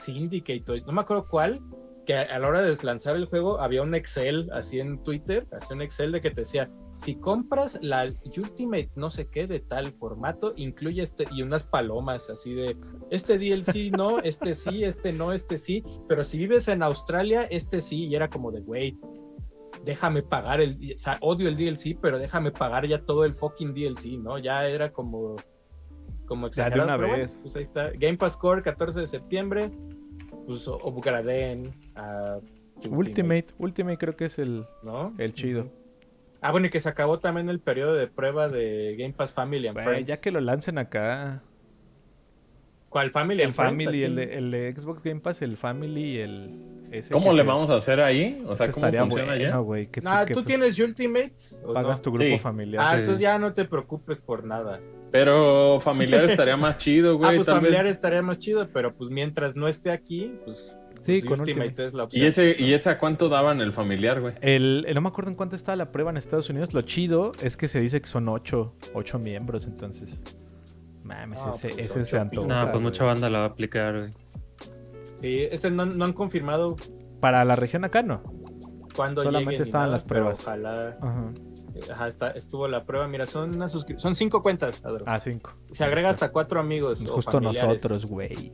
Syndicate, 0.00 0.82
no 0.86 0.92
me 0.92 1.00
acuerdo 1.00 1.26
cuál, 1.28 1.60
que 2.06 2.14
a, 2.14 2.22
a 2.22 2.38
la 2.38 2.48
hora 2.48 2.62
de 2.62 2.76
lanzar 2.82 3.16
el 3.16 3.26
juego 3.26 3.60
había 3.60 3.82
un 3.82 3.94
Excel 3.94 4.48
así 4.52 4.78
en 4.80 5.02
Twitter, 5.02 5.46
así 5.52 5.72
un 5.74 5.82
Excel 5.82 6.12
de 6.12 6.20
que 6.20 6.30
te 6.30 6.42
decía, 6.42 6.70
si 6.96 7.16
compras 7.16 7.78
la 7.80 8.10
Ultimate 8.24 8.90
no 8.96 9.10
sé 9.10 9.26
qué 9.28 9.46
de 9.46 9.60
tal 9.60 9.92
formato, 9.92 10.52
incluye 10.56 11.02
este 11.02 11.26
y 11.30 11.42
unas 11.42 11.62
palomas 11.62 12.28
así 12.30 12.54
de, 12.54 12.76
este 13.10 13.38
DLC 13.38 13.90
no, 13.96 14.18
este 14.20 14.54
sí, 14.54 14.84
este 14.84 15.12
no, 15.12 15.32
este 15.32 15.56
sí, 15.56 15.82
pero 16.08 16.24
si 16.24 16.38
vives 16.38 16.68
en 16.68 16.82
Australia, 16.82 17.42
este 17.44 17.80
sí, 17.80 18.06
y 18.06 18.14
era 18.14 18.28
como 18.28 18.50
de, 18.52 18.60
güey, 18.60 18.98
déjame 19.84 20.22
pagar 20.22 20.60
el, 20.60 20.76
o 20.94 20.98
sea, 20.98 21.18
odio 21.20 21.48
el 21.48 21.56
DLC, 21.56 21.98
pero 22.00 22.18
déjame 22.18 22.52
pagar 22.52 22.86
ya 22.86 23.04
todo 23.04 23.24
el 23.24 23.34
fucking 23.34 23.74
DLC, 23.74 24.18
¿no? 24.18 24.38
Ya 24.38 24.66
era 24.66 24.92
como, 24.92 25.36
como 26.26 26.48
Ya 26.50 26.64
de 26.64 26.68
exagerado. 26.70 26.84
una 26.84 26.96
pero 26.96 27.08
bueno, 27.08 27.22
vez. 27.22 27.38
pues 27.42 27.56
ahí 27.56 27.62
está. 27.62 27.90
Game 27.90 28.16
Pass 28.16 28.36
Core, 28.36 28.62
14 28.62 29.00
de 29.00 29.06
septiembre. 29.06 29.70
Pues 30.46 30.66
upgraden 30.66 31.72
a 31.94 32.38
Ultimate, 32.88 33.46
Ultimate 33.58 33.98
creo 33.98 34.16
que 34.16 34.24
es 34.24 34.38
el, 34.38 34.66
¿no? 34.82 35.14
el 35.18 35.32
chido. 35.34 35.70
Ah, 36.42 36.50
bueno, 36.50 36.66
y 36.66 36.70
que 36.70 36.80
se 36.80 36.88
acabó 36.88 37.20
también 37.20 37.48
el 37.48 37.60
periodo 37.60 37.94
de 37.94 38.08
prueba 38.08 38.48
de 38.48 38.96
Game 38.98 39.14
Pass 39.14 39.32
Family 39.32 39.68
and 39.68 39.78
Friends. 39.80 40.06
ya 40.08 40.20
que 40.20 40.30
lo 40.32 40.40
lancen 40.40 40.76
acá. 40.78 41.42
¿Cuál 42.88 43.10
Family 43.10 43.40
El 43.40 43.46
and? 43.48 43.54
Family, 43.54 44.02
el 44.02 44.16
de, 44.16 44.36
el 44.36 44.50
de 44.50 44.74
Xbox 44.76 45.02
Game 45.02 45.20
Pass, 45.20 45.40
el 45.40 45.56
Family 45.56 46.02
y 46.02 46.18
el... 46.18 46.88
ese 46.90 47.10
¿Cómo 47.14 47.32
le 47.32 47.42
vamos 47.42 47.70
a 47.70 47.76
hacer 47.76 48.00
ahí? 48.00 48.42
O 48.46 48.54
sea, 48.54 48.66
¿cómo 48.66 48.76
estaría 48.86 49.00
funciona 49.00 49.32
bueno, 49.34 49.42
ya? 49.50 49.56
güey. 49.58 49.86
que 49.86 50.02
Ah, 50.04 50.24
que, 50.26 50.34
¿tú 50.34 50.40
pues, 50.42 50.46
tienes 50.58 50.78
Ultimate? 50.78 51.32
¿o 51.64 51.72
Pagas 51.72 52.00
no? 52.00 52.02
tu 52.02 52.12
grupo 52.12 52.32
Sí. 52.32 52.38
familiar. 52.38 52.84
Ah, 52.86 52.92
Sí. 52.94 52.98
entonces 52.98 53.20
ya 53.22 53.38
no 53.38 53.52
te 53.54 53.64
preocupes 53.64 54.18
por 54.18 54.44
nada. 54.44 54.78
Pero 55.10 55.80
familiar 55.80 56.24
estaría 56.24 56.56
más 56.58 56.76
chido, 56.78 57.16
güey. 57.16 57.30
ah, 57.30 57.34
pues 57.36 57.46
tal 57.46 57.54
vez. 57.60 57.62
familiar 57.70 57.86
estaría 57.86 58.20
más 58.20 58.38
chido, 58.38 58.68
pero 58.70 58.94
pues 58.94 59.08
mientras 59.10 59.56
no 59.56 59.68
esté 59.68 59.90
aquí, 59.90 60.38
pues, 60.44 60.70
Sí, 61.02 61.20
pues 61.20 61.24
con 61.30 61.40
Ultimate, 61.40 61.66
Ultimate. 61.68 61.86
es 61.86 61.94
la 61.94 62.04
opción. 62.04 62.22
¿Y 62.24 62.26
ese, 62.26 62.56
¿Y 62.58 62.72
ese 62.74 62.90
a 62.90 62.98
cuánto 62.98 63.28
daban 63.28 63.60
el 63.60 63.72
familiar, 63.72 64.20
güey? 64.20 64.34
El, 64.40 64.84
el- 64.88 64.94
no 64.94 65.00
me 65.02 65.08
acuerdo 65.08 65.30
en 65.30 65.36
cuánto 65.36 65.56
estaba 65.56 65.76
la 65.76 65.92
prueba 65.92 66.10
en 66.10 66.16
Estados 66.16 66.48
Unidos. 66.48 66.72
Lo 66.74 66.82
chido 66.82 67.32
es 67.42 67.56
que 67.56 67.68
se 67.68 67.80
dice 67.80 68.00
que 68.00 68.08
son 68.08 68.28
ocho, 68.28 68.74
ocho 68.94 69.18
miembros, 69.18 69.66
entonces. 69.66 70.22
Mames, 71.02 71.44
No, 71.44 71.50
ese, 71.50 71.68
pues, 71.70 71.78
ese 71.90 72.04
se 72.04 72.18
antoja. 72.18 72.46
No, 72.66 72.70
pues 72.70 72.82
mucha 72.82 73.04
banda 73.04 73.28
la 73.28 73.40
va 73.40 73.44
a 73.44 73.48
aplicar, 73.48 73.98
güey. 73.98 74.10
Sí, 75.16 75.40
ese 75.50 75.70
no, 75.70 75.84
no 75.86 76.04
han 76.04 76.12
confirmado 76.12 76.76
Para 77.20 77.44
la 77.44 77.56
región 77.56 77.84
acá 77.84 78.02
no. 78.02 78.22
cuándo 78.94 79.22
Solamente 79.22 79.62
estaban 79.62 79.86
nada, 79.86 79.92
las 79.96 80.04
pruebas. 80.04 80.40
Ojalá. 80.40 80.96
Ajá. 81.00 81.32
Ajá, 81.90 82.06
está, 82.08 82.30
estuvo 82.32 82.68
la 82.68 82.84
prueba. 82.84 83.08
Mira, 83.08 83.26
son 83.26 83.54
una 83.56 83.66
suscri- 83.66 83.98
son 83.98 84.14
cinco 84.14 84.42
cuentas, 84.42 84.84
Adro. 84.84 85.04
A 85.08 85.18
cinco. 85.18 85.54
Se 85.72 85.82
agrega 85.84 86.10
hasta 86.10 86.30
cuatro 86.30 86.60
amigos. 86.60 87.04
o 87.04 87.12
Justo 87.14 87.40
nosotros, 87.40 88.06
güey. 88.06 88.52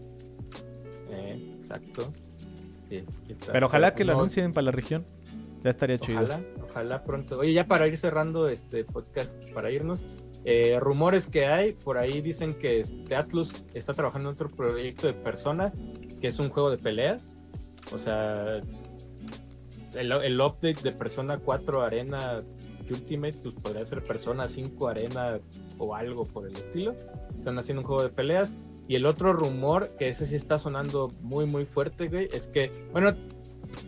Eh, 1.11 1.55
exacto. 1.57 2.13
Sí, 2.89 3.05
aquí 3.23 3.33
está. 3.33 3.53
Pero 3.53 3.67
ojalá 3.67 3.95
que 3.95 4.05
lo 4.05 4.13
no, 4.13 4.19
anuncien 4.21 4.53
para 4.53 4.67
la 4.67 4.71
región. 4.71 5.07
Ya 5.63 5.71
estaría 5.71 5.99
chido. 5.99 6.21
Ojalá, 6.21 6.41
ojalá 6.63 7.05
pronto. 7.05 7.39
Oye, 7.39 7.53
ya 7.53 7.67
para 7.67 7.87
ir 7.87 7.99
cerrando 7.99 8.49
este 8.49 8.85
podcast, 8.85 9.51
para 9.53 9.71
irnos, 9.71 10.05
eh, 10.45 10.79
rumores 10.81 11.27
que 11.27 11.47
hay, 11.47 11.73
por 11.73 11.99
ahí 11.99 12.21
dicen 12.21 12.55
que 12.55 12.81
este 12.81 13.17
Atlus 13.17 13.65
está 13.75 13.93
trabajando 13.93 14.29
en 14.29 14.35
otro 14.35 14.49
proyecto 14.49 15.09
de 15.09 15.15
Persona, 15.15 15.73
que 16.21 16.29
es 16.29 16.39
un 16.39 16.49
juego 16.49 16.71
de 16.71 16.79
peleas. 16.79 17.35
O 17.93 17.99
sea, 17.99 18.61
el, 19.95 20.13
el 20.13 20.41
update 20.41 20.83
de 20.83 20.93
Persona 20.93 21.39
4 21.39 21.83
Arena 21.83 22.43
Ultimate, 22.91 23.39
pues 23.43 23.55
podría 23.57 23.85
ser 23.85 24.03
Persona 24.03 24.49
5 24.49 24.89
Arena 24.89 25.41
o 25.79 25.95
algo 25.95 26.25
por 26.25 26.47
el 26.47 26.55
estilo. 26.55 26.95
Están 27.37 27.59
haciendo 27.59 27.83
un 27.83 27.87
juego 27.87 28.03
de 28.03 28.11
peleas. 28.11 28.53
Y 28.89 28.97
el 28.97 29.05
otro 29.05 29.35
rumor, 29.35 29.91
que 29.99 30.09
ese 30.09 30.27
sí 30.27 30.35
está 30.35 30.57
sonando 30.59 31.13
muy, 31.21 31.45
muy 31.45 31.67
fuerte, 31.67 32.09
güey, 32.09 32.29
es 32.33 32.49
que, 32.49 32.71
bueno, 32.93 33.15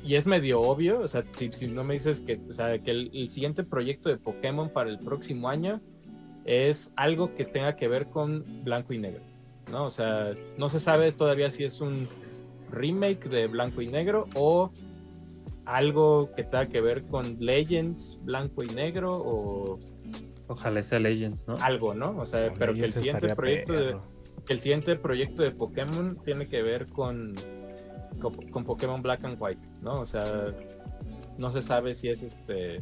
y 0.05 0.15
es 0.15 0.27
medio 0.27 0.61
obvio, 0.61 1.01
o 1.01 1.09
sea, 1.09 1.25
si, 1.33 1.51
si 1.53 1.67
no 1.67 1.83
me 1.85 1.95
dices 1.95 2.21
que, 2.21 2.39
o 2.49 2.53
sea, 2.53 2.79
que 2.79 2.91
el, 2.91 3.11
el 3.15 3.31
siguiente 3.31 3.65
proyecto 3.65 4.11
de 4.11 4.19
Pokémon 4.19 4.69
para 4.69 4.91
el 4.91 4.99
próximo 4.99 5.49
año 5.49 5.81
es 6.45 6.93
algo 6.97 7.35
que 7.35 7.45
tenga 7.45 7.77
que 7.77 7.89
ver 7.89 8.09
con 8.09 8.45
blanco 8.63 8.93
y 8.93 8.99
negro, 8.99 9.23
¿no? 9.71 9.87
O 9.87 9.91
sea, 9.91 10.27
no 10.59 10.69
se 10.69 10.81
sabe 10.81 11.13
todavía 11.13 11.51
si 11.51 11.65
es 11.65 11.81
un 11.81 12.07
remake 12.71 13.29
de 13.29 13.47
blanco 13.47 13.83
y 13.83 13.89
negro 13.89 14.29
o 14.35 14.71
algo 15.65 16.31
que 16.35 16.45
tenga 16.45 16.69
que 16.69 16.81
ver 16.81 17.05
con 17.07 17.37
Legends 17.39 18.19
blanco 18.23 18.63
y 18.63 18.69
negro 18.69 19.11
o 19.13 19.79
Ojalá 20.49 20.83
sea 20.83 20.99
Legends, 20.99 21.47
¿no? 21.47 21.57
algo, 21.61 21.95
¿no? 21.95 22.19
O 22.19 22.27
sea, 22.27 22.53
pero 22.59 22.75
que 22.75 22.85
el 22.85 22.93
siguiente 22.93 23.35
proyecto 23.37 23.73
de, 23.73 23.97
el 24.51 24.61
siguiente 24.61 24.97
proyecto 24.97 25.43
de 25.43 25.53
Pokémon 25.53 26.19
tiene 26.25 26.49
que 26.49 26.63
ver 26.63 26.87
con, 26.87 27.35
con, 28.21 28.35
con 28.51 28.65
Pokémon 28.65 29.01
Black 29.01 29.25
and 29.25 29.37
White, 29.41 29.69
¿no? 29.81 29.95
O 29.95 30.07
sea, 30.07 30.25
no 31.39 31.53
se 31.53 31.63
sabe 31.63 31.95
si 31.95 32.09
es 32.09 32.23
este 32.23 32.81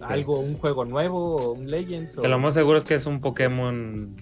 algo, 0.00 0.40
un 0.40 0.56
juego 0.58 0.84
nuevo 0.84 1.36
o 1.36 1.52
un 1.52 1.70
Legends. 1.70 2.18
O, 2.18 2.22
Que 2.22 2.28
lo 2.28 2.38
más 2.38 2.54
seguro 2.54 2.78
es 2.78 2.84
que 2.84 2.94
es 2.94 3.06
un 3.06 3.20
Pokémon 3.20 4.16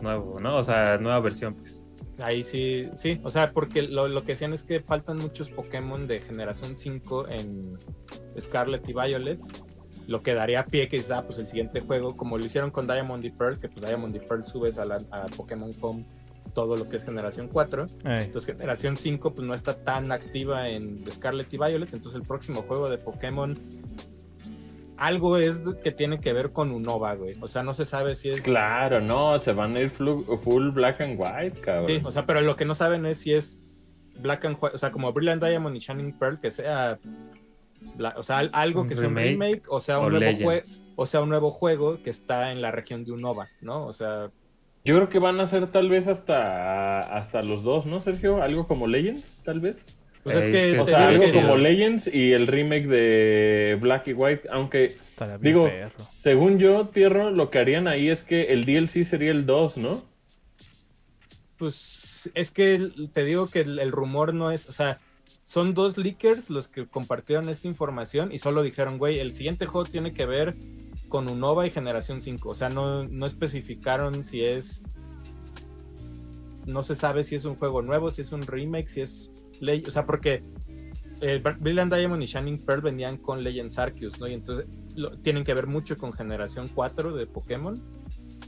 nuevo, 0.00 0.38
¿no? 0.40 0.56
O 0.56 0.62
sea, 0.62 0.98
nueva 0.98 1.20
versión, 1.20 1.54
pues. 1.54 1.84
Ahí 2.20 2.42
sí, 2.42 2.88
sí, 2.96 3.20
o 3.22 3.30
sea, 3.30 3.52
porque 3.52 3.82
lo, 3.82 4.08
lo 4.08 4.24
que 4.24 4.32
decían 4.32 4.52
es 4.52 4.64
que 4.64 4.80
faltan 4.80 5.18
muchos 5.18 5.50
Pokémon 5.50 6.08
de 6.08 6.18
generación 6.18 6.76
5 6.76 7.28
en 7.28 7.78
Scarlet 8.40 8.88
y 8.88 8.92
Violet. 8.92 9.38
Lo 10.08 10.22
que 10.22 10.34
daría 10.34 10.64
pie 10.64 10.88
que 10.88 11.00
ah, 11.10 11.22
pues 11.24 11.38
el 11.38 11.46
siguiente 11.46 11.80
juego, 11.80 12.16
como 12.16 12.36
lo 12.36 12.44
hicieron 12.44 12.72
con 12.72 12.88
Diamond 12.88 13.24
y 13.24 13.30
Pearl, 13.30 13.60
que 13.60 13.68
pues 13.68 13.86
Diamond 13.86 14.16
y 14.16 14.18
Pearl 14.18 14.44
subes 14.44 14.78
a, 14.78 14.84
la, 14.84 14.96
a 15.12 15.26
Pokémon 15.36 15.70
Home 15.80 16.04
todo 16.54 16.76
lo 16.76 16.88
que 16.88 16.96
es 16.96 17.04
generación 17.04 17.48
4. 17.48 17.86
Ey, 18.04 18.24
Entonces 18.24 18.56
generación 18.56 18.96
5 18.96 19.34
pues 19.34 19.46
no 19.46 19.54
está 19.54 19.84
tan 19.84 20.10
activa 20.10 20.68
en 20.68 21.04
Scarlet 21.12 21.52
y 21.52 21.58
Violet, 21.58 21.92
entonces 21.92 22.20
el 22.20 22.26
próximo 22.26 22.62
juego 22.62 22.90
de 22.90 22.98
Pokémon 22.98 23.54
algo 24.96 25.36
es 25.36 25.60
que 25.82 25.92
tiene 25.92 26.20
que 26.20 26.32
ver 26.32 26.52
con 26.52 26.72
Unova, 26.72 27.14
güey. 27.14 27.34
O 27.40 27.46
sea, 27.46 27.62
no 27.62 27.72
se 27.72 27.84
sabe 27.84 28.16
si 28.16 28.30
es 28.30 28.40
Claro, 28.40 29.00
no, 29.00 29.38
se 29.40 29.52
van 29.52 29.76
a 29.76 29.80
ir 29.80 29.90
full, 29.90 30.24
full 30.42 30.70
black 30.70 31.00
and 31.00 31.18
white, 31.18 31.60
cabrón. 31.60 31.86
Sí, 31.86 32.00
o 32.04 32.10
sea, 32.10 32.26
pero 32.26 32.40
lo 32.40 32.56
que 32.56 32.64
no 32.64 32.74
saben 32.74 33.06
es 33.06 33.20
si 33.20 33.32
es 33.32 33.60
Black 34.20 34.44
and 34.44 34.56
White, 34.60 34.74
o 34.74 34.78
sea, 34.78 34.90
como 34.90 35.12
Brilliant 35.12 35.42
Diamond 35.42 35.76
y 35.76 35.78
Shining 35.78 36.18
Pearl, 36.18 36.40
que 36.40 36.50
sea, 36.50 36.98
bla- 37.96 38.14
o 38.16 38.22
sea, 38.22 38.38
al- 38.38 38.50
algo 38.52 38.86
que 38.86 38.94
sea 38.94 39.08
un 39.08 39.16
remake 39.16 39.62
o 39.68 39.80
sea, 39.80 39.98
o 40.00 40.06
un 40.06 40.12
nuevo 40.14 40.36
juego, 40.44 40.66
o 40.96 41.06
sea, 41.06 41.20
un 41.22 41.28
nuevo 41.28 41.50
juego 41.50 42.02
que 42.02 42.10
está 42.10 42.52
en 42.52 42.60
la 42.62 42.70
región 42.70 43.04
de 43.04 43.12
Unova, 43.12 43.48
¿no? 43.60 43.86
O 43.86 43.92
sea, 43.92 44.30
Yo 44.84 44.96
creo 44.96 45.08
que 45.08 45.18
van 45.18 45.40
a 45.40 45.46
ser 45.46 45.66
tal 45.68 45.88
vez 45.88 46.08
hasta, 46.08 47.00
hasta 47.16 47.42
los 47.42 47.62
dos, 47.62 47.84
¿no, 47.86 48.00
Sergio? 48.00 48.42
Algo 48.42 48.66
como 48.66 48.86
Legends, 48.86 49.42
tal 49.42 49.60
vez. 49.60 49.86
pues 50.22 50.36
es 50.36 50.46
Es 50.46 50.48
que, 50.54 50.72
que 50.72 50.78
O 50.80 50.84
sea, 50.86 51.08
algo 51.08 51.24
como 51.32 51.56
Legends 51.56 52.06
y 52.12 52.32
el 52.32 52.46
remake 52.46 52.86
de 52.86 53.78
Black 53.80 54.08
y 54.08 54.12
White, 54.14 54.48
aunque 54.50 54.96
Digo, 55.40 55.64
perro. 55.64 56.08
según 56.18 56.58
yo, 56.58 56.88
Tierro, 56.88 57.30
lo 57.30 57.50
que 57.50 57.58
harían 57.58 57.86
ahí 57.88 58.08
es 58.08 58.24
que 58.24 58.44
el 58.52 58.64
DLC 58.64 59.04
sería 59.04 59.30
el 59.30 59.44
2, 59.46 59.78
¿no? 59.78 60.04
pues 61.56 62.30
es 62.34 62.50
que 62.50 62.90
te 63.12 63.24
digo 63.24 63.48
que 63.48 63.60
el, 63.60 63.78
el 63.78 63.90
rumor 63.92 64.32
no 64.34 64.50
es, 64.50 64.68
o 64.68 64.72
sea, 64.72 65.00
son 65.48 65.72
dos 65.72 65.96
leakers 65.96 66.50
los 66.50 66.68
que 66.68 66.86
compartieron 66.86 67.48
esta 67.48 67.68
información 67.68 68.32
y 68.32 68.36
solo 68.36 68.62
dijeron, 68.62 68.98
güey, 68.98 69.18
el 69.18 69.32
siguiente 69.32 69.64
juego 69.64 69.88
tiene 69.90 70.12
que 70.12 70.26
ver 70.26 70.54
con 71.08 71.26
Unova 71.26 71.66
y 71.66 71.70
Generación 71.70 72.20
5, 72.20 72.50
o 72.50 72.54
sea, 72.54 72.68
no, 72.68 73.04
no 73.04 73.24
especificaron 73.24 74.24
si 74.24 74.44
es 74.44 74.82
no 76.66 76.82
se 76.82 76.94
sabe 76.94 77.24
si 77.24 77.34
es 77.34 77.46
un 77.46 77.56
juego 77.56 77.80
nuevo, 77.80 78.10
si 78.10 78.20
es 78.20 78.32
un 78.32 78.42
remake, 78.42 78.90
si 78.90 79.00
es 79.00 79.30
ley, 79.60 79.82
o 79.88 79.90
sea, 79.90 80.04
porque 80.04 80.42
eh, 81.22 81.42
Brilliant 81.58 81.94
Diamond 81.94 82.22
y 82.22 82.26
Shining 82.26 82.58
Pearl 82.58 82.82
venían 82.82 83.16
con 83.16 83.42
Legends 83.42 83.78
Arceus, 83.78 84.20
¿no? 84.20 84.28
Y 84.28 84.34
entonces 84.34 84.66
tienen 85.22 85.44
que 85.44 85.54
ver 85.54 85.66
mucho 85.66 85.96
con 85.96 86.12
Generación 86.12 86.68
4 86.74 87.16
de 87.16 87.24
Pokémon. 87.24 87.82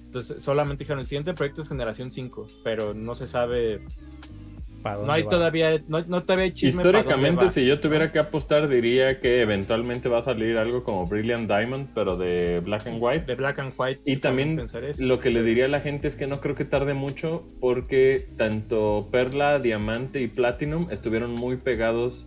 Entonces 0.04 0.42
solamente 0.42 0.84
dijeron 0.84 1.00
el 1.00 1.06
siguiente 1.06 1.32
proyecto 1.32 1.62
es 1.62 1.68
Generación 1.68 2.10
5, 2.10 2.46
pero 2.62 2.92
no 2.92 3.14
se 3.14 3.26
sabe, 3.26 3.80
¿Para 3.80 4.39
no 4.82 5.12
hay 5.12 5.22
va? 5.22 5.28
todavía, 5.28 5.82
no, 5.88 6.00
no 6.00 6.22
todavía 6.22 6.44
hay 6.44 6.52
chisme 6.52 6.82
Históricamente, 6.82 7.50
si 7.50 7.66
yo 7.66 7.80
tuviera 7.80 8.12
que 8.12 8.18
apostar, 8.18 8.68
diría 8.68 9.20
que 9.20 9.42
eventualmente 9.42 10.08
va 10.08 10.18
a 10.18 10.22
salir 10.22 10.58
algo 10.58 10.84
como 10.84 11.06
Brilliant 11.06 11.48
Diamond, 11.48 11.88
pero 11.94 12.16
de 12.16 12.60
Black 12.60 12.86
and 12.86 12.98
White. 13.00 13.26
de 13.26 13.34
Black 13.34 13.58
and 13.58 13.72
White. 13.76 14.00
Y 14.04 14.16
también 14.16 14.56
pensar 14.56 14.84
eso. 14.84 15.02
lo 15.02 15.20
que 15.20 15.30
le 15.30 15.42
diría 15.42 15.66
a 15.66 15.68
la 15.68 15.80
gente 15.80 16.08
es 16.08 16.14
que 16.14 16.26
no 16.26 16.40
creo 16.40 16.54
que 16.54 16.64
tarde 16.64 16.94
mucho 16.94 17.46
porque 17.60 18.24
tanto 18.36 19.08
Perla, 19.10 19.58
Diamante 19.58 20.20
y 20.20 20.28
Platinum 20.28 20.88
estuvieron 20.90 21.32
muy 21.32 21.56
pegados 21.56 22.26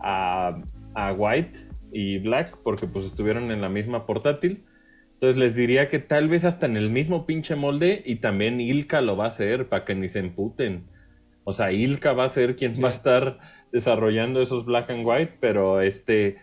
a, 0.00 0.60
a 0.94 1.12
White 1.12 1.60
y 1.92 2.18
Black 2.18 2.58
porque 2.62 2.86
pues 2.86 3.04
estuvieron 3.04 3.50
en 3.50 3.60
la 3.60 3.68
misma 3.68 4.06
portátil. 4.06 4.64
Entonces 5.14 5.38
les 5.38 5.54
diría 5.54 5.88
que 5.88 6.00
tal 6.00 6.28
vez 6.28 6.44
hasta 6.44 6.66
en 6.66 6.76
el 6.76 6.90
mismo 6.90 7.26
pinche 7.26 7.54
molde 7.54 8.02
y 8.04 8.16
también 8.16 8.60
Ilka 8.60 9.00
lo 9.00 9.16
va 9.16 9.26
a 9.26 9.28
hacer 9.28 9.68
para 9.68 9.84
que 9.84 9.94
ni 9.94 10.08
se 10.08 10.18
emputen. 10.18 10.88
O 11.44 11.52
sea, 11.52 11.72
Ilka 11.72 12.12
va 12.12 12.24
a 12.24 12.28
ser 12.28 12.56
quien 12.56 12.74
Sí. 12.76 12.82
va 12.82 12.88
a 12.88 12.92
estar 12.92 13.38
desarrollando 13.72 14.40
esos 14.42 14.64
black 14.64 14.90
and 14.90 15.06
white, 15.06 15.38
pero 15.40 15.80
este 15.80 16.38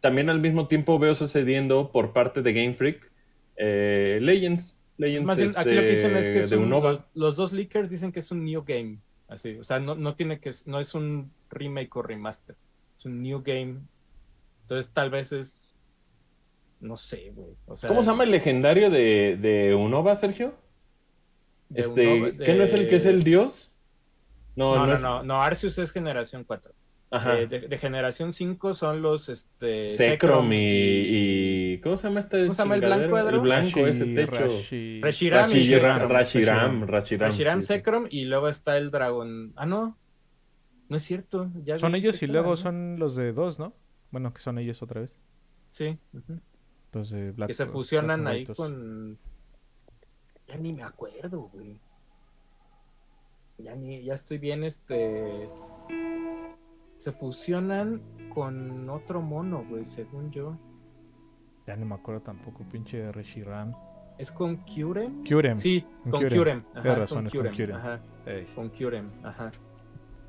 también 0.00 0.28
al 0.30 0.40
mismo 0.40 0.68
tiempo 0.68 0.98
veo 0.98 1.14
sucediendo 1.14 1.90
por 1.90 2.12
parte 2.12 2.42
de 2.42 2.52
Game 2.52 2.74
Freak 2.74 3.10
eh, 3.56 4.18
Legends. 4.22 4.78
Legends 4.98 5.26
Más 5.26 5.36
bien, 5.38 5.50
aquí 5.56 5.70
este, 5.70 5.74
lo 5.74 5.80
que 5.82 5.88
dicen 5.90 6.16
es 6.16 6.28
que 6.28 6.38
es 6.38 6.50
de 6.50 6.56
un- 6.58 6.70
los, 6.70 7.00
los 7.14 7.36
dos 7.36 7.52
leakers 7.52 7.88
dicen 7.90 8.12
que 8.12 8.20
es 8.20 8.30
un 8.30 8.44
new 8.44 8.62
game. 8.64 8.98
Así, 9.28 9.58
o 9.58 9.64
sea, 9.64 9.80
no, 9.80 9.94
no 9.96 10.14
tiene 10.14 10.38
que 10.38 10.52
no 10.66 10.78
es 10.78 10.94
un 10.94 11.32
remake 11.50 11.96
o 11.96 12.02
remaster. 12.02 12.54
Es 12.98 13.04
un 13.06 13.20
new 13.22 13.42
game. 13.42 13.80
Entonces 14.62 14.92
tal 14.92 15.10
vez 15.10 15.32
es 15.32 15.74
no 16.80 16.96
sé, 16.96 17.32
güey. 17.34 17.56
O 17.66 17.76
sea, 17.76 17.88
¿Cómo 17.88 18.02
se 18.02 18.10
llama 18.10 18.24
el 18.24 18.30
legendario 18.30 18.90
de, 18.90 19.36
de 19.40 19.74
Unova, 19.74 20.14
Sergio? 20.14 20.54
de 21.70 21.80
Este, 21.80 22.06
Unova- 22.06 22.44
¿Qué 22.44 22.54
no 22.54 22.62
es 22.64 22.72
el 22.74 22.88
que 22.88 22.96
es 22.96 23.06
el 23.06 23.22
dios? 23.24 23.72
No, 24.56 24.74
No, 24.74 24.80
no, 24.80 24.86
no, 24.86 24.92
es- 24.94 25.00
no, 25.02 25.22
no, 25.22 25.42
Arceus 25.42 25.78
es 25.78 25.92
generación 25.92 26.44
4. 26.44 26.72
Ajá. 27.08 27.38
Eh, 27.38 27.46
de, 27.46 27.60
de 27.68 27.78
generación 27.78 28.32
5 28.32 28.74
son 28.74 29.00
los 29.00 29.28
este 29.28 29.90
Zekrom 29.90 30.52
y, 30.52 30.56
y- 30.56 31.78
¿Cómo 31.80 31.96
se 31.96 32.08
llama 32.08 32.18
este? 32.20 32.40
¿Cómo 32.42 32.54
se 32.54 32.62
llama 32.62 32.74
el 32.74 32.80
blanco? 32.80 33.18
El 33.18 33.40
blanco, 33.40 33.80
Rashi- 33.80 33.88
ese 33.88 34.04
techo. 34.06 34.32
Rashi- 34.48 35.00
Reshiram 35.02 35.50
y 35.50 35.54
Rashiram. 35.54 36.08
Rashiram, 36.08 36.86
Rashiram. 36.88 37.62
Sí, 37.62 37.74
y 38.10 38.24
luego 38.24 38.48
está 38.48 38.76
el 38.76 38.90
dragón. 38.90 39.52
Ah, 39.54 39.66
no. 39.66 39.96
No 40.88 40.96
es 40.96 41.02
cierto. 41.04 41.50
ya 41.64 41.78
Son 41.78 41.94
ellos 41.94 42.20
y 42.22 42.26
luego 42.26 42.50
¿no? 42.50 42.56
son 42.56 42.98
los 42.98 43.14
de 43.14 43.32
dos, 43.32 43.58
¿no? 43.60 43.72
Bueno, 44.10 44.32
que 44.32 44.40
son 44.40 44.58
ellos 44.58 44.82
otra 44.82 45.00
vez. 45.02 45.20
Sí. 45.70 45.98
Entonces, 46.86 47.34
Black- 47.36 47.48
que 47.48 47.54
se 47.54 47.66
fusionan 47.66 48.26
ahí 48.26 48.46
con. 48.46 49.18
Ya 50.48 50.56
ni 50.56 50.72
me 50.72 50.82
acuerdo, 50.82 51.50
güey. 51.52 51.78
Ya 53.58 53.74
ni, 53.74 54.02
ya 54.04 54.14
estoy 54.14 54.38
bien, 54.38 54.64
este. 54.64 55.48
Se 56.98 57.12
fusionan 57.12 58.02
con 58.32 58.88
otro 58.88 59.20
mono, 59.20 59.64
güey, 59.68 59.86
según 59.86 60.30
yo. 60.30 60.56
Ya 61.66 61.76
no 61.76 61.86
me 61.86 61.94
acuerdo 61.94 62.22
tampoco, 62.22 62.64
pinche 62.70 63.10
Reshiram. 63.12 63.74
¿Es 64.18 64.32
con 64.32 64.64
Kyurem? 64.64 65.24
Kyurem. 65.24 65.58
Sí, 65.58 65.84
con 66.10 66.26
Kyurem. 66.26 66.64
Ajá, 66.74 66.94
razón, 66.94 67.18
con 67.18 67.26
es 67.26 67.34
con 67.34 67.50
Kyurem. 67.50 67.76
Ajá, 67.76 68.00
con 68.54 68.70
Kyurem. 68.70 69.10
Ajá. 69.22 69.52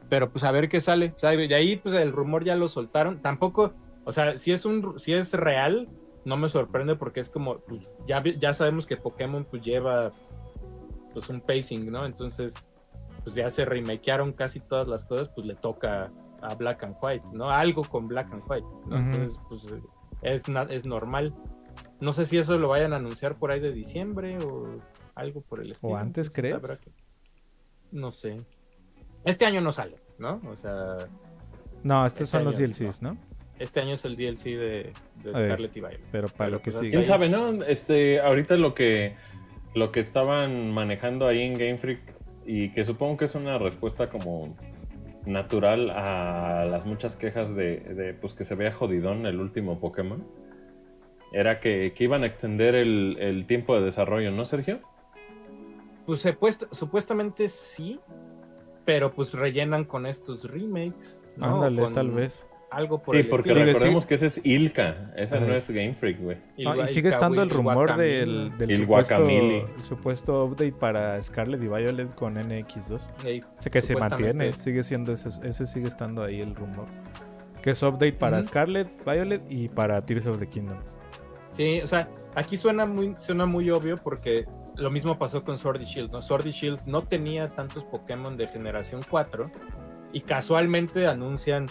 Pero 0.10 0.30
pues 0.32 0.44
a 0.44 0.52
ver 0.52 0.68
qué 0.68 0.82
sale. 0.82 1.14
O 1.16 1.20
sea, 1.20 1.32
de 1.32 1.56
ahí 1.56 1.78
pues 1.78 1.96
el 1.96 2.12
rumor 2.12 2.44
ya 2.44 2.56
lo 2.56 2.68
soltaron. 2.68 3.22
Tampoco, 3.22 3.74
o 4.04 4.12
sea, 4.12 4.38
si 4.38 4.52
es 4.52 4.66
un 4.66 5.00
si 5.00 5.14
es 5.14 5.34
real, 5.34 5.90
no 6.26 6.38
me 6.38 6.50
sorprende 6.50 6.96
porque 6.96 7.20
es 7.20 7.30
como 7.30 7.60
pues, 7.60 7.82
ya 8.08 8.24
ya 8.24 8.54
sabemos 8.54 8.86
que 8.86 8.98
Pokémon 8.98 9.46
pues 9.46 9.64
lleva 9.64 10.12
pues 11.14 11.30
un 11.30 11.42
pacing, 11.42 11.90
¿no? 11.90 12.06
Entonces, 12.06 12.54
pues 13.28 13.36
ya 13.36 13.50
se 13.50 13.66
remakearon 13.66 14.32
casi 14.32 14.62
todas 14.62 14.88
las 14.88 15.04
cosas, 15.04 15.28
pues 15.28 15.46
le 15.46 15.54
toca 15.56 16.10
a 16.42 16.56
Black 16.56 16.82
and 16.86 16.96
White, 17.02 17.26
¿no? 17.34 17.50
Algo 17.50 17.84
con 17.84 18.08
Black 18.08 18.32
and 18.32 18.42
White, 18.48 18.66
¿no? 18.86 18.98
Entonces, 18.98 19.38
pues 19.50 19.68
es, 20.22 20.44
es 20.70 20.86
normal. 20.86 21.36
No 22.00 22.14
sé 22.14 22.24
si 22.24 22.38
eso 22.38 22.58
lo 22.58 22.70
vayan 22.70 22.94
a 22.94 22.96
anunciar 22.96 23.36
por 23.36 23.52
ahí 23.52 23.60
de 23.60 23.74
diciembre 23.74 24.38
o 24.46 24.78
algo 25.14 25.42
por 25.42 25.60
el 25.60 25.74
estilo. 25.74 25.98
antes, 25.98 26.28
entonces 26.28 26.34
crees? 26.34 26.56
habrá 26.56 26.78
que- 26.78 26.92
No 27.92 28.12
sé. 28.12 28.46
Este 29.26 29.46
año 29.46 29.60
no 29.60 29.74
sale, 29.74 29.98
¿no? 30.20 30.40
O 30.50 30.56
sea, 30.56 30.96
No, 31.84 32.06
estos 32.06 32.22
Este 32.22 32.32
son 32.32 32.46
los 32.46 32.58
DLCs, 32.58 33.02
¿no? 33.02 33.18
este 33.60 33.82
año 33.82 33.96
es 33.96 34.06
el 34.06 34.16
DLC 34.16 34.56
de, 34.56 34.94
de 35.22 35.30
A 35.36 35.40
ver. 35.40 35.50
Scarlet 35.52 35.76
y 35.76 35.80
Violet. 35.82 36.02
Pero 36.14 36.28
para 36.30 36.38
Pero 36.38 36.52
lo 36.52 36.58
que 36.62 36.72
pues 36.72 36.80
sigue. 36.80 36.92
¿Quién 36.92 37.04
sabe, 37.04 37.28
no? 37.28 37.50
Este, 37.66 38.22
ahorita 38.22 38.56
lo 38.56 38.74
que 38.74 39.18
lo 39.76 39.92
que 39.92 40.00
estaban 40.00 40.72
manejando 40.72 41.28
ahí 41.28 41.42
en 41.42 41.54
Game 41.56 41.78
Freak 41.78 42.17
y 42.48 42.70
que 42.72 42.84
supongo 42.86 43.18
que 43.18 43.26
es 43.26 43.36
una 43.36 43.58
respuesta 43.60 44.10
como 44.10 44.56
natural 45.26 45.90
a 45.92 46.66
las 46.66 46.86
muchas 46.86 47.16
quejas 47.18 47.54
de, 47.56 47.80
de, 47.82 48.14
pues 48.14 48.34
que 48.34 48.46
se 48.46 48.56
vea 48.56 48.72
jodidón 48.72 49.26
el 49.26 49.40
último 49.42 49.80
Pokémon 49.80 50.26
era 51.34 51.60
que, 51.60 51.94
que 51.94 52.06
iban 52.06 52.24
a 52.24 52.28
extender 52.28 52.74
el, 52.74 53.18
el 53.20 53.46
tiempo 53.46 53.76
de 53.78 53.84
desarrollo, 53.84 54.32
¿no, 54.32 54.46
Sergio? 54.46 54.80
Pues 56.06 56.26
supuest- 56.26 56.70
supuestamente 56.72 57.50
sí, 57.50 58.00
pero 58.86 59.14
pues 59.14 59.34
rellenan 59.34 59.84
con 59.84 60.06
estos 60.06 60.50
remakes. 60.50 61.20
¿no? 61.36 61.56
Ándale, 61.56 61.82
Con 61.82 61.94
tal 61.94 62.12
vez. 62.12 62.48
Algo 62.70 63.02
por 63.02 63.16
Sí, 63.16 63.22
el 63.22 63.30
porque 63.30 63.50
estilo. 63.50 63.66
Recordemos 63.66 64.06
que 64.06 64.16
ese 64.16 64.26
es 64.28 64.42
Ilka, 64.44 65.14
esa 65.16 65.40
no 65.40 65.56
es 65.56 65.70
Game 65.70 65.94
Freak, 65.94 66.20
güey. 66.20 66.38
Ah, 66.66 66.76
y 66.84 66.88
sigue 66.90 67.10
estando 67.10 67.42
el 67.42 67.50
rumor 67.50 67.96
del, 67.96 68.58
del 68.58 68.82
supuesto, 68.82 69.24
el 69.24 69.84
supuesto 69.84 70.46
update 70.46 70.74
para 70.74 71.22
Scarlet 71.24 71.64
y 71.64 71.68
Violet 71.68 72.14
con 72.16 72.36
NX2. 72.36 73.08
Ey, 73.26 73.44
Sé 73.58 73.72
que 73.72 73.82
se 73.82 73.96
mantiene, 73.96 74.52
sigue 74.52 74.84
siendo 74.84 75.14
ese, 75.14 75.30
ese 75.44 75.66
sigue 75.66 75.88
estando 75.88 76.24
ahí 76.24 76.42
el 76.42 76.56
rumor. 76.56 76.88
Que 77.62 77.72
es 77.72 77.82
update 77.82 78.14
para. 78.14 78.44
Scarlet, 78.44 78.90
Violet 79.06 79.42
y 79.50 79.70
para 79.70 80.06
Tears 80.06 80.26
of 80.28 80.38
the 80.40 80.48
Kingdom. 80.48 80.78
Sí, 81.54 81.80
o 81.82 81.88
sea, 81.88 82.10
aquí 82.36 82.58
suena 82.58 82.86
muy, 82.86 83.16
suena 83.18 83.46
muy 83.46 83.70
obvio 83.70 83.98
porque 83.98 84.46
lo 84.76 84.92
mismo 84.92 85.18
pasó 85.18 85.44
con 85.44 85.58
Sword 85.58 85.82
y 85.82 85.86
Shield, 85.86 86.12
¿no? 86.12 86.22
Sword 86.22 86.46
y 86.46 86.52
Shield 86.52 86.82
no 86.86 87.04
tenía 87.04 87.50
tantos 87.50 87.84
Pokémon 87.86 88.38
de 88.38 88.48
generación 88.48 89.02
4 89.10 89.50
y 90.14 90.22
casualmente 90.22 91.08
anuncian 91.08 91.68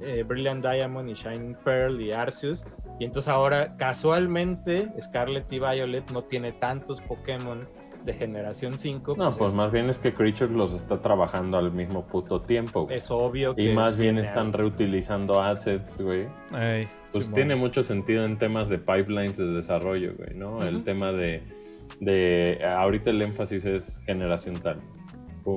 eh, 0.00 0.22
Brilliant 0.26 0.64
Diamond 0.64 1.08
y 1.08 1.14
Shining 1.14 1.56
Pearl 1.64 2.00
y 2.00 2.12
Arceus 2.12 2.64
y 2.98 3.04
entonces 3.04 3.28
ahora 3.28 3.76
casualmente 3.76 4.88
Scarlet 5.00 5.50
y 5.52 5.58
Violet 5.58 6.10
no 6.10 6.22
tiene 6.24 6.52
tantos 6.52 7.00
Pokémon 7.00 7.66
de 8.04 8.14
generación 8.14 8.78
5. 8.78 9.14
No, 9.18 9.30
pues 9.32 9.52
más 9.52 9.70
bien 9.70 9.90
es 9.90 9.98
que 9.98 10.14
Creature 10.14 10.52
los 10.54 10.72
está 10.72 11.02
trabajando 11.02 11.58
al 11.58 11.70
mismo 11.70 12.06
puto 12.06 12.40
tiempo. 12.40 12.84
güey. 12.84 12.96
es 12.96 13.10
obvio 13.10 13.54
que 13.54 13.62
Y 13.62 13.74
más 13.74 13.98
bien 13.98 14.16
están 14.18 14.52
reutilizando 14.54 15.42
assets, 15.42 16.00
güey. 16.00 16.26
Ey, 16.58 16.88
Pues 17.12 17.26
Simón. 17.26 17.34
tiene 17.34 17.56
mucho 17.56 17.82
sentido 17.82 18.24
en 18.24 18.38
temas 18.38 18.68
de 18.70 18.78
pipelines 18.78 19.36
de 19.36 19.46
desarrollo, 19.52 20.14
güey, 20.16 20.34
¿no? 20.34 20.62
El 20.62 20.82
tema 20.82 21.12
de, 21.12 21.42
de... 22.00 22.64
Ahorita 22.64 23.10
el 23.10 23.20
énfasis 23.20 23.66
es 23.66 24.00
generación 24.06 24.56
tal. 24.56 24.80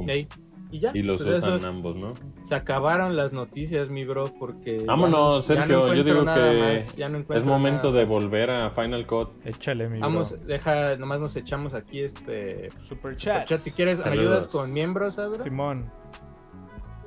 Ey, 0.08 0.28
y 0.74 0.80
ya. 0.80 0.92
Y 0.94 1.04
los 1.04 1.22
pues 1.24 1.38
usan 1.38 1.58
eso, 1.60 1.68
ambos, 1.68 1.96
¿no? 1.96 2.14
se 2.44 2.56
acabaron 2.56 3.16
las 3.16 3.32
noticias, 3.32 3.90
mi 3.90 4.04
bro, 4.06 4.26
porque 4.40 4.80
ya 4.80 4.86
Vámonos, 4.88 5.48
no- 5.48 5.56
ya 5.56 5.62
no 5.62 5.68
Sergio. 5.68 5.78
Yo 5.78 5.84
encuentro 6.02 6.14
digo 6.14 6.26
nada 6.26 6.52
que 6.52 6.60
más, 6.60 6.96
ya 6.96 7.10
no 7.10 7.18
es 7.40 7.46
momento 7.46 7.88
nada 7.90 8.00
de 8.00 8.06
volver 8.06 8.50
a 8.50 8.70
Final 8.72 9.06
Cut. 9.08 9.30
Échale, 9.46 9.88
mi 9.88 10.00
Vamos, 10.00 10.32
bro. 10.32 10.46
deja, 10.46 10.98
nomás 10.98 11.20
nos 11.20 11.36
echamos 11.36 11.74
aquí 11.74 12.02
este 12.02 12.70
Super 12.88 13.16
chat. 13.16 13.48
Si 13.58 13.72
quieres, 13.72 14.00
¿me 14.00 14.04
Saludos. 14.06 14.20
ayudas 14.20 14.48
con 14.48 14.74
miembros, 14.74 15.20
Abra? 15.20 15.44
Simón. 15.44 15.92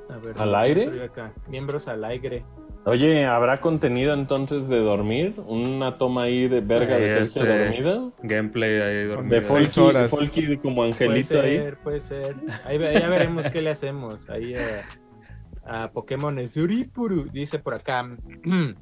A 0.09 0.13
ver, 0.17 0.27
¿Al 0.29 0.35
¿dónde 0.51 0.57
aire? 0.57 0.89
yo 0.97 1.03
acá? 1.03 1.33
Miembros 1.49 1.87
al 1.89 2.03
aire. 2.05 2.45
Oye, 2.89 3.25
¿habrá 3.25 3.59
contenido 3.59 4.13
entonces 4.13 4.69
de 4.69 4.77
dormir? 4.79 5.35
¿Una 5.45 5.97
toma 5.97 6.23
ahí 6.23 6.47
de 6.47 6.61
verga 6.61 6.95
Ahí 6.95 7.01
de 7.01 7.25
Sergio 7.25 7.43
este- 7.43 7.59
dormida? 7.65 8.11
Gameplay 8.23 8.69
ahí 8.81 8.95
De 8.95 9.05
dormido. 9.07 9.41
Seis 9.41 9.73
Folky, 9.73 9.79
horas. 9.81 10.09
Folky 10.09 10.57
como 10.57 10.75
Puede 10.77 10.91
angelito 10.91 11.41
ahí. 11.41 11.57
ser, 11.57 11.77
puede 11.79 11.99
ser. 11.99 12.35
Ahí 12.63 12.77
ve- 12.77 12.93
ya 12.97 13.09
veremos 13.09 13.45
qué 13.47 13.61
le 13.61 13.71
hacemos. 13.71 14.29
Ahí 14.29 14.55
a, 14.55 15.83
a 15.83 15.91
Pokémon 15.91 16.47
Suripuru, 16.47 17.25
dice 17.29 17.59
por 17.59 17.73
acá. 17.73 18.07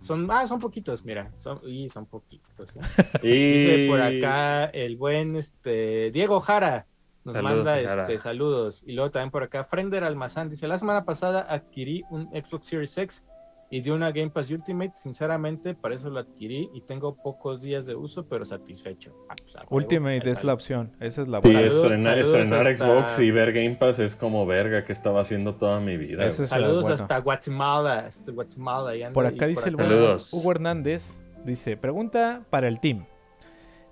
Son, 0.00 0.26
ah, 0.30 0.46
son 0.46 0.58
poquitos, 0.60 1.04
mira. 1.04 1.30
Son, 1.36 1.60
y 1.62 1.90
son 1.90 2.06
poquitos. 2.06 2.74
¿eh? 2.74 2.80
Dice 3.22 3.84
Y... 3.84 3.88
por 3.88 4.00
acá 4.00 4.64
el 4.64 4.96
buen 4.96 5.36
este 5.36 6.10
Diego 6.10 6.40
Jara 6.40 6.86
nos 7.24 7.34
Saludos, 7.34 7.64
manda 7.64 7.80
este, 7.80 8.18
saludos. 8.18 8.82
Y 8.86 8.92
luego 8.92 9.10
también 9.10 9.30
por 9.30 9.42
acá 9.42 9.64
Frender 9.64 10.04
Almazán 10.04 10.48
dice: 10.48 10.66
La 10.68 10.78
semana 10.78 11.04
pasada 11.04 11.40
adquirí 11.42 12.02
un 12.10 12.28
Xbox 12.30 12.66
Series 12.66 12.96
X 12.98 13.24
y 13.72 13.82
de 13.82 13.92
una 13.92 14.10
Game 14.10 14.30
Pass 14.30 14.50
Ultimate. 14.50 14.92
Sinceramente, 14.96 15.74
para 15.74 15.94
eso 15.94 16.10
lo 16.10 16.18
adquirí 16.18 16.68
y 16.74 16.80
tengo 16.80 17.14
pocos 17.14 17.60
días 17.60 17.86
de 17.86 17.94
uso, 17.94 18.26
pero 18.26 18.44
satisfecho. 18.44 19.14
Ah, 19.28 19.34
pues, 19.40 19.54
Ultimate 19.68 20.28
es 20.30 20.42
la 20.42 20.54
opción. 20.54 20.96
Esa 20.98 21.22
es 21.22 21.28
la 21.28 21.40
Sí, 21.40 21.48
buena. 21.52 21.60
Saludos, 21.68 21.84
estrenar, 21.92 22.16
saludos 22.24 22.40
estrenar 22.42 22.68
hasta- 22.72 22.84
Xbox 22.86 23.18
y 23.20 23.30
ver 23.30 23.52
Game 23.52 23.76
Pass 23.76 23.98
es 24.00 24.16
como 24.16 24.44
verga 24.46 24.84
que 24.84 24.92
estaba 24.92 25.20
haciendo 25.20 25.54
toda 25.54 25.78
mi 25.78 25.96
vida. 25.98 26.24
Es 26.26 26.36
Saludos 26.36 26.82
bueno. 26.82 26.94
hasta 26.96 27.18
Guatemala. 27.18 27.98
Hasta 28.06 28.32
Guatemala 28.32 28.96
y 28.96 29.02
anda- 29.02 29.14
Por 29.14 29.24
y 29.24 29.28
acá 29.36 29.46
dice 29.46 29.68
el 29.68 29.74
acá- 29.74 29.84
bueno 29.84 29.96
Saludos. 30.00 30.32
Hugo 30.32 30.50
Hernández. 30.52 31.20
Dice, 31.44 31.76
pregunta 31.76 32.42
para 32.50 32.66
el 32.66 32.80
team. 32.80 33.06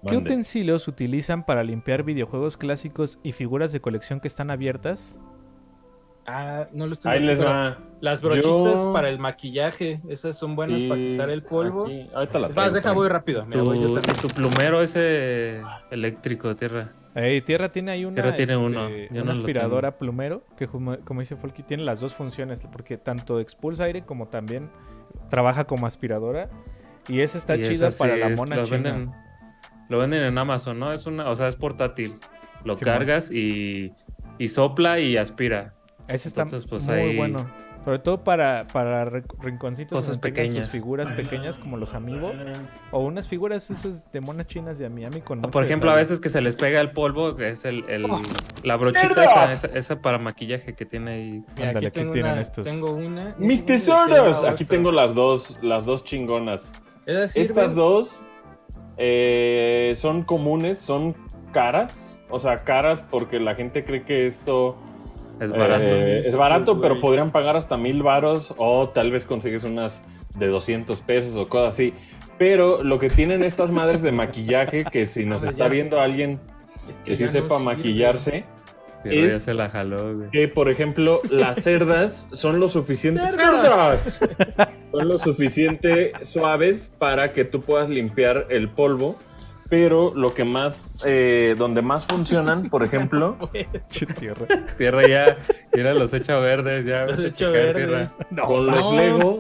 ¿Qué 0.07 0.15
Mande. 0.15 0.31
utensilios 0.31 0.87
utilizan 0.89 1.45
para 1.45 1.62
limpiar 1.65 2.03
videojuegos 2.05 2.57
clásicos 2.57 3.19
y 3.23 3.33
figuras 3.33 3.73
de 3.73 3.81
colección 3.81 4.20
que 4.20 4.29
están 4.29 4.51
abiertas? 4.51 5.20
Ah, 6.31 6.69
no 6.73 6.87
lo 6.87 6.93
estoy 6.93 7.11
Ahí 7.12 7.19
viendo, 7.23 7.43
les 7.43 7.45
va. 7.53 7.79
Las 8.01 8.20
brochitas 8.20 8.45
Yo- 8.75 8.93
para 8.93 9.09
el 9.09 9.19
maquillaje, 9.19 10.01
esas 10.09 10.37
son 10.37 10.55
buenas 10.57 10.83
para 10.83 11.01
quitar 11.01 11.31
el 11.31 11.43
polvo. 11.43 11.87
aquí- 11.87 12.07
ahorita 12.15 12.39
las 12.39 12.51
traigo, 12.55 12.75
deja, 12.75 12.93
voy 12.93 13.09
rápido. 13.09 13.47
Mira, 13.47 13.65
Tu, 13.65 13.70
voy 13.70 13.79
yo 13.81 13.91
también. 13.99 14.16
tu 14.20 14.29
plumero 14.29 14.83
ese 14.83 15.61
eléctrico, 15.91 16.55
tierra. 16.55 16.93
Ey, 17.15 17.41
Tierra 17.41 17.73
tiene 17.73 17.91
ahí 17.91 18.05
una, 18.05 18.15
Tierra 18.15 18.37
tiene 18.37 18.53
este, 18.53 18.65
uno, 18.65 18.89
yo 18.91 19.07
una 19.11 19.25
no 19.25 19.33
aspiradora 19.33 19.99
plumero 19.99 20.45
que 20.57 20.69
como, 20.69 20.99
como 20.99 21.19
dice 21.20 21.35
Folky 21.35 21.65
tiene 21.65 21.83
las 21.83 21.99
dos 21.99 22.15
funciones 22.15 22.65
porque 22.70 22.97
tanto 22.99 23.41
expulsa 23.41 23.85
aire 23.85 24.03
como 24.03 24.29
también 24.29 24.70
trabaja 25.29 25.65
como 25.65 25.87
aspiradora 25.87 26.49
y 27.09 27.20
esa 27.20 27.39
está 27.39 27.57
Y 27.57 27.62
chida 27.65 27.89
para 27.99 28.16
la 28.16 28.29
mona 28.29 28.62
china. 28.62 28.77
venden- 28.77 29.15
Lo 29.89 29.98
venden 29.98 30.23
en 30.23 30.36
Amazon, 30.39 30.78
¿no? 30.78 30.93
Es 30.93 31.06
una, 31.06 31.28
o 31.31 31.35
sea, 31.36 31.48
es 31.48 31.56
portátil. 31.56 32.15
Lo 32.65 32.77
cargas 32.77 33.31
y, 33.31 33.93
y 34.39 34.48
sopla 34.48 34.98
y 35.01 35.16
aspira. 35.16 35.74
Ese 36.09 36.28
está 36.28 36.43
Entonces, 36.43 36.69
pues, 36.69 36.86
muy 36.86 36.94
ahí- 36.97 37.16
bueno. 37.16 37.59
Sobre 37.85 38.01
todo 38.01 38.23
para, 38.23 38.66
para 38.70 39.05
rinconcitos 39.40 39.97
Cosas 39.98 40.19
pequeñas. 40.19 40.65
sus 40.65 40.73
figuras 40.73 41.10
pequeñas 41.12 41.59
como 41.59 41.78
los 41.78 41.94
Amiibo. 41.94 42.32
O 42.90 42.98
unas 43.01 43.28
figuras 43.28 43.70
esas 43.70 44.10
de 44.12 44.20
monas 44.20 44.47
chinas 44.47 44.78
de 44.78 44.90
Miami 44.90 45.23
con 45.23 45.39
mucho 45.39 45.52
Por 45.52 45.65
ejemplo, 45.65 45.90
a 45.90 45.94
veces 45.94 46.20
que 46.20 46.28
se 46.28 46.43
les 46.43 46.55
pega 46.56 46.81
el 46.82 46.90
polvo, 46.90 47.35
que 47.36 47.51
es 47.51 47.65
el, 47.65 47.85
el- 47.89 48.06
la 48.65 48.77
brochita 48.77 49.24
esa, 49.24 49.52
esa, 49.52 49.66
esa 49.69 50.02
para 50.02 50.19
maquillaje 50.19 50.74
que 50.74 50.85
tiene 50.85 51.10
ahí. 51.12 51.44
Mira, 51.56 51.69
Ándale, 51.69 51.86
aquí 51.86 52.01
tienen 52.01 52.24
una, 52.32 52.40
estos. 52.40 52.66
tengo 52.66 52.90
una. 52.93 53.35
¡Mis 53.39 53.60
y 53.60 53.62
tesoros! 53.62 54.44
Aquí 54.44 54.65
tengo 54.66 54.93
las 54.93 55.15
dos, 55.15 55.56
las 55.62 55.86
dos 55.86 56.05
chingonas. 56.05 56.70
Estas 57.06 57.74
dos 57.74 58.20
eh, 58.99 59.95
son 59.97 60.23
comunes, 60.25 60.79
son 60.79 61.15
caras. 61.53 62.19
O 62.31 62.39
sea, 62.41 62.57
caras 62.59 63.03
porque 63.11 63.41
la 63.41 63.55
gente 63.55 63.85
cree 63.85 64.03
que 64.05 64.27
esto 64.27 64.77
Es 65.41 65.51
barato. 65.51 65.83
eh, 65.87 66.20
Sí, 66.23 66.29
es 66.29 66.37
barato, 66.37 66.77
güey. 66.77 66.89
pero 66.89 67.01
podrían 67.01 67.31
pagar 67.33 67.57
hasta 67.57 67.77
mil 67.77 68.03
varos 68.03 68.53
o 68.59 68.89
tal 68.91 69.11
vez 69.11 69.25
consigues 69.25 69.65
unas 69.65 70.03
de 70.37 70.49
200 70.49 71.01
pesos 71.01 71.37
o 71.37 71.49
cosas 71.49 71.75
así. 71.75 71.95
Pero 72.37 72.83
lo 72.83 72.99
que 72.99 73.09
tienen 73.09 73.43
estas 73.43 73.70
madres 73.70 74.03
de 74.03 74.12
maquillaje, 74.12 74.85
que 74.85 75.07
si 75.07 75.25
nos 75.25 75.43
está 75.43 75.65
ya 75.65 75.69
viendo 75.70 75.99
alguien 76.01 76.39
Es 76.89 76.99
que 76.99 77.16
sí 77.16 77.20
ya 77.20 77.27
no 77.27 77.33
sepa 77.33 77.59
sirve. 77.59 77.65
maquillarse, 77.65 78.45
Pero 79.03 79.15
ya 79.15 79.35
es- 79.35 79.43
se 79.43 79.55
la 79.55 79.70
jaló, 79.70 80.15
güey. 80.16 80.31
que 80.31 80.49
por 80.49 80.70
ejemplo 80.70 81.20
las 81.31 81.57
cerdas 81.62 82.29
son 82.33 82.61
lo 82.61 82.69
suficiente 82.69 83.27
¡Cerdas! 83.29 84.20
Son 84.99 85.09
lo 85.09 85.19
suficiente 85.19 86.12
suaves 86.23 86.93
para 86.99 87.33
que 87.33 87.45
tú 87.45 87.61
puedas 87.61 87.89
limpiar 87.89 88.47
el 88.51 88.69
polvo 88.69 89.16
pero 89.69 90.15
lo 90.15 90.33
que 90.33 90.45
más 90.45 90.99
eh, 91.07 91.55
donde 91.59 91.83
más 91.83 92.07
funcionan 92.07 92.70
por 92.70 92.83
ejemplo 92.83 93.37
tierra. 94.19 94.47
Tierra 94.79 95.07
ya, 95.07 95.37
mira 95.75 95.93
los 95.95 96.12
echa 96.15 96.39
verdes, 96.39 96.87
ya. 96.87 97.05
Los 97.05 97.19
echa 97.19 97.51
verdes. 97.51 98.15
Tierra. 98.16 98.47
con 98.47 98.66
no. 98.66 98.73
los 98.73 98.95
Lego 98.95 99.39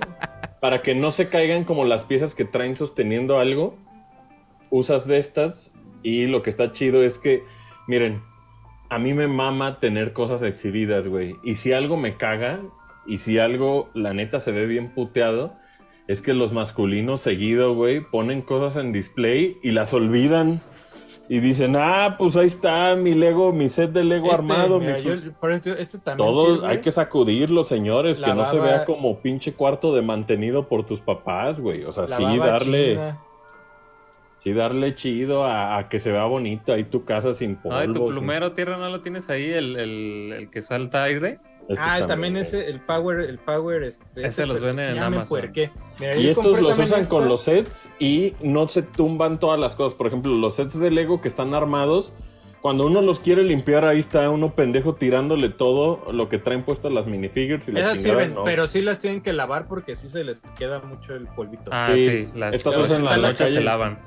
para 0.60 0.82
que 0.82 0.94
no 0.94 1.12
se 1.12 1.28
caigan 1.28 1.64
como 1.64 1.84
las 1.84 2.04
piezas 2.04 2.34
que 2.34 2.44
traen 2.44 2.76
sosteniendo 2.76 3.38
algo 3.38 3.78
usas 4.70 5.06
de 5.06 5.18
estas 5.18 5.72
y 6.02 6.26
lo 6.26 6.42
que 6.42 6.50
está 6.50 6.72
chido 6.72 7.02
es 7.02 7.18
que 7.18 7.42
miren 7.86 8.22
a 8.90 8.98
mí 8.98 9.14
me 9.14 9.28
mama 9.28 9.80
tener 9.80 10.12
cosas 10.12 10.42
exhibidas, 10.42 11.06
güey. 11.06 11.36
Y 11.42 11.56
si 11.56 11.72
algo 11.72 11.98
me 11.98 12.16
caga, 12.16 12.60
y 13.08 13.18
si 13.18 13.38
algo, 13.38 13.88
la 13.94 14.12
neta, 14.14 14.38
se 14.40 14.52
ve 14.52 14.66
bien 14.66 14.94
puteado, 14.94 15.54
es 16.06 16.20
que 16.22 16.32
los 16.34 16.52
masculinos 16.52 17.20
seguido, 17.20 17.74
güey, 17.74 18.00
ponen 18.00 18.42
cosas 18.42 18.76
en 18.82 18.92
display 18.92 19.56
y 19.62 19.72
las 19.72 19.92
olvidan. 19.94 20.60
Y 21.30 21.40
dicen, 21.40 21.76
ah, 21.76 22.16
pues 22.18 22.38
ahí 22.38 22.46
está 22.46 22.96
mi 22.96 23.12
Lego, 23.14 23.52
mi 23.52 23.68
set 23.68 23.90
de 23.92 24.02
Lego 24.02 24.26
Este, 24.30 24.36
armado. 24.38 24.80
mira, 24.80 24.94
mis- 24.94 25.02
yo- 25.24 25.32
por 25.38 25.50
esto, 25.50 25.68
esto 25.76 25.98
también 25.98 26.26
Todo 26.26 26.54
sirve. 26.54 26.66
hay 26.68 26.80
que 26.80 26.90
sacudirlo, 26.90 27.64
señores, 27.64 28.18
La 28.18 28.28
que 28.28 28.34
no 28.34 28.44
se 28.46 28.58
vea 28.58 28.86
como 28.86 29.20
pinche 29.20 29.52
cuarto 29.52 29.94
de 29.94 30.00
mantenido 30.00 30.68
por 30.68 30.86
tus 30.86 31.02
papás, 31.02 31.60
güey. 31.60 31.84
O 31.84 31.92
sea, 31.92 32.04
La 32.06 32.16
sí 32.16 32.38
darle, 32.38 32.92
china. 32.92 33.18
sí 34.38 34.52
darle 34.54 34.94
chido 34.94 35.44
a, 35.44 35.76
a 35.76 35.88
que 35.90 35.98
se 35.98 36.12
vea 36.12 36.24
bonito 36.24 36.72
ahí 36.72 36.84
tu 36.84 37.04
casa 37.04 37.34
sin 37.34 37.56
polvo. 37.56 37.76
Ay, 37.76 37.88
tu 37.88 37.94
sin- 37.94 38.08
plumero, 38.08 38.52
Tierra, 38.52 38.78
¿no 38.78 38.88
lo 38.88 39.02
tienes 39.02 39.28
ahí? 39.28 39.50
El, 39.50 39.76
el, 39.76 40.32
el 40.32 40.50
que 40.50 40.62
salta 40.62 41.02
aire. 41.02 41.40
Este 41.68 41.82
Ah, 41.84 42.06
también 42.06 42.36
ese, 42.36 42.68
el 42.68 42.80
Power, 42.80 43.20
el 43.20 43.38
Power, 43.38 43.82
este. 43.82 44.26
Ese 44.26 44.46
los 44.46 44.60
venden 44.60 44.84
es 44.86 44.90
que 44.92 44.96
en 44.96 45.02
Amazon. 45.02 45.40
Mira, 46.00 46.16
Y 46.16 46.28
estos 46.28 46.60
los 46.62 46.78
usan 46.78 47.00
esta. 47.00 47.08
con 47.08 47.28
los 47.28 47.42
sets 47.42 47.90
y 47.98 48.32
no 48.40 48.68
se 48.68 48.82
tumban 48.82 49.38
todas 49.38 49.60
las 49.60 49.76
cosas. 49.76 49.94
Por 49.96 50.06
ejemplo, 50.06 50.32
los 50.34 50.54
sets 50.56 50.78
de 50.80 50.90
Lego 50.90 51.20
que 51.20 51.28
están 51.28 51.54
armados, 51.54 52.14
cuando 52.62 52.86
uno 52.86 53.02
los 53.02 53.20
quiere 53.20 53.42
limpiar, 53.44 53.84
ahí 53.84 53.98
está 54.00 54.30
uno 54.30 54.54
pendejo 54.54 54.94
tirándole 54.94 55.48
todo 55.50 56.10
lo 56.10 56.28
que 56.28 56.38
traen 56.38 56.62
puestas 56.62 56.90
las 56.90 57.06
minifigures 57.06 57.68
y 57.68 57.72
la 57.72 57.80
Esas 57.80 57.98
sirven, 58.00 58.34
no. 58.34 58.44
pero 58.44 58.66
sí 58.66 58.80
las 58.80 58.98
tienen 58.98 59.20
que 59.20 59.32
lavar 59.32 59.68
porque 59.68 59.94
sí 59.94 60.08
se 60.08 60.24
les 60.24 60.40
queda 60.58 60.80
mucho 60.80 61.14
el 61.14 61.26
polvito. 61.28 61.70
Ah, 61.72 61.90
Sí, 61.94 62.08
sí. 62.08 62.28
Las, 62.34 62.54
estas 62.54 62.76
las 62.76 62.90
usan 62.90 63.06
en 63.06 63.22
la 63.22 63.36
calle. 63.36 63.52
se 63.52 63.60
lavan. 63.60 63.98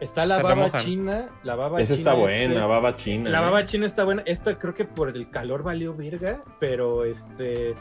Está 0.00 0.26
la 0.26 0.36
se 0.36 0.42
baba 0.42 0.54
remojan. 0.54 0.80
china, 0.84 1.28
la 1.42 1.56
baba 1.56 1.80
Esa 1.80 1.94
china. 1.94 2.10
está 2.12 2.24
este, 2.24 2.46
buena, 2.48 2.66
baba 2.66 2.96
china. 2.96 3.30
La 3.30 3.38
¿eh? 3.38 3.42
baba 3.42 3.64
china 3.64 3.86
está 3.86 4.04
buena. 4.04 4.22
Esta 4.26 4.58
creo 4.58 4.74
que 4.74 4.84
por 4.84 5.08
el 5.08 5.30
calor 5.30 5.62
valió 5.62 5.94
virga, 5.94 6.42
pero 6.60 7.04
este. 7.04 7.74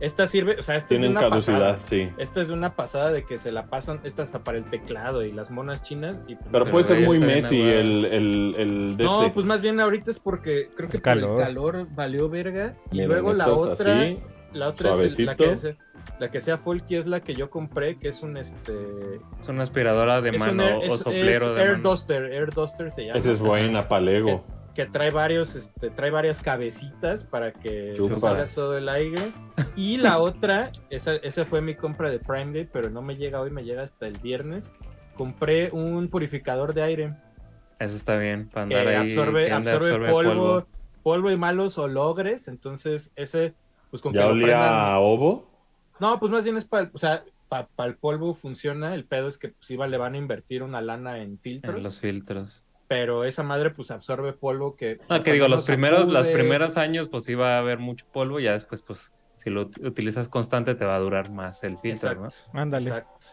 Esta 0.00 0.26
sirve, 0.26 0.56
o 0.58 0.62
sea, 0.62 0.76
esta 0.76 0.88
Tienen 0.88 1.12
es 1.12 1.18
una 1.18 1.20
caducidad, 1.20 1.58
pasada. 1.58 1.78
sí. 1.84 2.10
Esta 2.18 2.40
es 2.40 2.48
de 2.48 2.54
una 2.54 2.74
pasada 2.74 3.12
de 3.12 3.24
que 3.24 3.38
se 3.38 3.52
la 3.52 3.66
pasan, 3.66 4.00
esta 4.04 4.22
hasta 4.22 4.42
para 4.42 4.58
el 4.58 4.64
teclado 4.64 5.22
y 5.24 5.32
las 5.32 5.50
monas 5.50 5.82
chinas. 5.82 6.18
Y, 6.26 6.34
pues, 6.34 6.48
Pero 6.50 6.64
puede 6.66 6.84
ser 6.84 7.06
muy 7.06 7.18
Messi 7.18 7.60
el, 7.60 8.04
el, 8.06 8.54
el 8.58 8.96
de 8.96 9.04
No, 9.04 9.20
este. 9.22 9.34
pues 9.34 9.46
más 9.46 9.60
bien 9.60 9.78
ahorita 9.80 10.10
es 10.10 10.18
porque 10.18 10.68
creo 10.74 10.88
que 10.88 10.96
El 10.96 11.02
por 11.02 11.12
calor. 11.12 11.40
el 11.40 11.46
calor 11.46 11.86
valió 11.92 12.28
verga. 12.28 12.74
Y 12.90 12.94
Miren, 12.96 13.08
luego 13.08 13.32
la 13.32 13.48
otra, 13.48 14.00
así, 14.02 14.18
la 14.52 14.68
otra 14.68 14.94
es 15.02 15.18
el- 15.18 15.26
la 15.26 15.36
que, 15.36 15.52
es- 15.52 15.64
la 16.18 16.30
que 16.30 16.40
sea 16.40 16.58
folky 16.58 16.96
es 16.96 17.06
la 17.06 17.20
que 17.20 17.34
yo 17.34 17.50
compré, 17.50 17.96
que 17.98 18.08
es 18.08 18.22
un 18.22 18.36
este. 18.36 18.74
Es 19.40 19.48
una 19.48 19.62
aspiradora 19.62 20.20
de 20.20 20.30
es 20.30 20.38
mano 20.38 20.62
air, 20.62 20.90
o 20.90 20.96
soplero 20.96 21.50
es 21.50 21.54
de 21.56 21.62
Air 21.62 21.70
mano. 21.78 21.90
Duster, 21.90 22.24
Air 22.32 22.50
Duster 22.52 22.90
se 22.90 23.06
llama. 23.06 23.18
Esa 23.18 23.32
es 23.32 23.38
buena, 23.40 23.88
palego. 23.88 24.44
que 24.74 24.86
trae 24.86 25.10
varios, 25.10 25.56
este, 25.56 25.90
trae 25.90 26.10
varias 26.10 26.40
cabecitas 26.40 27.24
para 27.24 27.52
que 27.52 27.92
Chupas. 27.96 28.20
salga 28.20 28.46
todo 28.46 28.78
el 28.78 28.88
aire. 28.88 29.20
Y 29.76 29.96
la 29.96 30.18
otra, 30.20 30.70
esa, 30.90 31.16
esa 31.16 31.44
fue 31.44 31.60
mi 31.60 31.74
compra 31.74 32.08
de 32.10 32.18
Prime 32.20 32.52
Day, 32.52 32.68
pero 32.72 32.88
no 32.88 33.02
me 33.02 33.16
llega 33.16 33.40
hoy, 33.40 33.50
me 33.50 33.64
llega 33.64 33.82
hasta 33.82 34.06
el 34.06 34.16
viernes. 34.18 34.70
Compré 35.16 35.70
un 35.72 36.08
purificador 36.08 36.72
de 36.72 36.82
aire 36.82 37.14
Eso 37.78 37.96
está 37.96 38.16
bien, 38.16 38.48
para 38.48 38.68
que 38.68 38.74
andar 38.76 38.94
ahí. 38.94 39.10
absorbe, 39.10 39.46
que 39.46 39.52
ande, 39.52 39.70
absorbe, 39.72 39.94
absorbe 40.06 40.12
polvo, 40.12 40.66
polvo, 41.02 41.30
y 41.30 41.36
malos 41.36 41.76
olores. 41.76 42.46
Entonces, 42.48 43.10
ese, 43.16 43.54
pues 43.90 44.00
con 44.00 44.12
que 44.12 44.18
¿Ya 44.18 44.26
lo 44.26 44.30
olía 44.32 44.46
prendan- 44.46 44.72
a 44.94 44.98
ovo? 45.00 45.49
No, 46.00 46.18
pues 46.18 46.32
más 46.32 46.44
bien 46.44 46.56
es 46.56 46.64
para, 46.64 46.90
o 46.92 46.98
sea, 46.98 47.24
para 47.48 47.68
el 47.90 47.96
polvo 47.96 48.34
funciona. 48.34 48.94
El 48.94 49.04
pedo 49.04 49.28
es 49.28 49.38
que 49.38 49.48
pues 49.50 49.70
iba, 49.70 49.86
le 49.86 49.96
van 49.98 50.14
a 50.14 50.18
invertir 50.18 50.62
una 50.62 50.80
lana 50.80 51.18
en 51.22 51.38
filtros. 51.38 51.76
en 51.76 51.82
los 51.82 51.98
filtros. 52.00 52.64
Pero 52.88 53.24
esa 53.24 53.42
madre 53.44 53.70
pues 53.70 53.90
absorbe 53.92 54.32
polvo 54.32 54.74
que... 54.76 54.96
No, 55.08 55.16
Ah, 55.16 55.22
que 55.22 55.32
digo, 55.32 55.46
los 55.48 55.64
primeros, 55.64 56.08
los 56.08 56.26
primeros 56.28 56.76
años, 56.76 57.08
pues 57.08 57.28
iba 57.28 57.54
a 57.56 57.58
haber 57.60 57.78
mucho 57.78 58.04
polvo, 58.12 58.40
ya 58.40 58.52
después, 58.54 58.82
pues, 58.82 59.12
si 59.36 59.48
lo 59.48 59.66
ut- 59.70 59.86
utilizas 59.86 60.28
constante, 60.28 60.74
te 60.74 60.84
va 60.84 60.96
a 60.96 60.98
durar 60.98 61.30
más 61.30 61.62
el 61.62 61.78
filtro, 61.78 62.14
¿no? 62.16 62.24
Exacto. 62.24 62.58
Ándale. 62.58 62.88
Exacto. 62.88 63.26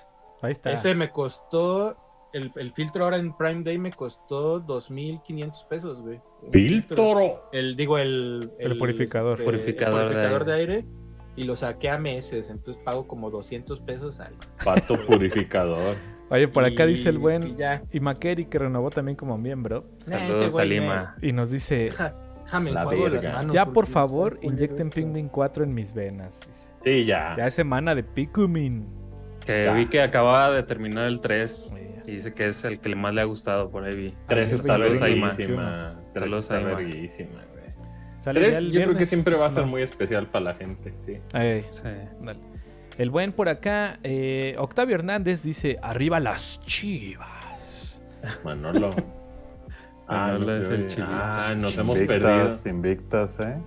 Ahí 0.44 0.52
está. 0.52 0.72
Ese 0.72 0.94
me 0.94 1.10
costó, 1.10 2.30
el, 2.34 2.52
el 2.56 2.72
filtro 2.74 3.06
ahora 3.06 3.18
en 3.18 3.36
Prime 3.36 3.64
Day 3.64 3.80
me 3.80 3.92
costó 3.92 4.62
2.500 4.64 5.68
pesos, 5.68 6.02
güey. 6.02 6.22
¡Filtro! 6.52 7.50
El, 7.52 7.76
digo, 7.76 7.98
el... 7.98 8.52
El 8.60 8.78
purificador. 8.78 9.40
el 9.40 9.46
Purificador 9.46 10.00
de 10.02 10.06
purificador 10.16 10.46
de 10.46 10.54
aire. 10.54 10.86
Y 11.38 11.44
lo 11.44 11.56
saqué 11.56 11.90
a 11.90 11.98
meses, 11.98 12.50
entonces 12.50 12.82
pago 12.84 13.08
como 13.08 13.30
200 13.30 13.80
pesos 13.82 14.20
al... 14.20 14.34
Pato 14.66 14.98
purificador. 15.06 15.96
Oye, 16.30 16.48
por 16.50 16.66
acá 16.66 16.86
Y- 16.86 16.90
dice 16.90 17.08
el 17.10 17.16
y 17.16 17.20
buen 17.20 17.56
ya. 17.58 17.82
Imakeri 17.94 18.46
que 18.46 18.60
renovó 18.60 18.90
también 18.90 19.16
como 19.16 19.38
miembro. 19.38 19.86
Ese 20.02 20.12
Saludos 20.34 20.58
a 20.58 20.66
Lima. 20.66 21.16
Y 21.22 21.32
nos 21.32 21.52
dice: 21.52 21.90
La 21.98 22.14
las 22.86 23.24
manos, 23.24 23.54
Ya 23.54 23.66
por 23.66 23.86
favor, 23.88 24.38
inyecten 24.42 24.88
esto. 24.88 24.96
Pikmin 24.96 25.30
4 25.30 25.64
en 25.64 25.74
mis 25.74 25.94
venas. 25.94 26.38
dice. 26.40 26.68
Sí, 26.84 27.06
ya. 27.06 27.36
Ya 27.38 27.48
es 27.48 27.54
semana 27.54 27.96
de 27.96 28.04
Pikmin. 28.04 28.86
Que 29.46 29.66
Ya. 29.66 29.74
vi 29.74 29.86
que 29.86 30.02
acaba 30.02 30.52
de 30.52 30.64
terminar 30.64 31.08
el 31.08 31.22
3 31.22 31.72
Oye, 31.74 32.04
y 32.08 32.12
dice 32.14 32.34
que 32.34 32.48
es 32.48 32.64
el 32.66 32.80
que 32.82 32.94
más 32.96 33.14
le 33.14 33.22
ha 33.22 33.26
gustado, 33.26 33.70
por 33.72 33.86
ahí 33.86 33.96
vi. 33.96 34.14
Tres 34.28 34.52
Ah, 34.52 34.56
está 34.56 34.78
verguísima. 34.78 35.32
Saludos 36.14 36.44
está 36.44 36.56
a 36.58 36.62
Ima. 36.62 36.78
Sale 38.20 38.42
Tres 38.42 38.64
yo 38.66 38.82
creo 38.82 38.94
que 38.94 39.06
siempre 39.06 39.36
va 39.36 39.46
a 39.46 39.50
ser 39.50 39.66
muy 39.66 39.82
especial 39.82 40.28
para 40.28 40.46
la 40.46 40.54
gente, 40.56 40.94
sí. 41.06 41.18
dale. 42.22 42.40
El 42.98 43.10
buen 43.12 43.32
por 43.32 43.48
acá, 43.48 44.00
eh, 44.04 44.56
Octavio 44.58 44.96
Hernández 44.96 45.44
dice: 45.44 45.78
Arriba 45.82 46.20
las 46.20 46.62
chivas. 46.66 48.02
Manolo. 48.44 48.92
Ah, 50.10 50.28
Manolo 50.28 50.46
no 50.46 50.54
es 50.54 50.68
el 50.68 50.74
oye. 50.74 50.88
chivista. 50.88 51.50
Ah, 51.50 51.54
nos 51.54 51.78
hemos 51.78 52.00
perdido. 52.00 52.40
Invictas, 52.66 52.66
invictas, 52.66 53.38
¿eh? 53.42 53.58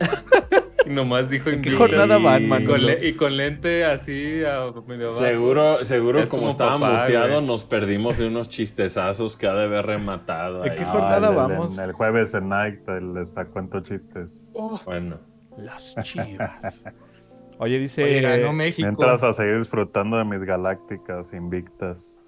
Y 0.86 0.90
nomás 0.90 1.30
dijo 1.30 1.50
¿En 1.50 1.62
qué 1.62 1.72
jornada 1.72 2.18
y- 2.18 2.22
van, 2.22 2.62
y 2.62 2.64
con, 2.66 2.84
le- 2.84 3.08
y 3.08 3.14
con 3.14 3.36
lente 3.36 3.84
así 3.84 4.44
a 4.44 4.70
medio 4.86 5.08
abajo. 5.10 5.24
Seguro, 5.24 5.84
seguro 5.84 6.20
Es 6.20 6.28
como, 6.30 6.42
como 6.42 6.50
estaba 6.52 6.78
papá, 6.78 7.02
muteado, 7.02 7.34
güey. 7.36 7.46
nos 7.46 7.64
perdimos 7.64 8.18
de 8.18 8.28
unos 8.28 8.48
chistezazos 8.48 9.36
que 9.36 9.46
ha 9.46 9.54
de 9.54 9.64
haber 9.64 9.86
rematado 9.86 10.64
¿En 10.64 10.72
ahí. 10.72 10.78
qué 10.78 10.84
jornada 10.84 11.16
el- 11.28 11.32
el- 11.32 11.36
vamos? 11.36 11.78
El, 11.78 11.92
jueves 11.92 12.34
en 12.34 12.48
Night 12.48 12.80
les 13.14 13.34
cuento 13.52 13.80
chistes. 13.80 14.52
Bueno, 14.84 15.18
Las 15.56 15.94
chivas. 16.02 16.84
Oye, 17.58 17.78
dice. 17.78 18.02
Oye, 18.02 18.20
ganó 18.20 18.52
México. 18.52 18.84
Mientras 18.86 19.22
a 19.22 19.32
seguir 19.32 19.58
disfrutando 19.58 20.16
de 20.18 20.24
mis 20.24 20.42
galácticas 20.42 21.32
invictas. 21.32 22.20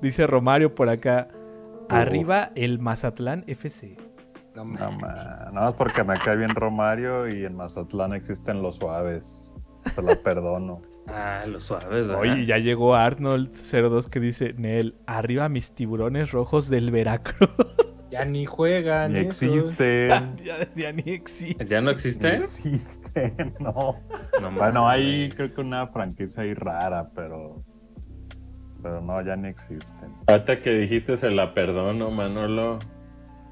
Dice 0.00 0.26
Romario 0.26 0.74
por 0.74 0.88
acá. 0.88 1.28
Arriba 1.88 2.50
el 2.54 2.78
Mazatlán 2.78 3.44
FC. 3.46 3.96
No, 4.56 4.64
No, 4.64 5.50
no, 5.52 5.68
es 5.68 5.74
porque 5.74 6.02
me 6.02 6.18
cae 6.18 6.36
bien 6.36 6.54
Romario 6.54 7.28
y 7.28 7.44
en 7.44 7.56
Mazatlán 7.56 8.12
existen 8.14 8.62
los 8.62 8.76
suaves. 8.76 9.54
Se 9.94 10.02
la 10.02 10.14
perdono. 10.16 10.82
Ah, 11.08 11.44
los 11.46 11.64
suaves, 11.64 12.08
¿verdad? 12.08 12.18
Oye, 12.18 12.46
ya 12.46 12.58
llegó 12.58 12.94
Arnold 12.96 13.50
02 13.54 14.08
que 14.08 14.18
dice, 14.18 14.54
Nel, 14.54 14.96
arriba 15.06 15.48
mis 15.48 15.70
tiburones 15.72 16.32
rojos 16.32 16.68
del 16.68 16.90
Veracruz. 16.90 17.50
Ya 18.08 18.24
ni 18.24 18.46
juegan. 18.46 19.12
Ni 19.12 19.18
esos. 19.18 19.42
existen. 19.42 20.36
ya, 20.44 20.56
ya 20.76 20.92
ni 20.92 21.02
existe. 21.12 21.64
¿Ya 21.66 21.80
no 21.80 21.90
Ni 21.90 21.94
existen? 21.96 22.34
existen, 22.42 23.54
no. 23.60 23.96
No 24.40 24.50
Bueno, 24.52 24.88
hay 24.88 25.28
creo 25.30 25.52
que 25.52 25.60
una 25.60 25.88
franquicia 25.88 26.44
ahí 26.44 26.54
rara, 26.54 27.10
pero. 27.14 27.64
Pero 28.80 29.00
no, 29.02 29.20
ya 29.22 29.34
ni 29.34 29.48
existen. 29.48 30.12
Ahorita 30.28 30.62
que 30.62 30.70
dijiste 30.70 31.16
se 31.16 31.32
la 31.32 31.52
perdono, 31.52 32.10
Manolo. 32.12 32.78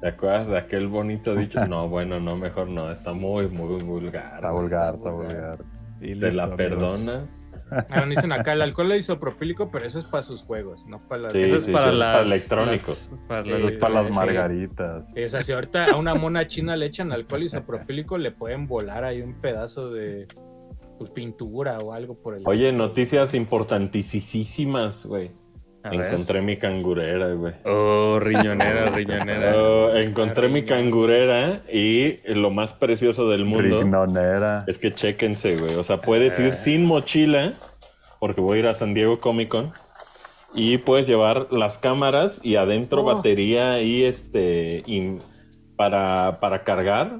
¿Te 0.01 0.09
acuerdas 0.09 0.47
de 0.47 0.57
aquel 0.57 0.87
bonito 0.87 1.35
dicho? 1.35 1.65
No, 1.67 1.87
bueno, 1.89 2.19
no, 2.19 2.35
mejor 2.35 2.67
no. 2.69 2.91
Está 2.91 3.13
muy, 3.13 3.47
muy 3.47 3.81
vulgar. 3.83 4.35
Está 4.35 4.51
vulgar, 4.51 4.95
está 4.95 5.09
vulgar. 5.09 5.57
vulgar. 5.57 5.57
Y 6.01 6.15
¿Se 6.15 6.25
listo, 6.27 6.31
la 6.37 6.43
amigos. 6.43 6.57
perdonas? 6.57 7.41
Ah, 7.89 8.01
no 8.01 8.07
dicen 8.11 8.31
acá, 8.31 8.53
el 8.53 8.61
alcohol 8.61 8.91
es 8.91 8.99
isopropílico, 8.99 9.71
pero 9.71 9.87
eso 9.87 9.97
es 9.97 10.05
para 10.05 10.21
sus 10.21 10.43
juegos, 10.43 10.85
no 10.85 10.99
para 11.07 11.23
las... 11.23 11.31
Sí, 11.31 11.41
Eso 11.41 11.55
es 11.55 11.63
sí, 11.63 11.71
para 11.71 11.89
sí, 11.91 11.97
las 11.97 12.13
para 12.13 12.25
electrónicos. 12.27 13.09
las- 13.11 13.19
para 13.27 13.41
las- 13.43 13.71
Es 13.71 13.77
para 13.79 13.93
las 13.95 14.07
sí. 14.07 14.13
margaritas. 14.13 15.05
O 15.25 15.29
sea, 15.29 15.43
si 15.43 15.51
ahorita 15.51 15.85
a 15.91 15.95
una 15.97 16.13
mona 16.13 16.47
china 16.47 16.77
le 16.77 16.85
echan 16.85 17.11
alcohol 17.11 17.41
isopropílico, 17.41 18.19
le 18.19 18.29
pueden 18.29 18.67
volar 18.67 19.03
ahí 19.03 19.19
un 19.23 19.33
pedazo 19.41 19.91
de 19.91 20.27
pues, 20.99 21.09
pintura 21.09 21.79
o 21.79 21.91
algo 21.91 22.13
por 22.21 22.35
el 22.35 22.43
Oye, 22.45 22.67
estilo. 22.67 22.87
noticias 22.87 23.33
importantísimas, 23.33 25.03
güey. 25.07 25.31
A 25.85 25.89
ver. 25.91 26.07
Encontré 26.13 26.41
mi 26.41 26.57
cangurera, 26.57 27.33
güey. 27.33 27.53
Oh, 27.63 28.17
riñonera, 28.21 28.89
riñonera. 28.89 29.53
Oh, 29.55 29.95
encontré 29.95 30.49
mi 30.49 30.63
cangurera 30.65 31.61
y 31.71 32.15
lo 32.33 32.49
más 32.49 32.73
precioso 32.73 33.29
del 33.29 33.45
mundo 33.45 33.81
Rignonera. 33.81 34.63
es 34.67 34.77
que 34.79 34.91
chéquense, 34.91 35.55
güey. 35.57 35.75
O 35.75 35.83
sea, 35.83 35.97
puedes 35.97 36.39
ir 36.39 36.55
sin 36.55 36.85
mochila, 36.85 37.53
porque 38.19 38.41
voy 38.41 38.57
a 38.57 38.59
ir 38.61 38.67
a 38.67 38.73
San 38.73 38.93
Diego 38.95 39.19
Comic 39.19 39.49
Con, 39.49 39.67
y 40.55 40.77
puedes 40.79 41.05
llevar 41.05 41.47
las 41.51 41.77
cámaras 41.77 42.39
y 42.43 42.55
adentro 42.55 43.01
Oh. 43.01 43.15
batería 43.15 43.81
y 43.81 44.05
este 44.05 44.81
y 44.87 45.17
para, 45.75 46.39
para 46.39 46.63
cargar. 46.63 47.19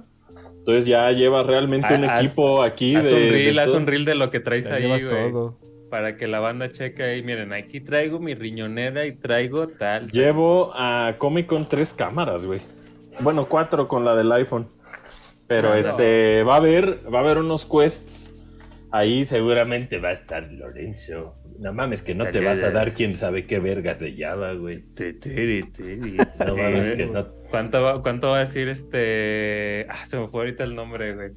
Entonces 0.57 0.87
ya 0.87 1.11
lleva 1.11 1.43
realmente 1.43 1.93
un 1.93 2.05
Haz- 2.05 2.23
equipo 2.25 2.63
aquí 2.63 2.95
Haz 2.95 3.05
de, 3.05 3.13
un 3.13 3.19
de 3.19 3.29
reel, 3.29 3.59
haz 3.59 3.67
todo. 3.67 3.77
un 3.77 3.85
reel 3.87 4.05
de 4.05 4.15
lo 4.15 4.31
que 4.31 4.39
traes 4.39 4.65
Ya 4.67 4.75
ahí, 4.75 4.87
güey. 4.87 5.07
todo. 5.07 5.59
Para 5.95 6.17
que 6.17 6.27
la 6.27 6.41
banda 6.41 6.69
cheque 6.69 7.03
ahí. 7.03 7.23
Miren, 7.23 7.53
aquí 7.53 7.80
traigo 7.80 8.19
mi 8.19 8.35
riñonera 8.35 9.05
y 9.05 9.13
traigo 9.13 9.69
tal. 9.69 10.11
Llevo 10.11 10.73
a 10.76 11.15
Comic 11.17 11.47
Con 11.47 11.69
tres 11.69 11.93
cámaras, 11.93 12.45
güey. 12.45 12.59
Bueno, 13.22 13.47
cuatro 13.47 13.88
con 13.88 14.03
la 14.03 14.13
del 14.13 14.30
iPhone. 14.34 14.67
Pero 15.47 15.69
no. 15.69 15.76
este 15.76 16.43
va 16.43 16.55
a 16.55 16.57
haber, 16.57 16.99
va 17.13 17.19
a 17.19 17.22
haber 17.22 17.38
unos 17.38 17.63
quests. 17.63 18.34
Ahí 18.91 19.26
seguramente 19.26 19.97
va 19.99 20.09
a 20.09 20.11
estar 20.11 20.51
Lorenzo. 20.51 21.38
No 21.59 21.72
mames, 21.72 22.03
que 22.03 22.13
no 22.13 22.26
te 22.27 22.41
vas 22.41 22.61
a 22.61 22.72
dar 22.72 22.93
quién 22.93 23.15
sabe 23.15 23.45
qué 23.45 23.59
vergas 23.59 23.97
de 23.97 24.17
Java, 24.17 24.51
güey. 24.51 24.81
Ti, 24.95 25.13
tiri, 25.13 25.63
tiri. 25.72 26.17
No 26.45 26.57
mames, 26.57 26.91
que 26.91 27.05
no. 27.05 27.26
¿Cuánto 27.49 27.81
va, 27.81 28.01
¿Cuánto 28.01 28.31
va 28.31 28.35
a 28.35 28.39
decir 28.41 28.67
este? 28.67 29.88
Ah, 29.89 30.05
se 30.05 30.19
me 30.19 30.27
fue 30.27 30.41
ahorita 30.41 30.65
el 30.65 30.76
nombre, 30.76 31.15
güey. 31.15 31.31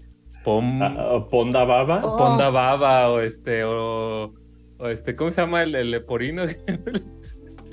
Pom... 0.45 0.83
Ah, 0.83 1.27
Ponda 1.31 1.65
Baba. 1.65 2.01
Ponda 2.01 2.51
Baba 2.51 3.11
o 3.11 3.21
este, 3.21 3.63
o, 3.65 4.35
o 4.79 4.89
este, 4.89 5.15
¿cómo 5.17 5.31
se 5.31 5.41
llama 5.41 5.63
el, 5.63 5.75
el 5.75 5.91
leporino? 5.91 6.45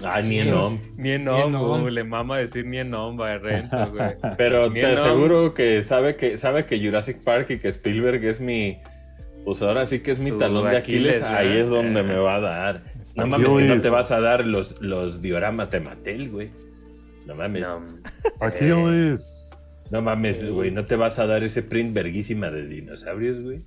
Ah, 0.03 0.22
ni 0.22 0.40
en 0.40 0.52
nom. 0.52 0.80
ni 0.98 1.11
en 1.11 1.23
nom. 1.23 1.80
güey, 1.82 1.94
le 1.94 2.03
mama 2.03 2.38
decir 2.38 2.65
ni 2.65 2.80
en 2.80 2.90
nombre 2.90 3.27
a 3.27 3.38
Renzo, 3.38 3.77
güey. 3.94 4.15
Pero 4.38 4.72
te 4.72 4.82
nom. 4.82 4.98
aseguro 4.98 5.53
que 5.53 5.84
sabe 5.84 6.18
que 6.18 6.38
sabe 6.38 6.65
que 6.65 6.84
Jurassic 6.84 7.23
Park 7.23 7.49
y 7.52 7.60
que 7.60 7.69
Spielberg 7.69 8.23
es 8.26 8.41
mi. 8.41 8.80
Pues 9.45 9.61
ahora 9.61 9.86
sí 9.86 9.99
que 9.99 10.11
es 10.11 10.19
mi 10.19 10.32
Tu 10.32 10.40
talón 10.40 10.69
de 10.69 10.77
Aquiles. 10.77 11.22
Aquiles, 11.22 11.52
ahí 11.52 11.57
es 11.57 11.69
donde 11.69 12.03
me 12.03 12.18
va 12.18 12.36
a 12.36 12.40
dar. 12.40 12.84
No 13.15 13.27
mames, 13.27 13.48
que 13.48 13.64
no 13.64 13.82
te 13.82 13.90
vas 13.90 14.11
a 14.11 14.19
dar 14.19 14.45
los, 14.45 14.82
los 14.82 15.22
dioramas 15.22 15.72
de 15.72 15.80
Mattel, 15.80 16.30
güey. 16.30 16.49
No 17.26 17.36
mames. 17.36 17.61
No, 17.61 17.82
Aquí, 18.41 18.65
Luis. 18.65 19.49
No 19.91 20.02
mames, 20.02 20.49
güey, 20.49 20.72
no 20.72 20.86
te 20.86 20.95
vas 20.95 21.19
a 21.19 21.27
dar 21.27 21.44
ese 21.44 21.61
print 21.61 21.94
verguísima 21.94 22.49
de 22.49 22.65
dinosaurios, 22.68 23.41
güey. 23.41 23.61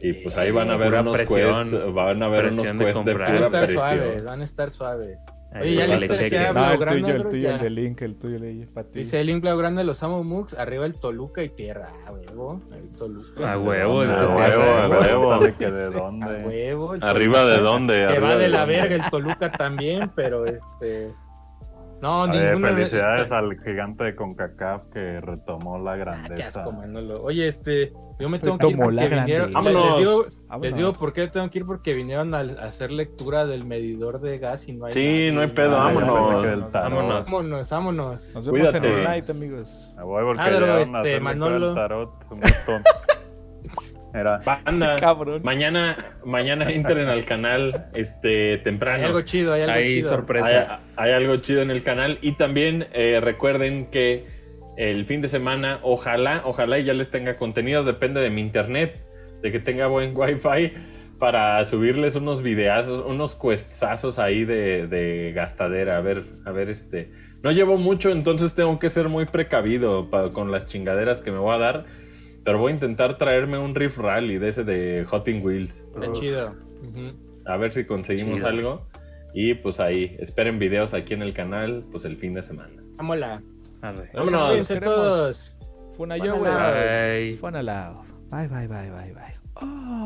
Y 0.00 0.12
pues 0.14 0.36
ahí 0.36 0.50
van 0.50 0.70
a 0.70 0.76
ver 0.76 0.88
Pura 0.88 1.00
unos 1.02 1.16
presión, 1.16 1.70
quests, 1.70 1.94
van 1.94 2.22
a 2.22 2.28
ver 2.28 2.44
unos 2.44 2.56
presión 2.56 2.78
de 2.78 2.84
quests 2.86 3.04
de, 3.04 3.12
comprar. 3.12 3.28
Van 3.32 3.42
a 3.42 3.46
pura 3.46 3.46
estar 3.46 3.64
presión. 3.64 3.98
suaves, 3.98 4.24
van 4.24 4.40
a 4.40 4.44
estar 4.44 4.70
suaves. 4.70 5.18
Oye, 5.60 5.74
ya 5.76 5.86
listo, 5.86 6.14
ya 6.26 6.52
No, 6.52 6.60
el 6.72 6.76
Blaugrana, 6.78 7.00
tuyo, 7.00 7.14
el 7.14 7.28
tuyo, 7.28 7.50
el 7.50 7.60
de 7.60 7.70
Link, 7.70 8.02
el 8.02 8.18
tuyo 8.18 8.38
le 8.40 8.66
para 8.66 8.88
ti. 8.88 8.98
Dice 8.98 9.20
el 9.20 9.28
Link 9.28 9.44
Grande 9.44 9.84
los 9.84 10.02
amo 10.02 10.24
Mux, 10.24 10.52
arriba 10.54 10.84
el 10.84 10.94
Toluca 10.98 11.44
y 11.44 11.48
tierra. 11.48 11.90
A 12.08 12.12
huevo, 12.12 12.60
el 12.74 12.96
Toluca. 12.98 13.52
A 13.52 13.58
huevo, 13.58 14.00
¿De 14.00 14.08
dónde? 14.08 14.34
huevo, 14.34 14.62
A 14.64 14.84
a 14.84 14.88
huevo. 14.88 15.38
¿De 15.44 15.54
que 15.54 15.70
de 15.70 15.84
A 15.84 15.90
dónde? 15.90 16.26
huevo. 16.44 16.94
el 16.96 17.04
¿Arriba 17.04 17.44
de 17.44 17.58
dónde? 17.60 17.92
Que 17.94 18.02
Arriba 18.04 18.26
va 18.28 18.36
de 18.36 18.48
la 18.48 18.58
dónde? 18.60 18.76
verga 18.76 18.94
el 18.96 19.10
Toluca 19.10 19.52
también, 19.52 20.10
pero 20.16 20.44
este. 20.44 21.14
No, 22.04 22.20
Oye, 22.24 22.50
ninguno. 22.52 22.68
felicidades 22.68 23.32
al 23.32 23.58
gigante 23.64 24.04
de 24.04 24.14
CONCACAF 24.14 24.82
que 24.92 25.22
retomó 25.22 25.78
la 25.78 25.92
Ah, 25.92 25.94
qué 25.94 26.00
grandeza. 26.00 26.60
asco, 26.60 26.72
Manolo. 26.72 27.22
Oye, 27.22 27.48
este, 27.48 27.94
yo 28.20 28.28
me 28.28 28.38
tengo 28.38 28.58
que 28.58 28.66
ir 28.68 28.76
porque 28.76 29.08
vinieron. 29.08 29.52
grandeza. 29.54 29.78
Les, 29.88 29.98
digo, 29.98 30.26
Vámonos. 30.48 30.60
les 30.66 30.76
digo 30.76 30.92
por 30.92 31.12
qué 31.14 31.28
tengo 31.28 31.48
que 31.48 31.58
ir 31.60 31.64
porque 31.64 31.94
vinieron 31.94 32.34
a, 32.34 32.40
hacer 32.40 32.90
lectura 32.92 33.46
del 33.46 33.64
medidor 33.64 34.20
de 34.20 34.38
gas 34.38 34.68
y 34.68 34.74
no 34.74 34.84
hay. 34.84 34.92
Sí, 34.92 35.28
nada. 35.30 35.34
no 35.36 35.40
hay 35.40 35.48
pedo, 35.48 35.76
Ah, 35.80 35.84
vámonos. 35.84 36.72
Vámonos. 36.72 36.72
Vámonos, 37.30 37.70
vámonos. 37.70 38.34
Nos 38.34 38.44
vemos 38.52 38.68
Cuídate. 38.70 38.86
en 38.86 38.98
el 38.98 39.04
night, 39.04 39.30
amigos. 39.30 39.94
Me 39.96 40.02
voy 40.04 40.24
porque 40.24 40.42
Ah, 40.42 40.48
pero, 40.50 40.76
este, 40.76 41.20
Manolo. 41.20 41.72
tarot. 41.74 42.10
Un. 42.30 42.40
Era. 44.14 44.40
Banda, 44.44 44.96
Cabrón. 44.96 45.42
mañana, 45.42 45.96
mañana 46.24 46.70
entren 46.70 47.08
al 47.08 47.24
canal 47.24 47.86
este 47.94 48.52
Hay 48.52 48.58
temprano. 48.62 49.06
algo 49.06 49.20
chido, 49.22 49.52
hay 49.52 49.62
algo 49.62 49.74
Ahí 49.74 49.88
chido. 49.88 50.08
sorpresa. 50.08 50.80
Hay, 50.96 51.08
hay 51.08 51.12
algo 51.12 51.36
chido 51.38 51.62
en 51.62 51.70
el 51.70 51.82
canal. 51.82 52.18
Y 52.22 52.32
también 52.32 52.86
eh, 52.92 53.20
recuerden 53.20 53.86
que 53.90 54.26
el 54.76 55.04
fin 55.04 55.20
de 55.20 55.28
semana, 55.28 55.80
ojalá, 55.82 56.42
ojalá 56.44 56.78
y 56.78 56.84
ya 56.84 56.94
les 56.94 57.10
tenga 57.10 57.36
contenidos, 57.36 57.86
depende 57.86 58.20
de 58.20 58.30
mi 58.30 58.40
internet, 58.40 59.04
de 59.42 59.50
que 59.52 59.58
tenga 59.60 59.86
buen 59.88 60.16
wifi 60.16 60.72
para 61.18 61.64
subirles 61.64 62.16
unos 62.16 62.42
videazos, 62.42 63.04
unos 63.06 63.34
cuestazos 63.34 64.18
ahí 64.18 64.44
de, 64.44 64.86
de 64.86 65.32
gastadera. 65.34 65.96
A 65.96 66.00
ver, 66.00 66.24
a 66.44 66.50
ver, 66.52 66.70
este. 66.70 67.10
No 67.42 67.50
llevo 67.52 67.76
mucho, 67.76 68.10
entonces 68.10 68.54
tengo 68.54 68.78
que 68.78 68.90
ser 68.90 69.08
muy 69.08 69.26
precavido 69.26 70.08
con 70.32 70.50
las 70.50 70.66
chingaderas 70.66 71.20
que 71.20 71.30
me 71.30 71.38
voy 71.38 71.54
a 71.54 71.58
dar. 71.58 71.84
Pero 72.44 72.58
voy 72.58 72.72
a 72.72 72.74
intentar 72.74 73.16
traerme 73.16 73.58
un 73.58 73.74
Riff 73.74 73.98
Rally 73.98 74.38
de 74.38 74.48
ese 74.48 74.64
de 74.64 75.04
Hotting 75.08 75.44
Wheels. 75.44 75.86
Está 75.94 76.12
chido. 76.12 76.54
A 77.46 77.56
ver 77.56 77.72
si 77.72 77.84
conseguimos 77.84 78.36
Chido. 78.36 78.46
algo. 78.48 78.86
Y 79.32 79.54
pues 79.54 79.80
ahí, 79.80 80.16
esperen 80.20 80.58
videos 80.58 80.94
aquí 80.94 81.14
en 81.14 81.22
el 81.22 81.32
canal, 81.32 81.84
pues 81.90 82.04
el 82.04 82.16
fin 82.16 82.34
de 82.34 82.42
semana. 82.42 82.82
Vámonos. 82.96 83.42
Vámonos. 83.80 84.48
Cuídense 84.48 84.80
todos. 84.80 85.56
Fue 85.96 86.04
una 86.06 86.16
yo, 86.16 86.36
güey. 86.36 86.52
love. 86.52 86.74
Bye. 86.74 87.36
Fue 87.36 87.48
una 87.48 87.62
love. 87.62 88.06
Bye, 88.30 88.48
bye, 88.48 88.66
bye, 88.68 88.90
bye, 88.90 89.12
bye. 89.12 89.34
Oh. 89.54 89.94